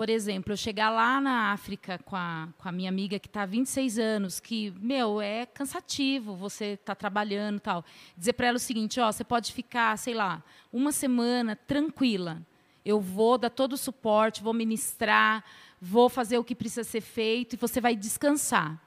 por 0.00 0.08
exemplo, 0.08 0.54
eu 0.54 0.56
chegar 0.56 0.88
lá 0.88 1.20
na 1.20 1.52
África 1.52 1.98
com 2.06 2.16
a, 2.16 2.48
com 2.56 2.66
a 2.66 2.72
minha 2.72 2.88
amiga 2.88 3.18
que 3.18 3.26
está 3.26 3.42
há 3.42 3.44
26 3.44 3.98
anos, 3.98 4.40
que, 4.40 4.70
meu, 4.80 5.20
é 5.20 5.44
cansativo 5.44 6.34
você 6.34 6.68
estar 6.68 6.94
trabalhando 6.94 7.60
tal. 7.60 7.84
Dizer 8.16 8.32
para 8.32 8.46
ela 8.46 8.56
o 8.56 8.58
seguinte, 8.58 8.98
ó, 8.98 9.12
você 9.12 9.22
pode 9.22 9.52
ficar, 9.52 9.98
sei 9.98 10.14
lá, 10.14 10.42
uma 10.72 10.90
semana 10.90 11.54
tranquila. 11.54 12.40
Eu 12.82 12.98
vou 12.98 13.36
dar 13.36 13.50
todo 13.50 13.74
o 13.74 13.76
suporte, 13.76 14.42
vou 14.42 14.54
ministrar, 14.54 15.44
vou 15.78 16.08
fazer 16.08 16.38
o 16.38 16.44
que 16.44 16.54
precisa 16.54 16.82
ser 16.82 17.02
feito 17.02 17.52
e 17.52 17.58
você 17.58 17.78
vai 17.78 17.94
descansar. 17.94 18.82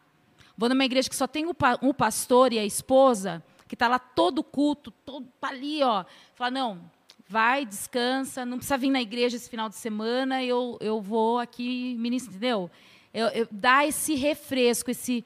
Vou 0.58 0.68
numa 0.68 0.84
igreja 0.84 1.08
que 1.10 1.16
só 1.16 1.28
tem 1.28 1.46
o, 1.46 1.54
pa- 1.54 1.78
o 1.84 1.94
pastor 1.94 2.52
e 2.52 2.58
a 2.58 2.66
esposa, 2.66 3.44
que 3.68 3.76
está 3.76 3.88
lá 3.88 4.00
todo 4.00 4.44
culto, 4.44 4.90
todo 4.90 5.28
tá 5.40 5.50
ali, 5.50 5.84
ó. 5.84 6.06
Fala, 6.34 6.50
não, 6.50 6.92
vai, 7.28 7.66
descansa, 7.66 8.46
não 8.46 8.58
precisa 8.58 8.78
vir 8.78 8.90
na 8.90 9.02
igreja 9.02 9.36
esse 9.36 9.50
final 9.50 9.70
de 9.70 9.76
semana, 9.76 10.44
eu, 10.44 10.78
eu 10.82 11.02
vou 11.02 11.40
aqui 11.40 11.96
ministrar, 11.98 12.36
entendeu? 12.36 12.70
Eu, 13.14 13.28
eu, 13.28 13.48
dá 13.52 13.86
esse 13.86 14.16
refresco, 14.16 14.90
esse, 14.92 15.24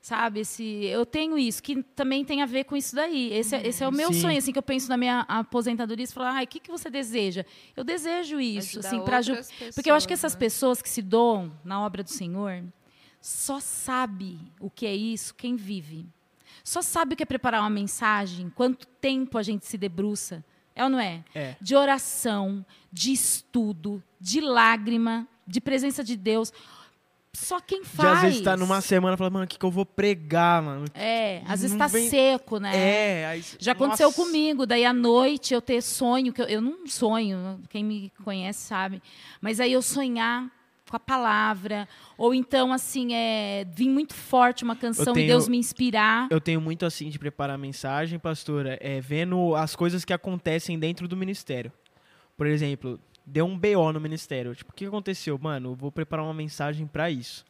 sabe, 0.00 0.40
esse, 0.40 0.84
eu 0.84 1.04
tenho 1.04 1.36
isso, 1.36 1.62
que 1.62 1.82
também 1.82 2.24
tem 2.24 2.42
a 2.42 2.46
ver 2.46 2.64
com 2.64 2.76
isso 2.76 2.94
daí. 2.94 3.32
Esse, 3.32 3.56
é- 3.56 3.66
esse 3.66 3.82
é 3.82 3.88
o 3.88 3.92
meu 3.92 4.12
Sim. 4.12 4.20
sonho, 4.20 4.38
assim, 4.38 4.52
que 4.52 4.58
eu 4.58 4.62
penso 4.62 4.88
na 4.88 4.96
minha 4.96 5.20
aposentadoria, 5.20 6.04
e 6.04 6.08
falar, 6.08 6.32
ai, 6.32 6.44
o 6.44 6.46
que, 6.46 6.60
que 6.60 6.70
você 6.70 6.88
deseja? 6.88 7.44
Eu 7.76 7.82
desejo 7.82 8.40
isso, 8.40 8.78
Ajudar 8.78 8.88
assim, 8.88 9.00
para 9.04 9.16
outras 9.18 9.52
porque 9.74 9.90
eu 9.90 9.94
acho 9.94 10.06
que 10.06 10.14
essas 10.14 10.34
né? 10.34 10.38
pessoas 10.38 10.80
que 10.80 10.88
se 10.88 11.02
doam 11.02 11.52
na 11.64 11.80
obra 11.84 12.02
do 12.02 12.10
Senhor 12.10 12.62
só 13.20 13.58
sabe 13.58 14.38
o 14.60 14.68
que 14.68 14.86
é 14.86 14.94
isso 14.94 15.34
quem 15.34 15.56
vive. 15.56 16.06
Só 16.62 16.80
sabe 16.82 17.14
o 17.14 17.16
que 17.16 17.22
é 17.22 17.26
preparar 17.26 17.60
uma 17.62 17.70
mensagem, 17.70 18.50
quanto 18.50 18.86
tempo 18.86 19.36
a 19.36 19.42
gente 19.42 19.66
se 19.66 19.76
debruça. 19.76 20.44
É 20.76 20.82
ou 20.84 20.90
não 20.90 20.98
é? 21.00 21.22
É. 21.34 21.54
De 21.60 21.74
oração, 21.76 22.64
de 22.92 23.12
estudo, 23.12 24.02
de 24.20 24.40
lágrima, 24.40 25.26
de 25.46 25.60
presença 25.60 26.02
de 26.02 26.16
Deus. 26.16 26.52
Só 27.32 27.60
quem 27.60 27.82
De 27.82 27.88
faz. 27.88 28.12
às 28.18 28.22
vezes 28.22 28.40
tá 28.42 28.56
numa 28.56 28.80
semana 28.80 29.14
e 29.14 29.18
fala, 29.18 29.30
mano, 29.30 29.44
o 29.44 29.48
que, 29.48 29.58
que 29.58 29.64
eu 29.64 29.70
vou 29.70 29.84
pregar, 29.84 30.62
mano? 30.62 30.84
É, 30.94 31.42
às 31.48 31.62
vezes 31.62 31.76
tá 31.76 31.88
vem- 31.88 32.08
seco, 32.08 32.58
né? 32.58 32.70
É, 32.76 33.26
aí, 33.26 33.44
Já 33.58 33.72
aconteceu 33.72 34.06
nossa. 34.08 34.22
comigo, 34.22 34.64
daí 34.64 34.84
à 34.84 34.92
noite 34.92 35.52
eu 35.52 35.60
ter 35.60 35.82
sonho, 35.82 36.32
que 36.32 36.40
eu, 36.40 36.46
eu 36.46 36.60
não 36.60 36.86
sonho, 36.86 37.60
quem 37.68 37.82
me 37.84 38.12
conhece 38.24 38.60
sabe, 38.66 39.02
mas 39.40 39.58
aí 39.58 39.72
eu 39.72 39.82
sonhar 39.82 40.48
com 40.94 40.96
a 40.96 41.00
palavra, 41.00 41.88
ou 42.16 42.32
então, 42.32 42.72
assim, 42.72 43.12
é, 43.14 43.66
vir 43.74 43.88
muito 43.88 44.14
forte 44.14 44.62
uma 44.62 44.76
canção 44.76 45.12
tenho- 45.12 45.24
e 45.24 45.28
Deus 45.28 45.48
me 45.48 45.56
inspirar. 45.58 46.28
Eu 46.30 46.40
tenho 46.40 46.60
muito 46.60 46.86
assim 46.86 47.08
de 47.10 47.18
preparar 47.18 47.56
a 47.56 47.58
mensagem, 47.58 48.16
pastora, 48.18 48.78
é 48.80 49.00
vendo 49.00 49.56
as 49.56 49.74
coisas 49.74 50.04
que 50.04 50.12
acontecem 50.12 50.78
dentro 50.78 51.08
do 51.08 51.16
ministério. 51.16 51.72
Por 52.36 52.46
exemplo, 52.46 53.00
deu 53.26 53.44
um 53.44 53.58
BO 53.58 53.92
no 53.92 54.00
ministério. 54.00 54.54
Tipo, 54.54 54.70
o 54.70 54.74
que 54.74 54.86
aconteceu? 54.86 55.36
Mano, 55.40 55.70
eu 55.70 55.74
vou 55.74 55.90
preparar 55.90 56.24
uma 56.24 56.34
mensagem 56.34 56.86
pra 56.86 57.10
isso. 57.10 57.44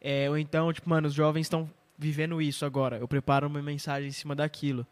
É, 0.00 0.28
ou 0.28 0.36
então, 0.36 0.72
tipo, 0.72 0.88
mano, 0.88 1.06
os 1.08 1.14
jovens 1.14 1.42
estão 1.42 1.70
vivendo 1.96 2.40
isso 2.42 2.64
agora. 2.64 2.96
Eu 2.96 3.06
preparo 3.06 3.46
uma 3.46 3.62
mensagem 3.62 4.08
em 4.08 4.12
cima 4.12 4.34
daquilo. 4.34 4.84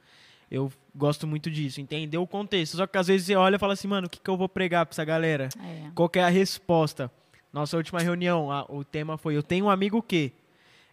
Eu 0.51 0.73
gosto 0.95 1.27
muito 1.27 1.51
disso, 1.51 1.81
entender 1.81 2.17
o 2.19 2.27
contexto. 2.27 2.77
Só 2.79 2.87
que 2.87 2.97
às 2.97 3.07
vezes 3.07 3.27
você 3.27 3.35
olha 3.37 3.57
e 3.57 3.59
fala 3.59 3.75
assim, 3.75 3.87
mano, 3.89 4.07
o 4.07 4.11
que, 4.11 4.19
que 4.21 4.31
eu 4.31 4.37
vou 4.37 4.49
pregar 4.49 4.87
pra 4.87 4.93
essa 4.95 5.05
galera? 5.05 5.49
É. 5.63 5.91
Qual 5.95 6.11
é 6.15 6.21
a 6.23 6.29
resposta? 6.29 7.11
Nossa 7.59 7.77
última 7.77 8.01
reunião, 8.01 8.51
a- 8.53 8.65
o 8.69 8.85
tema 8.85 9.17
foi: 9.19 9.37
Eu 9.37 9.43
tenho 9.43 9.67
um 9.67 9.71
amigo 9.71 10.01
que. 10.03 10.33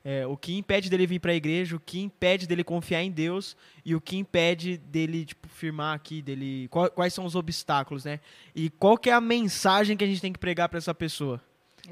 É, 0.07 0.25
o 0.27 0.37
que 0.37 0.55
impede 0.55 0.87
dele 0.87 1.07
vir 1.07 1.19
para 1.19 1.31
a 1.31 1.35
igreja, 1.35 1.75
o 1.75 1.79
que 1.79 1.99
impede 1.99 2.45
dele 2.45 2.63
confiar 2.63 3.01
em 3.01 3.09
Deus 3.09 3.57
e 3.83 3.95
o 3.95 3.99
que 4.01 4.15
impede 4.15 4.77
dele 4.77 5.25
tipo, 5.25 5.47
firmar 5.47 5.95
aqui, 5.95 6.21
dele 6.21 6.67
qual- 6.69 6.91
quais 6.91 7.11
são 7.11 7.25
os 7.25 7.35
obstáculos, 7.35 8.05
né? 8.05 8.19
E 8.55 8.69
qual 8.69 8.99
que 8.99 9.09
é 9.09 9.13
a 9.13 9.19
mensagem 9.21 9.97
que 9.97 10.03
a 10.03 10.07
gente 10.07 10.21
tem 10.21 10.31
que 10.31 10.37
pregar 10.37 10.69
para 10.69 10.77
essa 10.77 10.93
pessoa? 10.93 11.41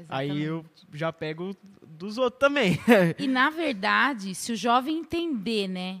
Aí 0.08 0.30
eu 0.42 0.64
já 0.92 1.12
pego 1.12 1.56
dos 1.84 2.16
outros 2.16 2.38
também. 2.38 2.78
E, 3.18 3.26
na 3.26 3.50
verdade, 3.50 4.32
se 4.32 4.52
o 4.52 4.56
jovem 4.56 4.98
entender, 4.98 5.66
né, 5.66 5.98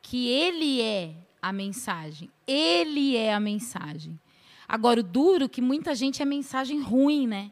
que 0.00 0.28
ele 0.28 0.80
é 0.80 1.12
a 1.42 1.52
mensagem, 1.52 2.30
ele 2.46 3.14
é 3.14 3.34
a 3.34 3.40
mensagem. 3.40 4.18
Agora, 4.66 5.00
o 5.00 5.02
duro 5.02 5.44
é 5.44 5.48
que 5.48 5.60
muita 5.60 5.94
gente 5.94 6.22
é 6.22 6.24
mensagem 6.24 6.80
ruim, 6.80 7.26
né? 7.26 7.50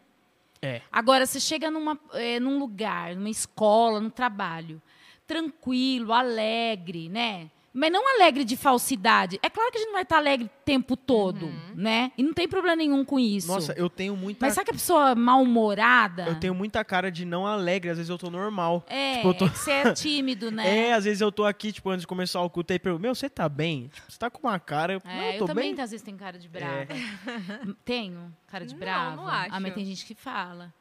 É. 0.63 0.83
Agora, 0.93 1.25
você 1.25 1.41
chega 1.41 1.71
numa, 1.71 1.99
eh, 2.13 2.39
num 2.39 2.59
lugar, 2.59 3.17
numa 3.17 3.31
escola, 3.31 3.99
no 4.01 4.11
trabalho, 4.11 4.81
tranquilo, 5.27 6.13
alegre, 6.13 7.09
né? 7.09 7.51
Mas 7.73 7.93
não 7.93 8.17
alegre 8.17 8.45
de 8.45 8.57
falsidade. 8.57 9.39
É 9.43 9.49
claro 9.49 9.71
que 9.71 9.79
a 9.79 9.81
gente 9.81 9.87
não 9.89 9.95
vai 9.95 10.03
estar 10.03 10.17
alegre 10.17 10.47
o 10.47 10.51
tempo 10.65 10.97
todo, 10.97 11.49
né? 11.75 12.11
E 12.19 12.23
não 12.23 12.33
tem 12.35 12.49
problema 12.49 12.75
nenhum 12.75 13.05
com 13.05 13.19
isso. 13.19 13.47
Nossa, 13.47 13.73
eu 13.75 13.89
tenho 13.89 14.17
muita. 14.17 14.45
Mas 14.45 14.55
sabe 14.55 14.65
que 14.65 14.71
a 14.73 14.75
pessoa 14.75 15.15
mal-humorada? 15.15 16.25
Eu 16.27 16.35
tenho 16.41 16.55
muita 16.55 16.85
cara 16.85 17.11
de 17.13 17.25
não 17.25 17.47
alegre, 17.47 17.91
às 17.91 17.97
vezes 17.97 18.11
eu 18.11 18.19
tô 18.19 18.29
normal. 18.29 18.85
É, 18.89 19.17
Tipo, 19.17 19.29
eu 19.29 19.35
tô- 19.35 19.47
é 19.47 19.49
você 19.55 19.71
é 19.71 19.93
tímido, 19.93 20.51
né? 20.51 20.89
É, 20.89 20.93
às 20.95 21.05
vezes 21.05 21.21
eu 21.21 21.31
tô 21.31 21.45
aqui, 21.45 21.73
tipo, 21.73 21.89
antes 21.91 22.01
de 22.03 22.07
começar 22.09 22.41
o 22.43 22.51
culto 22.51 22.73
aí, 22.73 22.79
pergunto, 22.79 23.03
meu, 23.03 23.15
você 23.15 23.29
tá 23.31 23.49
bem? 23.49 23.89
Tipo, 23.89 24.11
você 24.11 24.19
tá 24.19 24.29
com 24.31 24.49
uma 24.49 24.59
cara. 24.59 24.95
Eu, 24.95 25.03
É, 25.05 25.17
não, 25.17 25.25
eu 25.33 25.39
tô 25.39 25.47
também, 25.47 25.75
bem. 25.75 25.85
às 25.85 25.91
vezes, 25.93 26.05
tenho 26.05 26.17
cara 26.19 26.39
de 26.39 26.49
brava. 26.49 26.87
Tenho 27.85 28.33
cara 28.49 28.65
de 28.67 28.73
Não, 28.75 28.81
brava. 28.81 29.17
não 29.17 29.29
acho. 29.29 29.55
Ah, 29.55 29.61
mas 29.61 29.75
tem 29.75 29.85
gente 29.85 30.05
que 30.05 30.15
fala. 30.15 30.73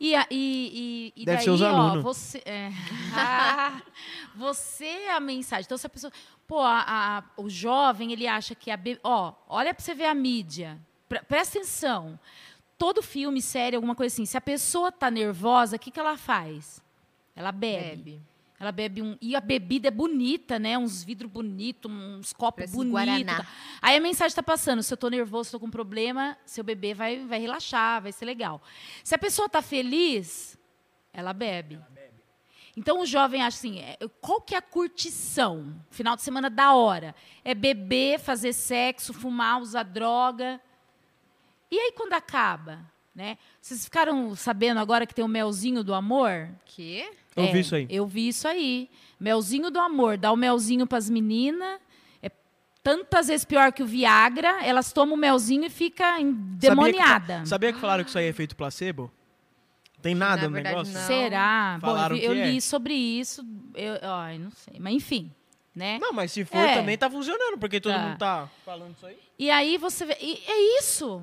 E, 0.00 0.14
a- 0.14 0.26
e, 0.30 1.12
e, 1.16 1.22
e 1.22 1.24
Deve 1.24 1.36
daí, 1.36 1.44
ser 1.44 1.50
os 1.50 1.62
ó, 1.62 1.68
alunos. 1.68 2.02
você... 2.02 2.42
é. 2.44 2.70
Ah, 3.14 3.80
você 4.34 4.84
é 4.86 5.12
a 5.14 5.20
mensagem. 5.20 5.64
Então, 5.64 5.78
se 5.78 5.86
a 5.86 5.90
pessoa... 5.90 6.12
Pô, 6.46 6.60
a- 6.60 6.84
a- 6.86 7.24
o 7.40 7.48
jovem, 7.48 8.12
ele 8.12 8.26
acha 8.26 8.54
que 8.54 8.70
a... 8.70 8.78
Ó, 9.02 9.32
olha 9.48 9.72
pra 9.72 9.82
você 9.82 9.94
ver 9.94 10.06
a 10.06 10.14
mídia. 10.14 10.78
Pre- 11.08 11.22
presta 11.22 11.58
atenção. 11.58 12.18
Todo 12.76 13.02
filme, 13.02 13.40
série, 13.40 13.76
alguma 13.76 13.94
coisa 13.94 14.12
assim, 14.12 14.26
se 14.26 14.36
a 14.36 14.40
pessoa 14.40 14.90
tá 14.92 15.10
nervosa, 15.10 15.76
o 15.76 15.78
que, 15.78 15.90
que 15.90 16.00
ela 16.00 16.16
faz? 16.18 16.82
Ela 17.36 17.52
bebe. 17.52 17.96
Bebe. 17.96 18.22
Ela 18.58 18.70
bebe 18.70 19.02
um. 19.02 19.16
E 19.20 19.34
a 19.34 19.40
bebida 19.40 19.88
é 19.88 19.90
bonita, 19.90 20.58
né? 20.58 20.78
Uns 20.78 21.02
vidros 21.02 21.30
bonitos, 21.30 21.90
uns 21.90 22.32
copos 22.32 22.70
bonitos. 22.70 23.46
Aí 23.82 23.96
a 23.96 24.00
mensagem 24.00 24.34
tá 24.34 24.42
passando: 24.42 24.82
se 24.82 24.92
eu 24.92 24.96
tô 24.96 25.08
nervoso, 25.08 25.50
tô 25.50 25.60
com 25.60 25.68
problema, 25.68 26.36
seu 26.46 26.62
bebê 26.62 26.94
vai, 26.94 27.24
vai 27.26 27.40
relaxar, 27.40 28.02
vai 28.02 28.12
ser 28.12 28.24
legal. 28.24 28.62
Se 29.02 29.14
a 29.14 29.18
pessoa 29.18 29.48
tá 29.48 29.60
feliz, 29.60 30.58
ela 31.12 31.32
bebe. 31.32 31.80
Então 32.76 33.00
o 33.00 33.06
jovem 33.06 33.42
acha 33.42 33.58
assim: 33.58 33.80
é, 33.80 33.98
qual 34.20 34.40
que 34.40 34.54
é 34.54 34.58
a 34.58 34.62
curtição? 34.62 35.74
Final 35.90 36.16
de 36.16 36.22
semana 36.22 36.48
da 36.48 36.74
hora. 36.74 37.14
É 37.44 37.54
beber, 37.54 38.20
fazer 38.20 38.52
sexo, 38.52 39.12
fumar, 39.12 39.60
usar 39.60 39.82
droga. 39.82 40.60
E 41.70 41.78
aí 41.78 41.92
quando 41.92 42.12
acaba? 42.12 42.93
Né? 43.14 43.38
Vocês 43.60 43.84
ficaram 43.84 44.34
sabendo 44.34 44.80
agora 44.80 45.06
que 45.06 45.14
tem 45.14 45.24
o 45.24 45.28
melzinho 45.28 45.84
do 45.84 45.94
amor? 45.94 46.48
Que? 46.66 47.08
Eu 47.36 47.44
É, 47.44 47.52
vi 47.52 47.60
isso 47.60 47.74
aí. 47.76 47.86
Eu 47.88 48.06
vi 48.06 48.28
isso 48.28 48.48
aí. 48.48 48.90
Melzinho 49.20 49.70
do 49.70 49.78
amor. 49.78 50.16
Dá 50.18 50.32
o 50.32 50.36
melzinho 50.36 50.84
pras 50.86 51.08
meninas. 51.08 51.78
É 52.20 52.28
tantas 52.82 53.28
vezes 53.28 53.44
pior 53.44 53.72
que 53.72 53.82
o 53.84 53.86
Viagra. 53.86 54.64
Elas 54.64 54.92
tomam 54.92 55.14
o 55.14 55.18
melzinho 55.18 55.64
e 55.64 55.70
ficam 55.70 56.18
endemoniada. 56.18 57.20
Sabia 57.26 57.42
que, 57.42 57.48
sabia 57.48 57.72
que 57.72 57.78
falaram 57.80 58.02
que 58.02 58.10
isso 58.10 58.18
aí 58.18 58.24
é 58.26 58.28
efeito 58.28 58.56
placebo? 58.56 59.10
Tem 60.02 60.14
nada 60.14 60.42
Na 60.42 60.48
no 60.48 60.54
verdade, 60.54 60.74
negócio? 60.76 60.94
não. 60.94 61.06
Será? 61.06 61.78
Bom, 61.80 61.86
eu, 61.86 61.92
Falaram 61.94 62.16
eu 62.16 62.32
que 62.32 62.38
é. 62.40 62.50
li 62.50 62.60
sobre 62.60 62.94
isso. 62.94 63.46
Eu, 63.74 63.94
ai, 64.12 64.38
não 64.38 64.50
sei. 64.50 64.74
Mas 64.80 64.92
enfim, 64.94 65.32
né? 65.74 65.98
Não, 66.00 66.12
mas 66.12 66.32
se 66.32 66.44
for 66.44 66.58
É. 66.58 66.74
também 66.74 66.98
tá 66.98 67.08
funcionando, 67.08 67.58
porque 67.58 67.80
todo 67.80 67.92
Tá. 67.94 67.98
mundo 68.02 68.18
tá 68.18 68.50
falando 68.64 68.94
isso 68.96 69.06
aí. 69.06 69.16
E 69.38 69.50
aí 69.50 69.78
você 69.78 70.04
vê. 70.04 70.18
e 70.20 70.42
é 70.46 70.78
isso. 70.80 71.22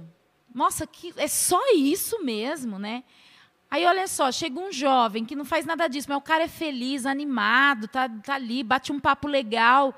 Nossa, 0.53 0.85
que, 0.85 1.13
é 1.17 1.27
só 1.27 1.59
isso 1.75 2.23
mesmo, 2.23 2.77
né? 2.77 3.03
Aí 3.69 3.85
olha 3.85 4.05
só, 4.07 4.31
chega 4.31 4.59
um 4.59 4.71
jovem 4.71 5.23
que 5.23 5.35
não 5.35 5.45
faz 5.45 5.65
nada 5.65 5.87
disso, 5.87 6.07
mas 6.09 6.17
o 6.17 6.21
cara 6.21 6.43
é 6.43 6.47
feliz, 6.47 7.05
animado, 7.05 7.87
tá, 7.87 8.09
tá 8.09 8.35
ali, 8.35 8.63
bate 8.63 8.91
um 8.91 8.99
papo 8.99 9.27
legal. 9.29 9.97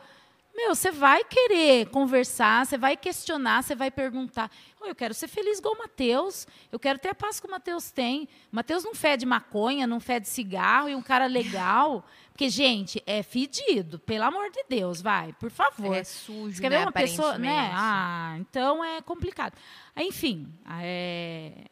Meu, 0.56 0.76
você 0.76 0.92
vai 0.92 1.24
querer 1.24 1.90
conversar, 1.90 2.64
você 2.64 2.78
vai 2.78 2.96
questionar, 2.96 3.64
você 3.64 3.74
vai 3.74 3.90
perguntar. 3.90 4.52
"Ô, 4.80 4.86
eu 4.86 4.94
quero 4.94 5.12
ser 5.16 5.28
feliz 5.28 5.58
igual 5.58 5.74
o 5.74 5.80
Matheus. 5.80 6.46
Eu 6.72 6.80
quero 6.80 7.00
ter 7.00 7.10
a 7.10 7.16
paz 7.16 7.40
que 7.40 7.48
o 7.48 7.50
Matheus 7.50 7.90
tem. 7.90 8.30
O 8.52 8.56
Matheus 8.56 8.84
não 8.84 8.94
fede 8.94 9.26
maconha, 9.26 9.88
não 9.88 10.00
fede 10.00 10.28
cigarro 10.28 10.88
e 10.88 10.94
um 10.94 11.02
cara 11.02 11.26
legal. 11.26 12.06
Porque, 12.34 12.50
gente, 12.50 13.02
é 13.06 13.22
fedido. 13.22 14.00
Pelo 14.00 14.24
amor 14.24 14.50
de 14.50 14.66
Deus, 14.68 15.00
vai, 15.00 15.34
por 15.34 15.52
favor. 15.52 15.96
É 15.96 16.04
sujo, 16.04 16.56
Você 16.56 16.62
quer 16.62 16.70
ver 16.70 16.80
né, 16.80 16.86
uma 16.86 16.92
pessoa, 16.92 17.38
né? 17.38 17.72
Ah, 17.72 18.36
então 18.40 18.84
é 18.84 19.04
complicado. 19.04 19.54
Enfim, 19.96 20.52
é... 20.82 21.66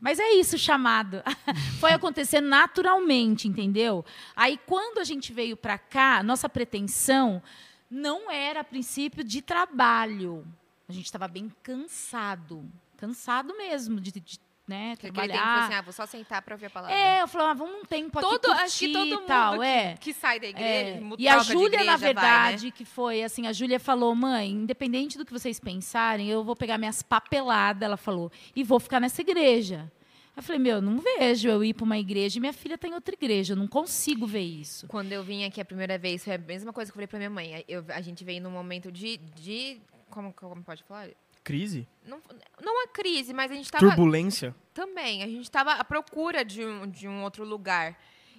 mas 0.00 0.20
é 0.20 0.30
isso 0.34 0.54
o 0.54 0.58
chamado. 0.58 1.24
Foi 1.80 1.92
acontecendo 1.92 2.46
naturalmente, 2.46 3.48
entendeu? 3.48 4.04
Aí 4.36 4.56
quando 4.64 4.98
a 4.98 5.04
gente 5.04 5.32
veio 5.32 5.56
para 5.56 5.76
cá, 5.76 6.22
nossa 6.22 6.48
pretensão 6.48 7.42
não 7.90 8.30
era 8.30 8.60
a 8.60 8.64
princípio 8.64 9.24
de 9.24 9.42
trabalho. 9.42 10.46
A 10.88 10.92
gente 10.92 11.06
estava 11.06 11.26
bem 11.26 11.50
cansado, 11.64 12.64
cansado 12.96 13.56
mesmo 13.56 14.00
de, 14.00 14.12
de, 14.12 14.38
né, 14.68 14.96
Porque 14.96 15.06
aquele 15.08 15.26
tempo 15.28 15.38
trabalhar. 15.38 15.64
assim, 15.64 15.74
ah, 15.74 15.82
vou 15.82 15.92
só 15.92 16.06
sentar 16.06 16.42
pra 16.42 16.54
ouvir 16.54 16.66
a 16.66 16.70
palavra. 16.70 16.96
É, 16.96 17.22
eu 17.22 17.28
falei, 17.28 17.46
ah, 17.48 17.54
vamos 17.54 17.76
um 17.80 17.84
tempo 17.84 18.18
aqui 18.18 18.28
todo, 18.28 18.40
curtir 18.40 18.62
acho 18.62 18.78
que 18.78 18.92
todo 18.92 19.06
e 19.06 19.10
mundo 19.14 19.26
tal, 19.26 19.58
que, 19.60 19.64
é. 19.64 19.94
que 20.00 20.12
sai 20.12 20.40
da 20.40 20.46
igreja, 20.48 20.68
É, 20.68 21.02
E 21.18 21.28
a 21.28 21.38
Júlia, 21.38 21.68
na 21.70 21.84
igreja, 21.84 21.84
vai, 21.84 21.92
né? 21.92 21.96
verdade, 21.98 22.70
que 22.72 22.84
foi 22.84 23.22
assim, 23.22 23.46
a 23.46 23.52
Júlia 23.52 23.78
falou, 23.78 24.14
mãe, 24.14 24.50
independente 24.50 25.16
do 25.18 25.24
que 25.24 25.32
vocês 25.32 25.60
pensarem, 25.60 26.28
eu 26.28 26.42
vou 26.42 26.56
pegar 26.56 26.78
minhas 26.78 27.02
papeladas, 27.02 27.82
ela 27.82 27.96
falou, 27.96 28.30
e 28.54 28.64
vou 28.64 28.80
ficar 28.80 28.98
nessa 29.00 29.20
igreja. 29.20 29.90
Eu 30.36 30.42
falei, 30.42 30.58
meu, 30.58 30.82
não 30.82 30.98
vejo 30.98 31.48
eu 31.48 31.64
ir 31.64 31.72
para 31.72 31.84
uma 31.84 31.96
igreja 31.98 32.36
e 32.36 32.40
minha 32.40 32.52
filha 32.52 32.76
tá 32.76 32.86
em 32.86 32.92
outra 32.92 33.14
igreja, 33.14 33.54
eu 33.54 33.56
não 33.56 33.66
consigo 33.66 34.26
ver 34.26 34.40
isso. 34.42 34.86
Quando 34.86 35.10
eu 35.10 35.22
vim 35.22 35.44
aqui 35.44 35.60
a 35.62 35.64
primeira 35.64 35.96
vez, 35.96 36.22
foi 36.24 36.34
a 36.34 36.38
mesma 36.38 36.74
coisa 36.74 36.90
que 36.90 36.92
eu 36.92 36.96
falei 36.96 37.06
pra 37.06 37.18
minha 37.18 37.30
mãe. 37.30 37.64
Eu- 37.66 37.84
a 37.88 38.02
gente 38.02 38.22
veio 38.22 38.42
num 38.42 38.50
momento 38.50 38.92
de. 38.92 39.16
de 39.16 39.80
como, 40.10 40.34
como 40.34 40.62
pode 40.62 40.82
falar? 40.84 41.08
Crise? 41.46 41.86
Não, 42.04 42.20
não 42.60 42.82
a 42.84 42.88
crise, 42.88 43.32
mas 43.32 43.52
a 43.52 43.54
gente 43.54 43.70
tava. 43.70 43.86
Turbulência? 43.86 44.52
Também. 44.74 45.22
A 45.22 45.28
gente 45.28 45.48
tava 45.48 45.74
à 45.74 45.84
procura 45.84 46.44
de 46.44 46.64
um, 46.64 46.88
de 46.90 47.06
um 47.06 47.22
outro 47.22 47.44
lugar. 47.44 47.96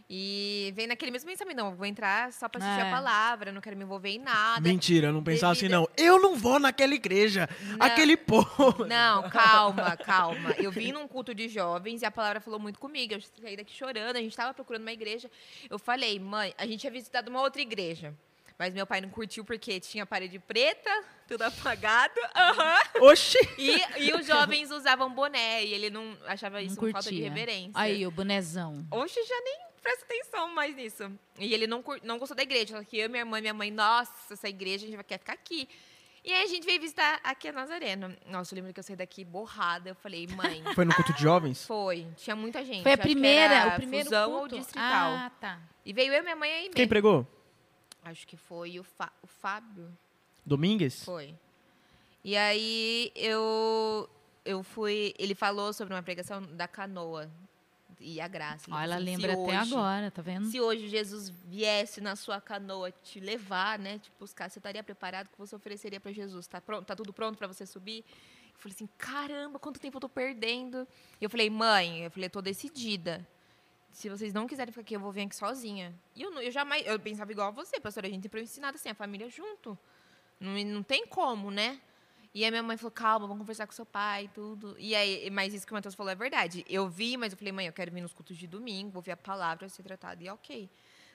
E 0.09 0.71
veio 0.75 0.89
naquele 0.89 1.11
mesmo 1.11 1.29
pensamento, 1.29 1.55
não, 1.57 1.73
vou 1.75 1.85
entrar 1.85 2.31
só 2.33 2.47
pra 2.49 2.61
assistir 2.63 2.79
É. 2.85 2.89
a 2.89 2.91
palavra, 2.91 3.51
não 3.51 3.59
quero 3.61 3.75
me 3.77 3.83
envolver 3.83 4.09
em 4.09 4.19
nada. 4.19 4.59
Mentira, 4.61 5.07
eu 5.07 5.13
não 5.13 5.21
pensava 5.23 5.51
assim, 5.53 5.67
Devido- 5.67 5.79
não. 5.81 5.89
Eu 5.97 6.21
não 6.21 6.35
vou 6.35 6.59
naquela 6.59 6.93
igreja. 6.93 7.47
Aquele 7.79 8.15
povo. 8.17 8.85
Não, 8.85 9.29
calma, 9.29 9.95
calma. 10.03 10.51
Eu 10.57 10.69
vim 10.71 10.91
num 10.93 11.07
culto 11.07 11.33
de 11.33 11.47
jovens 11.49 12.01
e 12.01 12.05
a 12.05 12.11
palavra 12.11 12.41
falou 12.41 12.59
muito 12.59 12.79
comigo. 12.79 13.13
Eu 13.13 13.21
saí 13.41 13.55
daqui 13.57 13.73
chorando, 13.73 14.15
a 14.17 14.21
gente 14.21 14.31
estava 14.31 14.53
procurando 14.53 14.81
uma 14.81 14.91
igreja. 14.93 15.29
Eu 15.69 15.79
falei, 15.79 16.19
mãe, 16.19 16.53
a 16.57 16.65
gente 16.65 16.81
tinha 16.81 16.91
visitado 16.91 17.29
uma 17.29 17.41
outra 17.41 17.61
igreja. 17.61 18.13
Mas 18.59 18.73
meu 18.73 18.87
pai 18.87 19.01
não 19.01 19.09
curtiu 19.09 19.45
porque 19.45 19.79
tinha 19.79 20.03
parede 20.05 20.39
preta, 20.39 20.89
tudo 21.27 21.43
apagado. 21.43 22.19
aham. 22.35 22.75
Oxi! 23.01 23.37
E, 23.57 24.05
e 24.07 24.13
os 24.13 24.25
jovens 24.25 24.71
usavam 24.71 25.11
boné 25.13 25.63
e 25.63 25.73
ele 25.73 25.89
não 25.91 26.17
achava 26.25 26.61
isso 26.61 26.75
não 26.75 26.83
uma 26.85 26.91
falta 26.91 27.11
de 27.11 27.21
reverência. 27.21 27.71
Aí, 27.75 28.05
o 28.07 28.09
bonezão. 28.11 28.83
Oxe, 28.89 29.23
já 29.23 29.41
nem 29.41 29.59
presta 29.81 30.05
atenção 30.05 30.53
mais 30.55 30.75
nisso. 30.75 31.11
E 31.37 31.53
ele 31.53 31.67
não, 31.67 31.83
cur- 31.83 31.99
não 32.03 32.17
gostou 32.17 32.35
da 32.35 32.41
igreja. 32.43 32.75
Só 32.77 32.83
que 32.83 32.97
eu, 32.97 33.09
minha 33.09 33.21
irmã, 33.21 33.39
minha 33.39 33.53
mãe, 33.53 33.69
nossa, 33.69 34.11
essa 34.33 34.49
igreja, 34.49 34.85
a 34.85 34.87
gente 34.87 34.95
vai 34.95 35.03
quer 35.03 35.19
ficar 35.19 35.33
aqui. 35.33 35.69
E 36.25 36.33
aí 36.33 36.43
a 36.43 36.47
gente 36.47 36.65
veio 36.65 36.81
visitar 36.81 37.19
aqui 37.23 37.47
a 37.47 37.51
Nazareno. 37.53 38.13
Nossa, 38.25 38.53
eu 38.53 38.57
lembro 38.57 38.73
que 38.73 38.79
eu 38.79 38.83
saí 38.83 38.95
daqui 38.97 39.23
borrada. 39.23 39.91
Eu 39.91 39.95
falei, 39.95 40.27
mãe, 40.27 40.61
Foi 40.73 40.83
no 40.83 40.93
culto 40.95 41.13
de 41.13 41.21
jovens? 41.21 41.63
foi. 41.65 42.07
Tinha 42.17 42.35
muita 42.35 42.65
gente. 42.65 42.81
Foi 42.81 42.91
a 42.91 42.95
Acho 42.95 43.03
que 43.03 43.09
primeira, 43.13 43.53
era 43.53 43.69
o 43.69 43.75
primeiro 43.75 44.05
fusão 44.05 44.31
culto. 44.31 44.55
ou 44.55 44.59
distrital. 44.61 45.11
Ah, 45.13 45.31
tá. 45.39 45.59
E 45.85 45.93
veio 45.93 46.11
eu, 46.11 46.23
minha 46.23 46.35
mãe 46.35 46.51
aí 46.51 46.61
mesmo. 46.63 46.73
Quem 46.75 46.87
pregou? 46.87 47.25
Acho 48.09 48.25
que 48.27 48.37
foi 48.37 48.79
o, 48.79 48.83
Fá- 48.83 49.11
o 49.21 49.27
Fábio. 49.27 49.95
Domingues? 50.45 51.03
Foi. 51.03 51.35
E 52.23 52.35
aí 52.35 53.11
eu 53.15 54.09
eu 54.45 54.63
fui, 54.63 55.13
ele 55.19 55.35
falou 55.35 55.73
sobre 55.73 55.93
uma 55.93 56.01
pregação 56.01 56.41
da 56.41 56.67
canoa 56.67 57.29
e 57.99 58.21
a 58.21 58.27
graça. 58.27 58.69
Ele 58.69 58.75
Ó, 58.75 58.79
ela 58.79 58.95
assim, 58.95 59.03
lembra 59.05 59.33
"Se 59.35 59.41
até 59.41 59.59
hoje- 59.61 59.73
agora, 59.73 60.11
tá 60.11 60.21
vendo? 60.21 60.45
Se 60.49 60.61
hoje 60.61 60.87
Jesus 60.87 61.29
viesse 61.45 61.99
na 61.99 62.15
sua 62.15 62.39
canoa 62.39 62.91
te 62.91 63.19
levar, 63.19 63.77
né, 63.77 63.99
te 63.99 64.09
buscar, 64.19 64.49
você 64.49 64.59
estaria 64.59 64.81
preparado? 64.83 65.27
O 65.27 65.29
que 65.31 65.37
você 65.37 65.55
ofereceria 65.55 65.99
para 65.99 66.11
Jesus? 66.13 66.47
Tá 66.47 66.61
pronto? 66.61 66.85
Tá 66.85 66.95
tudo 66.95 67.11
pronto 67.11 67.37
para 67.37 67.47
você 67.47 67.65
subir? 67.65 68.05
Eu 68.53 68.59
falei 68.59 68.73
assim, 68.75 68.89
caramba, 68.97 69.59
quanto 69.59 69.79
tempo 69.79 69.97
eu 69.97 70.01
tô 70.01 70.09
perdendo? 70.09 70.87
E 71.19 71.23
eu 71.25 71.29
falei, 71.29 71.49
mãe, 71.49 72.03
eu 72.05 72.11
falei, 72.11 72.29
tô 72.29 72.41
decidida. 72.41 73.27
Se 73.91 74.09
vocês 74.09 74.33
não 74.33 74.45
quiserem 74.45 74.71
ficar 74.71 74.81
aqui, 74.81 74.95
eu 74.95 74.99
vou 74.99 75.11
vir 75.11 75.21
aqui 75.21 75.35
sozinha. 75.35 75.93
E 76.15 76.21
eu, 76.21 76.31
eu 76.41 76.51
jamais, 76.51 76.85
eu 76.85 76.99
pensava 76.99 77.31
igual 77.31 77.47
a 77.47 77.51
você, 77.51 77.79
pastora, 77.79 78.07
a 78.07 78.09
gente 78.09 78.29
foi 78.29 78.41
ensinado 78.41 78.75
assim, 78.75 78.89
a 78.89 78.93
família 78.93 79.29
junto. 79.29 79.77
Não, 80.39 80.53
não 80.65 80.83
tem 80.83 81.07
como, 81.07 81.49
né? 81.49 81.79
E 82.33 82.45
aí 82.45 82.51
minha 82.51 82.61
mãe 82.61 82.77
falou, 82.77 82.91
calma, 82.91 83.25
vamos 83.25 83.41
conversar 83.41 83.65
com 83.65 83.73
seu 83.73 83.85
pai 83.85 84.25
e 84.25 84.27
tudo. 84.27 84.75
E 84.77 84.93
aí, 84.93 85.29
mas 85.31 85.53
isso 85.53 85.65
que 85.65 85.73
o 85.73 85.75
Matheus 85.75 85.95
falou 85.95 86.11
é 86.11 86.15
verdade. 86.15 86.63
Eu 86.69 86.87
vi, 86.87 87.17
mas 87.17 87.31
eu 87.31 87.37
falei, 87.37 87.51
mãe, 87.51 87.65
eu 87.65 87.73
quero 87.73 87.91
vir 87.91 88.01
nos 88.01 88.13
cultos 88.13 88.37
de 88.37 88.45
domingo, 88.45 88.91
vou 88.91 89.01
ver 89.01 89.13
a 89.13 89.17
palavra, 89.17 89.67
ser 89.69 89.81
tratada. 89.81 90.23
E 90.23 90.29
ok. 90.29 90.69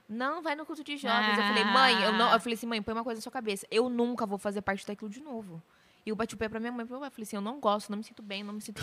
Não, 0.08 0.42
vai 0.42 0.56
no 0.56 0.66
culto 0.66 0.82
de 0.82 0.96
jovens. 0.96 1.38
Eu 1.38 1.44
falei, 1.44 1.64
mãe, 1.64 2.02
eu 2.02 2.12
não. 2.12 2.32
Eu 2.32 2.40
falei 2.40 2.54
assim, 2.54 2.66
mãe, 2.66 2.82
põe 2.82 2.92
uma 2.92 3.04
coisa 3.04 3.18
na 3.18 3.22
sua 3.22 3.30
cabeça. 3.30 3.66
Eu 3.70 3.88
nunca 3.88 4.26
vou 4.26 4.36
fazer 4.36 4.62
parte 4.62 4.84
daquilo 4.84 5.08
de 5.08 5.20
novo. 5.20 5.62
E 6.04 6.10
eu 6.10 6.16
bati 6.16 6.34
o 6.34 6.38
pé 6.38 6.48
pra 6.48 6.58
minha 6.58 6.72
mãe, 6.72 6.84
pro 6.84 6.94
meu 6.94 7.00
pai. 7.00 7.08
Eu 7.08 7.12
falei 7.12 7.22
assim, 7.22 7.36
eu 7.36 7.42
não 7.42 7.60
gosto, 7.60 7.90
não 7.90 7.98
me 7.98 8.04
sinto 8.04 8.22
bem, 8.22 8.42
não 8.42 8.52
me 8.54 8.60
sinto 8.60 8.82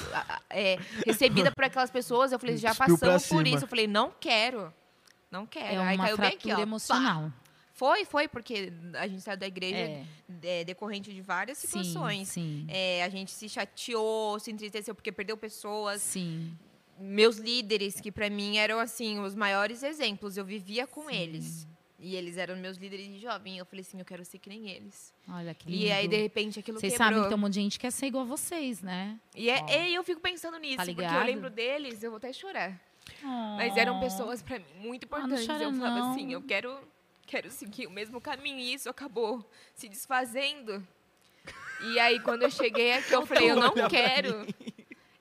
é, 0.49 0.77
recebida 1.05 1.51
por 1.51 1.63
aquelas 1.65 1.91
pessoas. 1.91 2.31
Eu 2.31 2.39
falei, 2.39 2.55
já 2.57 2.73
passamos 2.73 3.27
por 3.27 3.45
isso. 3.45 3.65
Eu 3.65 3.67
falei, 3.67 3.87
não 3.87 4.11
quero. 4.19 4.73
Não 5.29 5.45
quero. 5.45 5.75
É 5.75 5.77
aí 5.77 5.95
uma 5.95 6.05
caiu 6.05 6.17
bem 6.17 6.27
aqui, 6.29 6.51
ó. 6.51 6.55
pá. 6.55 6.61
emocional. 6.61 7.33
Foi, 7.73 8.03
foi, 8.03 8.27
porque 8.27 8.73
a 8.95 9.07
gente 9.07 9.21
saiu 9.21 9.37
da 9.37 9.47
igreja 9.47 9.77
É. 9.77 10.05
é, 10.43 10.63
decorrente 10.65 11.13
de 11.13 11.21
várias 11.21 11.57
situações. 11.59 12.27
Sim, 12.27 12.65
sim. 12.65 12.67
É, 12.67 13.03
a 13.03 13.09
gente 13.09 13.31
se 13.31 13.47
chateou, 13.47 14.37
se 14.39 14.51
entristeceu 14.51 14.93
porque 14.93 15.11
perdeu 15.11 15.37
pessoas. 15.37 16.01
Sim. 16.01 16.57
Meus 16.99 17.37
líderes, 17.37 18.01
que 18.01 18.11
pra 18.11 18.29
mim 18.29 18.57
eram 18.57 18.79
assim 18.79 19.19
os 19.19 19.33
maiores 19.33 19.81
exemplos, 19.83 20.35
eu 20.35 20.43
vivia 20.43 20.85
com 20.85 21.09
eles. 21.09 21.65
E 22.01 22.15
eles 22.15 22.37
eram 22.37 22.55
meus 22.55 22.77
líderes 22.77 23.07
de 23.07 23.19
jovem. 23.19 23.57
Eu 23.57 23.65
falei 23.65 23.81
assim, 23.81 23.99
eu 23.99 24.05
quero 24.05 24.23
ser 24.23 24.39
que 24.39 24.47
nem 24.47 24.69
eles. 24.69 25.13
Olha 25.27 25.53
que 25.53 25.69
lindo. 25.69 25.83
E 25.83 25.91
aí, 25.91 26.07
de 26.07 26.15
repente, 26.15 26.57
aquilo 26.59 26.79
Vocês 26.79 26.93
quebrou. 26.93 27.07
sabem 27.09 27.21
que 27.23 27.27
tem 27.29 27.37
um 27.37 27.41
monte 27.41 27.53
de 27.55 27.59
gente 27.61 27.73
que 27.73 27.79
quer 27.85 27.91
ser 27.91 28.05
igual 28.07 28.23
a 28.23 28.27
vocês, 28.27 28.81
né? 28.81 29.19
E, 29.35 29.49
é, 29.49 29.61
Ó. 29.61 29.69
e 29.85 29.93
eu 29.95 30.03
fico 30.03 30.21
pensando 30.21 30.57
nisso, 30.57 30.77
porque 30.77 31.01
eu 31.03 31.23
lembro 31.23 31.49
deles, 31.49 32.01
eu 32.01 32.09
vou 32.11 32.17
até 32.17 32.31
chorar. 32.31 32.79
Mas 33.57 33.75
eram 33.75 33.99
pessoas 33.99 34.41
pra 34.41 34.59
mim 34.59 34.65
muito 34.75 35.03
Ah, 35.03 35.19
importantes. 35.19 35.45
chora, 35.45 35.63
eu 35.63 35.73
falava 35.73 35.99
não. 35.99 36.11
assim, 36.11 36.31
eu 36.31 36.41
quero, 36.41 36.79
quero 37.25 37.49
seguir 37.51 37.87
o 37.87 37.91
mesmo 37.91 38.21
caminho 38.21 38.59
e 38.59 38.73
isso 38.73 38.89
acabou 38.89 39.43
se 39.75 39.89
desfazendo. 39.89 40.85
E 41.91 41.99
aí 41.99 42.19
quando 42.21 42.43
eu 42.43 42.51
cheguei 42.51 42.93
aqui, 42.93 43.11
eu 43.13 43.25
falei, 43.25 43.51
eu 43.51 43.55
não 43.55 43.73
quero. 43.89 44.45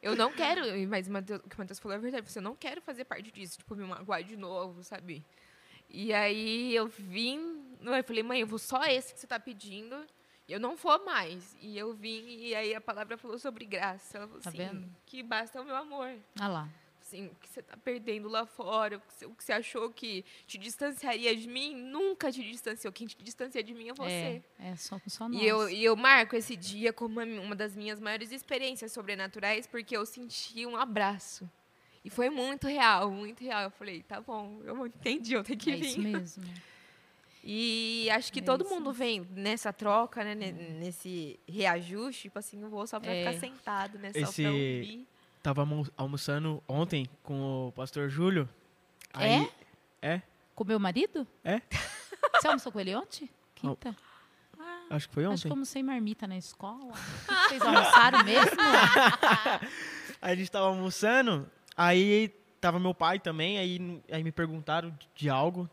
Eu 0.00 0.14
não 0.14 0.32
quero, 0.32 0.60
mas 0.88 1.08
o 1.08 1.40
que 1.48 1.56
o 1.56 1.58
Matheus 1.58 1.80
falou 1.80 1.96
é 1.96 2.00
verdade, 2.00 2.24
eu 2.36 2.42
não 2.42 2.54
quero 2.54 2.80
fazer 2.80 3.04
parte 3.04 3.32
disso, 3.32 3.58
tipo, 3.58 3.74
me 3.74 3.84
magoar 3.84 4.22
de 4.22 4.36
novo, 4.36 4.82
sabe? 4.84 5.24
E 5.90 6.12
aí 6.12 6.74
eu 6.74 6.86
vim, 6.86 7.62
eu 7.82 8.04
falei, 8.04 8.22
mãe, 8.22 8.40
eu 8.40 8.46
vou 8.46 8.58
só 8.58 8.84
esse 8.84 9.14
que 9.14 9.20
você 9.20 9.26
tá 9.26 9.40
pedindo, 9.40 9.96
e 10.46 10.52
eu 10.52 10.60
não 10.60 10.76
vou 10.76 11.04
mais. 11.04 11.56
E 11.60 11.76
eu 11.78 11.92
vim, 11.94 12.24
e 12.40 12.54
aí 12.54 12.74
a 12.74 12.80
palavra 12.80 13.16
falou 13.16 13.38
sobre 13.38 13.64
graça. 13.64 14.18
Ela 14.18 14.26
falou 14.26 14.42
Tá 14.42 14.50
assim, 14.50 14.58
vendo? 14.58 14.96
que 15.06 15.22
basta 15.22 15.60
o 15.60 15.64
meu 15.64 15.76
amor 15.76 16.08
Olha 16.38 16.48
lá. 16.48 16.68
assim, 17.00 17.26
o 17.28 17.34
que 17.36 17.48
você 17.48 17.62
tá 17.62 17.76
perdendo 17.76 18.28
lá 18.28 18.44
fora, 18.44 18.98
o 18.98 19.00
que 19.00 19.12
você, 19.14 19.26
o 19.26 19.30
que 19.34 19.42
você 19.44 19.52
achou 19.52 19.90
que 19.90 20.24
te 20.46 20.58
distanciaria 20.58 21.34
de 21.34 21.48
mim, 21.48 21.74
nunca 21.74 22.30
te 22.30 22.42
distanciou. 22.42 22.92
Quem 22.92 23.06
te 23.06 23.16
distancia 23.22 23.62
de 23.62 23.72
mim 23.72 23.88
é 23.88 23.94
você. 23.94 24.42
É, 24.58 24.68
é 24.70 24.76
só, 24.76 25.00
só 25.06 25.26
nós. 25.28 25.40
E 25.40 25.46
eu, 25.46 25.68
e 25.70 25.82
eu 25.84 25.96
marco 25.96 26.36
esse 26.36 26.54
dia 26.54 26.92
como 26.92 27.20
uma 27.20 27.56
das 27.56 27.74
minhas 27.74 27.98
maiores 27.98 28.30
experiências 28.30 28.92
sobrenaturais, 28.92 29.66
porque 29.66 29.96
eu 29.96 30.04
senti 30.04 30.66
um 30.66 30.76
abraço. 30.76 31.50
E 32.04 32.10
foi 32.10 32.30
muito 32.30 32.66
real, 32.66 33.10
muito 33.10 33.42
real. 33.42 33.62
Eu 33.62 33.70
falei, 33.70 34.02
tá 34.02 34.20
bom, 34.20 34.60
eu 34.64 34.86
entendi, 34.86 35.34
eu 35.34 35.42
tenho 35.44 35.58
que 35.58 35.70
é 35.70 35.76
vir. 35.76 35.86
isso 35.86 36.00
mesmo. 36.00 36.44
E 37.50 38.10
acho 38.10 38.32
que 38.32 38.40
É 38.40 38.42
todo 38.42 38.64
isso 38.64 38.74
mundo 38.74 38.92
vem 38.92 39.20
nessa 39.30 39.72
troca, 39.72 40.22
né, 40.24 40.34
ne- 40.34 40.52
nesse 40.52 41.38
reajuste, 41.48 42.22
tipo 42.22 42.38
assim, 42.38 42.60
eu 42.60 42.68
vou 42.68 42.86
só 42.86 42.98
pra 43.00 43.10
É. 43.14 43.24
ficar 43.32 43.40
sentado, 43.40 43.98
né, 43.98 44.12
só 44.12 44.18
Esse- 44.18 44.42
pra 44.42 44.50
ouvir. 44.50 45.06
Tava 45.42 45.62
almo- 45.62 45.86
almoçando 45.96 46.62
ontem 46.68 47.08
com 47.22 47.68
o 47.68 47.72
pastor 47.72 48.10
Júlio. 48.10 48.46
É? 49.14 49.36
Aí, 49.36 49.50
é? 50.02 50.22
Com 50.54 50.64
meu 50.64 50.78
marido? 50.80 51.26
É. 51.44 51.62
Você 52.34 52.48
almoçou 52.48 52.72
com 52.72 52.80
ele 52.80 52.94
ontem? 52.94 53.30
Quinta? 53.54 53.96
Acho 54.90 55.08
que 55.08 55.14
foi 55.14 55.24
Acho 55.24 55.32
ontem. 55.32 55.42
que 55.42 55.48
eu 55.48 55.52
almocei 55.52 55.82
marmita 55.82 56.26
na 56.26 56.36
escola. 56.36 56.92
Vocês 57.48 57.62
almoçaram 57.62 58.24
mesmo? 58.24 58.50
A 60.20 60.34
gente 60.34 60.50
tava 60.50 60.66
almoçando, 60.66 61.48
aí 61.78 62.28
tava 62.60 62.80
meu 62.80 62.92
pai 62.92 63.18
também, 63.20 63.56
aí, 63.58 64.02
aí 64.10 64.24
me 64.24 64.32
perguntaram 64.32 64.92
de 65.14 65.30
algo. 65.30 65.70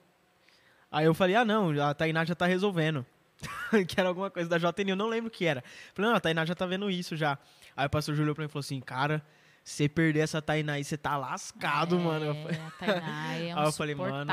Aí 0.92 1.06
eu 1.06 1.14
falei, 1.14 1.36
ah 1.36 1.44
não, 1.44 1.72
a 1.82 1.94
Tainá 1.94 2.24
já 2.24 2.36
tá 2.36 2.46
resolvendo. 2.46 3.06
que 3.88 4.00
era 4.00 4.08
alguma 4.08 4.30
coisa 4.30 4.48
da 4.48 4.58
JN, 4.58 4.90
eu 4.90 4.96
não 4.96 5.08
lembro 5.08 5.28
o 5.28 5.32
que 5.32 5.46
era. 5.46 5.64
Falei, 5.94 6.10
não, 6.10 6.18
a 6.18 6.22
Tainá 6.22 6.46
já 6.46 6.56
tá 6.56 6.66
vendo 6.66 6.90
isso 6.90 7.16
já. 7.18 7.38
Aí 7.76 7.88
o 7.88 7.90
pastor 7.90 8.16
Júlio 8.16 8.34
pra 8.34 8.44
mim 8.44 8.48
e 8.48 8.52
falou 8.52 8.62
assim, 8.62 8.80
cara, 8.80 9.22
se 9.64 9.74
você 9.74 9.90
perder 9.90 10.20
essa 10.20 10.42
Tainá 10.42 10.74
aí, 10.74 10.84
você 10.84 10.96
tá 10.96 11.18
lascado, 11.18 12.00
mano. 12.00 12.26
Eu 12.26 12.36
falei, 12.36 12.58
É, 12.58 12.62
a 12.62 12.72
Tainá 12.72 13.36
é 13.36 13.56
um 13.56 13.60
Aí 13.60 13.66
eu 13.66 13.72
falei, 13.72 13.96
mano, 13.96 14.32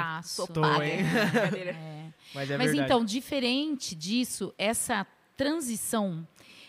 tô, 0.52 0.82
hein? 0.82 1.02
Brincadeira. 1.32 1.70
É. 1.70 2.12
Mas 2.34 2.50
é 2.50 2.58
Mas 2.58 2.74
então, 2.74 3.04
diferente 3.04 3.94
disso, 3.94 4.54
essa 4.56 5.06
transição, 5.36 6.26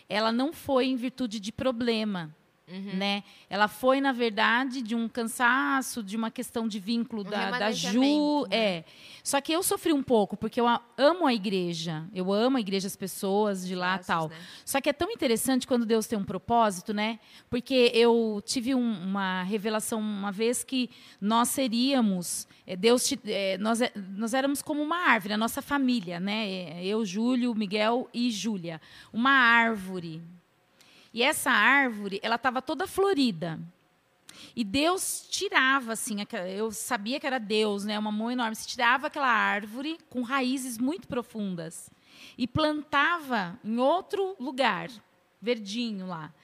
ela 0.08 0.32
não 0.32 0.52
foi 0.52 0.86
em 0.86 0.96
virtude 0.96 1.38
de 1.38 1.52
problema, 1.52 2.34
Uhum. 2.66 2.96
né? 2.96 3.22
Ela 3.50 3.68
foi, 3.68 4.00
na 4.00 4.10
verdade, 4.10 4.80
de 4.80 4.94
um 4.94 5.06
cansaço, 5.06 6.02
de 6.02 6.16
uma 6.16 6.30
questão 6.30 6.66
de 6.66 6.80
vínculo 6.80 7.20
Um 7.20 7.30
da, 7.30 7.50
da 7.58 7.70
Ju. 7.70 8.46
né? 8.48 8.56
É. 8.56 8.84
Só 9.22 9.38
que 9.40 9.52
eu 9.52 9.62
sofri 9.62 9.92
um 9.92 10.02
pouco, 10.02 10.34
porque 10.36 10.58
eu 10.60 10.66
amo 10.96 11.26
a 11.26 11.34
igreja. 11.34 12.06
Eu 12.14 12.32
amo 12.32 12.56
a 12.56 12.60
igreja, 12.60 12.86
as 12.86 12.96
pessoas 12.96 13.66
de 13.66 13.74
lá 13.74 13.92
Laços, 13.92 14.06
tal. 14.06 14.28
né? 14.30 14.36
Só 14.64 14.80
que 14.80 14.88
é 14.88 14.92
tão 14.94 15.10
interessante 15.10 15.66
quando 15.66 15.84
Deus 15.84 16.06
tem 16.06 16.18
um 16.18 16.24
propósito, 16.24 16.94
né? 16.94 17.18
Porque 17.50 17.90
eu 17.94 18.42
tive 18.44 18.74
um- 18.74 19.04
uma 19.04 19.42
revelação 19.42 20.00
uma 20.00 20.32
vez 20.32 20.64
que 20.64 20.88
nós 21.20 21.48
seríamos, 21.50 22.48
eh, 22.66 22.76
Deus, 22.76 23.04
te- 23.04 23.20
eh, 23.26 23.58
nós, 23.58 23.80
é- 23.82 23.92
nós 24.16 24.32
éramos 24.32 24.62
como 24.62 24.82
uma 24.82 24.96
árvore, 25.10 25.34
a 25.34 25.38
nossa 25.38 25.60
família, 25.60 26.18
né? 26.18 26.48
Eh, 26.48 26.86
Eu, 26.86 27.04
Júlio, 27.04 27.54
Miguel 27.54 28.08
e 28.12 28.30
Júlia, 28.30 28.80
uma 29.12 29.30
árvore. 29.30 30.22
E 31.14 31.22
essa 31.22 31.50
árvore, 31.50 32.18
ela 32.24 32.34
estava 32.34 32.60
toda 32.60 32.88
florida. 32.88 33.60
E 34.56 34.64
Deus 34.64 35.28
tirava, 35.30 35.92
assim, 35.92 36.16
eu 36.56 36.72
sabia 36.72 37.20
que 37.20 37.26
era 37.26 37.38
Deus, 37.38 37.84
né? 37.84 37.96
Uma 37.96 38.10
mão 38.10 38.32
enorme. 38.32 38.56
Se 38.56 38.66
tirava 38.66 39.06
aquela 39.06 39.30
árvore 39.30 39.96
com 40.10 40.22
raízes 40.22 40.76
muito 40.76 41.06
profundas 41.06 41.88
e 42.36 42.48
plantava 42.48 43.56
em 43.64 43.78
outro 43.78 44.34
lugar, 44.40 44.90
verdinho 45.40 46.08
lá. 46.08 46.34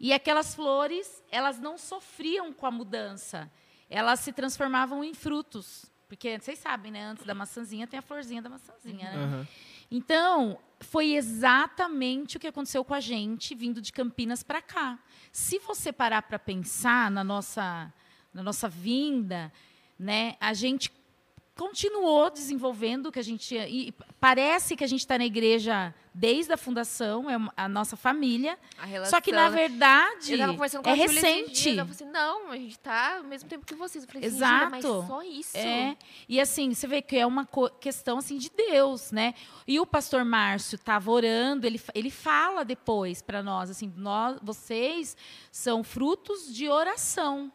E 0.00 0.12
aquelas 0.12 0.52
flores, 0.52 1.22
elas 1.30 1.60
não 1.60 1.78
sofriam 1.78 2.52
com 2.52 2.66
a 2.66 2.72
mudança. 2.72 3.48
Elas 3.88 4.18
se 4.18 4.32
transformavam 4.32 5.04
em 5.04 5.14
frutos. 5.14 5.86
Porque 6.08 6.38
vocês 6.40 6.58
sabem, 6.58 6.90
né? 6.90 7.04
Antes 7.04 7.24
da 7.24 7.34
maçãzinha 7.34 7.86
tem 7.86 7.98
a 7.98 8.02
florzinha 8.02 8.42
da 8.42 8.48
maçãzinha, 8.48 9.12
né? 9.12 9.24
Aham. 9.24 9.48
Então, 9.90 10.58
foi 10.80 11.14
exatamente 11.14 12.36
o 12.36 12.40
que 12.40 12.46
aconteceu 12.46 12.84
com 12.84 12.94
a 12.94 13.00
gente 13.00 13.54
vindo 13.54 13.80
de 13.80 13.92
Campinas 13.92 14.42
para 14.42 14.62
cá. 14.62 14.98
Se 15.32 15.58
você 15.58 15.92
parar 15.92 16.22
para 16.22 16.38
pensar 16.38 17.10
na 17.10 17.24
nossa, 17.24 17.92
na 18.32 18.42
nossa 18.42 18.68
vinda, 18.68 19.52
né, 19.98 20.36
a 20.40 20.54
gente 20.54 20.90
continuou 21.58 22.30
desenvolvendo 22.30 23.10
que 23.10 23.18
a 23.18 23.22
gente 23.22 23.56
e 23.56 23.92
parece 24.20 24.76
que 24.76 24.84
a 24.84 24.86
gente 24.86 25.00
está 25.00 25.18
na 25.18 25.26
igreja 25.26 25.92
desde 26.14 26.52
a 26.52 26.56
fundação, 26.56 27.28
é 27.28 27.36
a 27.56 27.68
nossa 27.68 27.96
família. 27.96 28.56
A 28.78 28.86
relação, 28.86 29.10
Só 29.10 29.20
que 29.20 29.32
na 29.32 29.48
verdade 29.48 30.32
Eu 30.32 30.38
tava 30.38 30.52
conversando 30.52 30.82
com 30.84 30.90
é 30.90 30.92
a 30.92 30.96
recente. 30.96 31.62
dias, 31.62 31.76
falou 31.76 31.90
assim, 31.90 32.04
não, 32.04 32.50
a 32.52 32.56
gente 32.56 32.78
tá 32.78 33.16
ao 33.18 33.24
mesmo 33.24 33.48
tempo 33.48 33.66
que 33.66 33.74
vocês. 33.74 34.04
Eu 34.04 34.10
falei 34.10 34.28
assim, 34.28 34.36
Exato. 34.36 34.70
Mas 34.70 34.82
só 34.84 35.22
isso. 35.22 35.56
É, 35.56 35.96
e 36.28 36.40
assim, 36.40 36.72
você 36.72 36.86
vê 36.86 37.02
que 37.02 37.16
é 37.16 37.26
uma 37.26 37.46
questão 37.80 38.18
assim 38.18 38.38
de 38.38 38.50
Deus, 38.50 39.10
né? 39.10 39.34
E 39.66 39.80
o 39.80 39.86
pastor 39.86 40.24
Márcio 40.24 40.76
estava 40.76 41.10
orando, 41.10 41.66
ele, 41.66 41.80
ele 41.92 42.10
fala 42.10 42.64
depois 42.64 43.20
para 43.20 43.42
nós, 43.42 43.68
assim, 43.68 43.92
nós, 43.96 44.38
vocês 44.42 45.16
são 45.50 45.82
frutos 45.82 46.54
de 46.54 46.68
oração. 46.68 47.52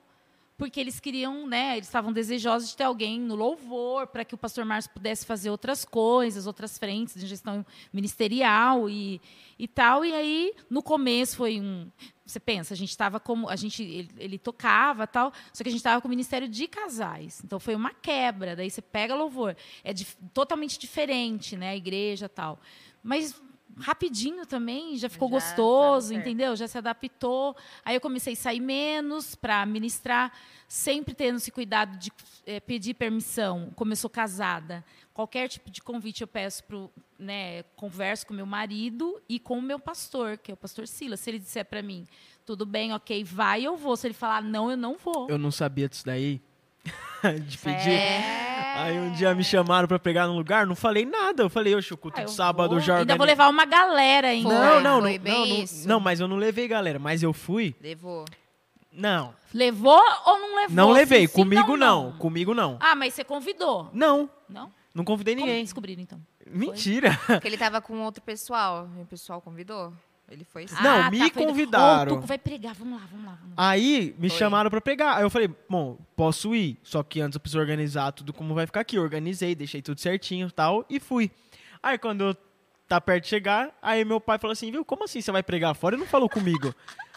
Porque 0.57 0.79
eles 0.79 0.99
queriam, 0.99 1.47
né? 1.47 1.77
Eles 1.77 1.87
estavam 1.87 2.13
desejosos 2.13 2.69
de 2.69 2.77
ter 2.77 2.83
alguém 2.83 3.19
no 3.19 3.35
louvor, 3.35 4.07
para 4.07 4.23
que 4.23 4.35
o 4.35 4.37
pastor 4.37 4.63
Márcio 4.63 4.91
pudesse 4.91 5.25
fazer 5.25 5.49
outras 5.49 5.83
coisas, 5.83 6.45
outras 6.45 6.77
frentes 6.77 7.19
de 7.19 7.25
gestão 7.25 7.65
ministerial 7.91 8.87
e, 8.87 9.19
e 9.57 9.67
tal. 9.67 10.05
E 10.05 10.13
aí, 10.13 10.53
no 10.69 10.83
começo, 10.83 11.37
foi 11.37 11.59
um. 11.59 11.89
Você 12.25 12.39
pensa, 12.39 12.73
a 12.73 12.77
gente 12.77 12.91
estava 12.91 13.19
como. 13.19 13.49
A 13.49 13.55
gente, 13.55 13.81
ele, 13.81 14.11
ele 14.17 14.37
tocava 14.37 15.07
tal, 15.07 15.33
só 15.51 15.63
que 15.63 15.69
a 15.69 15.71
gente 15.71 15.79
estava 15.79 15.99
com 15.99 16.07
o 16.07 16.09
ministério 16.09 16.47
de 16.47 16.67
casais. 16.67 17.41
Então 17.43 17.59
foi 17.59 17.73
uma 17.73 17.91
quebra. 17.91 18.55
Daí 18.55 18.69
você 18.69 18.81
pega 18.81 19.15
louvor. 19.15 19.55
É 19.83 19.91
totalmente 20.33 20.77
diferente, 20.77 21.57
né? 21.57 21.69
A 21.69 21.75
igreja 21.75 22.29
tal. 22.29 22.59
Mas 23.01 23.41
rapidinho 23.77 24.45
também, 24.45 24.97
já 24.97 25.09
ficou 25.09 25.29
Já 25.29 25.35
gostoso, 25.35 26.13
entendeu? 26.13 26.55
Já 26.55 26.67
se 26.67 26.77
adaptou. 26.77 27.55
Aí 27.83 27.95
eu 27.95 28.01
comecei 28.01 28.33
a 28.33 28.35
sair 28.35 28.59
menos 28.59 29.35
para 29.35 29.65
ministrar, 29.65 30.31
sempre 30.67 31.13
tendo 31.13 31.37
esse 31.37 31.51
cuidado 31.51 31.97
de 31.97 32.11
eh, 32.45 32.59
pedir 32.59 32.93
permissão, 32.93 33.71
como 33.75 33.91
eu 33.91 33.95
sou 33.95 34.09
casada. 34.09 34.83
Qualquer 35.13 35.47
tipo 35.47 35.69
de 35.69 35.81
convite 35.81 36.21
eu 36.21 36.27
peço 36.27 36.63
pro, 36.63 36.91
né, 37.19 37.63
converso 37.75 38.25
com 38.25 38.33
meu 38.33 38.45
marido 38.45 39.21
e 39.29 39.39
com 39.39 39.59
o 39.59 39.61
meu 39.61 39.79
pastor, 39.79 40.37
que 40.37 40.51
é 40.51 40.53
o 40.53 40.57
pastor 40.57 40.87
Silas. 40.87 41.19
Se 41.19 41.29
ele 41.29 41.39
disser 41.39 41.65
para 41.65 41.81
mim, 41.81 42.07
tudo 42.45 42.65
bem, 42.65 42.93
ok, 42.93 43.23
vai, 43.23 43.63
eu 43.63 43.77
vou. 43.77 43.95
Se 43.95 44.07
ele 44.07 44.13
falar 44.13 44.41
não, 44.41 44.71
eu 44.71 44.77
não 44.77 44.97
vou. 44.97 45.29
Eu 45.29 45.37
não 45.37 45.51
sabia 45.51 45.87
disso 45.87 46.05
daí. 46.05 46.41
de 47.47 47.57
pedir. 47.57 47.91
É. 47.91 48.43
Aí 48.75 48.97
um 48.99 49.11
dia 49.13 49.33
me 49.35 49.43
chamaram 49.43 49.87
pra 49.87 49.99
pegar 49.99 50.27
no 50.27 50.33
lugar, 50.33 50.65
não 50.65 50.75
falei 50.75 51.05
nada. 51.05 51.43
Eu 51.43 51.49
falei, 51.49 51.75
oxe, 51.75 51.93
o 51.93 51.97
culto 51.97 52.19
Ah, 52.19 52.23
de 52.23 52.31
sábado 52.31 52.71
vou. 52.71 52.79
já 52.79 52.97
Ainda 52.97 53.15
vou 53.15 53.25
levar 53.25 53.47
uma 53.49 53.65
galera 53.65 54.29
ainda. 54.29 54.49
Foi, 54.49 54.57
Não, 54.57 54.81
não, 54.81 55.01
foi 55.01 55.17
não, 55.17 55.23
bem 55.23 55.33
não, 55.33 55.45
não, 55.47 55.63
isso. 55.63 55.87
não, 55.87 55.99
mas 55.99 56.19
eu 56.19 56.27
não 56.27 56.37
levei, 56.37 56.67
galera. 56.67 56.97
Mas 56.99 57.21
eu 57.23 57.31
fui. 57.33 57.75
Levou. 57.81 58.25
Não, 58.91 59.33
Levou 59.53 59.99
ou 60.25 60.39
não 60.39 60.55
levou? 60.55 60.75
não 60.75 60.91
levei. 60.91 61.21
Sim, 61.21 61.27
sim, 61.27 61.33
Comigo 61.33 61.75
não, 61.77 62.11
Comigo 62.13 62.53
não. 62.53 62.77
Ah, 62.79 62.95
mas 62.95 63.13
você 63.13 63.23
convidou? 63.23 63.89
Não, 63.93 64.29
Não? 64.49 64.71
não 64.93 65.03
convidei 65.03 65.33
Como 65.35 65.45
ninguém. 65.47 65.63
descobriram, 65.63 66.01
então? 66.01 66.19
Mentira. 66.45 67.19
Porque 67.25 67.47
ele 67.47 67.57
tava 67.57 67.79
com 67.81 67.99
outro 68.01 68.21
pessoal. 68.21 68.87
E 68.97 69.01
o 69.01 69.05
pessoal 69.05 69.41
convidou. 69.41 69.93
Ele 70.33 70.43
foi 70.43 70.67
sim. 70.67 70.75
Não, 70.81 71.03
Ah, 71.03 71.11
me 71.11 71.19
foi- 71.29 71.45
convidaram. 71.45 72.15
Tuco 72.15 72.27
vai 72.27 72.37
pregar, 72.37 72.73
vamos 72.73 72.99
lá, 72.99 73.07
vamos 73.09 73.25
lá. 73.25 73.37
Vamos 73.39 73.55
lá. 73.57 73.69
Aí 73.69 74.15
me 74.17 74.29
Foi. 74.29 74.37
chamaram 74.39 74.69
pra 74.69 74.81
pegar. 74.81 75.15
Aí 75.17 75.23
eu 75.23 75.29
falei, 75.29 75.49
bom, 75.69 75.97
posso 76.15 76.55
ir. 76.55 76.77
Só 76.83 77.03
que 77.03 77.21
antes 77.21 77.35
eu 77.35 77.39
preciso 77.39 77.59
organizar 77.59 78.11
tudo 78.11 78.33
como 78.33 78.53
vai 78.55 78.65
ficar 78.65 78.79
aqui. 78.81 78.95
Eu 78.95 79.03
organizei, 79.03 79.53
deixei 79.55 79.81
tudo 79.81 79.99
certinho 80.01 80.47
e 80.47 80.51
tal, 80.51 80.85
e 80.89 80.99
fui. 80.99 81.29
Aí 81.81 81.97
quando 81.97 82.21
eu 82.25 82.37
tá 82.87 82.99
perto 82.99 83.23
de 83.23 83.29
chegar, 83.29 83.69
aí 83.81 84.03
meu 84.03 84.19
pai 84.19 84.37
falou 84.37 84.51
assim, 84.53 84.71
viu, 84.71 84.83
como 84.83 85.03
assim 85.05 85.21
você 85.21 85.31
vai 85.31 85.41
pregar 85.43 85.73
fora 85.75 85.95
e 85.95 85.99
não 85.99 86.05
falou 86.05 86.27
comigo? 86.29 86.73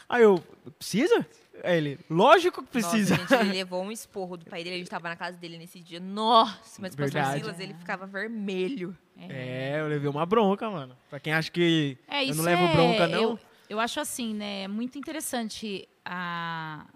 aí 0.09 0.22
eu, 0.22 0.43
precisa? 0.78 1.26
Aí 1.64 1.76
ele, 1.78 1.98
lógico 2.10 2.62
que 2.62 2.68
precisa. 2.70 3.16
Nossa, 3.16 3.36
gente, 3.36 3.46
ele 3.48 3.58
levou 3.58 3.82
um 3.82 3.90
esporro 3.90 4.36
do 4.36 4.44
pai 4.44 4.62
dele. 4.62 4.76
A 4.76 4.78
gente 4.78 4.90
tava 4.90 5.08
na 5.08 5.16
casa 5.16 5.36
dele 5.36 5.58
nesse 5.58 5.80
dia. 5.80 5.98
Nossa, 6.00 6.80
mas 6.80 6.94
o 6.94 6.96
pastor 6.96 7.12
Verdade. 7.20 7.40
Silas, 7.40 7.60
ele 7.60 7.74
ficava 7.74 8.06
vermelho. 8.06 8.96
É, 9.18 9.80
eu 9.80 9.88
levei 9.88 10.08
uma 10.08 10.26
bronca, 10.26 10.70
mano. 10.70 10.96
Pra 11.08 11.18
quem 11.18 11.32
acha 11.32 11.50
que 11.50 11.96
É, 12.06 12.24
eu 12.28 12.34
não 12.34 12.44
levo 12.44 12.62
é- 12.62 12.72
bronca, 12.72 13.06
não. 13.08 13.20
Eu, 13.22 13.38
eu 13.68 13.80
acho 13.80 13.98
assim, 14.00 14.34
né? 14.34 14.62
é 14.64 14.68
Muito 14.68 14.98
interessante 14.98 15.88
a, 16.04 16.86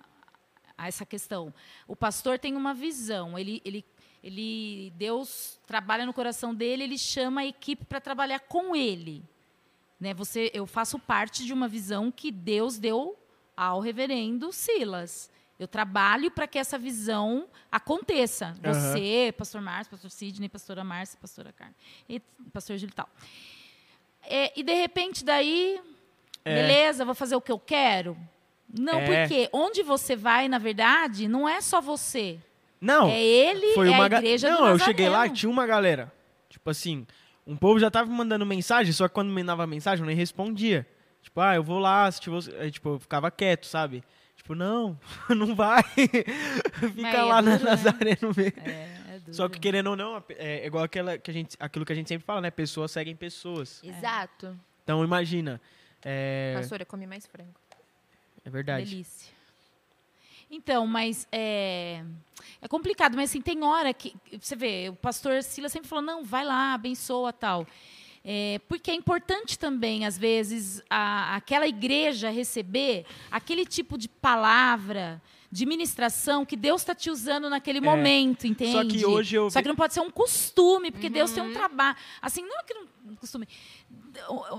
a 0.76 0.86
essa 0.88 1.06
questão. 1.06 1.52
O 1.88 1.96
pastor 1.96 2.38
tem 2.38 2.54
uma 2.56 2.74
visão. 2.74 3.38
Ele, 3.38 3.60
ele, 3.64 3.84
ele, 4.22 4.92
Deus 4.96 5.58
trabalha 5.66 6.04
no 6.06 6.12
coração 6.12 6.54
dele. 6.54 6.84
Ele 6.84 6.98
chama 6.98 7.40
a 7.40 7.46
equipe 7.46 7.84
para 7.84 8.00
trabalhar 8.00 8.40
com 8.40 8.76
ele. 8.76 9.22
Né? 9.98 10.14
Você, 10.14 10.50
eu 10.54 10.66
faço 10.66 10.98
parte 10.98 11.44
de 11.44 11.52
uma 11.52 11.68
visão 11.68 12.10
que 12.10 12.30
Deus 12.30 12.78
deu 12.78 13.16
ao 13.60 13.78
Reverendo 13.80 14.50
Silas. 14.52 15.30
Eu 15.58 15.68
trabalho 15.68 16.30
para 16.30 16.46
que 16.46 16.58
essa 16.58 16.78
visão 16.78 17.46
aconteça. 17.70 18.56
Você, 18.64 19.34
Pastor 19.36 19.60
Márcio, 19.60 19.90
Pastor 19.90 20.10
Sidney, 20.10 20.48
Pastora 20.48 20.82
Márcia, 20.82 21.18
Pastora 21.20 21.52
Carmen, 21.52 21.74
e 22.08 22.18
Pastor 22.52 22.78
Gil 22.78 22.88
e 22.88 22.92
tal. 22.92 23.06
É, 24.22 24.58
e 24.58 24.62
de 24.62 24.72
repente 24.72 25.22
daí, 25.24 25.78
É. 26.44 26.54
beleza, 26.54 27.04
vou 27.04 27.14
fazer 27.14 27.36
o 27.36 27.40
que 27.40 27.52
eu 27.52 27.58
quero. 27.58 28.16
Não, 28.72 28.98
É. 28.98 29.26
porque 29.26 29.50
onde 29.52 29.82
você 29.82 30.16
vai, 30.16 30.48
na 30.48 30.56
verdade, 30.58 31.28
não 31.28 31.46
é 31.46 31.60
só 31.60 31.80
você. 31.80 32.38
Não, 32.80 33.08
é 33.10 33.20
ele, 33.22 33.74
foi 33.74 33.88
é 33.88 33.90
uma 33.90 34.06
a 34.06 34.08
ga- 34.08 34.18
igreja 34.18 34.48
Não, 34.50 34.62
do 34.62 34.66
eu 34.68 34.78
cheguei 34.78 35.10
lá 35.10 35.26
e 35.26 35.30
tinha 35.30 35.50
uma 35.50 35.66
galera. 35.66 36.10
Tipo 36.48 36.70
assim, 36.70 37.06
um 37.46 37.56
povo 37.56 37.78
já 37.78 37.90
tava 37.90 38.08
me 38.10 38.16
mandando 38.16 38.46
mensagem, 38.46 38.90
só 38.94 39.06
que 39.08 39.12
quando 39.12 39.28
me 39.28 39.34
mandava 39.42 39.66
mensagem 39.66 40.02
eu 40.02 40.06
nem 40.06 40.16
respondia. 40.16 40.86
Tipo, 41.22 41.40
ah, 41.40 41.55
eu 41.55 41.62
vou 41.62 41.78
lá 41.78 42.06
assistir 42.06 42.30
você. 42.30 42.55
Aí, 42.56 42.70
tipo, 42.70 42.90
eu 42.90 42.98
ficava 42.98 43.30
quieto, 43.30 43.66
sabe? 43.66 44.02
Tipo, 44.36 44.55
não, 44.55 44.98
não 45.28 45.55
vai. 45.55 45.82
Fica 46.94 47.09
é 47.09 47.22
lá 47.22 47.42
na 47.42 47.52
duro, 47.52 47.64
né? 47.64 47.70
Nazareno 47.70 48.32
mesmo. 48.36 48.60
É, 48.64 49.14
é 49.14 49.18
duro. 49.18 49.34
Só 49.34 49.48
que 49.48 49.60
querendo 49.60 49.90
ou 49.90 49.97
não, 49.97 50.22
é 50.30 50.66
igual 50.66 50.84
aquela 50.84 51.18
que 51.18 51.30
a 51.30 51.34
gente, 51.34 51.56
aquilo 51.60 51.84
que 51.84 51.92
a 51.92 51.97
gente 51.97 52.09
sempre 52.09 52.24
fala, 52.24 52.40
né? 52.40 52.51
Pessoas 52.51 52.90
seguem 52.90 53.14
pessoas. 53.14 53.82
Exato. 53.84 54.59
Então 54.82 55.05
imagina. 55.05 55.60
É, 56.02 56.55
Pastora, 56.56 56.86
come 56.86 57.06
mais 57.06 57.26
frango. 57.26 57.55
é 58.44 58.51
verdade. 58.51 58.90
Delícia. 58.90 59.40
Então, 60.51 60.84
mas 60.84 61.28
é, 61.30 62.02
é 62.60 62.66
complicado, 62.66 63.14
mas 63.14 63.30
assim, 63.30 63.40
tem 63.40 63.62
hora 63.62 63.94
que. 63.94 64.16
Você 64.40 64.56
vê, 64.56 64.88
o 64.88 64.97
pastor 64.97 65.42
Silas 65.44 65.70
sempre 65.70 65.88
falou: 65.88 66.02
não, 66.02 66.24
vai 66.24 66.44
lá, 66.44 66.74
abençoa 66.74 67.32
tal. 67.32 67.64
É, 68.24 68.60
porque 68.68 68.90
é 68.90 68.94
importante 68.94 69.59
também, 69.59 70.05
às 70.05 70.18
vezes, 70.18 70.82
a- 70.90 71.34
aquela 71.36 71.66
igreja 71.66 72.28
receber 72.30 73.06
aquele 73.30 73.64
tipo 73.64 73.97
de 73.97 74.09
palavra, 74.09 75.20
de 75.51 75.64
ministração 75.66 76.44
que 76.44 76.55
Deus 76.55 76.82
está 76.82 76.94
te 76.94 77.10
usando 77.10 77.48
naquele 77.48 77.80
momento, 77.80 78.47
entende? 78.47 78.72
Só 78.72 78.84
que 78.84 79.05
hoje 79.06 79.36
eu 79.36 79.51
Só 79.51 79.62
que 79.62 79.68
não 79.68 79.74
pode 79.74 79.94
ser 79.94 80.01
um 80.01 80.10
costume, 80.10 80.90
porque 80.90 81.09
Deus 81.09 81.32
tem 81.32 81.42
um 81.42 81.52
trabalho. 81.52 81.97
Assim, 82.20 82.42
não 82.42 82.60
é 82.60 82.62
que 82.62 82.74
não 82.74 82.86
um 83.10 83.16
costume. 83.16 83.48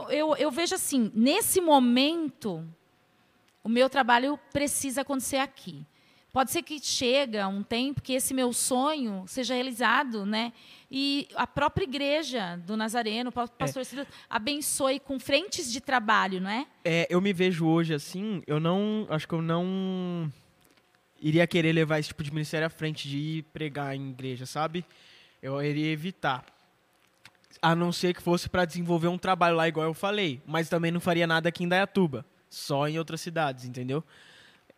Eu, 0.09 0.35
eu 0.38 0.49
vejo 0.51 0.73
assim, 0.75 1.11
nesse 1.13 1.61
momento, 1.61 2.67
o 3.63 3.69
meu 3.69 3.89
trabalho 3.89 4.39
precisa 4.51 5.01
acontecer 5.01 5.38
aqui. 5.38 5.85
Pode 6.33 6.51
ser 6.51 6.61
que 6.61 6.79
chega 6.79 7.45
um 7.49 7.61
tempo 7.61 8.01
que 8.01 8.13
esse 8.13 8.33
meu 8.33 8.53
sonho 8.53 9.25
seja 9.27 9.53
realizado, 9.53 10.25
né? 10.25 10.53
E 10.89 11.27
a 11.35 11.45
própria 11.45 11.83
igreja 11.83 12.55
do 12.65 12.77
Nazareno, 12.77 13.29
o 13.29 13.33
próprio 13.33 13.57
pastor 13.57 13.83
Silas, 13.83 14.07
abençoe 14.29 15.01
com 15.01 15.19
frentes 15.19 15.69
de 15.69 15.81
trabalho, 15.81 16.39
não 16.39 16.49
é? 16.49 16.65
É, 16.85 17.05
eu 17.09 17.19
me 17.19 17.33
vejo 17.33 17.67
hoje 17.67 17.93
assim, 17.93 18.41
eu 18.47 18.61
não. 18.61 19.05
Acho 19.09 19.27
que 19.27 19.33
eu 19.33 19.41
não 19.41 20.31
iria 21.21 21.45
querer 21.45 21.73
levar 21.73 21.99
esse 21.99 22.07
tipo 22.07 22.23
de 22.23 22.31
ministério 22.31 22.65
à 22.65 22.69
frente, 22.69 23.09
de 23.09 23.17
ir 23.17 23.43
pregar 23.51 23.93
em 23.93 24.09
igreja, 24.11 24.45
sabe? 24.45 24.85
Eu 25.41 25.61
iria 25.61 25.91
evitar. 25.91 26.45
A 27.61 27.75
não 27.75 27.91
ser 27.91 28.15
que 28.15 28.21
fosse 28.21 28.49
para 28.49 28.63
desenvolver 28.63 29.09
um 29.09 29.17
trabalho 29.17 29.57
lá, 29.57 29.67
igual 29.67 29.85
eu 29.85 29.93
falei. 29.93 30.41
Mas 30.45 30.69
também 30.69 30.91
não 30.91 31.01
faria 31.01 31.27
nada 31.27 31.49
aqui 31.49 31.65
em 31.65 31.67
Dayatuba. 31.67 32.25
Só 32.49 32.87
em 32.87 32.97
outras 32.97 33.19
cidades, 33.19 33.65
entendeu? 33.65 34.03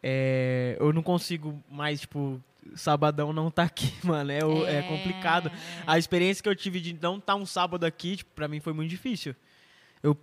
É, 0.05 0.75
eu 0.79 0.91
não 0.91 1.01
consigo 1.01 1.63
mais, 1.71 2.01
tipo, 2.01 2.41
sabadão 2.75 3.31
não 3.31 3.49
tá 3.49 3.63
aqui, 3.63 3.93
mano. 4.03 4.31
É, 4.31 4.43
o- 4.45 4.67
é 4.67 4.81
complicado. 4.83 5.49
A 5.87 5.97
experiência 5.97 6.43
que 6.43 6.49
eu 6.49 6.55
tive 6.55 6.81
de 6.81 6.93
não 7.01 7.17
estar 7.17 7.35
um 7.35 7.45
sábado 7.45 7.85
aqui, 7.85 8.17
tipo, 8.17 8.31
pra 8.35 8.47
mim 8.47 8.59
foi 8.59 8.73
muito 8.73 8.89
difícil. 8.89 9.33
Eu 10.01 10.17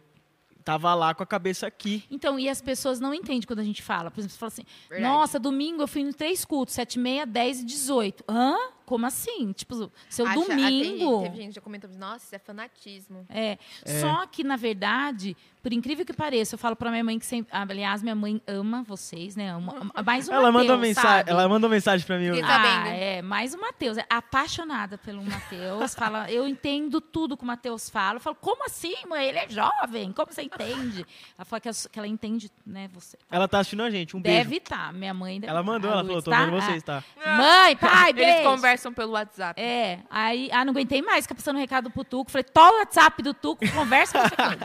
tava 0.63 0.95
lá 0.95 1.15
com 1.15 1.23
a 1.23 1.27
cabeça 1.27 1.67
aqui. 1.67 2.05
Então, 2.11 2.39
e 2.39 2.47
as 2.49 2.61
pessoas 2.61 3.01
não 3.01 3.15
entendem 3.15 3.43
quando 3.47 3.61
a 3.61 3.65
gente 3.65 3.83
fala. 3.83 4.11
Por 4.11 4.21
exemplo, 4.21 4.35
você 4.35 4.39
fala 4.39 4.49
assim, 4.53 4.65
Verdade. 4.91 5.13
nossa, 5.13 5.39
domingo 5.39 5.83
eu 5.83 5.89
fui 5.89 6.03
em 6.03 6.13
três 6.13 6.45
cultos, 6.45 6.75
sete, 6.75 6.97
e 6.97 6.99
meia, 6.99 7.25
dez 7.25 7.61
e 7.61 7.65
dezoito. 7.65 8.23
Hã? 8.29 8.55
Como 8.91 9.07
assim? 9.07 9.53
Tipo, 9.53 9.89
seu 10.09 10.27
Acha- 10.27 10.41
ah, 10.41 10.45
tem- 10.45 10.57
domingo... 10.57 11.23
Teve 11.23 11.37
gente 11.37 11.55
já 11.55 11.61
comentou, 11.61 11.89
nossa, 11.97 12.25
isso 12.25 12.35
é 12.35 12.39
fanatismo. 12.41 13.25
É. 13.29 13.57
Só 14.01 14.27
que, 14.27 14.43
na 14.43 14.57
verdade, 14.57 15.37
por 15.63 15.73
incrível 15.73 16.05
que 16.05 16.13
pareça, 16.13 16.57
eu 16.57 16.59
falo 16.59 16.75
pra 16.75 16.91
minha 16.91 17.05
mãe 17.05 17.17
que 17.17 17.25
sempre. 17.25 17.57
Aliás, 17.57 18.03
minha 18.03 18.17
mãe 18.17 18.43
ama 18.49 18.83
vocês, 18.83 19.37
né? 19.37 19.49
Ama, 19.53 19.77
ama- 19.81 20.03
mais 20.05 20.27
o 20.29 20.33
ela 20.33 20.51
mandou 20.51 20.77
Mateus, 20.77 20.81
mensagem, 20.81 21.19
sabe? 21.19 21.31
ela 21.31 21.49
mandou 21.49 21.71
mensagem 21.71 22.05
para 22.05 22.19
mim. 22.19 22.31
Hoje. 22.31 22.43
Ah, 22.43 22.89
é, 22.89 23.23
mais 23.23 23.55
o 23.55 23.61
Matheus. 23.61 23.97
É 23.97 24.05
apaixonada 24.11 24.99
pelo 24.99 25.23
Matheus. 25.23 25.95
fala, 25.95 26.29
eu 26.33 26.49
entendo 26.49 27.01
tudo 27.01 27.37
que 27.37 27.45
o 27.45 27.47
Matheus 27.47 27.89
fala. 27.89 28.17
Eu 28.17 28.21
falo, 28.21 28.35
como 28.41 28.65
assim, 28.67 28.95
mãe? 29.09 29.29
Ele 29.29 29.39
é 29.39 29.49
jovem. 29.49 30.11
Como 30.13 30.33
você 30.33 30.43
entende? 30.43 31.07
Ela 31.39 31.45
fala 31.45 31.61
que, 31.61 31.71
que 31.93 31.99
ela 31.99 32.09
entende, 32.09 32.51
né, 32.67 32.89
você. 32.93 33.17
Ela 33.31 33.47
tá 33.47 33.61
assistindo 33.61 33.85
a 33.85 33.91
gente. 33.91 34.17
Um 34.17 34.21
beijo. 34.21 34.39
Deve 34.39 34.57
estar. 34.57 34.93
Minha 34.93 35.15
mãe 35.15 35.39
deve 35.39 35.49
Ela 35.49 35.63
mandou, 35.63 35.91
a 35.91 35.95
ela 35.95 36.05
falou, 36.05 36.23
tô 36.23 36.31
tá? 36.31 36.45
vendo 36.45 36.61
vocês, 36.61 36.83
tá? 36.83 37.05
Mãe, 37.37 37.77
pai, 37.77 38.11
Eles 38.11 38.25
beijo. 38.25 38.43
Conversam 38.81 38.93
pelo 38.95 39.13
WhatsApp. 39.13 39.61
É, 39.61 40.01
aí, 40.11 40.49
ah, 40.53 40.65
não 40.65 40.73
aguentei 40.73 41.03
mais, 41.03 41.25
ficar 41.25 41.35
passando 41.35 41.59
recado 41.59 41.91
pro 41.91 42.05
Tuco. 42.05 42.31
Falei, 42.31 42.45
toma 42.45 42.73
o 42.73 42.79
WhatsApp 42.79 43.23
do 43.23 43.35
Tuco, 43.35 43.71
conversa 43.73 44.19
com 44.21 44.29
você. 44.29 44.37
com 44.37 44.43
ele." 44.53 44.65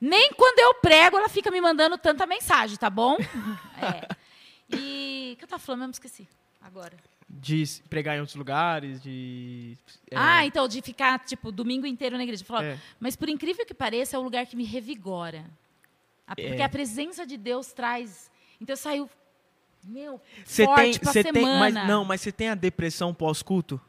Nem 0.00 0.32
quando 0.34 0.58
eu 0.58 0.74
prego, 0.74 1.16
ela 1.16 1.28
fica 1.28 1.50
me 1.50 1.60
mandando 1.60 1.96
tanta 1.96 2.26
mensagem, 2.26 2.76
tá 2.76 2.90
bom? 2.90 3.16
É. 3.80 4.08
E 4.76 5.32
o 5.34 5.36
que 5.38 5.44
eu 5.44 5.48
tava 5.48 5.62
falando? 5.62 5.82
Eu 5.82 5.88
me 5.88 5.92
esqueci 5.92 6.28
agora. 6.62 6.96
De 7.28 7.64
pregar 7.88 8.16
em 8.16 8.20
outros 8.20 8.36
lugares, 8.36 9.02
de. 9.02 9.76
é, 10.10 10.16
Ah, 10.16 10.44
então, 10.46 10.68
de 10.68 10.80
ficar, 10.82 11.18
tipo, 11.20 11.50
domingo 11.50 11.86
inteiro 11.86 12.16
na 12.16 12.22
igreja. 12.22 12.44
Falar, 12.44 12.64
É. 12.64 12.78
Mas 13.00 13.16
por 13.16 13.28
incrível 13.28 13.64
que 13.66 13.74
pareça, 13.74 14.16
é 14.16 14.18
o 14.18 14.22
lugar 14.22 14.46
que 14.46 14.56
me 14.56 14.64
revigora. 14.64 15.44
A- 16.26 16.34
Porque 16.36 16.62
É. 16.62 16.64
a 16.64 16.68
presença 16.68 17.26
de 17.26 17.36
Deus 17.36 17.72
traz. 17.72 18.30
Então 18.60 18.72
eu 18.74 18.76
saio, 18.78 19.10
meu, 19.84 20.20
Você 20.44 20.64
forte 20.64 20.82
tem, 20.82 20.98
pra 21.00 21.12
você 21.12 21.22
semana. 21.22 21.32
tem, 21.48 21.58
mas 21.58 21.88
não, 21.88 22.04
mas 22.04 22.20
você 22.20 22.32
tem 22.32 22.48
a 22.48 22.54
depressão 22.54 23.12
pós-culto? 23.14 23.80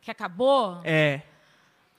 Que 0.00 0.10
acabou? 0.10 0.80
É. 0.84 1.22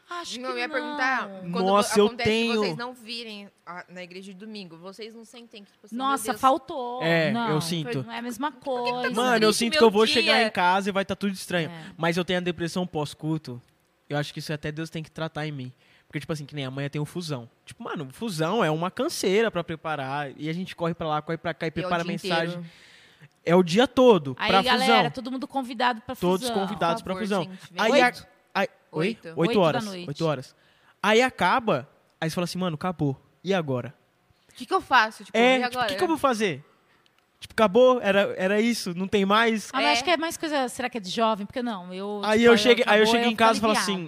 Acho 0.10 0.40
não, 0.40 0.50
que 0.52 0.56
eu 0.56 0.60
ia 0.60 0.68
não. 0.70 0.74
perguntar. 0.74 1.28
Quando 1.52 1.66
Nossa, 1.66 2.00
eu 2.00 2.06
acontece 2.06 2.30
tenho- 2.30 2.56
vocês 2.62 2.78
não 2.78 2.94
virem 2.94 3.50
a- 3.66 3.84
na 3.90 4.02
igreja 4.02 4.32
de 4.32 4.40
domingo, 4.40 4.78
vocês 4.78 5.14
não 5.14 5.26
sentem 5.26 5.66
que, 5.66 5.72
tipo 5.74 5.86
assim, 5.86 5.96
Nossa, 5.98 6.30
Deus, 6.30 6.40
faltou. 6.40 7.04
É, 7.04 7.30
não, 7.32 7.50
eu 7.50 7.60
sinto. 7.60 8.04
Não 8.04 8.14
é 8.14 8.20
a 8.20 8.22
mesma 8.22 8.50
coisa. 8.54 9.12
Mano, 9.14 9.44
eu 9.44 9.52
sinto 9.52 9.78
que 9.78 9.84
eu 9.84 9.92
vou 9.92 10.06
dia. 10.06 10.14
chegar 10.14 10.42
em 10.44 10.50
casa 10.50 10.88
e 10.88 10.94
vai 10.94 11.02
estar 11.04 11.16
tudo 11.18 11.34
estranho. 11.34 11.70
É. 11.70 11.92
Mas 11.98 12.16
eu 12.16 12.24
tenho 12.24 12.40
a 12.40 12.42
depressão 12.42 12.88
pós-culto. 12.88 13.62
Eu 14.10 14.18
acho 14.18 14.32
que 14.34 14.40
isso 14.40 14.54
até 14.54 14.72
Deus 14.72 14.90
tem 14.90 15.04
que 15.04 15.12
tratar 15.12 15.46
em 15.46 15.52
mim. 15.52 15.74
Porque, 16.08 16.22
tipo 16.22 16.32
assim, 16.32 16.46
que 16.46 16.56
nem 16.56 16.64
amanhã 16.64 16.88
tem 16.88 17.02
o 17.02 17.06
fusão. 17.06 17.50
Tipo, 17.66 17.84
mano, 17.84 18.08
fusão 18.14 18.64
é 18.64 18.72
uma 18.72 18.90
canseira 18.90 19.52
pra 19.52 19.62
preparar. 19.62 20.32
E 20.38 20.48
a 20.48 20.54
gente 20.54 20.74
corre 20.74 20.94
pra 20.94 21.06
lá, 21.06 21.22
corre 21.22 21.38
pra 21.38 21.54
cá 21.54 21.66
e 21.66 21.68
é 21.68 21.72
prepara 21.72 22.06
mensagem. 22.06 22.60
inteiro. 22.60 22.66
É 23.48 23.56
o 23.56 23.64
dia 23.64 23.88
todo 23.88 24.36
Aí, 24.38 24.50
pra 24.50 24.62
galera, 24.62 24.96
fusão. 24.98 25.12
todo 25.12 25.32
mundo 25.32 25.48
convidado 25.48 26.02
pra 26.02 26.16
Todos 26.16 26.48
fusão. 26.48 26.62
convidados 26.62 27.02
Por 27.02 27.06
pra 27.06 27.14
favor, 27.14 27.24
fusão. 27.24 27.44
gente. 27.44 27.60
Aí 27.78 28.02
a- 28.02 28.06
Oito? 28.06 28.28
aí- 28.54 28.68
Oi? 28.92 29.08
Oito. 29.08 29.28
Oito 29.28 29.40
Oito 29.40 29.54
da 29.54 29.60
horas. 29.62 29.86
noite. 29.86 30.08
Oito 30.08 30.26
horas. 30.26 30.56
Aí 31.02 31.22
acaba, 31.22 31.88
aí 32.20 32.30
você 32.30 32.34
fala 32.36 32.46
assim, 32.46 32.58
mano, 32.60 32.76
acabou. 32.76 33.16
E 33.44 33.54
agora? 33.54 33.94
O 34.52 34.54
que, 34.54 34.66
que 34.66 34.74
eu 34.74 34.82
faço? 34.82 35.24
Tipo, 35.24 35.38
é, 35.38 35.60
e 35.60 35.64
tipo, 35.64 35.64
o 35.64 35.68
agora? 35.78 35.88
que, 35.88 35.96
que 35.96 36.04
eu 36.04 36.08
vou 36.08 36.18
fazer? 36.18 36.64
Tipo, 37.40 37.54
acabou? 37.54 38.02
Era, 38.02 38.34
era 38.36 38.60
isso? 38.60 38.94
Não 38.96 39.08
tem 39.08 39.24
mais? 39.24 39.70
Ah, 39.72 39.78
mas 39.78 39.86
É. 39.86 39.92
acho 39.94 40.04
que 40.04 40.10
é 40.10 40.18
mais 40.18 40.36
coisa. 40.36 40.68
Será 40.68 40.90
que 40.90 40.98
é 40.98 41.02
de 41.02 41.10
jovem? 41.12 41.46
Porque 41.46 41.62
não, 41.62 41.94
eu. 41.94 42.22
Aí 42.26 42.40
tipo, 42.40 42.52
eu 42.52 42.58
cheguei- 42.58 42.84
aí 42.88 42.98
eu 43.00 43.04
acabou, 43.04 43.14
cheguei 43.16 43.32
em 43.32 43.36
casa 43.36 43.60
e 43.60 43.62
falo 43.62 43.74
assim. 43.74 44.08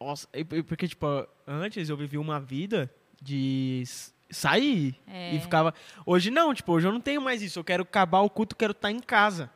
Nossa, 0.00 0.26
porque, 0.66 0.88
tipo, 0.88 1.06
antes 1.46 1.88
eu 1.90 1.96
vivi 1.96 2.16
uma 2.16 2.40
vida 2.40 2.90
de 3.20 3.84
sair 4.30 4.94
É. 5.06 5.34
e 5.34 5.40
ficava. 5.40 5.74
Hoje 6.06 6.30
não, 6.30 6.54
tipo, 6.54 6.72
hoje 6.72 6.86
eu 6.88 6.92
não 6.92 7.00
tenho 7.00 7.20
mais 7.20 7.42
isso. 7.42 7.58
Eu 7.58 7.64
quero 7.64 7.82
acabar 7.82 8.20
o 8.20 8.30
culto, 8.30 8.54
quero 8.56 8.72
estar 8.72 8.90
em 8.90 9.00
casa. 9.00 9.50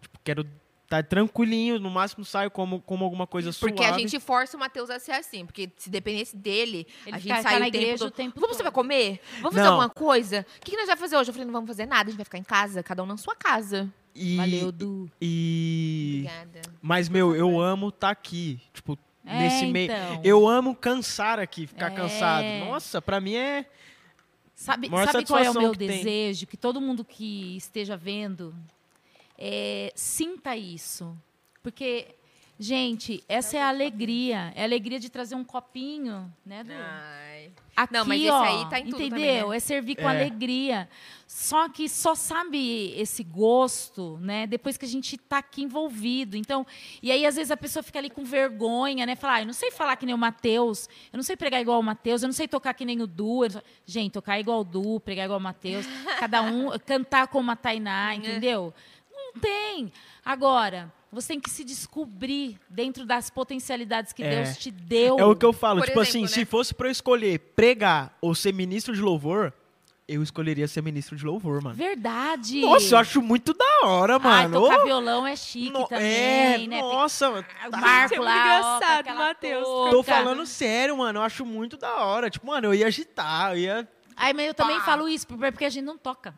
Tipo, 0.00 0.18
quero 0.24 0.46
estar 0.84 1.02
tranquilinho, 1.04 1.78
no 1.78 1.90
máximo 1.90 2.24
saio 2.24 2.50
como, 2.50 2.80
como 2.80 3.04
alguma 3.04 3.26
coisa 3.26 3.50
Porque 3.58 3.82
suave. 3.82 3.96
a 3.96 3.98
gente 3.98 4.20
força 4.20 4.56
o 4.56 4.60
Matheus 4.60 4.90
a 4.90 4.98
ser 4.98 5.12
assim. 5.12 5.44
Porque 5.46 5.70
se 5.76 5.88
dependesse 5.90 6.36
dele, 6.36 6.86
Ele 7.06 7.16
a 7.16 7.18
gente 7.18 7.42
sai 7.42 7.58
na 7.58 7.66
igreja 7.68 7.98
todo. 7.98 8.08
o 8.08 8.10
tempo 8.10 8.38
Vamos, 8.40 8.56
você 8.56 8.62
todo. 8.62 8.72
vai 8.72 8.72
comer? 8.72 9.20
Vamos 9.40 9.54
fazer 9.54 9.62
Não. 9.62 9.72
alguma 9.72 9.88
coisa? 9.90 10.46
O 10.56 10.60
que, 10.64 10.70
que 10.72 10.76
nós 10.76 10.86
vamos 10.86 11.00
fazer 11.00 11.16
hoje? 11.16 11.30
Eu 11.30 11.34
falei, 11.34 11.46
não 11.46 11.52
vamos 11.54 11.68
fazer 11.68 11.86
nada, 11.86 12.02
a 12.08 12.10
gente 12.10 12.16
vai 12.18 12.24
ficar 12.24 12.38
em 12.38 12.44
casa, 12.44 12.82
cada 12.82 13.02
um 13.02 13.06
na 13.06 13.16
sua 13.16 13.34
casa. 13.34 13.90
E, 14.14 14.36
Valeu, 14.36 14.70
Du. 14.70 15.10
E. 15.20 16.24
Obrigada. 16.26 16.60
Mas, 16.80 17.08
meu, 17.08 17.34
eu 17.34 17.60
amo 17.60 17.88
estar 17.88 18.10
aqui. 18.10 18.60
Tipo, 18.72 18.96
É, 19.26 19.38
nesse 19.38 19.66
meio. 19.66 19.90
então. 19.90 20.20
Eu 20.22 20.46
amo 20.46 20.76
cansar 20.76 21.40
aqui, 21.40 21.66
ficar 21.66 21.90
É. 21.90 21.94
cansado. 21.96 22.44
Nossa, 22.68 23.00
pra 23.02 23.20
mim 23.20 23.34
é. 23.34 23.66
Sabe, 24.54 24.88
sabe 24.88 25.26
qual 25.26 25.42
é 25.42 25.50
o 25.50 25.54
meu 25.54 25.72
que 25.72 25.78
tem. 25.78 25.88
desejo? 25.88 26.46
Que 26.46 26.56
todo 26.56 26.80
mundo 26.80 27.04
que 27.04 27.56
esteja 27.56 27.96
vendo 27.96 28.54
é, 29.36 29.92
sinta 29.94 30.56
isso. 30.56 31.16
Porque, 31.62 32.14
gente, 32.58 33.22
essa 33.28 33.56
é 33.56 33.62
a 33.62 33.68
alegria. 33.68 34.52
É 34.54 34.62
a 34.62 34.64
alegria 34.64 34.98
de 35.00 35.08
trazer 35.10 35.34
um 35.34 35.44
copinho, 35.44 36.32
né, 36.44 36.62
Du? 36.64 36.72
Ai. 36.72 37.50
Aqui, 37.76 37.92
Não, 37.92 38.04
mas 38.06 38.20
esse 38.20 38.30
ó, 38.30 38.40
aí 38.42 38.70
tá 38.70 38.78
em 38.78 38.84
tudo 38.84 39.02
entendeu? 39.02 39.18
também, 39.18 39.48
né? 39.50 39.56
É 39.56 39.60
servir 39.60 39.96
com 39.96 40.08
É. 40.08 40.10
alegria. 40.10 40.88
Só 41.26 41.68
que 41.68 41.88
só 41.88 42.14
sabe 42.14 42.92
esse 42.96 43.24
gosto, 43.24 44.16
né? 44.22 44.46
Depois 44.46 44.76
que 44.76 44.84
a 44.84 44.88
gente 44.88 45.18
tá 45.18 45.38
aqui 45.38 45.64
envolvido. 45.64 46.36
Então, 46.36 46.64
e 47.02 47.10
aí 47.10 47.26
às 47.26 47.34
vezes 47.34 47.50
a 47.50 47.56
pessoa 47.56 47.82
fica 47.82 47.98
ali 47.98 48.08
com 48.08 48.24
vergonha, 48.24 49.04
né? 49.04 49.16
Falar, 49.16 49.34
ah, 49.34 49.40
eu 49.42 49.46
não 49.46 49.52
sei 49.52 49.72
falar 49.72 49.96
que 49.96 50.06
nem 50.06 50.14
o 50.14 50.18
Matheus, 50.18 50.88
eu 51.12 51.16
não 51.16 51.24
sei 51.24 51.36
pregar 51.36 51.60
igual 51.60 51.80
o 51.80 51.82
Matheus, 51.82 52.22
eu 52.22 52.28
não 52.28 52.32
sei 52.32 52.46
tocar 52.46 52.72
que 52.74 52.84
nem 52.84 53.02
o 53.02 53.08
Du. 53.08 53.40
Gente, 53.84 54.12
tocar 54.12 54.38
igual 54.38 54.60
o 54.60 54.64
Du, 54.64 55.00
pregar 55.00 55.24
igual 55.24 55.40
o 55.40 55.42
Matheus, 55.42 55.84
cada 56.20 56.42
um 56.42 56.78
cantar 56.78 57.26
como 57.26 57.50
a 57.50 57.54
É. 57.54 57.56
Tainá, 57.56 58.14
entendeu? 58.14 58.72
Não 59.12 59.40
tem. 59.40 59.92
Agora, 60.24 60.92
você 61.14 61.28
tem 61.28 61.40
que 61.40 61.48
se 61.50 61.64
descobrir 61.64 62.58
dentro 62.68 63.06
das 63.06 63.30
potencialidades 63.30 64.12
que 64.12 64.22
É. 64.22 64.42
Deus 64.44 64.56
te 64.58 64.70
deu. 64.70 65.18
É 65.18 65.24
o 65.24 65.34
que 65.36 65.46
eu 65.46 65.52
falo, 65.52 65.78
Por 65.80 65.86
tipo 65.86 66.00
exemplo, 66.00 66.08
assim, 66.10 66.22
né? 66.22 66.28
se 66.28 66.44
fosse 66.44 66.74
pra 66.74 66.88
eu 66.88 66.92
escolher 66.92 67.38
pregar 67.56 68.16
ou 68.20 68.34
ser 68.34 68.52
ministro 68.52 68.94
de 68.94 69.00
louvor, 69.00 69.52
eu 70.06 70.22
escolheria 70.22 70.68
ser 70.68 70.82
ministro 70.82 71.16
de 71.16 71.24
louvor, 71.24 71.62
mano. 71.62 71.74
Verdade. 71.76 72.60
Nossa, 72.60 72.94
eu 72.94 72.98
acho 72.98 73.22
muito 73.22 73.54
da 73.54 73.80
hora, 73.86 74.14
Ai, 74.22 74.46
mano. 74.48 74.60
tocar 74.60 74.80
Ô, 74.80 74.84
violão 74.84 75.26
é 75.26 75.34
chique 75.34 75.70
no- 75.70 75.86
também, 75.88 76.64
é, 76.64 76.66
né? 76.66 76.80
nossa, 76.80 77.42
tá- 77.70 77.70
Marco 77.80 78.14
é 78.14 78.20
lá, 78.20 78.30
ó, 78.30 78.76
engraçado, 78.76 79.00
aquela 79.00 79.18
Matheus. 79.28 79.64
touca. 79.64 79.90
tô 79.90 80.02
falando 80.02 80.44
sério, 80.46 80.98
mano. 80.98 81.20
Eu 81.20 81.22
acho 81.22 81.46
muito 81.46 81.78
da 81.78 82.04
hora. 82.04 82.28
Tipo, 82.28 82.46
mano, 82.48 82.66
eu 82.66 82.74
ia 82.74 82.86
agitar, 82.86 83.52
eu 83.52 83.58
ia 83.58 83.88
Ai, 84.16 84.32
mas 84.32 84.46
eu 84.46 84.54
também 84.54 84.78
Pá. 84.78 84.84
falo 84.84 85.08
isso, 85.08 85.26
porque 85.26 85.64
a 85.64 85.70
gente 85.70 85.84
não 85.84 85.96
toca. 85.98 86.34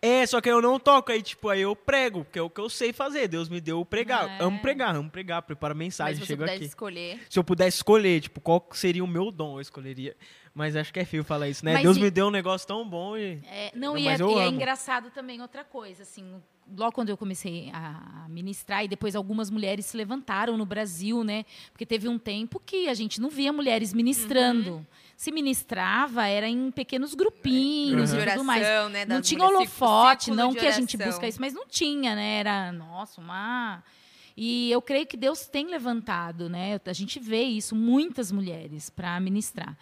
É, 0.00 0.26
só 0.26 0.40
que 0.40 0.48
eu 0.48 0.60
não 0.60 0.78
toco, 0.78 1.10
aí, 1.10 1.22
tipo, 1.22 1.48
aí 1.48 1.62
eu 1.62 1.74
prego, 1.74 2.24
que 2.30 2.38
é 2.38 2.42
o 2.42 2.50
que 2.50 2.60
eu 2.60 2.68
sei 2.68 2.92
fazer. 2.92 3.26
Deus 3.28 3.48
me 3.48 3.60
deu 3.60 3.80
o 3.80 3.84
pregar. 3.84 4.28
É. 4.28 4.42
Amo 4.44 4.60
pregar, 4.60 4.94
amo 4.94 5.10
pregar, 5.10 5.42
preparo 5.42 5.74
mensagem, 5.74 6.16
se 6.16 6.20
você 6.20 6.26
chego 6.26 6.42
pudesse 6.42 6.56
aqui. 6.58 6.66
escolher. 6.66 7.20
Se 7.30 7.38
eu 7.38 7.42
pudesse 7.44 7.78
escolher, 7.78 8.20
tipo, 8.20 8.40
qual 8.40 8.64
seria 8.72 9.02
o 9.02 9.06
meu 9.06 9.30
dom, 9.30 9.56
eu 9.56 9.60
escolheria. 9.62 10.14
Mas 10.54 10.76
acho 10.76 10.92
que 10.92 11.00
é 11.00 11.04
feio 11.04 11.24
falar 11.24 11.48
isso, 11.48 11.64
né? 11.64 11.74
Mas 11.74 11.82
Deus 11.82 11.96
e- 11.96 12.00
me 12.00 12.10
deu 12.10 12.26
um 12.28 12.30
negócio 12.30 12.66
tão 12.66 12.88
bom 12.88 13.16
e. 13.16 13.40
É, 13.46 13.72
não, 13.74 13.92
Não, 13.94 13.98
e, 13.98 14.06
é, 14.08 14.16
eu 14.20 14.30
e 14.30 14.38
é 14.38 14.46
engraçado 14.48 15.10
também 15.10 15.40
outra 15.42 15.64
coisa, 15.64 16.02
assim, 16.02 16.40
logo 16.76 16.92
quando 16.92 17.08
eu 17.10 17.16
comecei 17.16 17.70
a 17.74 18.26
ministrar, 18.28 18.84
e 18.84 18.88
depois 18.88 19.14
algumas 19.16 19.50
mulheres 19.50 19.86
se 19.86 19.96
levantaram 19.96 20.56
no 20.56 20.64
Brasil, 20.64 21.22
né? 21.24 21.44
Porque 21.72 21.84
teve 21.84 22.08
um 22.08 22.18
tempo 22.18 22.60
que 22.64 22.88
a 22.88 22.94
gente 22.94 23.20
não 23.20 23.28
via 23.28 23.52
mulheres 23.52 23.92
ministrando. 23.92 24.74
Uhum. 24.76 24.86
Se 25.16 25.32
ministrava, 25.32 26.26
era 26.26 26.46
em 26.46 26.70
pequenos 26.70 27.14
grupinhos 27.14 28.12
Uhum. 28.12 28.20
e 28.20 28.26
tudo 28.26 28.44
mais. 28.44 28.62
oração, 28.62 28.88
né? 28.90 29.04
não 29.06 29.20
tinha 29.22 29.42
holofote, 29.44 30.30
não 30.30 30.52
que 30.52 30.66
a 30.66 30.70
gente 30.70 30.96
busca 30.96 31.26
isso, 31.26 31.40
mas 31.40 31.54
não 31.54 31.66
tinha, 31.66 32.14
né? 32.14 32.38
Era, 32.40 32.70
nossa, 32.72 33.20
uma. 33.20 33.82
E 34.36 34.70
eu 34.70 34.82
creio 34.82 35.06
que 35.06 35.16
Deus 35.16 35.46
tem 35.46 35.66
levantado, 35.68 36.50
né? 36.50 36.78
A 36.84 36.92
gente 36.92 37.18
vê 37.18 37.42
isso, 37.44 37.74
muitas 37.74 38.30
mulheres 38.30 38.90
para 38.90 39.18
ministrar. 39.18 39.74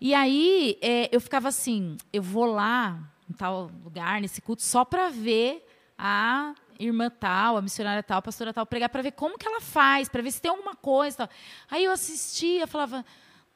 E 0.00 0.14
aí 0.14 0.78
é, 0.80 1.08
eu 1.10 1.20
ficava 1.20 1.48
assim, 1.48 1.96
eu 2.12 2.22
vou 2.22 2.44
lá 2.44 2.96
em 3.28 3.32
tal 3.32 3.70
lugar, 3.84 4.20
nesse 4.20 4.40
culto, 4.40 4.62
só 4.62 4.84
para 4.84 5.08
ver 5.10 5.66
a 5.98 6.54
irmã 6.78 7.10
tal, 7.10 7.56
a 7.56 7.62
missionária 7.62 8.02
tal, 8.02 8.18
a 8.18 8.22
pastora 8.22 8.54
tal, 8.54 8.64
pregar, 8.64 8.88
para 8.88 9.02
ver 9.02 9.12
como 9.12 9.36
que 9.36 9.46
ela 9.46 9.60
faz, 9.60 10.08
para 10.08 10.22
ver 10.22 10.30
se 10.30 10.40
tem 10.40 10.50
alguma 10.50 10.74
coisa. 10.76 11.16
Tal. 11.18 11.28
Aí 11.70 11.84
eu 11.84 11.92
assistia, 11.92 12.66
falava, 12.66 13.04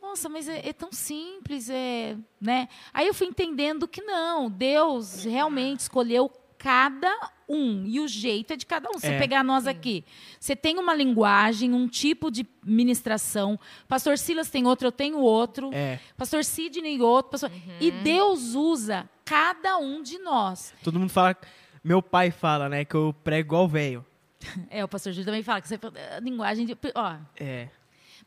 nossa, 0.05 0.29
mas 0.29 0.49
é, 0.49 0.69
é 0.69 0.73
tão 0.73 0.93
simples, 0.93 1.69
é, 1.71 2.17
né? 2.41 2.69
Aí 2.93 3.07
eu 3.07 3.15
fui 3.15 3.27
entendendo 3.27 3.89
que 3.89 4.03
não, 4.03 4.51
Deus 4.51 5.25
realmente 5.25 5.81
escolheu 5.81 6.31
cada 6.59 7.13
um 7.47 7.85
e 7.85 8.01
o 8.01 8.09
jeito 8.09 8.53
é 8.55 8.57
de 8.57 8.65
cada 8.65 8.89
um. 8.89 8.95
Você 8.99 9.09
É. 9.09 9.19
pegar 9.19 9.45
nós 9.45 9.67
aqui, 9.67 10.03
você 10.41 10.57
tem 10.57 10.79
uma 10.79 10.95
linguagem, 10.95 11.75
um 11.75 11.87
tipo 11.87 12.31
de 12.31 12.47
ministração. 12.65 13.59
Pastor 13.87 14.17
Silas 14.17 14.49
tem 14.49 14.67
outro, 14.67 14.87
eu 14.89 14.93
tenho 14.93 15.19
outro. 15.19 15.71
É. 15.75 15.99
Pastor 16.17 16.43
Sidney 16.45 17.01
outro. 17.03 17.33
Pastor... 17.33 17.51
E 17.81 17.91
Uhum. 17.91 18.03
Deus 18.03 18.55
usa 18.55 19.09
cada 19.25 19.77
um 19.77 20.03
de 20.03 20.19
nós. 20.19 20.73
Todo 20.83 20.99
mundo 20.99 21.11
fala. 21.11 21.37
Meu 21.83 22.01
pai 22.01 22.31
fala, 22.31 22.67
né, 22.69 22.83
que 22.85 22.95
eu 22.95 23.15
prego 23.23 23.49
igual 23.49 23.69
velho. 23.69 24.05
É, 24.71 24.83
o 24.85 24.89
pastor 24.89 25.13
Júlio 25.13 25.27
também 25.27 25.43
fala 25.43 25.61
que 25.61 25.69
você 25.69 25.79
a 26.17 26.21
linguagem 26.21 26.65
de. 26.67 26.77
Ó, 26.95 27.17
É. 27.37 27.69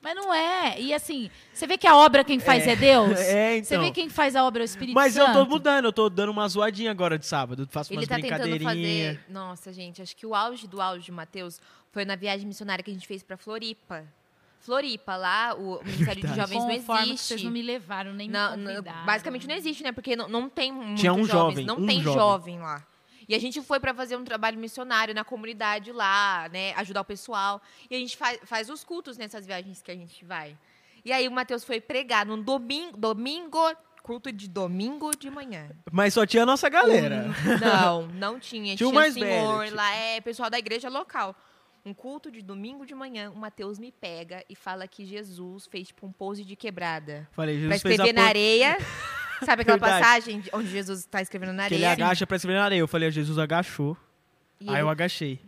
mas 0.02 0.15
não 0.15 0.34
é. 0.34 0.80
E 0.80 0.94
assim, 0.94 1.30
você 1.53 1.65
vê 1.68 1.78
que 1.78 1.88
a 1.88 1.95
obra 1.95 2.24
quem 2.24 2.40
faz 2.40 2.65
é, 2.68 2.76
Deus? 2.76 3.18
É, 3.19 3.61
Você 3.61 3.76
então. 3.76 3.84
vê 3.86 3.91
quem 3.91 4.10
faz 4.10 4.36
a 4.36 4.44
obra 4.45 4.61
é 4.61 4.64
o 4.64 4.65
Espírito 4.65 4.95
Mas 4.95 5.14
Santo? 5.14 5.30
eu 5.38 5.44
tô 5.44 5.49
mudando, 5.49 5.86
eu 5.86 5.94
tô 5.94 6.10
dando 6.10 6.30
uma 6.32 6.48
zoadinha 6.48 6.91
agora 6.91 7.18
de 7.18 7.26
sábado. 7.26 7.68
Faço 7.69 7.91
Ele 7.91 7.99
umas 7.99 8.07
tá 8.07 8.15
tentando 8.15 8.49
brincadeirinhas. 8.49 9.18
fazer. 9.18 9.32
Nossa, 9.32 9.74
gente, 9.74 10.02
acho 10.02 10.15
que 10.15 10.26
o 10.26 10.34
auge 10.36 10.68
do 10.68 10.82
auge 10.82 11.06
de 11.06 11.11
Matheus 11.11 11.60
foi 11.91 12.06
na 12.06 12.15
viagem 12.15 12.45
missionária 12.48 12.84
que 12.84 12.91
a 12.91 12.94
gente 12.94 13.07
fez 13.07 13.24
pra 13.24 13.38
Floripa. 13.38 14.06
Floripa, 14.60 15.15
lá, 15.15 15.53
o 15.56 15.80
Ministério 15.86 16.15
de 16.22 16.28
Verdade. 16.28 16.36
Jovens 16.36 16.60
não 16.64 16.76
Conforme 16.76 17.03
que 17.03 17.10
existe. 17.11 17.28
vocês 17.28 17.44
não 17.44 17.52
me 17.52 17.61
levaram, 17.61 18.14
nem 18.14 18.30
Não, 18.30 18.57
me 18.57 18.64
não, 18.64 18.82
basicamente 19.06 19.48
não 19.48 19.56
existe, 19.56 19.84
né? 19.84 19.91
Porque 19.91 20.15
não, 20.15 20.28
não 20.28 20.49
tem 20.49 20.72
muitos 20.72 20.99
Tinha 20.99 21.14
um 21.14 21.24
jovens, 21.26 21.32
jovem, 21.32 21.65
não 21.65 21.78
um 21.78 21.86
tem 21.86 22.02
jovem. 22.02 22.19
jovem. 22.19 22.60
lá. 22.60 22.86
E 23.27 23.35
a 23.35 23.39
gente 23.39 23.61
foi 23.61 23.79
para 23.79 23.93
fazer 23.93 24.15
um 24.15 24.23
trabalho 24.23 24.57
missionário 24.57 25.13
na 25.13 25.23
comunidade 25.23 25.91
lá, 25.91 26.47
né? 26.51 26.73
Ajudar 26.75 27.01
o 27.01 27.05
pessoal. 27.05 27.61
E 27.89 27.95
a 27.95 27.99
gente 27.99 28.15
faz, 28.15 28.39
faz 28.43 28.69
os 28.69 28.83
cultos 28.83 29.17
nessas 29.17 29.45
viagens 29.45 29.81
que 29.81 29.91
a 29.91 29.95
gente 29.95 30.23
vai. 30.23 30.57
E 31.03 31.11
aí 31.11 31.27
o 31.27 31.31
Matheus 31.31 31.63
foi 31.63 31.81
pregar 31.81 32.25
num 32.25 32.41
domingo, 32.41 32.97
domingo, 32.97 33.59
culto 34.01 34.31
de 34.31 34.47
domingo 34.47 35.11
de 35.17 35.29
manhã. 35.29 35.69
Mas 35.91 36.13
só 36.13 36.25
tinha 36.25 36.43
a 36.43 36.45
nossa 36.45 36.69
galera. 36.69 37.27
Não, 37.59 38.07
não 38.07 38.39
tinha. 38.39 38.75
Tinha 38.77 38.87
o 38.87 38.91
Tinha, 38.91 39.01
mais 39.01 39.13
senhor 39.13 39.59
velho, 39.59 39.75
lá, 39.75 39.93
é 39.93 40.21
pessoal 40.21 40.49
da 40.49 40.57
igreja 40.57 40.87
local. 40.89 41.35
Um 41.85 41.93
culto 41.93 42.31
de 42.31 42.41
domingo 42.41 42.85
de 42.85 42.95
manhã, 42.95 43.31
o 43.31 43.37
Matheus 43.37 43.79
me 43.79 43.91
pega 43.91 44.43
e 44.49 44.55
fala 44.55 44.87
que 44.87 45.05
Jesus 45.05 45.65
fez 45.67 45.87
tipo 45.87 46.05
um 46.05 46.11
pose 46.11 46.43
de 46.43 46.55
quebrada. 46.55 47.27
Falei, 47.31 47.55
Pra 47.55 47.77
Jesus 47.77 47.81
fez 47.81 47.99
a 47.99 48.03
escrever 48.03 48.13
na 48.21 48.27
areia. 48.27 48.77
Sabe 49.45 49.61
aquela 49.61 49.77
Verdade. 49.77 50.03
passagem 50.03 50.39
de- 50.41 50.49
onde 50.53 50.69
Jesus 50.69 50.99
está 50.99 51.22
escrevendo 51.22 51.53
na 51.53 51.68
que 51.68 51.73
ele 51.76 51.85
areia? 51.85 52.05
agacha 52.07 52.26
pra 52.27 52.35
escrever 52.38 52.57
na 52.57 52.65
areia. 52.65 52.80
Eu 52.80 52.88
falei, 52.88 53.09
Jesus 53.11 53.38
agachou. 53.38 53.95
E 54.59 54.68
Aí 54.69 54.76
ele, 54.76 54.81
eu 54.81 54.89
agachei. 54.89 55.39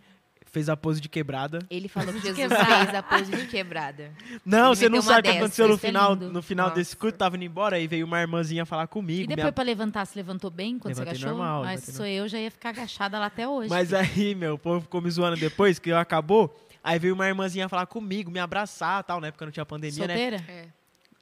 Fez 0.52 0.68
a 0.68 0.76
pose 0.76 1.00
de 1.00 1.08
quebrada. 1.08 1.60
ele 1.70 1.88
falou 1.88 2.12
que 2.12 2.22
Jesus 2.26 2.48
fez 2.48 2.96
a 2.96 3.04
pose 3.04 3.32
de 3.32 3.46
quebrada. 3.48 4.12
Não, 4.44 4.68
Ele 4.72 4.76
você 4.76 4.90
não 4.90 5.00
sabe 5.02 5.20
o 5.30 5.32
que 5.32 5.38
aconteceu 5.38 5.68
no 5.68 5.76
é 5.76 5.78
final, 5.78 6.14
lindo. 6.14 6.32
no 6.34 6.42
final 6.42 6.72
desse 6.72 6.96
culto. 6.98 7.18
Tava 7.20 7.36
indo 7.36 7.46
embora, 7.46 7.76
aí 7.76 7.86
veio 7.88 8.04
uma 8.06 8.20
irmãzinha 8.20 8.66
falar 8.66 8.88
comigo. 8.88 9.24
E 9.26 9.28
depois 9.28 9.44
minha- 9.44 9.52
pra 9.54 9.64
levantar, 9.64 10.06
se 10.06 10.18
levantou 10.18 10.50
bem 10.50 10.80
quando 10.80 10.96
Levantei 10.98 11.14
você 11.20 11.26
agachou? 11.26 11.38
normal, 11.38 11.64
Mas 11.66 11.84
sou 11.84 12.06
eu, 12.06 12.28
já 12.28 12.40
ia 12.40 12.50
ficar 12.50 12.70
agachada 12.70 13.20
lá 13.20 13.28
até 13.28 13.48
hoje. 13.48 13.70
Mas 13.70 13.90
filho. 13.90 14.00
aí, 14.02 14.34
meu, 14.36 14.56
o 14.56 14.58
povo 14.58 14.82
ficou 14.82 15.00
me 15.02 15.12
zoando 15.12 15.38
depois, 15.38 15.78
que 15.78 15.92
acabou. 15.92 16.56
Aí 16.84 16.98
veio 16.98 17.14
uma 17.14 17.28
irmãzinha 17.28 17.70
falar 17.70 17.86
comigo, 17.86 18.32
me 18.32 18.40
abraçar 18.40 19.04
tal, 19.04 19.22
né? 19.22 19.30
Porque 19.32 19.46
não 19.46 19.52
tinha 19.52 19.66
pandemia, 19.66 20.08
né? 20.08 20.16
Solteira? 20.16 20.44
É. 20.48 20.66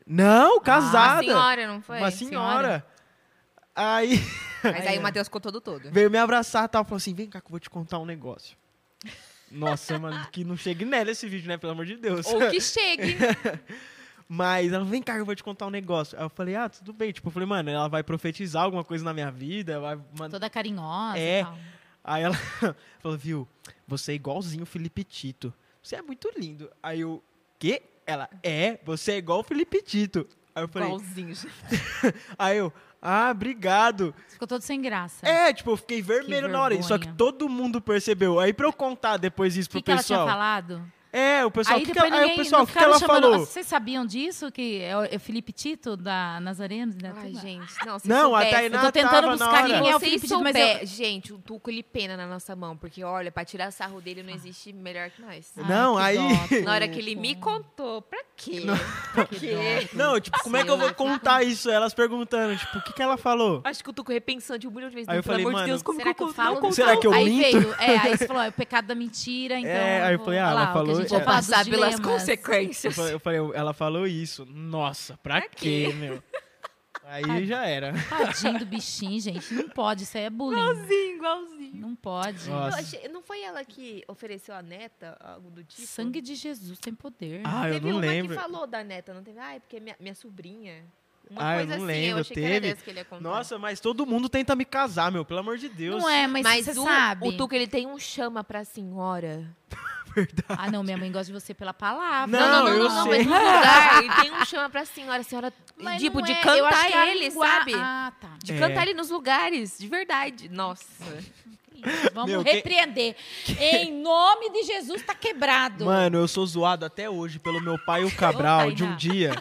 Não, 0.08 0.54
Uma 0.56 0.62
casada. 0.62 1.20
senhora, 1.22 1.68
não 1.68 1.82
foi? 1.82 1.98
Uma 1.98 2.12
senhora. 2.12 2.86
Aí 3.76 4.20
Mas 4.64 4.88
aí 4.88 4.98
o 4.98 5.02
Matheus 5.02 5.28
ficou 5.28 5.42
todo 5.42 5.60
todo. 5.62 5.92
veio 5.92 6.10
me 6.10 6.18
abraçar 6.18 6.66
e 6.66 6.68
tal. 6.68 6.84
Falou 6.84 6.98
assim: 6.98 7.14
vem 7.14 7.30
cá 7.30 7.40
que 7.42 7.48
eu 7.48 7.52
vou 7.52 7.60
te 7.60 7.70
contar 7.70 8.00
um 8.00 8.06
negócio. 8.06 8.58
Nossa, 9.52 9.98
mano, 10.00 10.28
que 10.32 10.44
não 10.44 10.58
chegue 10.58 10.84
nela 10.84 11.12
esse 11.12 11.28
vídeo, 11.28 11.48
né? 11.48 11.58
Pelo 11.58 11.72
amor 11.74 11.86
de 11.86 11.96
Deus. 11.96 12.26
Ou 12.26 12.50
que 12.50 12.60
chegue. 12.60 13.18
Mas 14.28 14.74
ela, 14.74 14.84
vem 14.84 15.02
cá 15.02 15.14
que 15.14 15.22
eu 15.22 15.26
vou 15.26 15.36
te 15.36 15.44
contar 15.44 15.68
um 15.68 15.70
negócio. 15.70 16.18
Aí 16.18 16.26
eu 16.26 16.30
falei, 16.30 16.56
ah, 16.56 16.68
tudo 16.68 16.92
bem. 16.92 17.14
Tipo, 17.14 17.30
eu 17.30 17.32
falei, 17.32 17.48
mano, 17.48 17.70
ela 17.70 17.88
vai 17.88 18.04
profetizar 18.04 18.64
alguma 18.64 18.84
coisa 18.84 19.06
na 19.06 19.14
minha 19.14 19.32
vida, 19.32 19.80
vai 19.80 19.96
mandar 20.18 20.32
Toda 20.32 20.50
carinhosa 20.50 21.18
É. 21.18 21.40
e 21.40 21.44
tal. 21.46 21.58
Aí 22.04 22.24
ela 22.24 22.36
falou, 23.00 23.18
viu, 23.18 23.48
você 23.88 24.12
é 24.12 24.16
igualzinho 24.16 24.64
o 24.64 24.66
Felipe 24.66 25.04
Tito. 25.06 25.54
Você 25.82 25.96
é 25.96 26.02
muito 26.02 26.30
lindo. 26.38 26.70
Aí 26.84 27.00
eu, 27.02 27.24
quê? 27.58 27.82
Ela, 28.08 28.30
é, 28.42 28.80
você 28.86 29.12
é 29.12 29.18
igual 29.18 29.40
o 29.40 29.44
Felipe 29.44 29.82
Tito. 29.82 30.26
Aí 30.56 30.64
eu 30.64 30.68
falei, 30.70 30.88
Igualzinho. 30.88 31.36
aí 32.40 32.58
eu, 32.58 32.74
ah, 33.02 33.30
obrigado. 33.30 34.16
Você 34.26 34.34
Ficou 34.34 34.48
todo 34.48 34.62
sem 34.62 34.82
graça. 34.82 35.28
É, 35.28 35.54
tipo, 35.54 35.72
eu 35.72 35.78
fiquei 35.78 36.02
vermelho 36.02 36.48
na 36.48 36.62
hora. 36.62 36.82
Só 36.82 36.98
que 36.98 37.12
todo 37.14 37.48
mundo 37.48 37.80
percebeu. 37.82 38.40
Aí 38.40 38.54
pra 38.54 38.66
eu 38.66 38.74
contar 38.74 39.18
depois 39.18 39.56
isso 39.56 39.68
O 39.68 39.72
pro 39.72 39.80
que, 39.82 39.86
que 39.86 39.92
ela 39.92 40.02
tinha 40.04 40.18
pessoal. 40.18 40.28
falado? 40.28 40.92
É, 41.18 41.46
o 41.46 41.50
pessoal, 41.52 41.78
aí 41.78 41.84
o 41.84 41.86
que 41.86 41.92
que 41.92 42.00
depois 42.00 42.12
ela, 42.14 42.22
aí 42.22 42.28
ninguém 42.30 42.42
o 42.42 42.44
pessoal, 42.44 42.60
não 42.60 42.64
o 42.64 42.68
que, 42.68 42.74
que 42.78 42.84
ela 42.84 43.00
chamando. 43.00 43.22
falou? 43.24 43.40
Vocês 43.40 43.66
sabiam 43.66 44.06
disso? 44.06 44.52
Que 44.52 44.82
é 44.82 44.98
o, 44.98 45.04
é 45.04 45.18
Felipe 45.20 45.52
Tito 45.52 45.98
da 45.98 46.40
Nazareno? 46.40 46.94
Né? 47.02 47.12
Ai, 47.16 47.28
Tudo- 47.32 47.42
gente. 47.42 47.86
Não, 47.86 48.00
se 48.00 48.08
Não, 48.08 48.36
a 48.36 48.42
soubesse- 48.42 48.52
Tainá 48.52 48.78
Eu 48.78 48.82
tô 48.86 48.92
tentando 48.92 49.30
buscar 49.32 49.66
quem 49.66 49.90
é 49.90 49.96
o 49.96 50.00
Felipe 50.00 50.28
Tito, 50.28 50.42
mas 50.44 50.56
eu- 50.56 50.86
Gente, 50.86 51.34
o 51.34 51.38
Tuco 51.40 51.70
ele 51.72 51.82
pena 51.84 52.16
na 52.16 52.28
nossa 52.28 52.56
mão, 52.56 52.78
porque 52.78 53.04
olha, 53.04 53.32
pra 53.32 53.44
tirar 53.44 53.72
sarro 53.72 54.00
dele 54.00 54.22
não 54.24 54.34
existe 54.34 54.72
melhor 54.74 55.10
que 55.10 55.22
nós. 55.22 55.52
Ai, 55.58 55.64
Não, 55.68 55.96
que 55.96 56.02
aí- 56.02 56.18
dó, 56.18 56.66
Na 56.66 56.72
hora 56.74 56.88
que 56.88 57.00
ele 57.00 57.16
me 57.16 57.36
contou, 57.36 58.02
pra 58.02 58.20
quê? 58.36 58.62
Que 59.30 59.48
dó. 59.48 59.58
Não, 59.94 60.20
tipo, 60.20 60.38
como 60.44 60.56
é 60.58 60.64
que 60.64 60.70
eu 60.70 60.78
vou 60.78 60.94
contar 60.94 61.44
isso? 61.44 61.70
Elas 61.70 61.94
perguntando, 61.94 62.56
tipo, 62.58 62.78
o 62.78 62.82
que, 62.84 62.94
que 62.94 63.02
ela 63.02 63.18
falou? 63.18 63.62
Acho 63.64 63.84
que 63.84 63.90
o 63.90 63.94
Tuco 63.94 64.12
repensando 64.12 64.68
um 64.68 64.72
milhão 64.72 64.90
de 64.90 64.96
vezes. 64.96 65.10
Aí 65.10 65.16
não, 65.16 65.20
eu 65.20 65.24
pelo 65.24 65.34
falei, 65.34 65.46
amor 65.46 65.54
mano, 65.54 65.66
de 65.66 65.72
Deus, 65.72 65.82
como 65.82 65.98
Será 66.00 66.14
que 66.14 66.22
eu 66.22 66.28
não 66.28 66.34
falo? 66.34 66.72
Será 66.72 66.98
que 66.98 67.08
eu 67.08 67.14
aí 67.14 67.26
minto? 67.30 67.60
Veio, 67.60 67.74
é, 67.80 67.98
aí 67.98 68.18
você 68.18 68.28
falou, 68.28 68.44
é 68.44 68.50
o 68.50 68.54
pecado 68.54 68.86
da 68.88 68.96
mentira, 68.96 69.58
então. 69.60 69.72
É, 69.72 70.04
aí 70.04 70.14
eu 70.14 70.20
falei, 70.20 70.40
ah, 70.40 70.50
ela 70.52 70.64
a 70.70 70.74
falou- 70.74 71.07
gente 71.08 71.22
é. 71.22 71.26
Passar 71.26 71.66
pelas 71.66 71.66
dilemas. 71.66 72.00
Eu 72.00 72.02
consequências. 72.06 72.96
falei, 72.96 73.14
eu 73.14 73.20
falei, 73.20 73.40
ela 73.54 73.74
falou 73.74 74.06
isso. 74.08 74.46
Nossa, 74.46 75.18
pra, 75.18 75.40
Pra 75.42 75.50
quê, 75.50 75.88
quê? 75.88 75.94
meu? 75.94 76.24
Aí 77.10 77.46
já 77.46 77.66
era. 77.66 77.94
Tadinho 78.10 78.60
do 78.60 78.66
bichinho, 78.66 79.18
gente. 79.22 79.54
Não 79.54 79.70
pode, 79.70 80.04
isso 80.04 80.18
aí 80.18 80.26
é 80.26 80.30
bullying. 80.30 80.60
Igualzinho, 80.60 81.16
igualzinho. 81.16 81.76
Não 81.76 81.96
pode. 81.96 82.52
Achei- 82.52 83.08
não 83.08 83.22
foi 83.22 83.42
ela 83.44 83.64
que 83.64 84.04
ofereceu 84.10 84.54
a 84.54 84.62
neta, 84.62 85.16
algo 85.22 85.50
do 85.50 85.64
tipo? 85.64 85.88
Sangue 85.88 86.20
de 86.20 86.36
Jesus 86.36 86.78
tem 86.80 86.94
poder. 86.94 87.40
Ah, 87.46 87.70
eu 87.70 87.76
teve 87.76 87.86
não 87.90 87.94
uma 87.96 88.02
lembro. 88.02 88.36
que 88.36 88.42
falou 88.42 88.68
da 88.68 88.84
neta, 88.84 89.14
não 89.14 89.24
teve? 89.24 89.40
Ai, 89.40 89.62
porque 89.62 89.80
minha, 89.80 89.96
minha 90.02 90.14
sobrinha. 90.16 90.84
Uma 91.32 91.42
Ah, 91.48 91.54
eu 91.54 91.58
coisa 91.60 91.70
não 91.70 91.76
assim, 91.86 91.86
lembro, 91.86 92.18
eu 92.18 92.22
achei 92.22 92.36
que 92.36 92.42
teve. 92.42 92.56
era 92.56 92.60
dessa 92.68 92.84
que 92.84 92.90
ele 92.90 93.00
ia 93.00 93.06
contar. 93.06 93.22
Nossa, 93.24 93.58
mas 93.58 93.80
todo 93.80 94.06
mundo 94.06 94.28
tenta 94.28 94.54
me 94.54 94.66
casar, 94.66 95.10
meu, 95.10 95.24
pelo 95.24 95.40
amor 95.40 95.58
de 95.58 95.70
Deus. 95.70 96.02
Não 96.02 96.10
é, 96.10 96.28
mas, 96.28 96.44
Mas 96.44 96.66
você 96.66 96.78
o, 96.78 96.84
sabe. 96.84 97.26
o 97.26 97.38
Tuca, 97.38 97.56
ele 97.56 97.68
tem 97.68 97.88
um 97.88 97.98
chama 97.98 98.44
pra 98.44 98.66
senhora. 98.66 99.48
Ah, 100.50 100.70
não, 100.72 100.84
minha 100.84 100.98
mãe 100.98 101.12
gosta 101.12 101.32
de 101.32 101.40
você 101.40 101.54
pela 101.54 101.74
palavra. 101.74 102.28
Não, 102.40 102.68
eu 102.68 102.90
não, 102.90 103.04
sei. 103.04 103.24
mas 103.24 103.28
no 103.28 103.34
lugar, 103.38 104.04
ele 104.04 104.14
tem 104.22 104.32
um 104.32 104.46
chama 104.46 104.70
pra 104.70 104.86
senhora. 104.86 105.20
A 105.22 105.24
senhora, 105.24 105.54
Mas 105.78 106.02
tipo, 106.02 106.20
não 106.20 106.26
de 106.26 106.32
é, 106.34 106.36
eu 106.60 106.66
acho 106.66 106.76
cantar 106.78 106.88
que 106.88 106.94
a 106.98 107.08
ele, 107.12 107.30
língua- 107.30 107.48
sabe? 107.48 107.74
Ah, 107.76 108.14
tá. 108.20 108.30
De 108.44 108.54
É. 108.54 108.60
cantar 108.60 108.82
ele 108.84 108.94
nos 108.94 109.10
lugares, 109.10 109.78
de 109.78 109.88
verdade. 109.88 110.50
Nossa. 110.50 110.86
Vamos 112.14 112.32
Meu, 112.32 112.42
repreender. 112.42 113.16
Em 113.60 113.94
nome 114.02 114.50
de 114.52 114.64
Jesus, 114.64 115.04
tá 115.04 115.14
quebrado. 115.14 115.86
Mano, 115.86 116.18
eu 116.18 116.28
sou 116.28 116.46
zoado 116.46 116.84
até 116.86 117.08
hoje 117.10 117.38
pelo 117.38 117.62
meu 117.62 117.78
pai 117.78 118.02
e 118.02 118.06
o 118.06 118.12
Cabral 118.18 118.70
Ô, 118.70 118.72
de 118.72 118.84
um 118.84 118.96
dia. 118.96 119.36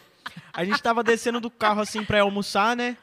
A 0.52 0.64
gente 0.64 0.82
tava 0.82 1.02
descendo 1.02 1.40
do 1.40 1.50
carro 1.50 1.80
assim 1.80 2.04
pra 2.04 2.20
almoçar, 2.20 2.76
né? 2.76 2.96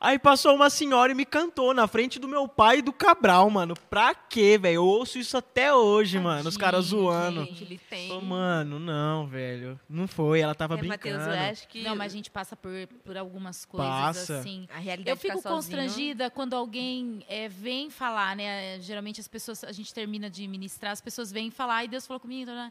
Aí 0.00 0.16
passou 0.16 0.54
uma 0.54 0.70
senhora 0.70 1.10
e 1.10 1.14
me 1.14 1.24
cantou 1.24 1.74
na 1.74 1.88
frente 1.88 2.20
do 2.20 2.28
meu 2.28 2.46
pai 2.46 2.78
e 2.78 2.82
do 2.82 2.92
Cabral, 2.92 3.50
mano. 3.50 3.74
Pra 3.90 4.14
quê, 4.14 4.56
velho? 4.56 4.76
Eu 4.76 4.84
ouço 4.84 5.18
isso 5.18 5.36
até 5.36 5.74
hoje, 5.74 6.20
mano. 6.20 6.48
Os 6.48 6.56
caras 6.56 6.84
Tadinho, 6.84 7.02
zoando. 7.02 7.44
Gente, 7.46 7.64
ele 7.64 7.80
tem. 7.90 8.08
Falei, 8.08 8.24
mano, 8.24 8.78
não, 8.78 9.26
velho. 9.26 9.78
Não 9.88 10.06
foi, 10.06 10.38
ela 10.38 10.54
tava 10.54 10.74
é, 10.78 10.82
Matheus, 10.82 11.16
brincando. 11.16 11.36
eu 11.36 11.50
acho 11.50 11.66
que 11.66 11.82
Não, 11.82 11.96
mas 11.96 12.12
a 12.12 12.16
gente 12.16 12.30
passa 12.30 12.54
por, 12.54 12.70
por 13.04 13.16
algumas 13.16 13.64
coisas 13.64 13.90
Passa. 13.90 14.38
assim. 14.38 14.68
a 14.72 14.78
realidade 14.78 15.10
Eu 15.10 15.16
fico 15.16 15.42
constrangida 15.42 16.30
quando 16.30 16.54
alguém 16.54 17.24
é, 17.28 17.48
vem 17.48 17.90
falar, 17.90 18.36
né? 18.36 18.78
Geralmente 18.80 19.20
as 19.20 19.26
pessoas, 19.26 19.64
a 19.64 19.72
gente 19.72 19.92
termina 19.92 20.30
de 20.30 20.46
ministrar, 20.46 20.92
as 20.92 21.00
pessoas 21.00 21.32
vêm 21.32 21.50
falar, 21.50 21.84
e 21.84 21.88
Deus 21.88 22.06
falou 22.06 22.20
comigo. 22.20 22.52
né? 22.52 22.70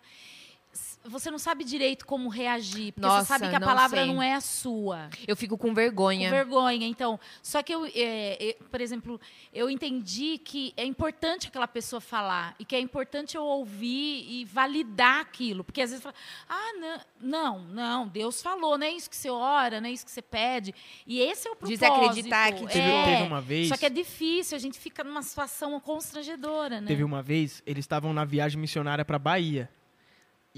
Você 1.07 1.31
não 1.31 1.39
sabe 1.39 1.63
direito 1.63 2.05
como 2.05 2.29
reagir, 2.29 2.91
porque 2.93 3.07
Nossa, 3.07 3.21
você 3.21 3.27
sabe 3.27 3.49
que 3.49 3.55
a 3.55 3.59
não 3.59 3.67
palavra 3.67 4.03
sei. 4.03 4.07
não 4.13 4.21
é 4.21 4.34
a 4.34 4.41
sua. 4.41 5.09
Eu 5.27 5.35
fico 5.35 5.57
com 5.57 5.69
Com 5.69 5.73
vergonha. 5.73 6.29
vergonha, 6.29 6.88
então. 6.88 7.19
Só 7.41 7.61
que 7.61 7.73
eu, 7.73 7.85
é, 7.85 7.91
é, 8.49 8.57
por 8.71 8.79
exemplo, 8.79 9.19
eu 9.53 9.69
entendi 9.69 10.38
que 10.38 10.73
é 10.77 10.85
importante 10.85 11.47
aquela 11.47 11.67
pessoa 11.67 11.99
falar 11.99 12.55
e 12.59 12.65
que 12.65 12.75
é 12.75 12.79
importante 12.79 13.35
eu 13.35 13.43
ouvir 13.43 14.25
e 14.29 14.45
validar 14.45 15.19
aquilo. 15.19 15.63
Porque 15.63 15.81
às 15.81 15.89
vezes 15.89 16.01
fala, 16.03 16.15
ah, 16.47 16.73
não, 16.79 16.99
não, 17.19 17.59
não, 17.65 18.07
Deus 18.07 18.41
falou, 18.41 18.77
não 18.77 18.85
é 18.88 18.91
isso 18.91 19.09
que 19.09 19.15
você 19.15 19.29
ora, 19.29 19.81
não 19.81 19.89
é 19.89 19.91
isso 19.91 20.05
que 20.05 20.11
você 20.11 20.21
pede. 20.21 20.73
E 21.05 21.19
esse 21.19 21.47
é 21.47 21.51
o 21.51 21.55
propósito. 21.55 21.79
Desacreditar 21.79 22.53
que 22.53 22.65
Teve, 22.67 22.79
é. 22.79 23.03
teve 23.05 23.23
uma 23.23 23.41
vez. 23.41 23.67
Só 23.69 23.77
que 23.77 23.85
é 23.85 23.89
difícil, 23.89 24.55
a 24.55 24.59
gente 24.59 24.77
fica 24.79 25.03
numa 25.03 25.21
situação 25.21 25.79
constrangedora, 25.79 26.81
né? 26.81 26.88
Teve 26.88 27.03
uma 27.03 27.21
vez, 27.21 27.61
eles 27.65 27.84
estavam 27.84 28.13
na 28.13 28.23
viagem 28.25 28.59
missionária 28.59 29.03
pra 29.03 29.19
Bahia. 29.19 29.69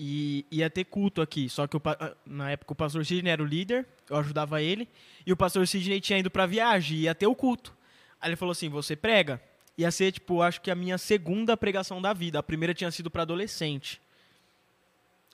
E 0.01 0.45
ia 0.49 0.69
ter 0.69 0.85
culto 0.85 1.21
aqui. 1.21 1.49
Só 1.49 1.67
que 1.67 1.75
ah, 1.75 2.15
na 2.25 2.51
época 2.51 2.71
o 2.71 2.75
pastor 2.75 3.05
Sidney 3.05 3.33
era 3.33 3.43
o 3.43 3.45
líder, 3.45 3.85
eu 4.09 4.15
ajudava 4.15 4.61
ele. 4.61 4.87
E 5.25 5.33
o 5.33 5.35
pastor 5.35 5.67
Sidney 5.67 5.99
tinha 5.99 6.17
ido 6.17 6.31
pra 6.31 6.45
viagem, 6.45 6.99
ia 6.99 7.13
ter 7.13 7.27
o 7.27 7.35
culto. 7.35 7.75
Aí 8.21 8.29
ele 8.29 8.37
falou 8.37 8.53
assim: 8.53 8.69
Você 8.69 8.95
prega? 8.95 9.41
Ia 9.77 9.91
ser, 9.91 10.13
tipo, 10.13 10.41
acho 10.41 10.61
que 10.61 10.71
a 10.71 10.75
minha 10.75 10.97
segunda 10.97 11.57
pregação 11.57 12.01
da 12.01 12.13
vida. 12.13 12.39
A 12.39 12.43
primeira 12.43 12.73
tinha 12.73 12.89
sido 12.91 13.11
pra 13.11 13.23
adolescente. 13.23 14.01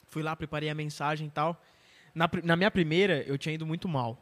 Fui 0.08 0.24
lá, 0.24 0.36
preparei 0.36 0.70
a 0.70 0.76
mensagem 0.76 1.28
e 1.28 1.32
tal. 1.32 1.62
Na, 2.16 2.28
na 2.44 2.56
minha 2.56 2.72
primeira, 2.72 3.22
eu 3.28 3.38
tinha 3.38 3.54
ido 3.54 3.68
muito 3.68 3.88
mal. 3.88 4.20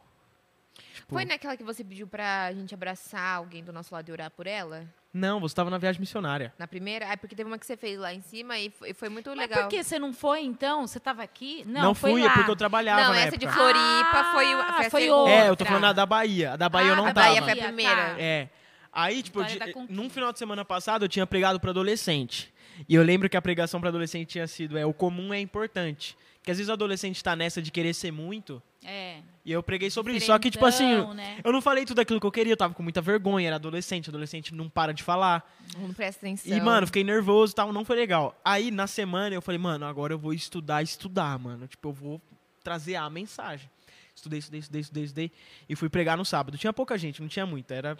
Tipo, 0.92 1.14
Foi 1.14 1.24
naquela 1.24 1.56
que 1.56 1.64
você 1.64 1.82
pediu 1.82 2.06
pra 2.06 2.52
gente 2.52 2.74
abraçar 2.74 3.36
alguém 3.36 3.64
do 3.64 3.72
nosso 3.72 3.94
lado 3.94 4.08
e 4.08 4.12
orar 4.12 4.30
por 4.30 4.46
ela? 4.46 4.86
Não, 5.16 5.38
você 5.38 5.52
estava 5.52 5.70
na 5.70 5.78
viagem 5.78 6.00
missionária. 6.00 6.52
Na 6.58 6.66
primeira? 6.66 7.06
Ah, 7.08 7.16
porque 7.16 7.36
teve 7.36 7.48
uma 7.48 7.56
que 7.56 7.64
você 7.64 7.76
fez 7.76 7.96
lá 8.00 8.12
em 8.12 8.20
cima 8.20 8.58
e 8.58 8.68
foi, 8.68 8.92
foi 8.92 9.08
muito 9.08 9.30
Mas 9.30 9.38
legal. 9.38 9.62
por 9.62 9.68
que 9.70 9.84
você 9.84 9.96
não 9.96 10.12
foi, 10.12 10.40
então? 10.42 10.84
Você 10.86 10.98
estava 10.98 11.22
aqui? 11.22 11.62
Não, 11.66 11.82
Não, 11.82 11.94
foi 11.94 12.10
fui, 12.10 12.22
lá. 12.24 12.32
é 12.32 12.34
porque 12.34 12.50
eu 12.50 12.56
trabalhava 12.56 13.00
Não, 13.04 13.10
na 13.12 13.20
essa 13.20 13.38
de 13.38 13.44
época. 13.46 13.60
Floripa 13.60 14.24
foi, 14.32 14.54
o- 14.54 14.60
Ah, 14.60 14.72
foi 14.76 14.86
a 14.86 14.90
foi 14.90 15.00
segunda. 15.02 15.20
outra. 15.20 15.32
É, 15.34 15.48
eu 15.48 15.56
tô 15.56 15.64
falando 15.64 15.84
a 15.84 15.92
da 15.92 16.04
Bahia. 16.04 16.52
A 16.54 16.56
da 16.56 16.68
Bahia 16.68 16.88
eu 16.88 16.92
Ah, 16.94 16.96
não 16.96 17.06
a 17.06 17.14
tava. 17.14 17.28
Bahia 17.28 17.42
foi 17.42 17.52
a 17.52 17.56
primeira. 17.64 17.94
tá. 17.94 18.16
É. 18.20 18.48
Aí, 18.92 19.22
tipo, 19.22 19.40
eu 19.40 19.44
di- 19.44 19.58
da 19.58 19.72
Conquista. 19.72 19.94
num 19.94 20.10
final 20.10 20.32
de 20.32 20.38
semana 20.40 20.64
passado 20.64 21.04
eu 21.04 21.08
tinha 21.08 21.26
pregado 21.26 21.60
para 21.60 21.70
adolescente. 21.70 22.52
E 22.88 22.94
eu 22.96 23.02
lembro 23.04 23.28
que 23.30 23.36
a 23.36 23.42
pregação 23.42 23.78
para 23.80 23.90
adolescente 23.90 24.28
tinha 24.30 24.46
sido 24.48 24.76
é 24.76 24.84
o 24.84 24.92
comum 24.92 25.32
é 25.32 25.38
importante. 25.38 26.16
Que 26.42 26.50
às 26.50 26.56
vezes 26.58 26.68
o 26.68 26.72
adolescente 26.72 27.22
tá 27.22 27.36
nessa 27.36 27.62
de 27.62 27.70
querer 27.70 27.94
ser 27.94 28.10
muito, 28.10 28.60
É. 28.84 29.20
e 29.44 29.50
eu 29.50 29.62
preguei 29.62 29.90
sobre 29.90 30.14
isso. 30.14 30.26
Só 30.26 30.38
que 30.38 30.50
tipo 30.50 30.64
assim, 30.66 31.06
né? 31.14 31.40
eu 31.42 31.52
não 31.52 31.62
falei 31.62 31.86
tudo 31.86 32.00
aquilo 32.00 32.20
que 32.20 32.26
eu 32.26 32.30
queria, 32.30 32.52
eu 32.52 32.56
tava 32.56 32.74
com 32.74 32.82
muita 32.82 33.00
vergonha, 33.00 33.46
era 33.46 33.56
adolescente, 33.56 34.10
adolescente 34.10 34.54
não 34.54 34.68
para 34.68 34.92
de 34.92 35.02
falar. 35.02 35.42
Não 35.78 35.92
presta 35.92 36.26
atenção. 36.26 36.56
E 36.56 36.60
mano, 36.60 36.86
fiquei 36.86 37.02
nervoso 37.02 37.52
e 37.52 37.56
tal, 37.56 37.72
não 37.72 37.84
foi 37.84 37.96
legal. 37.96 38.38
Aí 38.44 38.70
na 38.70 38.86
semana 38.86 39.34
eu 39.34 39.40
falei, 39.42 39.58
mano, 39.58 39.86
agora 39.86 40.12
eu 40.12 40.18
vou 40.18 40.32
estudar, 40.32 40.82
estudar, 40.82 41.38
mano. 41.38 41.66
Tipo, 41.66 41.88
eu 41.88 41.92
vou 41.92 42.22
trazer 42.62 42.96
a 42.96 43.08
mensagem. 43.08 43.70
Estudei, 44.14 44.38
estudei, 44.38 44.60
estudei, 44.60 44.80
estudei, 44.80 45.04
estudei. 45.04 45.32
E 45.68 45.74
fui 45.74 45.88
pregar 45.88 46.16
no 46.16 46.24
sábado. 46.24 46.56
Tinha 46.56 46.72
pouca 46.72 46.96
gente, 46.96 47.20
não 47.20 47.28
tinha 47.28 47.44
muita. 47.44 47.74
Era 47.74 47.98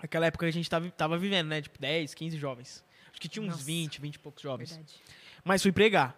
aquela 0.00 0.26
época 0.26 0.44
que 0.44 0.50
a 0.50 0.52
gente 0.52 0.68
tava, 0.68 0.90
tava 0.90 1.16
vivendo, 1.16 1.48
né? 1.48 1.62
Tipo, 1.62 1.78
10, 1.80 2.14
15 2.14 2.36
jovens. 2.36 2.84
Acho 3.10 3.20
que 3.20 3.28
tinha 3.28 3.42
uns 3.42 3.52
Nossa. 3.52 3.64
20, 3.64 4.00
20 4.00 4.14
e 4.14 4.18
poucos 4.18 4.42
jovens. 4.42 4.70
Verdade. 4.70 4.94
Mas 5.44 5.62
fui 5.62 5.72
pregar. 5.72 6.16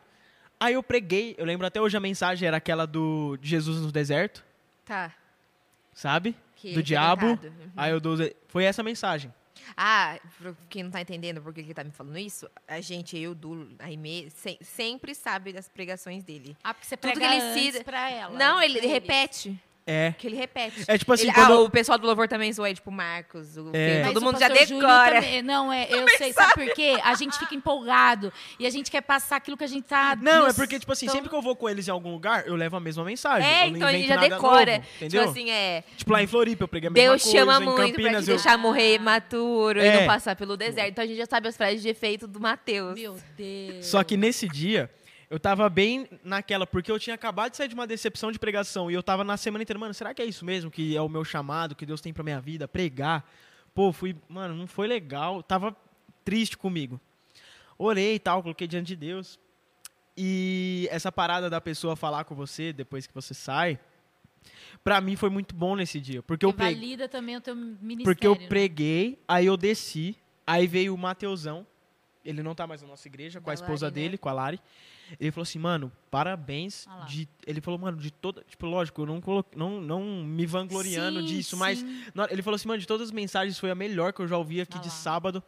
Aí 0.58 0.74
eu 0.74 0.82
preguei, 0.82 1.34
eu 1.38 1.44
lembro 1.44 1.66
até 1.66 1.80
hoje 1.80 1.96
a 1.96 2.00
mensagem 2.00 2.46
era 2.48 2.56
aquela 2.56 2.86
do 2.86 3.38
Jesus 3.42 3.80
no 3.80 3.92
deserto, 3.92 4.44
Tá. 4.84 5.12
sabe? 5.92 6.34
Que 6.54 6.68
Do 6.68 6.68
ele 6.68 6.74
foi 6.76 6.82
diabo. 6.82 7.26
Uhum. 7.26 7.70
Aí 7.76 7.90
eu 7.92 8.00
dou. 8.00 8.16
Foi 8.48 8.64
essa 8.64 8.82
mensagem. 8.82 9.32
Ah, 9.76 10.18
pra 10.38 10.54
quem 10.68 10.82
não 10.84 10.90
tá 10.90 11.00
entendendo 11.00 11.42
por 11.42 11.52
que 11.52 11.60
ele 11.60 11.74
tá 11.74 11.82
me 11.84 11.90
falando 11.90 12.18
isso, 12.18 12.48
a 12.68 12.80
gente, 12.80 13.18
eu, 13.18 13.34
Du, 13.34 13.68
a 13.78 13.86
Aimee, 13.86 14.30
se- 14.30 14.58
sempre 14.62 15.14
sabe 15.14 15.52
das 15.52 15.68
pregações 15.68 16.22
dele. 16.22 16.56
Ah, 16.62 16.72
porque 16.72 16.86
você 16.86 16.96
Tudo 16.96 17.12
prega 17.12 17.28
que 17.28 17.34
ele 17.34 17.42
antes 17.42 17.62
cita- 17.74 17.84
pra 17.84 18.10
ela. 18.10 18.38
não, 18.38 18.62
ele 18.62 18.78
eles. 18.78 18.90
repete. 18.90 19.58
É. 19.88 20.12
Que 20.18 20.26
ele 20.26 20.34
repete. 20.36 20.84
É 20.88 20.98
tipo 20.98 21.12
assim, 21.12 21.24
Ele- 21.24 21.32
quando 21.32 21.52
ah, 21.52 21.54
eu- 21.54 21.64
o 21.64 21.70
pessoal 21.70 21.96
do 21.96 22.04
louvor 22.06 22.26
também 22.26 22.52
zoa, 22.52 22.74
tipo, 22.74 22.90
Marcos, 22.90 23.56
o 23.56 23.70
É. 23.72 24.02
Todo 24.02 24.16
o 24.16 24.20
mundo 24.20 24.36
já 24.38 24.48
decora. 24.48 25.14
também- 25.14 25.42
não, 25.42 25.72
é, 25.72 25.86
eu 25.90 26.04
sei. 26.18 26.32
Sabe 26.32 26.54
por 26.54 26.74
quê? 26.74 26.98
A 27.04 27.14
gente 27.14 27.38
fica 27.38 27.54
empolgado 27.54 28.32
e 28.58 28.66
a 28.66 28.70
gente 28.70 28.90
quer 28.90 29.00
passar 29.02 29.36
aquilo 29.36 29.56
que 29.56 29.62
a 29.62 29.68
gente 29.68 29.84
tá. 29.84 30.16
Não, 30.20 30.42
é 30.42 30.46
nos- 30.48 30.56
porque, 30.56 30.78
tipo 30.80 30.90
assim, 30.90 31.08
sempre 31.08 31.28
que 31.28 31.34
eu 31.36 31.40
vou 31.40 31.54
com 31.54 31.68
eles 31.68 31.86
em 31.86 31.90
algum 31.92 32.10
lugar, 32.10 32.48
eu 32.48 32.56
levo 32.56 32.76
a 32.76 32.80
mesma 32.80 33.04
mensagem. 33.04 33.48
É, 33.48 33.66
eu 33.66 33.70
não 33.70 33.76
então 33.76 33.88
a 33.88 33.92
gente 33.92 34.04
invento 34.06 34.20
já 34.22 34.28
decora. 34.28 34.72
novo, 34.78 34.86
entendeu? 34.96 35.20
tipo 35.20 35.30
assim, 35.30 35.50
é. 35.50 35.84
Tipo, 35.96 36.12
lá 36.12 36.22
em 36.22 36.26
Floripa 36.26 36.64
eu 36.64 36.68
preguei 36.68 36.88
a 36.88 36.90
mesma 36.90 37.08
Deus 37.10 37.22
coisa, 37.22 37.38
chama 37.38 37.56
em 37.56 37.64
muito 37.64 37.76
pra 37.76 37.84
te 37.86 37.92
Campinas 37.92 38.28
eu... 38.28 38.34
deixar 38.34 38.58
morrer 38.58 38.98
maturo 38.98 39.78
e 39.80 39.86
É. 39.86 40.00
não 40.00 40.06
passar 40.08 40.34
pelo 40.34 40.56
deserto. 40.56 40.88
Então 40.90 41.04
a 41.04 41.06
gente 41.06 41.16
já 41.18 41.26
sabe 41.26 41.46
as 41.46 41.56
frases 41.56 41.80
de 41.80 41.88
efeito 41.88 42.26
do 42.26 42.40
Mateus. 42.40 42.94
Meu 42.98 43.16
Deus. 43.36 43.86
Só 43.86 44.02
que 44.02 44.16
nesse 44.16 44.48
dia, 44.48 44.90
eu 45.28 45.40
tava 45.40 45.68
bem 45.68 46.08
naquela, 46.22 46.66
porque 46.66 46.90
eu 46.90 46.98
tinha 46.98 47.14
acabado 47.14 47.50
de 47.50 47.56
sair 47.56 47.68
de 47.68 47.74
uma 47.74 47.86
decepção 47.86 48.30
de 48.30 48.38
pregação 48.38 48.90
e 48.90 48.94
eu 48.94 49.02
tava 49.02 49.24
na 49.24 49.36
semana 49.36 49.62
inteira, 49.62 49.78
mano, 49.78 49.92
será 49.94 50.14
que 50.14 50.22
é 50.22 50.24
isso 50.24 50.44
mesmo 50.44 50.70
que 50.70 50.96
é 50.96 51.00
o 51.02 51.08
meu 51.08 51.24
chamado, 51.24 51.74
que 51.74 51.84
Deus 51.86 52.00
tem 52.00 52.12
pra 52.12 52.22
minha 52.22 52.40
vida, 52.40 52.68
pregar? 52.68 53.28
Pô, 53.74 53.92
fui, 53.92 54.16
mano, 54.28 54.54
não 54.54 54.66
foi 54.66 54.86
legal, 54.86 55.42
tava 55.42 55.76
triste 56.24 56.56
comigo. 56.56 57.00
Orei 57.78 58.14
e 58.14 58.18
tal, 58.18 58.42
coloquei 58.42 58.66
diante 58.66 58.86
de 58.88 58.96
Deus. 58.96 59.38
E 60.16 60.88
essa 60.90 61.12
parada 61.12 61.50
da 61.50 61.60
pessoa 61.60 61.94
falar 61.94 62.24
com 62.24 62.34
você 62.34 62.72
depois 62.72 63.06
que 63.06 63.12
você 63.14 63.34
sai, 63.34 63.78
pra 64.82 64.98
mim 65.00 65.14
foi 65.14 65.28
muito 65.28 65.54
bom 65.54 65.76
nesse 65.76 66.00
dia, 66.00 66.22
porque 66.22 66.46
eu 66.46 66.52
Que 66.52 66.56
preguei 66.58 66.74
valida 66.74 67.08
também 67.08 67.36
o 67.36 67.40
teu 67.40 67.54
ministério. 67.54 68.04
porque 68.04 68.26
eu 68.26 68.34
né? 68.34 68.46
preguei, 68.46 69.18
aí 69.28 69.44
eu 69.46 69.56
desci, 69.58 70.16
aí 70.46 70.66
veio 70.66 70.94
o 70.94 70.98
Mateusão, 70.98 71.66
ele 72.28 72.42
não 72.42 72.54
tá 72.54 72.66
mais 72.66 72.82
na 72.82 72.88
nossa 72.88 73.06
igreja, 73.08 73.40
com 73.40 73.48
a 73.50 73.54
Da 73.54 73.60
esposa 73.60 73.86
Lari, 73.86 73.94
né? 73.96 74.02
dele, 74.02 74.18
com 74.18 74.28
a 74.28 74.32
Lari. 74.32 74.60
Ele 75.20 75.30
falou 75.30 75.42
assim, 75.44 75.58
mano, 75.58 75.92
parabéns. 76.10 76.84
Ah. 76.88 77.06
De, 77.08 77.28
ele 77.46 77.60
falou, 77.60 77.78
mano, 77.78 77.96
de 77.96 78.10
toda. 78.10 78.42
Tipo, 78.48 78.66
lógico, 78.66 79.02
eu 79.02 79.06
não, 79.06 79.20
colo, 79.20 79.44
não, 79.54 79.80
não 79.80 80.02
me 80.24 80.44
vangloriando 80.46 81.20
Sim, 81.20 81.26
disso, 81.26 81.56
mas. 81.56 81.78
sim. 81.78 82.04
na- 82.14 82.26
ele 82.30 82.42
falou 82.42 82.56
assim, 82.56 82.66
mano, 82.68 82.80
de 82.80 82.86
todas 82.86 83.08
as 83.08 83.12
mensagens 83.12 83.58
foi 83.58 83.70
a 83.70 83.74
melhor 83.74 84.12
que 84.12 84.20
eu 84.20 84.26
já 84.26 84.36
ouvi 84.36 84.60
aqui 84.60 84.76
Ah 84.78 84.80
de 84.80 84.88
lá. 84.88 84.94
sábado. 84.94 85.42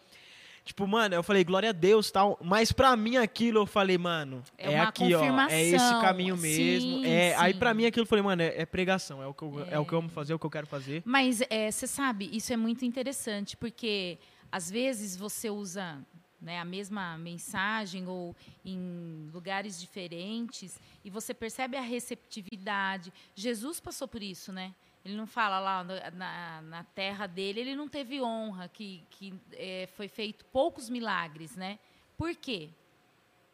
Tipo, 0.65 0.87
mano, 0.87 1.15
eu 1.15 1.23
falei, 1.23 1.45
glória 1.45 1.71
a 1.71 1.73
Deus 1.73 2.11
tal. 2.11 2.39
Mas 2.43 2.71
pra 2.73 2.95
mim 2.95 3.17
aquilo 3.17 3.61
eu 3.61 3.67
falei, 3.67 3.97
mano, 3.97 4.43
É 4.59 4.75
é, 4.75 4.77
uma 4.81 4.89
aqui, 4.91 5.15
ó. 5.15 5.25
É 5.49 5.63
esse 5.65 6.01
caminho 6.03 6.37
mesmo. 6.37 6.99
Sim, 7.03 7.07
é, 7.07 7.35
Aí 7.37 7.55
sim. 7.55 7.59
pra 7.59 7.73
mim 7.73 7.87
aquilo 7.87 8.03
eu 8.05 8.07
falei, 8.09 8.23
mano, 8.23 8.43
é, 8.43 8.53
é 8.61 8.67
pregação. 8.67 9.23
É 9.23 9.27
o, 9.27 9.33
que 9.33 9.43
eu, 9.45 9.67
é. 9.71 9.79
o 9.79 9.85
que 9.87 9.93
eu 9.95 9.99
amo 9.99 10.11
fazer, 10.11 10.35
é 10.35 10.37
o 10.37 10.39
que 10.39 10.45
eu 10.45 10.51
quero 10.51 10.67
fazer. 10.67 11.03
Mas 11.07 11.41
você 11.71 11.87
sabe, 11.87 12.29
isso 12.33 12.53
é 12.53 12.57
muito 12.57 12.85
interessante, 12.85 13.57
porque 13.57 14.19
às 14.53 14.71
vezes 14.71 15.17
você 15.17 15.49
usa 15.49 15.99
né, 16.41 16.59
a 16.61 16.65
mesma 16.65 17.19
mensagem 17.19 18.07
ou 18.07 18.35
em 18.65 19.29
lugares 19.33 19.81
diferentes 19.81 20.79
e 21.05 21.11
você 21.11 21.35
percebe 21.35 21.77
a 21.77 21.81
receptividade. 21.81 23.13
Jesus 23.35 23.81
passou 23.81 24.07
por 24.07 24.23
isso, 24.23 24.53
né? 24.53 24.75
Ele 25.05 25.17
não 25.17 25.27
fala 25.27 25.59
lá 25.59 25.85
na, 26.13 26.61
na- 26.63 26.85
terra 26.85 27.27
dele, 27.27 27.61
ele 27.61 27.75
não 27.75 27.89
teve 27.89 28.21
honra, 28.21 28.69
que, 28.69 29.03
que 29.11 29.33
eh, 29.53 29.89
foi 29.97 30.09
feito 30.09 30.45
poucos 30.47 30.89
milagres, 30.91 31.57
né? 31.57 31.79
Por 32.17 32.35
quê? 32.37 32.69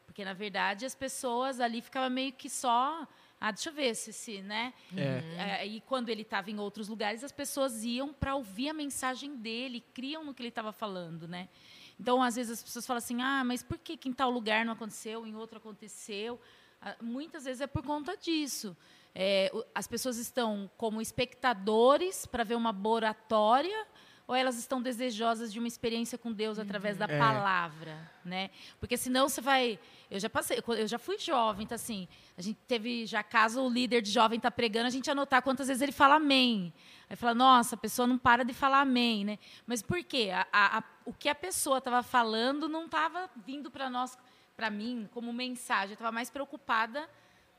Porque, 0.05 0.25
na 0.25 0.33
verdade, 0.33 0.85
as 0.85 0.95
pessoas 0.95 1.59
ali 1.59 1.81
ficavam 1.81 2.09
meio 2.09 2.31
que 2.33 2.49
só 2.49 3.07
Ah, 3.39 3.51
deixa 3.51 3.69
eu 3.69 3.73
ver 3.73 3.93
se, 3.95 4.11
se 4.13 4.41
né? 4.41 4.73
É. 4.95 5.61
É, 5.61 5.67
e 5.67 5.81
quando 5.81 6.09
ele 6.09 6.21
estava 6.23 6.49
em 6.49 6.57
outros 6.59 6.87
lugares, 6.87 7.23
as 7.23 7.31
pessoas 7.31 7.83
iam 7.83 8.13
para 8.13 8.33
ouvir 8.35 8.69
a 8.69 8.73
mensagem 8.73 9.35
dele, 9.35 9.83
criam 9.93 10.23
no 10.23 10.33
que 10.33 10.41
ele 10.41 10.49
estava 10.49 10.71
falando, 10.71 11.27
né? 11.27 11.47
Então, 11.99 12.21
às 12.21 12.35
vezes 12.35 12.51
as 12.59 12.63
pessoas 12.63 12.85
falam 12.85 12.97
assim: 12.99 13.21
"Ah, 13.21 13.43
mas 13.43 13.63
por 13.63 13.77
que, 13.77 13.95
que 13.97 14.09
em 14.09 14.13
tal 14.13 14.29
lugar 14.29 14.65
não 14.65 14.73
aconteceu, 14.73 15.25
em 15.25 15.35
outro 15.35 15.57
aconteceu?" 15.57 16.39
Ah, 16.81 16.95
muitas 17.01 17.45
vezes 17.45 17.61
é 17.61 17.67
por 17.67 17.83
conta 17.83 18.15
disso. 18.17 18.75
É, 19.13 19.49
as 19.73 19.87
pessoas 19.87 20.17
estão 20.17 20.69
como 20.77 21.01
espectadores 21.01 22.25
para 22.25 22.43
ver 22.43 22.55
uma 22.55 22.75
oratória 22.87 23.87
ou 24.27 24.33
elas 24.35 24.57
estão 24.57 24.81
desejosas 24.81 25.53
de 25.53 25.59
uma 25.59 25.67
experiência 25.67 26.17
com 26.17 26.33
Deus 26.33 26.57
através 26.57 26.97
da 26.97 27.05
É. 27.05 27.17
palavra, 27.19 28.11
né? 28.25 28.49
Porque 28.79 28.97
senão 28.97 29.29
você 29.29 29.39
vai, 29.39 29.79
eu 30.09 30.19
já 30.19 30.27
passei, 30.29 30.57
eu 30.67 30.87
já 30.87 30.97
fui 30.97 31.17
jovem, 31.19 31.63
então 31.63 31.75
assim, 31.75 32.07
a 32.35 32.41
gente 32.41 32.57
teve 32.67 33.05
já 33.05 33.21
caso 33.21 33.61
o 33.61 33.69
líder 33.69 34.01
de 34.01 34.09
jovem 34.11 34.39
tá 34.39 34.49
pregando, 34.49 34.87
a 34.87 34.89
gente 34.89 35.09
anotar 35.11 35.43
quantas 35.43 35.67
vezes 35.67 35.81
ele 35.81 35.91
fala 35.91 36.15
amém. 36.15 36.73
Aí 37.07 37.15
fala, 37.15 37.35
nossa, 37.35 37.75
a 37.75 37.77
pessoa 37.77 38.07
não 38.07 38.17
para 38.17 38.43
de 38.43 38.51
falar 38.53 38.81
amém, 38.81 39.23
né? 39.23 39.37
Mas 39.67 39.83
por 39.83 40.03
quê? 40.03 40.31
A- 40.33 40.47
a- 40.51 40.83
o 41.05 41.13
que 41.13 41.29
a 41.29 41.35
pessoa 41.35 41.77
estava 41.77 42.01
falando 42.03 42.67
não 42.67 42.85
estava 42.85 43.29
vindo 43.45 43.69
para 43.71 43.89
nós, 43.89 44.17
para 44.55 44.69
mim, 44.69 45.07
como 45.13 45.31
mensagem. 45.31 45.91
Eu 45.91 45.93
estava 45.95 46.11
mais 46.11 46.29
preocupada 46.29 47.07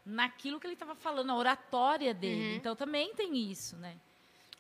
naquilo 0.04 0.60
que 0.60 0.66
ele 0.66 0.74
estava 0.74 0.94
falando, 0.94 1.30
a 1.30 1.36
oratória 1.36 2.12
dele. 2.14 2.50
Uhum. 2.50 2.56
Então 2.56 2.76
também 2.76 3.14
tem 3.14 3.36
isso, 3.50 3.76
né? 3.76 3.96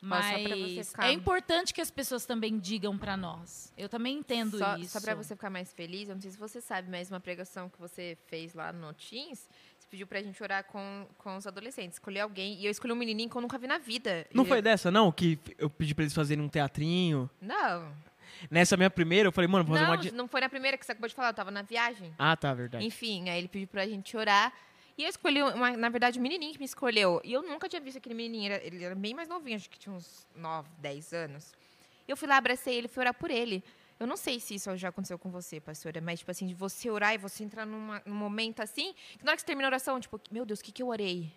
Mas 0.00 0.88
ficar- 0.90 1.06
é 1.08 1.12
importante 1.12 1.72
que 1.72 1.80
as 1.80 1.90
pessoas 1.90 2.26
também 2.26 2.58
digam 2.58 2.96
para 2.98 3.16
nós. 3.16 3.72
Eu 3.76 3.88
também 3.88 4.18
entendo 4.18 4.58
só, 4.58 4.76
isso. 4.76 4.92
Só 4.92 5.00
pra 5.00 5.14
você 5.14 5.34
ficar 5.34 5.50
mais 5.50 5.72
feliz, 5.72 6.08
eu 6.08 6.14
não 6.14 6.22
sei 6.22 6.30
se 6.30 6.38
você 6.38 6.60
sabe, 6.60 6.90
mas 6.90 7.10
uma 7.10 7.18
pregação 7.18 7.68
que 7.68 7.78
você 7.80 8.16
fez 8.26 8.54
lá 8.54 8.72
no 8.72 8.92
Teams, 8.92 9.48
você 9.78 9.88
pediu 9.90 10.06
pra 10.06 10.22
gente 10.22 10.40
orar 10.42 10.64
com, 10.64 11.06
com 11.18 11.36
os 11.36 11.46
adolescentes. 11.46 11.94
Escolher 11.96 12.20
alguém. 12.20 12.60
E 12.60 12.66
eu 12.66 12.70
escolhi 12.70 12.92
um 12.92 12.96
menininho 12.96 13.30
que 13.30 13.36
eu 13.36 13.40
nunca 13.40 13.56
vi 13.58 13.66
na 13.66 13.78
vida. 13.78 14.26
Não 14.34 14.44
E 14.44 14.48
foi 14.48 14.58
eu- 14.58 14.62
dessa, 14.62 14.90
não? 14.90 15.10
Que 15.10 15.38
eu 15.58 15.70
pedi 15.70 15.94
pra 15.94 16.04
eles 16.04 16.14
fazerem 16.14 16.44
um 16.44 16.48
teatrinho. 16.48 17.28
Não. 17.40 17.92
Nessa 18.50 18.76
minha 18.76 18.90
primeira, 18.90 19.28
eu 19.28 19.32
falei, 19.32 19.48
mano, 19.48 19.64
vou 19.64 19.76
fazer 19.76 19.86
Não, 19.88 19.94
uma. 19.96 20.12
não 20.12 20.28
foi 20.28 20.40
na 20.40 20.48
primeira 20.48 20.76
que 20.76 20.84
você 20.84 20.92
acabou 20.92 21.08
de 21.08 21.14
falar, 21.14 21.28
eu 21.28 21.34
tava 21.34 21.50
na 21.50 21.62
viagem. 21.62 22.14
Ah, 22.18 22.36
tá, 22.36 22.52
verdade. 22.54 22.84
Enfim, 22.84 23.28
aí 23.28 23.38
ele 23.38 23.48
pediu 23.48 23.68
pra 23.68 23.86
gente 23.86 24.16
orar. 24.16 24.52
E 24.98 25.02
eu 25.04 25.10
escolhi, 25.10 25.42
uma, 25.42 25.76
na 25.76 25.88
verdade, 25.88 26.18
um 26.18 26.22
menininho 26.22 26.52
que 26.52 26.58
me 26.58 26.64
escolheu. 26.64 27.20
E 27.22 27.32
eu 27.32 27.42
nunca 27.42 27.68
tinha 27.68 27.80
visto 27.80 27.98
aquele 27.98 28.14
menininho. 28.14 28.52
Era- 28.52 28.64
ele 28.64 28.82
era 28.82 28.94
bem 28.94 29.12
mais 29.14 29.28
novinho, 29.28 29.56
acho 29.56 29.68
que 29.68 29.78
tinha 29.78 29.94
uns 29.94 30.26
9, 30.34 30.68
10 30.78 31.12
anos. 31.12 31.52
Eu 32.08 32.16
fui 32.16 32.26
lá, 32.26 32.36
abracei 32.38 32.76
ele, 32.76 32.88
fui 32.88 33.02
orar 33.02 33.12
por 33.14 33.30
ele. 33.30 33.62
Eu 34.00 34.06
não 34.06 34.16
sei 34.16 34.38
se 34.40 34.54
isso 34.54 34.74
já 34.76 34.88
aconteceu 34.88 35.18
com 35.18 35.30
você, 35.30 35.58
pastora, 35.60 36.00
mas, 36.00 36.18
tipo 36.20 36.30
assim, 36.30 36.46
de 36.46 36.54
você 36.54 36.90
orar 36.90 37.14
e 37.14 37.18
você 37.18 37.42
entrar 37.44 37.64
numa- 37.66 38.02
num 38.06 38.14
momento 38.14 38.60
assim, 38.60 38.94
que 39.18 39.24
na 39.24 39.30
hora 39.32 39.36
que 39.36 39.40
você 39.42 39.46
termina 39.46 39.66
a 39.66 39.70
oração, 39.70 39.98
tipo, 40.00 40.20
meu 40.30 40.44
Deus, 40.46 40.60
o 40.60 40.64
que, 40.64 40.70
que 40.72 40.82
eu 40.82 40.88
orei? 40.88 41.32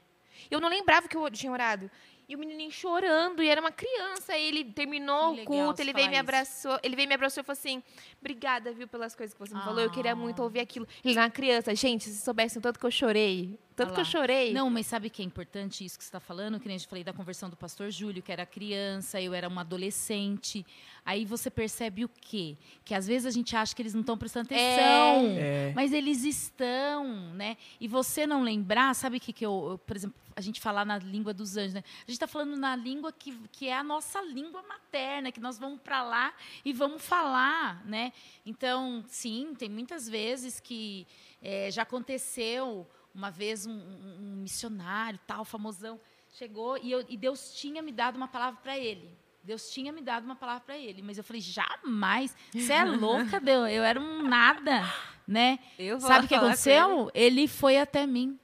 Eu 0.52 0.60
não 0.62 0.70
lembrava 0.70 1.08
que 1.08 1.16
eu 1.18 1.30
tinha 1.32 1.52
orado. 1.52 1.90
E 2.30 2.36
o 2.36 2.40
menininho 2.40 2.70
chorando, 2.72 3.42
e 3.42 3.50
era 3.50 3.60
uma 3.60 3.72
criança. 3.72 4.38
ele 4.38 4.64
terminou 4.64 5.34
Que 5.34 5.42
o 5.42 5.50
legal 5.52 5.66
culto, 5.66 5.82
ele 5.82 5.92
veio 5.94 6.06
e 6.06 6.10
me 6.10 6.14
isso. 6.14 6.20
abraçou. 6.22 6.80
Ele 6.84 6.96
veio 6.96 7.06
e 7.06 7.08
me 7.08 7.16
abraçou 7.16 7.42
e 7.42 7.44
falou 7.44 7.58
assim: 7.60 7.82
Obrigada, 8.22 8.72
viu, 8.72 8.88
pelas 8.88 9.16
coisas 9.16 9.34
que 9.34 9.40
você 9.40 9.56
me 9.56 9.62
falou. 9.64 9.82
Eu 9.82 9.90
queria 9.90 10.16
muito 10.16 10.40
Ah. 10.40 10.44
ouvir 10.46 10.60
aquilo. 10.60 10.88
Ele 11.04 11.14
era 11.16 11.24
uma 11.24 11.30
criança. 11.32 11.74
Gente, 11.74 12.04
se 12.04 12.22
soubessem 12.22 12.60
o 12.60 12.62
tanto 12.62 12.80
que 12.80 12.86
eu 12.86 12.92
chorei. 12.92 13.58
Tanto 13.80 13.92
Ah 13.92 13.96
que 13.96 14.02
eu 14.02 14.06
chorei. 14.06 14.54
Não, 14.54 14.70
mas 14.70 14.88
sabe 14.88 15.10
que 15.10 15.22
é 15.22 15.26
importante 15.26 15.86
isso 15.86 15.98
que 15.98 16.04
você 16.04 16.10
está 16.10 16.20
falando? 16.20 16.60
Que 16.60 16.68
nem 16.68 16.76
a 16.76 16.78
gente 16.78 16.90
falei 16.90 17.04
da 17.04 17.14
conversão 17.14 17.50
do 17.50 17.56
pastor 17.56 17.90
Júlio, 17.90 18.22
que 18.22 18.32
era 18.32 18.46
criança, 18.46 19.22
eu 19.22 19.34
era 19.34 19.48
uma 19.48 19.62
adolescente. 19.62 20.66
Aí 21.06 21.26
você 21.26 21.50
percebe 21.50 22.04
o 22.04 22.10
quê? 22.10 22.58
Que 22.84 22.94
às 22.94 23.08
vezes 23.08 23.26
a 23.26 23.32
gente 23.32 23.56
acha 23.56 23.74
que 23.76 23.82
eles 23.82 23.94
não 23.94 24.02
estão 24.02 24.18
prestando 24.18 24.48
atenção. 24.48 25.38
É. 25.38 25.72
Mas 25.76 25.94
eles 25.94 26.24
estão, 26.24 27.34
né? 27.34 27.58
E 27.80 27.88
você 27.88 28.28
não 28.28 28.44
lembrar, 28.44 28.94
sabe 28.96 29.18
o 29.18 29.20
que, 29.20 29.32
que 29.32 29.46
eu, 29.46 29.72
eu, 29.72 29.78
por 29.78 29.96
exemplo, 29.96 30.16
a 30.36 30.42
gente 30.42 30.62
falar 30.62 30.86
na 30.86 30.98
língua 30.98 31.34
dos 31.34 31.58
anjos, 31.58 31.74
né? 31.74 31.84
A 31.86 32.02
gente 32.02 32.12
está 32.12 32.28
falando 32.28 32.56
na 32.56 32.76
língua 32.76 33.12
que, 33.12 33.38
que 33.52 33.68
é 33.68 33.76
a 33.76 33.84
nossa 33.84 34.22
língua 34.22 34.64
materna, 34.64 35.32
que 35.32 35.40
nós 35.40 35.60
vamos 35.60 35.82
para 35.82 36.02
lá 36.02 36.34
e 36.64 36.72
vamos 36.72 37.06
falar, 37.06 37.86
né? 37.86 38.14
Então, 38.46 39.04
sim, 39.08 39.54
tem 39.58 39.70
muitas 39.70 40.08
vezes 40.08 40.60
que 40.60 41.06
eh, 41.42 41.70
já 41.72 41.84
aconteceu. 41.84 42.88
Uma 43.20 43.30
vez 43.30 43.66
um, 43.66 43.72
um- 43.72 44.38
missionário, 44.42 45.20
tal, 45.28 45.44
famosão, 45.44 46.00
chegou 46.38 46.78
e, 46.78 46.90
eu- 46.90 47.06
e 47.10 47.18
Deus 47.18 47.54
tinha 47.54 47.82
me 47.82 47.92
dado 47.92 48.16
uma 48.16 48.30
palavra 48.30 48.58
para 48.64 48.78
ele. 48.80 49.10
Deus 49.44 49.70
tinha 49.70 49.92
me 49.92 50.02
dado 50.02 50.24
uma 50.24 50.38
palavra 50.38 50.62
para 50.62 50.78
ele, 50.78 51.02
mas 51.02 51.18
eu 51.18 51.24
falei, 51.24 51.42
jamais, 51.42 52.34
você 52.54 52.72
é 52.72 52.86
louca, 52.86 53.38
Deus, 53.42 53.70
eu 53.72 53.84
era 53.84 54.00
um 54.00 54.24
nada, 54.24 54.84
né? 55.28 55.60
Sabe 56.00 56.26
o 56.26 56.28
que 56.30 56.36
aconteceu? 56.36 57.12
Ele 57.14 57.46
foi 57.46 57.78
até 57.78 58.08
mim. 58.08 58.40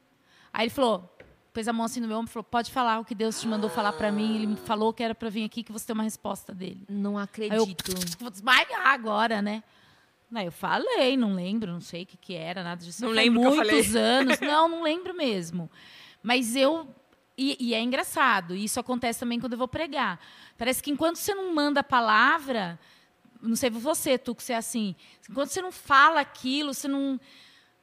Aí 0.52 0.66
ele 0.66 0.70
falou, 0.72 1.10
pôs 1.54 1.70
a 1.70 1.74
mão 1.74 1.86
assim 1.86 2.02
no 2.02 2.08
meu 2.10 2.18
ombro 2.18 2.30
e 2.30 2.34
falou: 2.34 2.44
pode 2.44 2.70
falar 2.70 3.00
o 3.00 3.06
que 3.06 3.16
Deus 3.16 3.40
te 3.40 3.48
mandou 3.48 3.70
falar 3.70 3.94
para 3.94 4.12
mim. 4.12 4.36
Ele 4.36 4.48
me 4.48 4.56
falou 4.58 4.92
que 4.94 5.02
era 5.02 5.16
para 5.16 5.30
vir 5.30 5.46
aqui 5.46 5.64
que 5.64 5.72
você 5.72 5.86
tem 5.88 5.94
uma 5.94 6.04
resposta 6.04 6.54
dele. 6.54 6.86
Não 6.90 7.12
Aí 7.12 7.16
eu 7.18 7.24
acredito. 7.24 7.94
vou 8.20 8.30
desmaiar 8.30 8.88
agora, 8.88 9.42
né? 9.42 9.64
Aí 10.36 10.46
eu 10.46 10.52
falei, 10.52 11.16
não 11.16 11.34
lembro, 11.34 11.72
não 11.72 11.82
sei 11.82 12.04
o 12.04 12.06
que, 12.06 12.18
que 12.18 12.36
era, 12.36 12.64
nada 12.64 12.84
disso. 12.84 13.02
Não 13.02 13.10
Foi 13.10 13.18
lembro 13.18 13.42
muitos 13.42 13.96
anos. 13.96 14.40
Não, 14.42 14.68
não 14.68 14.84
lembro 14.84 15.14
mesmo. 15.14 15.70
Mas 16.22 16.56
eu. 16.56 16.88
E, 17.38 17.58
e 17.60 17.74
é 17.74 17.82
engraçado, 17.82 18.56
e 18.56 18.64
isso 18.64 18.80
acontece 18.80 19.20
também 19.20 19.40
quando 19.40 19.54
eu 19.54 19.58
vou 19.58 19.68
pregar. 19.68 20.20
Parece 20.58 20.82
que 20.82 20.90
enquanto 20.90 21.18
você 21.18 21.36
não 21.36 21.54
manda 21.54 21.82
a 21.82 21.84
palavra, 21.84 22.80
não 23.42 23.58
sei 23.58 23.70
você, 23.70 24.18
tu 24.18 24.34
que 24.34 24.42
você 24.42 24.54
é 24.54 24.58
assim, 24.58 24.96
enquanto 25.30 25.50
você 25.50 25.62
não 25.62 25.72
fala 25.72 26.22
aquilo, 26.22 26.74
você 26.74 26.88
não. 26.88 27.20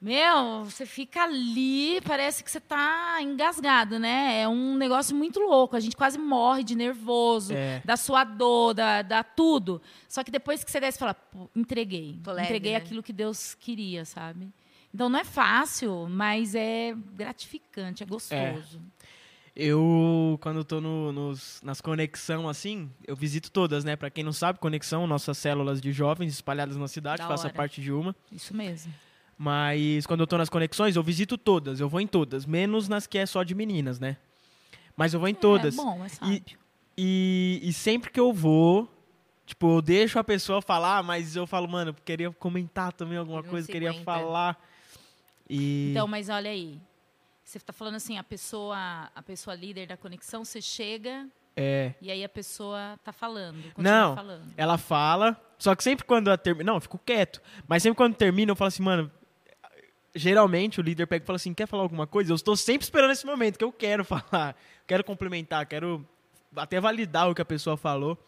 Meu, 0.04 0.64
você 0.64 0.84
fica 0.84 1.22
ali, 1.22 2.00
parece 2.00 2.42
que 2.42 2.50
você 2.50 2.58
está 2.58 3.22
engasgado, 3.22 4.00
né? 4.00 4.40
É 4.40 4.48
um 4.48 4.74
negócio 4.76 5.14
muito 5.14 5.38
louco. 5.38 5.76
A 5.76 5.80
gente 5.80 5.94
quase 5.96 6.18
morre 6.18 6.64
de 6.64 6.74
nervoso, 6.74 7.52
É. 7.54 7.80
da 7.84 7.96
sua 7.96 8.24
dor, 8.24 8.74
da, 8.74 9.02
da 9.02 9.22
tudo. 9.22 9.80
Só 10.08 10.24
que 10.24 10.30
depois 10.32 10.64
que 10.64 10.72
você 10.72 10.80
desce, 10.80 10.98
fala, 10.98 11.14
"Pô, 11.14 11.48
entreguei. 11.54 12.18
Leve, 12.26 12.42
entreguei 12.42 12.72
né? 12.72 12.78
aquilo 12.78 13.00
que 13.00 13.12
Deus 13.12 13.54
queria, 13.54 14.04
sabe? 14.04 14.48
Então 14.92 15.08
não 15.08 15.20
é 15.20 15.24
fácil, 15.24 16.08
mas 16.10 16.56
é 16.56 16.94
gratificante, 17.14 18.02
é 18.02 18.06
gostoso. 18.06 18.80
Eu, 19.54 20.38
quando 20.42 20.64
tô 20.64 20.80
no- 20.80 21.12
nos, 21.12 21.60
nas 21.62 21.80
conexão 21.80 22.48
assim, 22.48 22.90
eu 23.06 23.14
visito 23.14 23.50
todas, 23.52 23.84
né? 23.84 23.94
Pra 23.96 24.10
quem 24.10 24.24
não 24.24 24.32
sabe, 24.32 24.58
conexão, 24.58 25.06
nossas 25.06 25.38
células 25.38 25.80
de 25.80 25.92
jovens 25.92 26.32
espalhadas 26.32 26.76
na 26.76 26.88
cidade, 26.88 27.18
Da 27.22 27.28
faço 27.28 27.44
hora. 27.46 27.54
parte 27.54 27.80
de 27.80 27.92
uma. 27.92 28.16
Isso 28.32 28.56
mesmo. 28.56 28.92
Mas 29.42 30.06
quando 30.06 30.20
eu 30.20 30.26
tô 30.28 30.38
nas 30.38 30.48
conexões, 30.48 30.94
eu 30.94 31.02
visito 31.02 31.36
todas, 31.36 31.80
eu 31.80 31.88
vou 31.88 32.00
em 32.00 32.06
todas, 32.06 32.46
menos 32.46 32.88
nas 32.88 33.08
que 33.08 33.18
é 33.18 33.26
só 33.26 33.42
de 33.42 33.56
meninas, 33.56 33.98
né? 33.98 34.16
Mas 34.96 35.14
eu 35.14 35.18
vou 35.18 35.28
em 35.28 35.34
todas. 35.34 35.74
É 35.74 35.76
bom, 35.76 36.04
é 36.04 36.08
sábio. 36.08 36.44
E, 36.96 37.58
e 37.60 37.72
sempre 37.72 38.12
que 38.12 38.20
eu 38.20 38.32
vou, 38.32 38.88
tipo, 39.44 39.78
eu 39.78 39.82
deixo 39.82 40.16
a 40.16 40.22
pessoa 40.22 40.62
falar, 40.62 41.02
mas 41.02 41.34
eu 41.34 41.44
falo, 41.44 41.66
mano, 41.66 41.92
queria 42.04 42.30
comentar 42.30 42.92
também 42.92 43.18
alguma 43.18 43.42
não 43.42 43.48
coisa, 43.48 43.66
queria 43.66 43.90
aguenta. 43.90 44.04
falar. 44.04 44.64
E 45.50 45.90
Então, 45.90 46.06
mas 46.06 46.28
olha 46.28 46.48
aí. 46.48 46.78
Você 47.42 47.58
está 47.58 47.72
falando 47.72 47.96
assim, 47.96 48.16
a 48.18 48.22
pessoa, 48.22 49.10
a 49.12 49.22
pessoa 49.22 49.56
líder 49.56 49.88
da 49.88 49.96
conexão, 49.96 50.44
você 50.44 50.62
chega 50.62 51.26
é, 51.56 51.94
e 52.00 52.12
aí 52.12 52.22
a 52.22 52.28
pessoa 52.28 52.96
tá 53.02 53.12
falando, 53.12 53.60
Não. 53.76 54.14
falando. 54.14 54.54
ela 54.56 54.78
fala, 54.78 55.36
só 55.58 55.74
que 55.74 55.82
sempre 55.82 56.06
quando 56.06 56.28
ela 56.28 56.38
termina, 56.38 56.70
não, 56.70 56.76
eu 56.76 56.80
fico 56.80 56.98
quieto, 57.04 57.42
mas 57.66 57.82
sempre 57.82 57.96
quando 57.96 58.14
termina 58.14 58.52
eu 58.52 58.56
falo 58.56 58.68
assim, 58.68 58.84
mano, 58.84 59.10
geralmente 60.14 60.80
o 60.80 60.82
líder 60.82 61.06
pega 61.06 61.24
e 61.24 61.26
fala 61.26 61.36
assim, 61.36 61.54
quer 61.54 61.66
falar 61.66 61.82
alguma 61.82 62.06
coisa? 62.06 62.32
Eu 62.32 62.36
estou 62.36 62.56
sempre 62.56 62.84
esperando 62.84 63.10
esse 63.12 63.24
momento 63.26 63.58
que 63.58 63.64
eu 63.64 63.72
quero 63.72 64.04
falar, 64.06 64.56
quero 64.86 65.02
complementar, 65.04 65.66
quero 65.66 66.06
até 66.56 66.80
validar 66.80 67.30
o 67.30 67.34
que 67.34 67.40
a 67.42 67.44
pessoa 67.46 67.76
falou, 67.76 68.18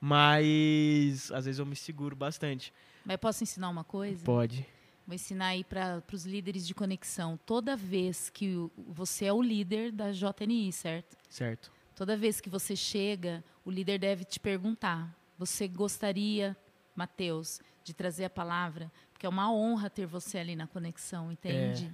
mas 0.00 1.30
às 1.32 1.44
vezes 1.44 1.58
eu 1.58 1.66
me 1.66 1.76
seguro 1.76 2.14
bastante. 2.16 2.72
Mas 3.04 3.16
posso 3.18 3.42
ensinar 3.42 3.68
uma 3.68 3.84
coisa? 3.84 4.24
Pode. 4.24 4.66
Vou 5.06 5.14
ensinar 5.14 5.46
aí 5.46 5.64
para 5.64 6.02
os 6.12 6.24
líderes 6.24 6.66
de 6.66 6.74
conexão. 6.74 7.38
Toda 7.44 7.76
vez 7.76 8.28
que 8.30 8.54
o- 8.56 8.70
você 8.88 9.24
é 9.26 9.32
o 9.32 9.42
líder 9.42 9.90
da 9.90 10.12
JNI, 10.12 10.72
certo? 10.72 11.16
Certo. 11.28 11.72
Toda 11.96 12.16
vez 12.16 12.40
que 12.40 12.48
você 12.48 12.74
chega, 12.76 13.42
o 13.64 13.70
líder 13.70 13.98
deve 13.98 14.24
te 14.24 14.38
perguntar: 14.38 15.12
você 15.38 15.66
gostaria, 15.66 16.56
Mateus, 16.94 17.60
de 17.84 17.92
trazer 17.92 18.24
a 18.24 18.30
palavra? 18.30 18.90
Porque 19.22 19.26
é 19.28 19.30
uma 19.30 19.52
honra 19.54 19.88
ter 19.88 20.04
você 20.04 20.38
ali 20.38 20.56
na 20.56 20.66
conexão, 20.66 21.30
entende? 21.30 21.88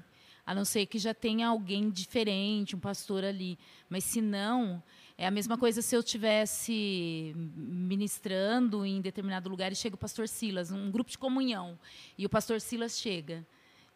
A 0.47 0.55
não 0.55 0.65
ser 0.65 0.87
que 0.87 0.99
já 0.99 1.13
tenha 1.13 1.47
alguém 1.49 1.91
diferente, 1.91 2.75
um 2.75 2.79
pastor 2.81 3.23
ali. 3.23 3.59
Mas 3.87 4.05
se 4.05 4.23
não, 4.23 4.83
é 5.19 5.27
a 5.27 5.31
mesma 5.31 5.59
coisa 5.59 5.83
se 5.83 5.95
eu 5.95 6.03
tivesse 6.03 7.35
ministrando 7.37 8.83
em 8.87 9.03
determinado 9.03 9.47
lugar 9.51 9.71
e 9.71 9.77
chega 9.77 9.95
o 9.95 9.99
pastor 9.99 10.27
Silas, 10.27 10.71
um 10.73 10.91
grupo 10.91 11.11
de 11.11 11.19
comunhão, 11.19 11.79
e 12.17 12.25
o 12.25 12.31
pastor 12.31 12.63
Silas 12.63 12.99
chega. 12.99 13.45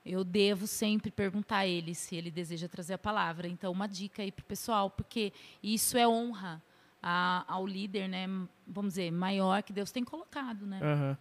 Eu 0.05 0.25
devo 0.25 0.67
sempre 0.67 1.11
perguntar 1.11 1.59
a 1.61 1.67
ele 1.67 1.95
se 1.95 2.15
ele 2.15 2.31
deseja 2.31 2.69
trazer 2.69 2.93
a 2.93 2.99
palavra. 2.99 3.49
Então, 3.49 3.73
uma 3.73 3.87
dica 3.87 4.21
aí 4.23 4.31
para 4.31 4.43
o 4.43 4.47
pessoal, 4.47 4.91
porque 4.91 5.33
isso 5.63 5.97
é 5.97 6.07
honra 6.07 6.63
a- 7.03 7.47
ao 7.49 7.67
líder, 7.67 8.11
né? 8.11 8.27
Vamos 8.67 8.91
dizer, 8.93 9.11
maior 9.11 9.63
que 9.63 9.73
Deus 9.73 9.91
tem 9.91 10.05
colocado, 10.05 10.67
né? 10.67 10.81
Aham. 10.83 11.19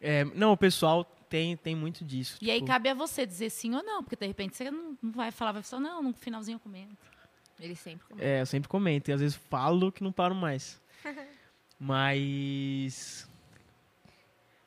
É, 0.00 0.24
não, 0.26 0.52
o 0.52 0.56
pessoal 0.56 1.04
tem, 1.30 1.56
tem 1.56 1.74
muito 1.74 2.04
disso. 2.04 2.36
E 2.42 2.50
aí 2.50 2.58
tipo, 2.58 2.66
cabe 2.66 2.88
a 2.90 2.94
você 2.94 3.24
dizer 3.24 3.48
sim 3.50 3.74
ou 3.74 3.82
não, 3.82 4.02
porque 4.02 4.16
de 4.16 4.26
repente 4.26 4.56
você 4.56 4.70
não, 4.70 4.98
não 5.00 5.12
vai 5.12 5.30
falar, 5.30 5.52
vai 5.52 5.62
falar, 5.62 5.80
não, 5.82 6.02
no 6.02 6.12
finalzinho 6.12 6.56
eu 6.56 6.60
comento. 6.60 6.96
Ele 7.58 7.74
sempre 7.76 8.06
comenta. 8.06 8.26
É, 8.26 8.40
eu 8.40 8.46
sempre 8.46 8.68
comento. 8.68 9.10
E 9.10 9.12
às 9.14 9.20
vezes 9.20 9.36
falo 9.48 9.92
que 9.92 10.02
não 10.02 10.10
paro 10.12 10.34
mais. 10.34 10.80
Mas. 11.78 13.28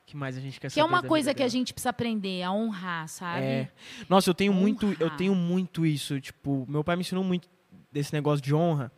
O 0.02 0.06
que 0.06 0.18
mais 0.18 0.38
a 0.38 0.40
gente 0.40 0.60
quer 0.60 0.70
Que 0.72 0.80
é 0.80 0.84
saber 0.84 0.94
uma 0.94 1.02
da 1.02 1.08
coisa 1.08 1.30
vida 1.32 1.36
que 1.38 1.42
a 1.44 1.46
dela? 1.46 1.50
gente 1.50 1.74
precisa 1.74 1.90
aprender, 1.90 2.44
a 2.44 2.52
honrar, 2.52 3.08
sabe? 3.08 3.46
É. 3.46 3.72
Nossa, 4.08 4.30
eu 4.30 4.34
tenho 4.34 4.54
muito, 4.54 4.86
eu 5.00 5.06
Honrar. 5.08 5.18
tenho 5.18 5.36
muito 5.36 5.86
isso. 5.86 6.20
Tipo, 6.22 6.66
meu 6.70 6.84
pai 6.84 6.96
me 6.96 7.02
ensinou 7.02 7.24
muito 7.24 7.50
desse 7.92 8.14
negócio 8.14 8.44
de 8.44 8.54
honra. 8.54 8.92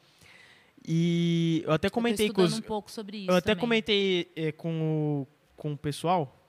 E 0.88 1.64
eu 1.66 1.72
até 1.74 1.88
Eu 1.88 1.92
comentei 1.92 2.28
com 2.28 2.42
estudando 2.44 2.52
os, 2.52 2.60
um 2.60 2.62
pouco 2.62 2.92
sobre 2.92 3.18
isso 3.20 3.32
eu 3.32 3.36
até 3.36 3.52
também. 3.54 3.62
comentei 3.62 4.32
eh, 4.36 4.52
com 4.52 5.22
o, 5.22 5.28
com 5.56 5.74
o 5.74 5.78
pessoal 5.78 6.45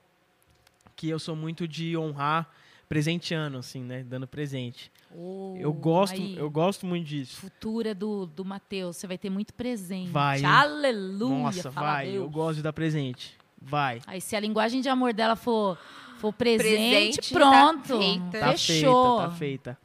que 0.97 1.07
eu 1.07 1.19
sou 1.19 1.35
muito 1.35 1.65
de 1.67 1.95
honrar 1.95 2.49
presenteando, 2.89 3.57
assim, 3.57 3.81
né? 3.83 4.03
Dando 4.03 4.27
presente. 4.27 4.91
Oh, 5.15 5.55
eu 5.57 5.71
gosto, 5.71 6.15
aí, 6.15 6.35
eu 6.35 6.49
gosto 6.49 6.85
muito 6.85 7.05
disso. 7.07 7.37
Futura 7.37 7.93
do, 7.95 8.25
do 8.25 8.43
Matheus, 8.43 8.97
você 8.97 9.07
vai 9.07 9.17
ter 9.17 9.29
muito 9.29 9.53
presente. 9.53 10.09
Vai. 10.09 10.43
Aleluia. 10.43 11.43
Nossa, 11.43 11.71
fala 11.71 11.87
vai. 11.93 12.05
Deus. 12.11 12.15
Eu 12.25 12.29
gosto 12.29 12.55
de 12.57 12.63
dar 12.63 12.73
presente. 12.73 13.37
Vai. 13.61 14.01
Aí 14.07 14.19
se 14.19 14.35
a 14.35 14.39
linguagem 14.39 14.81
de 14.81 14.89
amor 14.89 15.13
dela 15.13 15.35
for, 15.35 15.77
for 16.17 16.33
presente, 16.33 17.17
Presente, 17.17 17.33
pronto. 17.33 17.87
tá 17.87 17.97
feita. 17.99 18.39
Tá 18.39 18.51
Fechou. 18.51 19.17
feita, 19.17 19.29
tá 19.29 19.35
feita. 19.37 19.77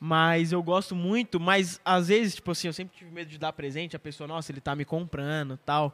Mas 0.00 0.52
eu 0.52 0.62
gosto 0.62 0.94
muito, 0.94 1.40
mas 1.40 1.80
às 1.84 2.06
vezes, 2.08 2.36
tipo 2.36 2.52
assim, 2.52 2.68
eu 2.68 2.72
sempre 2.72 2.96
tive 2.96 3.10
medo 3.10 3.28
de 3.28 3.36
dar 3.38 3.52
presente, 3.52 3.96
a 3.96 3.98
pessoa, 3.98 4.28
nossa, 4.28 4.52
ele 4.52 4.60
tá 4.60 4.74
me 4.76 4.84
comprando 4.84 5.58
tal. 5.66 5.92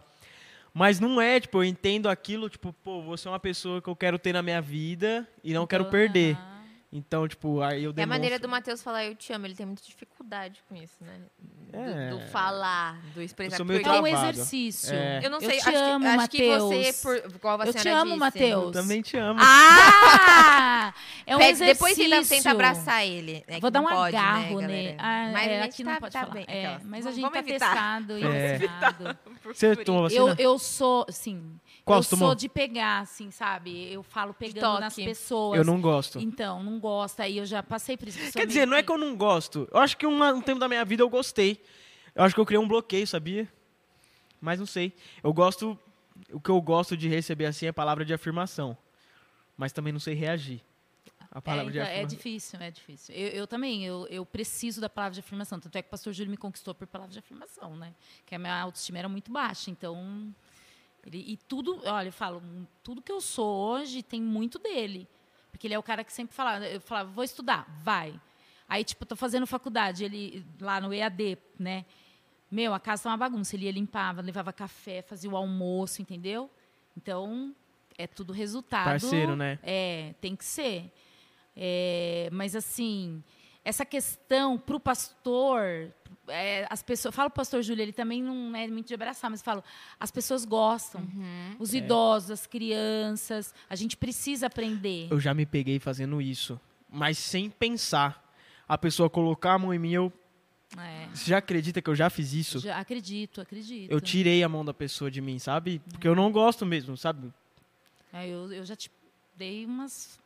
Mas 0.77 0.99
não 0.99 1.21
é, 1.21 1.39
tipo, 1.39 1.59
eu 1.59 1.65
entendo 1.65 2.09
aquilo, 2.09 2.51
tipo, 2.51 2.73
pô, 2.73 3.01
você 3.01 3.29
é 3.29 3.31
uma 3.31 3.39
pessoa 3.39 3.81
que 3.81 3.89
eu 3.89 3.95
quero 3.95 4.19
ter 4.19 4.33
na 4.33 4.43
minha 4.43 4.61
vida 4.61 5.27
e 5.45 5.55
não 5.55 5.69
quero 5.69 5.83
Então, 5.83 5.93
perder. 5.93 6.37
ah, 6.37 6.54
Então, 6.97 7.27
tipo, 7.27 7.61
aí 7.61 7.83
eu 7.83 7.91
É 7.91 7.93
a 7.93 7.93
demonstro. 7.93 8.07
maneira 8.07 8.39
do 8.39 8.49
Matheus 8.49 8.81
falar 8.81 9.05
eu 9.05 9.17
te 9.17 9.33
amo. 9.33 9.45
Ele 9.47 9.55
tem 9.57 9.67
muita 9.67 9.83
dificuldade 9.83 10.63
com 10.69 10.77
isso, 10.77 10.95
né? 11.01 11.19
Do- 11.41 11.77
É. 11.77 12.11
Do, 12.11 12.21
falar, 12.29 13.01
do 13.13 13.21
expressar. 13.21 13.57
sou 13.57 13.67
meio 13.67 13.83
porque 13.83 13.97
É 13.97 14.01
um 14.01 14.07
exercício. 14.07 14.95
É. 14.95 15.21
Eu 15.27 15.29
não 15.31 15.41
Eu 15.41 15.51
sei, 15.51 15.59
te 15.59 15.69
acho, 15.71 15.77
amo, 15.77 16.05
que, 16.05 16.11
acho 16.11 16.29
que 16.31 16.49
você, 16.59 16.77
Matheus. 16.77 17.01
por, 17.03 17.17
igual 17.35 17.61
a 17.61 17.67
Eu 17.67 17.75
te 17.75 17.89
amo, 17.89 18.05
disse, 18.05 18.17
Matheus. 18.21 18.65
Eu 18.67 18.71
também 18.71 19.03
te 19.03 19.17
amo. 19.17 19.41
Ah! 19.43 20.95
É 21.27 21.35
um 21.35 21.39
Pede- 21.41 21.51
exercício. 21.53 21.75
depois 21.75 21.97
tenta, 21.97 22.29
tenta 22.29 22.51
abraçar 22.53 23.05
ele. 23.05 23.45
né, 23.49 23.59
Vou 23.61 23.71
dar 23.71 23.81
um 23.81 23.87
pode, 23.87 24.15
agarro 24.17 24.61
né, 24.61 24.67
nele. 24.69 24.97
Ah, 24.99 25.31
Mas 25.33 25.47
é, 25.49 25.59
a 25.59 25.63
gente 25.63 25.73
aqui 25.75 25.85
tá, 25.85 25.91
não 25.93 25.99
pode 26.01 26.13
tá 26.13 26.21
falar. 26.21 26.33
bem. 26.35 26.45
É, 26.47 26.79
mas 26.85 27.07
a 27.07 27.11
Vamos- 27.11 27.15
gente 27.17 27.33
tá 27.33 27.39
evitar. 27.41 27.69
testado 27.75 28.19
e 28.19 28.25
É. 28.25 28.59
vacinado. 28.59 29.19
Você 29.45 29.67
Eu, 30.17 30.35
eu 30.39 30.59
sou, 30.59 31.07
sim. 31.11 31.59
Qual 31.85 31.99
eu 31.99 32.03
sou 32.03 32.35
de 32.35 32.49
pegar, 32.49 33.01
assim, 33.01 33.31
sabe? 33.31 33.93
Eu 33.93 34.03
falo 34.03 34.33
pegando 34.33 34.81
nas 34.81 34.95
pessoas. 34.95 35.59
Eu 35.59 35.65
não 35.65 35.81
gosto. 35.81 36.19
Então, 36.19 36.63
não 36.63 36.79
gosta. 36.81 37.25
Aí 37.25 37.37
eu 37.39 37.45
já 37.45 37.63
passei 37.63 37.97
por 37.97 38.09
isso. 38.09 38.33
Quer 38.33 38.47
dizer, 38.47 38.67
não 38.67 38.77
é 38.77 38.83
que 38.83 38.91
eu 38.91 38.97
não 38.97 39.15
gosto. 39.15 39.69
Eu 39.71 39.79
acho 39.79 39.97
que 39.97 40.07
uma- 40.07 40.33
um 40.33 40.41
tempo 40.41 40.59
da 40.59 40.67
minha 40.69 40.85
vida 40.85 41.03
eu 41.03 41.11
gostei. 41.11 41.63
Eu 42.15 42.25
acho 42.25 42.35
que 42.35 42.41
eu 42.41 42.47
criei 42.47 42.59
um 42.59 42.67
bloqueio, 42.67 43.07
sabia? 43.07 43.47
Mas 44.41 44.59
não 44.59 44.67
sei. 44.67 44.95
Eu 45.23 45.33
gosto. 45.33 45.79
O 46.33 46.41
que 46.41 46.49
eu 46.51 46.61
gosto 46.63 46.97
de 46.97 47.09
receber 47.09 47.47
assim 47.47 47.67
é 47.67 47.73
palavra 47.73 48.05
de 48.05 48.15
afirmação. 48.15 48.77
Mas 49.57 49.73
também 49.73 49.93
não 49.93 50.01
sei 50.01 50.15
reagir. 50.15 50.63
A 51.31 51.39
É, 51.39 51.41
palavra 51.41 51.73
de 51.73 51.79
então, 51.79 51.87
é 51.89 51.91
afirmação. 51.93 52.17
difícil, 52.17 52.61
é 52.61 52.71
difícil. 52.71 53.15
Eu, 53.15 53.29
eu 53.31 53.47
também, 53.47 53.85
eu, 53.85 54.07
eu 54.09 54.25
preciso 54.25 54.81
da 54.81 54.89
palavra 54.89 55.15
de 55.15 55.21
afirmação. 55.21 55.59
Tanto 55.61 55.77
é 55.77 55.83
que 55.83 55.89
o 55.89 55.91
pastor 55.91 56.13
Júlio 56.13 56.31
me 56.31 56.37
conquistou 56.37 56.75
por 56.75 56.87
palavra 56.87 57.13
de 57.13 57.19
afirmação, 57.19 57.77
né? 57.77 57.93
Que 58.25 58.37
a 58.37 58.39
minha 58.39 58.59
autoestima 58.61 58.99
era 59.01 59.09
muito 59.09 59.33
baixa. 59.33 59.71
Então, 59.71 60.33
ele, 61.07 61.25
e 61.27 61.37
tudo, 61.37 61.81
olha, 61.85 62.09
eu 62.09 62.13
falo, 62.13 62.39
hum, 62.39 62.67
tudo 62.83 63.03
que 63.03 63.13
eu 63.13 63.21
sou 63.21 63.73
hoje 63.73 64.03
tem 64.03 64.21
muito 64.21 64.59
dele. 64.59 65.09
Porque 65.51 65.67
ele 65.67 65.75
é 65.75 65.79
o 65.79 65.83
cara 65.83 66.03
que 66.03 66.13
sempre 66.13 66.35
fala, 66.35 66.67
eu 66.67 66.81
falava, 66.81 67.11
vou 67.11 67.23
estudar, 67.23 67.67
vai. 67.83 68.19
Aí, 68.69 68.83
tipo, 68.83 69.05
tô 69.05 69.15
fazendo 69.15 69.47
faculdade, 69.47 70.05
ele 70.05 70.45
lá 70.61 70.81
no 70.81 70.93
EAD, 70.93 71.39
né? 71.59 71.85
Meu, 72.51 72.73
a 72.73 72.81
casa 72.81 73.05
tá 73.05 73.11
uma 73.11 73.17
bagunça. 73.17 73.57
Ele 73.57 73.67
ia 73.67 73.73
limpava, 73.73 74.23
levava 74.23 74.53
café, 74.53 75.03
fazia 75.03 75.31
o 75.31 75.37
almoço, 75.37 76.01
entendeu? 76.01 76.51
Então, 76.97 77.55
é 77.99 78.07
tudo 78.07 78.33
resultado. 78.33 78.87
Parceiro, 78.87 79.37
né? 79.37 79.59
É, 79.63 80.15
tem 80.21 80.35
que 80.35 80.45
ser. 80.45 80.93
É, 81.57 82.29
mas 82.33 82.57
assim, 82.57 83.23
essa 83.65 83.85
questão 83.85 84.59
para 84.59 84.77
o 84.77 84.81
pastor, 84.81 85.91
é, 86.29 86.67
as 86.71 86.83
pessoas, 86.83 87.15
falo 87.15 87.31
pro 87.31 87.37
pastor 87.37 87.63
Júlio, 87.63 87.83
ele 87.83 87.93
também 87.93 88.23
não 88.23 88.55
é 88.55 88.67
muito 88.69 88.89
de 88.89 88.95
abraçar, 88.95 89.31
mas 89.31 89.41
falo, 89.43 89.63
as 89.99 90.11
pessoas 90.11 90.45
gostam, 90.45 91.01
Uhum. 91.01 91.57
os 91.59 91.73
É. 91.73 91.79
idosos, 91.79 92.31
as 92.31 92.47
crianças, 92.47 93.55
a 93.69 93.75
gente 93.75 93.97
precisa 93.97 94.47
aprender. 94.47 95.09
Eu 95.11 95.19
já 95.21 95.33
me 95.35 95.47
peguei 95.47 95.79
fazendo 95.79 96.21
isso. 96.21 96.61
Mas 96.91 97.19
sem 97.19 97.51
pensar. 97.51 98.23
A 98.69 98.79
pessoa 98.79 99.11
colocar 99.11 99.55
a 99.55 99.59
mão 99.59 99.75
em 99.75 99.79
mim, 99.79 99.93
eu. 99.93 100.13
É, 100.79 101.07
Você 101.13 101.31
já 101.31 101.39
acredita 101.39 101.83
que 101.83 101.91
eu 101.91 101.95
já 101.95 102.09
fiz 102.09 102.33
isso? 102.33 102.59
já 102.61 102.79
acredito, 102.79 103.41
acredito. 103.41 103.91
Eu 103.91 104.01
tirei 104.01 104.43
a 104.43 104.49
mão 104.49 104.65
da 104.65 104.73
pessoa 104.73 105.11
de 105.11 105.21
mim, 105.21 105.39
sabe? 105.39 105.81
Porque 105.91 106.07
eu 106.09 106.15
não 106.15 106.31
gosto 106.33 106.65
mesmo, 106.65 106.97
sabe? 106.97 107.33
É, 108.13 108.27
eu, 108.29 108.51
eu 108.53 108.65
já 108.65 108.75
te 108.77 108.91
dei 109.37 109.67
umas 109.67 110.19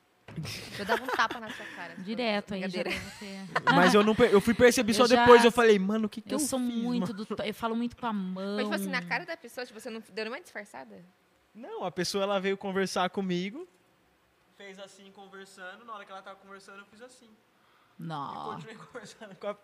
Eu 0.78 0.84
dava 0.84 1.02
um 1.02 1.06
tapa 1.06 1.40
na 1.40 1.48
sua 1.50 1.64
cara. 1.76 1.94
direto 1.96 2.54
aí. 2.54 2.70
Ter- 2.70 2.86
Mas 3.74 3.94
eu 3.94 4.02
não 4.04 4.14
eu 4.30 4.40
fui 4.40 4.54
perceber 4.54 4.94
só 4.94 5.06
já- 5.06 5.16
depois. 5.20 5.44
Eu 5.44 5.50
falei, 5.52 5.78
mano, 5.78 6.06
o 6.06 6.08
que, 6.08 6.20
que 6.20 6.32
eu, 6.34 6.36
Eu 6.36 6.40
sou 6.40 6.58
fiz, 6.58 6.74
muito 6.74 7.12
mano? 7.12 7.24
do. 7.24 7.42
Eu 7.42 7.54
falo 7.54 7.74
muito 7.74 7.96
com 7.96 8.06
a 8.06 8.12
mão. 8.12 8.56
Mas, 8.56 8.64
tipo 8.64 8.74
assim, 8.74 8.90
na 8.90 9.02
cara 9.02 9.24
da 9.26 9.36
pessoa, 9.36 9.66
tipo, 9.66 9.78
você 9.80 9.90
não 9.90 10.00
deu 10.00 10.24
nenhuma 10.24 10.40
disfarçada? 10.40 11.04
Não, 11.54 11.84
a 11.84 11.90
pessoa 11.90 12.22
ela 12.24 12.38
veio 12.38 12.56
conversar 12.56 13.08
comigo, 13.10 13.66
fez 14.56 14.78
assim 14.78 15.10
conversando, 15.12 15.84
na 15.84 15.94
hora 15.94 16.04
que 16.04 16.12
ela 16.12 16.22
tava 16.22 16.36
conversando 16.36 16.78
eu 16.80 16.86
fiz 16.86 17.00
assim. 17.02 17.26
E 17.98 18.02
Não. 18.02 18.52
continuei 18.54 18.76
conversando 18.92 19.34
com 19.36 19.46
a 19.48 19.56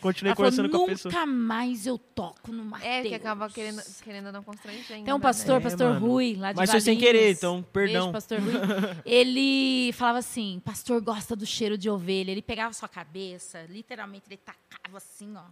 Continuei 0.00 0.30
Ela 0.30 0.36
falou, 0.36 0.50
conversando 0.50 0.70
com 0.70 0.76
a 0.76 0.80
nunca 0.80 0.92
pessoa. 0.92 1.26
mais 1.26 1.86
eu 1.86 1.98
toco 1.98 2.52
no 2.52 2.64
Mateus. 2.64 3.06
É, 3.06 3.08
que 3.08 3.14
acaba 3.14 3.48
querendo, 3.50 3.82
querendo 4.02 4.32
não 4.32 4.42
constrangendo. 4.42 4.84
Tem 4.86 5.02
um 5.14 5.16
né? 5.16 5.22
pastor, 5.22 5.56
É, 5.58 5.60
pastor 5.60 5.94
mano. 5.94 6.06
Rui, 6.06 6.36
lá 6.36 6.52
de 6.52 6.58
Mas 6.58 6.70
foi 6.70 6.80
sem 6.80 6.96
querer, 6.98 7.32
então, 7.32 7.62
perdão. 7.72 8.10
Beijo, 8.10 8.12
pastor 8.12 8.38
Rui. 8.40 8.52
Ele 9.04 9.92
falava 9.92 10.18
assim, 10.18 10.60
pastor 10.64 11.00
gosta 11.00 11.34
do 11.36 11.44
cheiro 11.46 11.76
de 11.76 11.90
ovelha. 11.90 12.30
Ele 12.30 12.42
pegava 12.42 12.72
sua 12.72 12.88
cabeça, 12.88 13.64
literalmente 13.68 14.24
ele 14.28 14.36
tacava 14.38 14.96
assim, 14.96 15.34
ó. 15.36 15.44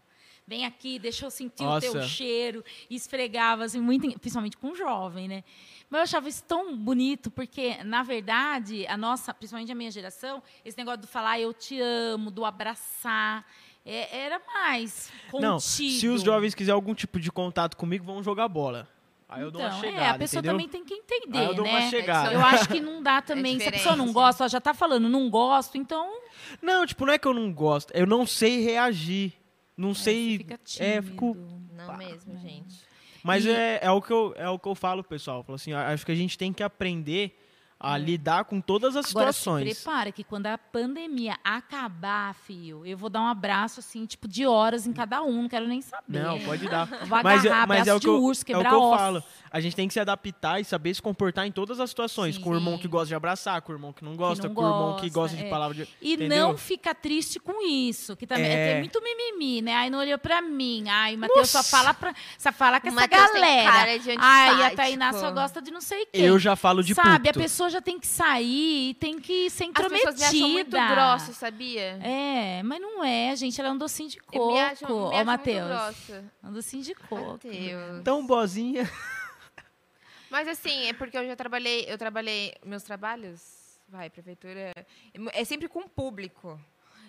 Vem 0.46 0.64
aqui, 0.64 0.98
deixa 0.98 1.26
eu 1.26 1.30
sentir 1.30 1.62
o 1.62 1.78
teu 1.78 1.92
Nossa. 1.92 2.08
cheiro. 2.08 2.64
E 2.88 2.96
esfregava, 2.96 3.64
assim, 3.64 3.80
muito, 3.82 4.08
principalmente 4.18 4.56
com 4.56 4.68
um 4.68 4.74
jovem, 4.74 5.28
né? 5.28 5.44
Mas 5.90 5.98
eu 5.98 6.02
achava 6.04 6.26
isso 6.26 6.42
tão 6.44 6.74
bonito, 6.74 7.30
porque, 7.30 7.82
na 7.84 8.02
verdade, 8.02 8.86
a 8.86 8.96
nossa, 8.96 9.34
principalmente 9.34 9.70
a 9.70 9.74
minha 9.74 9.90
geração, 9.90 10.42
esse 10.64 10.76
negócio 10.78 11.02
do 11.02 11.06
falar 11.06 11.38
eu 11.38 11.52
te 11.52 11.78
amo, 11.80 12.30
do 12.30 12.46
abraçar, 12.46 13.44
é- 13.90 14.24
era 14.26 14.40
mais 14.54 15.10
contido. 15.30 15.46
Não, 15.48 15.58
se 15.60 16.06
os 16.08 16.22
jovens 16.22 16.54
quiserem 16.54 16.74
algum 16.74 16.94
tipo 16.94 17.18
de 17.18 17.30
contato 17.32 17.76
comigo, 17.76 18.04
vão 18.04 18.22
jogar 18.22 18.48
bola. 18.48 18.88
Aí 19.28 19.42
eu 19.42 19.50
dou 19.50 19.60
uma 19.60 19.68
Então, 19.68 19.80
chegada, 19.80 20.02
é, 20.04 20.08
a 20.08 20.14
pessoa 20.18 20.38
entendeu? 20.40 20.52
também 20.54 20.68
tem 20.68 20.84
que 20.86 20.94
entender, 20.94 21.38
Aí 21.38 21.44
eu 21.44 21.54
dou 21.54 21.64
né? 21.64 21.70
uma 21.70 21.90
chegada. 21.90 22.32
Eu 22.32 22.40
acho 22.40 22.66
que 22.68 22.80
não 22.80 23.02
dá 23.02 23.20
também. 23.22 23.60
se 23.60 23.68
a 23.68 23.72
pessoa 23.72 23.94
não 23.94 24.10
gosta, 24.10 24.44
ela 24.44 24.48
já 24.48 24.60
tá 24.60 24.72
falando, 24.72 25.06
não 25.08 25.28
gosto, 25.28 25.76
então. 25.76 26.10
Não, 26.62 26.86
tipo, 26.86 27.04
não 27.04 27.12
é 27.12 27.18
que 27.18 27.28
eu 27.28 27.34
não 27.34 27.52
gosto, 27.52 27.90
eu 27.92 28.06
não 28.06 28.26
sei 28.26 28.62
reagir. 28.62 29.34
Não 29.76 29.90
é, 29.90 29.94
sei. 29.94 30.38
fica 30.38 30.58
é, 30.80 31.02
fico. 31.02 31.36
Não 31.72 31.86
Pá. 31.86 31.96
mesmo, 31.98 32.36
gente. 32.38 32.74
Mas 33.22 33.44
E- 33.44 33.50
é, 33.50 33.80
é, 33.82 33.90
o 33.90 34.00
que 34.00 34.12
eu, 34.12 34.32
é 34.36 34.48
o 34.48 34.58
que 34.58 34.66
eu 34.66 34.74
falo, 34.74 35.04
pessoal. 35.04 35.38
Eu 35.40 35.44
falo 35.44 35.56
assim, 35.56 35.72
acho 35.74 36.06
que 36.06 36.12
a 36.12 36.14
gente 36.14 36.38
tem 36.38 36.52
que 36.52 36.62
aprender 36.62 37.38
a 37.80 37.96
lidar 37.96 38.44
com 38.44 38.60
todas 38.60 38.96
as 38.96 39.06
É. 39.06 39.10
Agora 39.10 39.32
se 39.32 39.38
situações. 39.38 39.82
prepara 39.82 40.10
que 40.10 40.24
quando 40.24 40.46
a 40.46 40.58
pandemia 40.58 41.36
acabar, 41.44 42.34
filho, 42.34 42.84
eu 42.84 42.96
vou 42.98 43.08
dar 43.08 43.20
um 43.22 43.26
abraço 43.26 43.78
assim, 43.80 44.04
tipo, 44.04 44.26
de 44.26 44.46
horas 44.46 44.86
em 44.86 44.92
cada 44.92 45.22
um, 45.22 45.42
não 45.42 45.48
quero 45.48 45.66
nem 45.68 45.80
saber. 45.80 46.22
Não, 46.22 46.40
pode 46.40 46.68
dar. 46.68 46.86
Vou 47.06 47.22
Mas, 47.22 47.44
é- 47.44 47.48
agarrar, 47.48 47.66
mas 47.68 47.78
é 47.78 47.80
abraço 47.82 47.96
o 47.96 48.00
que 48.00 48.06
de 48.06 48.12
eu, 48.12 48.22
urso, 48.22 48.40
é 48.40 48.42
o 48.42 48.46
quebrar 48.46 48.68
que 48.70 48.74
eu 48.74 48.80
osso. 48.82 48.98
falo. 48.98 49.22
A 49.50 49.60
gente 49.60 49.76
tem 49.76 49.86
que 49.88 49.94
se 49.94 50.00
adaptar 50.00 50.60
e 50.60 50.64
saber 50.64 50.92
se 50.94 51.00
comportar 51.00 51.46
em 51.46 51.52
todas 51.52 51.80
as 51.80 51.88
situações. 51.88 52.34
Sim. 52.34 52.40
Com 52.42 52.50
o 52.50 52.54
irmão 52.54 52.76
que 52.78 52.86
gosta 52.88 53.06
de 53.06 53.14
abraçar, 53.14 53.62
com 53.62 53.72
o 53.72 53.74
irmão 53.74 53.92
que 53.92 54.04
não 54.04 54.14
gosta, 54.16 54.46
não 54.48 54.54
com 54.54 54.62
o 54.62 54.66
irmão 54.66 54.96
que 54.96 55.08
gosta, 55.08 55.18
gosta 55.20 55.36
de 55.36 55.44
é. 55.44 55.48
palavra 55.50 55.74
de. 55.74 55.88
E 56.02 56.14
entendeu? 56.14 56.48
não 56.48 56.58
fica 56.58 56.94
triste 56.94 57.38
com 57.40 57.64
isso, 57.66 58.14
que 58.16 58.26
também 58.26 58.44
É. 58.44 58.72
tem 58.72 58.78
muito 58.80 59.00
mimimi, 59.02 59.62
né? 59.62 59.74
Ai, 59.74 59.88
não 59.90 60.00
olhou 60.00 60.18
pra 60.18 60.42
mim. 60.42 60.84
Ai, 60.88 61.14
o 61.14 61.18
Matheus 61.18 61.48
só 61.48 61.62
fala, 61.62 61.94
pra, 61.94 62.14
só 62.36 62.52
fala 62.52 62.80
com 62.80 62.88
O 62.88 62.90
essa 62.90 63.00
Matheus 63.00 63.30
tem 63.30 63.40
galera. 63.40 63.72
cara 63.72 63.98
de 63.98 64.10
Ai, 64.18 64.62
a. 64.64 64.76
Tainá 64.76 65.12
só 65.12 65.30
gosta 65.30 65.62
de 65.62 65.70
não 65.70 65.80
sei 65.80 66.04
quem. 66.06 66.22
Eu 66.24 66.38
já 66.38 66.54
falo 66.56 66.82
de 66.82 66.94
Sabe, 66.94 67.28
puto. 67.28 67.38
a 67.38 67.42
pessoa 67.42 67.67
já 67.70 67.80
tem 67.80 67.98
que 67.98 68.06
sair 68.06 68.90
e 68.90 68.94
tem 68.94 69.18
que 69.20 69.48
ser 69.50 69.64
As 69.64 69.70
intrometida. 69.70 70.12
pessoas 70.12 70.32
me 70.32 70.38
acham 70.38 70.48
muito 70.50 70.70
grosso, 70.70 71.34
sabia? 71.34 71.98
É, 72.02 72.62
mas 72.62 72.80
não 72.80 73.04
é, 73.04 73.34
gente. 73.36 73.60
Ela 73.60 73.70
é 73.70 73.72
um 73.72 73.78
docinho 73.78 74.08
de 74.08 74.18
Eu 74.18 74.24
coco. 74.24 74.52
me 74.52 74.60
acham, 74.60 74.88
me 74.88 74.94
Ó, 74.94 75.08
acham 75.12 75.24
Matheus. 75.24 75.66
grossa. 75.68 76.24
Um 76.44 76.52
docinho 76.52 76.82
de 76.82 76.94
coco. 76.94 77.32
Matheus. 77.46 78.02
Tão 78.04 78.26
bozinha. 78.26 78.90
Mas 80.30 80.46
assim, 80.46 80.86
é 80.88 80.92
porque 80.92 81.16
eu 81.16 81.26
já 81.26 81.34
trabalhei, 81.34 81.86
eu 81.88 81.96
trabalhei 81.96 82.54
meus 82.64 82.82
trabalhos, 82.82 83.78
vai, 83.88 84.10
prefeitura, 84.10 84.72
é 85.32 85.44
sempre 85.44 85.68
com 85.68 85.82
público. 85.88 86.60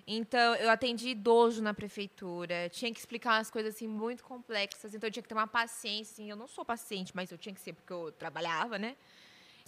Então, 0.07 0.55
eu 0.55 0.71
atendi 0.71 1.09
idoso 1.09 1.61
na 1.61 1.71
prefeitura, 1.73 2.67
tinha 2.69 2.91
que 2.91 2.99
explicar 2.99 3.37
umas 3.37 3.51
coisas 3.51 3.75
assim 3.75 3.87
muito 3.87 4.23
complexas, 4.23 4.95
então 4.95 5.07
eu 5.07 5.11
tinha 5.11 5.21
que 5.21 5.29
ter 5.29 5.35
uma 5.35 5.45
paciência, 5.45 6.13
assim, 6.13 6.29
eu 6.31 6.35
não 6.35 6.47
sou 6.47 6.65
paciente, 6.65 7.11
mas 7.13 7.29
eu 7.31 7.37
tinha 7.37 7.53
que 7.53 7.61
ser 7.61 7.73
porque 7.73 7.93
eu 7.93 8.11
trabalhava, 8.13 8.79
né? 8.79 8.95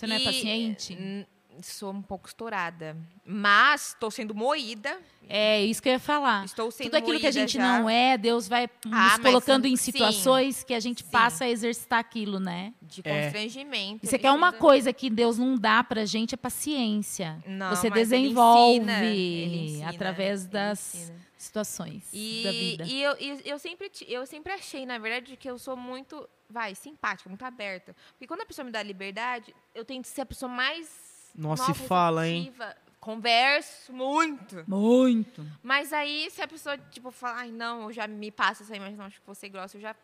Você 0.01 0.07
não 0.07 0.15
é 0.15 0.19
E- 0.19 0.23
paciente? 0.23 0.93
N- 0.93 1.27
sou 1.61 1.91
um 1.93 2.01
pouco 2.01 2.27
estourada. 2.27 2.97
Mas 3.23 3.89
estou 3.89 4.09
sendo 4.09 4.33
moída. 4.33 4.97
É 5.29 5.63
isso 5.63 5.79
que 5.79 5.89
eu 5.89 5.93
ia 5.93 5.99
falar. 5.99 6.43
Estou 6.43 6.71
sendo 6.71 6.87
Tudo 6.87 6.95
aquilo 6.95 7.19
que 7.19 7.27
a 7.27 7.31
gente 7.31 7.53
já. 7.53 7.61
não 7.79 7.87
é, 7.87 8.17
Deus 8.17 8.47
vai 8.47 8.63
nos 8.83 8.93
Ah, 8.97 9.17
mas 9.19 9.21
colocando 9.21 9.67
em 9.67 9.75
sim. 9.75 9.91
situações 9.91 10.63
que 10.63 10.73
a 10.73 10.79
gente 10.79 11.03
Sim. 11.03 11.11
passa 11.11 11.45
a 11.45 11.49
exercitar 11.49 11.99
aquilo, 11.99 12.39
né? 12.39 12.73
De 12.81 13.01
É. 13.05 13.25
constrangimento. 13.25 14.03
E 14.03 14.07
você 14.07 14.17
quer 14.17 14.31
uma 14.31 14.51
coisa 14.51 14.91
que 14.91 15.07
Deus 15.09 15.37
não 15.37 15.55
dá 15.55 15.83
pra 15.83 16.03
gente 16.03 16.33
é 16.33 16.37
paciência. 16.37 17.37
Não, 17.45 17.69
você 17.75 17.89
mas 17.91 18.11
ele 18.11 18.21
desenvolve 18.23 18.77
ensina, 18.79 19.03
ele 19.05 19.65
ensina, 19.65 19.89
através 19.91 20.47
das 20.47 21.11
situações 21.37 22.03
da 22.11 22.17
E, 22.17 22.43
vida. 22.71 22.83
e 22.85 23.03
eu, 23.03 23.15
e 23.19 23.41
eu, 23.49 23.59
sempre, 23.59 23.91
eu 24.07 24.25
sempre 24.25 24.51
achei, 24.53 24.85
na 24.85 24.97
verdade, 24.97 25.35
que 25.37 25.49
eu 25.49 25.57
sou 25.59 25.75
muito, 25.77 26.27
vai, 26.51 26.75
simpática, 26.75 27.29
muito 27.29 27.43
aberta. 27.43 27.95
Porque 28.11 28.27
quando 28.27 28.41
a 28.41 28.45
pessoa 28.45 28.65
me 28.65 28.71
dá 28.71 28.83
liberdade, 28.83 29.55
eu 29.73 29.83
tento 29.83 30.05
ser 30.05 30.21
a 30.21 30.25
pessoa 30.25 30.51
mais. 30.51 31.31
Nossa, 31.33 31.63
nova, 31.63 31.73
se 31.73 31.87
fala, 31.87 32.27
hein? 32.27 32.53
Converso 32.99 33.91
muito. 33.91 34.63
Muito. 34.67 35.43
Mas 35.63 35.91
aí, 35.91 36.29
se 36.29 36.41
a 36.41 36.47
pessoa, 36.47 36.77
tipo, 36.77 37.09
falar, 37.09 37.39
ai, 37.39 37.51
não, 37.51 37.83
eu 37.83 37.91
já 37.91 38.07
me 38.07 38.29
passo 38.29 38.61
essa 38.61 38.75
imagem, 38.75 38.95
não, 38.95 39.05
acho 39.05 39.19
que 39.19 39.25
você 39.25 39.49
grossa, 39.49 39.77
eu 39.77 39.81
já 39.81 39.95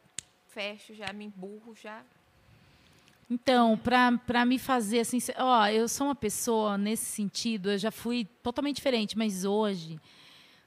fecho, 0.48 0.96
já 0.96 1.14
me 1.14 1.26
emburro, 1.26 1.76
já. 1.76 2.02
Então, 3.30 3.78
pra 3.78 4.18
pra 4.26 4.46
me 4.46 4.58
fazer 4.58 5.02
assim, 5.02 5.20
ó, 5.38 5.68
eu 5.68 5.88
sou 5.88 6.08
uma 6.08 6.16
pessoa 6.16 6.78
nesse 6.78 7.06
sentido, 7.06 7.72
eu 7.72 7.78
já 7.78 7.92
fui 7.92 8.26
totalmente 8.42 8.78
diferente, 8.78 9.18
mas 9.18 9.44
hoje 9.44 10.00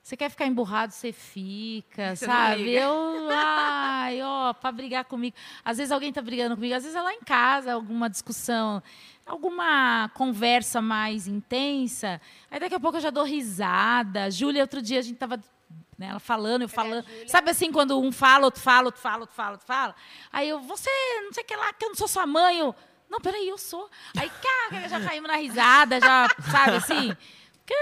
você 0.03 0.17
quer 0.17 0.31
ficar 0.31 0.47
emburrado, 0.47 0.93
você 0.93 1.13
fica, 1.13 2.17
Você 2.17 2.25
sabe? 2.25 2.73
Eu, 2.73 3.29
ai, 3.31 4.21
ó, 4.23 4.53
pra 4.53 4.73
brigar 4.73 5.05
comigo. 5.05 5.37
Às 5.65 5.79
vezes 5.79 5.93
alguém 5.93 6.13
tá 6.13 6.23
brigando 6.23 6.57
comigo, 6.57 6.75
às 6.75 6.83
vezes 6.83 6.97
é 6.97 7.03
lá 7.03 7.13
em 7.13 7.21
casa, 7.21 7.73
alguma 7.73 8.09
discussão, 8.09 8.83
alguma 9.27 10.11
conversa 10.15 10.81
mais 10.81 11.27
intensa. 11.27 12.21
Aí 12.51 12.59
daqui 12.59 12.75
a 12.75 12.81
pouco 12.81 12.97
eu 12.97 13.03
já 13.03 13.11
dou 13.11 13.25
risada. 13.25 14.31
Júlia, 14.31 14.63
outro 14.63 14.81
dia 14.81 14.99
a 14.99 15.03
gente 15.03 15.19
tava 15.19 15.39
né, 16.01 16.07
ela 16.09 16.19
falando, 16.19 16.63
eu 16.63 16.69
falando. 16.69 17.05
Sabe 17.27 17.51
assim, 17.51 17.71
quando 17.71 18.01
um 18.01 18.11
fala, 18.11 18.47
outro 18.47 18.61
fala, 18.61 18.87
outro 18.87 19.01
fala, 19.03 19.21
outro 19.21 19.37
fala, 19.37 19.53
outro 19.53 19.67
fala. 19.67 19.95
Aí 20.33 20.49
eu, 20.49 20.59
você, 20.61 20.91
não 21.23 21.33
sei 21.33 21.45
o 21.45 21.47
que 21.47 21.55
lá, 21.55 21.73
que 21.75 21.85
eu 21.85 21.91
não 21.91 21.97
sou 21.97 22.09
sua 22.09 22.27
mãe. 22.27 22.59
Eu, 22.59 22.75
não, 23.11 23.21
peraí, 23.21 23.47
eu 23.47 23.59
sou. 23.59 23.91
Aí, 24.17 24.31
cara, 24.31 24.89
já 24.89 24.99
caímos 24.99 25.29
na 25.29 25.37
risada, 25.37 26.01
já, 26.01 26.27
sabe 26.51 26.77
assim? 26.77 27.17
Que, 27.71 27.77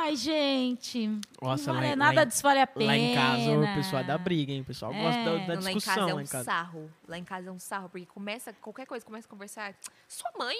Ai, 0.00 0.16
gente. 0.16 1.06
Nossa, 1.42 1.70
não 1.72 1.80
vale, 1.80 1.96
nada 1.96 2.14
lá, 2.20 2.22
em- 2.24 2.28
disso 2.28 2.42
vale 2.42 2.60
a 2.60 2.66
pena. 2.66 2.86
lá 2.86 2.96
em 2.96 3.14
casa 3.14 3.50
o 3.58 3.74
pessoal 3.74 4.04
dá 4.04 4.16
briga, 4.16 4.52
hein? 4.52 4.60
O 4.62 4.64
pessoal 4.64 4.92
gosta 4.94 5.22
da, 5.22 5.24
da 5.24 5.30
É. 5.36 5.56
Não, 5.56 5.62
lá 5.62 5.70
em 5.72 5.74
discussão 5.76 5.94
casa 5.94 6.10
é 6.10 6.14
lá 6.14 6.20
um 6.20 6.26
casa. 6.26 6.44
sarro. 6.44 6.90
Lá 7.08 7.18
em 7.18 7.24
casa 7.24 7.48
é 7.48 7.52
um 7.52 7.58
sarro, 7.58 7.88
porque 7.90 8.06
começa, 8.06 8.52
qualquer 8.54 8.86
coisa, 8.86 9.04
começa 9.04 9.26
a 9.26 9.30
conversar. 9.30 9.74
Sua 10.08 10.30
mãe? 10.38 10.56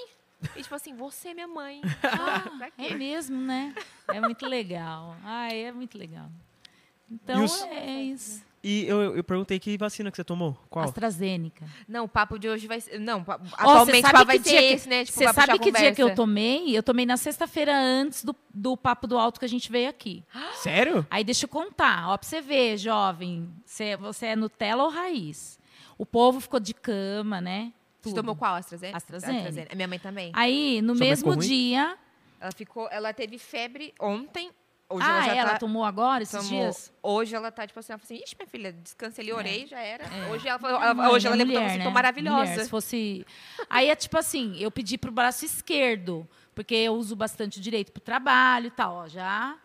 E 0.56 0.62
tipo 0.62 0.74
assim, 0.74 0.94
você 0.94 1.28
é 1.28 1.34
minha 1.34 1.48
mãe. 1.48 1.80
Ah, 2.04 2.70
quê? 2.76 2.84
É 2.88 2.94
mesmo, 2.94 3.40
né? 3.40 3.74
É 4.08 4.20
muito 4.20 4.46
legal. 4.46 5.16
Ai, 5.24 5.64
é 5.64 5.72
muito 5.72 5.96
legal. 5.96 6.28
Então, 7.10 7.42
os- 7.44 7.62
é 7.62 8.02
isso. 8.02 8.44
E 8.66 8.86
eu, 8.88 9.14
eu 9.14 9.22
perguntei 9.22 9.58
que 9.60 9.76
vacina 9.76 10.10
que 10.10 10.16
você 10.16 10.24
tomou? 10.24 10.56
Qual? 10.70 10.86
AstraZeneca. 10.86 11.66
Não, 11.86 12.04
o 12.04 12.08
papo 12.08 12.38
de 12.38 12.48
hoje 12.48 12.66
vai 12.66 12.80
ser. 12.80 12.98
Não, 12.98 13.22
Ó, 13.28 13.32
atualmente 13.58 14.00
cê 14.00 14.08
o 14.08 14.12
papo 14.12 14.24
vai 14.24 14.38
ser 14.38 14.62
esse, 14.62 14.88
né? 14.88 15.04
Tipo, 15.04 15.18
Você 15.18 15.32
sabe 15.34 15.58
que 15.58 15.70
dia 15.70 15.94
que 15.94 16.02
eu 16.02 16.14
tomei? 16.14 16.74
Eu 16.74 16.82
tomei 16.82 17.04
na 17.04 17.18
sexta-feira 17.18 17.76
antes 17.78 18.24
do, 18.24 18.34
do 18.54 18.74
Papo 18.74 19.06
do 19.06 19.18
Alto 19.18 19.38
que 19.38 19.44
a 19.44 19.48
gente 19.48 19.70
veio 19.70 19.90
aqui. 19.90 20.24
Sério? 20.54 21.06
Aí 21.10 21.22
deixa 21.22 21.44
eu 21.44 21.48
contar, 21.48 22.08
ó, 22.08 22.16
pra 22.16 22.26
você 22.26 22.40
ver, 22.40 22.78
jovem, 22.78 23.50
você, 23.66 23.98
você 23.98 24.26
é 24.28 24.36
Nutella 24.36 24.82
ou 24.84 24.88
raiz? 24.88 25.58
O 25.98 26.06
povo 26.06 26.40
ficou 26.40 26.58
de 26.58 26.72
cama, 26.72 27.42
né? 27.42 27.70
Você 28.00 28.08
Tudo. 28.08 28.22
tomou 28.22 28.34
qual? 28.34 28.54
AstraZeneca? 28.54 28.96
AstraZeneca. 28.96 29.72
A 29.72 29.76
minha 29.76 29.88
mãe 29.88 29.98
também. 29.98 30.30
Aí, 30.32 30.80
no 30.80 30.96
Sua 30.96 31.04
mesmo 31.04 31.36
dia. 31.36 31.98
Ela 32.40 32.52
ficou. 32.52 32.88
Ela 32.90 33.12
teve 33.12 33.38
febre 33.38 33.92
ontem. 34.00 34.50
Hoje 34.88 35.06
ah, 35.08 35.16
ela 35.16 35.24
já 35.24 35.34
ela 35.34 35.50
tá. 35.52 35.58
tomou 35.58 35.82
agora 35.82 36.22
esses 36.22 36.36
tomou- 36.46 36.62
dias? 36.62 36.92
Hoje 37.02 37.34
ela 37.34 37.50
tá, 37.50 37.66
tipo 37.66 37.78
assim, 37.80 37.92
ela 37.92 37.98
falou 37.98 38.14
assim, 38.16 38.22
ixi, 38.24 38.36
minha 38.38 38.46
filha, 38.46 38.72
descansa 38.72 39.22
ali, 39.22 39.32
orei, 39.32 39.66
já 39.66 39.80
era. 39.80 40.04
Hoje 40.30 40.46
ela, 40.46 40.58
falou- 40.58 40.78
Mãe, 40.78 40.88
ela- 40.90 41.10
hoje 41.10 41.26
ela 41.26 41.34
é 41.34 41.38
levantou 41.38 41.60
mulher, 41.60 41.70
assim, 41.70 41.78
né? 41.78 41.84
tô 41.84 41.90
maravilhosa. 41.90 42.50
Mulher, 42.50 42.64
se 42.64 42.68
fosse. 42.70 43.26
Aí 43.68 43.88
é 43.88 43.96
tipo 43.96 44.16
assim, 44.18 44.56
eu 44.58 44.70
pedi 44.70 44.98
pro 44.98 45.10
braço 45.10 45.44
esquerdo, 45.44 46.28
porque 46.54 46.74
eu 46.74 46.94
uso 46.94 47.16
bastante 47.16 47.58
o 47.58 47.62
direito 47.62 47.90
pro 47.92 48.00
trabalho 48.02 48.66
e 48.66 48.70
tal, 48.70 48.94
ó, 48.94 49.08
já 49.08 49.56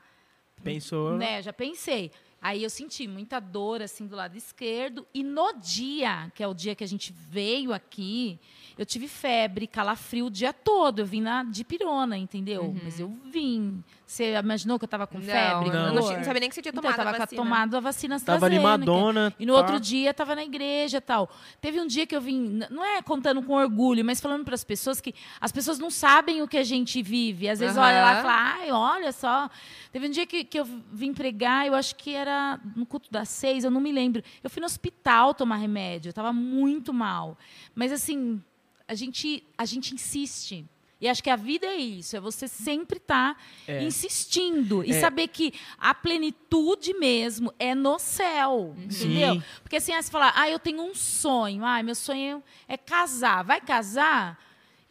Pensou? 0.64 1.18
né, 1.18 1.42
já 1.42 1.54
pensei. 1.54 2.12
Aí 2.42 2.64
eu 2.64 2.70
senti 2.70 3.06
muita 3.06 3.40
dor 3.42 3.82
assim 3.82 4.08
do 4.08 4.16
lado 4.16 4.38
esquerdo 4.38 5.06
e 5.14 5.22
no 5.24 5.52
dia, 5.60 6.32
que 6.34 6.42
é 6.42 6.48
o 6.48 6.54
dia 6.54 6.74
que 6.74 6.84
a 6.84 6.88
gente 6.88 7.12
veio 7.14 7.74
aqui, 7.74 8.40
eu 8.80 8.86
tive 8.86 9.08
febre, 9.08 9.68
calafrio 9.68 10.28
o 10.28 10.30
dia 10.32 10.54
todo. 10.54 11.00
Eu 11.00 11.06
vim 11.06 11.22
na 11.22 11.44
de 11.44 11.64
pirona, 11.64 12.18
entendeu? 12.18 12.74
Mas 12.84 13.00
eu 13.00 13.10
vim. 13.32 13.84
Você 14.06 14.34
imaginou 14.34 14.80
que 14.80 14.86
eu 14.86 14.90
tava 14.90 15.06
com 15.06 15.20
Não, 15.20 15.26
febre? 15.26 15.70
não, 15.70 16.02
tinha- 16.02 16.18
não 16.18 16.24
sabia 16.24 16.40
nem 16.40 16.50
que 16.50 16.56
você 16.56 16.62
tinha 16.64 16.72
Então, 16.72 16.82
tomado 16.82 16.98
eu 17.00 17.04
tava 17.06 17.16
a 17.16 17.20
vacina. 17.20 17.42
tomado 17.44 17.78
a 17.78 17.80
vacina 17.80 18.20
Tava 18.20 18.46
animadona. 18.48 19.34
E 19.38 19.46
no 19.46 19.54
pá. 19.54 19.60
outro 19.60 19.80
dia 19.80 20.14
tava 20.14 20.34
na 20.34 20.44
igreja 20.44 20.98
e 20.98 21.02
tal. 21.02 21.30
Teve 21.62 21.80
um 21.80 21.86
dia 21.86 22.08
que 22.08 22.16
eu 22.16 22.22
vim, 22.22 22.60
não 22.72 22.84
é 22.84 23.02
contando 23.04 23.44
com 23.44 23.54
orgulho, 23.54 24.04
mas 24.04 24.20
falando 24.20 24.44
para 24.46 24.56
as 24.56 24.64
pessoas 24.64 25.00
que 25.00 25.14
as 25.40 25.52
pessoas 25.52 25.78
não 25.78 25.92
sabem 25.92 26.42
o 26.42 26.48
que 26.48 26.58
a 26.58 26.64
gente 26.64 27.04
vive. 27.04 27.48
Às 27.50 27.60
vezes 27.60 27.78
Aham. 27.78 27.86
olha 27.86 28.02
lá 28.02 28.12
e 28.20 28.22
fala, 28.24 28.34
ai, 28.62 28.72
olha 28.72 29.12
só. 29.12 29.50
Teve 29.92 30.08
um 30.08 30.12
dia 30.12 30.26
que, 30.26 30.44
que 30.44 30.60
eu 30.60 30.66
vim 30.92 31.14
pregar, 31.14 31.68
eu 31.68 31.76
acho 31.76 31.96
que 31.96 32.16
era 32.16 32.60
no 32.76 32.86
culto 32.86 33.12
das 33.12 33.30
seis, 33.30 33.64
eu 33.64 33.70
não 33.70 33.82
me 33.82 33.92
lembro. 33.92 34.24
Eu 34.44 34.50
fui 34.50 34.60
no 34.60 34.66
hospital 34.66 35.34
tomar 35.36 35.58
remédio, 35.58 36.10
eu 36.10 36.14
tava 36.14 36.32
muito 36.34 36.92
mal. 36.94 37.38
Mas 37.76 37.92
assim, 37.92 38.42
a 38.90 38.96
gente, 38.96 39.44
a 39.58 39.64
gente 39.66 39.94
insiste. 39.94 40.66
E 41.02 41.08
acho 41.08 41.24
que 41.24 41.30
a 41.30 41.36
vida 41.38 41.66
é 41.66 41.78
isso, 41.78 42.18
é 42.18 42.20
você 42.20 42.46
sempre 42.46 42.98
estar 42.98 43.42
É. 43.66 43.82
insistindo 43.84 44.84
e 44.84 44.92
É. 44.92 45.00
saber 45.00 45.30
que 45.30 45.54
a 45.78 45.94
plenitude 45.96 46.94
mesmo 46.96 47.54
é 47.58 47.74
no 47.74 47.98
céu, 47.98 48.76
entendeu? 48.78 49.36
Sim. 49.36 49.44
Porque 49.64 49.78
assim, 49.78 49.94
aí 49.94 50.04
você 50.04 50.12
fala, 50.12 50.34
ah, 50.36 50.50
eu 50.50 50.60
tenho 50.60 50.82
um 50.84 50.94
sonho, 50.94 51.64
ah, 51.64 51.82
meu 51.82 51.96
sonho 51.96 52.44
é 52.68 52.76
casar. 52.76 53.44
Vai 53.46 53.62
casar? 53.62 54.38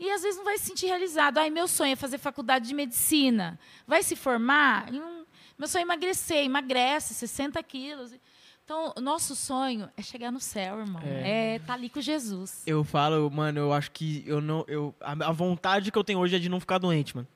E 0.00 0.10
às 0.10 0.22
vezes 0.22 0.38
não 0.38 0.44
vai 0.46 0.56
se 0.56 0.64
sentir 0.66 0.86
realizado. 0.86 1.38
Ai, 1.38 1.50
meu 1.50 1.68
sonho 1.68 1.92
é 1.92 1.96
fazer 1.96 2.16
faculdade 2.18 2.68
de 2.68 2.74
medicina. 2.74 3.58
Vai 3.86 4.02
se 4.02 4.16
formar? 4.16 4.90
Meu 5.58 5.66
sonho 5.68 5.80
é 5.80 5.82
emagrecer, 5.82 6.44
emagrece 6.44 7.12
60 7.14 7.60
quilos. 7.62 8.14
Então, 8.68 8.92
o 8.98 9.00
nosso 9.00 9.34
sonho 9.34 9.88
é 9.96 10.02
chegar 10.02 10.30
no 10.30 10.38
céu, 10.38 10.80
irmão. 10.80 11.00
É 11.02 11.56
estar 11.56 11.72
ali 11.72 11.88
com 11.88 12.02
Jesus. 12.02 12.64
Eu 12.66 12.84
falo, 12.84 13.30
mano, 13.30 13.58
eu 13.60 13.72
acho 13.72 13.90
que 13.90 14.22
eu 14.26 14.42
não. 14.42 14.62
Eu, 14.68 14.94
a, 15.00 15.12
a 15.12 15.32
vontade 15.32 15.90
que 15.90 15.96
eu 15.96 16.04
tenho 16.04 16.18
hoje 16.18 16.36
é 16.36 16.38
de 16.38 16.50
não 16.50 16.60
ficar 16.60 16.76
doente, 16.76 17.16
mano. 17.16 17.26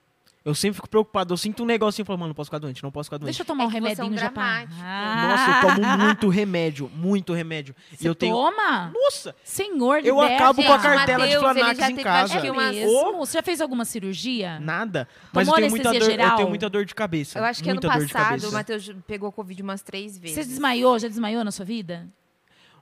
Eu 0.44 0.55
sempre 0.56 0.74
fico 0.74 0.89
preocupado. 0.89 1.32
Eu 1.32 1.36
sinto 1.36 1.62
um 1.62 1.66
negocinho 1.66 2.02
e 2.02 2.06
falo, 2.06 2.19
mano, 2.19 2.28
não 2.31 2.35
posso 2.35 2.48
ficar 2.48 2.59
doente, 2.59 2.82
não 2.82 2.90
posso 2.90 3.06
ficar 3.09 3.19
doente. 3.19 3.27
Deixa 3.27 3.43
eu 3.43 3.47
tomar 3.47 3.64
É 3.64 3.66
um 3.66 3.70
é 3.70 3.70
um 3.70 3.73
remedinho 3.74 4.19
já 4.19 4.31
pra... 4.31 4.64
dramático. 4.64 5.28
Nossa, 5.28 5.51
eu 5.51 5.74
tomo 5.74 5.98
muito 5.98 6.28
remédio, 6.28 6.90
muito 6.94 7.32
remédio. 7.32 7.77
E 7.93 7.97
Você 7.97 8.09
eu 8.09 8.14
tenho. 8.14 8.35
toma? 8.35 8.90
Nossa! 8.93 9.36
Senhor, 9.44 10.05
Eu 10.05 10.20
acabo 10.20 10.62
com 10.64 10.73
a 10.73 10.78
cartela 10.78 11.27
de 11.28 11.35
Mateus, 11.36 11.56
ele 11.56 11.60
Flanax 11.74 11.89
em 11.90 11.97
casa. 12.02 12.39
É 12.39 12.52
mesmo? 12.52 13.16
Você 13.19 13.39
já 13.39 13.43
fez 13.43 13.60
alguma 13.60 13.85
cirurgia? 13.85 14.59
Nada. 14.59 15.06
Mas 15.32 15.47
eu 15.47 15.55
Tomou 15.55 15.60
tenho 15.60 15.70
muita 15.70 15.85
dor. 15.85 15.90
anestesia 15.97 16.14
Eu 16.14 16.20
geral? 16.20 16.36
tenho 16.36 16.48
muita 16.48 16.69
dor 16.69 16.85
de 16.85 16.94
cabeça. 16.94 17.39
Eu 17.39 17.44
acho 17.44 17.62
que 17.62 17.70
ano 17.70 17.81
de 17.81 17.86
passado 17.86 18.48
o 18.48 18.52
Matheus 18.52 18.90
pegou 19.06 19.31
Covid 19.31 19.62
umas 19.62 19.82
três 19.82 20.19
vezes. 20.19 20.35
Você 20.35 20.44
desmaiou? 20.44 20.98
Já 20.98 21.06
desmaiou 21.09 21.44
na 21.44 21.52
sua 21.52 21.64
vida? 21.64 22.09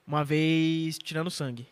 Uma 0.06 0.24
vez 0.24 0.98
tirando 0.98 1.30
sangue. 1.30 1.68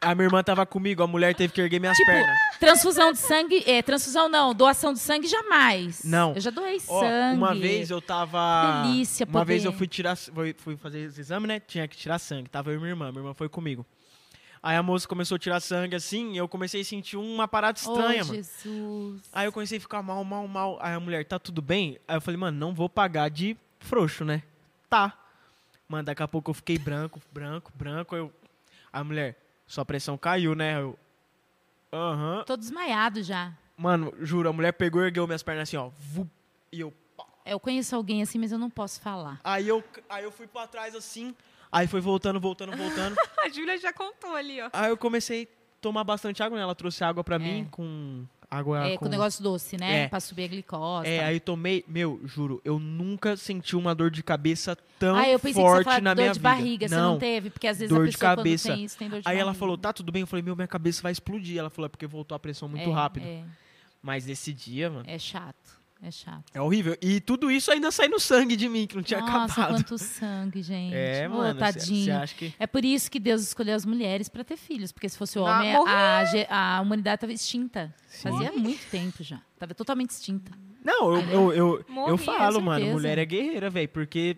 A 0.00 0.14
minha 0.14 0.26
irmã 0.26 0.44
tava 0.44 0.64
comigo, 0.64 1.02
a 1.02 1.06
mulher 1.08 1.34
teve 1.34 1.52
que 1.52 1.60
erguer 1.60 1.80
minhas 1.80 1.96
Tipo, 1.96 2.10
pernas. 2.12 2.38
transfusão 2.60 3.10
de 3.12 3.18
sangue. 3.18 3.64
É, 3.66 3.82
transfusão 3.82 4.28
não, 4.28 4.54
doação 4.54 4.92
de 4.92 5.00
sangue 5.00 5.26
jamais. 5.26 6.04
Não. 6.04 6.34
Eu 6.34 6.40
já 6.40 6.50
doei 6.50 6.80
Ó, 6.86 7.00
sangue. 7.00 7.36
uma 7.36 7.52
vez 7.54 7.90
eu 7.90 8.00
tava. 8.00 8.82
Que 8.84 8.88
delícia 8.92 9.26
Uma 9.26 9.40
poder. 9.40 9.44
vez 9.52 9.64
eu 9.64 9.72
fui 9.72 9.88
tirar. 9.88 10.16
Fui, 10.16 10.54
fui 10.56 10.76
fazer 10.76 11.00
esse 11.00 11.20
exame, 11.20 11.48
né? 11.48 11.58
Tinha 11.58 11.88
que 11.88 11.96
tirar 11.96 12.20
sangue. 12.20 12.48
Tava 12.48 12.70
eu 12.70 12.74
e 12.74 12.78
minha 12.78 12.90
irmã. 12.90 13.10
Minha 13.10 13.22
irmã 13.22 13.34
foi 13.34 13.48
comigo. 13.48 13.84
Aí 14.62 14.76
a 14.76 14.82
moça 14.82 15.06
começou 15.06 15.36
a 15.36 15.38
tirar 15.38 15.60
sangue 15.60 15.94
assim, 15.94 16.32
e 16.32 16.36
eu 16.36 16.48
comecei 16.48 16.80
a 16.80 16.84
sentir 16.84 17.16
uma 17.16 17.46
parada 17.46 17.78
estranha, 17.78 18.22
oh, 18.22 18.26
mano. 18.26 18.34
Jesus. 18.34 19.22
Aí 19.32 19.46
eu 19.46 19.52
comecei 19.52 19.78
a 19.78 19.80
ficar 19.80 20.02
mal, 20.02 20.22
mal, 20.24 20.46
mal. 20.48 20.78
Aí 20.80 20.94
a 20.94 21.00
mulher, 21.00 21.24
tá 21.24 21.38
tudo 21.38 21.62
bem? 21.62 21.96
Aí 22.08 22.16
eu 22.16 22.20
falei, 22.20 22.38
mano, 22.38 22.58
não 22.58 22.74
vou 22.74 22.88
pagar 22.88 23.30
de 23.30 23.56
frouxo, 23.78 24.24
né? 24.24 24.42
Tá. 24.90 25.12
Mano, 25.88 26.04
daqui 26.04 26.22
a 26.24 26.28
pouco 26.28 26.50
eu 26.50 26.54
fiquei 26.54 26.76
branco, 26.76 27.20
branco, 27.32 27.72
branco. 27.74 28.16
Eu... 28.16 28.32
Aí 28.92 29.00
a 29.00 29.04
mulher, 29.04 29.36
sua 29.68 29.84
pressão 29.84 30.18
caiu, 30.18 30.56
né? 30.56 30.80
Eu. 30.80 30.98
Aham. 31.92 32.42
Tô 32.44 32.56
desmaiado 32.56 33.22
já. 33.22 33.52
Mano, 33.76 34.12
juro, 34.20 34.48
a 34.48 34.52
mulher 34.52 34.72
pegou 34.72 35.02
e 35.02 35.06
ergueu 35.06 35.26
minhas 35.26 35.42
pernas 35.44 35.68
assim, 35.68 35.76
ó. 35.76 35.90
vup, 35.96 36.28
e 36.72 36.80
eu. 36.80 36.92
É, 37.44 37.52
Eu 37.54 37.60
conheço 37.60 37.94
alguém 37.94 38.20
assim, 38.22 38.38
mas 38.38 38.50
eu 38.50 38.58
não 38.58 38.68
posso 38.68 39.00
falar. 39.00 39.38
Aí 39.44 39.68
eu, 39.68 39.82
aí 40.08 40.24
eu 40.24 40.32
fui 40.32 40.46
pra 40.48 40.66
trás 40.66 40.94
assim. 40.96 41.34
Aí 41.70 41.86
foi 41.86 42.00
voltando, 42.00 42.40
voltando, 42.40 42.76
voltando. 42.76 43.14
A 43.38 43.48
Júlia 43.48 43.78
já 43.78 43.92
contou 43.92 44.34
ali, 44.34 44.60
ó. 44.60 44.68
aí 44.72 44.90
eu 44.90 44.96
comecei 44.96 45.44
a 45.44 45.80
tomar 45.80 46.02
bastante 46.02 46.42
água, 46.42 46.56
né? 46.56 46.62
Ela 46.62 46.74
trouxe 46.74 47.04
água 47.04 47.22
pra 47.22 47.36
É. 47.36 47.38
mim 47.38 47.68
com 47.70 48.24
Água 48.50 48.86
É, 48.86 48.96
com 48.96 49.04
com... 49.04 49.10
negócio 49.10 49.42
doce, 49.42 49.76
né? 49.76 50.04
É. 50.04 50.08
Pra 50.08 50.20
subir 50.20 50.44
a 50.44 50.48
glicose. 50.48 51.06
É, 51.08 51.18
tal. 51.18 51.26
aí 51.28 51.40
tomei, 51.40 51.84
meu, 51.86 52.18
juro, 52.24 52.60
eu 52.64 52.78
nunca 52.78 53.36
senti 53.36 53.76
uma 53.76 53.94
dor 53.94 54.10
de 54.10 54.22
cabeça 54.22 54.76
tão 54.98 55.16
ah, 55.16 55.28
eu 55.28 55.38
pensei 55.38 55.62
que 55.62 55.68
você 55.68 55.84
forte 55.84 56.00
na 56.00 56.14
dor 56.14 56.22
minha 56.22 56.32
de 56.32 56.38
vida. 56.38 56.48
barriga, 56.48 56.88
você 56.88 56.94
não 56.96 57.18
teve? 57.18 57.50
Porque 57.50 57.66
às 57.66 57.78
vezes 57.78 57.94
dor 57.94 58.04
a 58.04 58.06
de 58.08 58.12
pessoa 58.16 58.36
cabeça. 58.36 58.68
quando 58.70 58.76
tem 58.76 58.84
isso 58.86 58.96
tem 58.98 59.08
dor 59.10 59.20
de 59.20 59.28
Aí 59.28 59.36
ela 59.36 59.44
barriga. 59.46 59.58
falou, 59.60 59.76
tá 59.76 59.92
tudo 59.92 60.10
bem? 60.10 60.20
Eu 60.22 60.26
falei, 60.26 60.42
meu, 60.42 60.56
minha 60.56 60.66
cabeça 60.68 61.02
vai 61.02 61.12
explodir. 61.12 61.58
Ela 61.58 61.68
falou, 61.68 61.86
é 61.86 61.88
porque 61.90 62.06
voltou 62.06 62.34
a 62.34 62.38
pressão 62.38 62.68
muito 62.68 62.88
É, 62.88 62.92
rápido. 62.92 63.26
É, 63.26 63.42
Mas 64.02 64.24
nesse 64.24 64.52
dia, 64.52 64.88
mano, 64.88 65.04
é 65.06 65.18
chato, 65.18 65.77
é 66.02 66.10
chato. 66.10 66.44
é 66.54 66.60
horrível. 66.60 66.96
E 67.02 67.20
tudo 67.20 67.50
isso 67.50 67.70
ainda 67.72 67.90
sai 67.90 68.08
no 68.08 68.20
sangue 68.20 68.56
de 68.56 68.68
mim, 68.68 68.86
que 68.86 68.94
não 68.96 69.02
tinha 69.02 69.20
Nossa, 69.20 69.52
acabado. 69.62 69.74
quanto 69.74 69.98
sangue, 69.98 70.62
gente. 70.62 70.94
É, 70.94 71.28
Ô, 71.28 71.34
mano, 71.34 71.54
você 71.54 71.58
tadinho. 71.58 72.16
acha 72.16 72.34
que... 72.34 72.54
É 72.58 72.66
por 72.66 72.84
isso 72.84 73.10
que 73.10 73.18
Deus 73.18 73.42
escolheu 73.42 73.74
as 73.74 73.84
mulheres 73.84 74.28
pra 74.28 74.44
ter 74.44 74.56
filhos, 74.56 74.92
porque 74.92 75.08
se 75.08 75.18
fosse 75.18 75.38
o 75.38 75.44
Não, 75.44 75.52
homem, 75.52 75.74
a, 76.48 76.76
a 76.76 76.80
humanidade 76.80 77.20
tava 77.20 77.32
extinta. 77.32 77.94
Sim. 78.08 78.30
Fazia 78.30 78.52
muito 78.52 78.84
tempo 78.90 79.22
já. 79.24 79.40
Tava 79.58 79.74
totalmente 79.74 80.10
extinta. 80.10 80.52
Não, 80.84 81.14
eu, 81.16 81.22
eu, 81.30 81.52
eu, 81.52 81.84
eu 82.08 82.16
falo, 82.16 82.60
mano, 82.62 82.86
mulher 82.86 83.18
é 83.18 83.24
guerreira, 83.24 83.68
velho, 83.68 83.88
porque 83.88 84.36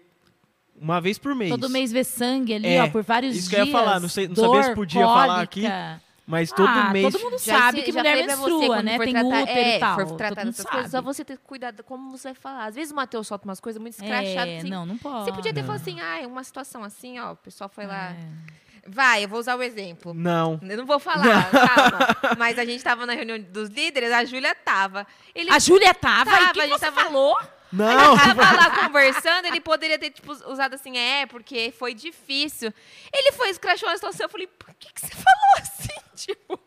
uma 0.74 0.98
vez 1.00 1.18
por 1.18 1.34
mês. 1.34 1.50
Todo 1.50 1.68
mês 1.68 1.92
vê 1.92 2.02
sangue 2.02 2.54
ali, 2.54 2.66
É, 2.68 2.82
ó, 2.82 2.88
por 2.88 3.02
vários 3.02 3.36
isso 3.36 3.50
que 3.50 3.56
eu 3.56 3.64
dias. 3.64 3.68
ia 3.68 3.72
falar, 3.84 4.00
não 4.00 4.08
sei- 4.08 4.26
não 4.26 4.34
dor, 4.34 4.46
sabia 4.46 4.62
se 4.70 4.74
podia 4.74 5.02
falar 5.04 5.42
aqui, 5.42 5.60
cólica. 5.60 6.02
Mas 6.30 6.50
todo 6.52 6.66
ah, 6.68 6.90
mês. 6.92 7.12
todo 7.12 7.22
mundo 7.22 7.38
Já 7.38 7.58
sabe 7.58 7.78
se- 7.80 7.84
que 7.84 7.92
já 7.92 8.00
mulher 8.00 8.10
falei 8.12 8.26
pra 8.26 8.36
você, 8.36 8.50
menstrua, 8.50 8.66
quando 8.76 8.84
né? 8.86 8.96
for 8.96 9.04
Tem 9.04 9.12
tratar- 9.14 9.42
útero 9.42 9.58
é, 9.58 9.76
e 9.76 9.80
tal. 9.80 9.94
for 10.06 10.16
tratar 10.16 10.44
dessas 10.44 10.64
coisas, 10.66 10.90
só 10.90 10.96
sabe. 10.98 11.04
você 11.06 11.24
ter 11.24 11.38
cuidado 11.38 11.82
como 11.84 12.10
você 12.10 12.28
vai 12.28 12.34
falar. 12.34 12.64
Às 12.66 12.74
vezes 12.76 12.92
o 12.92 12.96
Matheus 12.96 13.26
solta 13.26 13.44
umas 13.46 13.60
coisas 13.60 13.80
muito 13.82 13.94
escrachadas, 13.94 14.48
É, 14.48 14.58
assim. 14.58 14.70
não, 14.70 14.86
não 14.86 14.96
pode. 14.96 15.24
Você 15.24 15.32
podia 15.32 15.52
ter 15.52 15.60
Não. 15.60 15.66
falado 15.66 15.80
assim, 15.82 16.00
ah, 16.00 16.26
uma 16.26 16.44
situação 16.44 16.82
assim, 16.84 17.18
ó, 17.18 17.32
o 17.32 17.36
pessoal 17.36 17.68
foi 17.68 17.86
lá. 17.86 18.10
É. 18.12 18.60
Vai, 18.88 19.24
eu 19.24 19.28
vou 19.28 19.38
usar 19.38 19.56
o 19.56 19.62
exemplo. 19.62 20.14
Não. 20.14 20.58
Eu 20.62 20.76
não 20.78 20.86
vou 20.86 20.98
falar, 20.98 21.50
calma. 21.50 22.34
Mas 22.38 22.58
a 22.58 22.64
gente 22.64 22.82
tava 22.82 23.04
na 23.04 23.12
reunião 23.12 23.38
dos 23.38 23.68
líderes, 23.68 24.10
a 24.10 24.24
Júlia 24.24 24.54
tava. 24.54 25.06
Ele 25.34 25.50
A 25.50 25.58
Júlia 25.58 25.92
tava, 25.92 26.30
Tava, 26.30 26.42
e 26.42 26.46
o 26.46 26.52
que 26.52 26.60
a 26.60 26.66
gente 26.66 26.78
você 26.78 26.86
tava- 26.86 27.02
falou? 27.02 27.36
Não! 27.72 28.16
tava 28.16 28.42
lá 28.42 28.70
conversando, 28.86 29.46
ele 29.46 29.60
poderia 29.60 29.98
ter 29.98 30.10
tipo, 30.10 30.32
usado 30.32 30.74
assim, 30.74 30.96
é, 30.98 31.26
porque 31.26 31.72
foi 31.78 31.94
difícil. 31.94 32.72
Ele 33.12 33.32
foi 33.32 33.50
escrachou 33.50 33.88
a 33.88 33.94
situação, 33.94 34.26
eu 34.26 34.30
falei, 34.30 34.46
por 34.46 34.74
que, 34.74 34.92
que 34.92 35.00
você 35.00 35.14
falou 35.14 35.56
assim? 35.58 35.90
Tipo, 36.20 36.60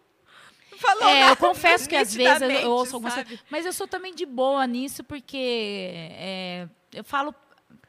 falou 0.79 1.07
É, 1.07 1.29
eu 1.29 1.37
confesso 1.37 1.87
que 1.87 1.95
às 1.95 2.11
vezes 2.15 2.41
eu, 2.41 2.71
ouço 2.71 2.95
algumas 2.95 3.13
coisas. 3.13 3.39
Mas 3.51 3.67
eu 3.67 3.71
sou 3.73 3.87
também 3.87 4.15
de 4.15 4.25
boa 4.25 4.65
nisso, 4.65 5.03
porque 5.03 5.91
é, 5.93 6.67
eu 6.91 7.03
falo 7.03 7.35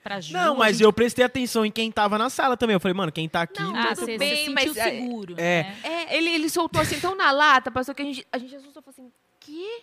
pra 0.02 0.20
Ju. 0.20 0.34
Não, 0.34 0.54
mas 0.56 0.76
gente- 0.76 0.84
eu 0.84 0.92
prestei 0.92 1.24
atenção 1.24 1.64
em 1.64 1.70
quem 1.72 1.90
tava 1.90 2.18
na 2.18 2.28
sala 2.28 2.54
também. 2.54 2.74
Eu 2.74 2.80
falei, 2.80 2.94
mano, 2.94 3.10
quem 3.10 3.26
tá 3.26 3.42
aqui. 3.42 3.62
Não, 3.62 3.74
Ah, 3.74 3.94
tudo 3.94 4.04
você, 4.04 4.18
bem, 4.18 4.36
sentiu 4.36 4.52
mas, 4.52 4.76
é, 4.76 4.90
seguro. 4.90 5.34
é. 5.38 5.62
né? 5.62 5.76
É, 5.82 6.16
ele, 6.18 6.28
ele 6.30 6.50
soltou 6.50 6.82
assim 6.82 7.00
tão 7.00 7.14
na 7.14 7.30
lata, 7.30 7.70
passou 7.70 7.94
que 7.94 8.02
a 8.02 8.04
gente, 8.04 8.26
a 8.30 8.36
gente 8.36 8.54
assustou, 8.54 8.82
falou 8.82 8.94
assim, 8.98 9.10
que? 9.40 9.82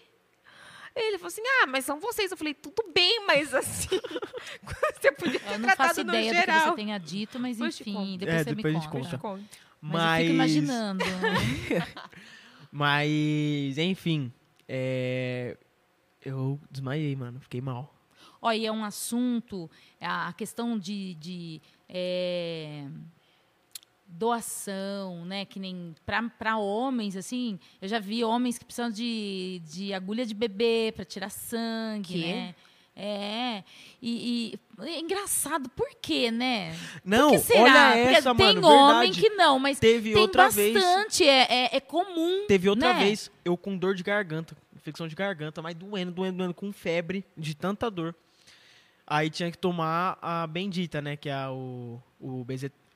Ele 0.95 1.17
falou 1.17 1.27
assim, 1.29 1.41
ah, 1.63 1.67
mas 1.67 1.85
são 1.85 1.99
vocês. 1.99 2.29
Eu 2.31 2.37
falei, 2.37 2.53
tudo 2.53 2.83
bem, 2.93 3.25
mas 3.25 3.53
assim, 3.53 3.87
você 4.99 5.11
podia 5.11 5.39
ter 5.39 5.53
Eu 5.53 5.59
não 5.59 5.67
tratado 5.67 5.89
faço 5.89 6.03
no 6.03 6.09
ideia 6.13 6.31
do 6.31 6.35
que 6.35 6.39
geral. 6.51 6.69
você 6.69 6.75
tenha 6.75 6.97
dito, 6.97 7.39
mas 7.39 7.59
enfim, 7.59 8.17
depois 8.17 8.35
É, 8.35 8.43
você 8.43 8.55
depois 8.55 8.75
a 8.75 8.77
me 8.77 8.83
gente 8.83 8.91
conta. 8.91 9.17
conta. 9.17 9.43
Mas, 9.81 9.93
Mas. 9.93 10.19
eu 10.19 10.23
fico 10.25 10.35
imaginando. 10.35 11.05
Mas, 12.71 13.77
enfim. 13.77 14.31
É... 14.67 15.57
Eu 16.23 16.59
desmaiei, 16.69 17.15
mano. 17.15 17.39
Fiquei 17.39 17.61
mal. 17.61 17.93
Olha, 18.41 18.57
e 18.57 18.65
é 18.65 18.71
um 18.71 18.83
assunto, 18.83 19.69
a 19.99 20.31
questão 20.33 20.77
de, 20.77 21.15
de, 21.15 21.61
é, 21.87 22.85
doação, 24.11 25.25
né? 25.25 25.45
Que 25.45 25.59
nem 25.59 25.95
para 26.37 26.57
homens, 26.57 27.15
assim, 27.15 27.59
eu 27.81 27.87
já 27.87 27.99
vi 27.99 28.23
homens 28.23 28.57
que 28.57 28.65
precisam 28.65 28.91
de, 28.91 29.61
de 29.65 29.93
agulha 29.93 30.25
de 30.25 30.33
bebê 30.33 30.91
para 30.95 31.05
tirar 31.05 31.29
sangue, 31.29 32.21
Quê? 32.21 32.33
né? 32.33 32.55
É, 32.93 33.63
e, 34.01 34.53
e 34.79 34.85
é 34.85 34.99
engraçado, 34.99 35.69
por 35.69 35.89
quê, 36.01 36.29
né? 36.29 36.75
Não, 37.05 37.31
que 37.31 37.53
olha 37.53 38.03
Porque 38.03 38.15
essa, 38.17 38.35
tem 38.35 38.55
mano. 38.55 38.67
homem 38.67 39.11
verdade. 39.11 39.21
que 39.21 39.29
não, 39.29 39.57
mas 39.57 39.79
Teve 39.79 40.11
tem 40.13 40.21
outra 40.21 40.49
vez. 40.49 40.73
bastante, 40.73 41.23
é, 41.23 41.47
é, 41.49 41.77
é 41.77 41.79
comum. 41.79 42.45
Teve 42.47 42.69
outra 42.69 42.93
né? 42.93 43.05
vez, 43.05 43.31
eu 43.45 43.55
com 43.55 43.77
dor 43.77 43.95
de 43.95 44.03
garganta, 44.03 44.55
infecção 44.75 45.07
de 45.07 45.15
garganta, 45.15 45.61
mas 45.61 45.73
doendo, 45.73 46.11
doendo, 46.11 46.37
doendo, 46.37 46.53
com 46.53 46.71
febre, 46.73 47.23
de 47.37 47.55
tanta 47.55 47.89
dor. 47.89 48.13
Aí 49.07 49.29
tinha 49.29 49.49
que 49.49 49.57
tomar 49.57 50.17
a 50.21 50.45
bendita, 50.45 51.01
né? 51.01 51.15
Que 51.15 51.29
é 51.29 51.47
o, 51.47 51.99
o 52.19 52.43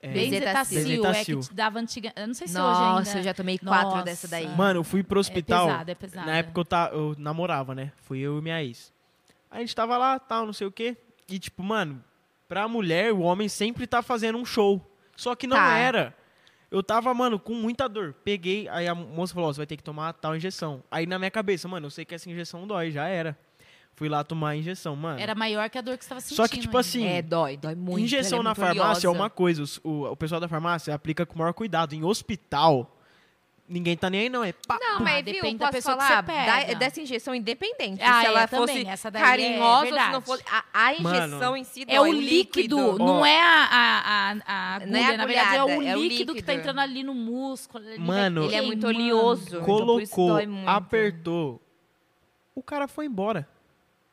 é, 0.06 0.14
Bezetacil. 0.14 0.84
Bezetacil, 0.84 1.40
é 1.40 1.42
que 1.42 1.48
te 1.50 1.54
dava 1.56 1.80
antiga. 1.80 2.14
Eu 2.16 2.28
não 2.28 2.34
sei 2.34 2.48
se 2.48 2.54
hoje 2.54 2.64
Nossa, 2.64 3.10
ainda. 3.10 3.20
eu 3.20 3.24
já 3.24 3.34
tomei 3.34 3.58
quatro 3.58 3.90
Nossa. 3.90 4.04
dessa 4.04 4.28
daí. 4.28 4.48
Mano, 4.56 4.80
eu 4.80 4.84
fui 4.84 5.04
pro 5.04 5.20
hospital. 5.20 5.68
É 5.68 5.72
pesado, 5.72 5.92
é 5.92 5.96
pesado. 5.96 6.28
Na 6.28 6.38
época 6.38 6.60
eu, 6.62 6.66
ta, 6.66 6.90
eu 6.94 7.16
namorava, 7.18 7.74
né? 7.76 7.92
Fui 8.04 8.20
eu 8.20 8.40
e 8.40 8.42
minha 8.42 8.64
ex. 8.64 8.94
A 9.50 9.60
gente 9.60 9.76
tava 9.76 9.98
lá, 9.98 10.20
tal, 10.20 10.46
não 10.46 10.54
sei 10.54 10.68
o 10.68 10.72
quê. 10.72 10.98
E, 11.30 11.40
tipo, 11.40 11.64
mano, 11.64 12.04
pra 12.48 12.68
mulher, 12.68 13.12
o 13.14 13.20
homem 13.22 13.48
sempre 13.50 13.88
tá 13.88 14.02
fazendo 14.02 14.38
um 14.38 14.46
show. 14.46 14.82
Só 15.16 15.34
que 15.36 15.48
não 15.48 15.58
Tá. 15.58 15.78
era. 15.78 16.16
Eu 16.70 16.84
tava, 16.84 17.14
mano, 17.14 17.40
com 17.40 17.54
muita 17.54 17.88
dor. 17.88 18.14
Peguei, 18.24 18.68
aí 18.70 18.88
a 18.88 18.94
moça 18.94 19.34
falou, 19.34 19.50
ó, 19.50 19.54
você 19.54 19.58
vai 19.58 19.66
ter 19.68 19.78
que 19.78 19.84
tomar 19.84 20.12
tal 20.14 20.36
injeção. 20.36 20.84
Aí 20.92 21.06
na 21.06 21.18
minha 21.18 21.32
cabeça, 21.32 21.68
mano, 21.68 21.86
eu 21.86 21.90
sei 21.92 22.04
que 22.04 22.14
essa 22.14 22.30
injeção 22.30 22.68
dói, 22.68 22.92
já 22.92 23.08
era. 23.08 23.38
Fui 23.96 24.10
lá 24.10 24.24
tomar 24.26 24.50
a 24.50 24.56
injeção, 24.58 24.94
mano. 24.96 25.20
Era 25.20 25.34
maior 25.34 25.70
que 25.70 25.78
a 25.78 25.82
dor 25.82 25.98
que 25.98 26.04
você 26.04 26.08
estava 26.08 26.20
sentindo. 26.20 26.36
Só 26.36 26.48
que, 26.50 26.60
tipo 26.60 26.76
ainda. 26.76 26.80
assim, 26.82 27.06
É, 27.08 27.22
dói, 27.22 27.56
dói 27.56 27.76
muito. 27.76 28.02
injeção 28.02 28.40
ela 28.40 28.42
é 28.42 28.44
na 28.44 28.50
muito 28.50 28.60
farmácia 28.60 29.08
é 29.08 29.10
oleosa. 29.10 29.24
uma 29.24 29.30
coisa. 29.30 29.64
O, 29.84 30.04
o 30.12 30.16
pessoal 30.18 30.42
da 30.42 30.50
farmácia 30.50 30.94
aplica 30.94 31.26
com 31.26 31.36
o 31.36 31.38
maior 31.40 31.54
cuidado. 31.54 31.94
Em 31.96 32.04
hospital, 32.04 32.94
ninguém 33.70 33.96
tá 33.96 34.10
nem 34.10 34.20
aí, 34.24 34.30
não. 34.30 34.44
É 34.44 34.52
pá, 34.52 34.78
Não, 34.82 34.98
Ah, 34.98 35.00
mas 35.00 35.24
viu, 35.24 35.36
depende 35.36 35.60
posso 35.60 35.72
pessoa 35.72 35.96
que 35.96 36.04
falar, 36.04 36.26
você 36.26 36.30
pega. 36.30 36.74
da- 36.74 36.80
dessa 36.80 37.00
injeção 37.00 37.34
independente. 37.34 38.04
Ah, 38.04 38.20
se 38.20 38.26
é, 38.26 38.30
ela 38.30 38.48
também, 38.50 38.68
fosse 38.80 38.88
essa 38.90 39.10
daí 39.10 39.22
é 39.22 39.26
carinhosa 39.26 39.86
ou 39.86 40.00
se 40.02 40.12
não 40.12 40.22
fosse. 40.22 40.44
A, 40.52 40.64
a 40.74 40.94
injeção 40.94 41.40
Mano, 41.52 41.56
em 41.58 41.64
si 41.64 41.86
É 41.88 42.02
o 42.02 42.04
dói, 42.04 42.12
líquido, 42.20 42.78
Ó. 42.78 42.98
não 42.98 43.26
é 43.26 43.40
a, 43.42 43.46
a, 43.72 44.32
a, 44.32 44.36
a 44.46 44.76
agulha. 44.76 44.92
Não 44.92 45.00
é 45.00 45.14
a 45.14 45.18
Na 45.18 45.26
verdade, 45.26 45.56
é 45.56 45.64
o, 45.64 45.70
é 45.84 45.96
o 45.96 46.02
líquido, 46.04 46.36
que 46.36 46.42
tá 46.44 46.52
líquido. 46.52 46.70
entrando 46.70 46.80
ali 46.82 47.02
no 47.02 47.14
músculo. 47.16 47.82
ali 47.88 47.98
Mano, 47.98 48.44
Ele 48.44 48.56
é 48.56 48.62
muito 48.62 48.86
oleoso. 48.86 49.48
então 49.48 49.64
colocou, 49.64 50.28
dói 50.34 50.46
muito. 50.48 50.68
apertou. 50.68 51.62
O 52.54 52.62
cara 52.62 52.90
foi 52.90 53.06
embora. 53.06 53.48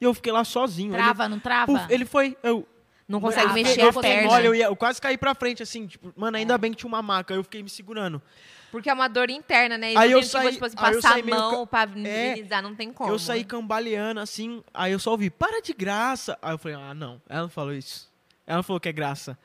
E 0.03 0.05
eu 0.05 0.13
fiquei 0.13 0.33
lá 0.33 0.43
sozinho. 0.43 0.93
Trava, 0.93 1.29
não 1.29 1.37
Ele, 1.37 1.43
trava? 1.43 1.67
puf, 1.79 1.87
ele 1.93 2.05
foi. 2.05 2.37
Eu, 2.43 2.67
Não 3.09 3.21
consegue 3.21 3.51
Ah, 3.51 3.53
mexer 3.53 3.81
eu 3.83 3.89
a 3.91 3.93
perna. 4.01 4.31
Olha, 4.31 4.47
eu, 4.47 4.55
ia, 4.55 4.65
eu 4.67 4.75
quase 4.77 5.01
caí 5.01 5.17
pra 5.19 5.35
frente, 5.35 5.63
assim. 5.63 5.87
Tipo, 5.87 6.13
mano, 6.17 6.37
É. 6.37 6.41
ainda 6.41 6.57
bem 6.59 6.71
que 6.73 6.79
tinha 6.79 6.89
uma 6.89 7.03
maca. 7.03 7.33
Eu 7.35 7.43
fiquei 7.45 7.63
me 7.63 7.69
segurando. 7.69 8.21
Porque 8.71 8.89
é 8.89 8.93
uma 8.93 9.07
dor 9.07 9.29
interna, 9.29 9.77
né? 9.77 9.93
E 9.93 9.97
Aí 9.97 10.11
não 10.11 10.19
eu 10.19 10.23
saí- 10.25 10.53
tipo, 10.53 10.65
assim, 10.65 10.77
aí 10.79 10.93
eu 10.95 10.97
passar 11.03 11.11
saí 11.13 11.21
a 11.21 11.25
meio 11.25 11.37
mão 11.37 11.67
ca- 11.67 11.67
pra 11.67 11.83
É, 11.83 11.87
minimizar, 12.33 12.63
não 12.63 12.75
tem 12.75 12.91
como. 12.93 13.11
Eu 13.13 13.19
saí 13.19 13.45
cambaleando, 13.45 14.19
assim. 14.19 14.63
Aí 14.73 14.93
eu 14.93 14.99
só 14.99 15.11
ouvi, 15.13 15.29
para 15.31 15.61
de 15.61 15.73
graça. 15.75 16.39
Aí 16.43 16.53
eu 16.55 16.59
falei, 16.59 16.77
ah, 16.81 16.95
não. 16.95 17.21
Ela 17.29 17.43
não 17.43 17.49
falou 17.51 17.73
isso. 17.75 18.11
Ela 18.47 18.63
falou 18.63 18.81
que 18.81 18.89
é 18.89 18.93
graça. 18.93 19.39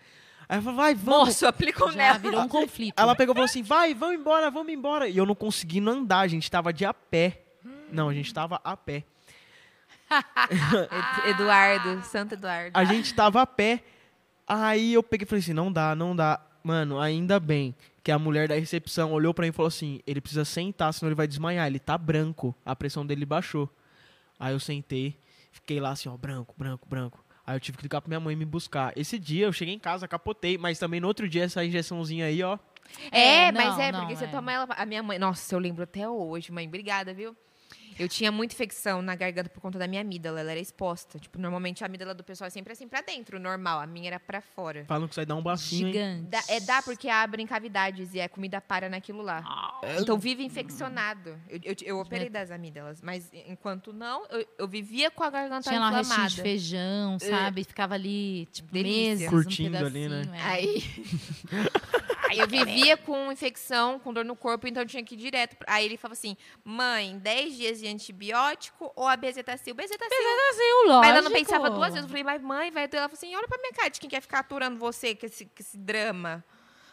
Aí 0.48 0.58
eu 0.60 0.62
falei, 0.62 0.78
vai, 0.78 0.96
vamos. 0.96 1.28
Moço, 1.28 1.46
aplicou 1.46 1.92
Já 1.92 1.98
nela. 1.98 2.18
virou 2.20 2.42
um 2.42 2.48
conflito. 2.48 2.94
Ela 2.98 3.16
pegou 3.16 3.34
e 3.34 3.36
falou 3.36 3.46
assim, 3.46 3.64
vai, 3.64 3.94
vamos 3.94 4.16
embora, 4.16 4.50
vamos 4.50 4.72
embora. 4.72 5.10
E 5.10 5.18
eu 5.18 5.26
não 5.26 5.36
conseguindo 5.36 5.90
andar, 5.92 6.20
a 6.20 6.28
gente 6.28 6.50
tava 6.50 6.72
de 6.72 6.86
a 6.86 6.94
pé. 6.94 7.42
Não, 7.92 8.08
a 8.10 8.14
gente 8.14 8.34
tava 8.34 8.60
a 8.64 8.78
pé. 8.78 9.04
Ed- 10.50 11.30
Eduardo, 11.32 12.02
Santo 12.04 12.34
Eduardo. 12.34 12.72
A 12.78 12.84
gente 12.86 13.14
tava 13.14 13.42
a 13.42 13.48
pé. 13.48 13.84
Aí 14.48 14.94
eu 14.94 15.04
peguei 15.04 15.26
e 15.26 15.28
falei 15.28 15.42
assim, 15.42 15.54
não 15.54 15.72
dá, 15.72 15.96
não 15.96 16.16
dá. 16.16 16.40
Mano, 16.64 17.00
ainda 17.00 17.40
bem 17.40 17.76
que 18.04 18.12
a 18.12 18.18
mulher 18.20 18.48
da 18.48 18.56
recepção 18.56 19.12
olhou 19.12 19.34
pra 19.34 19.44
mim 19.44 19.50
e 19.50 19.54
falou 19.54 19.68
assim, 19.68 20.00
ele 20.08 20.22
precisa 20.22 20.46
sentar, 20.46 20.94
senão 20.94 21.10
ele 21.10 21.16
vai 21.16 21.28
desmaiar. 21.28 21.68
Ele 21.68 21.80
tá 21.80 21.98
branco, 21.98 22.56
a 22.66 22.76
pressão 22.76 23.06
dele 23.06 23.26
baixou. 23.26 23.70
Aí 24.40 24.54
eu 24.54 24.60
sentei, 24.60 25.18
fiquei 25.52 25.80
lá 25.80 25.92
assim, 25.92 26.08
ó, 26.10 26.16
branco, 26.16 26.54
branco, 26.58 26.88
branco. 26.88 27.24
Aí 27.46 27.56
eu 27.56 27.60
tive 27.60 27.78
que 27.78 27.84
ligar 27.84 28.02
pra 28.02 28.08
minha 28.10 28.20
mãe 28.20 28.36
me 28.36 28.46
buscar. 28.46 28.92
Esse 28.98 29.18
dia 29.18 29.46
eu 29.46 29.54
cheguei 29.54 29.74
em 29.74 29.80
casa, 29.80 30.08
capotei, 30.08 30.58
mas 30.58 30.78
também 30.80 31.00
no 31.00 31.08
outro 31.08 31.28
dia 31.28 31.44
essa 31.44 31.64
injeçãozinha 31.64 32.26
aí, 32.26 32.42
ó. 32.44 32.58
É, 33.12 33.48
É, 33.48 33.52
mas 33.52 33.66
não, 33.76 33.82
é, 33.82 33.92
não, 33.92 34.00
porque 34.02 34.16
você 34.16 34.26
é. 34.26 34.28
toma 34.28 34.52
ela. 34.52 34.66
A 34.78 34.86
minha 34.86 35.04
mãe. 35.04 35.18
Nossa, 35.20 35.54
eu 35.56 35.60
lembro 35.60 35.84
até 35.84 36.08
hoje, 36.08 36.52
mãe. 36.52 36.68
Obrigada, 36.68 37.14
viu? 37.14 37.36
Eu 37.99 38.07
tinha 38.07 38.32
muita 38.32 38.53
infecção 38.53 39.02
na 39.02 39.15
garganta 39.15 39.49
por 39.49 39.60
conta 39.61 39.80
da 39.80 39.88
minha 39.88 40.02
amígdala. 40.02 40.40
Ela 40.40 40.52
era 40.52 40.60
exposta. 40.60 41.18
Tipo, 41.19 41.40
normalmente 41.40 41.84
a 41.84 41.88
amígdala 41.88 42.14
do 42.14 42.24
pessoal 42.24 42.48
é 42.48 42.49
sempre 42.52 42.74
assim 42.74 42.88
pra 42.88 43.02
dentro, 43.02 43.40
normal. 43.40 43.80
A 43.80 43.88
minha 43.88 44.07
era 44.07 44.19
pra 44.19 44.40
fora. 44.41 44.86
Falam 44.88 45.07
que 45.07 45.15
você 45.15 45.22
vai 45.22 45.26
dar 45.26 45.36
um 45.36 45.41
bacinho? 45.41 45.88
Gigante. 45.88 46.24
Dá- 46.30 46.44
é 46.49 46.60
dá 46.60 46.82
porque 46.82 47.10
abrem 47.10 47.45
cavidades 47.48 48.14
e 48.14 48.22
a 48.22 48.30
comida 48.30 48.61
para 48.61 48.90
naquilo 48.90 49.22
lá. 49.22 49.44
Então 49.99 50.18
vive 50.19 50.44
infeccionado. 50.44 51.40
Eu, 51.49 51.60
eu, 51.64 51.76
eu 51.84 51.99
operei 51.99 52.30
das 52.30 52.52
amígdalas, 52.52 53.02
mas 53.02 53.30
enquanto 53.34 53.91
não, 53.94 54.26
eu, 54.28 54.45
eu 54.60 54.68
vivia 54.68 55.10
com 55.11 55.24
a 55.24 55.30
garganta 55.30 55.69
Tinha 55.69 55.80
lá 55.80 55.90
um 55.90 55.94
restinho 55.94 56.14
inflamada. 56.14 56.36
de 56.36 56.41
feijão, 56.41 57.19
sabe? 57.19 57.64
Ficava 57.64 57.94
ali, 57.95 58.48
tipo, 58.52 58.72
Delícia. 58.72 59.10
meses. 59.10 59.30
Curtindo 59.30 59.78
um 59.78 59.86
ali, 59.86 60.07
né? 60.10 60.22
é. 60.34 60.41
Aí, 60.41 60.84
aí 61.52 61.68
eu 62.32 62.48
vivia 62.48 62.98
com 62.98 63.32
infecção, 63.32 63.99
com 63.99 64.14
dor 64.14 64.26
no 64.26 64.36
corpo, 64.36 64.68
então 64.68 64.84
eu 64.84 64.88
tinha 64.88 65.04
que 65.04 65.16
ir 65.16 65.18
direto. 65.18 65.56
Aí 65.68 65.86
ele 65.86 65.98
falava 65.98 66.14
assim: 66.14 66.36
mãe, 66.64 67.18
10 67.20 67.56
dias 67.56 67.80
de 67.80 67.88
antibiótico 67.88 68.91
ou 68.95 69.08
a 69.08 69.16
bezetacil? 69.16 69.76
Bezetacil. 69.76 70.18
Assim, 70.49 70.88
lógico. 70.88 70.99
Mas 70.99 71.10
ela 71.10 71.22
não 71.22 71.32
pensava 71.32 71.70
duas 71.70 71.94
vezes. 71.94 72.04
Eu 72.04 72.10
falei, 72.10 72.24
mas 72.24 72.41
mãe, 72.41 72.72
vai. 72.72 72.84
Ela 72.84 73.10
falou 73.10 73.14
assim: 73.14 73.36
olha 73.36 73.48
pra 73.48 73.58
minha 73.58 73.74
cara 73.74 73.90
de 73.90 73.99
quem 73.99 74.10
quer 74.10 74.22
ficar 74.22 74.40
aturando 74.40 74.78
você 74.78 75.16
com 75.16 75.26
esse, 75.26 75.45
com 75.45 75.60
esse 75.60 75.78
drama. 75.78 76.44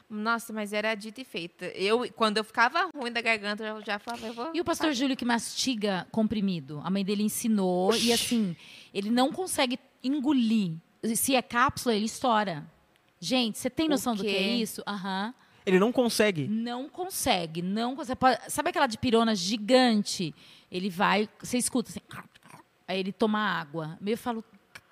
Nossa, 0.09 0.53
mas 0.53 0.73
era 0.73 0.95
dito 0.95 1.21
e 1.21 1.25
feito. 1.25 1.65
Eu, 1.65 2.13
quando 2.13 2.37
eu 2.37 2.45
ficava 2.45 2.89
ruim 2.95 3.11
da 3.11 3.21
garganta, 3.21 3.65
eu 3.65 3.81
já 3.83 3.99
falava, 3.99 4.27
eu 4.27 4.35
vou. 4.35 4.51
E 4.55 4.61
o 4.61 4.65
pastor 4.65 4.93
Júlio 4.93 5.17
que 5.17 5.25
mastiga 5.25 6.07
comprimido? 6.11 6.81
A 6.85 6.91
mãe 6.91 7.05
dele 7.05 7.23
ensinou 7.23 7.95
e 7.97 8.13
assim, 8.13 8.55
ele 8.93 9.11
não 9.11 9.33
consegue 9.33 9.79
engolir. 10.03 10.77
Se 11.15 11.35
é 11.35 11.43
cápsula, 11.43 11.95
ele 11.95 12.05
estoura. 12.05 12.67
Gente, 13.25 13.59
você 13.59 13.71
tem 13.71 13.89
noção 13.89 14.15
do 14.15 14.23
que 14.23 14.29
é 14.29 14.57
isso? 14.57 14.83
Aham. 14.87 15.33
Ele 15.67 15.79
não 15.79 15.91
consegue. 15.91 16.47
Não 16.47 16.89
consegue, 16.91 17.63
não 17.63 17.97
consegue. 17.97 18.17
Pode- 18.19 18.39
Sabe 18.51 18.69
aquela 18.69 18.87
de 18.87 18.99
pirona 18.99 19.35
gigante? 19.35 20.35
Ele 20.71 20.91
vai, 20.91 21.27
você 21.43 21.57
escuta 21.57 21.89
assim, 21.91 22.01
aí 22.87 23.01
ele 23.01 23.13
toma 23.13 23.39
água. 23.39 23.99
Eu 24.05 24.19
falo, 24.19 24.45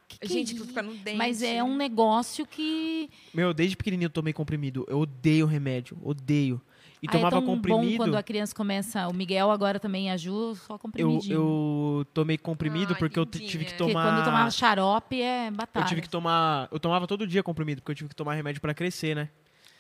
que 0.09 0.19
que 0.19 0.29
Gente, 0.29 0.55
é 0.55 0.57
tudo 0.57 0.69
fica 0.69 0.83
no 0.83 0.95
dente. 0.95 1.17
Mas 1.19 1.43
é 1.43 1.63
um 1.63 1.77
negócio 1.77 2.47
que 2.47 3.11
Meu, 3.35 3.53
desde 3.53 3.77
pequenininho 3.77 4.07
eu 4.07 4.11
tomei 4.11 4.33
comprimido. 4.33 4.87
Eu 4.89 5.01
odeio 5.01 5.45
remédio. 5.45 5.99
Odeio. 6.03 6.59
E 7.03 7.09
Ah, 7.09 7.11
tomava 7.13 7.37
é 7.37 7.41
tão 7.41 7.47
bom 7.47 7.55
comprimido. 7.57 7.97
quando 7.97 8.15
a 8.17 8.23
criança 8.23 8.55
começa. 8.55 9.09
O 9.09 9.13
Miguel 9.13 9.51
agora 9.51 9.81
também 9.81 10.09
a 10.11 10.17
Ju, 10.17 10.55
só 10.55 10.75
Eu, 10.75 10.79
comprimidinho. 10.79 11.35
eu 11.35 12.07
tomei 12.15 12.39
comprimido 12.39 12.93
Ai, 12.93 12.99
porque 12.99 13.19
eu 13.19 13.27
tive 13.27 13.65
que 13.65 13.75
Porque 13.75 13.93
tomar. 13.93 14.07
quando 14.07 14.19
eu 14.19 14.25
tomava 14.25 14.51
xarope 14.53 15.21
é 15.21 15.51
batalha. 15.51 15.83
Eu 15.85 15.89
tive 15.89 16.01
que 16.03 16.09
tomar. 16.09 16.69
Eu 16.71 16.79
tomava 16.79 17.07
todo 17.09 17.27
dia 17.27 17.43
comprimido, 17.43 17.83
porque 17.83 17.91
eu 17.91 17.97
tive 17.97 18.09
que 18.09 18.15
tomar 18.15 18.35
remédio 18.35 18.61
pra 18.61 18.73
crescer, 18.73 19.17
né? 19.17 19.29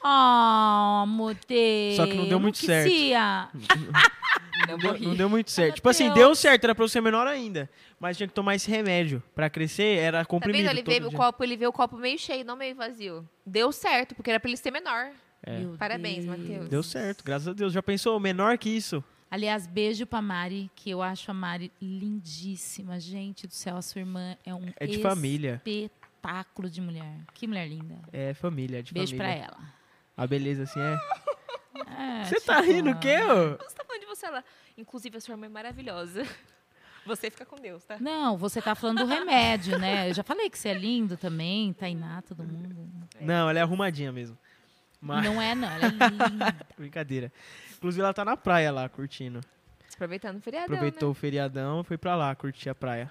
Oh, 0.05 1.07
Motê. 1.07 1.93
Só 1.97 2.07
que 2.07 2.15
não 2.15 2.29
deu 2.29 2.41
muito 2.41 2.59
certo. 2.59 2.91
Não 4.69 4.79
Deu- 4.79 4.99
não 5.01 5.15
deu 5.17 5.29
muito 5.29 5.51
certo. 5.51 5.77
Tipo 5.77 5.89
assim, 5.89 6.11
deu 6.13 6.35
certo, 6.35 6.65
era 6.65 6.75
pra 6.75 6.85
eu 6.85 6.89
ser 6.89 7.01
menor 7.01 7.27
ainda. 7.27 7.69
Mas 7.99 8.17
tinha 8.17 8.29
que 8.29 8.35
tomar 8.35 8.55
esse 8.55 8.71
remédio. 8.71 9.23
Pra 9.35 9.51
crescer, 9.51 9.99
era 9.99 10.21
Tá 10.21 10.25
comprimido. 10.25 10.63
vendo? 10.63 10.71
Ele 10.71 10.83
todo 10.83 10.95
veio 10.95 11.09
o 11.09 11.13
copo, 11.13 11.43
ele 11.43 11.57
veio 11.57 11.71
o 11.71 11.73
copo 11.73 11.97
meio 11.97 12.19
cheio, 12.19 12.45
não 12.45 12.55
meio 12.57 12.75
vazio. 12.77 13.29
Deu 13.45 13.73
certo, 13.73 14.15
porque 14.15 14.31
era 14.31 14.39
pra 14.39 14.49
ele 14.49 14.57
ser 14.57 14.71
menor. 14.71 15.09
É. 15.45 15.65
Parabéns. 15.79 16.25
Matheus. 16.25 16.69
Deu 16.69 16.83
certo, 16.83 17.25
graças 17.25 17.49
a 17.49 17.53
Deus. 17.53 17.73
Já 17.73 17.83
pensou, 17.83 18.19
menor 18.21 18.57
que 18.59 18.69
isso? 18.71 19.03
Aliás, 19.31 19.67
beijo 19.67 20.07
pra 20.07 20.21
Mari, 20.21 20.71
que 20.77 20.91
eu 20.91 21.01
acho 21.03 21.31
a 21.31 21.35
Mari 21.35 21.73
lindíssima. 21.81 23.01
Gente 23.01 23.47
do 23.47 23.55
céu, 23.55 23.77
a 23.77 23.83
sua 23.83 24.01
irmã 24.01 24.37
é 24.45 24.55
um 24.55 24.71
É 24.79 24.87
de 24.87 25.01
família. 25.01 25.55
espetáculo 25.65 26.69
de 26.69 26.81
mulher. 26.81 27.17
Que 27.35 27.47
mulher 27.47 27.67
linda. 27.67 27.99
É 28.13 28.35
família, 28.35 28.81
é 28.81 28.83
de 28.83 28.93
Beijo 28.93 29.17
pra 29.17 29.27
família. 29.27 29.47
ela. 29.47 29.59
A 30.17 30.27
beleza 30.27 30.65
assim 30.65 30.81
é. 30.81 30.99
É, 31.99 32.25
Você 32.25 32.41
tá 32.41 32.61
tipo, 32.61 32.73
rindo 32.73 32.91
o 32.91 32.99
quê, 33.01 33.17
ô? 33.23 33.57
Você 33.57 33.75
tá 33.75 33.85
falando 33.85 34.01
de 34.01 34.07
você 34.07 34.29
lá. 34.29 34.45
Inclusive, 34.77 35.17
a 35.17 35.21
sua 35.21 35.33
irmã 35.33 35.47
é 35.47 35.49
maravilhosa. 35.49 36.23
Você 37.05 37.31
fica 37.31 37.45
com 37.45 37.57
Deus, 37.57 37.83
tá? 37.85 37.97
Não, 37.99 38.37
você 38.37 38.63
tá 38.63 38.77
falando 38.77 38.99
do 38.99 39.07
remédio, 39.07 39.77
né? 39.77 40.09
Eu 40.09 40.15
já 40.15 40.23
falei 40.23 40.49
que 40.49 40.57
você 40.57 40.69
é 40.69 40.75
lindo 40.75 41.17
também, 41.17 41.73
Tainá, 41.73 42.23
todo 42.23 42.45
mundo. 42.45 42.89
Não, 43.21 43.51
ela 43.51 43.59
é 43.59 43.63
arrumadinha 43.63 44.13
mesmo. 44.13 44.39
Mas, 45.03 45.25
Não 45.25 45.43
é, 45.43 45.55
não. 45.55 45.69
Ela 45.69 45.87
é 45.87 45.89
linda. 45.91 46.57
brincadeira. 46.79 47.33
Inclusive, 47.77 48.01
ela 48.03 48.15
tá 48.15 48.25
na 48.25 48.37
praia 48.37 48.71
lá, 48.71 48.89
curtindo. 48.89 49.41
Aproveitando 49.95 50.37
o 50.37 50.41
feriadão, 50.41 50.75
Aproveitou 50.77 51.09
né? 51.09 51.11
o 51.11 51.15
feriadão, 51.15 51.85
foi 51.85 51.99
pra 51.99 52.15
lá 52.15 52.35
curtir 52.37 52.69
a 52.69 52.75
praia. 52.75 53.11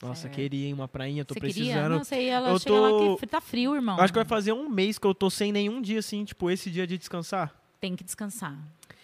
Nossa, 0.00 0.22
Certo. 0.22 0.34
queria 0.34 0.68
ir 0.68 0.72
uma 0.72 0.86
prainha, 0.86 1.24
tô 1.24 1.34
você 1.34 1.40
precisando. 1.40 2.00
queria? 2.04 2.18
Não, 2.20 2.22
ia, 2.24 2.32
ela 2.34 2.50
Eu 2.50 2.60
tô- 2.60 3.10
lá 3.10 3.16
que 3.18 3.26
tá 3.26 3.40
frio, 3.40 3.74
irmão. 3.74 3.96
Eu 3.98 4.04
acho 4.04 4.12
que 4.12 4.18
vai 4.18 4.24
fazer 4.24 4.52
um 4.52 4.68
mês 4.68 4.96
que 4.96 5.04
eu 5.06 5.12
tô 5.12 5.28
sem 5.28 5.50
nenhum 5.50 5.82
dia, 5.82 5.98
assim, 5.98 6.24
tipo, 6.24 6.48
esse 6.50 6.70
dia 6.70 6.86
de 6.86 6.96
descansar. 6.96 7.52
Tem 7.80 7.96
que 7.96 8.04
descansar. 8.04 8.56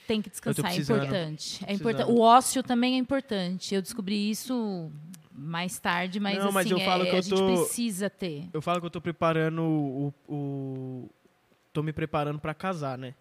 Tem 0.06 0.22
que 0.22 0.30
descansar, 0.30 0.70
é 0.70 0.76
importante. 0.76 1.64
É 1.66 1.72
importante. 1.72 2.10
O 2.12 2.20
ócio 2.20 2.62
também 2.62 2.94
é 2.94 2.98
importante. 2.98 3.74
Eu 3.74 3.82
descobri 3.82 4.30
isso 4.30 4.90
mais 5.32 5.78
tarde, 5.80 6.20
mas 6.20 6.38
Não, 6.38 6.44
assim, 6.46 6.54
mas 6.54 6.70
eu 6.70 6.78
é- 6.78 6.84
falo 6.84 7.04
que 7.04 7.10
a 7.10 7.14
eu 7.16 7.22
gente 7.22 7.34
tô- 7.34 7.46
precisa 7.46 8.08
ter. 8.08 8.48
Eu 8.52 8.62
falo 8.62 8.78
que 8.80 8.86
eu 8.86 8.90
tô 8.90 9.00
preparando 9.00 9.62
o. 9.62 10.14
o 10.28 11.10
tô 11.74 11.82
me 11.82 11.92
preparando 11.92 12.38
pra 12.38 12.54
casar, 12.54 12.96
né? 12.96 13.14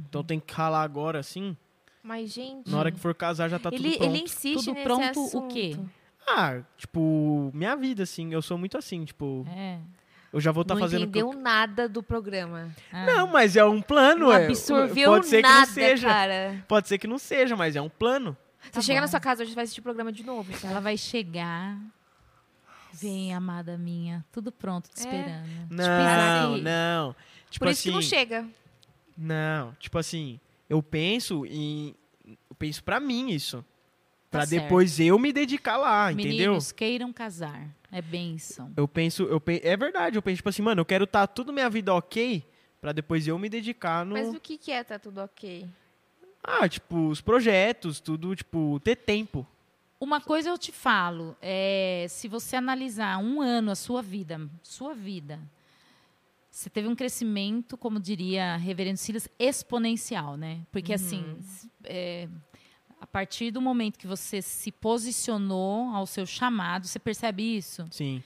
Então 0.00 0.24
tem 0.24 0.40
que 0.40 0.52
ralar 0.52 0.82
agora, 0.82 1.20
assim. 1.20 1.56
Mas, 2.02 2.32
gente. 2.32 2.68
Na 2.70 2.78
hora 2.78 2.90
que 2.90 2.98
for 2.98 3.14
casar 3.14 3.48
já 3.48 3.58
tá 3.58 3.68
ele, 3.72 3.90
tudo 3.90 3.98
pronto. 3.98 4.14
ele 4.14 4.22
insiste 4.24 4.64
Tudo 4.64 4.72
nesse 4.74 4.84
pronto, 4.84 5.20
o 5.20 5.26
assunto. 5.26 5.54
quê? 5.54 5.78
Ah, 6.26 6.60
tipo, 6.76 7.50
minha 7.54 7.76
vida, 7.76 8.02
assim. 8.02 8.32
Eu 8.32 8.42
sou 8.42 8.58
muito 8.58 8.76
assim, 8.76 9.04
tipo. 9.04 9.46
É. 9.48 9.78
Eu 10.32 10.40
já 10.40 10.50
vou 10.52 10.62
estar 10.62 10.74
não 10.74 10.80
fazendo. 10.82 11.04
o 11.04 11.10
que 11.10 11.18
eu- 11.18 11.28
entendeu 11.28 11.40
nada 11.42 11.88
do 11.88 12.02
programa. 12.02 12.68
Ah. 12.92 13.06
Não, 13.06 13.26
mas 13.28 13.56
é 13.56 13.64
um 13.64 13.80
plano, 13.80 14.26
Não 14.26 14.32
é. 14.32 14.46
absorveu 14.46 15.10
Pode 15.12 15.26
ser 15.26 15.40
nada, 15.42 15.60
que 15.62 15.66
não 15.68 15.74
seja. 15.74 16.08
cara. 16.08 16.64
Pode 16.68 16.88
ser 16.88 16.98
que 16.98 17.06
não 17.06 17.18
seja, 17.18 17.56
mas 17.56 17.74
é 17.76 17.80
um 17.80 17.88
plano. 17.88 18.36
Você 18.60 18.70
Tá 18.72 18.80
chega 18.82 18.98
bom. 19.00 19.02
na 19.02 19.08
sua 19.08 19.20
casa 19.20 19.42
hoje 19.44 19.54
vai 19.54 19.64
assistir 19.64 19.80
o 19.80 19.84
programa 19.84 20.10
de 20.12 20.24
novo, 20.24 20.52
tá? 20.60 20.68
Ela 20.68 20.80
vai 20.80 20.96
chegar. 20.98 21.78
Vem, 22.92 23.34
amada 23.34 23.76
minha. 23.76 24.24
Tudo 24.32 24.50
pronto, 24.50 24.88
te 24.88 24.96
É. 24.96 25.10
esperando. 25.10 25.48
Não, 25.70 26.54
assim, 26.54 26.62
não. 26.62 27.16
Tipo 27.50 27.64
Por 27.64 27.70
isso 27.70 27.80
assim. 27.80 27.88
que 27.90 27.94
não 27.94 28.02
chega. 28.02 28.46
Não, 29.16 29.72
tipo 29.78 29.98
assim, 29.98 30.38
eu 30.68 30.82
penso 30.82 31.46
em. 31.46 31.94
Eu 32.26 32.54
penso 32.58 32.82
pra 32.82 32.98
mim 33.00 33.30
isso. 33.30 33.64
Pra 34.30 34.40
Tá 34.40 34.46
certo. 34.46 34.62
depois 34.64 34.98
eu 35.00 35.18
me 35.18 35.32
dedicar 35.32 35.76
lá, 35.76 36.12
entendeu? 36.12 36.30
Meninos, 36.32 36.72
queiram 36.72 37.12
casar. 37.12 37.68
É 37.92 38.02
bênção. 38.02 38.72
Eu 38.76 38.86
penso, 38.88 39.22
eu 39.22 39.40
pe- 39.40 39.60
é 39.64 39.76
verdade, 39.76 40.18
eu 40.18 40.22
penso, 40.22 40.36
tipo 40.38 40.48
assim, 40.48 40.60
mano, 40.60 40.80
eu 40.80 40.84
quero 40.84 41.04
estar 41.04 41.26
tudo 41.28 41.52
minha 41.52 41.70
vida 41.70 41.94
ok, 41.94 42.44
pra 42.80 42.92
depois 42.92 43.26
eu 43.26 43.38
me 43.38 43.48
dedicar 43.48 44.04
no. 44.04 44.14
Mas 44.14 44.34
o 44.34 44.40
que, 44.40 44.58
que 44.58 44.72
é 44.72 44.82
tá 44.82 44.98
tudo 44.98 45.18
ok? 45.22 45.66
Ah, 46.42 46.68
tipo, 46.68 47.08
os 47.08 47.20
projetos, 47.20 48.00
tudo, 48.00 48.34
tipo, 48.34 48.78
ter 48.80 48.96
tempo. 48.96 49.46
Uma 49.98 50.20
coisa 50.20 50.50
eu 50.50 50.58
te 50.58 50.72
falo, 50.72 51.34
é, 51.40 52.06
se 52.10 52.28
você 52.28 52.56
analisar 52.56 53.16
um 53.18 53.40
ano 53.40 53.70
a 53.70 53.74
sua 53.74 54.02
vida, 54.02 54.40
sua 54.62 54.92
vida, 54.94 55.40
você 56.58 56.70
teve 56.70 56.88
um 56.88 56.94
crescimento, 56.94 57.76
como 57.76 58.00
diria 58.00 58.56
Reverendo 58.56 58.96
Silas, 58.98 59.28
exponencial, 59.38 60.36
né? 60.38 60.60
Porque 60.72 60.94
assim, 60.94 61.36
s- 61.38 61.68
é, 61.84 62.28
a 62.98 63.06
partir 63.06 63.50
do 63.50 63.60
momento 63.60 63.98
que 63.98 64.06
você 64.06 64.40
se 64.40 64.72
posicionou 64.72 65.94
ao 65.94 66.06
seu 66.06 66.24
chamado, 66.24 66.86
você 66.86 66.98
percebe 66.98 67.42
isso? 67.56 67.86
Sim. 67.90 68.22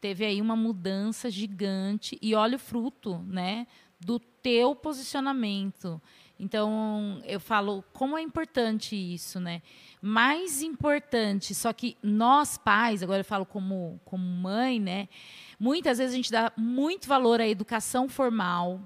teve 0.00 0.24
aí 0.24 0.40
uma 0.40 0.54
mudança 0.54 1.30
gigante 1.30 2.18
e 2.22 2.34
olha 2.34 2.56
o 2.56 2.58
fruto, 2.58 3.18
né, 3.26 3.66
do 3.98 4.18
teu 4.20 4.76
posicionamento. 4.76 6.00
Então, 6.38 7.22
eu 7.24 7.40
falo 7.40 7.82
como 7.92 8.18
é 8.18 8.20
importante 8.22 8.94
isso, 8.94 9.40
né? 9.40 9.62
Mais 10.02 10.60
importante, 10.62 11.54
só 11.54 11.72
que 11.72 11.96
nós 12.02 12.58
pais, 12.58 13.02
agora 13.02 13.20
eu 13.20 13.24
falo 13.24 13.46
como 13.46 13.98
como 14.04 14.24
mãe, 14.24 14.78
né? 14.78 15.08
Muitas 15.58 15.98
vezes 15.98 16.12
a 16.12 16.16
gente 16.16 16.30
dá 16.30 16.52
muito 16.56 17.08
valor 17.08 17.40
à 17.40 17.46
educação 17.46 18.08
formal, 18.08 18.80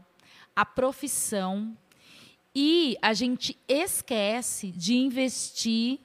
à 0.55 0.65
profissão, 0.65 1.77
e 2.55 2.97
a 3.01 3.15
gente 3.15 3.59
esquece 3.69 4.73
de 4.73 4.97
investir 4.97 6.01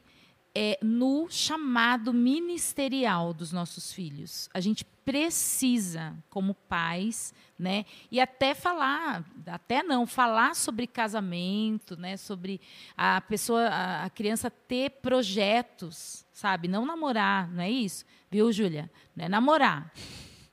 é, 0.56 0.78
no 0.84 1.28
chamado 1.30 2.14
ministerial 2.14 3.34
dos 3.34 3.52
nossos 3.52 3.92
filhos. 3.92 4.50
A 4.54 4.60
gente 4.60 4.86
precisa, 4.86 6.16
como 6.30 6.54
pais, 6.54 7.34
né, 7.58 7.86
e 8.12 8.20
até 8.22 8.54
falar, 8.54 9.26
até 9.48 9.84
não, 9.84 10.06
falar 10.08 10.56
sobre 10.56 10.88
casamento, 10.88 11.98
né, 11.98 12.18
sobre 12.18 12.62
a 12.96 13.20
pessoa, 13.22 13.68
a, 13.68 14.06
a 14.06 14.10
criança 14.10 14.50
ter 14.50 14.92
projetos, 15.02 16.26
sabe? 16.32 16.68
Não 16.68 16.86
namorar, 16.86 17.52
não 17.52 17.64
é 17.64 17.70
isso? 17.70 18.06
Viu, 18.30 18.52
Júlia? 18.52 18.90
Não 19.16 19.26
é 19.26 19.30
namorar. 19.30 19.92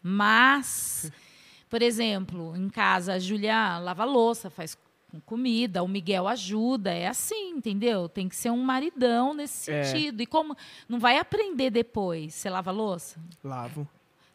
Mas, 0.02 1.10
por 1.68 1.82
exemplo, 1.82 2.56
em 2.56 2.68
casa 2.68 3.14
a 3.14 3.18
Júlia 3.18 3.78
lava 3.78 4.02
a 4.02 4.06
louça, 4.06 4.48
faz 4.51 4.77
com 5.10 5.20
comida, 5.20 5.82
o 5.82 5.89
Miguel 5.89 6.28
ajuda, 6.28 6.93
é 6.93 7.09
assim, 7.09 7.51
entendeu? 7.51 8.09
Tem 8.09 8.28
que 8.28 8.36
ser 8.36 8.51
um 8.51 8.62
maridão 8.62 9.35
nesse 9.35 9.70
É. 9.70 9.82
sentido. 9.82 10.22
E 10.22 10.27
como 10.27 10.56
não 10.89 10.98
vai 11.01 11.18
aprender 11.18 11.68
depois? 11.70 12.32
Você 12.35 12.48
lava 12.48 12.70
a 12.70 12.72
louça? 12.72 13.20
Lavo. 13.43 13.89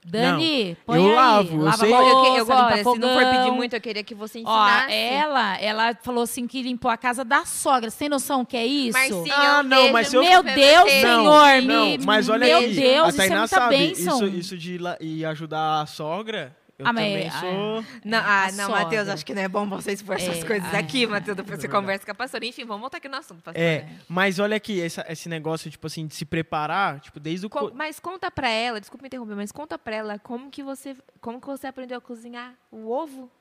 Dani, 0.07 0.77
põe 0.85 0.99
eu 0.99 1.09
aí, 1.09 1.15
lavo, 1.15 1.55
eu 1.57 1.61
lava 1.63 1.77
sei. 1.77 1.91
Eu, 1.93 1.97
louça, 1.99 2.21
que- 2.21 2.27
eu 2.39 2.45
limpa 2.45 2.55
gosto, 2.55 2.93
se 2.93 2.99
não 2.99 3.13
for 3.13 3.25
pedir 3.31 3.51
muito, 3.51 3.73
eu 3.75 3.81
queria 3.81 4.03
que 4.03 4.13
você 4.13 4.37
Ó, 4.37 4.41
ensinasse. 4.41 4.93
ela, 4.93 5.57
ela 5.59 5.95
falou 6.01 6.23
assim 6.23 6.45
que 6.45 6.61
limpou 6.61 6.91
a 6.91 6.95
casa 6.97 7.25
da 7.25 7.43
sogra. 7.43 7.89
Você 7.89 7.97
tem 7.99 8.09
noção 8.09 8.41
o 8.41 8.45
que 8.45 8.55
é 8.55 8.65
isso? 8.65 8.97
Marcinho, 8.97 9.33
Ah, 9.33 9.63
não, 9.63 9.91
mas 9.91 10.13
eu- 10.13 10.21
Meu 10.23 10.43
Deus. 10.43 10.55
Não, 10.57 10.87
Senhor, 10.89 11.61
não, 11.63 11.85
me- 11.87 11.97
mas 12.05 12.29
olha 12.29 12.45
meu 12.45 12.57
aí, 12.59 12.75
Deus, 12.75 13.05
a 13.07 13.09
isso 13.09 13.21
é 13.21 13.29
muita 13.29 13.47
sabe, 13.47 13.77
bênção. 13.77 14.15
Isso, 14.27 14.37
isso 14.37 14.57
de 14.57 14.73
ir 14.75 14.77
lá- 14.81 14.97
ir 15.01 15.25
ajudar 15.25 15.81
a 15.81 15.85
sogra, 15.87 16.55
eu 16.77 16.85
Ah, 16.87 16.91
mas- 16.93 17.05
também 17.11 17.27
ah, 17.29 17.39
sou... 17.39 17.85
Não, 18.03 18.17
É, 18.17 18.21
ah, 18.21 18.45
a 18.47 18.51
não. 18.51 18.69
Matheus, 18.69 19.07
acho 19.07 19.25
que 19.25 19.33
não 19.33 19.41
é 19.41 19.47
bom 19.47 19.65
você 19.67 19.93
expor 19.93 20.15
essas 20.15 20.43
É, 20.43 20.45
coisas 20.45 20.73
ah, 20.73 20.77
aqui, 20.77 21.03
é. 21.03 21.07
Matheus. 21.07 21.37
Depois 21.37 21.55
você 21.59 21.67
verdade. 21.67 21.81
conversa 21.81 22.05
com 22.05 22.11
a 22.11 22.15
pastora. 22.15 22.45
Enfim, 22.45 22.65
vamos 22.65 22.81
voltar 22.81 22.97
aqui 22.97 23.07
no 23.07 23.15
assunto, 23.15 23.41
pastora. 23.41 23.65
É, 23.65 23.87
mas 24.09 24.39
olha 24.39 24.57
aqui, 24.57 24.81
essa- 24.81 25.05
esse 25.09 25.29
negócio, 25.29 25.71
tipo 25.71 25.87
assim, 25.87 26.05
de 26.05 26.13
se 26.15 26.25
preparar, 26.25 26.99
tipo, 26.99 27.19
desde 27.19 27.45
o... 27.45 27.49
Co- 27.49 27.71
mas 27.73 27.99
conta 27.99 28.29
pra 28.29 28.49
ela, 28.49 28.79
desculpa 28.81 29.03
me 29.03 29.07
interromper, 29.07 29.35
mas 29.35 29.51
conta 29.51 29.77
pra 29.79 29.95
ela 29.95 30.19
como 30.19 30.51
que 30.51 30.61
você, 30.63 30.95
como 31.21 31.39
que 31.39 31.47
você 31.47 31.67
aprendeu 31.67 31.97
a 31.97 32.01
cozinhar 32.01 32.53
o 32.71 32.91
ovo? 32.91 33.31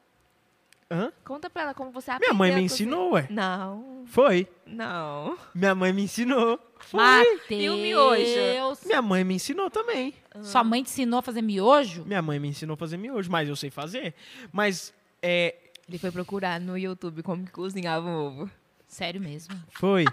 Hã? 0.90 1.10
Conta 1.24 1.48
pra 1.50 1.62
ela 1.62 1.74
como 1.74 1.90
você 1.90 2.10
aprendeu 2.10 2.34
Minha 2.34 2.38
mãe 2.38 2.54
me 2.54 2.62
ensinou, 2.66 3.12
ué. 3.14 3.26
Não, 3.30 4.02
Foi. 4.06 4.46
não. 4.66 5.36
Minha 5.54 5.74
mãe 5.74 5.92
me 5.92 6.02
ensinou. 6.02 6.58
Foi. 6.78 7.00
Mateus. 7.00 7.50
E 7.50 7.68
o 7.70 7.76
miojo? 7.78 8.78
Minha 8.84 9.00
mãe 9.02 9.24
me 9.24 9.34
ensinou 9.34 9.70
também. 9.70 10.14
Sua 10.42 10.64
mãe 10.64 10.82
te 10.82 10.90
ensinou 10.90 11.18
a 11.20 11.22
fazer 11.22 11.42
miojo? 11.42 12.04
Minha 12.04 12.20
mãe 12.22 12.38
me 12.38 12.48
ensinou 12.48 12.74
a 12.74 12.76
fazer 12.76 12.96
miojo, 12.96 13.30
mas 13.30 13.48
eu 13.48 13.54
sei 13.56 13.70
fazer. 13.70 14.14
Mas 14.52 14.92
é, 15.22 15.54
Ele 15.88 15.98
foi 15.98 16.10
procurar 16.10 16.60
no 16.60 16.76
YouTube 16.76 17.22
como 17.22 17.44
que 17.44 17.52
cozinhava 17.52 18.06
um 18.08 18.14
ovo. 18.14 18.50
Sério 18.88 19.20
mesmo. 19.20 19.54
Foi. 19.70 20.04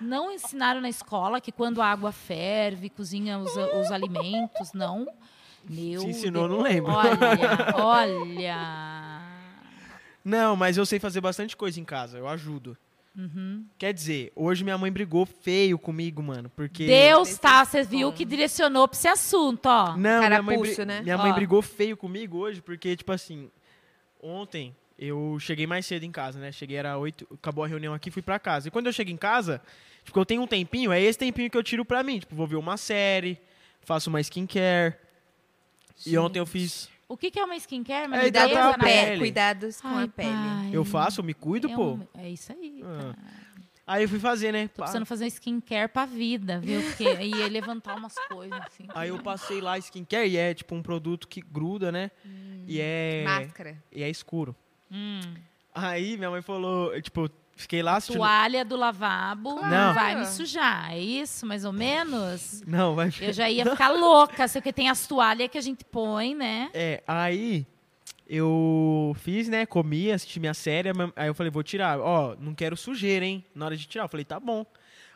Não 0.00 0.30
ensinaram 0.30 0.80
na 0.80 0.88
escola 0.88 1.40
que 1.40 1.50
quando 1.50 1.80
a 1.80 1.86
água 1.86 2.12
ferve, 2.12 2.90
cozinha 2.90 3.38
os, 3.38 3.50
os 3.56 3.90
alimentos, 3.90 4.72
não. 4.72 5.06
Meu 5.68 6.00
Se 6.02 6.06
ensinou, 6.08 6.46
Deus. 6.46 6.58
não 6.58 6.64
lembro. 6.64 6.92
Olha, 6.92 7.74
olha. 7.76 9.22
Não, 10.24 10.54
mas 10.56 10.76
eu 10.76 10.84
sei 10.84 10.98
fazer 10.98 11.20
bastante 11.20 11.56
coisa 11.56 11.80
em 11.80 11.84
casa, 11.84 12.18
eu 12.18 12.28
ajudo. 12.28 12.76
Uhum. 13.16 13.64
Quer 13.78 13.94
dizer, 13.94 14.30
hoje 14.36 14.62
minha 14.62 14.76
mãe 14.76 14.92
brigou 14.92 15.24
feio 15.24 15.78
comigo, 15.78 16.22
mano, 16.22 16.50
porque... 16.54 16.86
Deus, 16.86 17.38
tá, 17.38 17.64
você 17.64 17.82
viu 17.82 18.12
que 18.12 18.26
direcionou 18.26 18.86
pra 18.86 18.98
esse 18.98 19.08
assunto, 19.08 19.64
ó. 19.66 19.96
Não, 19.96 20.20
minha 20.28 20.42
mãe, 20.42 20.60
bri- 20.60 20.84
né? 20.84 21.00
minha 21.00 21.16
mãe 21.16 21.30
Ó. 21.30 21.34
brigou 21.34 21.62
feio 21.62 21.96
comigo 21.96 22.36
hoje, 22.36 22.60
porque, 22.60 22.94
tipo 22.94 23.10
assim, 23.12 23.50
ontem 24.22 24.76
eu 24.98 25.38
cheguei 25.40 25.66
mais 25.66 25.86
cedo 25.86 26.04
em 26.04 26.12
casa, 26.12 26.38
né? 26.38 26.52
Cheguei, 26.52 26.76
era 26.76 26.98
oito, 26.98 27.26
acabou 27.32 27.64
a 27.64 27.66
reunião 27.66 27.94
aqui, 27.94 28.10
fui 28.10 28.22
pra 28.22 28.38
casa. 28.38 28.68
E 28.68 28.70
quando 28.70 28.86
eu 28.86 28.92
chego 28.92 29.10
em 29.10 29.16
casa, 29.16 29.62
tipo, 30.04 30.18
eu 30.20 30.26
tenho 30.26 30.42
um 30.42 30.46
tempinho, 30.46 30.92
é 30.92 31.00
esse 31.00 31.18
tempinho 31.18 31.50
que 31.50 31.56
eu 31.56 31.62
tiro 31.62 31.84
pra 31.86 32.02
mim. 32.02 32.18
Tipo, 32.18 32.34
vou 32.34 32.46
ver 32.46 32.56
uma 32.56 32.76
série, 32.76 33.38
faço 33.80 34.10
uma 34.10 34.20
skincare. 34.20 34.94
E 36.04 36.18
ontem 36.18 36.38
eu 36.38 36.44
fiz... 36.46 36.90
O 37.08 37.16
que, 37.16 37.30
que 37.30 37.38
é 37.38 37.44
uma 37.44 37.56
skincare? 37.56 38.06
Uma 38.08 38.20
É, 38.22 38.26
hidratar 38.28 38.74
a 38.74 38.78
pele. 38.78 38.90
Pé, 39.12 39.18
cuidados 39.18 39.80
com 39.80 39.88
Ai, 39.88 40.04
a 40.04 40.08
pele. 40.08 40.28
pai. 40.32 40.70
Eu 40.72 40.84
faço, 40.84 41.20
eu 41.20 41.24
me 41.24 41.34
cuido, 41.34 41.70
é 41.70 41.74
pô. 41.74 41.98
é 42.14 42.28
isso 42.30 42.52
aí. 42.52 42.82
Ah. 42.84 43.14
Aí 43.86 44.02
eu 44.02 44.08
fui 44.08 44.18
fazer, 44.18 44.50
né? 44.50 44.66
Tô 44.66 44.82
precisando 44.82 45.06
fazer 45.06 45.24
um 45.24 45.28
skincare 45.28 45.88
pra 45.88 46.04
vida, 46.04 46.58
viu? 46.58 46.82
Porque 46.82 47.06
aí 47.06 47.30
ia 47.30 47.46
levantar 47.46 47.94
umas 47.96 48.16
coisas, 48.28 48.60
assim. 48.66 48.84
Aí 48.92 49.10
eu 49.10 49.18
passei 49.22 49.60
lá 49.60 49.78
skincare 49.78 50.28
e 50.28 50.36
é 50.36 50.52
tipo 50.52 50.74
um 50.74 50.82
produto 50.82 51.28
que 51.28 51.40
gruda, 51.40 51.92
né? 51.92 52.10
E 52.66 52.80
é 52.80 53.22
Máscara. 53.24 53.80
e 53.92 54.02
é 54.02 54.10
escuro. 54.10 54.56
Hum. 54.90 55.20
Aí 55.72 56.16
minha 56.16 56.30
mãe 56.30 56.42
falou, 56.42 57.00
tipo, 57.00 57.30
fiquei 57.56 57.82
lá 57.82 57.96
assistindo. 57.96 58.18
Toalha 58.18 58.64
do 58.64 58.76
lavabo 58.76 59.56
Não. 59.56 59.68
não 59.68 59.94
vai 59.94 60.14
me 60.14 60.26
sujar. 60.26 60.92
É 60.92 60.98
isso, 60.98 61.44
mais 61.46 61.64
ou 61.64 61.72
menos? 61.72 62.62
Não, 62.66 62.94
vai. 62.94 63.10
Eu 63.20 63.32
já 63.32 63.50
ia 63.50 63.64
ficar 63.70 63.88
louca, 63.90 64.46
sei 64.46 64.62
que 64.62 64.72
tem 64.72 64.88
as 64.88 65.06
toalhas 65.06 65.48
que 65.48 65.58
a 65.58 65.62
gente 65.62 65.84
põe, 65.84 66.34
né? 66.34 66.70
É, 66.72 67.02
aí 67.06 67.66
eu 68.28 69.14
fiz, 69.18 69.48
né? 69.48 69.64
Comi, 69.66 70.10
assisti 70.12 70.38
minha 70.40 70.54
série. 70.54 70.90
Aí 71.14 71.28
eu 71.28 71.34
falei, 71.34 71.50
vou 71.50 71.62
tirar. 71.62 71.98
Ó, 72.00 72.36
não 72.38 72.54
quero 72.54 72.76
sujeira, 72.76 73.24
hein? 73.24 73.44
Na 73.54 73.66
hora 73.66 73.76
de 73.76 73.86
tirar. 73.86 74.04
Eu 74.04 74.08
falei, 74.08 74.24
tá 74.24 74.38
bom. 74.38 74.64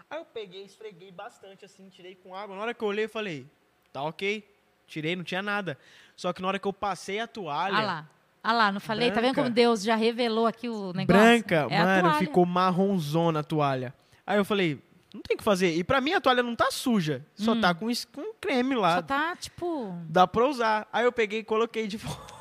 Aí 0.09 0.19
eu 0.19 0.25
peguei, 0.25 0.65
esfreguei 0.65 1.13
bastante, 1.13 1.65
assim, 1.65 1.89
tirei 1.89 2.15
com 2.17 2.35
água. 2.35 2.57
Na 2.57 2.63
hora 2.63 2.75
que 2.75 2.83
eu 2.83 2.89
olhei, 2.89 3.05
eu 3.05 3.09
falei, 3.09 3.47
tá 3.93 4.03
ok. 4.03 4.45
Tirei, 4.87 5.15
não 5.15 5.23
tinha 5.23 5.43
nada. 5.43 5.79
Só 6.17 6.33
que 6.33 6.43
na 6.43 6.49
hora 6.49 6.59
que 6.59 6.67
eu 6.67 6.73
passei 6.73 7.21
a 7.21 7.27
toalha. 7.27 7.77
Olha 7.77 7.87
lá. 7.87 8.09
Olha 8.43 8.53
lá, 8.55 8.73
não 8.73 8.81
falei? 8.81 9.09
Tá 9.11 9.17
vendo 9.21 9.33
Branca. 9.35 9.43
como 9.43 9.51
Deus 9.55 9.83
já 9.83 9.95
revelou 9.97 10.47
aqui 10.47 10.69
o 10.69 10.93
negócio? 10.93 11.07
branca, 11.07 11.67
É 11.71 11.79
mano, 11.85 12.15
ficou 12.15 12.47
marronzona 12.47 13.41
a 13.41 13.43
toalha. 13.43 13.93
Aí 14.27 14.39
eu 14.39 14.45
falei, 14.45 14.83
não 15.13 15.21
tem 15.21 15.35
o 15.35 15.39
que 15.39 15.45
fazer. 15.45 15.75
E 15.77 15.85
pra 15.85 16.01
mim 16.01 16.13
a 16.15 16.21
toalha 16.21 16.43
não 16.43 16.57
tá 16.57 16.71
suja, 16.71 17.25
só 17.35 17.53
Hum. 17.53 17.61
tá 17.61 17.75
com, 17.75 17.87
com 18.13 18.33
creme 18.41 18.75
lá. 18.75 18.97
Só 18.97 19.03
tá, 19.03 19.37
tipo... 19.37 19.95
Dá 20.09 20.27
pra 20.27 20.47
usar. 20.47 20.89
Aí 20.93 21.05
eu 21.05 21.13
peguei 21.13 21.41
e 21.41 21.45
coloquei 21.45 21.87
de 21.87 21.97
volta. 21.99 22.41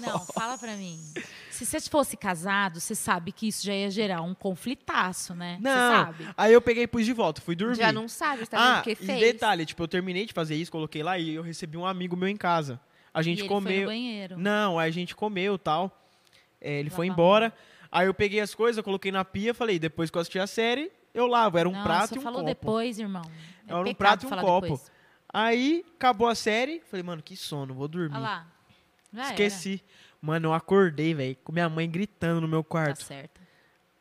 Não, 0.00 0.18
fala 0.20 0.56
pra 0.56 0.74
mim. 0.74 0.98
Se 1.50 1.66
você 1.66 1.78
fosse 1.82 2.16
casado, 2.16 2.80
você 2.80 2.94
sabe 2.94 3.30
que 3.30 3.46
isso 3.46 3.64
já 3.66 3.74
ia 3.74 3.90
gerar 3.90 4.22
um 4.22 4.34
conflitaço, 4.34 5.34
né? 5.34 5.56
Você 5.58 5.62
Não. 5.68 5.94
sabe. 5.96 6.28
Aí 6.36 6.52
eu 6.54 6.62
peguei 6.62 6.84
e 6.84 6.86
pus 6.86 7.04
de 7.04 7.12
volta, 7.12 7.40
fui 7.42 7.54
dormir. 7.54 7.76
Já 7.76 7.92
não 7.92 8.08
sabe, 8.08 8.46
tá 8.46 8.56
vendo 8.56 8.76
ah, 8.76 8.80
o 8.80 8.82
que 8.82 8.92
e 8.92 8.94
fez. 8.96 9.20
detalhe, 9.20 9.66
tipo, 9.66 9.82
eu 9.82 9.86
terminei 9.88 10.24
de 10.24 10.32
fazer 10.32 10.54
isso, 10.56 10.72
coloquei 10.72 11.02
lá 11.02 11.18
e 11.18 11.34
eu 11.34 11.42
recebi 11.42 11.76
um 11.76 11.84
amigo 11.84 12.16
meu 12.16 12.28
em 12.28 12.36
casa. 12.38 12.80
A 13.12 13.22
gente 13.22 13.40
ele 13.40 13.48
foi 13.48 13.56
no 13.56 13.62
comeu. 13.62 13.86
banheiro. 13.86 14.38
Não, 14.38 14.78
aí 14.78 14.88
a 14.88 14.92
gente 14.92 15.14
comeu 15.16 15.58
tal. 15.58 15.96
É, 16.60 16.78
ele 16.78 16.90
foi 16.90 17.08
Lavar 17.08 17.14
embora. 17.14 17.54
Aí 17.90 18.06
eu 18.06 18.14
peguei 18.14 18.40
as 18.40 18.54
coisas, 18.54 18.84
coloquei 18.84 19.10
na 19.10 19.24
pia, 19.24 19.52
falei, 19.52 19.78
depois 19.78 20.10
que 20.10 20.16
eu 20.16 20.20
assisti 20.20 20.38
a 20.38 20.46
série, 20.46 20.92
eu 21.12 21.26
lavo. 21.26 21.58
Era 21.58 21.68
um 21.68 21.72
Não, 21.72 21.82
prato 21.82 22.14
e 22.14 22.18
um 22.18 22.22
falou 22.22 22.40
copo. 22.40 22.48
depois, 22.48 22.98
irmão. 22.98 23.22
É 23.66 23.72
Era 23.72 23.80
um 23.80 23.94
prato 23.94 24.24
e 24.24 24.26
um 24.26 24.30
copo. 24.30 24.60
depois. 24.62 24.92
Aí 25.32 25.84
acabou 25.96 26.28
a 26.28 26.34
série, 26.34 26.80
falei, 26.88 27.02
mano, 27.02 27.22
que 27.22 27.36
sono, 27.36 27.74
vou 27.74 27.88
dormir. 27.88 28.14
Olha 28.14 28.20
lá. 28.22 28.46
Já 29.12 29.22
era. 29.22 29.30
Esqueci. 29.30 29.82
Mano, 30.20 30.48
eu 30.48 30.52
acordei, 30.54 31.14
velho, 31.14 31.36
com 31.42 31.50
minha 31.52 31.68
mãe 31.68 31.88
gritando 31.90 32.40
no 32.42 32.48
meu 32.48 32.62
Tá 32.62 32.68
quarto. 32.68 33.02
certo. 33.02 33.40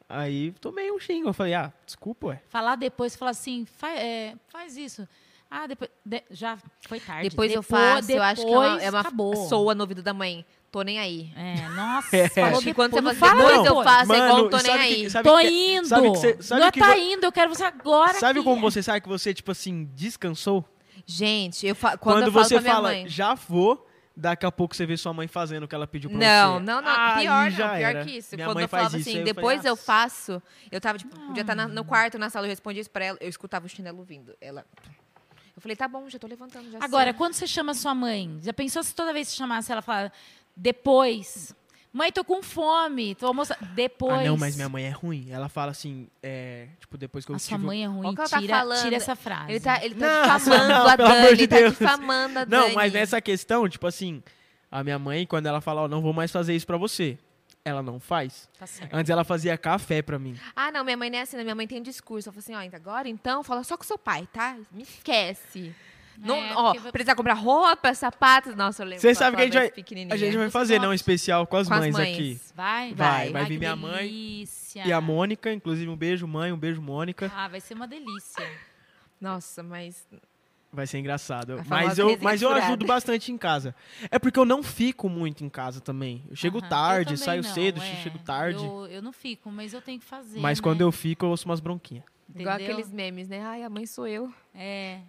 Aí 0.08 0.52
tomei 0.60 0.92
um 0.92 1.00
xingo. 1.00 1.30
Eu 1.30 1.34
falei, 1.34 1.54
ah, 1.54 1.72
desculpa, 1.86 2.28
ué. 2.28 2.42
Falar 2.50 2.76
depois, 2.76 3.16
falar 3.16 3.32
assim, 3.32 3.66
fa- 3.66 3.92
é, 3.98 4.36
faz 4.48 4.76
isso. 4.76 5.08
Ah, 5.52 5.66
depois. 5.68 5.90
de- 6.06 6.24
já 6.30 6.58
foi 6.88 7.00
tarde. 7.00 7.30
Depois, 7.30 7.52
eu 7.52 7.64
faço, 7.64 8.12
eu 8.12 8.22
acho 8.22 8.46
que 8.46 8.52
é 8.52 8.56
uma, 8.58 8.64
depois 8.70 8.84
é 8.84 8.90
uma 8.92 9.00
acabou. 9.00 9.36
soa 9.48 9.74
no 9.74 9.82
ouvido 9.82 10.04
da 10.04 10.14
mãe. 10.14 10.46
Tô 10.72 10.84
nem 10.84 11.00
aí. 11.00 11.32
É, 11.36 11.68
nossa, 11.70 12.10
É. 12.16 12.30
falou 12.30 12.62
que 12.62 12.72
quando 12.76 12.92
depois, 12.94 13.18
você 13.18 13.26
não 13.26 13.28
fala 13.28 13.42
fala 13.42 13.50
depois, 13.50 13.58
eu 13.58 13.64
depois. 13.76 13.88
faço, 13.88 14.14
é 14.14 14.18
igual 14.18 14.38
Mano, 14.38 14.50
tô 14.52 14.58
nem 14.58 14.72
aí. 14.72 15.10
que- 15.10 15.24
Tô 15.24 15.38
que- 15.40 15.48
indo. 15.74 15.88
sabe 15.88 16.12
que 16.12 16.18
você- 16.18 16.42
sabe 16.44 16.62
não 16.62 16.72
que 16.72 16.80
tá 16.80 16.88
vo- 16.94 17.00
indo, 17.00 17.24
eu 17.26 17.32
quero 17.32 17.50
você 17.56 17.64
agora. 17.64 18.14
Sabe 18.14 18.44
como 18.44 18.62
você 18.62 18.84
sabe 18.84 19.02
que 19.02 19.10
você, 19.10 19.34
tipo 19.34 19.52
assim, 19.52 19.90
descansou? 19.96 20.64
Gente, 21.08 21.66
eu 21.66 21.74
fa... 21.76 21.98
quando, 21.98 22.18
Quando, 22.18 22.28
eu 22.28 22.32
falo 22.32 22.46
você 22.46 22.62
fala, 22.62 22.90
mãe. 22.90 23.08
já 23.10 23.34
vou, 23.34 23.88
daqui 24.16 24.46
a 24.46 24.52
pouco 24.52 24.76
você 24.76 24.86
vê 24.86 24.96
sua 24.96 25.12
mãe 25.12 25.28
fazendo 25.28 25.64
o 25.64 25.68
que 25.68 25.74
ela 25.74 25.88
pediu 25.88 26.12
pra 26.12 26.20
Não, 26.20 26.54
você. 26.60 26.64
não, 26.66 26.82
não. 26.84 26.90
Aí 26.96 27.22
pior, 27.24 27.50
já 27.50 27.68
não. 27.70 27.76
Pior 27.78 27.90
era. 27.90 28.06
que 28.06 28.12
isso. 28.18 28.36
Minha 28.36 28.48
Quando 28.48 28.56
mãe 28.58 28.64
eu 28.66 28.70
falava 28.70 28.90
faz 28.92 29.02
isso, 29.02 29.10
assim, 29.10 29.18
aí 29.18 29.24
eu 29.28 29.34
falei, 29.34 29.34
depois 29.34 29.66
eu 29.66 29.76
faço. 29.76 30.44
Eu 30.72 30.80
tava, 30.80 31.00
tipo, 31.00 31.20
podia 31.20 31.42
estar 31.42 31.56
na- 31.56 31.68
no 31.68 31.84
quarto, 31.84 32.20
na 32.20 32.30
sala, 32.30 32.46
eu 32.46 32.50
respondia 32.52 32.82
isso 32.82 32.92
pra 32.92 33.06
ela. 33.06 33.18
Eu 33.20 33.28
escutava 33.30 33.66
o 33.66 33.70
chinelo 33.70 34.04
vindo. 34.04 34.36
Ela. 34.40 34.64
Eu 35.60 35.62
falei, 35.62 35.76
tá 35.76 35.90
bom, 35.90 36.10
já 36.10 36.18
tô 36.18 36.26
levantando. 36.26 36.72
Já 36.72 36.78
Agora, 36.82 37.10
sei. 37.12 37.14
quando 37.18 37.34
você 37.34 37.46
chama 37.46 37.74
sua 37.74 37.94
mãe, 37.94 38.40
já 38.42 38.54
pensou 38.54 38.82
se 38.82 38.96
toda 38.96 39.12
vez 39.12 39.28
que 39.28 39.34
você 39.34 39.38
chamasse 39.40 39.70
ela 39.70 39.82
falar 39.82 40.10
depois? 40.56 41.54
Mãe, 41.92 42.14
tô 42.14 42.24
com 42.24 42.42
fome, 42.42 43.14
tô 43.16 43.26
almoçando. 43.28 43.60
Depois. 43.74 44.20
Ah, 44.22 44.24
não, 44.24 44.38
mas 44.38 44.56
minha 44.56 44.70
mãe 44.70 44.86
é 44.86 44.90
ruim. 44.92 45.28
Ela 45.30 45.50
fala 45.50 45.72
assim, 45.72 46.08
é, 46.24 46.68
tipo, 46.80 46.98
depois 46.98 47.26
que 47.26 47.32
eu 47.32 47.36
A 47.36 47.40
sua 47.40 47.58
tive... 47.58 47.66
mãe 47.68 47.84
é 47.84 47.88
ruim, 47.88 48.08
ela 48.16 48.16
tá 48.30 48.40
tira, 48.40 48.56
falando. 48.60 48.82
tira 48.84 48.96
essa 48.96 49.16
frase. 49.18 49.52
Ele 49.52 49.60
tá, 49.60 49.84
ele 49.84 49.96
tá 49.96 50.06
Não, 50.08 50.22
difamando 50.38 50.68
não, 50.70 50.88
a 50.88 50.96
pelo 50.98 51.10
Dani. 51.10 51.20
amor 51.20 51.36
de 51.36 51.42
ele 51.42 51.48
tá 51.50 51.56
Deus. 51.58 51.72
difamando 51.72 52.40
a 52.40 52.46
Dani. 52.46 52.68
Não, 52.68 52.74
mas 52.76 52.94
nessa 52.94 53.20
questão, 53.20 53.68
tipo 53.68 53.86
assim, 53.86 54.24
a 54.72 54.82
minha 54.82 54.98
mãe, 54.98 55.26
quando 55.26 55.48
ela 55.48 55.60
fala, 55.60 55.82
ó, 55.82 55.88
não 55.90 56.00
vou 56.02 56.14
mais 56.14 56.32
fazer 56.32 56.56
isso 56.56 56.66
pra 56.66 56.78
você, 56.78 57.18
ela 57.70 57.82
não 57.84 58.00
faz. 58.00 58.50
Tá 58.60 58.68
certo. 58.68 58.94
Antes 58.94 59.10
ela 59.10 59.24
fazia 59.24 59.58
café 59.58 60.02
pra 60.02 60.20
mim. 60.20 60.36
Ah, 60.56 60.72
não, 60.72 60.84
minha 60.84 60.98
mãe 60.98 61.10
não 61.10 61.18
é 61.20 61.22
assim, 61.22 61.38
né? 61.38 61.44
minha 61.44 61.56
mãe 61.56 61.68
tem 61.68 61.80
um 61.80 61.84
discurso. 61.84 62.30
Ela 62.30 62.34
falou 62.42 62.58
assim, 62.60 62.70
ó, 62.74 62.76
agora 62.76 63.08
então, 63.08 63.44
fala 63.44 63.64
só 63.64 63.78
com 63.78 63.84
seu 63.84 63.98
pai, 63.98 64.28
tá? 64.34 64.58
Me 64.72 64.84
esquece. 64.84 65.74
Não, 66.18 66.36
É, 66.36 66.54
ó, 66.54 66.64
porque 66.66 66.80
vai- 66.80 66.92
precisar 66.92 67.16
comprar 67.16 67.34
roupa, 67.36 67.94
sapatos. 67.94 68.54
Nossa, 68.54 68.84
eu 68.84 68.88
lembro. 68.88 69.00
Você 69.02 69.16
sabe 69.16 69.38
que 69.38 69.42
a 69.42 69.46
gente 69.46 69.54
vai-. 69.54 70.12
A 70.12 70.18
gente 70.18 70.36
vai 70.38 70.50
fazer, 70.50 70.78
não, 70.78 70.90
um 70.90 70.94
especial 70.94 71.48
com 71.48 71.56
as, 71.56 71.68
Com 71.70 71.76
as 71.76 71.80
mães, 71.80 71.94
mães. 71.96 72.14
aqui. 72.14 72.42
Vai? 72.54 72.94
Vai, 72.94 73.30
vai 73.32 73.42
Ai, 73.44 73.48
vir 73.48 73.58
minha 73.58 73.76
mãe. 73.76 74.44
E 74.86 74.92
a 74.92 75.00
Mônica, 75.00 75.50
inclusive 75.54 75.90
um 75.90 75.96
beijo, 75.96 76.28
mãe, 76.28 76.52
um 76.52 76.58
beijo, 76.58 76.82
Mônica. 76.82 77.32
Ah, 77.34 77.48
vai 77.48 77.62
ser 77.62 77.74
uma 77.74 77.88
delícia. 77.88 78.46
Nossa, 79.22 79.64
mas 79.64 80.06
Vai 80.72 80.86
ser 80.86 81.00
engraçado. 81.00 81.64
Mas 81.68 81.98
eu, 81.98 82.18
mas 82.22 82.42
eu 82.42 82.50
furada. 82.50 82.68
ajudo 82.68 82.86
bastante 82.86 83.32
em 83.32 83.38
casa. 83.38 83.74
É 84.12 84.20
porque 84.20 84.38
eu 84.38 84.46
não 84.46 84.62
fico 84.62 85.10
muito 85.10 85.44
em 85.44 85.50
casa 85.50 85.82
também. 85.82 86.24
Eu 86.30 86.36
chego 86.36 86.60
Aham. 86.60 86.70
tarde, 86.70 87.14
Eu 87.14 87.18
saio 87.18 87.42
não, 87.42 87.50
cedo, 87.54 87.82
é. 87.82 87.96
chego 88.04 88.20
tarde. 88.20 88.64
Eu, 88.64 88.86
eu 88.86 89.02
não 89.02 89.12
fico, 89.12 89.50
mas 89.52 89.74
eu 89.74 89.82
tenho 89.82 90.00
que 90.00 90.06
fazer. 90.06 90.40
mas 90.40 90.60
né? 90.60 90.64
quando 90.64 90.82
eu 90.82 90.92
fico, 90.92 91.26
eu 91.26 91.30
ouço 91.30 91.46
umas 91.48 91.60
bronquinhas. 91.60 92.04
igual 92.36 92.56
Entendeu? 92.56 92.76
aqueles 92.76 92.92
memes, 92.92 93.28
né? 93.28 93.42
Ai, 93.42 93.64
a 93.64 93.70
mãe 93.70 93.88
sou 93.88 94.06
eu. 94.06 94.32
É. 94.54 95.00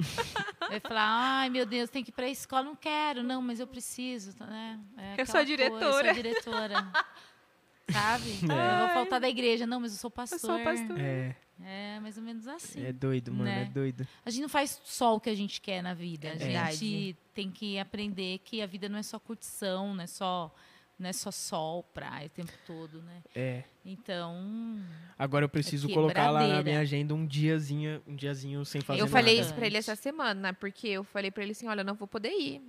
Vai 0.67 0.81
falar, 0.81 1.41
ai 1.41 1.51
meu 1.51 1.67
Deus, 1.67 1.91
tem 1.91 2.03
que 2.03 2.11
ir 2.11 2.15
pra 2.15 2.27
escola. 2.29 2.63
Não 2.63 2.75
quero, 2.77 3.23
não, 3.23 3.43
mas 3.43 3.61
eu 3.61 3.67
preciso, 3.67 4.35
tá, 4.35 4.47
né? 4.47 4.81
É 4.97 5.21
Eu 5.21 5.27
sou 5.27 5.41
a 5.41 5.45
coisa, 5.45 5.45
diretora. 5.45 5.85
eu 5.85 5.93
sou 5.93 6.09
a 6.09 6.13
diretora. 6.13 6.93
Sabe? 7.93 8.39
Eu 8.43 8.79
vou 8.87 8.89
faltar 8.95 9.21
da 9.21 9.29
igreja. 9.29 9.67
Não, 9.67 9.81
mas 9.81 9.93
eu 9.93 9.99
sou 9.99 10.11
pastor. 10.11 10.39
sou 10.39 10.59
pastor. 10.61 10.99
É, 10.99 11.35
É, 11.65 12.01
mais 12.01 12.17
ou 12.17 12.23
menos 12.23 12.47
assim. 12.49 12.85
é 12.85 12.93
doido, 12.93 13.31
mano, 13.33 13.45
Né? 13.45 13.63
é 13.63 13.65
doido. 13.67 14.07
A 14.25 14.31
gente 14.31 14.43
não 14.43 14.49
faz 14.49 14.81
só 14.85 15.17
o 15.17 15.21
que 15.21 15.29
a 15.31 15.35
gente 15.35 15.61
quer 15.61 15.83
na 15.83 15.95
vida. 15.95 16.29
É 16.29 16.33
a 16.33 16.37
verdade. 16.37 16.77
gente 16.77 17.17
tem 17.35 17.51
que 17.51 17.79
aprender 17.79 18.39
que 18.45 18.63
a 18.63 18.67
vida 18.67 18.89
não 18.89 18.99
é 18.99 19.03
só 19.03 19.19
curtição, 19.19 19.95
não 19.95 20.03
é 20.03 20.07
só, 20.07 20.55
não 20.99 21.09
é 21.09 21.13
só 21.13 21.31
sol, 21.31 21.83
praia 21.95 22.27
o 22.27 22.31
tempo 22.31 22.53
todo, 22.67 23.03
né? 23.03 23.23
É. 23.35 23.65
Então, 23.85 24.79
Agora 25.19 25.45
eu 25.45 25.49
preciso 25.49 25.91
É 25.91 25.95
colocar 25.95 26.31
lá 26.31 26.47
na 26.47 26.63
minha 26.63 26.81
agenda 26.81 27.15
um 27.15 27.27
diazinho, 27.27 28.03
um 28.07 28.15
diazinho 28.17 28.65
sem 28.65 28.81
fazer 28.81 29.01
eu 29.01 29.05
nada. 29.07 29.13
falei 29.13 29.37
nada. 29.37 29.47
isso 29.47 29.55
pra 29.55 29.67
ele 29.67 29.77
essa 29.77 29.95
semana, 29.97 30.35
né? 30.41 30.53
Porque 30.53 30.89
eu 30.89 31.05
falei 31.05 31.31
pra 31.31 31.43
ele 31.43 31.53
assim, 31.53 31.67
olha, 31.67 31.81
eu 31.81 31.85
não 31.85 31.95
vou 31.95 32.09
poder 32.09 32.31
ir. 32.31 32.63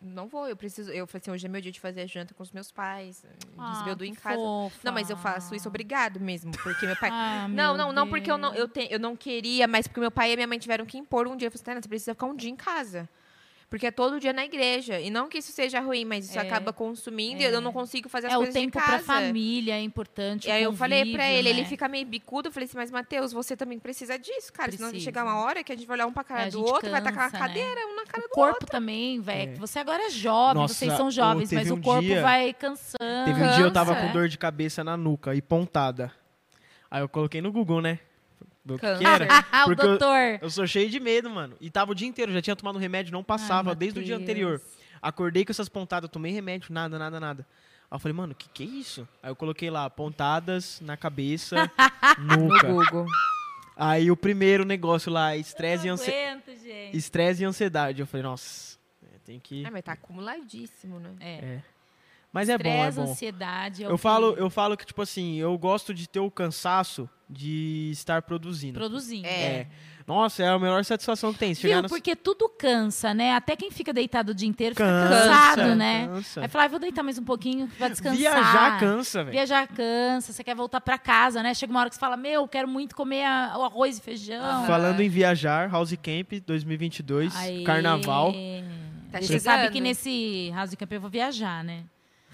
Não 0.00 0.28
vou, 0.28 0.46
eu 0.46 0.56
preciso. 0.56 0.90
Eu 0.92 1.06
falei 1.06 1.22
assim, 1.22 1.30
hoje 1.30 1.46
é 1.46 1.48
meu 1.48 1.60
dia 1.60 1.72
de 1.72 1.80
fazer 1.80 2.02
a 2.02 2.06
janta 2.06 2.34
com 2.34 2.42
os 2.42 2.52
meus 2.52 2.70
pais. 2.70 3.24
ah, 3.56 3.72
desveu 3.72 3.96
do 3.96 4.04
em 4.04 4.14
casa. 4.14 4.36
fofa. 4.36 4.78
Não, 4.84 4.92
mas 4.92 5.08
eu 5.08 5.16
faço 5.16 5.54
isso 5.54 5.68
obrigado 5.68 6.20
mesmo, 6.20 6.52
porque 6.52 6.86
meu 6.86 6.96
pai. 6.96 7.10
Ah, 7.16 7.48
não, 7.48 7.74
meu 7.74 7.76
não, 7.76 7.92
não 7.92 8.08
porque 8.08 8.30
eu 8.30 8.36
não, 8.36 8.50
Deus. 8.50 8.60
eu, 8.60 8.68
te, 8.68 8.88
eu 8.90 9.00
não 9.00 9.16
queria, 9.16 9.66
mas 9.66 9.86
porque 9.86 10.00
meu 10.00 10.10
pai 10.10 10.32
e 10.32 10.36
minha 10.36 10.46
mãe 10.46 10.58
tiveram 10.58 10.84
que 10.84 10.98
impor 10.98 11.26
um 11.26 11.34
dia. 11.36 11.46
Eu 11.48 11.50
falei, 11.52 11.64
"Tainá, 11.64 11.80
você 11.80 11.88
precisa 11.88 12.14
ficar 12.14 12.26
um 12.26 12.36
dia 12.36 12.50
em 12.50 12.56
casa. 12.56 13.08
Porque 13.68 13.88
é 13.88 13.90
todo 13.90 14.20
dia 14.20 14.32
na 14.32 14.44
igreja. 14.44 15.00
E 15.00 15.10
não 15.10 15.28
que 15.28 15.38
isso 15.38 15.50
seja 15.50 15.80
ruim, 15.80 16.04
mas 16.04 16.26
isso 16.28 16.38
É, 16.38 16.42
acaba 16.42 16.72
consumindo 16.72 17.42
e 17.42 17.44
é. 17.44 17.52
eu 17.52 17.60
não 17.60 17.72
consigo 17.72 18.08
fazer 18.08 18.28
as 18.28 18.34
É 18.34 18.36
o 18.36 18.40
coisas 18.40 18.54
de 18.54 18.60
tempo 18.60 18.78
casa. 18.78 18.88
pra 18.90 19.00
família, 19.00 19.74
é 19.74 19.80
importante. 19.80 20.46
E 20.46 20.50
o 20.50 20.54
aí 20.54 20.62
eu 20.62 20.72
falei 20.72 21.12
pra 21.12 21.28
ele, 21.28 21.48
ele 21.48 21.62
né? 21.62 21.66
fica 21.68 21.88
meio 21.88 22.06
bicudo. 22.06 22.48
Eu 22.48 22.52
falei 22.52 22.66
assim, 22.68 22.76
mas 22.76 22.92
Matheus, 22.92 23.32
você 23.32 23.56
também 23.56 23.76
precisa 23.80 24.16
disso, 24.16 24.52
cara. 24.52 24.70
Senão 24.70 24.84
vai 24.86 24.90
Precisa. 24.92 25.04
chegar 25.10 25.24
uma 25.24 25.40
hora 25.40 25.64
que 25.64 25.72
a 25.72 25.76
gente 25.76 25.84
vai 25.84 25.96
olhar 25.96 26.06
um 26.06 26.12
pra 26.12 26.22
cara 26.22 26.42
É, 26.46 26.50
do 26.50 26.60
outro, 26.64 26.88
vai 26.90 27.02
tacar 27.02 27.24
uma 27.24 27.30
cansa, 27.32 27.42
né? 27.42 27.48
cadeira, 27.48 27.80
um 27.88 27.96
na 27.96 28.04
cara 28.04 28.18
o 28.24 28.28
do 28.28 28.32
corpo 28.32 28.50
outro. 28.52 28.66
também, 28.68 29.20
velho. 29.20 29.52
É. 29.52 29.54
Você 29.56 29.80
agora 29.80 30.04
é 30.04 30.10
jovem, 30.10 30.62
Nossa, 30.62 30.74
vocês 30.74 30.92
são 30.92 31.10
jovens, 31.10 31.52
mas 31.52 31.68
um 31.68 31.74
o 31.74 31.82
corpo 31.82 32.02
dia- 32.02 32.22
vai 32.22 32.52
cansando. 32.54 33.24
Teve 33.24 33.42
um 33.42 33.50
dia 33.56 33.64
eu 33.64 33.72
tava 33.72 33.94
Cansa, 33.94 34.04
com 34.06 34.10
é. 34.10 34.12
dor 34.12 34.28
de 34.28 34.38
cabeça 34.38 34.84
na 34.84 34.96
nuca 34.96 35.34
e 35.34 35.42
pontada. 35.42 36.12
Aí 36.88 37.02
eu 37.02 37.08
coloquei 37.08 37.42
no 37.42 37.50
Google, 37.50 37.80
né? 37.82 37.98
Ver 38.66 38.74
o 38.74 38.78
que, 38.78 38.80
Câncer. 38.86 39.06
era. 39.06 39.46
Ah, 39.52 39.62
o 39.62 39.66
Porque 39.66 39.82
eu- 39.82 39.88
doutor. 39.90 40.38
Eu 40.42 40.50
sou 40.50 40.66
cheio 40.66 40.90
de 40.90 40.98
medo, 41.00 41.30
mano. 41.30 41.56
E 41.60 41.70
tava 41.70 41.92
o 41.92 41.94
dia 41.94 42.08
inteiro, 42.08 42.32
já 42.32 42.42
tinha 42.42 42.56
tomado 42.56 42.78
remédio, 42.78 43.12
não 43.12 43.22
passava 43.24 43.70
Ai, 43.70 43.76
desde 43.76 44.00
o 44.00 44.02
dia 44.04 44.16
anterior. 44.16 44.60
Acordei 45.00 45.44
com 45.44 45.52
essas 45.52 45.68
pontadas, 45.68 46.10
tomei 46.10 46.32
remédio, 46.32 46.72
nada, 46.74 46.98
nada, 46.98 47.20
nada. 47.20 47.46
Aí 47.88 47.94
eu 47.94 48.00
falei, 48.00 48.12
mano, 48.16 48.34
que 48.34 48.48
que 48.48 48.64
é 48.64 48.66
isso? 48.66 49.08
Aí 49.22 49.30
eu 49.30 49.36
coloquei 49.36 49.70
lá, 49.70 49.88
pontadas 49.88 50.80
na 50.80 50.96
cabeça, 50.96 51.70
nuca. 52.18 52.66
Google. 52.66 53.06
Aí 53.76 54.10
o 54.10 54.16
primeiro 54.16 54.64
negócio 54.64 55.12
lá, 55.12 55.36
estresse 55.36 55.84
e, 55.86 55.88
Eu 55.88 55.94
ansi... 55.94 56.10
aguento, 56.10 56.46
gente. 56.56 56.96
estresse 56.96 57.42
e 57.42 57.46
ansiedade. 57.46 58.00
Eu 58.00 58.06
falei, 58.06 58.24
nossa, 58.24 58.78
é, 59.04 59.18
tem 59.24 59.38
que... 59.38 59.64
Ah, 59.64 59.70
mas 59.70 59.84
tá 59.84 59.92
acumuladíssimo, 59.92 60.98
né? 60.98 61.10
É. 61.20 61.32
É. 61.34 61.62
Mas 62.36 62.48
é 62.50 62.58
bom, 62.58 62.68
é 62.68 62.88
Estresse, 62.88 62.96
bom. 63.00 63.10
ansiedade. 63.12 63.84
é 63.84 63.86
Eu 63.86 63.96
falo, 63.98 64.34
eu 64.36 64.50
falo 64.50 64.76
que, 64.76 64.84
tipo 64.84 65.00
assim, 65.00 65.36
eu 65.36 65.56
gosto 65.56 65.94
de 65.94 66.06
ter 66.08 66.20
o 66.20 66.30
cansaço 66.30 67.08
de 67.28 67.88
estar 67.92 68.22
produzindo. 68.22 68.74
Produzindo. 68.78 69.26
É. 69.26 69.66
Nossa, 70.06 70.44
é 70.44 70.48
a 70.48 70.56
melhor 70.56 70.84
satisfação 70.84 71.32
que 71.32 71.38
tem. 71.40 71.52
Viu? 71.54 71.82
no... 71.82 71.88
Porque 71.88 72.14
tudo 72.14 72.48
cansa, 72.48 73.12
né? 73.12 73.32
Até 73.34 73.56
quem 73.56 73.72
fica 73.72 73.92
deitado 73.92 74.30
o 74.30 74.34
dia 74.34 74.46
inteiro 74.48 74.74
fica 74.76 74.86
Cansa, 74.86 75.08
cansado, 75.28 75.74
né? 75.74 76.06
cansa. 76.06 76.40
Aí 76.42 76.48
fala, 76.48 76.64
ah, 76.66 76.68
vou 76.68 76.78
deitar 76.78 77.02
mais 77.02 77.18
um 77.18 77.24
pouquinho 77.24 77.66
pra 77.76 77.88
descansar. 77.88 78.16
Viajar 78.16 78.78
cansa, 78.78 79.24
velho. 79.24 79.32
Viajar 79.34 79.66
cansa, 79.66 80.32
você 80.32 80.44
quer 80.44 80.54
voltar 80.54 80.80
pra 80.80 80.96
casa, 80.96 81.42
né? 81.42 81.52
Chega 81.54 81.72
uma 81.72 81.80
hora 81.80 81.88
que 81.88 81.96
você 81.96 82.00
fala, 82.00 82.16
meu, 82.16 82.46
quero 82.46 82.68
muito 82.68 82.94
comer 82.94 83.24
a- 83.24 83.54
o 83.58 83.64
arroz 83.64 83.98
e 83.98 84.00
feijão. 84.00 84.64
Falando 84.66 85.00
em 85.00 85.08
viajar, 85.08 85.68
House 85.72 85.90
Camp 86.00 86.34
2022, 86.46 87.34
Aê. 87.34 87.64
carnaval. 87.64 88.32
Tá 89.10 89.20
Você 89.20 89.40
sabe 89.40 89.70
que 89.72 89.80
nesse 89.80 90.52
House 90.54 90.74
Camp 90.76 90.92
eu 90.92 91.00
vou 91.00 91.10
viajar, 91.10 91.64
né? 91.64 91.82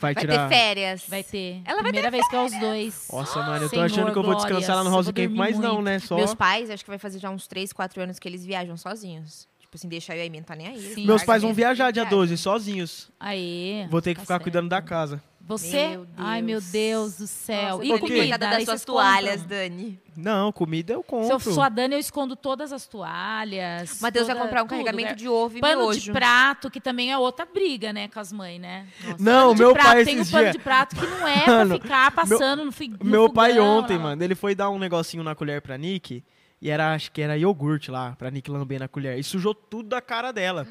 Vai, 0.02 0.14
Vai 0.14 0.24
tirar. 0.24 0.48
ter 0.48 0.55
férias. 0.55 1.05
Vai 1.08 1.22
ter. 1.22 1.62
Ela 1.64 1.74
vai 1.76 1.84
Primeira 1.84 2.10
vez 2.10 2.28
que 2.28 2.34
é 2.34 2.42
os 2.42 2.58
dois. 2.58 3.08
Nossa, 3.12 3.39
mano, 3.39 3.56
eu 3.56 3.60
tô 3.62 3.76
Senhor, 3.76 3.84
achando 3.84 4.12
que 4.12 4.18
eu 4.18 4.22
vou 4.24 4.34
descansar 4.34 4.74
lá 4.76 4.82
no 4.84 4.90
House 4.90 5.06
Camp, 5.12 5.31
mas 5.31 5.58
não, 5.58 5.74
muito. 5.74 5.84
né? 5.84 5.98
Só. 6.00 6.16
Meus 6.16 6.34
pais, 6.34 6.68
acho 6.70 6.82
que 6.84 6.90
vai 6.90 6.98
fazer 6.98 7.20
já 7.20 7.31
uns 7.31 7.47
3, 7.47 7.72
4 7.72 8.02
anos 8.02 8.18
que 8.18 8.28
eles 8.28 8.44
viajam 8.44 8.76
sozinhos. 8.76 9.48
Tipo 9.60 9.76
assim, 9.76 9.89
deixa 9.89 10.14
eu 10.14 10.20
aí, 10.20 10.28
não 10.28 10.42
tá 10.42 10.56
nem 10.56 10.66
aí. 10.66 10.94
Sim. 10.94 11.06
Meus 11.06 11.22
pais 11.22 11.40
vão 11.42 11.55
viajar 11.55 11.92
dia 11.92 12.02
viajam. 12.02 12.18
12, 12.18 12.36
sozinhos. 12.36 13.10
Aê. 13.18 13.86
Vou 13.89 14.02
ter 14.02 14.10
que 14.10 14.16
tá 14.16 14.22
ficar 14.22 14.34
certo. 14.34 14.42
cuidando 14.42 14.68
da 14.68 14.82
casa. 14.82 15.22
Você? 15.45 15.89
Meu 15.89 16.07
Ai, 16.17 16.41
meu 16.41 16.61
Deus. 16.61 17.17
Do 17.17 17.27
céu. 17.27 17.79
Nossa, 17.79 17.85
e 17.85 17.99
comida? 17.99 18.39
das 18.39 18.65
suas 18.65 18.85
toalhas, 18.85 19.43
Dani. 19.43 20.01
Não, 20.17 20.53
comida 20.53 20.93
eu 20.93 21.03
compro. 21.03 21.27
Se 21.27 21.33
eu 21.49 21.55
sou 21.55 21.62
a 21.62 21.69
Dani, 21.69 21.95
eu 21.95 21.99
escondo 21.99 22.37
todas 22.37 22.73
as 22.73 22.87
toalhas. 22.87 24.01
Matheus 24.01 24.27
vai 24.27 24.37
toda- 24.37 24.47
comprar 24.47 24.62
um 24.62 24.67
tudo, 24.67 24.71
carregamento 24.71 25.11
né? 25.11 25.15
de 25.15 25.29
ovo 25.29 25.59
e 25.59 25.61
Pano 25.61 25.83
miojo. 25.83 26.01
de 26.01 26.12
prato, 26.12 26.71
que 26.71 26.81
também 26.81 27.11
é 27.12 27.19
outra 27.19 27.45
briga, 27.45 27.93
né, 27.93 28.09
com 28.09 28.21
as 28.21 28.33
mães, 28.33 28.61
né? 28.61 28.87
Não, 29.19 29.49
Pano 29.49 29.55
de 29.55 29.61
meu 29.62 29.73
prato, 29.73 29.87
pai 29.89 30.05
tem 30.05 30.19
um 30.19 30.21
esses 30.23 30.33
pano 30.33 30.53
de 30.53 30.59
prato 30.59 30.97
que 30.97 31.07
não 31.07 31.27
é 31.29 31.41
pra 31.45 31.53
Mano, 31.55 31.75
ficar 31.81 32.11
passando 32.12 32.65
no, 32.65 32.73
fi, 32.73 32.89
no 32.89 33.05
Meu 33.05 33.29
pai 33.33 33.59
ontem, 33.59 33.97
lá. 33.97 34.03
mano, 34.05 34.23
ele 34.23 34.35
foi 34.35 34.55
dar 34.55 34.71
um 34.71 34.79
negocinho 34.79 35.23
na 35.23 35.35
colher 35.35 35.61
pra 35.61 35.77
Nick. 35.77 36.23
E 36.61 36.71
era, 36.71 36.95
acho 36.95 37.11
que 37.11 37.21
era 37.21 37.37
iogurte 37.37 37.91
lá, 37.91 38.15
pra 38.17 38.31
Nick 38.31 38.49
lamber 38.49 38.79
na 38.79 38.87
colher. 38.87 39.19
E 39.19 39.25
sujou 39.25 39.53
tudo 39.53 39.89
da 39.89 40.01
cara 40.01 40.31
dela. 40.33 40.67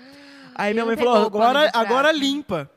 Aí 0.56 0.74
minha 0.74 0.85
mãe 0.85 0.95
falou, 0.95 1.25
agora, 1.25 1.69
agora 1.74 2.11
limpa. 2.14 2.69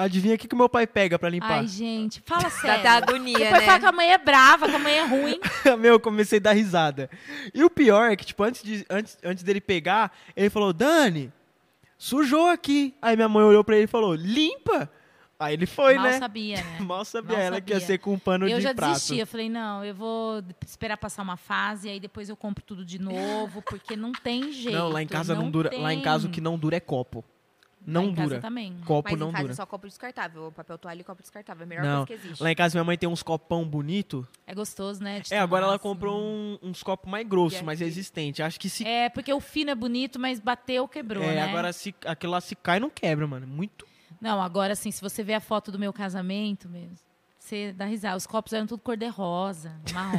Adivinha 0.00 0.36
o 0.36 0.38
que, 0.38 0.46
que 0.46 0.54
meu 0.54 0.68
pai 0.68 0.86
pega 0.86 1.18
pra 1.18 1.28
limpar? 1.28 1.58
Ai, 1.58 1.66
gente, 1.66 2.22
fala 2.24 2.42
Dá 2.44 2.50
sério. 2.50 2.78
até 2.78 2.88
agonia, 2.88 3.36
Depois 3.36 3.60
né? 3.60 3.66
fala 3.66 3.80
que 3.80 3.86
a 3.86 3.92
mãe 3.92 4.12
é 4.12 4.18
brava, 4.18 4.68
que 4.68 4.76
a 4.76 4.78
mãe 4.78 4.92
é 4.96 5.04
ruim. 5.04 5.40
Meu, 5.80 5.94
eu 5.94 6.00
comecei 6.00 6.38
a 6.38 6.42
dar 6.42 6.52
risada. 6.52 7.10
E 7.52 7.64
o 7.64 7.68
pior 7.68 8.10
é 8.12 8.14
que, 8.14 8.24
tipo, 8.24 8.42
antes, 8.44 8.62
de, 8.62 8.86
antes, 8.88 9.18
antes 9.24 9.42
dele 9.42 9.60
pegar, 9.60 10.12
ele 10.36 10.48
falou, 10.50 10.72
Dani, 10.72 11.32
sujou 11.98 12.46
aqui. 12.46 12.94
Aí 13.02 13.16
minha 13.16 13.28
mãe 13.28 13.42
olhou 13.44 13.64
pra 13.64 13.74
ele 13.74 13.86
e 13.86 13.88
falou, 13.88 14.14
limpa. 14.14 14.88
Aí 15.40 15.54
ele 15.54 15.66
foi, 15.66 15.94
Mal 15.96 16.04
né? 16.04 16.18
sabia, 16.20 16.56
né? 16.56 16.78
Mal 16.82 17.04
sabia 17.04 17.36
Mal 17.36 17.46
ela 17.46 17.60
que 17.60 17.72
ia 17.72 17.80
sabia. 17.80 17.86
ser 17.86 17.98
com 17.98 18.12
um 18.12 18.18
pano 18.20 18.48
Eu 18.48 18.56
de 18.58 18.62
já 18.62 18.74
prato. 18.74 18.92
desisti, 18.92 19.18
eu 19.18 19.26
falei, 19.26 19.48
não, 19.48 19.84
eu 19.84 19.94
vou 19.96 20.42
esperar 20.64 20.96
passar 20.96 21.22
uma 21.22 21.36
fase, 21.36 21.88
aí 21.88 21.98
depois 21.98 22.28
eu 22.28 22.36
compro 22.36 22.62
tudo 22.64 22.84
de 22.84 23.00
novo, 23.00 23.62
porque 23.62 23.96
não 23.96 24.12
tem 24.12 24.52
jeito. 24.52 24.76
Não, 24.78 24.88
lá 24.88 25.02
em 25.02 25.06
casa 25.08 25.34
não, 25.34 25.50
dura. 25.50 25.70
Lá 25.76 25.92
em 25.92 26.02
casa 26.02 26.26
o 26.26 26.30
que 26.30 26.36
tem. 26.36 26.44
não 26.44 26.56
dura 26.58 26.76
é 26.76 26.80
copo. 26.80 27.24
Não 27.86 28.12
dura. 28.12 28.40
também. 28.40 28.76
Copo 28.84 29.08
Mas 29.10 29.18
não 29.18 29.28
em 29.28 29.32
casa 29.32 29.42
dura. 29.42 29.52
é 29.52 29.56
só 29.56 29.64
copo 29.66 29.86
descartável. 29.86 30.52
Papel 30.52 30.76
toalha 30.78 31.00
e 31.00 31.04
copo 31.04 31.22
descartável. 31.22 31.62
É 31.62 31.64
a 31.64 31.66
melhor 31.68 31.84
Não, 31.84 32.06
coisa 32.06 32.20
que 32.22 32.26
existe. 32.28 32.42
Lá 32.42 32.50
em 32.50 32.54
casa 32.54 32.76
minha 32.76 32.84
mãe 32.84 32.98
tem 32.98 33.08
uns 33.08 33.22
copão 33.22 33.64
bonito. 33.64 34.26
É 34.46 34.54
gostoso, 34.54 35.02
né? 35.02 35.22
É, 35.30 35.38
agora 35.38 35.64
ela 35.64 35.74
assim. 35.76 35.82
comprou 35.82 36.20
um- 36.20 36.58
uns 36.62 36.82
copos 36.82 37.10
mais 37.10 37.26
grossos, 37.26 37.60
E 37.60 37.64
mais 37.64 37.80
aqui? 37.80 37.88
resistentes. 37.88 38.40
Acho 38.44 38.58
que 38.60 38.68
se 38.68 38.86
É, 38.86 39.08
porque 39.08 39.32
o 39.32 39.40
fino 39.40 39.70
é 39.70 39.74
bonito, 39.74 40.18
mas 40.18 40.38
bateu, 40.40 40.86
quebrou, 40.88 41.22
é, 41.24 41.34
né? 41.36 41.42
agora 41.42 41.72
se 41.72 41.94
aquilo 42.04 42.32
lá 42.32 42.40
se 42.40 42.54
cai 42.56 42.78
não 42.80 42.90
quebra, 42.90 43.26
mano. 43.26 43.46
Muito. 43.46 43.86
Não, 44.20 44.42
agora 44.42 44.72
assim, 44.72 44.90
se 44.90 45.00
você 45.00 45.22
ver 45.22 45.34
a 45.34 45.40
foto 45.40 45.70
do 45.70 45.78
meu 45.78 45.92
casamento 45.92 46.68
mesmo, 46.68 46.96
você 47.48 47.72
dá 47.72 47.86
risada. 47.86 48.16
Os 48.16 48.26
copos 48.26 48.52
eram 48.52 48.66
tudo 48.66 48.80
cor-de-rosa, 48.82 49.72
marrom, 49.92 50.18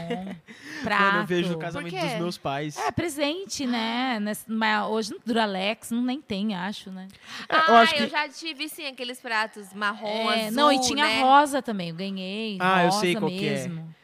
prato. 0.84 1.04
Quando 1.04 1.18
eu 1.22 1.26
vejo 1.26 1.54
o 1.54 1.58
casamento 1.60 1.96
dos 1.96 2.14
meus 2.16 2.38
pais. 2.38 2.78
É, 2.78 2.92
presente, 2.92 3.68
né? 3.68 4.20
Nesse- 4.20 4.52
mas 4.52 4.84
hoje 4.88 5.12
no 5.14 5.20
Duralex 5.26 5.92
não 5.92 6.02
nem 6.02 6.20
tem, 6.22 6.56
acho, 6.56 6.90
né? 6.92 7.08
É, 7.48 7.56
eu 7.56 7.76
ah, 7.76 7.82
acho 7.82 7.96
eu 7.96 8.06
que- 8.06 8.12
já 8.12 8.28
tive, 8.28 8.68
sim, 8.68 8.88
aqueles 8.88 9.20
pratos 9.22 9.72
marrom, 9.74 10.32
É, 10.32 10.46
azul, 10.48 10.56
não, 10.56 10.72
e 10.72 10.80
tinha 10.82 11.06
né? 11.06 11.22
rosa 11.22 11.62
também, 11.62 11.90
eu 11.90 11.96
ganhei. 11.96 12.58
Ah, 12.60 12.84
eu 12.84 12.90
rosa 12.90 13.00
sei 13.00 13.16
qual 13.16 13.30
que 13.30 13.48
é. 13.48 13.52
mesmo. 13.52 13.96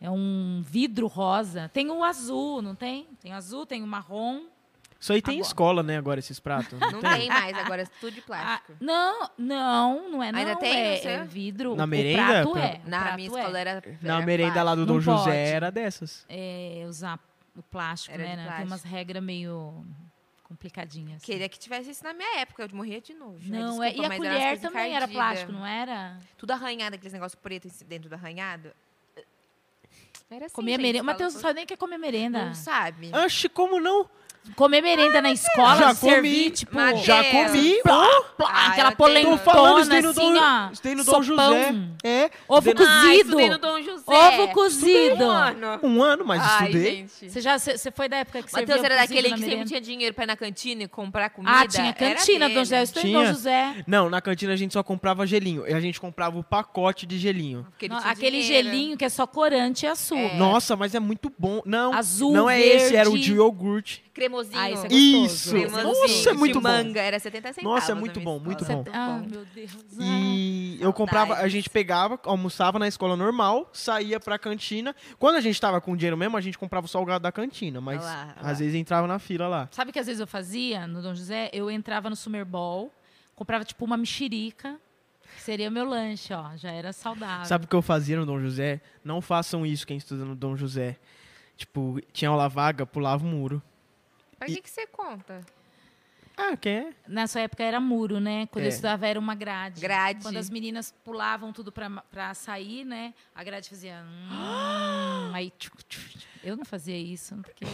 É 0.00 0.08
um 0.08 0.62
vidro 0.64 1.08
rosa. 1.08 1.68
Tem 1.74 1.90
o 1.90 2.04
azul, 2.04 2.62
não 2.62 2.74
tem? 2.76 3.08
Tem 3.20 3.32
o 3.32 3.34
azul, 3.34 3.66
tem 3.66 3.82
o 3.82 3.86
marrom. 3.86 4.42
Isso 5.00 5.12
aí 5.12 5.22
tem 5.22 5.34
em 5.34 5.36
Agora. 5.38 5.46
escola, 5.48 5.82
né, 5.84 5.96
agora, 5.96 6.18
esses 6.18 6.40
pratos. 6.40 6.78
Não, 6.80 6.90
Não 6.90 7.00
tem? 7.00 7.10
tem 7.20 7.28
mais, 7.28 7.56
agora 7.56 7.82
é 7.82 7.86
tudo 8.00 8.10
de 8.12 8.18
Ah, 8.20 8.24
plástico. 8.26 8.72
não, 8.80 9.30
não, 9.38 10.10
não 10.10 10.22
é 10.22 10.32
não. 10.32 10.38
Ainda 10.40 10.56
tem, 10.56 10.74
é, 10.76 11.04
é 11.04 11.24
vidro. 11.24 11.76
Na 11.76 11.84
o 11.84 11.86
merenda? 11.86 12.22
prato 12.26 12.50
Pra- 12.50 12.60
é. 12.64 12.80
Na 12.84 13.00
prato 13.02 13.14
minha 13.16 13.28
é. 13.28 13.32
escola 13.40 13.58
era, 13.60 13.82
Na 14.02 14.16
era 14.16 14.26
merenda 14.26 14.62
lá 14.64 14.74
do 14.74 14.80
Não 14.84 14.94
Dom 14.94 15.00
José 15.00 15.24
pode. 15.24 15.36
era 15.36 15.70
dessas. 15.70 16.26
é, 16.28 16.84
usar 16.88 17.18
o 17.56 17.62
plástico, 17.62 18.12
Era 18.14 18.24
né? 18.24 18.30
de 18.30 18.36
né? 18.36 18.42
Tem 18.42 18.46
plástico. 18.46 18.70
umas 18.72 18.82
regras 18.82 19.22
meio 19.22 19.84
complicadinhas. 20.42 21.22
Queria 21.22 21.48
que 21.48 21.58
tivesse 21.60 21.90
isso 21.90 22.02
na 22.02 22.12
minha 22.12 22.40
época, 22.40 22.62
eu 22.64 22.68
morria 22.76 23.00
de 23.00 23.14
nojo. 23.14 23.38
Ai, 23.52 23.60
Não, 23.60 23.80
é, 23.82 23.90
desculpa, 23.90 24.12
e 24.12 24.14
a 24.14 24.18
colher 24.18 24.32
coisas 24.48 24.60
também 24.60 24.80
era 24.82 25.04
encardidas. 25.04 25.14
plástico, 25.14 25.52
não 25.52 25.64
era? 25.66 26.18
Tudo 26.36 26.50
arranhado, 26.52 26.96
aqueles 26.96 27.12
negócios 27.12 27.40
pretos 27.40 27.82
dentro 27.82 28.08
do 28.08 28.14
arranhado. 28.14 28.72
Era 30.30 30.46
assim, 30.46 30.54
Comia 30.54 30.74
gente, 30.74 30.82
merenda. 30.82 31.04
escola 31.04 31.12
Matheus 31.12 31.34
só 31.34 31.52
nem 31.52 31.64
quer 31.64 31.76
comer 31.76 31.98
merenda. 31.98 32.46
Não 32.46 32.54
sabe. 32.54 33.10
Oxe, 33.14 33.48
como 33.48 33.78
não? 33.80 34.08
Comer 34.56 34.80
merenda 34.82 35.20
na 35.20 35.30
escola, 35.30 35.76
Já 35.76 35.94
servir, 35.94 36.16
comi, 36.44 36.50
tipo... 36.50 36.74
Mateus. 36.74 37.04
Já 37.04 37.22
comi. 37.22 37.78
ó. 37.86 38.22
plá, 38.36 38.48
Ah, 38.50 38.66
aquela 38.68 38.90
eu 38.90 38.96
tenho- 38.96 39.30
Tô 39.30 39.38
falando, 39.38 39.78
isso 39.80 39.88
polentona, 39.88 39.90
tem 39.90 40.02
no 40.02 40.08
assim, 40.08 40.32
Dom, 40.34 40.40
ó. 40.40 40.82
tem 40.82 40.94
no 40.94 41.04
Dom 41.04 41.12
sopão. 41.22 41.22
José. 41.54 41.74
É. 42.02 42.30
Ovo 42.48 42.68
Estudei 42.70 42.86
no- 42.86 42.90
Ah, 42.92 43.00
cozido. 43.02 43.20
estudei 43.28 43.50
no 43.50 43.58
Dom 43.58 43.82
José. 43.82 44.02
Ovo 44.06 44.48
cozido. 44.48 45.26
Mano. 45.26 45.80
Um 45.82 46.02
ano, 46.02 46.24
mas 46.24 46.42
Ai, 46.42 46.66
estudei. 46.70 46.96
gente. 46.96 47.30
Você 47.30 47.40
já 47.40 47.58
você 47.58 47.90
foi 47.90 48.08
da 48.08 48.16
época 48.16 48.42
que 48.42 48.50
você 48.50 48.60
Matheus 48.60 48.82
era 48.82 48.96
daquele 48.96 49.32
que 49.34 49.38
sempre 49.40 49.64
tinha 49.66 49.80
dinheiro 49.80 50.14
pra 50.14 50.24
ir 50.24 50.26
na 50.28 50.36
cantina 50.36 50.82
e 50.84 50.88
comprar 50.88 51.28
comida. 51.30 51.52
Ah, 51.54 51.66
tinha 51.68 51.92
cantina. 51.92 52.48
Dom 52.48 52.54
José. 52.60 52.78
Eu 52.80 52.84
estou 52.84 53.02
em 53.02 53.06
Tinha? 53.06 53.18
Dom 53.18 53.26
José. 53.26 53.84
Não, 53.86 54.08
na 54.08 54.20
cantina 54.20 54.54
a 54.54 54.56
gente 54.56 54.72
só 54.72 54.82
comprava 54.82 55.26
gelinho. 55.26 55.64
E 55.68 55.74
a 55.74 55.80
gente 55.80 56.00
comprava 56.00 56.38
o 56.38 56.42
pacote 56.42 57.04
de 57.06 57.18
gelinho. 57.18 57.66
Não, 57.88 57.98
aquele 57.98 58.40
dinheiro. 58.42 58.68
gelinho 58.70 58.96
que 58.96 59.04
é 59.04 59.08
só 59.08 59.26
corante 59.26 59.84
e 59.84 59.88
açúcar. 59.88 60.34
Nossa, 60.36 60.74
mas 60.74 60.94
é 60.94 61.00
muito 61.00 61.30
bom. 61.38 61.60
Não, 61.66 61.92
Azul, 61.92 62.32
não 62.32 62.48
é 62.48 62.60
esse, 62.60 62.96
era 62.96 63.10
o 63.10 63.18
de 63.18 63.34
iogurte. 63.34 64.07
Cremosinho. 64.18 64.58
Ah, 64.60 64.70
esse 64.70 64.86
é 64.86 64.92
Isso. 64.92 65.50
Cremosinho 65.50 65.84
Nossa, 65.84 66.30
é 66.30 66.32
muito 66.34 66.52
de 66.58 66.60
bom. 66.60 66.68
manga, 66.68 67.00
era 67.00 67.18
70 67.18 67.52
centavos. 67.52 67.74
Nossa, 67.74 67.92
é 67.92 67.94
na 67.94 68.00
muito 68.00 68.20
bom, 68.20 68.38
muito 68.38 68.62
escola. 68.62 68.82
bom. 68.82 68.90
Ah, 68.92 69.20
bom. 69.22 69.28
meu 69.30 69.44
Deus. 69.54 69.70
E 70.00 70.78
eu 70.80 70.92
comprava, 70.92 71.34
a 71.34 71.48
gente 71.48 71.70
pegava, 71.70 72.18
almoçava 72.24 72.78
na 72.78 72.88
escola 72.88 73.16
normal, 73.16 73.68
saía 73.72 74.18
pra 74.20 74.38
cantina. 74.38 74.94
Quando 75.18 75.36
a 75.36 75.40
gente 75.40 75.60
tava 75.60 75.80
com 75.80 75.96
dinheiro 75.96 76.16
mesmo, 76.16 76.36
a 76.36 76.40
gente 76.40 76.58
comprava 76.58 76.86
o 76.86 76.88
salgado 76.88 77.22
da 77.22 77.32
cantina, 77.32 77.80
mas 77.80 78.00
Olha 78.02 78.06
lá, 78.10 78.22
olha 78.36 78.42
lá. 78.44 78.50
às 78.50 78.58
vezes 78.58 78.74
entrava 78.74 79.06
na 79.06 79.18
fila 79.18 79.48
lá. 79.48 79.68
Sabe 79.70 79.90
o 79.90 79.92
que 79.92 79.98
às 79.98 80.06
vezes 80.06 80.20
eu 80.20 80.26
fazia 80.26 80.86
no 80.86 81.00
Dom 81.02 81.14
José? 81.14 81.50
Eu 81.52 81.70
entrava 81.70 82.10
no 82.10 82.16
Summer 82.16 82.44
Ball, 82.44 82.92
comprava 83.34 83.64
tipo 83.64 83.84
uma 83.84 83.96
mexerica, 83.96 84.76
que 85.36 85.42
seria 85.42 85.70
meu 85.70 85.84
lanche, 85.88 86.32
ó. 86.34 86.56
Já 86.56 86.70
era 86.70 86.92
saudável. 86.92 87.44
Sabe 87.46 87.64
o 87.64 87.68
que 87.68 87.74
eu 87.76 87.82
fazia 87.82 88.16
no 88.18 88.26
Dom 88.26 88.40
José? 88.40 88.80
Não 89.04 89.20
façam 89.20 89.64
isso 89.64 89.86
quem 89.86 89.96
estuda 89.96 90.24
no 90.24 90.34
Dom 90.34 90.56
José. 90.56 90.96
Tipo, 91.56 92.00
tinha 92.12 92.30
aula 92.30 92.48
vaga, 92.48 92.86
pulava 92.86 93.24
o 93.24 93.28
muro. 93.28 93.60
Pra 94.38 94.46
que, 94.46 94.60
que 94.62 94.70
você 94.70 94.86
conta? 94.86 95.40
Ah, 96.36 96.56
quem 96.56 96.72
é? 96.72 96.92
Nessa 97.08 97.40
época 97.40 97.64
era 97.64 97.80
muro, 97.80 98.20
né? 98.20 98.46
Quando 98.46 98.62
eu 98.64 98.68
É. 98.68 98.72
estudava 98.72 99.06
era 99.08 99.18
uma 99.18 99.34
grade. 99.34 99.80
Grade. 99.80 100.22
Quando 100.22 100.36
as 100.36 100.48
meninas 100.48 100.94
pulavam 101.04 101.52
tudo 101.52 101.72
pra, 101.72 101.90
pra 102.02 102.32
sair, 102.34 102.84
né? 102.84 103.12
A 103.34 103.42
grade 103.42 103.68
fazia. 103.68 104.04
hum, 104.04 105.30
aí. 105.34 105.50
tchuc, 105.58 105.82
tchuc, 105.88 106.08
tchuc. 106.18 106.26
Eu 106.44 106.56
não 106.56 106.64
fazia 106.64 106.96
isso. 106.96 107.34
Porque... 107.36 107.64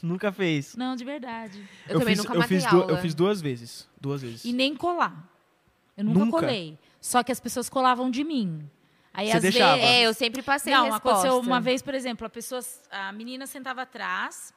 Nunca 0.00 0.30
fez. 0.30 0.76
Não, 0.76 0.94
de 0.94 1.04
verdade. 1.04 1.66
Eu, 1.88 1.98
também 1.98 2.14
fiz, 2.14 2.24
nunca 2.24 2.36
eu 2.38 2.42
fiz, 2.44 2.64
du- 2.64 2.76
aula. 2.80 2.92
eu 2.92 2.96
fiz 2.98 3.14
duas 3.14 3.40
vezes. 3.40 3.88
Duas 4.00 4.22
vezes. 4.22 4.44
E 4.44 4.52
nem 4.52 4.74
colar. 4.76 5.28
Eu 5.96 6.04
nunca, 6.04 6.18
Nunca? 6.20 6.38
colei. 6.38 6.78
Só 7.00 7.22
que 7.24 7.32
as 7.32 7.40
pessoas 7.40 7.68
colavam 7.68 8.08
de 8.10 8.22
mim. 8.24 8.70
Aí 9.12 9.28
Você 9.30 9.36
às 9.36 9.42
deixava? 9.42 9.76
vezes. 9.76 9.90
É, 9.90 10.02
eu 10.06 10.14
sempre 10.14 10.40
passei 10.42 10.72
Não, 10.72 10.84
resposta. 10.84 11.08
aconteceu 11.08 11.40
uma 11.40 11.60
vez, 11.60 11.82
por 11.82 11.92
exemplo, 11.94 12.24
a 12.26 12.30
pessoa, 12.30 12.60
a 12.90 13.12
menina 13.12 13.46
sentava 13.46 13.82
atrás. 13.82 14.54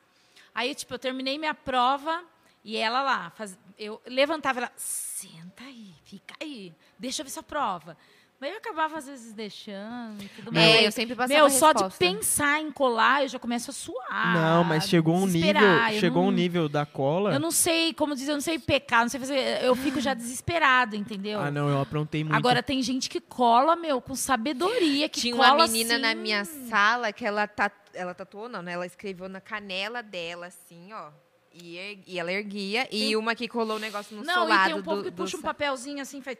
Aí, 0.53 0.73
tipo, 0.75 0.93
eu 0.93 0.99
terminei 0.99 1.37
minha 1.37 1.53
prova 1.53 2.23
E 2.65 2.77
ela 2.77 3.01
lá, 3.01 3.29
faz- 3.31 3.57
eu 3.77 4.01
levantava 4.05 4.59
ela, 4.59 4.71
senta 4.77 5.65
aí, 5.65 5.93
fica 6.05 6.33
aí, 6.41 6.73
deixa 6.97 7.21
eu 7.21 7.25
ver 7.25 7.31
sua 7.31 7.43
prova. 7.43 7.97
Mas 8.43 8.51
eu 8.51 8.57
acabava 8.57 8.97
às 8.97 9.07
vezes 9.07 9.31
deixando 9.31 10.21
e 10.21 10.27
tudo 10.27 10.51
mais. 10.51 10.67
É, 10.67 10.85
eu 10.85 10.91
sempre 10.91 11.15
passava 11.15 11.39
Meu, 11.39 11.49
só 11.49 11.71
de 11.71 11.95
pensar 11.97 12.59
em 12.59 12.73
colar, 12.73 13.23
eu 13.23 13.29
já 13.29 13.39
começo 13.39 13.71
a 13.71 13.73
suar. 13.73 14.33
não, 14.35 14.65
mas 14.65 14.89
chegou 14.89 15.15
um 15.15 15.25
nível, 15.25 15.61
chegou 15.97 16.23
não- 16.23 16.27
um 16.27 16.31
nível 16.31 16.67
da 16.67 16.85
cola. 16.85 17.31
Eu 17.33 17.39
não 17.39 17.51
sei, 17.51 17.93
como 17.93 18.13
dizer, 18.13 18.31
eu 18.31 18.35
não 18.35 18.41
sei 18.41 18.59
pecar, 18.59 19.03
não 19.03 19.07
sei 19.07 19.17
fazer. 19.17 19.63
Eu 19.63 19.73
fico 19.77 20.01
já 20.01 20.13
desesperado, 20.13 20.93
entendeu? 20.93 21.39
Ah, 21.39 21.49
não, 21.49 21.69
eu 21.69 21.79
aprontei 21.79 22.21
muito. 22.21 22.35
Agora 22.35 22.61
tem 22.61 22.81
gente 22.81 23.09
que 23.09 23.21
cola, 23.21 23.77
meu, 23.77 24.01
com 24.01 24.13
sabedoria, 24.13 25.07
que 25.07 25.21
Tinha 25.21 25.37
cola 25.37 25.53
uma 25.53 25.67
menina 25.67 25.93
assim, 25.93 26.01
na 26.01 26.13
minha 26.13 26.43
sala 26.43 27.13
que 27.13 27.25
ela, 27.25 27.47
tat... 27.47 27.73
ela 27.93 28.13
tatuou, 28.13 28.49
não, 28.49 28.61
né? 28.61 28.73
Ela 28.73 28.85
escreveu 28.85 29.29
na 29.29 29.39
canela 29.39 30.03
dela, 30.03 30.47
assim, 30.47 30.91
ó. 30.91 31.11
E, 31.53 31.77
er- 31.77 31.99
e 32.07 32.19
ela 32.19 32.31
erguia. 32.31 32.87
E 32.91 33.15
uma 33.15 33.35
que 33.35 33.47
colou 33.47 33.77
o 33.77 33.79
negócio 33.79 34.15
no 34.17 34.23
Não, 34.23 34.33
solado 34.33 34.63
e 34.69 34.73
tem 34.73 34.81
um 34.81 34.83
povo 34.83 34.97
do, 34.97 35.03
que 35.03 35.09
do 35.11 35.15
puxa 35.23 35.37
um 35.37 35.41
papelzinho 35.41 36.01
assim, 36.01 36.21
faz. 36.21 36.37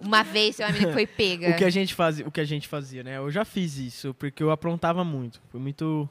Uma 0.00 0.22
vez, 0.22 0.56
tem 0.56 0.66
menina 0.66 0.86
que 0.86 0.92
foi 0.92 1.06
pega. 1.06 1.50
O 1.54 1.56
que 1.56 1.64
a 1.64 1.70
gente 1.70 1.94
fazia, 1.94 2.26
o 2.28 2.30
que 2.30 2.40
a 2.40 2.44
gente 2.44 2.68
fazia, 2.68 3.02
né? 3.02 3.16
Eu 3.16 3.30
já 3.30 3.44
fiz 3.44 3.76
isso, 3.78 4.14
porque 4.14 4.42
eu 4.42 4.50
aprontava 4.50 5.04
muito. 5.04 5.40
Foi 5.50 5.60
muito. 5.60 6.08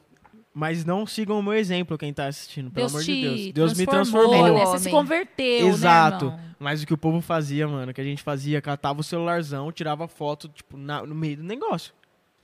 Mas 0.53 0.85
não 0.85 1.05
sigam 1.05 1.38
o 1.39 1.43
meu 1.43 1.53
exemplo, 1.53 1.97
quem 1.97 2.14
tá 2.14 2.27
assistindo, 2.27 2.72
pelo 2.72 2.88
Deus 2.88 2.93
amor 2.93 3.03
de 3.03 3.22
Deus. 3.22 3.53
Deus 3.53 3.77
me 3.77 3.85
transformou, 3.85 4.53
né? 4.53 4.65
Você 4.65 4.83
se 4.85 4.89
converteu, 4.89 5.67
Exato. 5.67 6.25
né, 6.27 6.31
irmão? 6.33 6.55
Mas 6.59 6.81
o 6.83 6.88
que 6.88 6.93
o 6.93 6.97
povo 6.97 7.19
fazia, 7.22 7.67
mano, 7.67 7.93
que 7.93 7.99
a 7.99 8.03
gente 8.05 8.23
fazia, 8.23 8.61
catava 8.61 9.01
o 9.01 9.03
celularzão, 9.03 9.69
tirava 9.72 10.07
foto, 10.07 10.47
tipo, 10.47 10.77
na- 10.77 11.05
no 11.05 11.14
meio 11.14 11.38
do 11.38 11.43
negócio. 11.43 11.93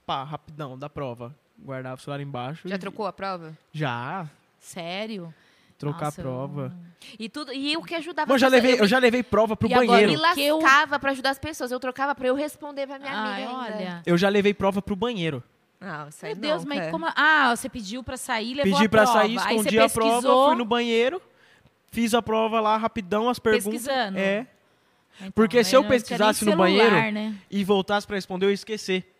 Pá, 0.04 0.22
rapidão, 0.24 0.78
da 0.78 0.90
prova. 0.90 1.34
Guardava 1.58 1.96
o 1.96 1.98
celular 2.04 2.20
embaixo. 2.22 2.68
Já 2.68 2.74
e- 2.76 2.78
trocou 2.78 3.06
a 3.06 3.12
prova? 3.14 3.56
Já. 3.72 4.28
Sério? 4.60 5.32
Trocar 5.82 6.04
Nossa, 6.06 6.20
a 6.20 6.24
prova. 6.24 6.76
E, 7.18 7.28
tudo, 7.28 7.52
e 7.52 7.76
o 7.76 7.82
que 7.82 7.94
ajudava 7.96 8.26
Bom, 8.28 8.34
eu 8.34 8.38
já 8.38 8.46
as 8.46 8.52
pessoas- 8.52 8.70
levei, 8.70 8.84
eu 8.84 8.86
já 8.88 8.98
levei 8.98 9.22
prova 9.22 9.56
pro 9.56 9.68
E 9.68 9.74
agora, 9.74 9.86
banheiro. 9.88 10.12
me 10.12 10.34
que 10.34 10.42
eu- 10.42 10.58
lascava 10.60 10.98
pra 11.00 11.10
ajudar 11.10 11.30
as 11.30 11.38
pessoas. 11.38 11.72
Eu 11.72 11.80
trocava 11.80 12.14
pra 12.14 12.28
eu 12.28 12.34
responder 12.36 12.86
pra 12.86 12.98
minha 13.00 13.10
Ai, 13.12 13.42
amiga 13.42 13.48
ainda. 13.60 13.76
olha. 13.76 14.02
Eu 14.06 14.16
já 14.16 14.28
levei 14.28 14.54
prova 14.54 14.80
pro 14.80 14.94
banheiro. 14.94 15.42
Não, 15.80 16.08
isso 16.08 16.24
aí 16.24 16.32
Meu 16.34 16.42
Deus, 16.42 16.62
não, 16.62 16.68
mas 16.68 16.78
cara. 16.78 16.90
como. 16.92 17.06
Ah, 17.16 17.56
você 17.56 17.68
pediu 17.68 18.04
pra 18.04 18.16
sair, 18.16 18.54
levou 18.54 18.72
Pedi 18.72 18.86
a 18.86 18.88
pra 18.88 19.02
prova. 19.02 19.18
sair, 19.18 19.30
Aí 19.40 19.56
escondi 19.56 19.70
você 19.76 19.78
a 19.80 19.88
prova, 19.88 20.46
fui 20.46 20.54
no 20.54 20.64
banheiro, 20.64 21.20
fiz 21.90 22.14
a 22.14 22.22
prova 22.22 22.60
lá 22.60 22.76
rapidão, 22.76 23.28
as 23.28 23.40
perguntas. 23.40 23.82
Pesquisando. 23.82 24.16
É. 24.18 24.46
Então, 25.18 25.32
Porque 25.32 25.62
se 25.64 25.74
eu 25.74 25.82
pesquisasse 25.84 26.44
no 26.44 26.52
celular, 26.52 26.68
banheiro- 26.68 27.12
Né? 27.12 27.34
E 27.50 27.64
voltasse 27.64 28.06
pra 28.06 28.14
responder, 28.16 28.46
eu 28.46 28.50
ia 28.50 28.54
esquecer. 28.54 29.12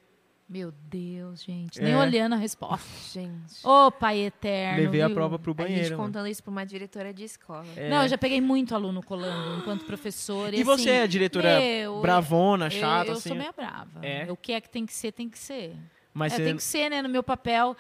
Meu 0.53 0.71
Deus, 0.71 1.43
gente. 1.43 1.81
É. 1.81 1.83
Nem 1.83 1.97
olhando 1.97 2.35
a 2.35 2.37
resposta. 2.37 2.87
Gente. 3.11 3.67
Ô, 3.67 3.91
pai 3.91 4.19
eterno. 4.19 4.83
Levei 4.83 5.01
a 5.01 5.07
viu? 5.07 5.15
prova 5.15 5.39
pro 5.39 5.53
a 5.53 5.55
gente 5.63 5.67
banheiro. 5.67 5.97
mano. 5.97 6.09
contando 6.09 6.29
isso 6.29 6.43
pra 6.43 6.51
uma 6.51 6.67
diretora 6.67 7.15
de 7.15 7.25
escola. 7.25 7.65
É. 7.75 7.89
Não, 7.89 8.03
eu 8.03 8.09
já 8.09 8.19
peguei 8.19 8.39
muito 8.39 8.75
aluno 8.75 9.03
colando 9.03 9.59
enquanto 9.61 9.87
professora. 9.87 10.51
E 10.55 10.61
assim, 10.61 10.65
você 10.65 10.91
é 10.91 11.07
diretora 11.07 11.59
meu, 11.59 12.03
bravona, 12.03 12.67
eu- 12.67 12.71
chata, 12.71 13.09
eu, 13.11 13.15
assim? 13.15 13.31
sou 13.31 13.39
meio 13.39 13.53
brava. 13.57 14.05
É? 14.05 14.31
O 14.31 14.37
que 14.37 14.53
é 14.53 14.61
que 14.61 14.69
tem 14.69 14.85
que 14.85 14.93
ser, 14.93 15.13
tem 15.13 15.31
que 15.31 15.39
ser. 15.39 15.75
Mas 16.13 16.35
É, 16.35 16.37
você... 16.37 16.45
Tem 16.45 16.57
que 16.57 16.63
ser, 16.63 16.91
né, 16.91 17.01
no 17.01 17.09
meu 17.09 17.23
papel. 17.23 17.75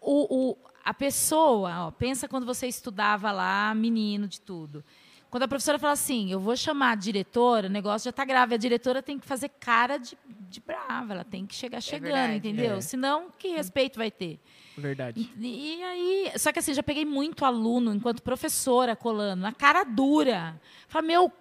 O, 0.00 0.52
o- 0.52 0.58
a 0.82 0.94
pessoa, 0.94 1.88
ó, 1.88 1.90
pensa 1.90 2.26
quando 2.26 2.46
você 2.46 2.66
estudava 2.66 3.30
lá, 3.30 3.74
menino 3.74 4.26
de 4.26 4.40
tudo. 4.40 4.82
Quando 5.30 5.44
a 5.44 5.48
professora 5.48 5.78
fala 5.78 5.92
assim, 5.92 6.32
eu 6.32 6.40
vou 6.40 6.56
chamar 6.56 6.90
a 6.90 6.94
diretora, 6.96 7.68
o 7.68 7.70
negócio 7.70 8.04
já 8.04 8.10
está 8.10 8.24
grave. 8.24 8.56
A 8.56 8.58
diretora 8.58 9.00
tem 9.00 9.16
que 9.16 9.24
fazer 9.24 9.48
cara 9.48 9.96
de, 9.96 10.18
de 10.26 10.60
brava, 10.60 11.12
ela 11.12 11.24
tem 11.24 11.46
que 11.46 11.54
chegar 11.54 11.80
chegando, 11.80 12.12
verdade, 12.12 12.36
entendeu? 12.36 12.76
é. 12.76 12.80
Senão, 12.80 13.30
que 13.38 13.48
respeito 13.48 13.96
vai 13.96 14.10
ter? 14.10 14.40
Verdade. 14.76 15.30
E, 15.38 15.76
e 15.76 15.82
aí, 15.84 16.32
só 16.36 16.50
que 16.52 16.58
assim, 16.58 16.74
já 16.74 16.82
peguei 16.82 17.04
muito 17.04 17.44
aluno 17.44 17.94
enquanto 17.94 18.24
professora 18.24 18.96
colando, 18.96 19.42
na 19.42 19.52
cara 19.52 19.84
dura. 19.84 20.60
Fala, 20.88 21.06
meu, 21.06 21.32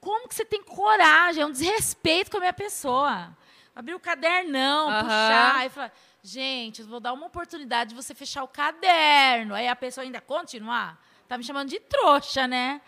como 0.00 0.26
que 0.26 0.34
você 0.34 0.44
tem 0.44 0.62
coragem? 0.62 1.42
É 1.42 1.46
um 1.46 1.52
desrespeito 1.52 2.30
com 2.30 2.38
a 2.38 2.40
minha 2.40 2.52
pessoa. 2.54 3.36
Abrir 3.76 3.94
o 3.94 4.00
cadernão, 4.00 4.86
puxar, 4.86 5.56
aí 5.56 5.68
fala, 5.68 5.92
gente, 6.22 6.80
eu 6.80 6.86
vou 6.86 7.00
dar 7.00 7.12
uma 7.12 7.26
oportunidade 7.26 7.90
de 7.90 7.96
você 7.96 8.14
fechar 8.14 8.44
o 8.44 8.48
caderno. 8.48 9.54
Aí 9.54 9.68
a 9.68 9.76
pessoa 9.76 10.04
ainda 10.04 10.22
continuar. 10.22 10.98
Tá 11.34 11.38
me 11.38 11.42
chamando 11.42 11.68
de 11.68 11.80
trouxa, 11.80 12.46
né? 12.46 12.80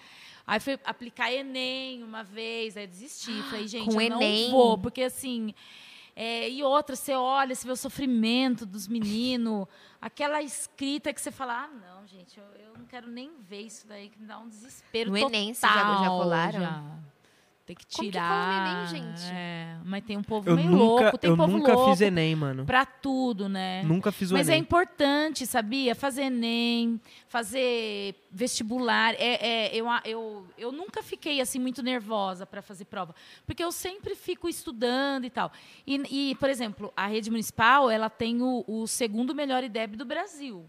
Aí 0.47 0.61
fui 0.61 0.79
aplicar 0.85 1.33
Enem 1.33 2.05
uma 2.05 2.23
vez, 2.23 2.77
aí 2.77 2.87
desisti. 2.87 3.33
Falei, 3.51 3.67
gente, 3.67 3.93
Com 3.93 4.01
eu 4.01 4.09
não 4.11 4.23
Enem? 4.23 4.51
vou, 4.53 4.79
porque 4.79 5.03
assim. 5.03 5.53
é, 6.15 6.49
e 6.49 6.63
outra, 6.63 6.95
você 6.95 7.13
olha, 7.13 7.53
você 7.57 7.67
vê 7.67 7.73
o 7.73 7.77
sofrimento 7.77 8.65
dos 8.65 8.87
meninos, 8.87 9.67
aquela 10.01 10.41
escrita 10.43 11.13
que 11.13 11.21
você 11.21 11.33
fala, 11.33 11.65
ah, 11.65 11.67
não, 11.69 12.07
gente, 12.07 12.39
eu, 12.39 12.45
eu 12.65 12.79
não 12.79 12.87
quero 12.87 13.09
nem 13.09 13.33
ver 13.41 13.63
isso 13.63 13.85
daí, 13.89 14.09
que 14.11 14.21
me 14.21 14.27
dá 14.29 14.39
um 14.39 14.49
desespero 14.49 15.11
No 15.11 15.17
total. 15.19 15.29
Enem, 15.31 15.53
vocês 15.53 15.73
já- 15.75 15.97
já 16.05 16.09
colaram? 16.11 16.61
já. 16.61 16.83
Tem 17.67 17.75
que 17.75 17.85
Como 17.85 18.05
que 18.07 18.13
tirar. 18.13 18.63
no 18.63 18.97
Enem, 18.97 19.03
gente? 19.13 19.23
É, 19.33 19.77
mas 19.85 20.05
tem 20.05 20.17
um 20.17 20.23
povo 20.23 20.49
Eu 20.49 20.55
meio 20.55 20.71
nunca, 20.71 21.03
louco, 21.03 21.19
tem 21.19 21.31
eu 21.31 21.37
povo 21.37 21.51
nunca 21.59 21.75
louco 21.75 21.91
fiz 21.91 22.01
Enem, 22.01 22.37
mano. 22.37 22.65
pra 22.65 22.87
tudo, 22.87 23.49
né? 23.49 23.83
Nunca 23.83 24.13
fiz 24.13 24.31
o 24.31 24.35
Mas 24.35 24.49
é 24.49 24.53
Enem. 24.53 24.61
importante, 24.63 25.45
sabia? 25.45 25.93
Fazer 25.97 26.23
Enem, 26.23 27.01
fazer 27.27 28.15
vestibular. 28.31 29.15
É, 29.15 29.45
é, 29.45 29.75
eu, 29.75 29.87
eu, 30.05 30.47
eu 30.57 30.71
nunca 30.71 31.03
fiquei 31.03 31.41
assim 31.41 31.59
muito 31.59 31.83
nervosa 31.83 32.47
para 32.47 32.63
fazer 32.63 32.85
prova, 32.85 33.13
porque 33.45 33.65
eu 33.65 33.73
sempre 33.73 34.15
fico 34.15 34.49
estudando 34.49 35.25
e 35.25 35.31
tal. 35.31 35.51
E, 35.85 36.31
e, 36.31 36.35
por 36.37 36.49
exemplo, 36.49 36.93
a 36.97 37.09
rede 37.09 37.33
municipal 37.33 37.91
ela 37.91 38.09
tem 38.09 38.43
o, 38.43 38.65
o 38.69 38.87
segundo 38.87 39.35
melhor 39.35 39.65
IDEB 39.65 39.97
do 39.97 40.05
Brasil 40.05 40.65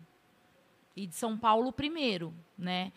e 0.96 1.06
de 1.06 1.14
São 1.14 1.38
Paulo 1.38 1.68
o 1.68 1.74
primeiro, 1.74 2.34
né? 2.58 2.92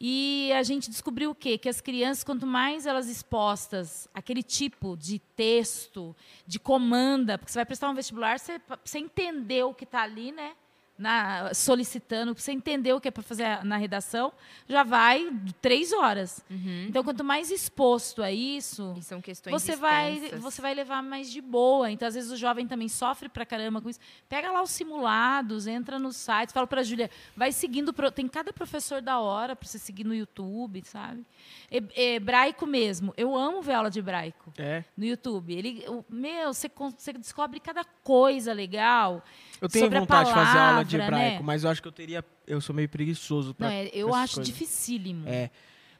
E 0.00 0.52
a 0.52 0.62
gente 0.62 0.90
descobriu 0.90 1.30
o 1.30 1.34
quê? 1.34 1.56
Que 1.56 1.68
as 1.68 1.80
crianças, 1.80 2.24
quanto 2.24 2.46
mais 2.46 2.84
elas 2.86 3.08
expostas 3.08 4.08
àquele 4.12 4.42
tipo 4.42 4.96
de 4.96 5.18
texto, 5.18 6.14
de 6.46 6.58
comanda, 6.58 7.38
porque 7.38 7.52
você 7.52 7.58
vai 7.58 7.66
prestar 7.66 7.88
um 7.90 7.94
vestibular, 7.94 8.38
você, 8.38 8.60
você 8.84 8.98
entender 8.98 9.64
o 9.64 9.72
que 9.72 9.84
está 9.84 10.02
ali, 10.02 10.32
né? 10.32 10.54
Na, 10.96 11.52
solicitando, 11.52 12.32
pra 12.36 12.40
você 12.40 12.52
entender 12.52 12.92
o 12.92 13.00
que 13.00 13.08
é 13.08 13.10
para 13.10 13.22
fazer 13.24 13.64
na 13.64 13.76
redação, 13.76 14.32
já 14.68 14.84
vai 14.84 15.28
três 15.60 15.92
horas. 15.92 16.44
Então, 16.86 17.02
quanto 17.02 17.24
mais 17.24 17.50
exposto 17.50 18.22
a 18.22 18.30
isso, 18.30 18.94
E 18.96 19.02
são 19.02 19.20
questões 19.20 19.60
você 19.60 19.74
vai, 19.74 20.12
extensas. 20.14 20.40
você 20.40 20.62
vai 20.62 20.72
levar 20.72 21.02
mais 21.02 21.28
de 21.32 21.40
boa. 21.40 21.90
Então, 21.90 22.06
às 22.06 22.14
vezes, 22.14 22.30
o 22.30 22.36
jovem 22.36 22.68
também 22.68 22.88
sofre 22.88 23.28
pra 23.28 23.44
caramba 23.44 23.80
com 23.80 23.90
isso. 23.90 23.98
Pega 24.28 24.52
lá 24.52 24.62
os 24.62 24.70
simulados, 24.70 25.66
entra 25.66 25.98
no 25.98 26.12
site, 26.12 26.52
fala 26.52 26.66
pra 26.66 26.84
Júlia, 26.84 27.10
vai 27.36 27.50
seguindo. 27.50 27.92
pro- 27.92 28.12
Tem 28.12 28.28
cada 28.28 28.52
professor 28.52 29.02
da 29.02 29.18
hora 29.18 29.56
pra 29.56 29.66
você 29.68 29.80
seguir 29.80 30.04
no 30.04 30.14
YouTube, 30.14 30.80
sabe? 30.86 31.24
E- 31.72 32.14
Hebraico 32.14 32.66
mesmo. 32.68 33.12
Eu 33.16 33.36
amo 33.36 33.60
ver 33.62 33.72
aula 33.74 33.90
de 33.90 33.98
hebraico 33.98 34.52
É. 34.56 34.84
no 34.96 35.04
YouTube. 35.04 35.52
Ele, 35.52 35.84
o- 35.88 36.04
meu, 36.08 36.54
você, 36.54 36.70
você 36.96 37.12
descobre 37.14 37.58
cada 37.58 37.82
coisa 37.84 38.52
legal. 38.52 39.24
Eu 39.64 39.68
tenho 39.68 39.90
vontade 39.90 40.28
de 40.28 40.34
fazer 40.34 40.58
aula 40.58 40.84
de 40.84 40.96
palavra, 40.96 41.16
hebraico, 41.16 41.36
né? 41.38 41.46
mas 41.46 41.64
eu 41.64 41.70
acho 41.70 41.82
que 41.82 41.88
eu 41.88 41.92
teria. 41.92 42.24
Eu 42.46 42.60
sou 42.60 42.74
meio 42.74 42.88
preguiçoso. 42.88 43.54
Não, 43.58 43.68
é, 43.68 43.88
eu 43.92 44.14
acho 44.14 44.36
coisas. 44.36 44.52
dificílimo. 44.52 45.28
É. 45.28 45.50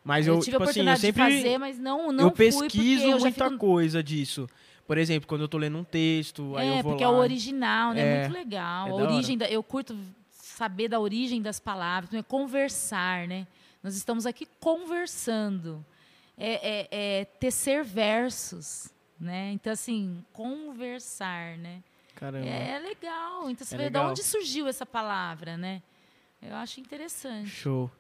Mas 0.05 0.27
eu, 0.27 0.35
eu, 0.35 0.41
tive 0.41 0.57
a 0.57 0.61
tipo 0.61 0.71
assim, 0.71 0.81
eu 0.81 0.85
oportunidade 0.85 1.01
sempre. 1.01 1.25
de 1.25 1.43
fazer, 1.43 1.59
mas 1.59 1.79
não, 1.79 2.13
não 2.13 2.25
eu 2.25 2.31
pesquiso 2.31 3.05
eu 3.05 3.19
muita 3.19 3.47
fico 3.47 3.59
coisa 3.59 4.03
disso. 4.03 4.47
Por 4.87 4.99
exemplo, 4.99 5.27
quando 5.27 5.41
eu 5.41 5.49
tô 5.49 5.57
lendo 5.57 5.79
um 5.79 5.85
texto, 5.85 6.55
aí 6.57 6.69
É, 6.69 6.79
eu 6.79 6.83
vou 6.83 6.93
porque 6.93 7.05
lá. 7.05 7.11
é 7.11 7.15
o 7.15 7.17
original, 7.17 7.95
né? 7.95 8.01
É 8.01 8.05
É, 8.05 8.21
muito 8.29 8.35
legal. 8.35 8.87
é 8.87 8.91
a 8.91 8.95
origem 8.95 9.39
da, 9.39 9.49
eu 9.49 9.63
curto 9.63 9.97
saber 10.31 10.89
da 10.89 11.01
origem 11.01 11.41
das 11.41 11.59
palavras, 11.59 12.11
né? 12.11 12.23
conversar, 12.23 13.27
né? 13.27 13.47
Nós 13.83 13.97
estamos 13.97 14.27
aqui 14.27 14.47
conversando. 14.61 15.85
É, 16.37 16.81
é, 16.83 17.21
é 17.21 17.25
tecer 17.25 17.83
versos, 17.83 18.91
né? 19.19 19.53
Então, 19.53 19.73
assim, 19.73 20.23
conversar, 20.33 21.57
né? 21.57 21.83
Caramba. 22.15 22.47
É 22.47 22.79
legal. 22.79 23.51
Então, 23.51 23.67
você 23.67 23.75
É 23.75 23.79
vê 23.79 23.85
legal. 23.85 24.05
de 24.07 24.11
onde 24.13 24.23
surgiu 24.23 24.67
essa 24.69 24.87
palavra, 24.87 25.57
né? 25.57 25.83
Eu 26.41 26.55
acho 26.57 26.81
interessante. 26.81 27.49
Show. 27.49 27.91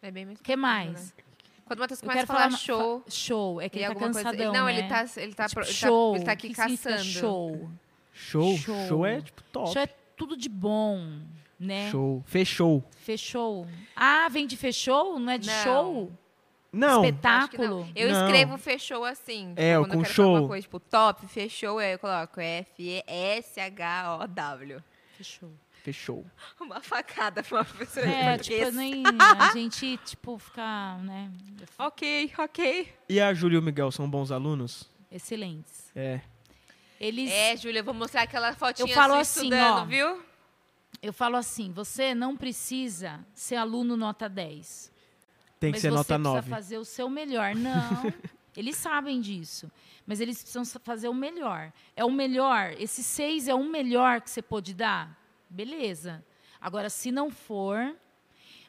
É 0.00 0.10
bem 0.10 0.26
muito 0.26 0.40
O 0.40 0.42
que 0.42 0.56
mais? 0.56 0.92
né? 1.16 1.22
Quando 1.64 1.78
o 1.78 1.82
Matheus 1.82 2.02
Eu 2.02 2.08
começa 2.08 2.24
a 2.24 2.26
falar 2.36 2.50
ma- 2.50 2.56
show, 2.58 3.04
show. 3.08 3.60
É 3.60 3.68
que 3.68 3.78
ele 3.78 3.84
tá 3.86 3.90
alguma 3.92 4.10
coisa... 4.12 4.24
cansadão, 4.24 4.52
Não, 4.52 4.66
né? 4.66 4.78
ele 4.78 4.88
tá, 4.88 5.04
ele 5.16 5.34
tá, 5.34 5.48
Tipo, 5.48 5.60
pro- 5.60 5.68
ele 5.70 5.78
tá- 5.78 5.86
show. 5.86 6.16
ele 6.16 6.24
tá 6.24 6.32
aqui 6.32 6.48
que 6.48 6.54
caçando. 6.54 7.04
show. 7.04 7.70
Show. 8.12 8.56
Show. 8.58 8.88
Show 8.88 9.06
é 9.06 9.20
tipo 9.22 9.42
top. 9.44 9.72
Show 9.72 9.82
é 9.82 9.86
tudo 10.16 10.36
de 10.36 10.48
bom, 10.48 11.20
né? 11.58 11.90
Show. 11.90 12.22
Fechou. 12.26 12.84
Fechou. 12.98 13.66
Ah, 13.94 14.28
vem 14.28 14.46
de 14.46 14.56
fechou? 14.56 15.18
Não 15.18 15.32
é 15.32 15.38
de 15.38 15.48
Não. 15.48 15.62
show? 15.62 16.12
Não. 16.72 16.88
Que 16.88 16.94
não. 16.94 17.04
Espetáculo. 17.04 17.88
Eu 17.94 18.10
Não. 18.10 18.22
escrevo 18.26 18.56
fechou 18.58 19.04
assim. 19.04 19.52
É, 19.56 19.74
quando 19.76 19.90
com 19.90 19.98
eu 19.98 20.02
quero 20.02 20.14
show. 20.14 20.24
falar 20.26 20.40
uma 20.40 20.48
coisa, 20.48 20.62
tipo, 20.62 20.80
top, 20.80 21.26
fechou, 21.28 21.78
aí 21.78 21.92
eu 21.92 21.98
coloco 21.98 22.40
F-E-S-H-O-W. 23.52 24.82
Fechou. 25.16 25.52
Fechou. 25.82 26.24
Uma 26.60 26.80
facada 26.80 27.42
pra 27.42 27.58
uma 27.58 27.64
professora 27.64 28.06
de 28.06 28.12
É, 28.12 28.38
tipo, 28.38 28.56
português. 28.60 28.74
nem 28.76 29.02
a 29.40 29.50
gente, 29.52 29.96
tipo, 30.04 30.38
ficar, 30.38 30.98
né? 31.02 31.30
Ok, 31.78 32.32
ok. 32.38 32.88
E 33.08 33.20
a 33.20 33.34
Júlia 33.34 33.56
e 33.56 33.58
o 33.58 33.62
Miguel 33.62 33.90
são 33.90 34.08
bons 34.08 34.30
alunos? 34.30 34.88
Excelentes. 35.10 35.90
É. 35.96 36.20
Eles. 37.00 37.30
É, 37.32 37.56
Júlia, 37.56 37.80
eu 37.80 37.84
vou 37.84 37.92
mostrar 37.94 38.22
aquela 38.22 38.54
fotinha 38.54 38.88
Eu 38.88 38.94
falo 38.94 39.14
assim, 39.14 39.40
estudando, 39.40 39.78
ó. 39.80 39.84
viu? 39.84 40.22
eu 41.02 41.12
falo 41.12 41.36
assim: 41.36 41.72
você 41.72 42.14
não 42.14 42.36
precisa 42.36 43.18
ser 43.34 43.56
aluno 43.56 43.96
nota 43.96 44.28
10. 44.28 44.91
Tem 45.62 45.70
que 45.72 45.76
mas 45.76 45.82
ser 45.82 45.90
você 45.90 45.96
nota 45.96 46.14
precisa 46.14 46.34
9. 46.34 46.50
fazer 46.50 46.78
o 46.78 46.84
seu 46.84 47.08
melhor. 47.08 47.54
Não. 47.54 48.12
eles 48.56 48.76
sabem 48.76 49.20
disso. 49.20 49.70
Mas 50.06 50.20
eles 50.20 50.38
precisam 50.38 50.64
sa- 50.64 50.80
fazer 50.80 51.08
o 51.08 51.14
melhor. 51.14 51.72
É 51.96 52.04
o 52.04 52.10
melhor. 52.10 52.74
Esse 52.78 53.02
seis 53.02 53.46
é 53.48 53.54
o 53.54 53.62
melhor 53.64 54.20
que 54.20 54.28
você 54.30 54.42
pode 54.42 54.74
dar? 54.74 55.16
Beleza. 55.48 56.24
Agora, 56.60 56.90
se 56.90 57.12
não 57.12 57.30
for. 57.30 57.94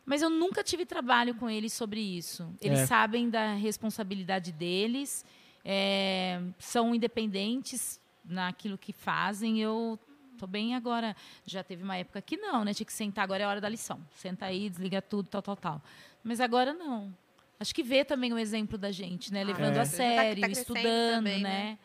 Mas 0.05 0.21
eu 0.21 0.29
nunca 0.29 0.63
tive 0.63 0.85
trabalho 0.85 1.33
com 1.35 1.49
eles 1.49 1.73
sobre 1.73 1.99
isso. 1.99 2.47
Eles 2.61 2.79
É. 2.79 2.85
sabem 2.85 3.29
da 3.29 3.53
responsabilidade 3.55 4.51
deles, 4.51 5.23
é, 5.65 6.41
são 6.59 6.93
independentes 6.93 7.99
naquilo 8.25 8.77
que 8.77 8.91
fazem. 8.91 9.61
Eu 9.61 9.97
tô 10.37 10.45
bem 10.45 10.75
agora. 10.75 11.15
Já 11.45 11.63
teve 11.63 11.83
uma 11.83 11.95
época 11.95 12.21
que 12.21 12.35
não, 12.35 12.65
né? 12.65 12.73
Tinha 12.73 12.85
que 12.85 12.91
sentar, 12.93 13.23
agora 13.23 13.43
é 13.43 13.45
a 13.45 13.49
hora 13.49 13.61
da 13.61 13.69
lição. 13.69 13.99
Senta 14.17 14.45
aí, 14.45 14.69
desliga 14.69 15.01
tudo, 15.01 15.29
tal, 15.29 15.41
tal, 15.41 15.55
tal. 15.55 15.81
Mas 16.23 16.39
agora 16.39 16.73
não. 16.73 17.13
Acho 17.59 17.73
que 17.73 17.83
vê 17.83 18.03
também 18.03 18.33
o 18.33 18.37
exemplo 18.37 18.77
da 18.77 18.91
gente, 18.91 19.31
né? 19.31 19.43
Levando 19.43 19.77
É. 19.77 19.81
a 19.81 19.85
Você 19.85 19.91
tá- 19.91 19.97
sério, 19.97 20.41
tá 20.41 20.47
crescendo 20.47 20.77
estudando, 20.77 21.15
também, 21.15 21.41
né? 21.41 21.49
né? 21.49 21.79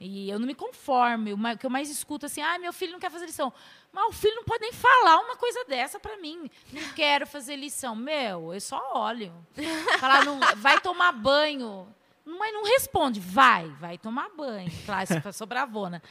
E 0.00 0.28
eu 0.28 0.38
não 0.38 0.46
me 0.48 0.54
conformo. 0.54 1.30
O 1.32 1.56
que 1.58 1.64
eu 1.64 1.70
mais 1.70 1.88
escuto 1.88 2.26
assim, 2.26 2.42
ah, 2.42 2.58
meu 2.58 2.72
filho 2.72 2.92
não 2.92 2.98
quer 2.98 3.10
fazer 3.10 3.24
lição. 3.26 3.52
Mas 3.92 4.08
o 4.08 4.12
filho 4.12 4.34
não 4.34 4.44
pode 4.44 4.60
nem 4.62 4.72
falar 4.72 5.18
uma 5.20 5.36
coisa 5.36 5.64
dessa 5.64 6.00
pra 6.00 6.16
mim. 6.16 6.50
Não 6.72 6.82
quero 6.94 7.24
fazer 7.26 7.54
lição. 7.54 7.94
Meu, 7.94 8.52
eu 8.52 8.60
só 8.60 8.82
olho. 8.96 9.32
Falar, 10.00 10.24
não, 10.24 10.40
vai 10.56 10.80
tomar 10.80 11.12
banho. 11.12 11.86
Mas 12.24 12.52
não 12.52 12.64
responde. 12.64 13.20
Vai, 13.20 13.68
vai 13.80 13.96
tomar 13.96 14.28
banho. 14.36 14.70
Claro, 14.84 15.06
sou 15.32 15.46
bravona. 15.46 16.02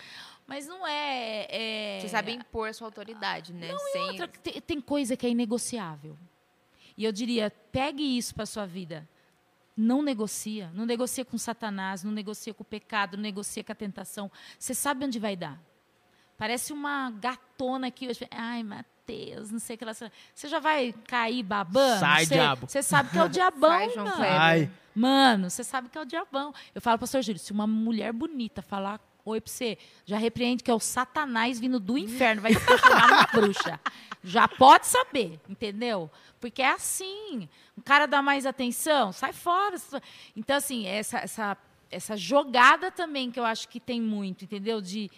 Mas 0.47 0.67
não 0.67 0.87
é. 0.87 1.47
é... 1.49 1.99
Você 2.01 2.09
sabe 2.09 2.31
impor 2.31 2.69
a 2.69 2.73
sua 2.73 2.87
autoridade, 2.87 3.53
né? 3.53 3.75
Sem... 3.91 4.01
Outra, 4.09 4.27
tem, 4.27 4.61
tem 4.61 4.81
coisa 4.81 5.17
que 5.17 5.25
é 5.25 5.29
inegociável. 5.29 6.17
E 7.01 7.05
eu 7.05 7.11
diria, 7.11 7.51
pegue 7.71 8.03
isso 8.17 8.35
para 8.35 8.45
sua 8.45 8.67
vida. 8.67 9.09
Não 9.75 10.03
negocia. 10.03 10.69
Não 10.75 10.85
negocia 10.85 11.25
com 11.25 11.35
Satanás, 11.35 12.03
não 12.03 12.11
negocia 12.11 12.53
com 12.53 12.61
o 12.61 12.65
pecado, 12.65 13.17
não 13.17 13.23
negocia 13.23 13.63
com 13.63 13.71
a 13.71 13.75
tentação. 13.75 14.31
Você 14.59 14.75
sabe 14.75 15.03
onde 15.05 15.17
vai 15.17 15.35
dar. 15.35 15.59
Parece 16.37 16.71
uma 16.71 17.09
gatona 17.09 17.87
aqui 17.87 18.07
hoje. 18.07 18.27
Ai, 18.29 18.61
Mateus, 18.61 19.49
não 19.49 19.57
sei 19.57 19.75
o 19.75 19.77
que 19.79 19.83
ela. 19.83 19.93
Você 19.93 20.47
já 20.47 20.59
vai 20.59 20.93
cair 21.07 21.41
babando? 21.41 21.99
Sai, 21.99 22.25
Você- 22.25 22.33
diabo. 22.35 22.67
Você 22.69 22.83
sabe 22.83 23.09
que 23.09 23.17
é 23.17 23.23
o 23.23 23.29
diabão, 23.29 23.69
Sai, 23.71 23.89
João 23.89 24.05
mano. 24.05 24.17
Kleber. 24.17 24.39
Ai, 24.41 24.71
Mano, 24.93 25.49
você 25.49 25.63
sabe 25.63 25.87
que 25.89 25.97
é 25.97 26.01
o 26.01 26.05
diabão. 26.05 26.53
Eu 26.75 26.81
falo, 26.81 26.99
pastor 26.99 27.23
Júlio, 27.23 27.39
se 27.39 27.51
uma 27.51 27.65
mulher 27.65 28.11
bonita 28.13 28.61
falar 28.61 28.99
oi 29.25 29.41
pra 29.41 29.51
você, 29.51 29.77
já 30.05 30.17
repreende 30.17 30.63
que 30.63 30.71
é 30.71 30.73
o 30.73 30.79
satanás 30.79 31.59
vindo 31.59 31.79
do 31.79 31.97
inferno, 31.97 32.41
vai 32.41 32.53
te 32.53 32.65
transformar 32.65 33.07
numa 33.07 33.27
bruxa. 33.33 33.79
Já 34.23 34.47
pode 34.47 34.87
saber, 34.87 35.39
entendeu? 35.49 36.09
Porque 36.39 36.61
é 36.61 36.71
assim. 36.71 37.49
O 37.75 37.81
cara 37.81 38.05
dá 38.05 38.21
mais 38.21 38.45
atenção, 38.45 39.11
sai 39.11 39.33
fora. 39.33 39.75
Então, 40.35 40.57
assim, 40.57 40.85
essa, 40.85 41.17
essa, 41.19 41.57
essa 41.89 42.15
jogada 42.15 42.91
também 42.91 43.31
que 43.31 43.39
eu 43.39 43.45
acho 43.45 43.67
que 43.67 43.79
tem 43.79 43.99
muito, 43.99 44.43
entendeu? 44.43 44.79
De 44.79 45.09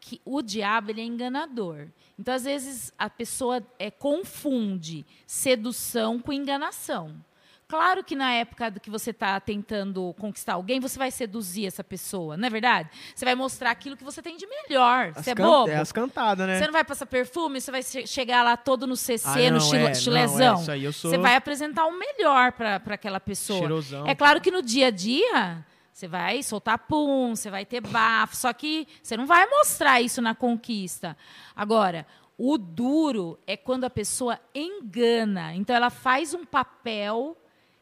que 0.00 0.20
o 0.24 0.42
diabo 0.42 0.90
ele 0.90 1.00
é 1.00 1.04
enganador. 1.04 1.88
Então, 2.18 2.34
às 2.34 2.44
vezes, 2.44 2.92
a 2.98 3.08
pessoa 3.08 3.64
é, 3.78 3.90
confunde 3.90 5.06
sedução 5.26 6.18
com 6.18 6.32
enganação. 6.32 7.24
Claro 7.68 8.02
que 8.02 8.16
na 8.16 8.32
época 8.32 8.70
do 8.70 8.80
que 8.80 8.88
você 8.88 9.10
está 9.10 9.38
tentando 9.38 10.14
conquistar 10.18 10.54
alguém, 10.54 10.80
você 10.80 10.98
vai 10.98 11.10
seduzir 11.10 11.66
essa 11.66 11.84
pessoa, 11.84 12.34
não 12.34 12.46
é 12.46 12.50
verdade? 12.50 12.88
Você 13.14 13.26
vai 13.26 13.34
mostrar 13.34 13.70
aquilo 13.70 13.94
que 13.94 14.02
você 14.02 14.22
tem 14.22 14.38
de 14.38 14.46
melhor. 14.46 15.12
as 15.14 15.22
Você 15.22 15.32
é 15.32 15.34
bobo? 15.34 15.68
É 15.70 15.76
as 15.76 15.92
cantadas, 15.92 16.46
né? 16.46 16.58
Você 16.58 16.64
não 16.64 16.72
vai 16.72 16.82
passar 16.82 17.04
perfume, 17.04 17.60
você 17.60 17.70
vai 17.70 17.82
che- 17.82 18.06
chegar 18.06 18.42
lá 18.42 18.56
todo 18.56 18.86
no 18.86 18.96
CC, 18.96 19.28
Ah, 19.28 19.50
no 19.50 19.58
não, 19.58 19.60
chile- 19.60 19.84
é, 19.84 19.88
não, 19.88 19.94
chilezão. 19.94 20.56
é, 20.56 20.60
isso 20.62 20.70
aí 20.70 20.84
eu 20.84 20.92
sou 20.94 21.10
Você 21.10 21.18
vai 21.18 21.36
apresentar 21.36 21.84
o 21.84 21.92
melhor 21.92 22.52
para 22.52 22.76
aquela 22.86 23.20
pessoa. 23.20 23.58
cheirosão. 23.58 24.06
É 24.06 24.14
claro 24.14 24.40
que 24.40 24.50
no 24.50 24.62
dia 24.62 24.86
a 24.86 24.90
dia 24.90 25.62
você 25.92 26.08
vai 26.08 26.42
soltar 26.42 26.78
pum, 26.78 27.36
você 27.36 27.50
vai 27.50 27.66
ter 27.66 27.82
bafo, 27.82 28.34
só 28.34 28.50
que 28.54 28.88
você 29.02 29.14
não 29.14 29.26
vai 29.26 29.44
mostrar 29.46 30.00
isso 30.00 30.22
na 30.22 30.34
conquista. 30.34 31.14
Agora, 31.54 32.06
o 32.38 32.56
duro 32.56 33.38
é 33.46 33.58
quando 33.58 33.84
a 33.84 33.90
pessoa 33.90 34.40
engana. 34.54 35.54
Então 35.54 35.76
ela 35.76 35.90
faz 35.90 36.32
um 36.32 36.46
papel 36.46 37.36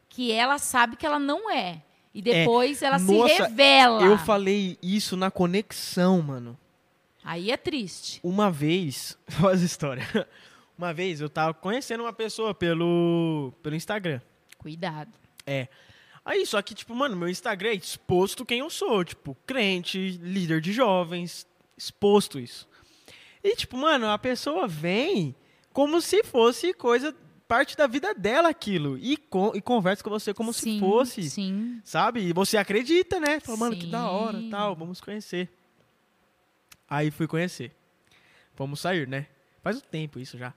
que 0.09 0.31
ela 0.31 0.57
sabe 0.57 0.95
que 0.95 1.05
ela 1.05 1.19
não 1.19 1.49
é. 1.49 1.81
E 2.13 2.21
depois 2.21 2.81
ela 2.81 2.97
se 2.97 3.11
Nossa, 3.11 3.43
revela. 3.43 4.03
Eu 4.03 4.17
falei 4.17 4.77
isso 4.81 5.15
na 5.15 5.29
conexão, 5.29 6.21
mano. 6.21 6.57
Aí 7.23 7.51
é 7.51 7.57
triste. 7.57 8.19
Uma 8.23 8.49
vez, 8.49 9.17
olha 9.43 9.53
essa 9.53 9.65
história. 9.65 10.27
Uma 10.77 10.93
vez 10.93 11.21
eu 11.21 11.29
tava 11.29 11.53
conhecendo 11.53 12.03
uma 12.03 12.13
pessoa 12.13 12.53
pelo, 12.53 13.53
pelo 13.61 13.75
Instagram. 13.75 14.21
Cuidado. 14.57 15.11
É. 15.45 15.67
Aí, 16.23 16.45
só 16.45 16.61
que, 16.61 16.75
tipo, 16.75 16.93
mano, 16.95 17.15
meu 17.15 17.29
Instagram 17.29 17.69
é 17.69 17.75
exposto 17.75 18.45
quem 18.45 18.59
eu 18.59 18.69
sou. 18.69 19.03
Tipo, 19.03 19.35
crente, 19.45 20.19
líder 20.21 20.59
de 20.59 20.73
jovens, 20.73 21.47
exposto 21.77 22.39
isso. 22.39 22.67
E, 23.43 23.55
tipo, 23.55 23.77
mano, 23.77 24.09
a 24.09 24.17
pessoa 24.17 24.67
vem 24.67 25.35
como 25.71 26.01
se 26.01 26.23
fosse 26.23 26.73
coisa, 26.73 27.15
parte 27.47 27.75
da 27.77 27.87
vida 27.87 28.13
dela 28.13 28.49
aquilo. 28.49 28.97
E, 28.97 29.15
con- 29.17 29.51
e 29.55 29.61
conversa 29.61 30.03
com 30.03 30.09
você 30.09 30.33
como 30.33 30.51
se 30.53 30.61
Sim, 30.61 30.79
fosse. 30.79 31.29
Sim. 31.29 31.81
Sabe? 31.83 32.21
E 32.21 32.33
você 32.33 32.57
acredita, 32.57 33.19
né? 33.19 33.39
Fala, 33.39 33.57
mano, 33.57 33.75
que 33.77 33.87
da 33.87 34.09
hora, 34.09 34.37
Sim. 34.39 34.49
tal, 34.49 34.75
vamos 34.75 34.99
conhecer. 35.01 35.49
Aí 36.89 37.11
fui 37.11 37.27
conhecer. 37.27 37.71
Vamos 38.55 38.79
sair, 38.79 39.07
né? 39.07 39.27
Faz 39.61 39.77
um 39.77 39.81
tempo 39.81 40.19
isso 40.19 40.37
já. 40.37 40.53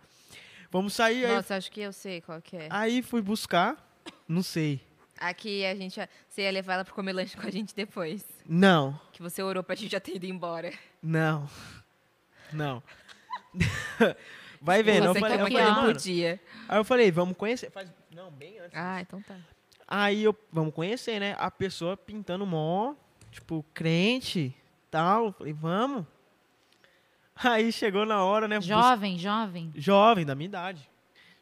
Vamos 0.70 0.94
sair, 0.94 1.26
aí, 1.26 1.34
Nossa, 1.34 1.56
acho 1.56 1.70
que 1.70 1.80
eu 1.80 1.92
sei 1.92 2.20
qual 2.20 2.40
que 2.40 2.56
é. 2.56 2.68
aí 2.70 3.02
fui 3.02 3.20
buscar, 3.20 3.76
não 4.28 4.42
sei. 4.42 4.80
Aqui 5.18 5.66
a 5.66 5.74
gente... 5.74 6.00
Você 6.28 6.42
ia 6.42 6.50
levar 6.50 6.74
ela 6.74 6.84
pra 6.84 6.94
comer 6.94 7.12
lanche 7.12 7.36
com 7.36 7.46
a 7.46 7.50
gente 7.50 7.74
depois. 7.74 8.24
Não, 8.46 8.98
Que 9.12 9.20
você 9.20 9.42
orou 9.42 9.62
pra 9.62 9.74
gente 9.74 9.90
já 9.90 10.00
ter 10.00 10.14
ido 10.16 10.26
embora. 10.26 10.72
não, 11.02 11.48
não. 12.52 12.82
Vai 14.60 14.82
vendo, 14.82 15.06
eu 15.06 15.14
você 15.14 15.20
falei, 15.20 15.36
eu 15.40 15.46
falei, 15.46 15.64
não 15.64 15.74
mano. 15.74 15.92
podia. 15.94 16.40
Aí 16.68 16.78
eu 16.78 16.84
falei, 16.84 17.10
vamos 17.10 17.36
conhecer. 17.36 17.70
Faz, 17.70 17.90
não, 18.14 18.30
bem 18.30 18.58
antes. 18.58 18.76
Ah, 18.76 19.00
então 19.00 19.22
tá. 19.22 19.36
Aí 19.88 20.22
eu, 20.22 20.36
vamos 20.52 20.74
conhecer, 20.74 21.18
né? 21.18 21.34
A 21.38 21.50
pessoa 21.50 21.96
pintando 21.96 22.44
mó, 22.46 22.94
tipo, 23.30 23.64
crente, 23.72 24.54
tal. 24.90 25.26
Eu 25.26 25.32
Falei, 25.32 25.52
vamos. 25.52 26.04
Aí 27.42 27.72
chegou 27.72 28.04
na 28.04 28.22
hora, 28.22 28.46
né? 28.46 28.56
bus- 28.56 28.66
Jovem, 28.66 29.18
jovem. 29.18 29.72
Jovem, 29.74 30.26
da 30.26 30.34
minha 30.34 30.46
idade. 30.48 30.88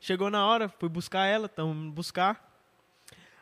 Chegou 0.00 0.30
na 0.30 0.47
hora, 0.47 0.68
fui 0.68 0.88
buscar 0.88 1.26
ela, 1.26 1.48
tamo 1.48 1.90
buscar. 1.90 2.47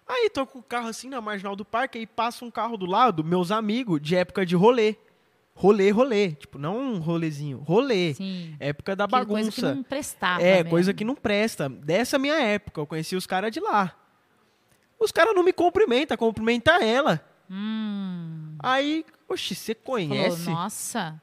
Aí 0.08 0.30
tô 0.30 0.46
com 0.46 0.60
o 0.60 0.62
carro 0.62 0.88
assim 0.88 1.08
na 1.08 1.20
marginal 1.20 1.54
do 1.54 1.64
parque, 1.64 1.98
aí 1.98 2.06
passa 2.06 2.44
um 2.44 2.50
carro 2.50 2.76
do 2.76 2.86
lado, 2.86 3.22
meus 3.22 3.50
amigos, 3.50 4.00
de 4.00 4.16
época 4.16 4.46
de 4.46 4.56
rolê. 4.56 4.96
Rolê, 5.58 5.90
rolê. 5.90 6.32
Tipo, 6.32 6.58
não 6.58 6.76
um 6.78 6.98
rolezinho, 6.98 7.58
rolê. 7.60 8.12
Sim. 8.12 8.54
Época 8.60 8.94
da 8.94 9.06
Que 9.08 9.10
Coisa 9.24 9.50
que 9.50 9.60
bagunça. 9.62 9.74
não 9.74 9.82
prestava. 9.82 10.42
É, 10.42 10.56
mesmo. 10.56 10.70
coisa 10.70 10.92
que 10.94 11.02
não 11.04 11.14
presta. 11.14 11.66
Dessa 11.68 12.18
minha 12.18 12.34
época, 12.38 12.78
eu 12.80 12.86
conheci 12.86 13.16
os 13.16 13.26
caras 13.26 13.50
de 13.50 13.58
lá. 13.58 13.96
Os 15.00 15.10
caras 15.10 15.34
não 15.34 15.42
me 15.42 15.52
cumprimentam, 15.54 16.14
cumprimenta 16.16 16.72
ela. 16.84 17.20
Hum. 17.50 18.54
Aí, 18.58 19.04
oxe, 19.28 19.54
você 19.54 19.74
Falou, 19.74 19.86
conhece? 20.08 20.50
nossa. 20.50 21.20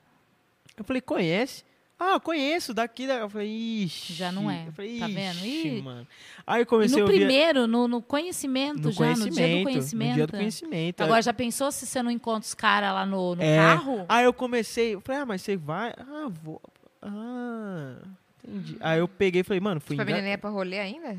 Eu 0.76 0.84
falei, 0.84 1.02
conhece? 1.02 1.64
Ah, 2.06 2.20
conheço, 2.20 2.74
daqui, 2.74 3.08
da... 3.08 3.14
Eu 3.16 3.30
falei, 3.30 3.48
ixi. 3.50 4.14
Já 4.14 4.32
não 4.32 4.52
é. 4.52 4.68
Eu 4.68 4.72
falei, 4.74 5.00
Tá 5.00 5.08
vendo? 5.08 5.38
ixi, 5.46 5.82
mano. 5.82 6.06
Aí 6.46 6.62
eu 6.62 6.66
comecei 6.66 6.98
no 6.98 7.04
a 7.04 7.08
ouvir... 7.08 7.20
primeiro, 7.20 7.66
no, 7.68 7.88
no 7.88 8.02
conhecimento 8.02 8.82
no 8.82 8.92
já, 8.92 9.16
no 9.16 9.30
dia 9.30 9.58
do 9.58 9.64
conhecimento. 9.64 10.10
No 10.10 10.16
dia 10.16 10.28
do 10.28 10.32
conhecimento. 10.34 11.02
Agora, 11.02 11.22
já 11.22 11.34
pensou 11.34 11.72
se 11.72 11.86
você 11.86 12.04
não 12.04 12.12
encontra 12.12 12.42
os 12.42 12.54
caras 12.54 12.94
lá 12.94 13.06
no, 13.06 13.36
no 13.36 13.42
É. 13.42 13.56
carro? 13.58 14.06
Aí 14.10 14.26
eu 14.26 14.34
comecei, 14.34 14.96
eu 14.96 15.02
falei, 15.02 15.22
ah, 15.22 15.26
mas 15.26 15.42
você 15.42 15.56
vai? 15.56 15.94
Ah, 15.98 16.28
vou. 16.44 16.62
Ah, 17.02 17.96
entendi. 18.44 18.78
Aí 18.80 19.00
eu 19.00 19.08
peguei 19.08 19.42
e 19.42 19.44
falei, 19.44 19.60
mano, 19.62 19.80
fui 19.80 19.96
Tipo, 19.96 20.02
a 20.02 20.06
menina 20.06 20.20
engan- 20.24 20.32
ia 20.32 20.38
pra 20.38 20.50
rolê 20.50 20.80
ainda? 20.80 21.18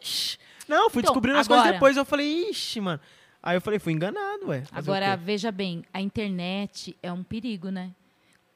Ixi. 0.00 0.38
Não, 0.68 0.90
fui 0.90 1.00
Então, 1.00 1.12
descobrindo 1.12 1.38
as 1.38 1.46
agora- 1.46 1.60
coisas 1.62 1.74
depois, 1.76 1.96
eu 1.96 2.04
falei, 2.04 2.50
ixi, 2.50 2.80
mano. 2.80 3.00
Aí 3.42 3.56
eu 3.56 3.60
falei, 3.60 3.78
fui 3.78 3.92
enganado, 3.92 4.48
ué. 4.48 4.64
Agora, 4.72 5.14
veja 5.16 5.52
bem, 5.52 5.84
a 5.92 6.00
internet 6.00 6.96
é 7.02 7.12
um 7.12 7.22
perigo, 7.22 7.68
né? 7.70 7.90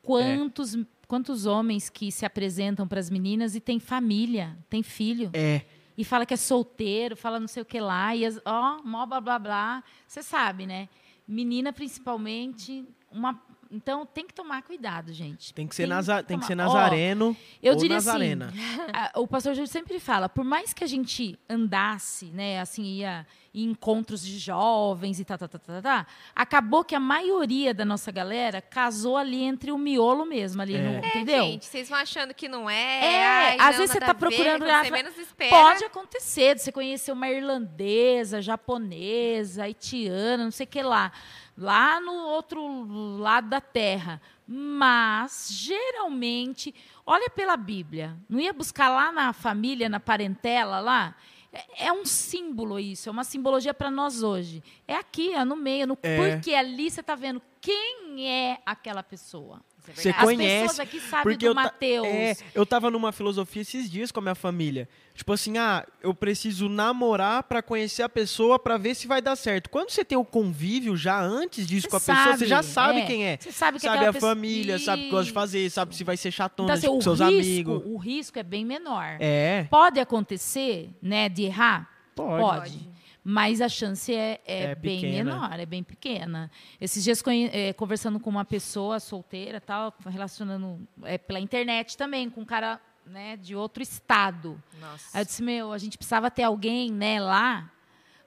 Quantos, 0.02 0.76
quantos 1.10 1.44
homens 1.44 1.90
que 1.90 2.12
se 2.12 2.24
apresentam 2.24 2.86
para 2.86 3.00
as 3.00 3.10
meninas 3.10 3.56
e 3.56 3.60
tem 3.60 3.80
família, 3.80 4.56
tem 4.68 4.80
filho, 4.80 5.30
É, 5.32 5.62
e 5.98 6.04
fala 6.04 6.24
que 6.24 6.32
é 6.32 6.36
solteiro, 6.36 7.16
fala 7.16 7.40
não 7.40 7.48
sei 7.48 7.62
o 7.62 7.66
que 7.66 7.80
lá, 7.80 8.14
e 8.14 8.24
as- 8.24 8.40
ó, 8.44 8.80
mó 8.84 9.04
blá 9.06 9.20
blá 9.20 9.36
blá. 9.40 9.84
Você 10.06 10.22
sabe, 10.22 10.66
né? 10.66 10.88
Menina, 11.26 11.72
principalmente, 11.72 12.84
uma. 13.10 13.42
Então 13.70 14.04
tem 14.04 14.26
que 14.26 14.34
tomar 14.34 14.62
cuidado, 14.62 15.12
gente. 15.12 15.54
Tem 15.54 15.66
que 15.66 15.74
ser, 15.76 15.86
naza, 15.86 16.22
tem 16.24 16.38
que 16.38 16.44
ser 16.44 16.56
nazareno 16.56 17.36
eu 17.62 17.74
ou 17.74 17.78
diria 17.78 17.96
nazarena. 17.96 18.46
assim, 18.46 18.58
a- 18.92 19.12
o 19.20 19.28
pastor 19.28 19.54
Júlio 19.54 19.68
sempre 19.68 20.00
fala, 20.00 20.28
por 20.28 20.44
mais 20.44 20.72
que 20.72 20.82
a 20.82 20.86
gente 20.88 21.38
andasse, 21.48 22.26
né, 22.26 22.60
assim, 22.60 22.82
ia 22.82 23.24
em 23.52 23.64
encontros 23.70 24.24
de 24.24 24.38
jovens 24.38 25.18
e 25.20 25.24
tá, 25.24 25.36
tá, 25.36 25.48
tá, 25.48 25.58
tá, 25.58 25.82
tá, 25.82 26.06
acabou 26.36 26.84
que 26.84 26.94
a 26.94 27.00
maioria 27.00 27.72
da 27.74 27.84
nossa 27.84 28.10
galera 28.12 28.60
casou 28.60 29.16
ali 29.16 29.42
entre 29.42 29.70
o 29.72 29.78
miolo 29.78 30.24
mesmo, 30.24 30.62
ali, 30.62 30.74
É. 30.74 30.78
no- 30.82 31.04
É, 31.04 31.08
entendeu? 31.08 31.44
Gente, 31.44 31.66
vocês 31.66 31.88
vão 31.88 31.98
achando 31.98 32.32
que 32.34 32.48
não 32.48 32.68
é. 32.70 33.04
É, 33.04 33.26
ai, 33.26 33.56
às 33.58 33.70
não, 33.72 33.72
vezes 33.78 33.90
você 33.92 34.00
tá 34.00 34.06
ver, 34.12 34.18
procurando 34.18 34.64
lá- 34.66 34.84
Você 34.84 34.90
menos 34.90 35.16
espera. 35.18 35.50
Pode 35.50 35.84
acontecer, 35.84 36.54
de 36.56 36.62
você 36.62 36.72
conhecer 36.72 37.12
uma 37.12 37.28
irlandesa, 37.28 38.40
japonesa, 38.42 39.64
haitiana, 39.64 40.44
não 40.44 40.50
sei 40.50 40.64
o 40.64 40.68
que 40.68 40.82
lá, 40.82 41.12
lá 41.60 42.00
no 42.00 42.12
outro 42.12 43.18
lado 43.18 43.48
da 43.50 43.60
terra. 43.60 44.20
Mas, 44.48 45.48
geralmente, 45.52 46.74
olha 47.06 47.30
pela 47.30 47.56
Bíblia, 47.56 48.16
não 48.28 48.40
ia 48.40 48.52
buscar 48.52 48.88
lá 48.88 49.12
na 49.12 49.32
família, 49.32 49.88
na 49.88 50.00
parentela 50.00 50.80
lá? 50.80 51.14
É- 51.52 51.86
É 51.88 51.92
um 51.92 52.04
símbolo 52.04 52.78
isso, 52.80 53.08
é 53.08 53.12
uma 53.12 53.24
simbologia 53.24 53.74
para 53.74 53.90
nós 53.90 54.22
hoje. 54.22 54.62
É 54.88 54.94
aqui, 54.96 55.34
é 55.34 55.44
no 55.44 55.54
meio, 55.56 55.86
no, 55.86 55.98
É. 56.02 56.16
porque 56.32 56.54
ali 56.54 56.90
você 56.90 57.00
está 57.00 57.14
vendo 57.14 57.42
quem 57.60 58.26
é 58.28 58.60
aquela 58.64 59.02
pessoa. 59.02 59.60
É 59.88 59.92
Você 59.92 60.02
verdade. 60.02 60.16
As 60.18 60.24
conhece, 60.36 60.62
pessoas 60.68 60.80
aqui 60.80 61.00
sabem 61.00 61.22
Porque 61.22 61.48
do 61.48 61.54
Mateus. 61.54 62.06
é, 62.06 62.36
eu 62.54 62.64
tava 62.66 62.90
numa 62.90 63.12
filosofia 63.12 63.62
esses 63.62 63.90
dias 63.90 64.12
com 64.12 64.20
a 64.20 64.22
minha 64.22 64.34
família. 64.34 64.88
Tipo 65.14 65.32
assim, 65.32 65.58
ah, 65.58 65.84
eu 66.02 66.14
preciso 66.14 66.68
namorar 66.68 67.42
pra 67.42 67.60
conhecer 67.62 68.02
a 68.02 68.08
pessoa 68.08 68.58
pra 68.58 68.78
ver 68.78 68.94
se 68.94 69.06
vai 69.06 69.20
dar 69.20 69.36
certo. 69.36 69.68
Quando 69.68 69.90
você 69.90 70.04
tem 70.04 70.16
o 70.16 70.24
convívio 70.24 70.96
já 70.96 71.20
antes 71.20 71.66
disso 71.66 71.88
Você 71.88 71.90
com 71.90 71.96
a 71.96 72.00
pessoa, 72.16 72.36
você 72.36 72.46
já 72.46 72.62
sabe, 72.62 72.72
sabe 72.72 73.00
é. 73.00 73.06
quem 73.06 73.24
é. 73.26 73.36
Você 73.38 73.52
sabe 73.52 73.78
que 73.78 73.86
Sabe 73.86 74.06
a 74.06 74.12
pessoa- 74.12 74.34
família, 74.34 74.78
sabe 74.78 75.02
o 75.02 75.04
que 75.06 75.10
gosta 75.10 75.26
de 75.26 75.32
fazer, 75.32 75.70
sabe 75.70 75.94
se 75.96 76.04
vai 76.04 76.16
ser 76.16 76.30
chatona 76.30 76.68
Então, 76.68 76.78
assim, 76.78 76.86
com 76.86 77.00
seus 77.00 77.20
risco, 77.20 77.36
amigos. 77.72 77.82
o 77.86 77.96
risco 77.96 78.38
é 78.38 78.42
bem 78.42 78.64
menor. 78.64 79.16
É, 79.20 79.66
Pode 79.70 80.00
acontecer, 80.00 80.90
né, 81.02 81.28
de 81.28 81.42
errar? 81.44 81.88
pode. 82.14 82.40
Pode. 82.42 82.90
Mas 83.22 83.60
a 83.60 83.68
chance 83.68 84.14
é, 84.14 84.40
é 84.46 84.62
É 84.62 84.74
bem 84.74 85.00
pequena. 85.00 85.24
menor, 85.34 85.60
é 85.60 85.66
bem 85.66 85.82
pequena. 85.82 86.50
Esses 86.80 87.04
dias 87.04 87.22
eh, 87.52 87.72
conversando 87.74 88.18
com 88.18 88.30
uma 88.30 88.44
pessoa 88.44 88.98
solteira, 88.98 89.60
tal, 89.60 89.94
relacionando 90.06 90.86
eh, 91.04 91.18
pela 91.18 91.38
internet 91.38 91.96
também 91.96 92.30
com 92.30 92.40
um 92.40 92.44
cara 92.46 92.80
né, 93.04 93.36
de 93.36 93.54
outro 93.54 93.82
estado. 93.82 94.62
Nossa. 94.80 95.10
Aí 95.18 95.20
eu 95.20 95.26
disse, 95.26 95.42
meu, 95.42 95.72
a 95.72 95.78
gente 95.78 95.98
precisava 95.98 96.30
ter 96.30 96.44
alguém 96.44 96.90
né, 96.90 97.20
lá 97.20 97.70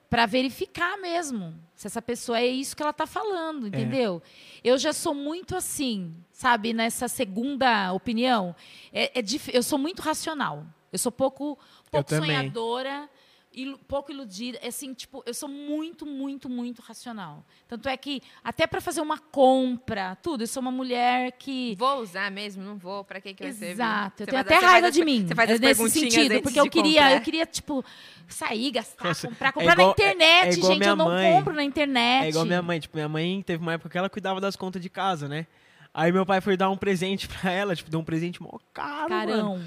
para 0.08 0.26
verificar 0.26 0.96
mesmo 0.98 1.54
se 1.74 1.88
essa 1.88 2.00
pessoa 2.00 2.38
é 2.38 2.46
isso 2.46 2.76
que 2.76 2.82
ela 2.82 2.90
está 2.92 3.06
falando, 3.06 3.66
entendeu? 3.66 4.22
Eu 4.62 4.78
já 4.78 4.92
sou 4.92 5.12
muito 5.12 5.56
assim, 5.56 6.14
sabe, 6.30 6.72
nessa 6.72 7.08
segunda 7.08 7.92
opinião. 7.92 8.54
É, 8.92 9.18
é 9.18 9.22
dif- 9.22 9.50
eu 9.52 9.62
sou 9.62 9.76
muito 9.78 10.00
racional. 10.00 10.64
Eu 10.92 10.98
sou 11.00 11.10
pouco, 11.10 11.58
pouco 11.90 12.08
também. 12.08 12.30
sonhadora, 12.30 13.08
ilu- 13.54 13.78
pouco 13.88 14.10
iludida. 14.12 14.58
É 14.62 14.68
Assim, 14.68 14.92
tipo, 14.92 15.22
eu 15.24 15.32
sou 15.32 15.48
muito, 15.48 16.04
muito, 16.04 16.48
muito 16.48 16.82
racional. 16.82 17.44
Tanto 17.68 17.88
é 17.88 17.96
que, 17.96 18.20
até 18.42 18.66
para 18.66 18.80
fazer 18.80 19.00
uma 19.00 19.18
compra, 19.18 20.16
tudo, 20.22 20.42
eu 20.42 20.46
sou 20.46 20.60
uma 20.60 20.70
mulher 20.72 21.32
que. 21.32 21.74
Vou 21.78 22.00
usar 22.02 22.30
mesmo? 22.30 22.62
Não 22.62 22.76
vou? 22.76 23.04
Pra 23.04 23.20
que 23.20 23.32
que 23.34 23.42
vai 23.44 23.52
servir? 23.52 23.72
Exato, 23.74 24.22
eu 24.22 24.26
Você 24.26 24.30
tenho 24.30 24.40
até 24.42 24.58
você 24.60 24.64
raiva 24.66 24.90
de 24.90 25.04
mim. 25.04 25.26
Você 25.26 25.34
faz 25.34 25.50
as 25.50 25.60
nesse 25.60 25.90
sentido, 25.90 26.32
antes 26.32 26.42
porque 26.42 26.60
eu 26.60 26.68
queria, 26.70 27.00
comprar. 27.02 27.14
eu 27.16 27.20
queria, 27.20 27.46
tipo, 27.46 27.84
sair, 28.28 28.70
gastar, 28.72 29.04
Nossa, 29.08 29.28
comprar, 29.28 29.48
é 29.48 29.52
comprar 29.52 29.72
igual- 29.74 29.86
na 29.86 29.92
internet, 29.92 30.44
é- 30.46 30.48
é 30.48 30.52
igual 30.52 30.72
gente. 30.72 30.78
minha 30.80 30.90
Eu 30.90 30.96
não 30.96 31.06
mãe. 31.06 31.32
compro 31.32 31.52
na 31.54 31.62
internet. 31.64 32.24
É 32.24 32.28
igual 32.30 32.44
minha 32.44 32.62
mãe. 32.62 32.80
Tipo, 32.80 32.96
minha 32.96 33.08
mãe 33.08 33.42
teve 33.42 33.62
uma 33.62 33.72
época 33.74 33.88
que 33.90 33.98
ela 33.98 34.10
cuidava 34.10 34.40
das 34.40 34.56
contas 34.56 34.82
de 34.82 34.88
casa, 34.90 35.28
né? 35.28 35.46
Aí 35.92 36.10
meu 36.10 36.26
pai 36.26 36.40
foi 36.40 36.56
dar 36.56 36.70
um 36.70 36.76
presente 36.76 37.28
pra 37.28 37.52
ela, 37.52 37.76
tipo, 37.76 37.88
deu 37.90 38.00
um 38.00 38.04
presente 38.04 38.42
mó 38.42 38.58
caro, 38.72 39.10
mano. 39.14 39.64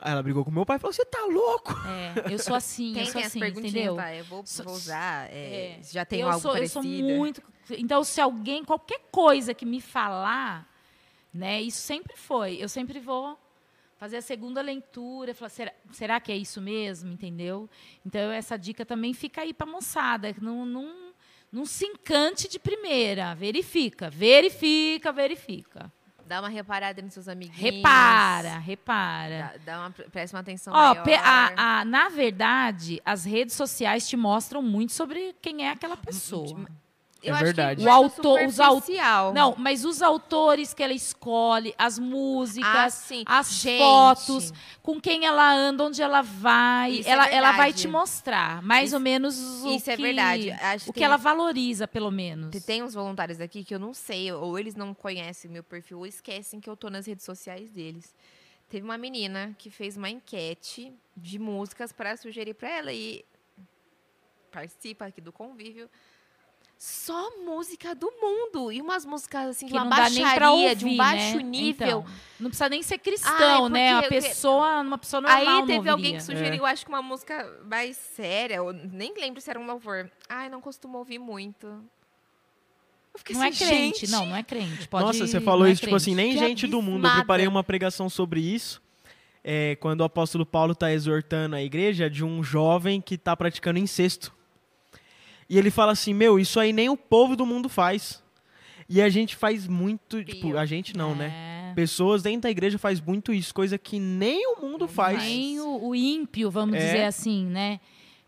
Aí 0.00 0.12
ela 0.12 0.22
brigou 0.22 0.44
com 0.44 0.50
meu 0.50 0.64
pai 0.64 0.76
e 0.76 0.80
falou, 0.80 0.92
você 0.92 1.04
tá 1.04 1.26
louco? 1.26 1.72
É, 1.86 2.32
eu 2.32 2.38
sou 2.38 2.54
assim, 2.54 2.94
Quem 2.94 3.02
eu 3.02 3.06
sou 3.06 3.14
tem 3.14 3.22
as 3.22 3.26
assim, 3.28 3.40
perguntinhas, 3.40 3.74
entendeu? 3.74 3.94
vai, 3.96 4.20
eu 4.20 4.24
vou, 4.24 4.42
vou 4.64 4.74
usar, 4.74 5.30
é, 5.30 5.78
É, 5.78 5.82
já 5.82 6.04
tem 6.04 6.22
algo 6.22 6.40
sou, 6.40 6.52
parecido. 6.52 6.78
Eu 6.78 6.82
sou 6.82 7.16
muito. 7.16 7.42
Então, 7.72 8.02
se 8.02 8.20
alguém, 8.20 8.64
qualquer 8.64 9.00
coisa 9.12 9.52
que 9.52 9.66
me 9.66 9.80
falar, 9.80 10.66
né, 11.32 11.60
isso 11.60 11.80
sempre 11.82 12.16
foi. 12.16 12.56
Eu 12.56 12.68
sempre 12.68 12.98
vou 12.98 13.38
fazer 13.96 14.16
a 14.16 14.22
segunda 14.22 14.62
leitura, 14.62 15.34
falar, 15.34 15.50
será, 15.50 15.72
será 15.92 16.18
que 16.18 16.32
é 16.32 16.36
isso 16.36 16.60
mesmo, 16.60 17.12
entendeu? 17.12 17.68
Então, 18.04 18.32
essa 18.32 18.56
dica 18.56 18.84
também 18.86 19.12
fica 19.12 19.42
aí 19.42 19.52
para 19.52 19.66
moçada. 19.66 20.34
Não, 20.40 20.64
não, 20.64 21.12
não 21.52 21.66
se 21.66 21.84
encante 21.84 22.48
de 22.48 22.58
primeira. 22.58 23.34
Verifica, 23.34 24.08
verifica, 24.08 25.12
verifica. 25.12 25.92
Dá 26.30 26.38
uma 26.38 26.48
reparada 26.48 27.02
nos 27.02 27.12
seus 27.12 27.26
amiguinhos. 27.26 27.60
Repara, 27.60 28.56
repara. 28.58 29.52
Dá, 29.64 29.72
dá 29.72 29.80
uma, 29.80 29.90
presta 29.90 30.36
uma 30.36 30.40
atenção 30.42 30.72
Ó, 30.72 30.94
maior. 30.94 31.04
a- 31.24 31.80
a- 31.80 31.84
na 31.84 32.08
verdade, 32.08 33.02
as 33.04 33.24
redes 33.24 33.56
sociais 33.56 34.08
te 34.08 34.16
mostram 34.16 34.62
muito 34.62 34.92
sobre 34.92 35.34
quem 35.42 35.66
é 35.66 35.70
aquela 35.70 35.96
pessoa. 35.96 36.68
Eu 37.22 37.32
É 37.34 37.36
acho 37.36 37.44
verdade. 37.44 37.82
Que 37.82 37.86
O 37.86 37.90
autor- 37.92 38.46
os 38.46 38.58
au- 38.58 38.76
superficial. 38.76 39.34
Não, 39.34 39.54
mas 39.58 39.84
os 39.84 40.00
autores 40.00 40.72
que 40.72 40.82
ela 40.82 40.94
escolhe, 40.94 41.74
as 41.76 41.98
músicas, 41.98 42.66
Ah, 42.74 42.88
sim. 42.90 43.22
as 43.26 43.52
Gente. 43.52 43.78
fotos, 43.78 44.52
com 44.82 44.98
quem 44.98 45.26
ela 45.26 45.52
anda, 45.52 45.84
onde 45.84 46.00
ela 46.00 46.22
vai, 46.22 46.92
Isso 46.92 47.08
é 47.08 47.12
ela, 47.12 47.26
ela 47.28 47.52
vai 47.52 47.72
te 47.74 47.86
mostrar 47.86 48.62
mais 48.62 48.86
Isso- 48.88 48.96
ou 48.96 49.00
menos 49.00 49.38
o 49.64 49.68
isso 49.74 49.84
que, 49.84 49.90
é 49.90 49.96
verdade. 49.96 50.50
Acho 50.52 50.90
o 50.90 50.92
que 50.94 51.00
que 51.00 51.04
ela 51.04 51.18
valoriza, 51.18 51.86
pelo 51.86 52.10
menos. 52.10 52.50
Tem 52.64 52.82
uns 52.82 52.94
voluntários 52.94 53.38
aqui 53.40 53.62
que 53.64 53.74
eu 53.74 53.78
não 53.78 53.92
sei, 53.92 54.32
ou 54.32 54.58
eles 54.58 54.74
não 54.74 54.94
conhecem 54.94 55.50
meu 55.50 55.62
perfil, 55.62 55.98
ou 55.98 56.06
esquecem 56.06 56.58
que 56.58 56.70
eu 56.70 56.76
tô 56.76 56.88
nas 56.88 57.06
redes 57.06 57.24
sociais 57.26 57.70
deles. 57.70 58.14
Teve 58.70 58.84
uma 58.84 58.96
menina 58.96 59.54
que 59.58 59.68
fez 59.68 59.96
uma 59.96 60.08
enquete 60.08 60.90
de 61.16 61.38
músicas 61.38 61.92
para 61.92 62.16
sugerir 62.16 62.54
para 62.54 62.70
ela 62.70 62.92
e 62.92 63.24
participa 64.50 65.06
aqui 65.06 65.20
do 65.20 65.32
convívio. 65.32 65.88
Só 66.82 67.36
música 67.44 67.94
do 67.94 68.10
mundo 68.22 68.72
e 68.72 68.80
umas 68.80 69.04
músicas 69.04 69.48
assim 69.48 69.66
de 69.66 69.72
Que 69.72 69.76
uma 69.78 69.84
não 69.84 69.90
dá 69.90 70.08
nem 70.08 70.22
pra 70.22 70.30
baixaria, 70.30 70.48
ouvir, 70.70 70.76
de 70.76 70.84
um 70.86 70.96
baixo 70.96 71.36
né? 71.36 71.42
nível. 71.42 71.86
Então, 72.00 72.04
não 72.40 72.48
precisa 72.48 72.68
nem 72.70 72.82
ser 72.82 72.96
cristão, 72.96 73.64
Ai, 73.66 73.70
né? 73.70 73.92
A 73.98 74.02
pessoa, 74.04 74.80
uma 74.80 74.96
pessoa 74.96 75.20
normal 75.20 75.38
Aí 75.38 75.44
não 75.46 75.66
teve 75.66 75.90
alguém 75.90 76.14
ouviria. 76.14 76.16
que 76.16 76.22
sugeriu, 76.24 76.64
acho 76.64 76.86
que 76.86 76.88
uma 76.90 77.02
música 77.02 77.60
mais 77.66 77.98
séria, 77.98 78.62
ou 78.62 78.72
nem 78.72 79.12
lembro 79.14 79.42
se 79.42 79.50
era 79.50 79.60
um 79.60 79.66
louvor. 79.66 80.10
Ai, 80.26 80.48
não 80.48 80.62
costumo 80.62 80.96
ouvir 80.96 81.18
muito. 81.18 81.66
Eu 81.66 83.18
fiquei 83.18 83.36
Não 83.36 83.44
é 83.44 83.48
assim, 83.48 83.66
crente, 83.66 84.00
gente, 84.06 84.10
não, 84.10 84.24
não 84.24 84.36
é 84.36 84.42
crente. 84.42 84.88
Pode, 84.88 85.04
Nossa, 85.04 85.26
você 85.26 85.36
não 85.38 85.44
falou 85.44 85.66
é 85.66 85.72
isso, 85.72 85.82
tipo 85.82 85.94
assim, 85.94 86.14
nem 86.14 86.32
Que 86.32 86.38
gente 86.38 86.66
do 86.66 86.80
mundo. 86.80 86.92
Eu 86.92 86.96
abismada. 87.00 87.16
preparei 87.16 87.46
uma 87.46 87.62
pregação 87.62 88.08
sobre 88.08 88.40
isso. 88.40 88.80
é, 89.44 89.76
quando 89.80 90.00
o 90.00 90.04
apóstolo 90.04 90.46
Paulo 90.46 90.72
está 90.72 90.90
exortando 90.90 91.56
a 91.56 91.62
igreja 91.62 92.08
de 92.08 92.24
um 92.24 92.42
jovem 92.42 93.02
que 93.02 93.16
está 93.16 93.36
praticando 93.36 93.78
incesto. 93.78 94.32
E 95.50 95.58
ele 95.58 95.70
fala 95.70 95.90
assim, 95.92 96.14
meu, 96.14 96.38
isso 96.38 96.60
aí 96.60 96.72
nem 96.72 96.88
o 96.88 96.96
povo 96.96 97.34
do 97.34 97.44
mundo 97.44 97.68
faz. 97.68 98.22
E 98.88 99.02
a 99.02 99.08
gente 99.08 99.34
faz 99.34 99.66
muito, 99.66 100.22
tipo, 100.24 100.48
Pior. 100.48 100.58
a 100.58 100.64
gente 100.64 100.96
não, 100.96 101.14
né? 101.14 101.70
É. 101.70 101.74
Pessoas 101.74 102.22
dentro 102.22 102.42
da 102.42 102.50
igreja 102.50 102.78
faz 102.78 103.00
muito 103.00 103.32
isso, 103.32 103.52
coisa 103.52 103.76
que 103.76 103.98
nem 103.98 104.46
o 104.56 104.60
mundo 104.62 104.86
faz. 104.88 105.20
Nem 105.22 105.58
o, 105.60 105.88
o 105.88 105.94
ímpio, 105.94 106.50
vamos 106.50 106.76
É. 106.76 106.78
dizer 106.78 107.04
assim, 107.04 107.44
né? 107.46 107.80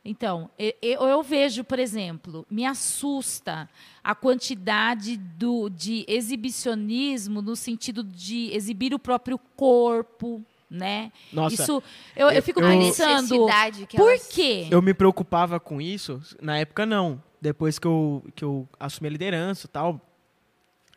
Então, 0.04 0.50
eu, 0.58 0.74
eu- 0.82 1.02
eu 1.04 1.22
vejo, 1.22 1.62
por 1.62 1.78
exemplo, 1.78 2.44
me 2.50 2.64
assusta 2.66 3.68
a 4.02 4.16
quantidade 4.16 5.16
do, 5.16 5.68
de 5.68 6.04
exibicionismo 6.08 7.40
no 7.40 7.54
sentido 7.54 8.02
de 8.02 8.50
exibir 8.52 8.92
o 8.94 8.98
próprio 8.98 9.38
corpo, 9.56 10.42
né? 10.72 11.12
Nossa, 11.32 11.54
Isso, 11.62 11.82
eu, 12.16 12.30
eu 12.30 12.42
fico 12.42 12.60
eu- 12.60 12.66
pensando, 12.68 13.46
que 13.86 13.96
por 13.96 14.08
elas- 14.10 14.26
quê? 14.28 14.66
eu 14.70 14.80
me 14.80 14.94
preocupava 14.94 15.60
com 15.60 15.80
isso, 15.80 16.20
na 16.40 16.58
época 16.58 16.86
não. 16.86 17.22
Depois 17.40 17.78
que 17.78 17.86
eu, 17.86 18.24
que 18.34 18.44
eu 18.44 18.68
assumi 18.80 19.08
a 19.08 19.10
liderança 19.12 19.66
e 19.66 19.68
tal, 19.70 20.00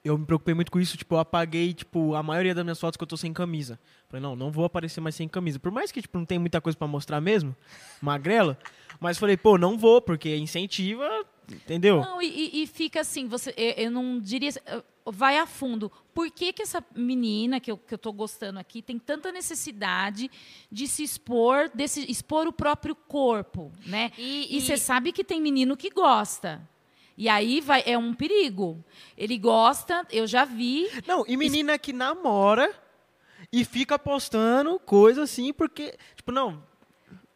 eu 0.04 0.18
me 0.18 0.26
preocupei 0.26 0.54
muito 0.54 0.72
com 0.72 0.80
isso, 0.80 0.95
tipo, 0.95 1.16
eu 1.16 1.20
apaguei, 1.20 1.74
tipo, 1.74 2.14
a 2.14 2.22
maioria 2.22 2.54
das 2.54 2.64
minhas 2.64 2.80
fotos 2.80 2.95
que 2.95 3.04
eu 3.04 3.08
tô 3.08 3.18
sem 3.18 3.34
camisa. 3.34 3.80
Falei, 4.08 4.22
não, 4.22 4.36
não 4.36 4.52
vou 4.52 4.64
aparecer 4.64 5.02
mais 5.02 5.16
sem 5.16 5.28
camisa. 5.28 5.60
Por 5.60 5.72
mais 5.72 5.92
que, 5.92 6.02
tipo, 6.02 6.18
não 6.18 6.26
tem 6.26 6.38
muita 6.40 6.62
coisa 6.62 6.78
pra 6.78 6.88
mostrar 6.88 7.20
mesmo, 7.20 7.56
magrela, 8.00 8.58
mas 9.00 9.18
falei, 9.18 9.36
pô, 9.36 9.58
não 9.58 9.78
vou, 9.78 10.00
porque 10.00 10.36
incentiva, 10.38 11.08
entendeu? 11.51 12.01
Não, 12.01 12.22
e, 12.22 12.64
e- 12.64 12.67
fica 12.67 13.01
assim, 13.01 13.27
você, 13.27 13.53
eu, 13.57 13.85
eu 13.85 13.91
não 13.91 14.19
diria. 14.19 14.51
Vai 15.06 15.38
a 15.38 15.45
fundo. 15.45 15.91
Por 16.14 16.32
que, 16.32 16.51
que 16.51 16.64
essa 16.64 16.83
menina 16.95 17.59
que 17.59 17.72
eu, 17.72 17.77
que 17.77 17.93
eu 17.93 17.98
tô 17.98 18.11
gostando 18.11 18.57
aqui 18.57 18.82
tem 18.82 18.98
tanta 18.98 19.32
necessidade 19.32 20.32
de 20.72 20.88
se 20.88 21.03
expor, 21.03 21.69
de 21.74 21.88
se 21.88 22.09
expor 22.09 22.48
o 22.48 22.53
próprio 22.53 22.95
corpo, 22.95 23.72
né? 23.85 24.11
E, 24.17 24.57
E 24.57 24.61
você 24.61 24.77
sabe 24.77 25.11
que 25.11 25.24
tem 25.24 25.40
menino 25.40 25.77
que 25.77 25.90
gosta. 25.91 26.67
E 27.17 27.30
aí 27.30 27.61
vai, 27.61 27.83
é 27.85 27.98
um 27.98 28.14
perigo. 28.14 28.83
Ele 29.17 29.38
gosta, 29.38 30.06
eu 30.11 30.25
já 30.27 30.43
vi. 30.43 30.90
Não, 31.07 31.24
e 31.27 31.38
menina 31.38 31.77
que 31.77 31.93
namora 31.93 32.74
e 33.53 33.64
fica 33.64 33.98
postando 33.98 34.80
coisa 34.80 35.24
assim, 35.24 35.53
porque, 35.53 35.95
tipo, 36.15 36.32
não, 36.32 36.61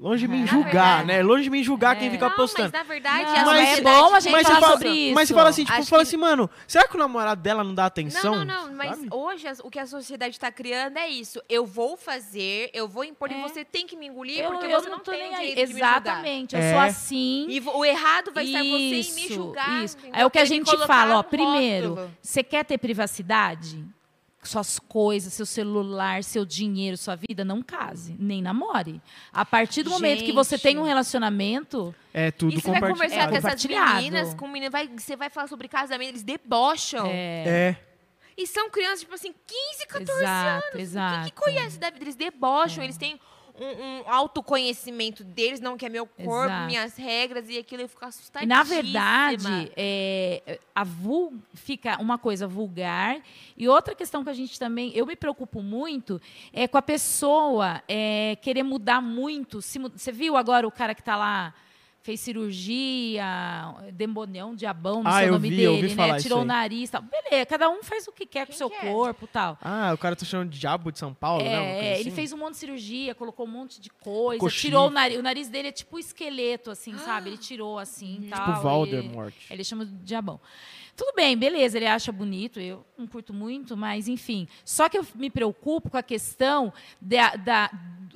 Longe 0.01 0.25
de 0.25 0.27
mim 0.29 0.39
Na 0.41 0.45
julgar, 0.45 0.71
verdade- 0.71 1.07
né? 1.07 1.21
Longe 1.21 1.43
de 1.43 1.49
mim 1.49 1.61
julgar 1.61 1.93
quem 1.97 2.07
É. 2.07 2.11
fica 2.11 2.29
não, 2.29 2.35
postando. 2.37 2.69
mas 2.71 2.71
na 2.71 2.83
verdade 2.83 3.23
Não, 3.25 3.31
a 3.31 3.45
mas 3.45 3.59
é 3.59 3.65
sociedade 3.65 3.83
bom 3.83 4.15
a 4.15 4.19
gente 4.21 4.31
mas 4.31 4.41
você 4.47 4.53
falar 4.53 4.59
fala, 4.61 4.71
sobre 4.77 4.87
mas 4.87 5.13
você 5.13 5.23
isso. 5.23 5.33
fala 5.33 5.49
assim, 5.49 5.63
tipo, 5.65 5.77
Acho 5.77 5.89
fala 5.89 6.01
que- 6.03 6.07
assim, 6.07 6.17
mano, 6.17 6.49
será 6.65 6.87
que 6.87 6.95
o 6.95 6.99
namorado 6.99 7.41
dela 7.41 7.65
não 7.65 7.75
dá 7.75 7.85
atenção? 7.85 8.33
Não, 8.37 8.45
não, 8.45 8.67
não, 8.69 8.73
mas 8.75 8.91
Sabe? 8.91 9.09
hoje 9.11 9.45
as- 9.49 9.59
o 9.59 9.69
que 9.69 9.77
a 9.77 9.85
sociedade 9.85 10.35
está 10.35 10.49
criando 10.49 10.95
é 10.97 11.09
isso. 11.09 11.41
Eu 11.49 11.65
vou 11.65 11.97
fazer, 11.97 12.69
eu 12.73 12.87
vou 12.87 13.03
impor 13.03 13.29
e 13.29 13.33
É. 13.35 13.41
você 13.41 13.65
tem 13.65 13.85
que 13.85 13.97
me 13.97 14.07
engolir 14.07 14.39
Eu, 14.39 14.51
porque 14.51 14.67
eu 14.67 14.79
você 14.79 14.87
não 14.87 14.99
não 14.99 15.03
tô 15.03 15.11
tem 15.11 15.35
aí. 15.35 15.49
direito 15.49 15.73
me. 15.73 15.75
Exatamente. 15.81 16.55
Eu 16.55 16.61
É. 16.61 16.71
sou 16.71 16.79
assim. 16.79 17.45
E 17.49 17.59
o 17.59 17.83
errado 17.83 18.31
vai 18.33 18.45
estar 18.45 18.59
você 18.59 18.65
em 18.65 18.89
me 18.91 18.99
Isso, 19.01 19.33
julgar. 19.33 19.83
Isso. 19.83 19.97
É 20.13 20.25
o 20.25 20.29
que 20.31 20.37
a 20.39 20.43
me 20.43 20.47
gente 20.47 20.77
fala, 20.87 21.17
ó. 21.19 21.23
Primeiro, 21.23 22.09
você 22.21 22.41
quer 22.41 22.63
ter 22.63 22.77
privacidade? 22.77 23.83
Suas 24.41 24.79
coisas, 24.79 25.33
seu 25.33 25.45
celular, 25.45 26.23
seu 26.23 26.45
dinheiro, 26.45 26.95
sua 26.95 27.15
vida, 27.15 27.43
não 27.43 27.61
case, 27.61 28.15
nem 28.17 28.41
namore. 28.41 29.01
A 29.33 29.43
partir 29.45 29.83
do 29.83 29.89
momento 29.89 30.23
que 30.23 30.31
você 30.31 30.55
Gente. 30.55 30.63
tem 30.63 30.77
um 30.77 30.83
relacionamento, 30.83 31.93
É 32.13 32.31
tudo 32.31 32.53
E 32.57 32.61
você 32.61 32.71
vai 32.79 32.89
conversar 32.91 33.23
É, 33.23 33.27
com 33.27 33.35
essas 33.35 33.65
meninas, 33.65 34.33
com 34.33 34.47
menina, 34.47 34.69
vai, 34.69 34.87
você 34.87 35.15
vai 35.17 35.29
falar 35.29 35.47
sobre 35.47 35.67
casamento, 35.67 36.09
eles 36.09 36.23
debocham. 36.23 37.05
é, 37.07 37.43
É. 37.47 37.75
E 38.37 38.47
são 38.47 38.69
crianças, 38.69 39.01
tipo 39.01 39.13
assim, 39.13 39.33
15, 39.45 39.85
14 39.87 40.11
exato, 40.21 40.67
anos. 40.69 40.79
exato. 40.79 41.19
O 41.19 41.23
que, 41.25 41.31
que 41.31 41.41
conhece 41.41 41.77
da 41.77 41.89
vida? 41.89 42.05
Eles 42.05 42.15
debocham, 42.15 42.81
eles 42.81 42.95
têm 42.95 43.19
um, 43.59 44.01
um 44.07 44.13
autoconhecimento 44.13 45.23
deles, 45.23 45.59
não 45.59 45.77
que 45.77 45.85
é 45.85 45.89
meu 45.89 46.05
corpo, 46.05 46.45
Exato. 46.45 46.65
minhas 46.67 46.95
regras, 46.97 47.49
e 47.49 47.57
aquilo 47.57 47.81
eu 47.83 47.89
fico 47.89 48.05
assustadíssima. 48.05 48.55
na 48.55 48.63
verdade, 48.63 49.71
é, 49.75 50.59
a 50.73 50.83
vul- 50.83 51.33
fica 51.53 52.01
uma 52.01 52.17
coisa 52.17 52.47
vulgar. 52.47 53.17
E 53.57 53.67
outra 53.67 53.93
questão 53.93 54.23
que 54.23 54.29
a 54.29 54.33
gente 54.33 54.57
também, 54.57 54.91
eu 54.95 55.05
me 55.05 55.15
preocupo 55.15 55.61
muito, 55.61 56.21
é 56.53 56.67
com 56.67 56.77
a 56.77 56.81
pessoa 56.81 57.81
é, 57.87 58.37
querer 58.41 58.63
mudar 58.63 59.01
muito. 59.01 59.61
Se 59.61 59.77
você 59.79 60.11
viu 60.11 60.35
agora 60.37 60.67
o 60.67 60.71
cara 60.71 60.95
que 60.95 61.01
está 61.01 61.15
lá, 61.15 61.53
fez 62.01 62.19
cirurgia, 62.21 63.23
demonião, 63.93 64.55
diabão, 64.55 65.03
não 65.03 65.11
Ah, 65.11 65.19
sei 65.19 65.29
o 65.29 65.31
nome 65.33 65.49
vi, 65.49 65.55
dele, 65.57 65.95
né? 65.95 66.17
Tirou 66.19 66.41
o 66.41 66.45
nariz 66.45 66.89
tal. 66.89 67.01
Beleza, 67.01 67.45
cada 67.45 67.69
um 67.69 67.83
faz 67.83 68.07
o 68.07 68.11
que 68.11 68.25
quer 68.25 68.45
com 68.45 68.53
o 68.53 68.55
Quem 68.55 68.57
seu 68.57 68.69
que 68.69 68.75
é? 68.77 68.91
corpo 68.91 69.27
tal. 69.27 69.57
Ah, 69.61 69.91
o 69.93 69.97
cara 69.97 70.15
tá 70.15 70.25
chamando 70.25 70.49
de 70.49 70.59
diabo 70.59 70.91
de 70.91 70.99
São 70.99 71.13
Paulo, 71.13 71.43
né? 71.43 71.49
Uma 71.59 71.65
coisa 71.73 71.79
É, 71.85 71.99
ele 71.99 72.09
assim. 72.09 72.11
fez 72.11 72.33
um 72.33 72.37
monte 72.37 72.53
de 72.53 72.59
cirurgia, 72.59 73.13
colocou 73.15 73.45
um 73.45 73.49
monte 73.51 73.79
de 73.81 73.89
coisa, 73.89 74.35
Ficou 74.37 74.49
tirou 74.49 74.87
o 74.87 74.89
nariz. 74.89 75.17
O 75.19 75.23
nariz 75.23 75.49
dele 75.49 75.67
é 75.69 75.71
tipo 75.71 75.99
esqueleto, 75.99 76.71
assim, 76.71 76.97
sabe? 76.99 77.29
Ele 77.29 77.37
tirou 77.37 77.77
assim 77.77 78.27
tal. 78.29 78.45
Tipo 78.45 78.59
e- 78.59 78.61
Voldemort. 78.63 79.33
Ele 79.49 79.63
chama 79.63 79.85
de 79.85 79.93
diabão. 79.97 80.39
Tudo 80.99 81.13
bem, 81.15 81.37
beleza, 81.37 81.77
ele 81.77 81.87
acha 81.87 82.11
bonito, 82.11 82.59
eu 82.59 82.85
não 82.97 83.07
curto 83.07 83.33
muito, 83.33 83.77
mas 83.77 84.09
enfim. 84.09 84.49
Só 84.65 84.89
que 84.89 84.97
eu 84.97 85.07
me 85.15 85.29
preocupo 85.29 85.89
com 85.89 85.95
a 85.95 86.03
questão 86.03 86.73
da, 86.99 87.37
da- 87.37 87.71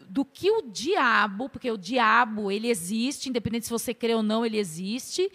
do 0.10 0.26
que 0.26 0.52
o 0.52 0.62
diabo, 0.64 1.48
porque 1.48 1.72
o 1.72 1.78
diabo, 1.78 2.52
ele 2.52 2.68
existe, 2.70 3.30
independente 3.30 3.68
se 3.68 3.72
você 3.72 3.94
crê 3.94 4.14
ou 4.14 4.22
não, 4.22 4.46
ele 4.46 4.58
existe, 4.58 5.32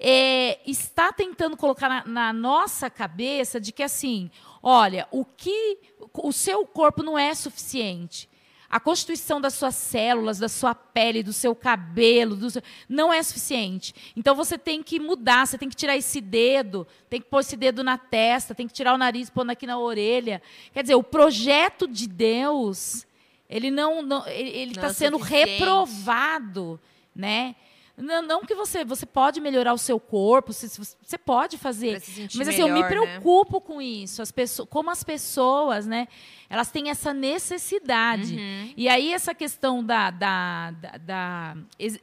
é, 0.00 0.58
está 0.68 1.12
tentando 1.12 1.56
colocar 1.56 1.88
na, 1.88 2.04
na 2.04 2.32
nossa 2.32 2.90
cabeça 2.90 3.60
de 3.60 3.70
que 3.70 3.84
assim, 3.84 4.28
olha, 4.60 5.06
o 5.12 5.24
que 5.24 5.78
o 6.14 6.32
seu 6.32 6.66
corpo 6.66 7.00
não 7.04 7.16
é 7.16 7.32
suficiente. 7.32 8.27
A 8.70 8.78
constituição 8.78 9.40
das 9.40 9.54
suas 9.54 9.74
células, 9.74 10.38
da 10.38 10.48
sua 10.48 10.74
pele, 10.74 11.22
do 11.22 11.32
seu 11.32 11.54
cabelo, 11.54 12.36
do 12.36 12.50
seu- 12.50 12.62
não 12.88 13.10
é 13.10 13.22
suficiente. 13.22 13.94
Então 14.14 14.34
você 14.34 14.58
tem 14.58 14.82
que 14.82 15.00
mudar, 15.00 15.46
você 15.46 15.56
tem 15.56 15.70
que 15.70 15.76
tirar 15.76 15.96
esse 15.96 16.20
dedo, 16.20 16.86
tem 17.08 17.18
que 17.20 17.28
pôr 17.28 17.40
esse 17.40 17.56
dedo 17.56 17.82
na 17.82 17.96
testa, 17.96 18.54
tem 18.54 18.66
que 18.68 18.74
tirar 18.74 18.92
o 18.92 18.98
nariz, 18.98 19.30
pondo 19.30 19.50
aqui 19.50 19.66
na 19.66 19.78
orelha. 19.78 20.42
Quer 20.72 20.82
dizer, 20.82 20.96
o 20.96 21.02
projeto 21.02 21.88
de 21.88 22.06
Deus, 22.06 23.06
ele 23.48 23.70
não, 23.70 24.02
não 24.02 24.26
ele 24.28 24.72
está 24.72 24.88
é 24.88 24.92
sendo 24.92 25.16
reprovado, 25.16 26.78
né? 27.14 27.54
Não, 27.98 28.22
não 28.22 28.40
que 28.44 28.54
você, 28.54 28.84
você 28.84 29.04
pode 29.04 29.40
melhorar 29.40 29.72
o 29.74 29.78
seu 29.78 29.98
corpo, 29.98 30.52
você, 30.52 30.68
você 30.68 31.18
pode 31.18 31.58
fazer. 31.58 32.00
Se 32.00 32.28
Mas 32.38 32.46
assim, 32.48 32.60
eu 32.60 32.68
me 32.68 32.74
melhor, 32.74 32.90
né? 32.90 32.96
preocupo 33.18 33.60
com 33.60 33.82
isso. 33.82 34.22
As 34.22 34.30
pessoas, 34.30 34.68
como 34.70 34.88
as 34.90 35.02
pessoas, 35.02 35.84
né? 35.84 36.06
Elas 36.48 36.70
têm 36.70 36.90
essa 36.90 37.12
necessidade. 37.12 38.36
Uhum. 38.36 38.72
E 38.76 38.88
aí, 38.88 39.12
essa 39.12 39.34
questão 39.34 39.82
da, 39.84 40.10
da, 40.10 40.70
da- 40.70 40.96
da- 40.98 41.56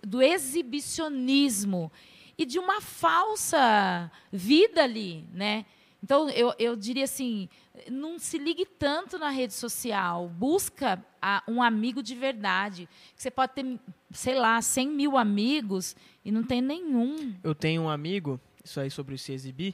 do 0.05 0.21
exibicionismo 0.21 1.91
e 2.37 2.45
de 2.45 2.59
uma 2.59 2.81
falsa 2.81 4.11
vida 4.31 4.83
ali, 4.83 5.25
né? 5.33 5.65
Então, 6.05 6.29
eu, 6.29 6.53
eu 6.59 6.75
diria 6.75 7.05
assim, 7.05 7.49
não 7.89 8.19
se 8.19 8.37
ligue 8.37 8.63
tanto 8.63 9.17
na 9.17 9.31
rede 9.31 9.53
social. 9.55 10.29
Busca 10.29 11.03
a- 11.19 11.41
um 11.47 11.63
amigo 11.63 12.03
de 12.03 12.13
verdade. 12.13 12.87
Você 13.15 13.31
pode 13.31 13.53
ter, 13.53 13.79
sei 14.11 14.35
lá, 14.35 14.61
100 14.61 14.87
mil 14.87 15.17
amigos 15.17 15.95
e 16.23 16.31
não 16.31 16.43
tem 16.43 16.61
nenhum. 16.61 17.33
Eu 17.43 17.55
tenho 17.55 17.81
um 17.81 17.89
amigo, 17.89 18.39
isso 18.63 18.79
aí 18.79 18.91
sobre 18.91 19.17
se 19.17 19.31
exibir, 19.33 19.73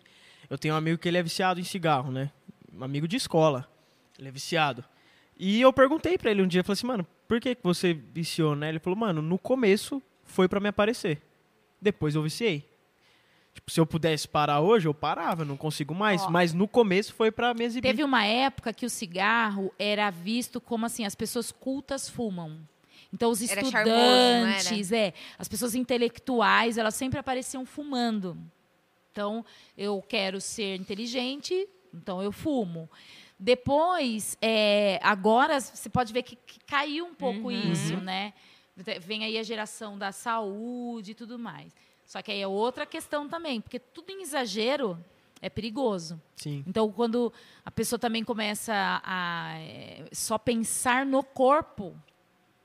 eu 0.50 0.58
tenho 0.58 0.74
um 0.74 0.78
amigo 0.78 0.98
que 0.98 1.10
ele 1.10 1.18
é 1.18 1.24
viciado 1.24 1.60
em 1.60 1.66
cigarro, 1.66 2.14
né? 2.14 2.32
Um 2.74 2.82
amigo 2.82 3.10
de 3.10 3.18
escola. 3.18 3.70
Ele 4.18 4.30
é 4.30 4.32
viciado. 4.32 4.86
E 5.38 5.60
eu 5.60 5.74
perguntei 5.74 6.18
pra 6.18 6.32
ele 6.32 6.42
um 6.42 6.48
dia, 6.48 6.64
falei 6.64 6.76
assim, 6.76 6.88
mano, 6.88 7.06
por 7.28 7.42
que 7.42 7.58
você 7.62 7.94
viciou, 7.94 8.56
né? 8.56 8.70
Ele 8.70 8.80
falou, 8.80 8.98
mano, 8.98 9.22
no 9.22 9.38
começo 9.38 10.02
foi 10.24 10.48
pra 10.48 10.62
me 10.62 10.70
aparecer. 10.70 11.22
Depois 11.82 12.16
eu 12.16 12.24
viciei. 12.24 12.71
Tipo, 13.54 13.70
se 13.70 13.80
eu 13.80 13.86
pudesse 13.86 14.28
parar 14.28 14.62
hoje, 14.62 14.88
eu 14.88 14.94
parava, 14.94 15.44
não 15.44 15.58
consigo 15.58 15.94
mais. 15.94 16.22
Ó. 16.24 16.30
Mas 16.30 16.54
no 16.54 16.68
começo 16.68 17.14
foi 17.14 17.32
pra 17.32 17.54
me 17.54 17.66
exibir. 17.66 17.90
Teve 17.90 18.04
uma 18.04 18.24
época 18.26 18.72
que 18.74 18.86
o 18.86 18.90
cigarro 18.90 19.74
era 19.78 20.10
visto 20.10 20.62
como 20.62 20.86
assim, 20.86 21.06
as 21.06 21.16
pessoas 21.16 21.52
cultas 21.52 22.08
fumam. 22.08 22.58
Então 23.14 23.30
os 23.30 23.42
Era 23.42 23.62
charmoso, 23.66 23.94
não 23.98 24.00
era? 24.48 24.58
estudantes, 24.58 24.92
é, 24.94 25.14
as 25.38 25.48
pessoas 25.50 25.76
intelectuais, 25.76 26.78
elas 26.78 26.96
sempre 26.96 27.20
apareciam 27.20 27.66
fumando. 27.66 28.38
Então, 29.12 29.44
eu 29.78 30.02
quero 30.08 30.40
ser 30.40 30.78
inteligente, 30.80 31.68
então 31.94 32.22
eu 32.24 32.32
fumo. 32.32 32.90
Depois, 33.38 34.38
é, 34.42 34.98
agora 35.04 35.60
você 35.60 35.90
pode 35.90 36.14
ver 36.14 36.24
que, 36.24 36.38
que 36.38 36.60
caiu 36.66 37.06
um 37.06 37.14
pouco 37.14 37.50
Uhum. 37.50 37.72
isso, 37.74 37.98
né? 37.98 38.34
Vem 39.02 39.26
aí 39.26 39.38
a 39.38 39.44
geração 39.44 39.98
da 39.98 40.14
saúde 40.14 41.12
e 41.12 41.14
tudo 41.16 41.38
mais. 41.38 41.74
Só 42.12 42.22
que 42.22 42.30
aí 42.30 42.42
é 42.42 42.48
outra 42.48 42.86
questão 42.86 43.30
também, 43.30 43.62
porque 43.62 43.80
tudo 43.80 44.10
em 44.10 44.22
exagero 44.22 45.00
é 45.42 45.50
perigoso. 45.50 46.22
Sim. 46.36 46.62
Então, 46.68 46.92
quando 46.92 47.32
a 47.64 47.72
pessoa 47.72 47.98
também 47.98 48.22
começa 48.22 48.74
a, 49.02 49.54
é, 49.58 50.10
só 50.12 50.38
pensar 50.38 51.06
no 51.06 51.24
corpo, 51.24 51.98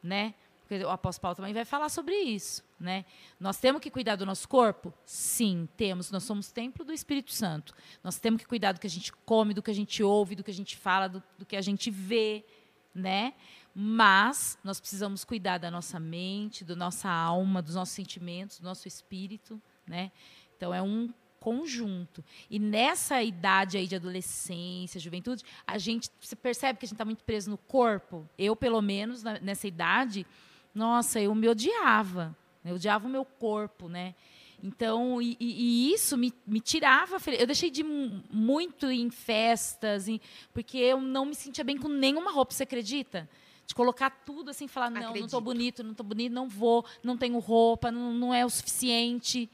né? 0.02 0.34
Porque 0.62 0.84
o 0.84 0.90
apóstolo 0.90 1.22
Paulo 1.22 1.36
também 1.36 1.54
vai 1.54 1.64
falar 1.64 1.88
sobre 1.90 2.16
isso, 2.16 2.64
né? 2.80 3.04
Nós 3.38 3.56
temos 3.58 3.80
que 3.80 3.88
cuidar 3.88 4.16
do 4.16 4.26
nosso 4.26 4.48
corpo? 4.48 4.92
Sim, 5.04 5.68
temos. 5.76 6.10
Nós 6.10 6.24
somos 6.24 6.50
templo 6.50 6.84
do 6.84 6.92
Espírito 6.92 7.32
Santo. 7.32 7.72
Nós 8.02 8.18
temos 8.18 8.42
que 8.42 8.48
cuidar 8.48 8.72
do 8.72 8.80
que 8.80 8.86
a 8.88 8.90
gente 8.90 9.12
come, 9.12 9.54
do 9.54 9.62
que 9.62 9.70
a 9.70 9.74
gente 9.74 10.02
ouve, 10.02 10.34
do 10.34 10.42
que 10.42 10.50
a 10.50 10.54
gente 10.54 10.76
fala, 10.76 11.06
do, 11.06 11.22
do 11.38 11.46
que 11.46 11.54
a 11.54 11.62
gente 11.62 11.88
vê, 11.88 12.44
né? 12.92 13.32
Mas 13.78 14.56
nós 14.64 14.80
precisamos 14.80 15.22
cuidar 15.22 15.58
da 15.58 15.70
nossa 15.70 16.00
mente, 16.00 16.64
da 16.64 16.74
nossa 16.74 17.10
alma, 17.10 17.60
dos 17.60 17.74
nossos 17.74 17.94
sentimentos, 17.94 18.58
do 18.58 18.64
nosso 18.64 18.88
espírito, 18.88 19.60
né? 19.86 20.10
Então 20.56 20.72
é 20.72 20.80
um 20.80 21.12
conjunto. 21.38 22.24
E 22.48 22.58
nessa 22.58 23.22
idade 23.22 23.76
aí 23.76 23.86
de 23.86 23.94
adolescência, 23.94 24.98
juventude, 24.98 25.44
a 25.66 25.76
gente 25.76 26.10
você 26.18 26.34
percebe 26.34 26.78
que 26.78 26.86
a 26.86 26.88
gente 26.88 26.94
está 26.94 27.04
muito 27.04 27.22
preso 27.22 27.50
no 27.50 27.58
corpo. 27.58 28.26
Eu, 28.38 28.56
pelo 28.56 28.80
menos, 28.80 29.22
na- 29.22 29.38
nessa 29.40 29.68
idade, 29.68 30.26
nossa, 30.74 31.20
eu 31.20 31.34
me 31.34 31.46
odiava. 31.46 32.34
Eu 32.64 32.76
odiava 32.76 33.06
o 33.06 33.10
meu 33.10 33.26
corpo, 33.26 33.90
né? 33.90 34.14
Então, 34.62 35.20
e, 35.20 35.36
e- 35.38 35.92
isso 35.92 36.16
me, 36.16 36.32
me 36.46 36.60
tirava. 36.60 37.18
Eu 37.38 37.46
deixei 37.46 37.70
de 37.70 37.84
muito 37.84 38.90
em 38.90 39.10
festas, 39.10 40.08
em- 40.08 40.18
porque 40.54 40.78
eu 40.78 40.98
não 40.98 41.26
me 41.26 41.34
sentia 41.34 41.62
bem 41.62 41.76
com 41.76 41.88
nenhuma 41.88 42.32
roupa, 42.32 42.54
você 42.54 42.62
acredita? 42.62 43.28
De 43.66 43.74
colocar 43.74 44.10
tudo 44.24 44.50
assim, 44.50 44.68
falar, 44.68 44.90
não, 44.90 45.00
não 45.00 45.06
Acredito. 45.08 45.24
estou 45.26 45.40
bonito, 45.40 45.82
não 45.82 45.90
estou 45.90 46.06
bonito, 46.06 46.32
não 46.32 46.48
vou, 46.48 46.84
não 47.02 47.16
tenho 47.16 47.38
roupa, 47.38 47.90
não, 47.90 48.14
não 48.14 48.32
é 48.32 48.44
o 48.44 48.50
suficiente. 48.50 49.50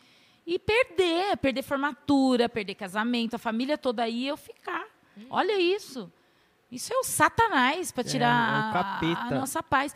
E 0.47 0.59
perder, 0.59 1.37
perder 1.39 1.63
formatura, 1.63 2.49
perder 2.49 2.75
casamento, 2.75 3.35
a 3.35 3.39
família 3.39 3.79
toda 3.79 4.03
aí, 4.03 4.27
eu 4.27 4.37
ficar. 4.37 4.85
Olha 5.31 5.59
isso. 5.59 6.13
Isso 6.71 6.93
é 6.93 6.97
o 6.97 7.05
satanás 7.05 7.93
para 7.93 8.01
É, 8.03 8.05
tirar 8.05 8.69
é 8.71 8.73
capeta. 8.73 9.35
a, 9.35 9.39
nossa 9.39 9.63
paz. 9.63 9.95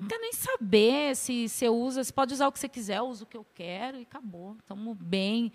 Não 0.00 0.06
quero 0.06 0.22
nem 0.22 0.32
saber 0.32 1.16
se 1.16 1.48
você 1.48 1.68
usa, 1.68 2.04
você 2.04 2.12
pode 2.12 2.32
usar 2.32 2.46
o 2.46 2.52
que 2.52 2.58
você 2.58 2.68
quiser, 2.68 2.98
eu 2.98 3.06
uso 3.06 3.24
o 3.24 3.26
que 3.26 3.36
eu 3.36 3.44
quero 3.54 3.98
e 3.98 4.02
acabou. 4.02 4.56
Estamos 4.60 4.96
bem. 4.96 5.52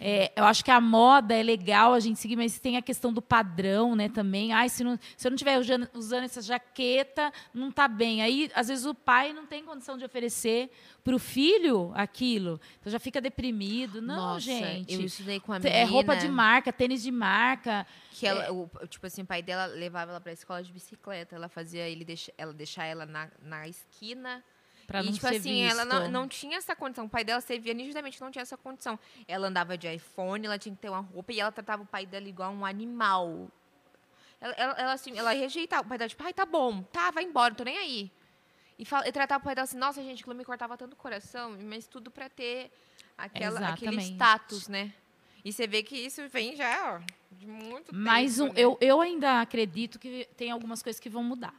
É, 0.00 0.32
eu 0.34 0.44
acho 0.44 0.64
que 0.64 0.70
a 0.70 0.80
moda 0.80 1.32
é 1.32 1.42
legal 1.42 1.94
a 1.94 2.00
gente 2.00 2.18
seguir, 2.18 2.34
mas 2.34 2.58
tem 2.58 2.76
a 2.76 2.82
questão 2.82 3.12
do 3.12 3.22
padrão, 3.22 3.94
né, 3.94 4.08
também. 4.08 4.52
Ai, 4.52 4.68
se, 4.68 4.82
não, 4.82 4.98
se 5.16 5.26
eu 5.26 5.30
não 5.30 5.36
estiver 5.36 5.58
usando, 5.58 5.88
usando 5.94 6.24
essa 6.24 6.42
jaqueta, 6.42 7.32
não 7.52 7.68
está 7.68 7.86
bem. 7.86 8.20
Aí, 8.20 8.50
às 8.54 8.68
vezes, 8.68 8.84
o 8.84 8.94
pai 8.94 9.32
não 9.32 9.46
tem 9.46 9.64
condição 9.64 9.96
de 9.96 10.04
oferecer 10.04 10.70
para 11.04 11.14
o 11.14 11.18
filho 11.18 11.92
aquilo. 11.94 12.58
Então 12.80 12.90
já 12.90 12.98
fica 12.98 13.20
deprimido. 13.20 14.00
Não, 14.00 14.16
Nossa, 14.16 14.40
gente. 14.40 14.94
eu 14.94 15.02
estudei 15.02 15.38
com 15.38 15.52
a 15.52 15.58
menina. 15.58 15.76
É 15.76 15.84
roupa 15.84 16.16
de 16.16 16.28
marca, 16.28 16.72
tênis 16.72 17.02
de 17.02 17.12
marca. 17.12 17.86
Que 18.14 18.28
ela, 18.28 18.52
o, 18.52 18.70
tipo 18.86 19.04
assim, 19.08 19.22
o 19.22 19.26
pai 19.26 19.42
dela 19.42 19.66
levava 19.66 20.12
ela 20.12 20.20
pra 20.20 20.32
escola 20.32 20.62
de 20.62 20.72
bicicleta. 20.72 21.34
Ela 21.34 21.48
fazia 21.48 21.88
ele 21.88 22.04
deixa, 22.04 22.32
ela 22.38 22.52
deixar 22.52 22.84
ela 22.84 23.04
na, 23.04 23.28
na 23.42 23.66
esquina. 23.66 24.42
Pra 24.86 25.02
e, 25.02 25.06
não 25.06 25.12
tipo 25.12 25.26
ser 25.26 25.36
assim, 25.36 25.62
ela 25.62 25.84
não, 25.84 25.98
visto. 25.98 26.12
não 26.12 26.28
tinha 26.28 26.56
essa 26.56 26.76
condição. 26.76 27.06
O 27.06 27.08
pai 27.08 27.24
dela, 27.24 27.40
você 27.40 27.58
via 27.58 27.74
nitidamente 27.74 28.20
não 28.20 28.30
tinha 28.30 28.42
essa 28.42 28.56
condição. 28.56 28.96
Ela 29.26 29.48
andava 29.48 29.76
de 29.76 29.92
iPhone, 29.92 30.46
ela 30.46 30.56
tinha 30.56 30.72
que 30.72 30.80
ter 30.80 30.90
uma 30.90 31.00
roupa 31.00 31.32
e 31.32 31.40
ela 31.40 31.50
tratava 31.50 31.82
o 31.82 31.86
pai 31.86 32.06
dela 32.06 32.28
igual 32.28 32.52
um 32.52 32.64
animal. 32.64 33.50
Ela, 34.40 34.54
ela, 34.54 34.72
ela, 34.74 34.92
assim, 34.92 35.18
ela 35.18 35.32
rejeitava 35.32 35.82
o 35.82 35.88
pai 35.88 35.98
dela, 35.98 36.08
tipo, 36.08 36.22
ai, 36.22 36.32
tá 36.32 36.46
bom, 36.46 36.84
tá, 36.84 37.10
vai 37.10 37.24
embora, 37.24 37.50
não 37.50 37.56
tô 37.56 37.64
nem 37.64 37.78
aí. 37.78 38.12
E, 38.78 38.84
fala, 38.84 39.08
e 39.08 39.10
tratava 39.10 39.42
o 39.42 39.44
pai 39.44 39.56
dela 39.56 39.64
assim, 39.64 39.76
nossa, 39.76 40.00
gente, 40.00 40.20
aquilo 40.20 40.36
me 40.36 40.44
cortava 40.44 40.76
tanto 40.76 40.92
o 40.92 40.96
coração, 40.96 41.56
mas 41.60 41.88
tudo 41.88 42.12
pra 42.12 42.28
ter 42.28 42.70
aquela, 43.18 43.70
aquele 43.70 44.00
status, 44.02 44.68
né? 44.68 44.92
E 45.44 45.52
você 45.52 45.66
vê 45.66 45.82
que 45.82 45.96
isso 45.96 46.26
vem 46.28 46.56
já, 46.56 46.94
ó, 46.94 47.00
de 47.38 47.46
muito 47.46 47.94
Mas 47.94 48.36
tempo. 48.36 48.44
um, 48.44 48.48
né? 48.48 48.54
eu, 48.56 48.78
eu 48.80 49.00
ainda 49.00 49.40
acredito 49.40 49.98
que 49.98 50.28
tem 50.36 50.50
algumas 50.50 50.82
coisas 50.82 51.00
que 51.00 51.08
vão 51.08 51.22
mudar. 51.22 51.54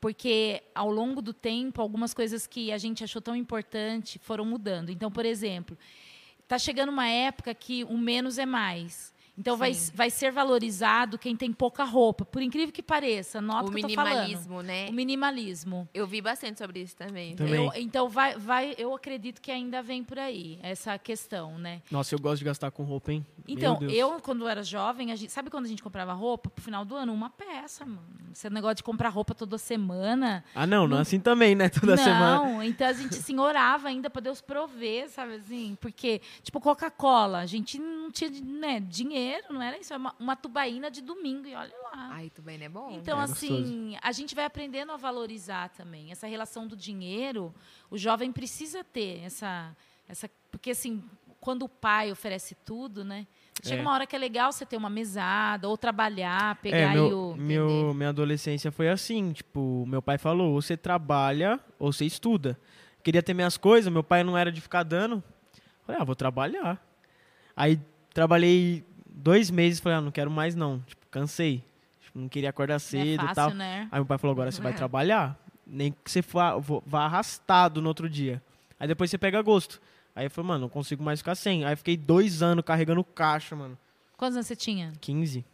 Porque 0.00 0.62
ao 0.74 0.90
longo 0.90 1.22
do 1.22 1.32
tempo, 1.32 1.80
algumas 1.80 2.12
coisas 2.12 2.46
que 2.46 2.70
a 2.70 2.78
gente 2.78 3.02
achou 3.02 3.20
tão 3.20 3.34
importante 3.34 4.18
foram 4.18 4.44
mudando. 4.44 4.90
Então, 4.90 5.10
por 5.10 5.24
exemplo, 5.24 5.76
está 6.42 6.58
chegando 6.58 6.90
uma 6.90 7.08
época 7.08 7.54
que 7.54 7.84
o 7.84 7.96
menos 7.96 8.38
é 8.38 8.46
mais. 8.46 9.14
Então 9.38 9.56
vai, 9.56 9.74
Sim. 9.74 9.92
vai 9.94 10.08
ser 10.10 10.32
valorizado 10.32 11.18
quem 11.18 11.36
tem 11.36 11.52
pouca 11.52 11.84
roupa. 11.84 12.24
Por 12.24 12.40
incrível 12.40 12.72
que 12.72 12.82
pareça, 12.82 13.40
nota 13.40 13.68
o 13.68 13.72
que 13.72 13.78
eu 13.84 13.88
tô 13.88 13.94
falando. 13.94 14.14
minimalismo, 14.14 14.62
né? 14.62 14.88
O 14.88 14.92
minimalismo. 14.92 15.88
Eu 15.92 16.06
vi 16.06 16.20
bastante 16.22 16.58
sobre 16.58 16.80
isso 16.80 16.96
também. 16.96 17.34
Também. 17.36 17.66
Eu- 17.66 17.72
então 17.76 18.08
vai, 18.08 18.36
vai, 18.38 18.74
eu 18.78 18.94
acredito 18.94 19.40
que 19.42 19.50
ainda 19.50 19.82
vem 19.82 20.02
por 20.02 20.18
aí 20.18 20.58
essa 20.62 20.98
questão, 20.98 21.58
né? 21.58 21.82
Nossa, 21.90 22.14
eu 22.14 22.18
gosto 22.18 22.38
de 22.38 22.44
gastar 22.46 22.70
com 22.70 22.82
roupa, 22.84 23.12
hein? 23.12 23.26
Então, 23.46 23.78
eu, 23.82 24.18
quando 24.20 24.48
era 24.48 24.62
jovem, 24.62 25.12
a 25.12 25.16
gente- 25.16 25.30
sabe 25.32 25.50
quando 25.50 25.66
a 25.66 25.68
gente 25.68 25.82
comprava 25.82 26.12
roupa 26.12 26.48
pro 26.50 26.64
final 26.64 26.84
do 26.84 26.94
ano? 26.96 27.12
Uma 27.12 27.30
peça, 27.30 27.84
mano. 27.84 28.02
Esse 28.32 28.50
negócio 28.50 28.76
de 28.76 28.82
comprar 28.82 29.08
roupa 29.08 29.34
toda 29.34 29.56
semana. 29.58 30.44
Ah, 30.54 30.66
não, 30.66 30.86
não 30.86 30.98
é 30.98 31.00
assim 31.00 31.18
também, 31.20 31.54
né? 31.54 31.68
Toda 31.68 31.96
não, 31.96 32.02
semana. 32.04 32.66
então 32.66 32.86
a 32.86 32.92
gente 32.92 33.16
assim, 33.16 33.38
orava 33.38 33.88
ainda 33.88 34.10
pra 34.10 34.20
Deus 34.20 34.40
prover, 34.40 35.08
sabe 35.10 35.34
assim? 35.34 35.76
Porque, 35.80 36.20
tipo, 36.42 36.60
Coca-Cola, 36.60 37.38
a 37.38 37.46
gente 37.46 37.78
não 37.78 38.10
tinha 38.10 38.30
né, 38.30 38.80
dinheiro, 38.80 39.25
não 39.50 39.62
era 39.62 39.78
isso, 39.78 39.92
era 39.92 40.00
uma, 40.00 40.14
uma 40.18 40.36
tubaína 40.36 40.90
de 40.90 41.00
domingo, 41.00 41.46
e 41.46 41.54
olha 41.54 41.74
lá. 41.84 42.08
Ai, 42.12 42.30
bem, 42.40 42.62
é 42.62 42.68
bom. 42.68 42.90
Então, 42.92 43.20
É 43.20 43.24
assim, 43.24 43.96
a 44.02 44.12
gente 44.12 44.34
vai 44.34 44.44
aprendendo 44.44 44.92
a 44.92 44.96
valorizar 44.96 45.68
também. 45.70 46.10
Essa 46.12 46.26
relação 46.26 46.66
do 46.66 46.76
dinheiro, 46.76 47.54
o 47.90 47.96
jovem 47.98 48.32
precisa 48.32 48.82
ter 48.84 49.22
essa. 49.24 49.74
essa 50.08 50.30
porque, 50.50 50.70
assim, 50.70 51.02
quando 51.40 51.64
o 51.64 51.68
pai 51.68 52.10
oferece 52.10 52.54
tudo, 52.64 53.04
né? 53.04 53.26
Chega 53.62 53.80
É. 53.80 53.82
uma 53.82 53.92
hora 53.92 54.06
que 54.06 54.14
é 54.16 54.18
legal 54.18 54.52
você 54.52 54.66
ter 54.66 54.76
uma 54.76 54.90
mesada, 54.90 55.68
ou 55.68 55.78
trabalhar, 55.78 56.56
pegar 56.56 56.76
É, 56.76 56.92
meu, 56.92 57.30
o. 57.30 57.36
meu, 57.36 57.94
minha 57.94 58.08
adolescência 58.10 58.70
foi 58.72 58.88
assim, 58.88 59.32
tipo, 59.32 59.84
meu 59.86 60.02
pai 60.02 60.18
falou, 60.18 60.52
ou 60.52 60.60
você 60.60 60.76
trabalha 60.76 61.58
ou 61.78 61.92
você 61.92 62.04
estuda. 62.04 62.58
Queria 63.02 63.22
ter 63.22 63.32
minhas 63.34 63.56
coisas, 63.56 63.90
meu 63.92 64.02
pai 64.02 64.24
não 64.24 64.36
era 64.36 64.50
de 64.50 64.60
ficar 64.60 64.82
dando. 64.82 65.22
Falei, 65.86 66.00
ah, 66.02 66.04
vou 66.04 66.16
trabalhar. 66.16 66.84
Aí 67.54 67.80
trabalhei 68.12 68.84
dois 69.16 69.50
meses, 69.50 69.80
falei, 69.80 69.98
ah, 69.98 70.00
não 70.00 70.10
quero 70.12 70.30
mais 70.30 70.54
não, 70.54 70.78
tipo, 70.80 71.04
cansei. 71.10 71.64
Tipo, 72.02 72.18
não 72.18 72.28
queria 72.28 72.50
acordar 72.50 72.74
é 72.74 72.78
cedo 72.78 73.24
e 73.24 73.26
fácil, 73.28 73.34
tal. 73.34 73.50
né? 73.54 73.88
Aí 73.90 73.98
meu 73.98 74.06
pai 74.06 74.18
falou, 74.18 74.32
agora 74.32 74.52
você 74.52 74.60
vai 74.60 74.72
É. 74.72 74.76
trabalhar, 74.76 75.36
nem 75.66 75.90
que 75.92 76.10
você 76.10 76.20
vá, 76.22 76.56
vá 76.58 77.04
arrastado 77.06 77.80
no 77.82 77.88
outro 77.88 78.08
dia. 78.08 78.42
Aí 78.78 78.86
depois 78.86 79.10
você 79.10 79.16
pega 79.18 79.40
gosto. 79.42 79.80
Aí 80.14 80.26
eu 80.26 80.30
falei, 80.30 80.48
mano, 80.48 80.60
não 80.62 80.68
consigo 80.68 81.02
mais 81.02 81.20
ficar 81.20 81.34
sem. 81.34 81.64
Aí 81.64 81.74
fiquei 81.76 81.96
dois 81.96 82.42
anos 82.42 82.64
carregando 82.64 83.02
caixa, 83.02 83.56
mano. 83.56 83.76
Quantos 84.16 84.36
anos 84.36 84.46
você 84.46 84.56
tinha? 84.56 84.92
15. 85.00 85.44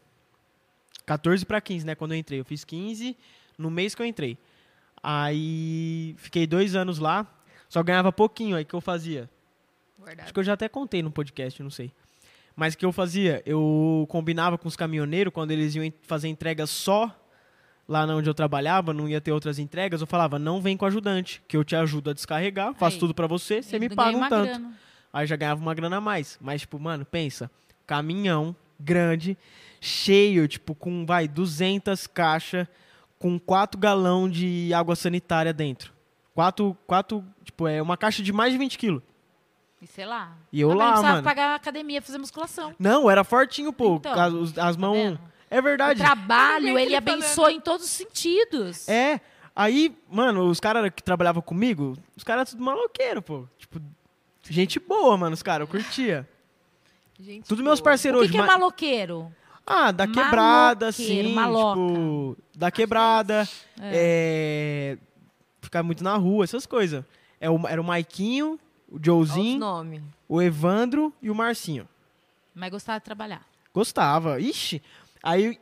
14 1.06 1.44
para 1.44 1.60
15, 1.60 1.84
né? 1.86 1.94
Quando 1.94 2.12
eu 2.12 2.18
entrei. 2.18 2.38
Eu 2.40 2.44
fiz 2.44 2.64
15 2.64 3.16
no 3.58 3.70
mês 3.70 3.94
que 3.94 4.02
eu 4.02 4.06
entrei. 4.06 4.38
Aí 5.02 6.14
fiquei 6.18 6.46
dois 6.46 6.76
anos 6.76 6.98
lá, 7.00 7.26
só 7.68 7.82
ganhava 7.82 8.12
pouquinho. 8.12 8.56
Aí 8.56 8.62
o 8.62 8.66
que 8.66 8.74
eu 8.74 8.80
fazia? 8.80 9.28
Guardado. 9.98 10.24
Acho 10.24 10.32
que 10.32 10.38
eu 10.40 10.44
já 10.44 10.52
até 10.52 10.68
contei 10.68 11.02
no 11.02 11.10
podcast, 11.10 11.60
não 11.62 11.70
sei. 11.70 11.92
Mas 12.54 12.74
o 12.74 12.78
que 12.78 12.84
eu 12.84 12.92
fazia? 12.92 13.42
Eu 13.46 14.06
combinava 14.08 14.58
com 14.58 14.68
os 14.68 14.76
caminhoneiros, 14.76 15.32
quando 15.32 15.50
eles 15.50 15.74
iam 15.74 15.92
fazer 16.02 16.28
entrega 16.28 16.66
só 16.66 17.10
lá 17.88 18.06
onde 18.06 18.28
eu 18.28 18.34
trabalhava, 18.34 18.92
não 18.92 19.08
ia 19.08 19.20
ter 19.20 19.32
outras 19.32 19.58
entregas, 19.58 20.00
eu 20.00 20.06
falava, 20.06 20.38
não 20.38 20.60
vem 20.60 20.76
com 20.76 20.86
ajudante, 20.86 21.42
que 21.46 21.56
eu 21.56 21.64
te 21.64 21.76
ajudo 21.76 22.10
a 22.10 22.12
descarregar, 22.12 22.74
faço 22.74 22.96
Aí. 22.96 23.00
tudo 23.00 23.14
pra 23.14 23.26
você, 23.26 23.62
você 23.62 23.78
me 23.78 23.88
paga 23.88 24.16
um 24.16 24.28
tanto. 24.28 24.48
grana. 24.48 24.72
Aí 25.12 25.26
já 25.26 25.36
ganhava 25.36 25.60
uma 25.60 25.74
grana 25.74 25.98
a 25.98 26.00
mais. 26.00 26.38
Mas, 26.40 26.62
tipo, 26.62 26.78
mano, 26.78 27.04
pensa. 27.04 27.50
Caminhão 27.86 28.56
grande, 28.80 29.36
cheio, 29.80 30.48
tipo, 30.48 30.74
com, 30.74 31.04
vai, 31.04 31.28
200 31.28 32.06
caixas, 32.06 32.66
com 33.18 33.38
4 33.38 33.78
galão 33.78 34.28
de 34.28 34.72
água 34.72 34.96
sanitária 34.96 35.52
dentro. 35.52 35.92
Quatro, 36.34 36.76
quatro, 36.86 37.22
tipo, 37.44 37.68
é 37.68 37.82
uma 37.82 37.96
caixa 37.96 38.22
de 38.22 38.32
mais 38.32 38.52
de 38.52 38.58
20 38.58 38.78
quilos. 38.78 39.02
E 39.82 39.86
sei 39.88 40.06
lá. 40.06 40.36
E 40.52 40.60
eu 40.60 40.68
Também 40.68 40.84
lá, 40.84 40.90
precisava 40.92 41.14
mano. 41.14 41.24
pagar 41.24 41.48
a 41.50 41.54
academia, 41.56 42.00
fazer 42.00 42.16
musculação. 42.18 42.72
Não, 42.78 43.10
era 43.10 43.24
fortinho, 43.24 43.72
pô. 43.72 43.96
Então, 43.96 44.12
as, 44.12 44.56
as 44.56 44.76
Tá 44.76 44.80
mãos... 44.80 45.18
é 45.50 45.58
O 45.58 45.62
verdade. 45.62 45.98
trabalho, 46.00 46.68
Eu 46.68 46.76
vi 46.76 46.82
ele 46.82 46.94
ele 46.94 47.04
falando. 47.04 47.20
abençoa 47.22 47.52
em 47.52 47.60
todos 47.60 47.84
os 47.86 47.90
sentidos. 47.92 48.88
É. 48.88 49.20
Aí, 49.56 49.94
mano, 50.08 50.44
os 50.48 50.60
caras 50.60 50.88
que 50.94 51.02
trabalhavam 51.02 51.42
comigo, 51.42 51.98
os 52.16 52.22
caras 52.24 52.48
tudo 52.50 52.62
maloqueiro, 52.62 53.20
pô. 53.20 53.44
Tipo, 53.58 53.80
gente 54.48 54.78
boa, 54.78 55.16
mano, 55.18 55.34
os 55.34 55.42
caras, 55.42 55.66
eu 55.66 55.70
curtia. 55.70 56.26
Gente 57.18 57.46
Tudo 57.48 57.62
meus 57.62 57.80
boa. 57.80 57.90
parceiros 57.90 58.20
O 58.20 58.22
que, 58.22 58.28
hoje. 58.28 58.32
que 58.32 58.38
é 58.38 58.46
ma- 58.46 58.58
maloqueiro? 58.58 59.32
Ah, 59.66 59.90
da 59.92 60.06
quebrada, 60.06 60.86
Maloqueiro, 60.86 60.86
assim, 60.86 61.34
maloca. 61.34 61.80
tipo, 61.80 62.36
da 62.56 62.70
quebrada, 62.70 63.48
é, 63.80 64.96
ficar 65.60 65.82
muito 65.82 66.02
na 66.02 66.16
rua, 66.16 66.44
essas 66.44 66.66
coisas. 66.66 67.04
É 67.40 67.48
o- 67.50 67.68
era 67.68 67.80
o 67.80 67.84
Maiquinho, 67.84 68.58
o 68.92 68.98
Joezinho, 69.02 70.02
o 70.28 70.40
Evandro 70.42 71.12
e 71.22 71.30
o 71.30 71.34
Marcinho. 71.34 71.88
Mas 72.54 72.70
gostava 72.70 72.98
de 72.98 73.04
trabalhar. 73.04 73.46
Gostava. 73.72 74.38
Ixi, 74.38 74.82
aí 75.22 75.58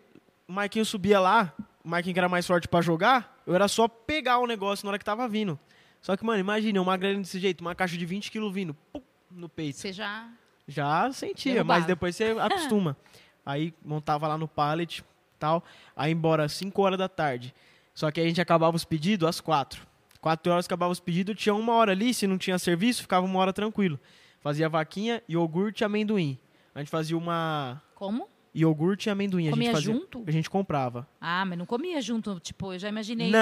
o 0.48 0.52
Maiquinho 0.52 0.84
subia 0.84 1.20
lá, 1.20 1.52
o 1.84 1.88
Maiquinho 1.88 2.12
que 2.12 2.18
era 2.18 2.28
mais 2.28 2.46
forte 2.46 2.66
pra 2.66 2.80
jogar, 2.80 3.40
eu 3.46 3.54
era 3.54 3.68
só 3.68 3.86
pegar 3.86 4.38
o 4.38 4.46
negócio 4.46 4.84
na 4.84 4.90
hora 4.90 4.98
que 4.98 5.04
tava 5.04 5.28
vindo. 5.28 5.58
Só 6.02 6.16
que, 6.16 6.24
mano, 6.24 6.40
imagina, 6.40 6.80
uma 6.80 6.96
grana 6.96 7.20
desse 7.20 7.38
jeito, 7.38 7.60
uma 7.60 7.74
caixa 7.74 7.96
de 7.96 8.04
20 8.06 8.30
quilos 8.30 8.52
vindo, 8.52 8.74
pum, 8.92 9.02
no 9.30 9.48
peito. 9.48 9.78
Você 9.78 9.92
já. 9.92 10.28
Já 10.66 11.12
sentia, 11.12 11.54
Derrubava. 11.54 11.80
mas 11.80 11.86
depois 11.86 12.16
você 12.16 12.34
acostuma. 12.40 12.96
Aí 13.44 13.72
montava 13.84 14.26
lá 14.26 14.36
no 14.38 14.48
pallet 14.48 15.04
tal. 15.38 15.62
Aí 15.96 16.12
embora 16.12 16.44
às 16.44 16.52
5 16.52 16.80
horas 16.82 16.98
da 16.98 17.08
tarde. 17.08 17.54
Só 17.94 18.10
que 18.10 18.20
aí 18.20 18.26
a 18.26 18.28
gente 18.28 18.40
acabava 18.40 18.76
os 18.76 18.84
pedidos 18.84 19.28
às 19.28 19.40
4. 19.40 19.86
4 20.20 20.52
horas 20.52 20.66
acabava 20.66 20.92
os 20.92 21.00
pedidos, 21.00 21.36
tinha 21.36 21.54
uma 21.54 21.72
hora 21.74 21.92
ali, 21.92 22.12
se 22.12 22.26
não 22.26 22.36
tinha 22.38 22.58
serviço, 22.58 23.02
ficava 23.02 23.24
uma 23.26 23.38
hora 23.38 23.52
tranquilo. 23.52 23.98
Fazia 24.40 24.68
vaquinha, 24.68 25.22
iogurte 25.28 25.82
e 25.82 25.84
amendoim. 25.84 26.38
A 26.74 26.78
gente 26.78 26.90
fazia 26.90 27.16
uma 27.16 27.82
Como? 27.94 28.26
iogurte 28.54 29.08
e 29.08 29.10
amendoim. 29.10 29.48
A 29.48 29.50
Comia 29.50 29.66
gente 29.66 29.74
fazia, 29.74 29.92
junto? 29.94 30.24
A 30.26 30.30
gente 30.30 30.48
comprava. 30.50 31.06
Ah, 31.20 31.44
mas 31.44 31.58
não 31.58 31.66
comia 31.66 32.00
junto. 32.00 32.40
Tipo, 32.40 32.72
eu 32.72 32.78
já 32.78 32.88
imaginei. 32.88 33.30
Não, 33.30 33.38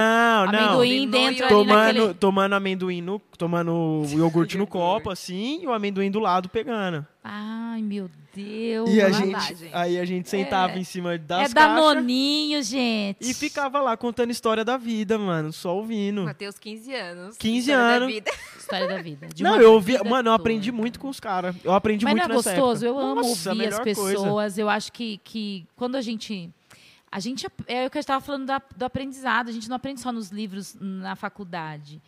não. 0.46 0.48
amendoim 0.48 1.04
Amendoim 1.04 1.10
dentro 1.10 1.44
ali 1.44 1.54
Tomando, 1.54 1.86
naquele. 1.98 2.14
tomando 2.14 2.52
amendoim 2.54 3.00
no. 3.00 3.18
Tomando 3.38 3.72
o 3.72 4.04
iogurte 4.18 4.58
no 4.58 4.66
copo, 4.66 5.10
assim, 5.10 5.62
e 5.62 5.66
o 5.66 5.72
amendoim 5.72 6.10
do 6.10 6.18
lado 6.20 6.48
pegando. 6.48 7.06
Ai, 7.30 7.82
meu 7.82 8.08
Deus. 8.34 8.88
E 8.88 9.02
a 9.02 9.10
gente, 9.10 9.32
lá, 9.32 9.40
gente. 9.40 9.68
aí 9.74 9.98
a 9.98 10.04
gente 10.04 10.28
sentava 10.28 10.78
em 10.78 10.84
cima 10.84 11.18
das 11.18 11.50
é 11.50 11.54
caixas 11.54 11.54
Danoninho, 11.54 12.62
gente. 12.62 13.18
e 13.20 13.34
ficava 13.34 13.80
lá 13.80 13.96
contando 13.96 14.30
história 14.30 14.64
da 14.64 14.76
vida, 14.76 15.18
mano, 15.18 15.52
só 15.52 15.76
ouvindo. 15.76 16.24
Mateus, 16.24 16.58
15 16.58 16.94
anos. 16.94 17.36
15 17.36 17.58
História 17.70 17.78
da 17.88 17.94
anos. 17.96 18.14
vida. 18.14 18.30
História 18.58 18.88
da 18.88 19.02
vida. 19.02 19.26
de 19.28 19.42
Não, 19.42 19.60
eu 19.60 19.72
ouvi, 19.74 20.02
mano, 20.04 20.30
eu 20.30 20.32
aprendi 20.32 20.70
toda. 20.70 20.80
muito 20.80 20.98
com 21.00 21.08
os 21.08 21.20
caras. 21.20 21.54
Eu 21.62 21.72
aprendi 21.74 22.04
Mas 22.04 22.12
muito 22.14 22.28
não 22.28 22.34
é 22.34 22.36
gostoso? 22.36 22.86
época. 22.86 22.86
Eu 22.86 22.98
amo 22.98 23.22
Nossa, 23.22 23.50
ouvir 23.50 23.68
as 23.68 23.78
pessoas. 23.80 24.14
coisa. 24.16 24.60
Eu 24.60 24.68
acho 24.68 24.92
que, 24.92 25.20
que 25.24 25.66
quando 25.76 25.96
a 25.96 26.00
gente. 26.00 26.48
A 27.10 27.20
gente. 27.20 27.46
É 27.66 27.86
o 27.86 27.90
que 27.90 27.98
eu 27.98 28.00
estava 28.00 28.20
falando 28.24 28.46
da- 28.46 28.62
do 28.76 28.84
aprendizado. 28.84 29.48
A 29.48 29.52
gente 29.52 29.68
não 29.68 29.76
aprende 29.76 30.00
só 30.00 30.12
nos 30.12 30.30
livros 30.30 30.76
na 30.80 31.16
faculdade. 31.16 32.00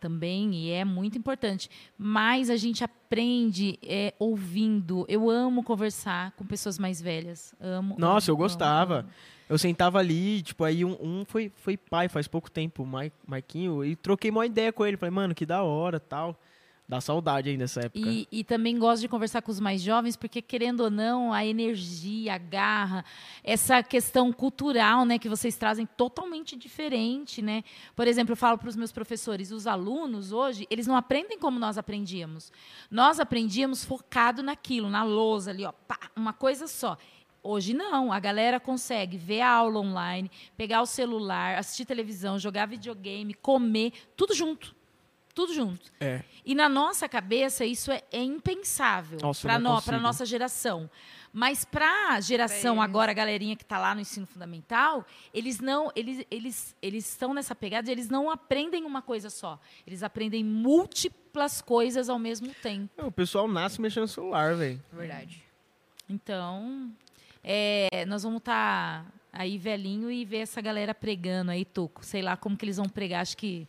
Também, 0.00 0.54
e 0.54 0.70
é 0.70 0.84
muito 0.84 1.18
importante. 1.18 1.68
Mas 1.98 2.48
a 2.48 2.56
gente 2.56 2.82
aprende 2.82 3.78
é, 3.82 4.14
ouvindo. 4.18 5.04
Eu 5.08 5.28
amo 5.28 5.62
conversar 5.62 6.32
com 6.32 6.44
pessoas 6.46 6.78
mais 6.78 7.00
velhas. 7.02 7.54
Amo. 7.60 7.96
Nossa, 7.98 8.30
eu 8.30 8.34
amo, 8.34 8.42
amo, 8.42 8.48
gostava. 8.48 8.98
amo. 9.00 9.08
Eu 9.48 9.58
sentava 9.58 9.98
ali, 9.98 10.42
tipo, 10.42 10.64
aí 10.64 10.84
um, 10.84 10.96
um 11.02 11.24
foi, 11.26 11.52
foi 11.56 11.76
pai 11.76 12.08
faz 12.08 12.26
pouco 12.28 12.50
tempo, 12.50 12.82
o 12.84 12.86
Mai- 12.86 13.12
Maiquinho, 13.26 13.84
e 13.84 13.94
troquei 13.96 14.30
uma 14.30 14.46
ideia 14.46 14.72
com 14.72 14.86
ele. 14.86 14.96
Falei, 14.96 15.10
mano, 15.12 15.34
que 15.34 15.44
da 15.44 15.62
hora, 15.62 15.98
tal. 16.00 16.40
Dá 16.90 17.00
saudade 17.00 17.48
ainda 17.48 17.62
dessa 17.62 17.82
época. 17.82 18.00
E, 18.00 18.26
e 18.32 18.42
também 18.42 18.76
gosto 18.76 19.02
de 19.02 19.06
conversar 19.06 19.42
com 19.42 19.52
os 19.52 19.60
mais 19.60 19.80
jovens, 19.80 20.16
porque, 20.16 20.42
querendo 20.42 20.80
ou 20.80 20.90
não, 20.90 21.32
a 21.32 21.46
energia, 21.46 22.34
a 22.34 22.38
garra, 22.38 23.04
essa 23.44 23.80
questão 23.80 24.32
cultural 24.32 25.04
né, 25.04 25.16
que 25.16 25.28
vocês 25.28 25.56
trazem 25.56 25.86
totalmente 25.86 26.56
diferente. 26.56 27.40
Né? 27.40 27.62
Por 27.94 28.08
exemplo, 28.08 28.32
eu 28.32 28.36
falo 28.36 28.58
para 28.58 28.68
os 28.68 28.74
meus 28.74 28.90
professores, 28.90 29.52
os 29.52 29.68
alunos 29.68 30.32
hoje, 30.32 30.66
eles 30.68 30.88
não 30.88 30.96
aprendem 30.96 31.38
como 31.38 31.60
nós 31.60 31.78
aprendíamos. 31.78 32.50
Nós 32.90 33.20
aprendíamos 33.20 33.84
focado 33.84 34.42
naquilo, 34.42 34.90
na 34.90 35.04
lousa 35.04 35.52
ali, 35.52 35.64
ó, 35.64 35.70
pá, 35.70 36.10
uma 36.16 36.32
coisa 36.32 36.66
só. 36.66 36.98
Hoje 37.40 37.72
não, 37.72 38.12
a 38.12 38.18
galera 38.18 38.58
consegue 38.58 39.16
ver 39.16 39.42
a 39.42 39.50
aula 39.50 39.78
online, 39.78 40.28
pegar 40.56 40.82
o 40.82 40.86
celular, 40.86 41.56
assistir 41.56 41.84
televisão, 41.84 42.36
jogar 42.36 42.66
videogame, 42.66 43.32
comer, 43.32 43.92
tudo 44.16 44.34
junto. 44.34 44.79
Tudo 45.40 45.54
junto. 45.54 45.90
É. 45.98 46.22
E 46.44 46.54
na 46.54 46.68
nossa 46.68 47.08
cabeça 47.08 47.64
isso 47.64 47.90
é, 47.90 48.02
é 48.12 48.22
impensável 48.22 49.18
para 49.18 49.58
para 49.58 49.58
consigo. 49.58 49.96
nossa 49.98 50.26
geração. 50.26 50.90
Mas 51.32 51.64
para 51.64 52.10
a 52.10 52.20
geração 52.20 52.82
agora, 52.82 53.12
a 53.12 53.14
galerinha 53.14 53.56
que 53.56 53.62
está 53.62 53.78
lá 53.78 53.94
no 53.94 54.02
ensino 54.02 54.26
fundamental, 54.26 55.06
eles 55.32 55.58
não, 55.58 55.90
eles 55.96 56.26
eles 56.30 56.76
eles 56.82 57.08
estão 57.08 57.32
nessa 57.32 57.54
pegada, 57.54 57.88
e 57.88 57.92
eles 57.92 58.10
não 58.10 58.30
aprendem 58.30 58.84
uma 58.84 59.00
coisa 59.00 59.30
só. 59.30 59.58
Eles 59.86 60.02
aprendem 60.02 60.44
múltiplas 60.44 61.62
coisas 61.62 62.10
ao 62.10 62.18
mesmo 62.18 62.52
tempo. 62.62 62.90
O 63.06 63.10
pessoal 63.10 63.48
nasce 63.48 63.80
mexendo 63.80 64.02
no 64.02 64.08
celular, 64.08 64.54
velho. 64.54 64.82
Verdade. 64.92 65.42
Então, 66.06 66.92
é, 67.42 68.04
nós 68.06 68.24
vamos 68.24 68.40
estar 68.40 69.06
aí 69.32 69.56
velhinho 69.56 70.10
e 70.10 70.22
ver 70.26 70.40
essa 70.40 70.60
galera 70.60 70.94
pregando 70.94 71.50
aí, 71.50 71.64
Toco. 71.64 72.04
Sei 72.04 72.20
lá 72.20 72.36
como 72.36 72.58
que 72.58 72.66
eles 72.66 72.76
vão 72.76 72.90
pregar, 72.90 73.22
acho 73.22 73.38
que. 73.38 73.66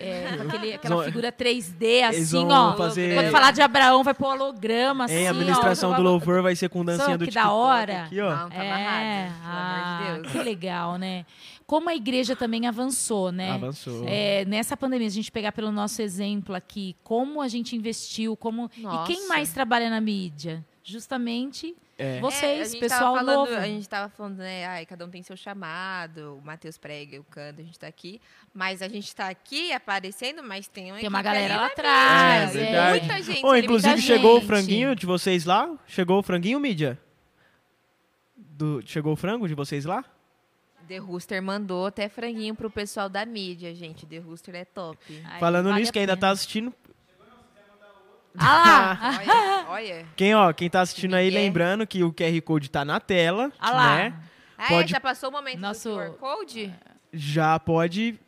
É, 0.00 0.28
aquele- 0.40 0.72
aquela 0.72 0.96
vão- 0.96 1.04
figura 1.04 1.30
3D, 1.30 1.84
Eles 1.86 2.34
assim, 2.34 2.46
ó. 2.50 2.74
fazer- 2.74 3.14
Quando 3.14 3.30
falar 3.30 3.50
de 3.50 3.60
Abraão, 3.60 4.02
vai 4.02 4.14
pôr 4.14 4.28
holograma, 4.28 5.04
assim, 5.04 5.14
Hein, 5.14 5.28
a 5.28 5.30
ó. 5.30 5.34
administração 5.34 5.94
do 5.94 6.02
louvor 6.02 6.42
vai 6.42 6.56
ser 6.56 6.68
com 6.70 6.82
dancinha 6.84 7.18
do 7.18 7.26
que 7.26 7.30
da 7.30 7.42
TikTok 7.42 7.54
hora. 7.60 8.02
aqui, 8.04 8.20
ó. 8.20 8.30
Não, 8.34 8.48
tá 8.48 8.54
É, 8.64 9.24
pelo 9.28 9.36
ah, 9.44 9.98
amor 9.98 10.14
de 10.16 10.20
Deus. 10.22 10.32
que 10.32 10.38
legal, 10.42 10.96
né? 10.96 11.26
Como 11.66 11.88
a 11.88 11.94
igreja 11.94 12.34
também 12.34 12.66
avançou, 12.66 13.30
né? 13.30 13.52
Avançou. 13.52 14.04
É, 14.08 14.44
nessa 14.46 14.76
pandemia, 14.76 15.06
a 15.06 15.10
gente 15.10 15.30
pegar 15.30 15.52
pelo 15.52 15.70
nosso 15.70 16.02
exemplo 16.02 16.54
aqui, 16.54 16.96
como 17.04 17.40
a 17.40 17.46
gente 17.46 17.76
investiu, 17.76 18.36
como 18.36 18.68
e 18.76 18.80
Nossa. 18.80 19.06
quem 19.06 19.28
mais 19.28 19.52
trabalha 19.52 19.88
na 19.90 20.00
mídia? 20.00 20.64
Justamente 20.82 21.76
É. 21.98 22.16
É, 22.16 22.20
vocês, 22.20 22.72
gente 22.72 22.80
pessoal 22.80 23.14
falando, 23.14 23.50
novo. 23.50 23.54
A 23.54 23.66
gente 23.66 23.86
tava 23.86 24.08
falando, 24.08 24.38
né? 24.38 24.66
Ai, 24.66 24.86
cada 24.86 25.04
um 25.04 25.10
tem 25.10 25.22
seu 25.22 25.36
chamado. 25.36 26.38
O 26.38 26.42
Matheus 26.42 26.78
prega, 26.78 27.20
o 27.20 27.24
Cando, 27.24 27.60
a 27.60 27.64
gente 27.64 27.78
tá 27.78 27.86
aqui. 27.86 28.18
Mas 28.54 28.80
a 28.80 28.88
gente 28.88 29.14
tá 29.14 29.28
aqui 29.28 29.70
aparecendo, 29.70 30.42
mas 30.42 30.66
tem 30.66 30.90
uma, 30.90 30.98
Tem 30.98 31.08
uma 31.08 31.20
galera 31.20 31.56
lá 31.56 31.66
atrás. 31.66 32.56
É, 32.56 32.58
tem 32.58 32.72
verdade. 32.72 32.98
Muita 33.00 33.22
gente. 33.22 33.44
Ô, 33.44 33.50
ali, 33.50 33.62
inclusive 33.62 33.92
muita 33.92 34.06
chegou 34.06 34.32
o 34.32 34.38
gente. 34.38 34.46
franguinho 34.46 34.96
de 34.96 35.04
vocês 35.04 35.44
lá? 35.44 35.78
Chegou 35.86 36.18
o 36.18 36.22
franguinho, 36.22 36.58
mídia? 36.58 36.98
Do, 38.34 38.82
chegou 38.86 39.12
o 39.12 39.16
frango 39.16 39.46
de 39.46 39.54
vocês 39.54 39.84
lá? 39.84 40.02
The 40.88 40.96
Rooster 40.96 41.42
mandou 41.42 41.86
até 41.86 42.08
franguinho 42.08 42.54
pro 42.54 42.70
pessoal 42.70 43.10
da 43.10 43.26
mídia, 43.26 43.74
gente. 43.74 44.06
The 44.06 44.18
Rooster 44.18 44.54
é 44.54 44.64
top. 44.64 44.98
Aí, 45.26 45.38
Falando 45.38 45.68
vale 45.68 45.80
nisso, 45.80 45.90
a 45.90 45.92
quem 45.92 46.00
ainda 46.00 46.16
tá 46.16 46.30
assistindo. 46.30 46.74
Ah 48.38 48.96
lá! 48.98 49.18
Olha, 49.18 49.66
olha. 49.68 50.06
Quem, 50.16 50.34
ó, 50.34 50.52
quem 50.52 50.70
tá 50.70 50.80
assistindo 50.82 51.14
aí, 51.14 51.30
lembrando 51.30 51.86
que 51.86 52.02
o 52.04 52.12
QR 52.12 52.40
Code 52.42 52.70
tá 52.70 52.84
na 52.84 53.00
tela, 53.00 53.50
Ah 53.58 53.70
lá. 53.70 53.96
né? 53.96 54.14
Ah, 54.56 54.68
Pode- 54.68 54.84
é? 54.84 54.88
Já 54.88 55.00
passou 55.00 55.30
o 55.30 55.32
momento 55.32 55.58
Nosso- 55.58 55.88
do 55.90 55.96
QR 55.96 56.10
Code? 56.18 56.74
Já 57.12 57.58
pode. 57.58 58.18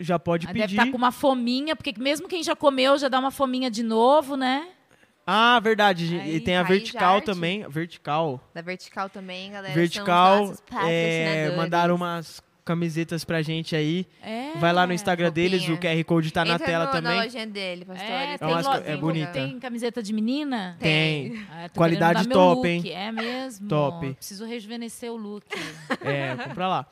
Já 0.00 0.18
pode 0.18 0.46
Ah, 0.46 0.52
Deve 0.52 0.60
pedir. 0.62 0.78
estar 0.78 0.90
com 0.90 0.96
uma 0.96 1.12
fominha, 1.12 1.76
porque 1.76 1.94
mesmo 1.98 2.26
quem 2.28 2.42
já 2.42 2.56
comeu 2.56 2.98
já 2.98 3.08
dá 3.08 3.18
uma 3.20 3.30
fominha 3.30 3.70
de 3.70 3.82
novo, 3.84 4.36
né? 4.36 4.66
Ah, 5.26 5.58
verdade. 5.60 6.18
Aí, 6.20 6.36
e 6.36 6.40
tem 6.40 6.56
a 6.56 6.62
tá 6.62 6.68
vertical 6.68 7.14
arte. 7.14 7.24
também. 7.26 7.66
Vertical. 7.68 8.40
Da 8.52 8.60
Vertical 8.60 9.08
também, 9.08 9.52
galera. 9.52 9.72
vertical. 9.72 10.36
São 10.36 10.52
os 10.54 10.60
nossos 10.70 10.86
é, 10.90 11.54
mandaram 11.56 11.94
umas 11.94 12.42
camisetas 12.64 13.24
pra 13.24 13.42
gente 13.42 13.76
aí. 13.76 14.06
É. 14.22 14.52
Vai 14.56 14.72
lá 14.72 14.86
no 14.86 14.92
Instagram 14.92 15.30
deles, 15.30 15.64
o 15.64 15.72
roupinha. 15.72 15.94
QR 15.96 16.04
Code 16.04 16.32
tá 16.32 16.44
na 16.44 16.54
Entra 16.54 16.66
tela 16.66 16.84
no- 16.86 16.90
também. 16.92 17.16
na 17.18 17.22
lojinha 17.24 17.46
dele, 17.46 17.84
pastor. 17.84 18.06
É, 18.06 18.38
tem, 18.38 18.48
umas 18.48 18.66
é 18.66 18.80
tem, 18.80 18.96
bonita. 18.96 19.32
tem 19.32 19.58
camiseta 19.60 20.02
de 20.02 20.12
menina? 20.12 20.76
Tem. 20.80 21.44
Ah, 21.50 21.68
tô 21.68 21.78
Qualidade 21.80 22.28
top, 22.28 22.56
look. 22.56 22.66
hein? 22.66 22.92
É 22.94 23.12
mesmo. 23.12 23.68
Top. 23.68 24.14
Preciso 24.14 24.44
rejuvenescer 24.46 25.12
o 25.12 25.16
look. 25.16 25.44
É, 26.00 26.34
compra 26.36 26.68
lá. 26.68 26.86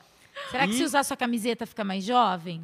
Será 0.51 0.65
que 0.67 0.73
E- 0.73 0.77
se 0.77 0.83
usar 0.83 1.03
sua 1.03 1.17
camiseta 1.17 1.65
fica 1.65 1.83
mais 1.83 2.03
jovem? 2.03 2.61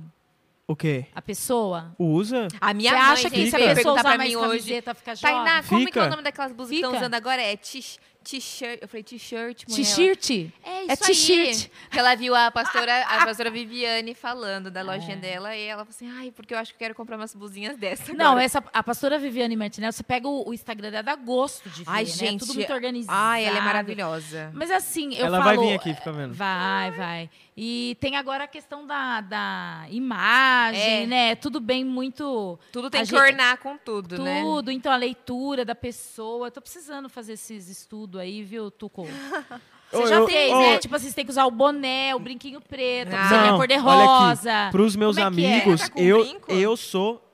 O 0.67 0.75
quê? 0.75 1.05
A 1.15 1.21
pessoa? 1.21 1.95
Usa? 1.97 2.47
A 2.61 2.73
minha 2.75 2.91
Você 2.91 2.97
mãe, 2.97 3.05
acha 3.11 3.29
que 3.31 3.35
gente, 3.37 3.49
se 3.49 3.55
a 3.55 3.75
pessoa 3.75 3.99
usar 3.99 4.17
mais 4.17 4.29
mim 4.29 4.35
hoje. 4.35 4.47
camiseta 4.49 4.93
fica 4.93 5.15
jovem? 5.15 5.35
Tainá, 5.37 5.63
como 5.63 5.81
é 5.81 5.91
que 5.91 5.97
é 5.97 6.01
Fica. 6.03 6.05
o 6.05 6.09
nome 6.11 6.21
daquelas 6.21 6.51
blusas 6.51 6.69
que 6.69 6.75
estão 6.75 6.91
Fica. 6.91 7.01
usando 7.01 7.13
agora? 7.15 7.41
É 7.41 7.55
t- 7.57 7.97
t-shirt. 8.29 8.79
Eu 8.81 8.87
falei 8.87 9.03
t-shirt, 9.03 9.63
mulher. 9.67 9.83
T-shirt? 9.83 10.29
É 10.63 10.69
É 10.89 10.93
isso 10.93 11.03
t-shirt. 11.03 11.65
aí. 11.65 11.71
Que 11.91 11.99
ela 11.99 12.15
viu 12.15 12.35
a 12.35 12.51
pastora, 12.51 13.01
a 13.05 13.25
pastora 13.25 13.49
Viviane 13.49 14.13
falando 14.13 14.69
da 14.69 14.81
lojinha 14.81 15.17
dela 15.17 15.55
e 15.55 15.63
ela 15.63 15.83
falou 15.85 15.95
assim, 15.95 16.09
ai, 16.19 16.31
porque 16.31 16.53
eu 16.53 16.57
acho 16.57 16.71
que 16.71 16.75
eu 16.75 16.79
quero 16.79 16.95
comprar 16.95 17.17
umas 17.17 17.33
blusinhas 17.33 17.77
dessa 17.77 18.13
Não, 18.13 18.27
agora." 18.31 18.43
essa, 18.43 18.63
a 18.73 18.83
pastora 18.83 19.17
Viviane 19.19 19.55
Martinelli, 19.55 19.93
você 19.93 20.03
pega 20.03 20.27
o, 20.27 20.49
o 20.49 20.53
Instagram 20.53 20.91
dela, 20.91 21.03
dá 21.03 21.15
gosto 21.15 21.69
de 21.69 21.83
ver, 21.83 21.89
Ai, 21.89 22.03
né? 22.03 22.09
gente. 22.09 22.39
Tudo 22.41 22.53
muito 22.53 22.71
organizado. 22.73 23.17
Ai, 23.17 23.45
ela 23.45 23.57
é 23.57 23.61
maravilhosa. 23.61 24.51
Mas 24.53 24.69
assim, 24.71 25.13
eu 25.15 25.25
Ela 25.25 25.41
falo... 25.43 25.57
vai 25.57 25.67
vir 25.67 25.73
aqui, 25.75 25.93
fica 25.93 26.11
vendo. 26.11 26.33
Vai, 26.33 26.91
vai. 26.91 27.29
E 27.61 27.97
tem 27.99 28.15
agora 28.15 28.45
a 28.45 28.47
questão 28.47 28.87
da, 28.87 29.19
da 29.19 29.85
imagem, 29.89 31.03
É. 31.03 31.05
né? 31.07 31.35
Tudo 31.35 31.59
bem 31.59 31.83
muito... 31.83 32.57
Tudo 32.71 32.89
tem 32.89 33.01
que 33.01 33.07
gente- 33.07 33.19
ornar 33.19 33.57
com 33.57 33.77
tudo, 33.77 34.21
né? 34.23 34.41
Tudo, 34.41 34.71
então 34.71 34.91
a 34.91 34.95
leitura 34.95 35.65
da 35.65 35.75
pessoa. 35.75 36.47
Eu 36.47 36.51
tô 36.51 36.61
precisando 36.61 37.09
fazer 37.09 37.33
esses 37.33 37.67
estudos 37.67 38.18
aí, 38.19 38.43
viu, 38.43 38.69
Tuco? 38.71 39.07
Você 39.91 40.05
já 40.07 40.15
eu- 40.17 40.27
fez, 40.27 40.51
né? 40.55 40.77
Tipo 40.77 40.95
assim, 40.95 41.09
você 41.09 41.15
tem 41.15 41.25
que 41.25 41.31
usar 41.31 41.45
o 41.47 41.51
boné, 41.51 42.13
o 42.13 42.19
brinquinho 42.19 42.61
preto, 42.61 43.09
Não, 43.11 43.55
a 43.55 43.57
cor 43.57 43.67
de 43.67 43.75
rosa. 43.75 44.65
aqui. 44.65 44.71
Pros 44.71 44.95
meus 44.95 45.15
Como 45.17 45.39
é 45.39 45.43
é? 45.43 45.55
amigos, 45.55 45.81
Tá 45.81 45.89
com 45.89 45.99
eu, 45.99 46.23
brinco? 46.23 46.51
eu 46.51 46.77
sou. 46.77 47.27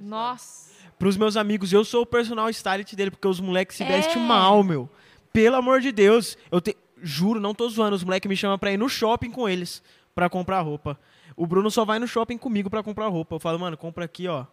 Nossa. 0.00 0.70
Pros 0.98 1.16
meus 1.16 1.36
amigos, 1.36 1.72
eu 1.72 1.84
sou 1.84 2.02
o 2.02 2.06
personal 2.06 2.50
stylist 2.50 2.94
dele, 2.94 3.12
porque 3.12 3.28
os 3.28 3.38
moleques 3.40 3.76
se 3.76 3.84
É. 3.84 3.86
vestem 3.86 4.20
mal, 4.20 4.62
meu. 4.64 4.88
Pelo 5.32 5.54
amor 5.56 5.80
de 5.80 5.92
Deus. 5.92 6.36
Eu 6.50 6.60
te... 6.60 6.76
juro, 7.00 7.38
não 7.40 7.54
tô 7.54 7.68
zoando. 7.68 7.94
Os 7.94 8.02
moleques 8.02 8.28
me 8.28 8.36
chamam 8.36 8.58
pra 8.58 8.72
ir 8.72 8.76
no 8.76 8.88
shopping 8.88 9.30
com 9.30 9.48
eles 9.48 9.80
pra 10.12 10.28
comprar 10.28 10.60
roupa. 10.62 10.98
O 11.36 11.46
Bruno 11.46 11.70
só 11.70 11.84
vai 11.84 11.98
no 12.00 12.08
shopping 12.08 12.36
comigo 12.36 12.68
pra 12.68 12.82
comprar 12.82 13.06
roupa. 13.06 13.36
Eu 13.36 13.40
falo, 13.40 13.58
mano, 13.58 13.76
compra 13.76 14.04
aqui, 14.04 14.26
ó. 14.26 14.44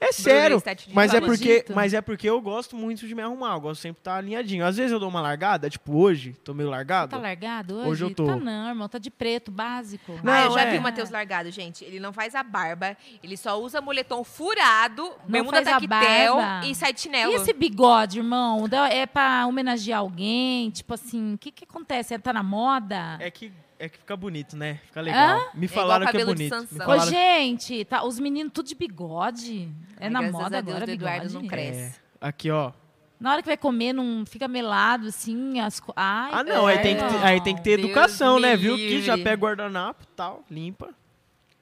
É 0.00 0.12
sério, 0.12 0.60
te 0.60 0.90
mas 0.92 1.12
é 1.12 1.20
porque, 1.20 1.64
mas 1.74 1.94
é 1.94 2.00
porque 2.00 2.28
eu 2.28 2.40
gosto 2.40 2.76
muito 2.76 3.06
de 3.06 3.14
me 3.14 3.22
arrumar, 3.22 3.54
eu 3.54 3.60
gosto 3.60 3.80
sempre 3.80 3.96
de 3.96 4.00
estar 4.00 4.16
alinhadinho. 4.16 4.64
Às 4.64 4.76
vezes 4.76 4.92
eu 4.92 4.98
dou 4.98 5.08
uma 5.08 5.20
largada, 5.20 5.68
tipo 5.68 5.96
hoje, 5.96 6.34
tô 6.44 6.54
meio 6.54 6.70
largado. 6.70 7.10
Tá 7.10 7.18
largado 7.18 7.76
hoje? 7.76 7.88
Hoje 7.88 8.04
eu 8.04 8.14
tô. 8.14 8.26
Tá 8.26 8.36
não, 8.36 8.68
irmão. 8.68 8.88
Tá 8.88 8.98
de 8.98 9.10
preto, 9.10 9.50
básico. 9.50 10.18
Não, 10.22 10.32
ah, 10.32 10.44
eu 10.44 10.52
já 10.52 10.62
é. 10.62 10.70
vi 10.70 10.78
o 10.78 10.82
Matheus 10.82 11.10
largado, 11.10 11.50
gente. 11.50 11.84
Ele 11.84 11.98
não 11.98 12.12
faz 12.12 12.34
a 12.34 12.42
barba, 12.42 12.96
ele 13.22 13.36
só 13.36 13.60
usa 13.60 13.80
moletom 13.80 14.22
furado, 14.24 15.10
bermuda 15.26 15.62
faz 15.62 15.68
a 15.68 15.80
tactel 15.80 16.36
barba. 16.36 16.66
e 16.66 16.74
sai 16.74 16.92
de 16.92 17.00
chinelo. 17.00 17.32
E 17.32 17.36
esse 17.36 17.52
bigode, 17.52 18.18
irmão? 18.18 18.68
É 18.90 19.06
pra 19.06 19.46
homenagear 19.46 20.00
alguém? 20.00 20.70
Tipo 20.70 20.94
assim, 20.94 21.34
o 21.34 21.38
que 21.38 21.50
que 21.50 21.64
acontece? 21.64 22.14
É, 22.14 22.20
Tá 22.20 22.32
na 22.32 22.42
moda? 22.42 23.16
É 23.18 23.30
que, 23.30 23.52
é 23.80 23.88
que 23.88 23.98
fica 23.98 24.16
bonito, 24.16 24.56
né? 24.56 24.78
Fica 24.86 25.00
legal. 25.00 25.50
Me 25.54 25.66
igual 25.66 25.80
falaram 25.80 26.06
que 26.06 26.16
é 26.16 26.20
cabelo 26.20 26.34
de 26.36 26.48
bonito. 26.48 26.68
Me 26.72 26.78
Ô, 26.80 26.84
falaram... 26.84 27.10
gente, 27.10 27.84
tá, 27.86 28.04
os 28.04 28.18
meninos 28.20 28.52
tudo 28.52 28.66
de 28.68 28.74
bigode. 28.74 29.68
É 29.98 30.04
Ai, 30.04 30.10
na 30.10 30.22
moda 30.30 30.58
a 30.58 30.60
Deus, 30.60 30.76
agora, 30.76 30.90
o 30.90 30.94
Eduardo 30.94 31.26
bigode. 31.26 31.34
não 31.42 31.48
cresce. 31.48 31.98
É, 32.20 32.28
aqui, 32.28 32.50
ó. 32.50 32.72
Na 33.18 33.32
hora 33.32 33.42
que 33.42 33.48
vai 33.48 33.56
comer, 33.56 33.92
não 33.92 34.24
fica 34.26 34.46
melado, 34.48 35.08
assim, 35.08 35.60
as 35.60 35.78
co- 35.80 35.92
Ai, 35.96 36.30
Ah, 36.32 36.44
não, 36.44 36.66
aí 36.66 36.78
tem 36.78 36.96
que 36.96 37.02
não. 37.02 37.24
aí 37.24 37.40
tem 37.42 37.54
que 37.54 37.62
ter 37.62 37.76
Deus 37.76 37.88
educação, 37.88 38.38
né? 38.38 38.56
Viu? 38.56 38.76
Que 38.76 39.02
já 39.02 39.16
pega 39.16 39.34
guardanapo 39.34 40.02
e 40.04 40.06
tal, 40.16 40.44
limpa. 40.50 40.94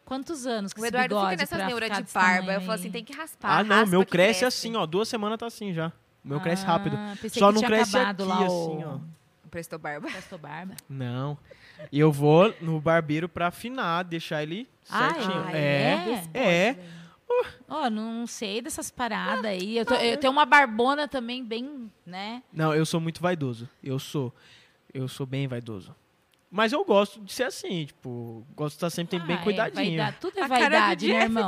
Quantos 0.05 0.47
anos 0.47 0.73
que 0.73 0.81
O 0.81 0.87
Eduardo 0.87 1.15
bigode 1.15 1.31
fica 1.33 1.43
nessas 1.43 1.67
neuras 1.67 1.91
de 1.99 2.13
barba. 2.13 2.53
Eu 2.55 2.61
falo 2.61 2.73
assim, 2.73 2.91
tem 2.91 3.05
que 3.05 3.13
raspar. 3.13 3.59
Ah, 3.59 3.65
não, 3.65 3.87
meu 3.87 4.05
que 4.05 4.11
cresce 4.13 4.45
assim, 4.45 4.75
ó. 4.77 4.87
Duas 4.87 5.09
semanas 5.09 5.39
tá 5.39 5.47
assim 5.47 5.73
já. 5.73 5.89
O 6.25 6.29
meu 6.29 6.41
cresce 6.41 6.65
rápido. 6.65 6.97
Ah, 6.97 7.15
Só 7.29 7.49
que 7.49 7.55
não 7.55 7.61
tinha 7.61 7.69
cresce 7.69 7.97
aqui, 7.97 8.23
lá 8.23 8.37
assim, 8.39 8.47
o... 8.85 9.03
ó. 9.05 9.49
Prestou 9.51 9.79
barba. 9.79 10.09
Pastor 10.11 10.39
Barba. 10.39 10.75
Não. 10.89 11.37
E 11.93 11.99
eu 12.01 12.11
vou 12.13 12.55
no 12.61 12.81
barbeiro 12.81 13.29
pra 13.29 13.49
afinar, 13.49 14.03
deixar 14.05 14.43
ele 14.43 14.69
Ah, 14.91 15.13
certinho. 15.15 15.45
Ah, 15.47 15.53
é. 15.57 16.23
é? 16.35 16.39
É. 16.41 16.77
Ó, 17.69 17.89
não 17.91 18.27
sei 18.27 18.61
dessas 18.63 18.91
paradas 18.91 19.45
aí. 19.45 19.77
Eu, 19.79 19.85
tô- 19.87 19.95
eu 19.95 20.17
tenho 20.17 20.33
uma 20.33 20.47
barbona 20.47 21.07
também 21.07 21.45
bem, 21.45 21.91
né? 22.05 22.43
Não, 22.53 22.75
eu 22.75 22.85
sou 22.87 23.01
muito 23.01 23.21
vaidoso. 23.21 23.69
Eu 23.85 23.99
sou. 23.99 24.35
Eu 24.93 25.07
sou 25.07 25.27
bem 25.27 25.47
vaidoso. 25.47 25.95
Mas 26.51 26.73
eu 26.73 26.83
gosto 26.85 27.21
de 27.21 27.31
ser 27.33 27.43
assim, 27.45 27.85
tipo, 27.85 28.45
gosto 28.57 28.73
de 28.75 28.77
estar 28.79 28.91
sempre 28.91 29.19
bem 29.21 29.37
Ah, 29.37 29.41
é 29.41 29.43
cuidadinho. 29.45 29.85
vaidade. 29.99 30.17
Tudo 30.19 30.39
é 30.39 30.43
A 30.43 30.49
cara 30.49 30.59
do 30.59 30.71
vaidade, 30.71 31.09
né, 31.09 31.23
irmão? 31.25 31.47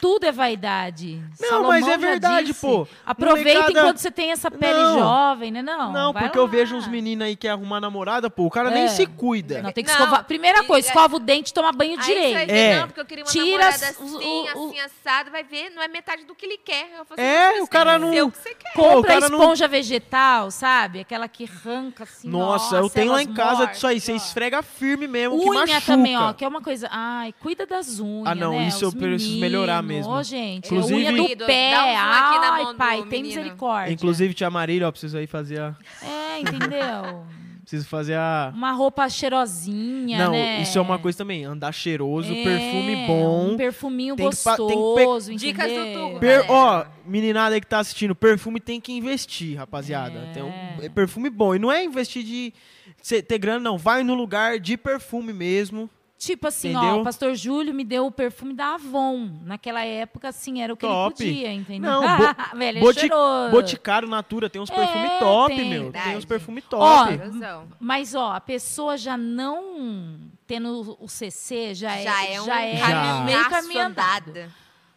Tudo 0.00 0.24
é 0.26 0.32
vaidade. 0.32 1.22
Não, 1.40 1.48
Salomão 1.48 1.70
mas 1.70 1.88
é 1.88 1.96
verdade, 1.96 2.46
disse. 2.48 2.60
pô. 2.60 2.86
Aproveita 3.06 3.60
Molecada- 3.60 3.80
enquanto 3.80 3.98
você 3.98 4.10
tem 4.10 4.32
essa 4.32 4.50
pele 4.50 4.74
Não. 4.78 4.98
jovem, 4.98 5.50
né? 5.50 5.62
Não, 5.62 5.92
Não, 5.92 6.12
vai 6.12 6.24
porque 6.24 6.38
eu 6.38 6.44
lá. 6.44 6.50
vejo 6.50 6.76
uns 6.76 6.86
meninos 6.86 7.26
aí 7.26 7.34
que 7.36 7.42
quer 7.42 7.50
arrumar 7.50 7.80
namorada, 7.80 8.28
pô, 8.28 8.44
o 8.44 8.50
cara 8.50 8.70
É. 8.70 8.74
nem 8.74 8.88
se 8.88 9.06
cuida. 9.06 9.62
Não, 9.62 9.72
tem 9.72 9.82
que 9.84 9.90
Não, 9.90 9.98
escovar. 9.98 10.24
Primeira 10.24 10.62
e- 10.62 10.66
coisa, 10.66 10.88
é- 10.88 10.90
escova 10.90 11.16
o 11.16 11.18
dente, 11.18 11.54
toma 11.54 11.72
banho 11.72 11.92
Aí 11.98 12.02
você 12.04 12.12
vai 12.14 12.22
direito. 12.30 12.46
ver, 12.50 12.56
É. 12.58 12.78
não, 12.80 12.86
porque 12.88 13.00
eu 13.00 13.04
queria 13.06 13.24
uma 13.24 13.30
Tira 13.30 13.44
namorada 13.46 13.74
as- 13.74 13.82
assim, 13.82 14.02
o- 14.04 14.18
o- 14.64 14.68
assim, 14.68 14.80
assado. 14.80 15.30
Vai 15.30 15.42
ver, 15.44 15.70
não 15.70 15.82
é 15.82 15.88
metade 15.88 16.24
do 16.24 16.34
que 16.34 16.44
ele 16.46 16.58
quer. 16.58 16.90
Eu 16.96 17.02
assim, 17.02 17.14
É, 17.22 17.62
o 17.62 17.66
cara 17.66 17.94
é 17.94 17.98
não- 17.98 18.10
que. 18.30 18.38
Pô, 18.74 18.82
Compra 18.94 19.20
não- 19.20 19.38
esponja 19.38 19.66
vegetal, 19.68 20.50
sabe? 20.50 21.00
Aquela 21.00 21.28
que 21.28 21.48
arranca 21.48 22.02
assim. 22.04 22.28
Nossa, 22.28 22.76
eu 22.76 22.90
tenho 22.90 23.12
lá 23.12 23.22
em 23.22 23.32
casa 23.32 23.58
mortas, 23.58 23.72
disso 23.76 23.86
aí. 23.86 24.00
Você 24.00 24.12
esfrega 24.12 24.62
firme 24.62 25.06
mesmo, 25.06 25.38
que 25.40 25.48
Unha 25.48 25.60
machuca. 25.60 25.80
também, 25.80 26.16
ó, 26.16 26.32
que 26.32 26.44
é 26.44 26.48
uma 26.48 26.60
coisa. 26.60 26.88
Ai, 26.90 27.32
cuida 27.40 27.64
das 27.64 28.00
unhas. 28.00 28.26
Ah, 28.26 28.34
não, 28.34 28.52
né? 28.58 28.68
isso 28.68 28.84
eu 28.84 28.92
preciso 28.92 29.38
melhorar 29.40 29.80
meninos. 29.82 29.93
Mesmo. 29.96 30.12
Ô, 30.12 30.22
gente, 30.22 30.66
Inclusive- 30.66 30.94
unha 31.12 31.36
do 31.36 31.46
pé. 31.46 31.70
dá 31.70 31.84
um 31.84 31.88
zoom 31.88 32.12
aqui 32.12 32.38
na 32.38 32.52
Ai, 32.70 32.74
pai, 32.76 32.96
tem 33.02 33.22
menino. 33.22 33.40
misericórdia. 33.40 33.92
Inclusive, 33.92 34.34
tia 34.34 34.50
Marília, 34.50 34.88
ó, 34.88 34.90
preciso 34.90 35.16
aí 35.18 35.26
fazer 35.26 35.60
a... 35.60 35.74
É, 36.02 36.40
entendeu? 36.40 37.24
Preciso 37.64 37.88
fazer 37.88 38.14
a. 38.14 38.52
Uma 38.54 38.72
roupa 38.72 39.08
cheirosinha, 39.08 40.18
Não, 40.26 40.32
né? 40.32 40.60
isso 40.60 40.76
é 40.76 40.80
uma 40.82 40.98
coisa 40.98 41.16
também. 41.16 41.44
Andar 41.44 41.72
cheiroso, 41.72 42.30
É, 42.30 42.42
perfume 42.44 43.06
bom. 43.06 43.52
Um 43.52 43.56
perfuminho 43.56 44.14
Tem 44.16 44.28
que 44.28 44.36
pa- 44.36 44.56
tem 44.56 44.66
que 44.68 44.74
gostoso, 44.74 45.34
Dicas 45.34 45.72
do? 45.72 45.92
Tuco. 45.98 46.20
Per-. 46.20 46.44
Ó, 46.50 46.84
meninada 47.06 47.54
aí 47.54 47.62
que 47.62 47.66
tá 47.66 47.78
assistindo, 47.78 48.14
perfume 48.14 48.60
tem 48.60 48.78
que 48.78 48.92
investir, 48.92 49.56
rapaziada. 49.56 50.18
É. 50.18 50.32
Tem 50.34 50.42
um 50.42 50.52
é 50.82 50.90
perfume 50.90 51.30
bom. 51.30 51.54
E 51.54 51.58
não 51.58 51.72
é 51.72 51.82
investir 51.82 52.22
de 52.22 52.52
cê 53.00 53.22
ter 53.22 53.38
grana, 53.38 53.60
não. 53.60 53.78
Vai 53.78 54.02
no 54.04 54.12
lugar 54.14 54.58
de 54.60 54.76
perfume 54.76 55.32
mesmo. 55.32 55.88
Tipo 56.24 56.46
assim, 56.48 56.74
ó, 56.74 56.78
Entendeu? 56.82 57.00
o 57.00 57.04
pastor 57.04 57.34
Júlio 57.34 57.74
me 57.74 57.84
deu 57.84 58.06
o 58.06 58.10
perfume 58.10 58.54
da 58.54 58.74
Avon. 58.74 59.30
Naquela 59.42 59.84
época, 59.84 60.28
assim, 60.28 60.62
era 60.62 60.72
o 60.72 60.76
que 60.76 60.86
Top. 60.86 61.22
ele 61.22 61.32
podia, 61.32 61.52
entendeu? 61.52 61.90
Não, 61.90 62.00
bo- 62.16 62.56
Velho, 62.58 62.78
é 62.78 62.80
Boti- 62.80 63.00
cheiroso. 63.00 63.50
Boticário 63.50 64.08
Natura 64.08 64.48
tem 64.48 64.60
uns 64.62 64.70
É, 64.70 64.74
perfume 64.74 65.08
top, 65.18 65.54
tem. 65.56 65.68
meu. 65.70 65.80
Tem 65.92 66.00
uns 66.00 66.02
Verdade. 66.04 66.26
perfume 66.26 66.62
Ó, 66.72 67.04
top. 67.04 67.16
Razão. 67.16 67.68
Mas, 67.78 68.14
ó, 68.14 68.32
a 68.32 68.40
pessoa 68.40 68.96
já 68.96 69.16
não 69.16 70.18
tendo 70.46 70.96
o 71.00 71.08
CC, 71.08 71.74
já, 71.74 71.96
Já 71.98 72.24
é 72.26 72.40
um 72.40 72.44
já 72.44 72.60
é 72.62 72.76
Já. 72.76 73.20
meio 73.24 73.48
caminho 73.50 73.80
andado. 73.86 74.32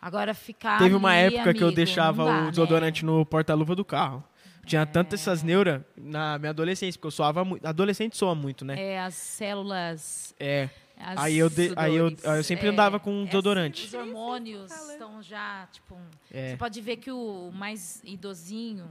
Agora 0.02 0.34
ficar 0.34 0.78
Teve 0.78 0.96
uma 0.96 1.10
ali, 1.10 1.36
época 1.36 1.54
que 1.54 1.62
eu 1.64 1.68
amigo, 1.68 1.76
deixava 1.76 2.24
dá, 2.26 2.48
o 2.48 2.50
desodorante 2.52 3.04
no 3.04 3.26
porta-luva 3.26 3.76
do 3.76 3.84
carro. 3.84 4.24
Tinha 4.66 4.86
tanto 4.86 5.16
essas 5.16 5.44
neuras 5.44 5.82
na 5.96 6.38
minha 6.38 6.50
adolescência, 6.50 6.98
porque 7.00 7.08
eu 7.08 7.12
soava 7.12 7.44
muito. 7.46 7.66
Adolescente 7.66 8.18
soa 8.18 8.36
muito, 8.36 8.66
né? 8.66 8.76
né? 8.76 8.82
É, 8.82 9.00
as 9.00 9.14
células... 9.16 10.36
É. 10.40 10.70
as- 11.00 11.18
Aí 11.20 11.38
eu, 11.38 11.50
de- 11.50 11.74
aí 11.76 11.96
eu, 11.96 12.08
aí 12.26 12.40
eu 12.40 12.44
sempre 12.44 12.68
É, 12.68 12.70
andava 12.72 13.00
com 13.00 13.22
Os 13.24 13.30
desodorante. 13.30 13.96
hormônios 13.96 14.72
estão 14.72 15.22
já, 15.22 15.68
tipo... 15.72 15.96
É. 16.32 16.52
Você 16.52 16.58
pode 16.58 16.82
ver 16.82 16.98
que 16.98 17.12
o 17.12 17.52
mais 17.54 18.02
idosinho, 18.04 18.88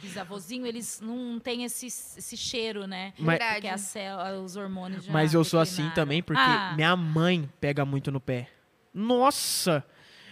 bisavôzinho, 0.00 0.64
eles 0.66 1.00
não 1.02 1.38
têm 1.38 1.64
esse, 1.64 1.86
esse 1.86 2.36
cheiro, 2.36 2.86
né? 2.86 3.12
Mas-. 3.18 3.38
Porque 3.38 3.68
a 3.68 3.76
célula, 3.78 4.40
os 4.40 4.56
hormônios 4.56 5.04
já 5.04 5.12
Mas 5.12 5.34
eu 5.34 5.44
sou 5.44 5.60
assim 5.60 5.90
também, 5.90 6.22
porque 6.22 6.40
Ah, 6.40 6.72
minha 6.74 6.96
mãe 6.96 7.48
pega 7.60 7.84
muito 7.84 8.10
no 8.10 8.20
pé. 8.20 8.48
Nossa! 8.94 9.84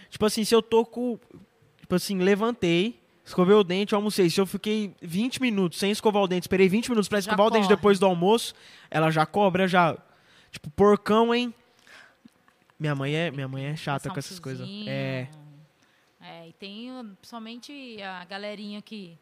Tipo 0.09 0.25
assim, 0.25 0.43
se 0.43 0.53
eu 0.55 0.61
tô 0.61 0.85
com. 0.85 1.19
Tipo 1.81 1.95
assim, 1.95 2.19
levantei, 2.19 2.99
escovei 3.25 3.55
o 3.55 3.63
dente, 3.63 3.93
almocei. 3.95 4.29
Se 4.29 4.39
eu 4.39 4.45
fiquei 4.45 4.93
20 5.01 5.41
minutos 5.41 5.77
sem 5.79 5.91
escovar 5.91 6.21
o 6.23 6.27
dente, 6.27 6.43
esperei 6.43 6.67
20 6.69 6.89
minutos 6.89 7.07
pra 7.07 7.17
Já 7.19 7.31
escovar 7.31 7.47
o 7.47 7.49
dente 7.49 7.63
corre. 7.63 7.75
depois 7.75 7.99
do 7.99 8.05
almoço, 8.05 8.53
ela 8.89 9.09
já 9.11 9.25
cobra, 9.25 9.67
já. 9.67 9.97
Tipo, 10.51 10.69
porcão, 10.71 11.33
hein? 11.33 11.53
Minha 12.79 12.95
mãe 12.95 13.13
é, 13.15 13.31
minha 13.31 13.47
mãe 13.47 13.65
é 13.65 13.75
chata 13.75 14.09
um 14.09 14.13
com 14.13 14.19
essas 14.19 14.39
coisas. 14.39 14.67
É. 14.87 15.27
É, 16.21 16.47
e 16.49 16.53
tem 16.53 16.91
o- 16.91 17.15
principalmente 17.19 18.01
a 18.01 18.23
galerinha 18.25 18.81
que 18.81 19.17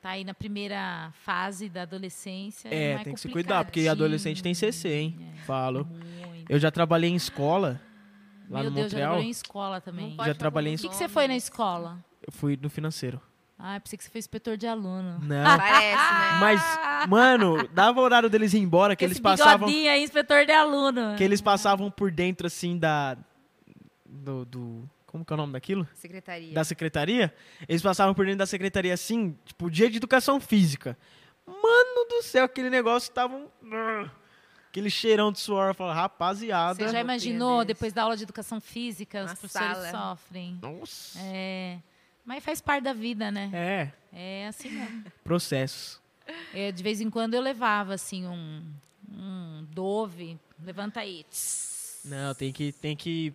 tá 0.00 0.10
aí 0.10 0.24
na 0.24 0.34
primeira 0.34 1.12
fase 1.24 1.68
da 1.68 1.82
adolescência. 1.82 2.68
É, 2.68 2.94
mais 2.94 3.04
tem 3.04 3.14
que 3.14 3.20
se 3.20 3.28
cuidar, 3.28 3.64
porque 3.64 3.86
adolescente 3.88 4.42
tem 4.42 4.54
CC, 4.54 4.88
hein? 4.88 5.18
É, 5.34 5.38
Falo. 5.42 5.84
Muito. 5.86 6.50
Eu 6.50 6.58
já 6.58 6.70
trabalhei 6.70 7.10
em 7.10 7.16
escola, 7.16 7.80
lá 8.48 8.60
Meu 8.62 8.70
no 8.70 8.76
Deus, 8.76 8.92
já 8.92 8.98
Montreal. 8.98 9.08
trabalhei 9.10 9.26
em 9.26 9.30
escola 9.30 9.80
também. 9.80 10.16
O 10.18 10.24
Já 10.24 10.34
trabalhei 10.34 10.72
em 10.72 10.74
os 10.76 10.80
que, 10.80 10.88
que 10.88 10.96
você 10.96 11.08
foi 11.08 11.26
na 11.28 11.36
escola? 11.36 12.04
Eu 12.26 12.32
fui 12.32 12.58
no 12.60 12.68
financeiro. 12.70 13.20
Ah, 13.58 13.76
eu 13.76 13.80
pensei 13.80 13.96
que 13.96 14.04
você 14.04 14.10
foi 14.10 14.18
inspetor 14.18 14.56
de 14.56 14.66
aluno. 14.66 15.18
Não. 15.20 15.44
Parece, 15.58 15.96
né? 15.96 16.38
Mas, 16.40 17.08
mano, 17.08 17.68
dava 17.68 18.00
o 18.00 18.02
horário 18.02 18.28
deles 18.28 18.52
ir 18.52 18.58
embora, 18.58 18.96
que 18.96 19.04
Esse 19.04 19.12
eles 19.14 19.20
passavam. 19.20 19.66
bigodinho 19.68 19.90
aí, 19.90 20.02
inspetor 20.02 20.44
de 20.44 20.52
aluno. 20.52 21.14
Que 21.16 21.22
eles 21.24 21.40
passavam 21.40 21.90
por 21.90 22.10
dentro, 22.10 22.46
assim, 22.46 22.76
da. 22.78 23.16
Do. 24.06 24.44
do- 24.44 24.90
como 25.06 25.24
que 25.24 25.32
é 25.32 25.34
o 25.34 25.36
nome 25.36 25.52
daquilo? 25.52 25.86
Secretaria. 25.94 26.52
Da 26.52 26.64
secretaria. 26.64 27.32
Eles 27.68 27.80
passavam 27.80 28.12
por 28.14 28.24
dentro 28.24 28.38
da 28.38 28.46
secretaria, 28.46 28.92
assim, 28.92 29.38
tipo, 29.44 29.70
dia 29.70 29.88
de 29.88 29.98
educação 29.98 30.40
física. 30.40 30.98
Mano 31.46 32.08
do 32.08 32.22
céu, 32.22 32.44
aquele 32.44 32.68
negócio 32.68 33.12
tava. 33.12 33.36
um- 33.36 33.48
Aquele 34.70 34.90
cheirão 34.90 35.30
de 35.30 35.38
suor. 35.38 35.68
Eu 35.68 35.74
falava, 35.74 36.00
rapaziada. 36.00 36.74
Você 36.74 36.88
já 36.88 37.00
imaginou, 37.00 37.64
depois 37.64 37.92
da 37.92 38.02
aula 38.02 38.16
de 38.16 38.24
educação 38.24 38.60
física, 38.60 39.24
os 39.24 39.32
professores 39.34 39.76
sala. 39.88 40.16
sofrem. 40.16 40.58
Nossa. 40.60 41.16
É, 41.22 41.78
mas 42.24 42.44
faz 42.44 42.60
parte 42.60 42.84
da 42.84 42.92
vida, 42.92 43.30
né? 43.30 43.50
É, 43.52 43.92
É 44.12 44.46
assim 44.48 44.70
mesmo. 44.70 45.04
processos. 45.22 46.00
É, 46.54 46.72
de 46.72 46.82
vez 46.82 47.00
em 47.00 47.10
quando 47.10 47.34
eu 47.34 47.40
levava, 47.42 47.94
assim, 47.94 48.26
um, 48.26 48.62
um 49.12 49.66
Dove. 49.70 50.38
Levanta 50.64 51.00
aí. 51.00 51.24
Tss. 51.30 52.00
Não, 52.06 52.34
tem 52.34 52.52
que, 52.52 52.72
tem 52.72 52.96
que, 52.96 53.32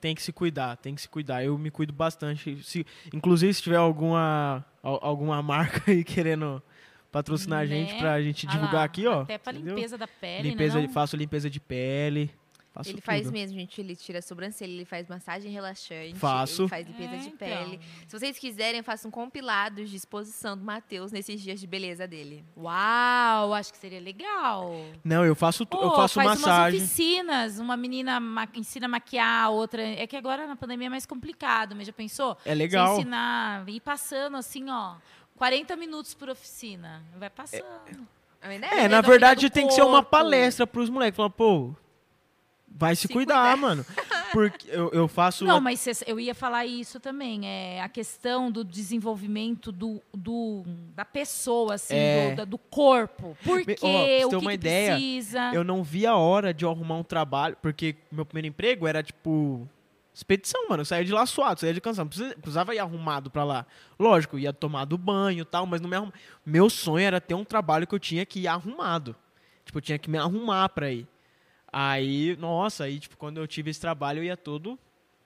tem 0.00 0.14
que 0.14 0.22
se 0.22 0.32
cuidar, 0.32 0.76
tem 0.76 0.94
que 0.94 1.00
se 1.02 1.08
cuidar. 1.08 1.44
Eu 1.44 1.56
me 1.58 1.70
cuido 1.70 1.92
bastante. 1.92 2.60
Se, 2.64 2.84
inclusive, 3.12 3.52
se 3.54 3.62
tiver 3.62 3.76
alguma, 3.76 4.64
al- 4.82 4.98
alguma 5.02 5.40
marca 5.42 5.82
aí 5.90 6.02
querendo 6.02 6.60
patrocinar 7.12 7.60
a 7.60 7.66
gente 7.66 7.92
Né? 7.92 7.98
pra 8.00 8.20
gente 8.20 8.46
Ah 8.48 8.50
divulgar 8.50 8.74
lá, 8.74 8.84
aqui, 8.84 9.06
ó. 9.06 9.22
Até 9.22 9.38
pra 9.38 9.52
entendeu? 9.52 9.76
limpeza 9.76 9.96
da 9.96 10.08
pele, 10.08 10.50
limpeza, 10.50 10.80
né? 10.80 10.88
faço 10.88 11.16
limpeza 11.16 11.48
de 11.48 11.60
pele. 11.60 12.30
Faço 12.74 12.90
Ele 12.90 13.00
faz 13.00 13.22
tudo. 13.22 13.32
mesmo, 13.32 13.56
gente. 13.56 13.80
Ele 13.80 13.94
tira 13.94 14.18
a 14.18 14.22
sobrancelha, 14.22 14.72
ele 14.72 14.84
faz 14.84 15.06
massagem 15.08 15.48
relaxante. 15.52 16.16
Faço. 16.16 16.62
Ele 16.62 16.68
faz 16.68 16.86
limpeza 16.88 17.14
É, 17.14 17.18
de 17.18 17.28
então. 17.28 17.48
pele. 17.48 17.80
Se 18.08 18.18
vocês 18.18 18.36
quiserem, 18.36 18.78
eu 18.78 18.84
faço 18.84 19.06
um 19.06 19.12
compilado 19.12 19.84
de 19.84 19.94
exposição 19.94 20.56
do 20.58 20.64
Matheus 20.64 21.12
nesses 21.12 21.40
dias 21.40 21.60
de 21.60 21.68
beleza 21.68 22.04
dele. 22.08 22.44
Uau, 22.56 23.54
acho 23.54 23.70
que 23.72 23.78
seria 23.78 24.00
legal. 24.00 24.72
Não, 25.04 25.24
eu 25.24 25.36
faço, 25.36 25.64
tu- 25.64 25.76
eu 25.76 25.92
faço 25.92 26.14
faz 26.14 26.30
massagem. 26.40 26.80
umas 26.80 26.88
oficinas, 26.90 27.58
uma 27.60 27.76
menina 27.76 28.18
ma- 28.18 28.48
ensina 28.54 28.86
a 28.86 28.88
maquiar, 28.88 29.44
a 29.44 29.50
outra... 29.50 29.80
É 29.80 30.04
que 30.08 30.16
agora 30.16 30.44
na 30.46 30.56
pandemia 30.56 30.88
é 30.88 30.90
mais 30.90 31.06
complicado, 31.06 31.76
mas 31.76 31.86
já 31.86 31.92
pensou? 31.92 32.36
É 32.44 32.52
legal. 32.54 32.88
Você 32.96 33.02
ensinar, 33.02 33.68
ir 33.68 33.78
passando 33.80 34.36
assim, 34.36 34.68
ó, 34.68 34.96
40 35.36 35.76
minutos 35.76 36.12
por 36.12 36.28
oficina. 36.28 37.04
Vai 37.16 37.30
passando. 37.30 37.62
É? 38.42 38.54
É, 38.56 38.58
Depende 38.58 38.88
na 38.88 39.00
da 39.00 39.08
verdade 39.08 39.48
tem 39.48 39.66
que 39.68 39.72
ser 39.74 39.82
uma 39.82 39.98
corpo. 40.02 40.10
palestra 40.10 40.66
pros 40.66 40.90
moleques. 40.90 41.16
Falar, 41.16 41.30
pô, 41.30 41.72
vai 42.76 42.96
se, 42.96 43.02
Se 43.02 43.08
cuidar, 43.08 43.52
cuidar. 43.52 43.56
mano. 43.56 43.86
Porque 44.32 44.68
eu, 44.68 44.90
eu 44.92 45.06
faço. 45.06 45.44
Não, 45.44 45.60
mas 45.60 45.78
cês- 45.78 46.02
eu 46.06 46.18
ia 46.18 46.34
falar 46.34 46.66
isso 46.66 46.98
também. 46.98 47.46
É 47.46 47.80
a 47.80 47.88
questão 47.88 48.50
do 48.50 48.64
desenvolvimento 48.64 49.70
do, 49.70 50.02
do- 50.12 50.64
da 50.94 51.04
pessoa, 51.04 51.74
assim, 51.74 51.94
É. 51.94 52.34
do, 52.34 52.44
do 52.46 52.58
corpo. 52.58 53.36
Por 53.44 53.58
Me- 53.64 53.76
quê? 53.76 53.78
ó, 53.82 53.88
pra 53.90 53.90
você 54.18 54.24
o 54.24 54.28
que, 54.30 54.36
uma 54.36 54.50
que 54.50 54.54
ideia, 54.56 54.90
precisa? 54.96 55.50
Eu 55.54 55.62
não 55.62 55.82
vi 55.84 56.04
a 56.04 56.16
hora 56.16 56.52
de 56.52 56.64
eu 56.64 56.70
arrumar 56.70 56.96
um 56.96 57.04
trabalho, 57.04 57.56
porque 57.62 57.94
meu 58.10 58.26
primeiro 58.26 58.48
emprego 58.48 58.86
era 58.88 59.02
tipo. 59.02 59.68
Expedição, 60.12 60.68
mano. 60.68 60.82
Eu 60.82 60.84
saía 60.84 61.04
de 61.04 61.10
lá 61.12 61.26
suado, 61.26 61.58
saía 61.58 61.74
de 61.74 61.80
cansado. 61.80 62.08
Precisa- 62.08 62.36
Precisava 62.36 62.72
ir 62.74 62.78
arrumado 62.78 63.30
pra 63.30 63.42
lá. 63.42 63.66
Lógico, 63.98 64.38
ia 64.38 64.52
tomar 64.52 64.84
do 64.84 64.96
banho 64.96 65.42
e 65.42 65.44
tal, 65.44 65.66
mas 65.66 65.80
não 65.80 65.88
me 65.88 65.96
arrumava. 65.96 66.16
Meu 66.46 66.70
sonho 66.70 67.04
era 67.04 67.20
ter 67.20 67.34
um 67.34 67.44
trabalho 67.44 67.84
que 67.84 67.94
eu 67.94 67.98
tinha 67.98 68.24
que 68.24 68.38
ir 68.40 68.46
arrumado. 68.46 69.16
Tipo, 69.64 69.78
eu 69.78 69.82
tinha 69.82 69.98
que 69.98 70.08
me 70.08 70.16
arrumar 70.18 70.68
pra 70.68 70.90
ir. 70.92 71.06
Aí, 71.76 72.36
nossa, 72.38 72.84
aí, 72.84 73.00
tipo, 73.00 73.16
quando 73.16 73.38
eu 73.38 73.46
tive 73.48 73.70
esse 73.70 73.80
trabalho, 73.80 74.20
eu 74.20 74.24
ia 74.24 74.36
todo, 74.36 74.78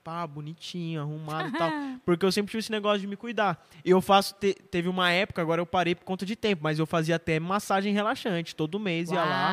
pá, 0.02 0.26
bonitinho, 0.26 1.02
arrumado 1.02 1.50
e 1.50 1.52
tal. 1.58 1.70
Porque 2.06 2.24
eu 2.24 2.32
sempre 2.32 2.50
tive 2.50 2.60
esse 2.60 2.70
negócio 2.72 3.00
de 3.00 3.06
me 3.06 3.16
cuidar. 3.16 3.62
E 3.84 3.90
eu 3.90 4.00
faço, 4.00 4.34
te- 4.36 4.54
teve 4.70 4.88
uma 4.88 5.10
época, 5.10 5.42
agora 5.42 5.60
eu 5.60 5.66
parei 5.66 5.94
por 5.94 6.04
conta 6.04 6.24
de 6.24 6.34
tempo, 6.34 6.62
mas 6.62 6.78
eu 6.78 6.86
fazia 6.86 7.16
até 7.16 7.38
massagem 7.38 7.92
relaxante. 7.92 8.56
Todo 8.56 8.80
mês 8.80 9.10
ia 9.10 9.22
lá. 9.22 9.50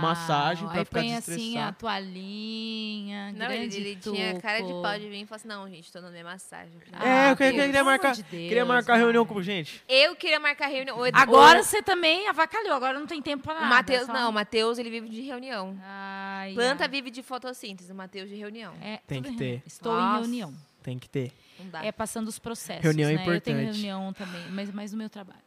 Massagem 0.00 0.68
pra 0.68 0.78
Aí 0.80 0.84
ficar 0.84 1.00
põe 1.00 1.14
assim 1.14 1.58
a 1.58 1.72
toalhinha, 1.72 3.32
Não, 3.32 3.46
ele, 3.46 3.56
grande 3.58 3.76
ele 3.76 3.96
tinha 3.96 4.40
cara 4.40 4.60
de 4.62 4.72
pau 4.72 4.98
de 4.98 5.08
vir 5.08 5.22
e 5.22 5.26
falou 5.26 5.36
assim, 5.36 5.48
não, 5.48 5.68
gente, 5.68 5.92
tô 5.92 6.00
na 6.00 6.10
minha 6.10 6.24
massagem. 6.24 6.72
É, 7.00 7.30
eu 7.30 7.36
queria- 7.36 7.66
queria 7.66 7.84
marcar- 7.84 8.14
de 8.14 8.22
Deus, 8.22 8.48
Queria 8.48 8.64
marcar 8.64 8.96
reunião 8.96 9.26
com 9.26 9.42
gente. 9.42 9.82
Eu 9.88 10.14
queria 10.16 10.38
marcar 10.40 10.68
reunião. 10.68 10.98
O 10.98 11.04
Agora 11.12 11.60
o- 11.60 11.64
você 11.64 11.82
também 11.82 12.28
avacalhou, 12.28 12.72
agora 12.74 12.98
não 12.98 13.06
tem 13.06 13.20
tempo 13.22 13.42
pra 13.44 13.52
o 13.52 13.56
nada. 13.56 13.66
Matheus, 13.68 14.06
só- 14.06 14.12
não, 14.12 14.30
o 14.30 14.32
Matheus, 14.32 14.78
ele 14.78 14.90
vive 14.90 15.08
de 15.08 15.20
reunião. 15.22 15.76
Ai, 15.82 16.54
Planta 16.54 16.84
ai. 16.84 16.88
vive 16.88 17.10
de 17.10 17.22
fotossíntese, 17.22 17.90
o 17.92 17.94
Matheus 17.94 18.28
de 18.28 18.36
reunião. 18.36 18.74
É, 18.80 18.98
Tem 19.06 19.22
que 19.22 19.32
ter. 19.36 19.62
Estou 19.66 19.92
em 19.92 19.96
Nossa. 20.00 20.18
reunião. 20.20 20.54
Tem 20.82 20.98
que 20.98 21.08
ter. 21.08 21.32
Não 21.60 21.68
dá. 21.70 21.84
É 21.84 21.92
passando 21.92 22.26
os 22.28 22.38
processos. 22.40 22.82
Reunião 22.82 23.08
é 23.08 23.14
né? 23.14 23.20
Eu 23.22 23.40
tenho 23.40 23.56
importante. 23.60 23.80
reunião 23.82 24.12
também, 24.12 24.42
mas 24.50 24.70
mais 24.72 24.90
no 24.92 24.98
meu 24.98 25.08
trabalho. 25.08 25.38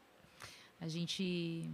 A 0.80 0.88
gente. 0.88 1.70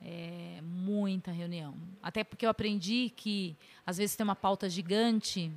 É, 0.00 0.60
muita 0.62 1.30
reunião. 1.32 1.74
Até 2.02 2.22
porque 2.22 2.46
eu 2.46 2.50
aprendi 2.50 3.12
que, 3.16 3.56
às 3.84 3.98
vezes, 3.98 4.14
ter 4.14 4.22
uma 4.22 4.36
pauta 4.36 4.68
gigante 4.68 5.50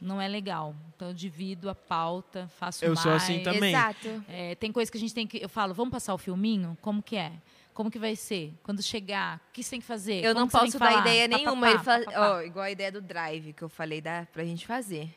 não 0.00 0.20
é 0.20 0.28
legal. 0.28 0.74
Então, 0.94 1.08
eu 1.08 1.14
divido 1.14 1.68
a 1.68 1.74
pauta, 1.74 2.46
faço 2.58 2.84
Eu 2.84 2.90
mais. 2.90 3.00
sou 3.00 3.12
assim 3.12 3.42
também. 3.42 3.74
Exato. 3.74 4.24
É, 4.28 4.54
tem 4.54 4.70
coisa 4.70 4.90
que 4.90 4.96
a 4.96 5.00
gente 5.00 5.12
tem 5.14 5.26
que. 5.26 5.38
Eu 5.42 5.48
falo, 5.48 5.74
vamos 5.74 5.90
passar 5.90 6.14
o 6.14 6.18
filminho? 6.18 6.78
Como 6.80 7.02
que 7.02 7.16
é? 7.16 7.32
Como 7.74 7.90
que 7.90 7.98
vai 7.98 8.14
ser? 8.16 8.52
Quando 8.62 8.82
chegar, 8.82 9.40
o 9.50 9.52
que 9.52 9.62
você 9.62 9.70
tem 9.70 9.80
que 9.80 9.86
fazer? 9.86 10.24
Eu 10.24 10.32
Como 10.34 10.40
não 10.46 10.48
tem 10.48 10.60
posso 10.60 10.78
dar 10.78 10.88
falar? 10.90 11.00
ideia 11.00 11.28
nenhuma. 11.28 11.72
pá, 11.78 11.84
pá, 11.84 12.00
pá, 12.12 12.30
ó, 12.36 12.42
igual 12.42 12.64
a 12.64 12.70
ideia 12.70 12.90
do 12.92 13.00
drive 13.00 13.52
que 13.52 13.62
eu 13.62 13.68
falei 13.68 14.00
dá 14.00 14.26
pra 14.32 14.44
gente 14.44 14.66
fazer. 14.66 15.12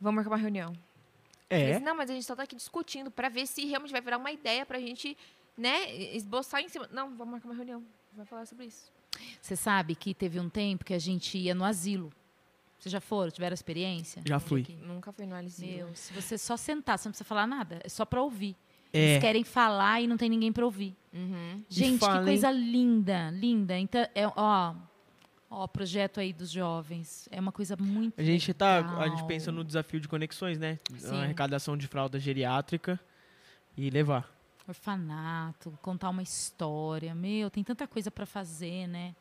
Vamos 0.00 0.16
marcar 0.16 0.30
uma 0.30 0.36
reunião. 0.38 0.72
Eu 1.50 1.58
É. 1.58 1.72
disse, 1.72 1.84
não, 1.84 1.94
mas 1.96 2.08
a 2.10 2.14
gente 2.14 2.24
só 2.24 2.34
tá 2.34 2.42
aqui 2.44 2.56
discutindo 2.56 3.10
pra 3.10 3.28
ver 3.28 3.46
se 3.46 3.64
realmente 3.66 3.92
vai 3.92 4.00
virar 4.00 4.16
uma 4.18 4.32
ideia 4.32 4.64
pra 4.64 4.78
gente, 4.80 5.16
né, 5.56 5.94
esboçar 6.14 6.62
em 6.62 6.68
cima. 6.68 6.88
Não, 6.92 7.10
vamos 7.14 7.32
marcar 7.32 7.48
uma 7.48 7.54
reunião. 7.54 7.84
Vai 8.16 8.26
falar 8.26 8.46
sobre 8.46 8.66
isso. 8.66 8.90
Você 9.40 9.56
sabe 9.56 9.94
que 9.94 10.14
teve 10.14 10.38
um 10.40 10.48
tempo 10.48 10.84
que 10.84 10.94
a 10.94 10.98
gente 10.98 11.36
ia 11.38 11.54
no 11.54 11.64
asilo. 11.64 12.12
Vocês 12.78 12.92
já 12.92 13.00
foram? 13.00 13.30
Tiveram 13.30 13.54
experiência? 13.54 14.22
Já 14.26 14.40
fui. 14.40 14.66
Nunca 14.82 15.12
foi 15.12 15.24
no 15.26 15.34
Alisio. 15.34 15.66
Meu, 15.86 15.94
se 15.94 16.12
você 16.12 16.36
só 16.36 16.56
sentar, 16.56 16.98
você 16.98 17.08
não 17.08 17.12
precisa 17.12 17.26
falar 17.28 17.46
nada, 17.46 17.80
é 17.84 17.88
só 17.88 18.04
pra 18.04 18.20
ouvir. 18.20 18.56
É. 18.92 19.12
Eles 19.12 19.20
querem 19.22 19.44
falar 19.44 20.00
e 20.02 20.06
não 20.06 20.16
tem 20.16 20.28
ninguém 20.28 20.52
pra 20.52 20.64
ouvir. 20.64 20.94
Uhum. 21.12 21.62
Gente, 21.68 21.98
que 22.00 22.04
falem- 22.04 22.24
coisa 22.24 22.50
linda, 22.50 23.30
linda. 23.30 23.78
Então, 23.78 24.02
é, 24.14 24.26
ó, 24.26 24.74
ó, 25.48 25.66
projeto 25.68 26.18
aí 26.20 26.32
dos 26.32 26.50
jovens. 26.50 27.28
É 27.30 27.40
uma 27.40 27.52
coisa 27.52 27.76
muito 27.78 28.18
A 28.20 28.22
gente 28.24 28.52
tá. 28.52 28.78
A 28.78 29.04
gente 29.04 29.12
legal. 29.12 29.26
pensa 29.26 29.52
no 29.52 29.62
desafio 29.64 30.00
de 30.00 30.08
conexões, 30.08 30.58
né? 30.58 30.78
Sim. 30.98 31.14
A 31.16 31.22
arrecadação 31.22 31.76
de 31.76 31.86
fralda 31.86 32.18
geriátrica 32.18 32.98
e 33.76 33.88
levar. 33.90 34.28
Orfanato, 34.68 35.76
contar 35.82 36.10
uma 36.10 36.22
história. 36.22 37.14
Meu, 37.14 37.50
tem 37.50 37.64
tanta 37.64 37.86
coisa 37.86 38.10
para 38.10 38.26
fazer, 38.26 38.86
né? 38.86 39.14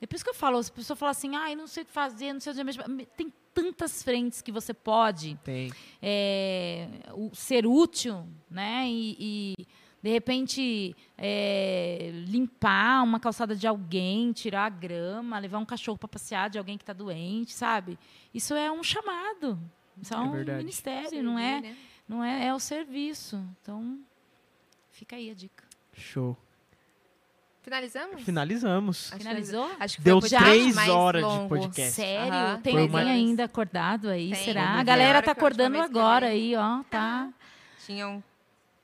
É 0.00 0.06
por 0.06 0.14
isso 0.16 0.24
que 0.24 0.30
eu 0.30 0.34
falo, 0.34 0.62
se 0.62 0.70
a 0.70 0.74
pessoa 0.74 0.96
fala 0.96 1.10
assim, 1.10 1.36
ai, 1.36 1.54
não 1.54 1.66
sei 1.66 1.82
o 1.82 1.86
que 1.86 1.92
fazer, 1.92 2.32
não 2.32 2.40
sei 2.40 2.52
o 2.52 2.56
que, 2.56 2.64
mas 2.64 2.76
tem 3.16 3.32
tantas 3.54 4.02
frentes 4.02 4.40
que 4.42 4.50
você 4.50 4.72
pode 4.74 5.38
Tem. 5.44 5.72
é, 6.00 6.88
o- 7.14 7.30
ser 7.34 7.66
útil, 7.66 8.26
né? 8.50 8.88
E, 8.88 9.16
e, 9.58 9.66
de 10.02 10.10
repente 10.10 10.96
é, 11.16 12.10
limpar 12.26 13.04
uma 13.04 13.20
calçada 13.20 13.54
de 13.54 13.66
alguém, 13.68 14.32
tirar 14.32 14.64
a 14.66 14.68
grama, 14.68 15.38
levar 15.38 15.58
um 15.58 15.64
cachorro 15.64 15.98
para 15.98 16.08
passear 16.08 16.50
de 16.50 16.58
alguém 16.58 16.76
que 16.76 16.82
está 16.82 16.92
doente, 16.92 17.52
sabe? 17.52 17.96
Isso 18.34 18.54
é 18.54 18.70
um 18.72 18.82
chamado. 18.82 19.58
Isso 20.00 20.12
é, 20.12 20.16
É 20.16 20.20
um 20.20 20.32
verdade. 20.32 20.58
ministério, 20.58 21.22
não 21.22 21.38
é? 21.38 21.60
né? 21.60 21.76
Não 22.08 22.24
é, 22.24 22.46
é 22.46 22.54
o 22.54 22.58
serviço. 22.58 23.36
Então, 23.60 24.00
fica 25.02 25.16
aí 25.16 25.30
a 25.30 25.34
dica. 25.34 25.64
Show. 25.96 26.36
Finalizamos? 27.62 28.22
Finalizamos. 28.22 29.12
Acho 29.12 29.18
Finalizou? 29.18 29.70
Acho 29.80 29.96
que 29.96 30.02
Deu 30.02 30.20
três 30.20 30.76
horas 30.88 31.22
de 31.22 31.28
longo. 31.28 31.48
podcast. 31.48 31.92
Sério? 31.92 32.32
Aham, 32.32 32.60
Tem 32.60 32.72
Foi 32.72 32.82
alguém 32.82 33.02
uma- 33.04 33.10
ainda 33.10 33.44
acordado 33.44 34.08
aí? 34.08 34.30
Tem. 34.32 34.44
Será? 34.44 34.78
A 34.78 34.82
galera 34.84 35.20
tá 35.22 35.32
acordando 35.32 35.80
agora 35.80 36.26
aí, 36.28 36.54
ó. 36.56 36.82
Tá. 36.90 37.28
Tinham. 37.84 38.22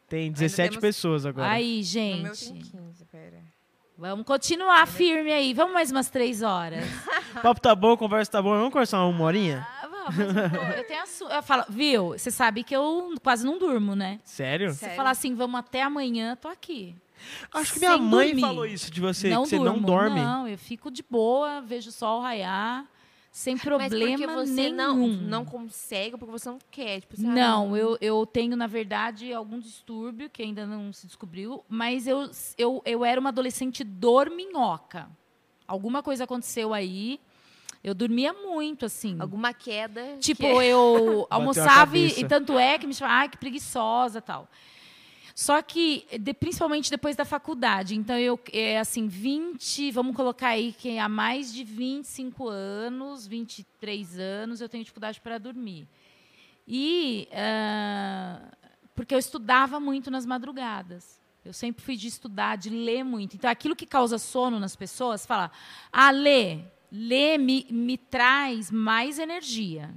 Tem 0.09 0.31
17 0.31 0.71
temos- 0.71 0.81
pessoas 0.81 1.25
agora. 1.27 1.51
Aí, 1.51 1.83
No 2.17 2.23
meu 2.23 2.33
tem 2.33 2.35
gente. 2.35 2.71
15, 2.71 3.05
pera. 3.11 3.39
Vamos 3.97 4.25
continuar 4.27 4.87
firme 4.87 5.33
aí. 5.33 5.53
Vamos 5.55 5.75
mais 5.75 5.91
umas 5.91 6.09
três 6.09 6.43
horas. 6.43 6.85
O 7.37 7.41
papo 7.43 7.61
tá 7.61 7.75
bom, 7.75 7.93
a 7.93 7.99
conversa 7.99 8.31
tá 8.33 8.43
boa. 8.43 8.57
Vamos 8.57 8.73
conversar 8.73 9.05
uma 9.05 9.25
horinha? 9.25 9.67
Ah, 10.09 10.13
mas, 10.13 10.51
pô, 10.53 10.73
eu 10.73 10.85
tenho 10.85 11.03
assu- 11.03 11.29
eu 11.29 11.43
falo, 11.43 11.65
viu? 11.69 12.09
Você 12.11 12.31
sabe 12.31 12.63
que 12.65 12.75
eu 12.75 13.15
quase 13.23 13.45
não 13.45 13.59
durmo, 13.59 13.95
né? 13.95 14.21
Sério? 14.25 14.71
Se 14.71 14.77
você 14.77 14.81
Sério? 14.81 14.97
falar 14.97 15.11
assim, 15.11 15.35
vamos 15.35 15.59
até 15.61 15.83
amanhã, 15.83 16.37
tô 16.37 16.49
aqui. 16.49 16.95
Acho 17.53 17.73
que 17.73 17.79
minha 17.81 17.93
Sem 17.93 18.01
mãe 18.03 18.27
dormir. 18.29 18.41
falou 18.41 18.67
isso 18.67 18.91
de 18.91 19.01
você, 19.01 19.29
não 19.29 19.43
que 19.43 19.49
você 19.51 19.57
durmo, 19.59 19.73
não 19.75 19.81
dorme. 19.83 20.21
Não, 20.21 20.47
eu 20.49 20.57
fico 20.57 20.91
de 20.91 21.03
boa, 21.09 21.61
vejo 21.61 21.89
o 21.91 21.93
sol 21.93 22.21
raiar, 22.21 22.87
sem 23.33 23.55
Mas 23.57 23.63
problema 23.63 24.17
porque 24.17 24.27
você 24.47 24.53
nenhum. 24.53 24.75
não, 24.75 25.07
não 25.09 25.45
consegue, 25.45 26.17
porque 26.17 26.31
você 26.31 26.49
não 26.49 26.59
quer. 26.71 27.01
Tipo, 27.01 27.17
sabe? 27.17 27.29
Não, 27.29 27.77
eu, 27.77 27.99
eu 28.01 28.25
tenho, 28.25 28.57
na 28.57 28.67
verdade, 28.69 29.33
algum 29.33 29.59
distúrbio 29.59 30.31
que 30.31 30.43
ainda 30.43 30.65
não 30.65 30.93
se 30.93 31.07
descobriu, 31.07 31.65
mas 31.69 32.07
eu, 32.07 32.31
eu, 32.57 32.81
eu 32.85 33.05
era 33.05 33.21
uma 33.21 33.31
adolescente 33.31 33.83
dorminhoca. 33.83 35.09
Alguma 35.67 36.03
coisa 36.03 36.25
aconteceu 36.25 36.73
aí. 36.73 37.21
Eu 37.83 37.95
dormia 37.95 38.33
muito, 38.33 38.85
assim. 38.87 39.17
Alguma 39.21 39.53
queda. 39.55 40.17
Tipo, 40.19 40.43
que- 40.43 40.47
eu 40.67 41.27
a 41.31 41.35
almoçava 41.37 41.97
e, 41.97 42.07
e 42.21 42.29
tanto 42.29 42.59
é 42.59 42.79
que 42.79 42.87
me 42.87 42.95
chamavam, 42.95 43.19
ai, 43.21 43.29
que 43.29 43.37
preguiçosa 43.37 44.21
tal. 44.21 44.49
Só 45.35 45.63
que, 45.63 46.05
de- 46.19 46.35
principalmente 46.35 46.91
depois 46.91 47.15
da 47.15 47.25
faculdade. 47.25 47.95
Então, 47.95 48.19
eu, 48.19 48.39
é 48.53 48.79
assim, 48.81 49.07
20, 49.07 49.93
vamos 49.93 50.17
colocar 50.17 50.49
aí 50.49 50.73
que 50.73 50.99
há 50.99 51.09
mais 51.09 51.53
de 51.55 51.63
25 51.63 52.49
anos, 52.49 53.27
23 53.27 54.19
anos, 54.19 54.61
eu 54.61 54.69
tenho 54.69 54.83
dificuldade 54.83 55.21
para 55.21 55.39
dormir. 55.39 55.87
E, 56.67 57.29
ah, 57.33 58.41
porque 58.95 59.15
eu 59.15 59.19
estudava 59.19 59.79
muito 59.79 60.11
nas 60.11 60.27
madrugadas. 60.27 61.19
Eu 61.45 61.53
sempre 61.53 61.83
fui 61.85 61.97
de 61.97 62.09
estudar, 62.09 62.57
de 62.57 62.69
ler 62.69 63.05
muito. 63.05 63.37
Então, 63.37 63.49
aquilo 63.49 63.77
que 63.77 63.87
causa 63.87 64.19
sono 64.19 64.59
nas 64.59 64.75
pessoas, 64.77 65.25
fala, 65.25 65.51
ah, 65.93 66.11
lê, 66.11 66.59
lê 66.91 67.39
me, 67.39 67.67
me 67.71 67.97
traz 67.97 68.71
mais 68.71 69.19
energia. 69.19 69.95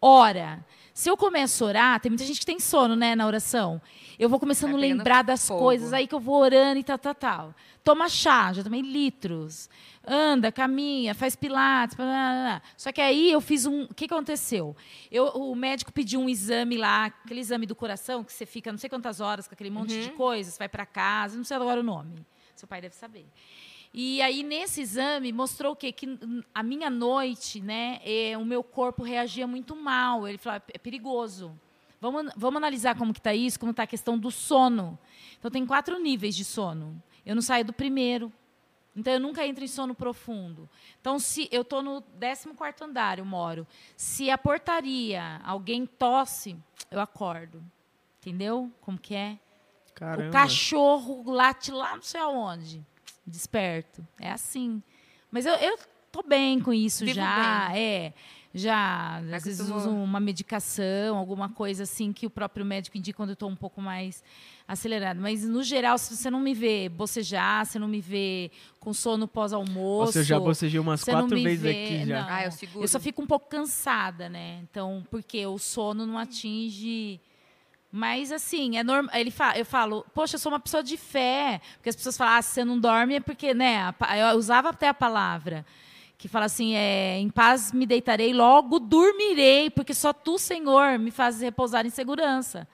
Ora, 0.00 0.64
se 0.92 1.08
eu 1.08 1.16
começo 1.16 1.64
a 1.64 1.68
orar, 1.68 2.00
tem 2.00 2.10
muita 2.10 2.24
gente 2.24 2.40
que 2.40 2.46
tem 2.46 2.58
sono, 2.58 2.96
né, 2.96 3.14
na 3.14 3.26
oração. 3.26 3.80
Eu 4.18 4.28
vou 4.28 4.38
começando 4.38 4.70
a 4.70 4.78
pegando 4.78 4.98
lembrar 4.98 5.22
das 5.22 5.46
fogo. 5.46 5.60
coisas, 5.60 5.92
aí 5.92 6.06
que 6.06 6.14
eu 6.14 6.20
vou 6.20 6.40
orando 6.40 6.78
e 6.78 6.84
tal, 6.84 6.98
tal, 6.98 7.14
tal. 7.14 7.54
Toma 7.84 8.08
chá, 8.08 8.52
já 8.52 8.62
tomei 8.62 8.82
litros. 8.82 9.70
Anda, 10.06 10.52
caminha, 10.52 11.14
faz 11.14 11.36
pilates. 11.36 11.96
blá, 11.96 12.04
blá, 12.04 12.14
blá. 12.14 12.62
Só 12.76 12.92
que 12.92 13.00
aí 13.00 13.30
eu 13.30 13.40
fiz 13.40 13.64
um. 13.64 13.84
O 13.84 13.94
que 13.94 14.04
aconteceu? 14.04 14.76
Eu, 15.10 15.26
o 15.28 15.54
médico 15.54 15.92
pediu 15.92 16.20
um 16.20 16.28
exame 16.28 16.76
lá, 16.76 17.06
aquele 17.06 17.40
exame 17.40 17.64
do 17.64 17.74
coração, 17.74 18.22
que 18.22 18.32
você 18.32 18.44
fica 18.44 18.70
não 18.70 18.78
sei 18.78 18.90
quantas 18.90 19.20
horas 19.20 19.48
com 19.48 19.54
aquele 19.54 19.70
monte 19.70 20.00
de 20.00 20.10
coisas, 20.10 20.58
vai 20.58 20.68
para 20.68 20.84
casa, 20.84 21.36
não 21.36 21.44
sei 21.44 21.56
agora 21.56 21.80
o 21.80 21.84
nome. 21.84 22.26
Seu 22.54 22.68
pai 22.68 22.80
deve 22.80 22.94
saber. 22.94 23.26
E 23.94 24.22
aí, 24.22 24.42
nesse 24.42 24.80
exame, 24.80 25.32
mostrou 25.32 25.72
o 25.72 25.76
quê? 25.76 25.92
Que 25.92 26.18
a 26.54 26.62
minha 26.62 26.88
noite, 26.88 27.60
né, 27.60 28.00
eh, 28.04 28.36
o 28.38 28.44
meu 28.44 28.64
corpo 28.64 29.02
reagia 29.02 29.46
muito 29.46 29.76
mal. 29.76 30.26
Ele 30.26 30.38
falou, 30.38 30.62
é 30.72 30.78
perigoso. 30.78 31.58
Vamos, 32.00 32.32
vamos 32.34 32.56
analisar 32.56 32.96
como 32.96 33.12
que 33.12 33.20
está 33.20 33.34
isso, 33.34 33.60
como 33.60 33.70
está 33.70 33.82
a 33.82 33.86
questão 33.86 34.18
do 34.18 34.30
sono. 34.30 34.98
Então, 35.38 35.50
tem 35.50 35.66
quatro 35.66 35.98
níveis 35.98 36.34
de 36.34 36.44
sono. 36.44 37.02
Eu 37.24 37.34
não 37.34 37.42
saio 37.42 37.64
do 37.64 37.72
primeiro. 37.72 38.32
Então, 38.96 39.12
eu 39.12 39.20
nunca 39.20 39.46
entro 39.46 39.62
em 39.62 39.68
sono 39.68 39.94
profundo. 39.94 40.68
Então, 41.00 41.18
se 41.18 41.48
eu 41.52 41.62
estou 41.62 41.82
no 41.82 42.02
14º 42.18 42.82
andar, 42.82 43.18
eu 43.18 43.24
moro. 43.26 43.66
Se 43.96 44.30
a 44.30 44.38
portaria, 44.38 45.40
alguém 45.44 45.84
tosse, 45.86 46.56
eu 46.90 46.98
acordo. 46.98 47.62
Entendeu? 48.20 48.70
Como 48.80 48.98
que 48.98 49.14
é? 49.14 49.38
Caramba. 49.94 50.28
O 50.28 50.32
cachorro 50.32 51.30
late 51.30 51.70
lá 51.70 51.94
não 51.94 52.02
sei 52.02 52.20
aonde. 52.20 52.84
Desperto. 53.26 54.06
É 54.20 54.30
assim. 54.30 54.82
Mas 55.30 55.46
eu, 55.46 55.54
eu 55.54 55.78
tô 56.10 56.22
bem 56.22 56.60
com 56.60 56.72
isso 56.72 57.04
Vivo 57.04 57.16
já. 57.16 57.70
É. 57.76 58.12
Já, 58.54 59.16
às 59.34 59.44
vezes 59.44 59.60
Acostumou. 59.60 59.78
uso 59.78 59.90
uma 59.90 60.20
medicação, 60.20 61.16
alguma 61.16 61.48
coisa 61.48 61.84
assim 61.84 62.12
que 62.12 62.26
o 62.26 62.30
próprio 62.30 62.66
médico 62.66 62.98
indica 62.98 63.16
quando 63.16 63.30
eu 63.30 63.34
estou 63.34 63.48
um 63.48 63.56
pouco 63.56 63.80
mais 63.80 64.22
acelerado. 64.68 65.18
Mas, 65.22 65.42
no 65.42 65.62
geral, 65.62 65.96
se 65.96 66.14
você 66.14 66.30
não 66.30 66.38
me 66.38 66.52
vê 66.52 66.86
bocejar, 66.90 67.64
você 67.64 67.78
não 67.78 67.88
me 67.88 68.02
vê 68.02 68.50
com 68.78 68.92
sono 68.92 69.26
pós-almoço. 69.26 70.06
Nossa, 70.06 70.18
eu 70.18 70.24
já 70.24 70.38
bocejei 70.38 70.78
umas 70.78 71.00
você 71.00 71.12
não 71.12 71.20
quatro 71.20 71.36
me 71.36 71.44
vezes 71.44 71.62
vê, 71.62 71.70
aqui 71.70 72.06
já. 72.06 72.22
não. 72.22 72.28
Ah, 72.28 72.44
eu. 72.44 72.82
Eu 72.82 72.88
só 72.88 73.00
fico 73.00 73.22
um 73.22 73.26
pouco 73.26 73.48
cansada, 73.48 74.28
né? 74.28 74.60
Então, 74.70 75.02
porque 75.10 75.46
o 75.46 75.56
sono 75.58 76.04
não 76.04 76.18
atinge. 76.18 77.20
Mas 77.94 78.32
assim, 78.32 78.78
é 78.78 78.82
normal. 78.82 79.14
Ele 79.14 79.30
fala, 79.30 79.58
eu 79.58 79.66
falo, 79.66 80.06
poxa, 80.14 80.36
eu 80.36 80.40
sou 80.40 80.50
uma 80.50 80.58
pessoa 80.58 80.82
de 80.82 80.96
fé. 80.96 81.60
Porque 81.74 81.90
as 81.90 81.96
pessoas 81.96 82.16
falam, 82.16 82.34
ah, 82.34 82.42
se 82.42 82.54
você 82.54 82.64
não 82.64 82.80
dorme 82.80 83.16
é 83.16 83.20
porque, 83.20 83.52
né? 83.52 83.94
Eu 84.18 84.38
usava 84.38 84.70
até 84.70 84.88
a 84.88 84.94
palavra 84.94 85.64
que 86.22 86.28
fala 86.28 86.44
assim, 86.44 86.76
é, 86.76 87.18
em 87.18 87.28
paz 87.28 87.72
me 87.72 87.84
deitarei, 87.84 88.32
logo 88.32 88.78
dormirei, 88.78 89.68
porque 89.68 89.92
só 89.92 90.12
tu, 90.12 90.38
Senhor, 90.38 90.96
me 90.96 91.10
fazes 91.10 91.40
repousar 91.40 91.84
em 91.84 91.90
segurança. 91.90 92.68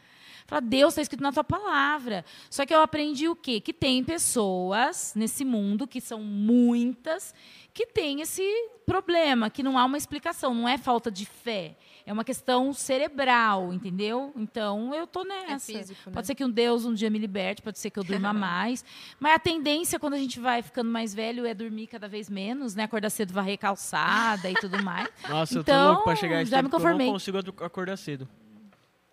Fala, 0.46 0.60
Deus 0.60 0.92
está 0.92 1.00
escrito 1.00 1.22
na 1.22 1.32
tua 1.32 1.42
palavra. 1.42 2.26
Só 2.50 2.66
que 2.66 2.74
eu 2.74 2.82
aprendi 2.82 3.26
o 3.26 3.34
quê? 3.34 3.58
Que 3.58 3.72
tem 3.72 4.04
pessoas 4.04 5.14
nesse 5.16 5.46
mundo, 5.46 5.86
que 5.86 5.98
são 5.98 6.20
muitas, 6.20 7.34
que 7.72 7.86
tem 7.86 8.20
esse 8.20 8.42
problema, 8.84 9.48
que 9.48 9.62
não 9.62 9.78
há 9.78 9.84
uma 9.86 9.96
explicação, 9.96 10.52
não 10.52 10.68
é 10.68 10.76
falta 10.76 11.10
de 11.10 11.24
fé. 11.24 11.74
É 12.08 12.12
uma 12.12 12.24
questão 12.24 12.72
cerebral, 12.72 13.70
entendeu? 13.70 14.32
Então, 14.34 14.94
eu 14.94 15.06
tô 15.06 15.24
nessa. 15.24 15.70
físico, 15.72 16.00
né? 16.08 16.14
Pode 16.14 16.26
ser 16.26 16.34
que 16.34 16.42
um 16.42 16.48
Deus 16.48 16.86
um 16.86 16.94
dia 16.94 17.10
me 17.10 17.18
liberte, 17.18 17.60
pode 17.60 17.78
ser 17.78 17.90
que 17.90 17.98
eu 17.98 18.02
durma 18.04 18.32
mais. 18.32 18.82
Mas 19.20 19.34
a 19.34 19.38
tendência, 19.38 19.98
quando 20.00 20.14
a 20.14 20.18
gente 20.18 20.40
vai 20.40 20.62
ficando 20.62 20.90
mais 20.90 21.12
velho, 21.12 21.44
é 21.44 21.52
dormir 21.52 21.86
cada 21.86 22.08
vez 22.08 22.30
menos, 22.30 22.74
né? 22.74 22.84
Acordar 22.84 23.10
cedo, 23.10 23.34
varrer 23.34 23.58
calçada 23.58 24.50
e 24.50 24.54
tudo 24.54 24.82
mais. 24.82 25.06
Nossa, 25.28 25.58
eu 25.58 25.62
tô 25.64 25.70
Então, 25.70 25.88
louco 25.88 26.04
pra 26.04 26.16
chegar 26.16 26.38
a 26.38 26.42
esse 26.42 26.50
já 26.50 26.56
tempo 26.56 26.64
me 26.64 26.70
que 26.70 26.76
eu 26.76 26.80
conformei. 26.80 27.06
não 27.08 27.12
consigo 27.12 27.36
ac- 27.38 27.62
acordar 27.62 27.96
cedo. 27.98 28.26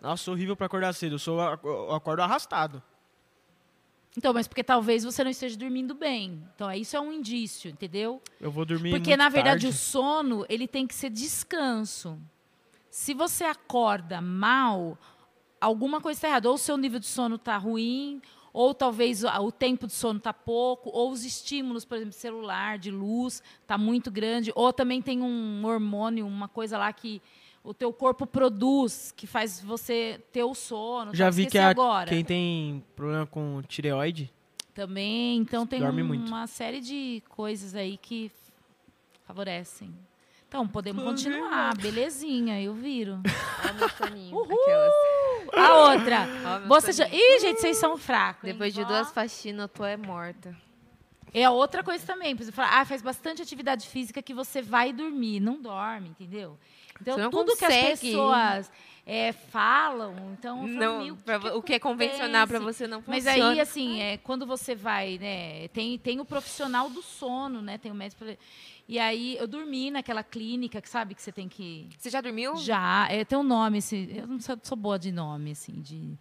Nossa, 0.00 0.24
sou 0.24 0.32
horrível 0.32 0.56
pra 0.56 0.64
acordar 0.64 0.94
cedo. 0.94 1.16
Eu, 1.16 1.18
sou, 1.18 1.38
eu 1.64 1.94
acordo 1.94 2.20
arrastado. 2.22 2.82
Então, 4.16 4.32
mas 4.32 4.48
porque 4.48 4.64
talvez 4.64 5.04
você 5.04 5.22
não 5.22 5.30
esteja 5.30 5.58
dormindo 5.58 5.94
bem. 5.94 6.42
Então, 6.54 6.72
isso 6.72 6.96
é 6.96 7.00
um 7.00 7.12
indício, 7.12 7.70
entendeu? 7.70 8.22
Eu 8.40 8.50
vou 8.50 8.64
dormir 8.64 8.88
Porque, 8.88 9.10
muito 9.10 9.18
na 9.18 9.28
verdade, 9.28 9.64
tarde. 9.64 9.66
o 9.66 9.72
sono, 9.78 10.46
ele 10.48 10.66
tem 10.66 10.86
que 10.86 10.94
ser 10.94 11.10
descanso. 11.10 12.18
Se 12.98 13.12
você 13.12 13.44
acorda 13.44 14.22
mal, 14.22 14.96
alguma 15.60 16.00
coisa 16.00 16.16
está 16.16 16.28
errada. 16.28 16.48
Ou 16.48 16.54
o 16.54 16.58
seu 16.58 16.78
nível 16.78 16.98
de 16.98 17.04
sono 17.04 17.34
está 17.36 17.58
ruim, 17.58 18.22
ou 18.54 18.72
talvez 18.72 19.22
o, 19.22 19.52
tempo 19.52 19.86
de 19.86 19.92
sono 19.92 20.16
está 20.16 20.32
pouco, 20.32 20.88
ou 20.88 21.10
os 21.10 21.22
estímulos, 21.22 21.84
por 21.84 21.96
exemplo, 21.98 22.14
celular, 22.14 22.78
de 22.78 22.90
luz, 22.90 23.42
está 23.60 23.76
muito 23.76 24.10
grande, 24.10 24.50
ou 24.54 24.72
também 24.72 25.02
tem 25.02 25.20
um 25.20 25.62
hormônio, 25.66 26.26
uma 26.26 26.48
coisa 26.48 26.78
lá 26.78 26.90
que 26.90 27.20
o 27.62 27.74
teu 27.74 27.92
corpo 27.92 28.26
produz, 28.26 29.12
que 29.14 29.26
faz 29.26 29.60
você 29.60 30.18
ter 30.32 30.44
o 30.44 30.54
sono. 30.54 31.14
Já 31.14 31.26
Tá, 31.26 31.30
vi 31.32 31.44
que 31.44 31.58
a- 31.58 31.68
agora. 31.68 32.08
quem 32.08 32.24
tem 32.24 32.82
problema 32.96 33.26
com 33.26 33.60
tireoide, 33.68 34.32
Também, 34.72 35.36
então 35.36 35.66
tem 35.66 35.82
um- 35.82 36.26
uma 36.28 36.46
série 36.46 36.80
de 36.80 37.22
coisas 37.28 37.74
aí 37.74 37.98
que 37.98 38.32
favorecem. 39.26 39.94
Então, 40.48 40.66
podemos 40.66 41.02
continuar, 41.02 41.76
belezinha, 41.76 42.60
eu 42.62 42.72
viro. 42.72 43.20
Aquelas. 43.62 44.92
A 45.52 45.74
outra. 45.90 46.26
Ó, 46.64 46.68
Você 46.68 46.92
já... 46.92 47.08
Ih, 47.08 47.40
gente, 47.40 47.60
vocês 47.60 47.76
são 47.78 47.96
fracos. 47.96 48.44
hein? 48.44 48.52
Depois 48.52 48.72
de 48.72 48.80
Ó. 48.82 48.84
duas 48.84 49.10
faxinas, 49.10 49.62
eu 49.62 49.68
tô 49.68 49.84
é 49.84 49.96
morta. 49.96 50.56
É 51.34 51.50
outra 51.50 51.82
coisa 51.82 52.04
também. 52.06 52.32
Exemplo, 52.32 52.52
falar, 52.52 52.80
ah, 52.80 52.84
faz 52.84 53.02
bastante 53.02 53.42
atividade 53.42 53.86
física 53.88 54.22
que 54.22 54.32
você 54.32 54.62
vai 54.62 54.92
dormir. 54.92 55.40
Não 55.40 55.60
dorme, 55.60 56.08
entendeu? 56.10 56.56
Então, 57.00 57.14
Você 57.14 57.22
não 57.22 57.30
tudo 57.30 57.56
que 57.56 57.64
as 57.64 57.74
consegue. 57.74 58.00
pessoas 58.00 58.72
é, 59.08 59.32
falam, 59.32 60.14
então... 60.32 60.66
eu 60.66 60.74
falo, 60.74 61.08
Não, 61.08 61.16
pra 61.18 61.38
vo- 61.38 61.56
o 61.58 61.62
que 61.62 61.74
é 61.74 61.78
convencional 61.78 62.44
pra 62.48 62.58
você 62.58 62.88
não 62.88 63.02
Mas 63.06 63.24
funciona. 63.24 63.52
aí, 63.52 63.60
assim, 63.60 64.00
é, 64.02 64.16
quando 64.16 64.44
você 64.44 64.74
vai, 64.74 65.16
né? 65.16 65.68
Tem, 65.68 65.96
tem 65.96 66.18
o 66.18 66.24
profissional 66.24 66.90
do 66.90 67.00
sono, 67.00 67.62
né? 67.62 67.78
Tem 67.78 67.92
o 67.92 67.94
médico. 67.94 68.24
E 68.88 68.98
aí, 68.98 69.36
eu 69.36 69.46
dormi 69.46 69.92
naquela 69.92 70.24
clínica 70.24 70.82
que 70.82 70.88
sabe 70.88 71.14
que 71.14 71.22
você 71.22 71.30
tem 71.30 71.48
que. 71.48 71.88
Você 71.96 72.10
já 72.10 72.20
dormiu? 72.20 72.56
Já, 72.56 73.06
é, 73.08 73.24
tem 73.24 73.38
um 73.38 73.44
nome, 73.44 73.78
esse, 73.78 74.10
eu 74.12 74.26
não 74.26 74.40
sou, 74.40 74.58
sou 74.60 74.76
boa 74.76 74.98
de 74.98 75.12
nome, 75.12 75.52
assim, 75.52 75.80
de. 75.80 76.18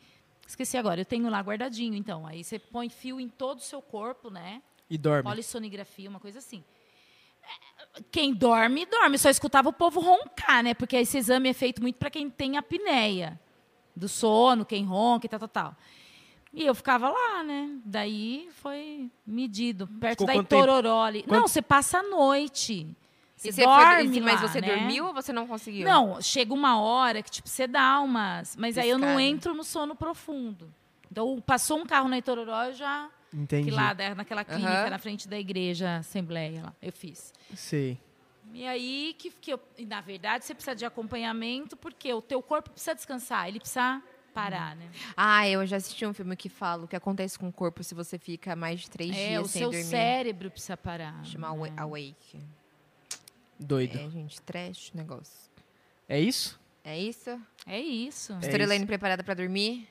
Esqueci 0.48 0.78
agora, 0.78 1.02
eu 1.02 1.06
tenho 1.06 1.28
lá 1.28 1.42
guardadinho, 1.42 1.96
então. 1.96 2.28
Aí 2.28 2.44
você 2.44 2.60
põe 2.60 2.88
fio 2.88 3.20
em 3.20 3.28
todo 3.28 3.58
o 3.58 3.64
seu 3.64 3.82
corpo, 3.82 4.30
né? 4.30 4.62
E 4.88 4.96
dorme. 4.96 5.24
Polissonografia, 5.24 6.08
uma 6.08 6.20
coisa 6.20 6.38
assim. 6.38 6.64
Quem 8.12 8.34
dorme, 8.34 8.86
dorme. 8.86 9.18
Só 9.18 9.30
escutava 9.30 9.70
o 9.70 9.74
povo 9.74 10.00
roncar, 10.00 10.64
né? 10.64 10.74
Porque 10.74 10.96
esse 10.98 11.18
exame 11.18 11.50
é 11.50 11.54
feito 11.54 11.82
muito 11.82 11.96
para 11.96 12.10
quem 12.10 12.30
tem 12.30 12.58
apneia 12.58 13.40
do 13.96 14.10
sono, 14.10 14.66
quem 14.66 14.84
ronca 14.84 15.26
e 15.26 15.30
tal, 15.30 15.40
tal, 15.40 15.50
tal. 15.50 15.76
E 16.54 16.66
eu 16.66 16.74
ficava 16.74 17.10
lá, 17.10 17.44
né? 17.44 17.70
Daí 17.84 18.48
foi 18.62 19.10
medido, 19.26 19.88
perto 19.88 20.26
Ficou 20.26 20.28
da 20.44 21.04
ali. 21.04 21.24
Quanto- 21.24 21.40
Não, 21.42 21.48
você 21.48 21.62
passa 21.62 22.00
a 22.00 22.04
noite. 22.04 22.88
Você 23.36 23.50
E 23.50 23.52
você 23.52 23.64
dorme 23.64 24.08
foi, 24.10 24.22
mas 24.22 24.42
lá, 24.42 24.48
você 24.48 24.62
né? 24.62 24.68
dormiu 24.68 25.06
ou 25.08 25.14
você 25.14 25.34
não 25.34 25.46
conseguiu? 25.46 25.86
Não, 25.86 26.22
chega 26.22 26.54
uma 26.54 26.80
hora 26.80 27.22
que, 27.22 27.30
tipo, 27.30 27.50
você 27.50 27.68
dá 27.68 28.00
umas... 28.00 28.56
Mas 28.56 28.78
aí 28.78 28.90
eu 28.90 28.98
não 28.98 29.20
entro 29.20 29.54
no 29.54 29.64
sono 29.64 29.94
profundo. 29.94 30.74
Então, 31.12 31.42
passou 31.46 31.78
um 31.78 31.86
carro 31.86 32.08
na 32.08 32.18
Itororó, 32.18 32.64
eu 32.64 32.74
já... 32.74 33.10
Entendi. 33.36 33.70
Que 33.70 33.72
lá, 33.76 33.94
naquela 34.16 34.46
clínica, 34.46 34.70
Aham. 34.82 34.90
na 34.90 34.98
frente 34.98 35.28
da 35.28 35.38
igreja 35.38 35.98
Assembleia 35.98 36.64
lá, 36.64 36.74
eu 36.82 36.92
fiz. 36.94 37.34
Sei. 37.56 38.00
E 38.54 38.66
aí, 38.66 39.16
que, 39.20 39.30
que 39.32 39.52
eu, 39.52 39.60
e, 39.78 39.86
na 39.86 40.00
verdade, 40.00 40.46
você 40.46 40.54
precisa 40.54 40.76
de 40.76 40.86
acompanhamento, 40.86 41.76
porque 41.76 42.14
o 42.14 42.22
teu 42.22 42.42
corpo 42.42 42.70
precisa 42.70 42.96
descansar, 42.96 43.48
ele 43.50 43.60
precisa 43.60 44.02
parar, 44.34 44.76
né? 44.76 44.90
Ah, 45.18 45.48
eu 45.50 45.66
já 45.66 45.78
assisti 45.78 46.06
um 46.06 46.14
filme 46.14 46.36
que 46.36 46.48
fala 46.48 46.86
o 46.86 46.88
que 46.88 46.96
acontece 46.96 47.38
com 47.40 47.48
o 47.50 47.52
corpo 47.52 47.84
se 47.84 47.94
você 47.96 48.18
fica 48.18 48.56
mais 48.56 48.82
de 48.82 48.90
três 48.90 49.16
É, 49.16 49.30
dias 49.30 49.46
o 49.46 49.48
sem 49.48 49.62
seu 49.62 49.72
dormir. 49.72 49.86
cérebro 49.86 50.52
precisa 50.52 50.78
parar. 50.78 51.24
Chama 51.26 51.48
né? 51.48 51.54
Awa- 51.54 51.74
Awake. 51.78 52.40
Doido. 53.60 53.98
É, 53.98 54.10
gente, 54.10 54.42
trash 54.42 54.92
o 54.94 54.98
negócio. 54.98 55.50
É 56.08 56.20
isso? 56.20 56.60
É 56.84 57.00
isso? 57.00 57.42
É 57.66 57.80
isso. 57.80 58.34
É 58.42 58.86
preparada 58.86 59.24
pra 59.24 59.34
dormir? 59.34 59.88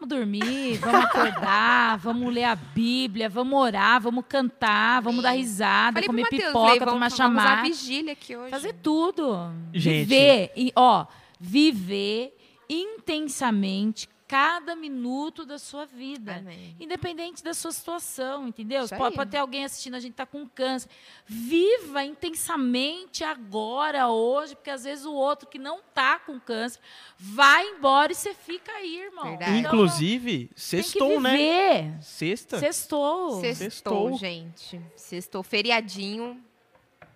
Vamos 0.00 0.16
dormir, 0.16 0.78
vamos 0.78 1.04
acordar, 1.04 1.98
vamos 2.00 2.32
ler 2.32 2.44
a 2.44 2.54
Bíblia, 2.54 3.28
vamos 3.28 3.60
orar, 3.60 4.00
vamos 4.00 4.24
cantar, 4.26 5.02
vamos 5.02 5.22
dar 5.22 5.32
risada, 5.32 5.92
Falei 5.92 6.06
comer 6.06 6.22
Matheus, 6.22 6.42
pipoca, 6.44 6.86
tomar 6.86 7.10
vamos, 7.10 7.18
vamos 7.18 7.42
usar 7.42 7.62
vigília 7.62 8.12
aqui 8.14 8.34
hoje. 8.34 8.50
Fazer 8.50 8.72
tudo. 8.82 9.52
Gente. 9.74 10.06
Viver, 10.06 10.52
e, 10.56 10.72
ó, 10.74 11.04
viver 11.38 12.34
intensamente 12.66 14.08
cada 14.30 14.76
minuto 14.76 15.44
da 15.44 15.58
sua 15.58 15.84
vida. 15.84 16.36
Amém. 16.36 16.76
Independente 16.78 17.42
da 17.42 17.52
sua 17.52 17.72
situação, 17.72 18.46
entendeu? 18.46 18.88
Pode, 18.88 19.02
aí. 19.02 19.12
pode 19.12 19.30
ter 19.32 19.38
alguém 19.38 19.64
assistindo, 19.64 19.96
a 19.96 19.98
gente 20.00 20.14
tá 20.14 20.24
com 20.24 20.46
câncer. 20.48 20.88
Viva 21.26 22.04
intensamente 22.04 23.24
agora, 23.24 24.06
hoje, 24.06 24.54
porque 24.54 24.70
às 24.70 24.84
vezes 24.84 25.04
o 25.04 25.12
outro 25.12 25.48
que 25.48 25.58
não 25.58 25.80
tá 25.92 26.20
com 26.20 26.38
câncer 26.38 26.78
vai 27.18 27.70
embora 27.70 28.12
e 28.12 28.14
você 28.14 28.32
fica 28.32 28.70
aí, 28.70 29.00
irmão. 29.00 29.24
Verdade. 29.30 29.50
Então, 29.58 29.72
Inclusive, 29.72 30.48
sextou, 30.54 31.20
né? 31.20 31.98
Sexta? 32.00 32.60
Sextou. 32.60 33.40
Sextou, 33.40 33.56
Sextou. 33.56 34.16
gente. 34.16 34.80
Sextou, 34.94 35.42
feriadinho. 35.42 36.40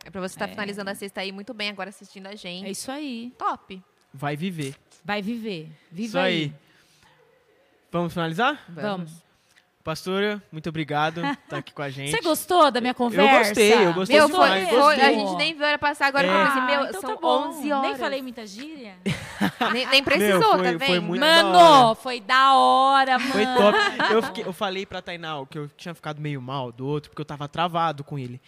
É 0.05 0.11
pra 0.11 0.21
você 0.21 0.35
estar 0.35 0.47
É. 0.47 0.49
finalizando 0.49 0.91
a 0.91 0.97
sexta 0.97 1.21
aí 1.21 1.31
muito 1.31 1.55
bem 1.55 1.71
agora 1.71 1.91
assistindo 1.91 2.27
a 2.27 2.35
gente. 2.35 2.67
É 2.67 2.71
isso 2.73 2.91
aí. 2.91 3.33
Top. 3.39 3.81
Vai 4.13 4.37
viver. 4.37 4.75
Vai 5.05 5.23
viver. 5.23 5.71
Viva 5.93 6.07
Isso 6.09 6.19
aí. 6.19 6.53
Vamos 7.95 8.13
finalizar? 8.13 8.59
Vamos. 8.69 9.23
Pastora, 9.85 10.43
muito 10.51 10.69
obrigado 10.69 11.21
por 11.21 11.31
estar 11.31 11.59
aqui 11.59 11.73
com 11.73 11.81
a 11.83 11.89
gente. 11.91 12.11
Você 12.11 12.21
gostou 12.23 12.69
da 12.73 12.81
minha 12.81 12.93
conversa? 12.93 13.51
gostei, 13.51 13.87
eu 13.87 13.95
gostei 13.95 14.17
Meu, 14.19 14.27
demais, 14.27 14.69
foi, 14.69 14.77
gostei. 14.79 14.99
foi, 14.99 15.05
a 15.05 15.13
gente 15.13 15.37
nem 15.37 15.55
viu 15.55 15.65
a 15.65 15.69
hora 15.69 15.79
passar 15.79 16.07
agora. 16.07 16.27
É. 16.27 16.31
eu 16.31 16.35
falei 16.35 16.49
assim, 16.49 16.61
meu, 16.77 16.89
então 16.89 17.01
são 17.01 17.15
tá 17.15 17.21
bom. 17.21 17.49
11 17.51 17.71
horas. 17.73 17.87
Nem 17.91 17.97
falei 17.99 18.23
muita 18.23 18.45
gíria. 18.49 18.95
Nem, 19.73 19.87
nem 19.87 20.03
precisou, 20.03 20.39
Meu, 20.41 20.65
foi- 20.65 20.73
tá 20.79 20.87
foi 20.87 20.95
vendo? 20.95 21.03
muito- 21.05 21.21
da 21.21 21.37
hora. 21.37 21.53
Mano, 21.53 21.95
foi 21.95 22.21
da 22.21 22.55
hora, 22.55 23.19
mano. 23.19 23.33
Foi 23.33 23.45
top. 23.47 23.79
Eu, 24.13 24.23
fiquei- 24.25 24.45
eu 24.47 24.53
falei 24.53 24.87
pra 24.87 25.01
Tainá 25.01 25.35
que 25.49 25.59
eu 25.59 25.69
tinha 25.77 25.95
ficado 25.95 26.21
meio 26.21 26.43
mal 26.43 26.73
do 26.73 26.85
outro, 26.87 27.11
porque 27.11 27.21
eu 27.21 27.27
tava 27.27 27.47
travado 27.47 28.03
com 28.03 28.19
ele. 28.19 28.41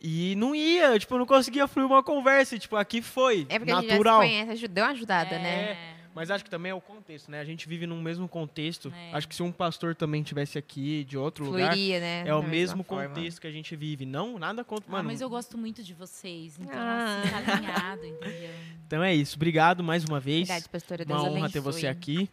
E 0.00 0.34
não 0.36 0.54
ia, 0.54 0.96
tipo, 0.98 1.14
eu 1.14 1.18
não 1.18 1.26
conseguia 1.26 1.66
fluir 1.66 1.86
uma 1.88 2.02
conversa. 2.04 2.54
e, 2.54 2.58
Tipo, 2.60 2.76
aqui 2.76 3.02
foi. 3.02 3.44
É 3.48 3.58
porque 3.58 3.72
natural. 3.72 4.20
a 4.20 4.24
gente 4.24 4.34
já 4.36 4.40
se 4.42 4.46
conhece, 4.46 4.68
deu 4.68 4.84
uma 4.84 4.90
ajudada, 4.92 5.34
É. 5.34 5.38
né? 5.38 5.76
Mas 6.18 6.30
acho 6.32 6.42
que 6.42 6.50
também 6.50 6.70
é 6.70 6.74
o 6.74 6.80
contexto, 6.80 7.30
né? 7.30 7.38
A 7.40 7.44
gente 7.44 7.68
vive 7.68 7.86
num 7.86 8.02
mesmo 8.02 8.26
contexto. 8.28 8.92
É. 8.94 9.12
Acho 9.14 9.28
que 9.28 9.34
se 9.34 9.42
um 9.42 9.52
pastor 9.52 9.94
também 9.94 10.22
tivesse 10.22 10.58
aqui 10.58 11.04
de 11.04 11.16
outro 11.16 11.44
lugar, 11.44 11.70
Fluiria, 11.72 12.00
né? 12.00 12.24
é 12.26 12.34
o 12.34 12.40
da 12.40 12.46
mesmo 12.48 12.50
mesma 12.78 12.84
forma. 12.84 13.14
contexto 13.14 13.40
que 13.40 13.46
a 13.46 13.52
gente 13.52 13.76
vive. 13.76 14.04
Não, 14.04 14.38
nada 14.38 14.64
contra. 14.64 14.84
Ah, 14.88 14.92
Mano, 14.92 15.04
mas 15.08 15.20
eu 15.20 15.30
gosto 15.30 15.56
muito 15.56 15.82
de 15.82 15.94
vocês, 15.94 16.58
então 16.58 16.72
Ah. 16.76 17.20
assim, 17.22 17.30
tá 17.44 17.52
alinhado, 17.54 18.04
entendeu? 18.06 18.50
então 18.86 19.02
é 19.04 19.14
isso. 19.14 19.36
Obrigado 19.36 19.82
mais 19.84 20.04
uma 20.04 20.18
vez. 20.18 20.48
Verdade, 20.48 20.68
pastora, 20.68 21.04
Deus 21.04 21.18
Uma 21.20 21.28
honra 21.28 21.38
abençoe. 21.46 21.52
ter 21.52 21.60
você 21.60 21.86
aqui. 21.86 22.28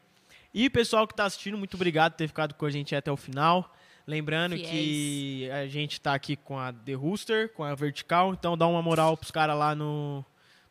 E 0.54 0.70
pessoal 0.70 1.06
que 1.06 1.14
está 1.14 1.26
assistindo, 1.26 1.58
muito 1.58 1.76
obrigado 1.76 2.14
por 2.14 2.18
ter 2.18 2.28
ficado 2.28 2.54
com 2.56 2.66
a 2.66 2.72
gente 2.72 2.96
até 2.96 3.12
o 3.12 3.18
final. 3.18 3.72
Lembrando 4.08 4.56
que 4.56 5.50
a 5.52 5.68
gente 5.68 5.94
está 5.94 6.14
aqui 6.14 6.36
com 6.36 6.58
a 6.60 6.72
The 6.72 6.94
Rooster, 6.94 7.52
com 7.54 7.64
a 7.64 7.74
Vertical, 7.76 8.34
então 8.34 8.58
dá 8.58 8.68
uma 8.68 8.82
moral 8.82 9.18
pros 9.18 9.32
caras 9.32 9.58
lá 9.58 9.74
no, 9.76 10.24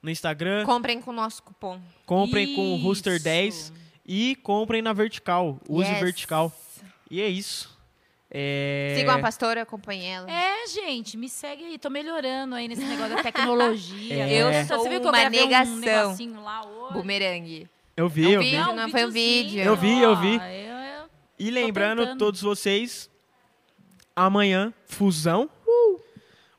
no 0.04 0.10
Instagram. 0.10 0.64
Comprem 0.66 1.00
com 1.00 1.10
o 1.10 1.14
nosso 1.14 1.42
cupom. 1.42 1.80
Comprem 2.04 2.54
com 2.54 2.74
o 2.74 2.76
Isso. 2.76 2.84
Rooster 2.84 3.20
10 3.22 3.72
e 4.06 4.36
comprem 4.36 4.82
na 4.82 4.92
Vertical. 4.92 5.58
Use 5.68 5.88
Yes. 5.90 5.98
Vertical. 6.00 6.52
E 7.10 7.20
é 7.22 7.26
isso. 7.28 7.72
É... 8.30 8.94
Sigam 8.98 9.14
a 9.14 9.18
pastora, 9.20 9.62
acompanhem 9.62 10.12
ela. 10.12 10.30
É, 10.30 10.66
gente, 10.66 11.16
me 11.16 11.28
segue 11.28 11.64
aí. 11.64 11.78
Tô 11.78 11.88
melhorando 11.88 12.54
aí 12.54 12.68
nesse 12.68 12.84
negócio 12.84 13.16
da 13.16 13.22
tecnologia. 13.22 14.26
É. 14.28 14.42
Eu 14.42 14.52
Você 14.52 14.64
sou 14.66 14.82
viu 14.88 15.00
que 15.00 15.06
eu 15.06 15.10
uma 15.10 15.26
um 15.26 15.30
negação. 15.30 15.76
negocinho 15.78 16.42
lá 16.42 16.66
hoje? 16.66 16.92
Bumerangue. 16.94 17.68
Eu 17.96 18.08
vi, 18.08 18.24
É 18.24 18.28
um 18.28 18.32
eu 18.32 18.40
vi. 18.40 18.50
vídeo, 18.50 18.72
não 18.74 18.88
foi 18.90 19.04
um 19.06 19.10
vídeo. 19.10 19.62
Eu 19.62 19.76
vi, 19.76 20.00
eu 20.02 20.16
vi. 20.16 20.36
ó, 20.38 20.42
eu- 20.44 21.00
eu- 21.02 21.10
E 21.38 21.50
lembrando 21.50 22.00
tentando. 22.02 22.18
todos 22.18 22.42
vocês, 22.42 23.08
amanhã, 24.16 24.74
fusão, 24.86 25.48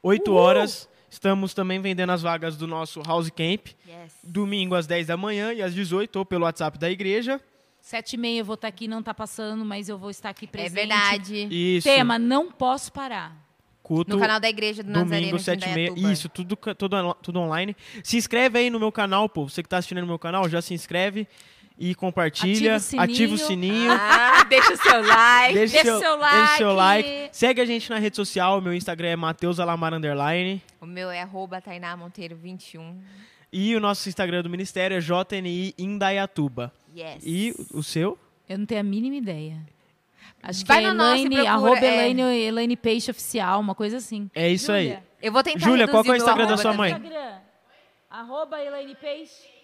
8 0.02 0.34
horas. 0.34 0.88
Estamos 1.16 1.54
também 1.54 1.80
vendendo 1.80 2.10
as 2.12 2.22
vagas 2.22 2.58
do 2.58 2.68
nosso 2.68 3.02
House 3.02 3.30
Camp. 3.30 3.68
Yes. 3.88 4.14
Domingo 4.22 4.76
às 4.76 4.86
10 4.86 5.08
da 5.08 5.16
manhã 5.16 5.54
e 5.54 5.62
às 5.62 5.74
18 5.74 6.14
ou 6.18 6.26
pelo 6.26 6.44
WhatsApp 6.44 6.78
da 6.78 6.92
igreja. 6.92 7.40
Sete 7.80 8.14
e 8.14 8.18
meia 8.18 8.40
eu 8.42 8.46
vou 8.46 8.56
estar 8.56 8.68
aqui, 8.68 8.86
não 8.86 9.02
tá 9.02 9.14
passando, 9.14 9.64
mas 9.64 9.88
eu 9.88 9.98
vou 9.98 10.10
estar 10.10 10.30
aqui 10.32 10.44
É 10.44 10.48
presente. 10.50 10.74
verdade. 10.74 11.48
Isso. 11.50 11.88
Tema, 11.88 12.20
não 12.20 12.52
posso 12.52 12.92
parar. 12.92 13.34
culto 13.82 14.14
No 14.14 14.20
canal 14.20 14.42
da 14.42 14.50
Igreja 14.50 14.84
do 14.84 14.90
Nazareno 14.90 15.28
domingo 15.28 15.40
7 15.40 15.70
e 15.70 15.74
meia. 15.74 15.94
Isso, 16.12 16.28
tudo, 16.28 16.58
tudo, 16.58 17.14
tudo 17.22 17.40
online. 17.40 17.78
Se 18.04 18.18
inscreve 18.18 18.60
aí 18.60 18.70
no 18.70 18.78
meu 18.80 18.92
canal, 18.92 19.30
pô. 19.30 19.48
Você 19.48 19.64
que 19.64 19.70
tá 19.70 19.78
assistindo 19.78 20.02
no 20.02 20.08
meu 20.08 20.20
canal, 20.20 20.50
já 20.50 20.62
se 20.62 20.74
inscreve 20.74 21.26
e 21.78 21.94
compartilha. 21.94 22.76
Ativa 22.76 22.98
o 22.98 23.04
Ativa 23.04 23.34
o 23.34 23.38
sininho. 23.38 23.74
sininho. 23.74 23.92
Ah, 23.92 24.44
deixa 24.44 24.74
o 24.74 24.78
seu 24.78 25.02
like. 25.02 25.54
Deixa, 25.54 25.74
Deixa 25.74 25.84
seu, 25.84 26.00
seu 26.00 26.18
deixa 26.20 26.58
seu 26.58 26.74
like. 26.74 27.30
Segue 27.32 27.62
a 27.62 27.66
gente 27.66 27.90
na 27.90 27.98
rede 28.00 28.16
social. 28.16 28.62
Meu 28.62 28.74
Instagram 28.74 29.10
é 29.10 29.16
Mateus 29.16 29.60
Alamar 29.60 29.94
Underline. 29.94 30.62
O 30.80 30.86
meu 30.86 31.10
é 31.12 31.22
arroba 31.22 31.60
Tainá 31.62 31.96
Monteiro 31.98 32.36
21. 32.36 33.00
E 33.52 33.76
o 33.76 33.80
nosso 33.80 34.08
Instagram 34.10 34.42
do 34.42 34.50
Ministério 34.50 34.98
é 34.98 35.00
JNI 35.00 35.74
Indaiatuba. 35.78 36.74
Yes. 36.96 37.24
E 37.24 37.54
o 37.72 37.80
o 37.80 37.84
seu? 37.84 38.18
Eu 38.48 38.58
não 38.60 38.66
tenho 38.66 38.82
a 38.82 38.84
mínima 38.84 39.16
ideia. 39.16 39.58
Acho 40.42 40.66
Vai 40.66 40.82
que 40.82 40.86
é 40.86 40.94
no 40.94 41.04
Elaine, 41.04 41.30
procura, 41.36 41.52
arroba 41.52 41.80
é. 41.80 41.94
Elaine, 41.94 42.22
Elaine 42.22 42.76
Peixe 42.78 43.10
Oficial, 43.12 43.60
uma 43.60 43.74
coisa 43.74 43.98
assim. 43.98 44.30
É 44.36 44.48
isso 44.50 44.72
aí. 44.72 44.86
Júlia, 44.90 45.04
Eu 45.22 45.32
vou 45.32 45.42
tentar 45.42 45.60
Júlia, 45.66 45.88
qual 45.88 46.04
que 46.04 46.10
é 46.12 46.14
o 46.14 46.16
Instagram 46.18 46.46
da 46.48 46.58
sua 46.58 46.74
mãe? 46.74 46.92
Instagram, 46.92 47.38
arroba 48.10 48.62
Elaine 48.64 48.96
Peixe. 48.96 49.55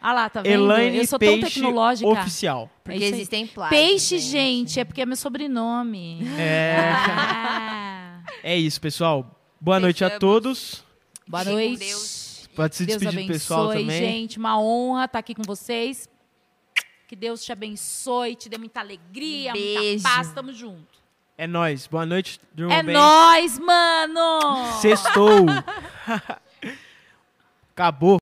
Ah 0.00 0.12
lá, 0.12 0.28
tá 0.30 0.42
vendo? 0.42 0.52
Elaine 0.64 0.98
eu 0.98 1.06
sou 1.06 1.18
tão 1.18 1.40
Peixe 1.40 1.54
tecnológica. 1.54 2.08
Oficial. 2.08 2.70
É 2.72 2.78
Porque 2.84 3.04
aí. 3.04 3.10
existem 3.10 3.46
plágios. 3.46 3.80
Peixe, 3.80 4.18
gente, 4.18 4.78
é 4.78 4.84
porque 4.84 5.02
é 5.02 5.06
meu 5.06 5.16
sobrenome. 5.16 6.20
É, 6.38 6.92
Ah. 6.94 8.22
é 8.42 8.56
isso, 8.56 8.80
pessoal. 8.80 9.26
Boa 9.60 9.80
noite 9.80 10.04
a 10.04 10.18
todos. 10.18 10.84
Boa 11.26 11.44
noite. 11.44 11.78
Deus. 11.80 12.48
Pode 12.54 12.76
se 12.76 12.86
Deus 12.86 13.00
despedir 13.00 13.26
do 13.26 13.32
pessoal 13.32 13.68
também. 13.68 13.90
gente. 13.90 14.38
Uma 14.38 14.60
honra 14.60 15.04
estar 15.06 15.18
aqui 15.18 15.34
com 15.34 15.42
vocês. 15.42 16.08
Que 17.08 17.16
Deus 17.16 17.42
te 17.44 17.50
abençoe, 17.52 18.34
te 18.36 18.48
dê 18.48 18.58
muita 18.58 18.80
alegria, 18.80 19.52
muita 19.52 19.80
Beijo. 19.80 20.02
paz. 20.02 20.32
Tamo 20.32 20.52
junto. 20.52 20.98
É 21.36 21.46
nóis. 21.46 21.86
Boa 21.86 22.04
noite. 22.04 22.40
É 22.70 22.82
bem. 22.82 22.94
nóis, 22.94 23.58
mano! 23.58 24.72
Sextou. 24.80 25.46
Acabou. 27.74 28.18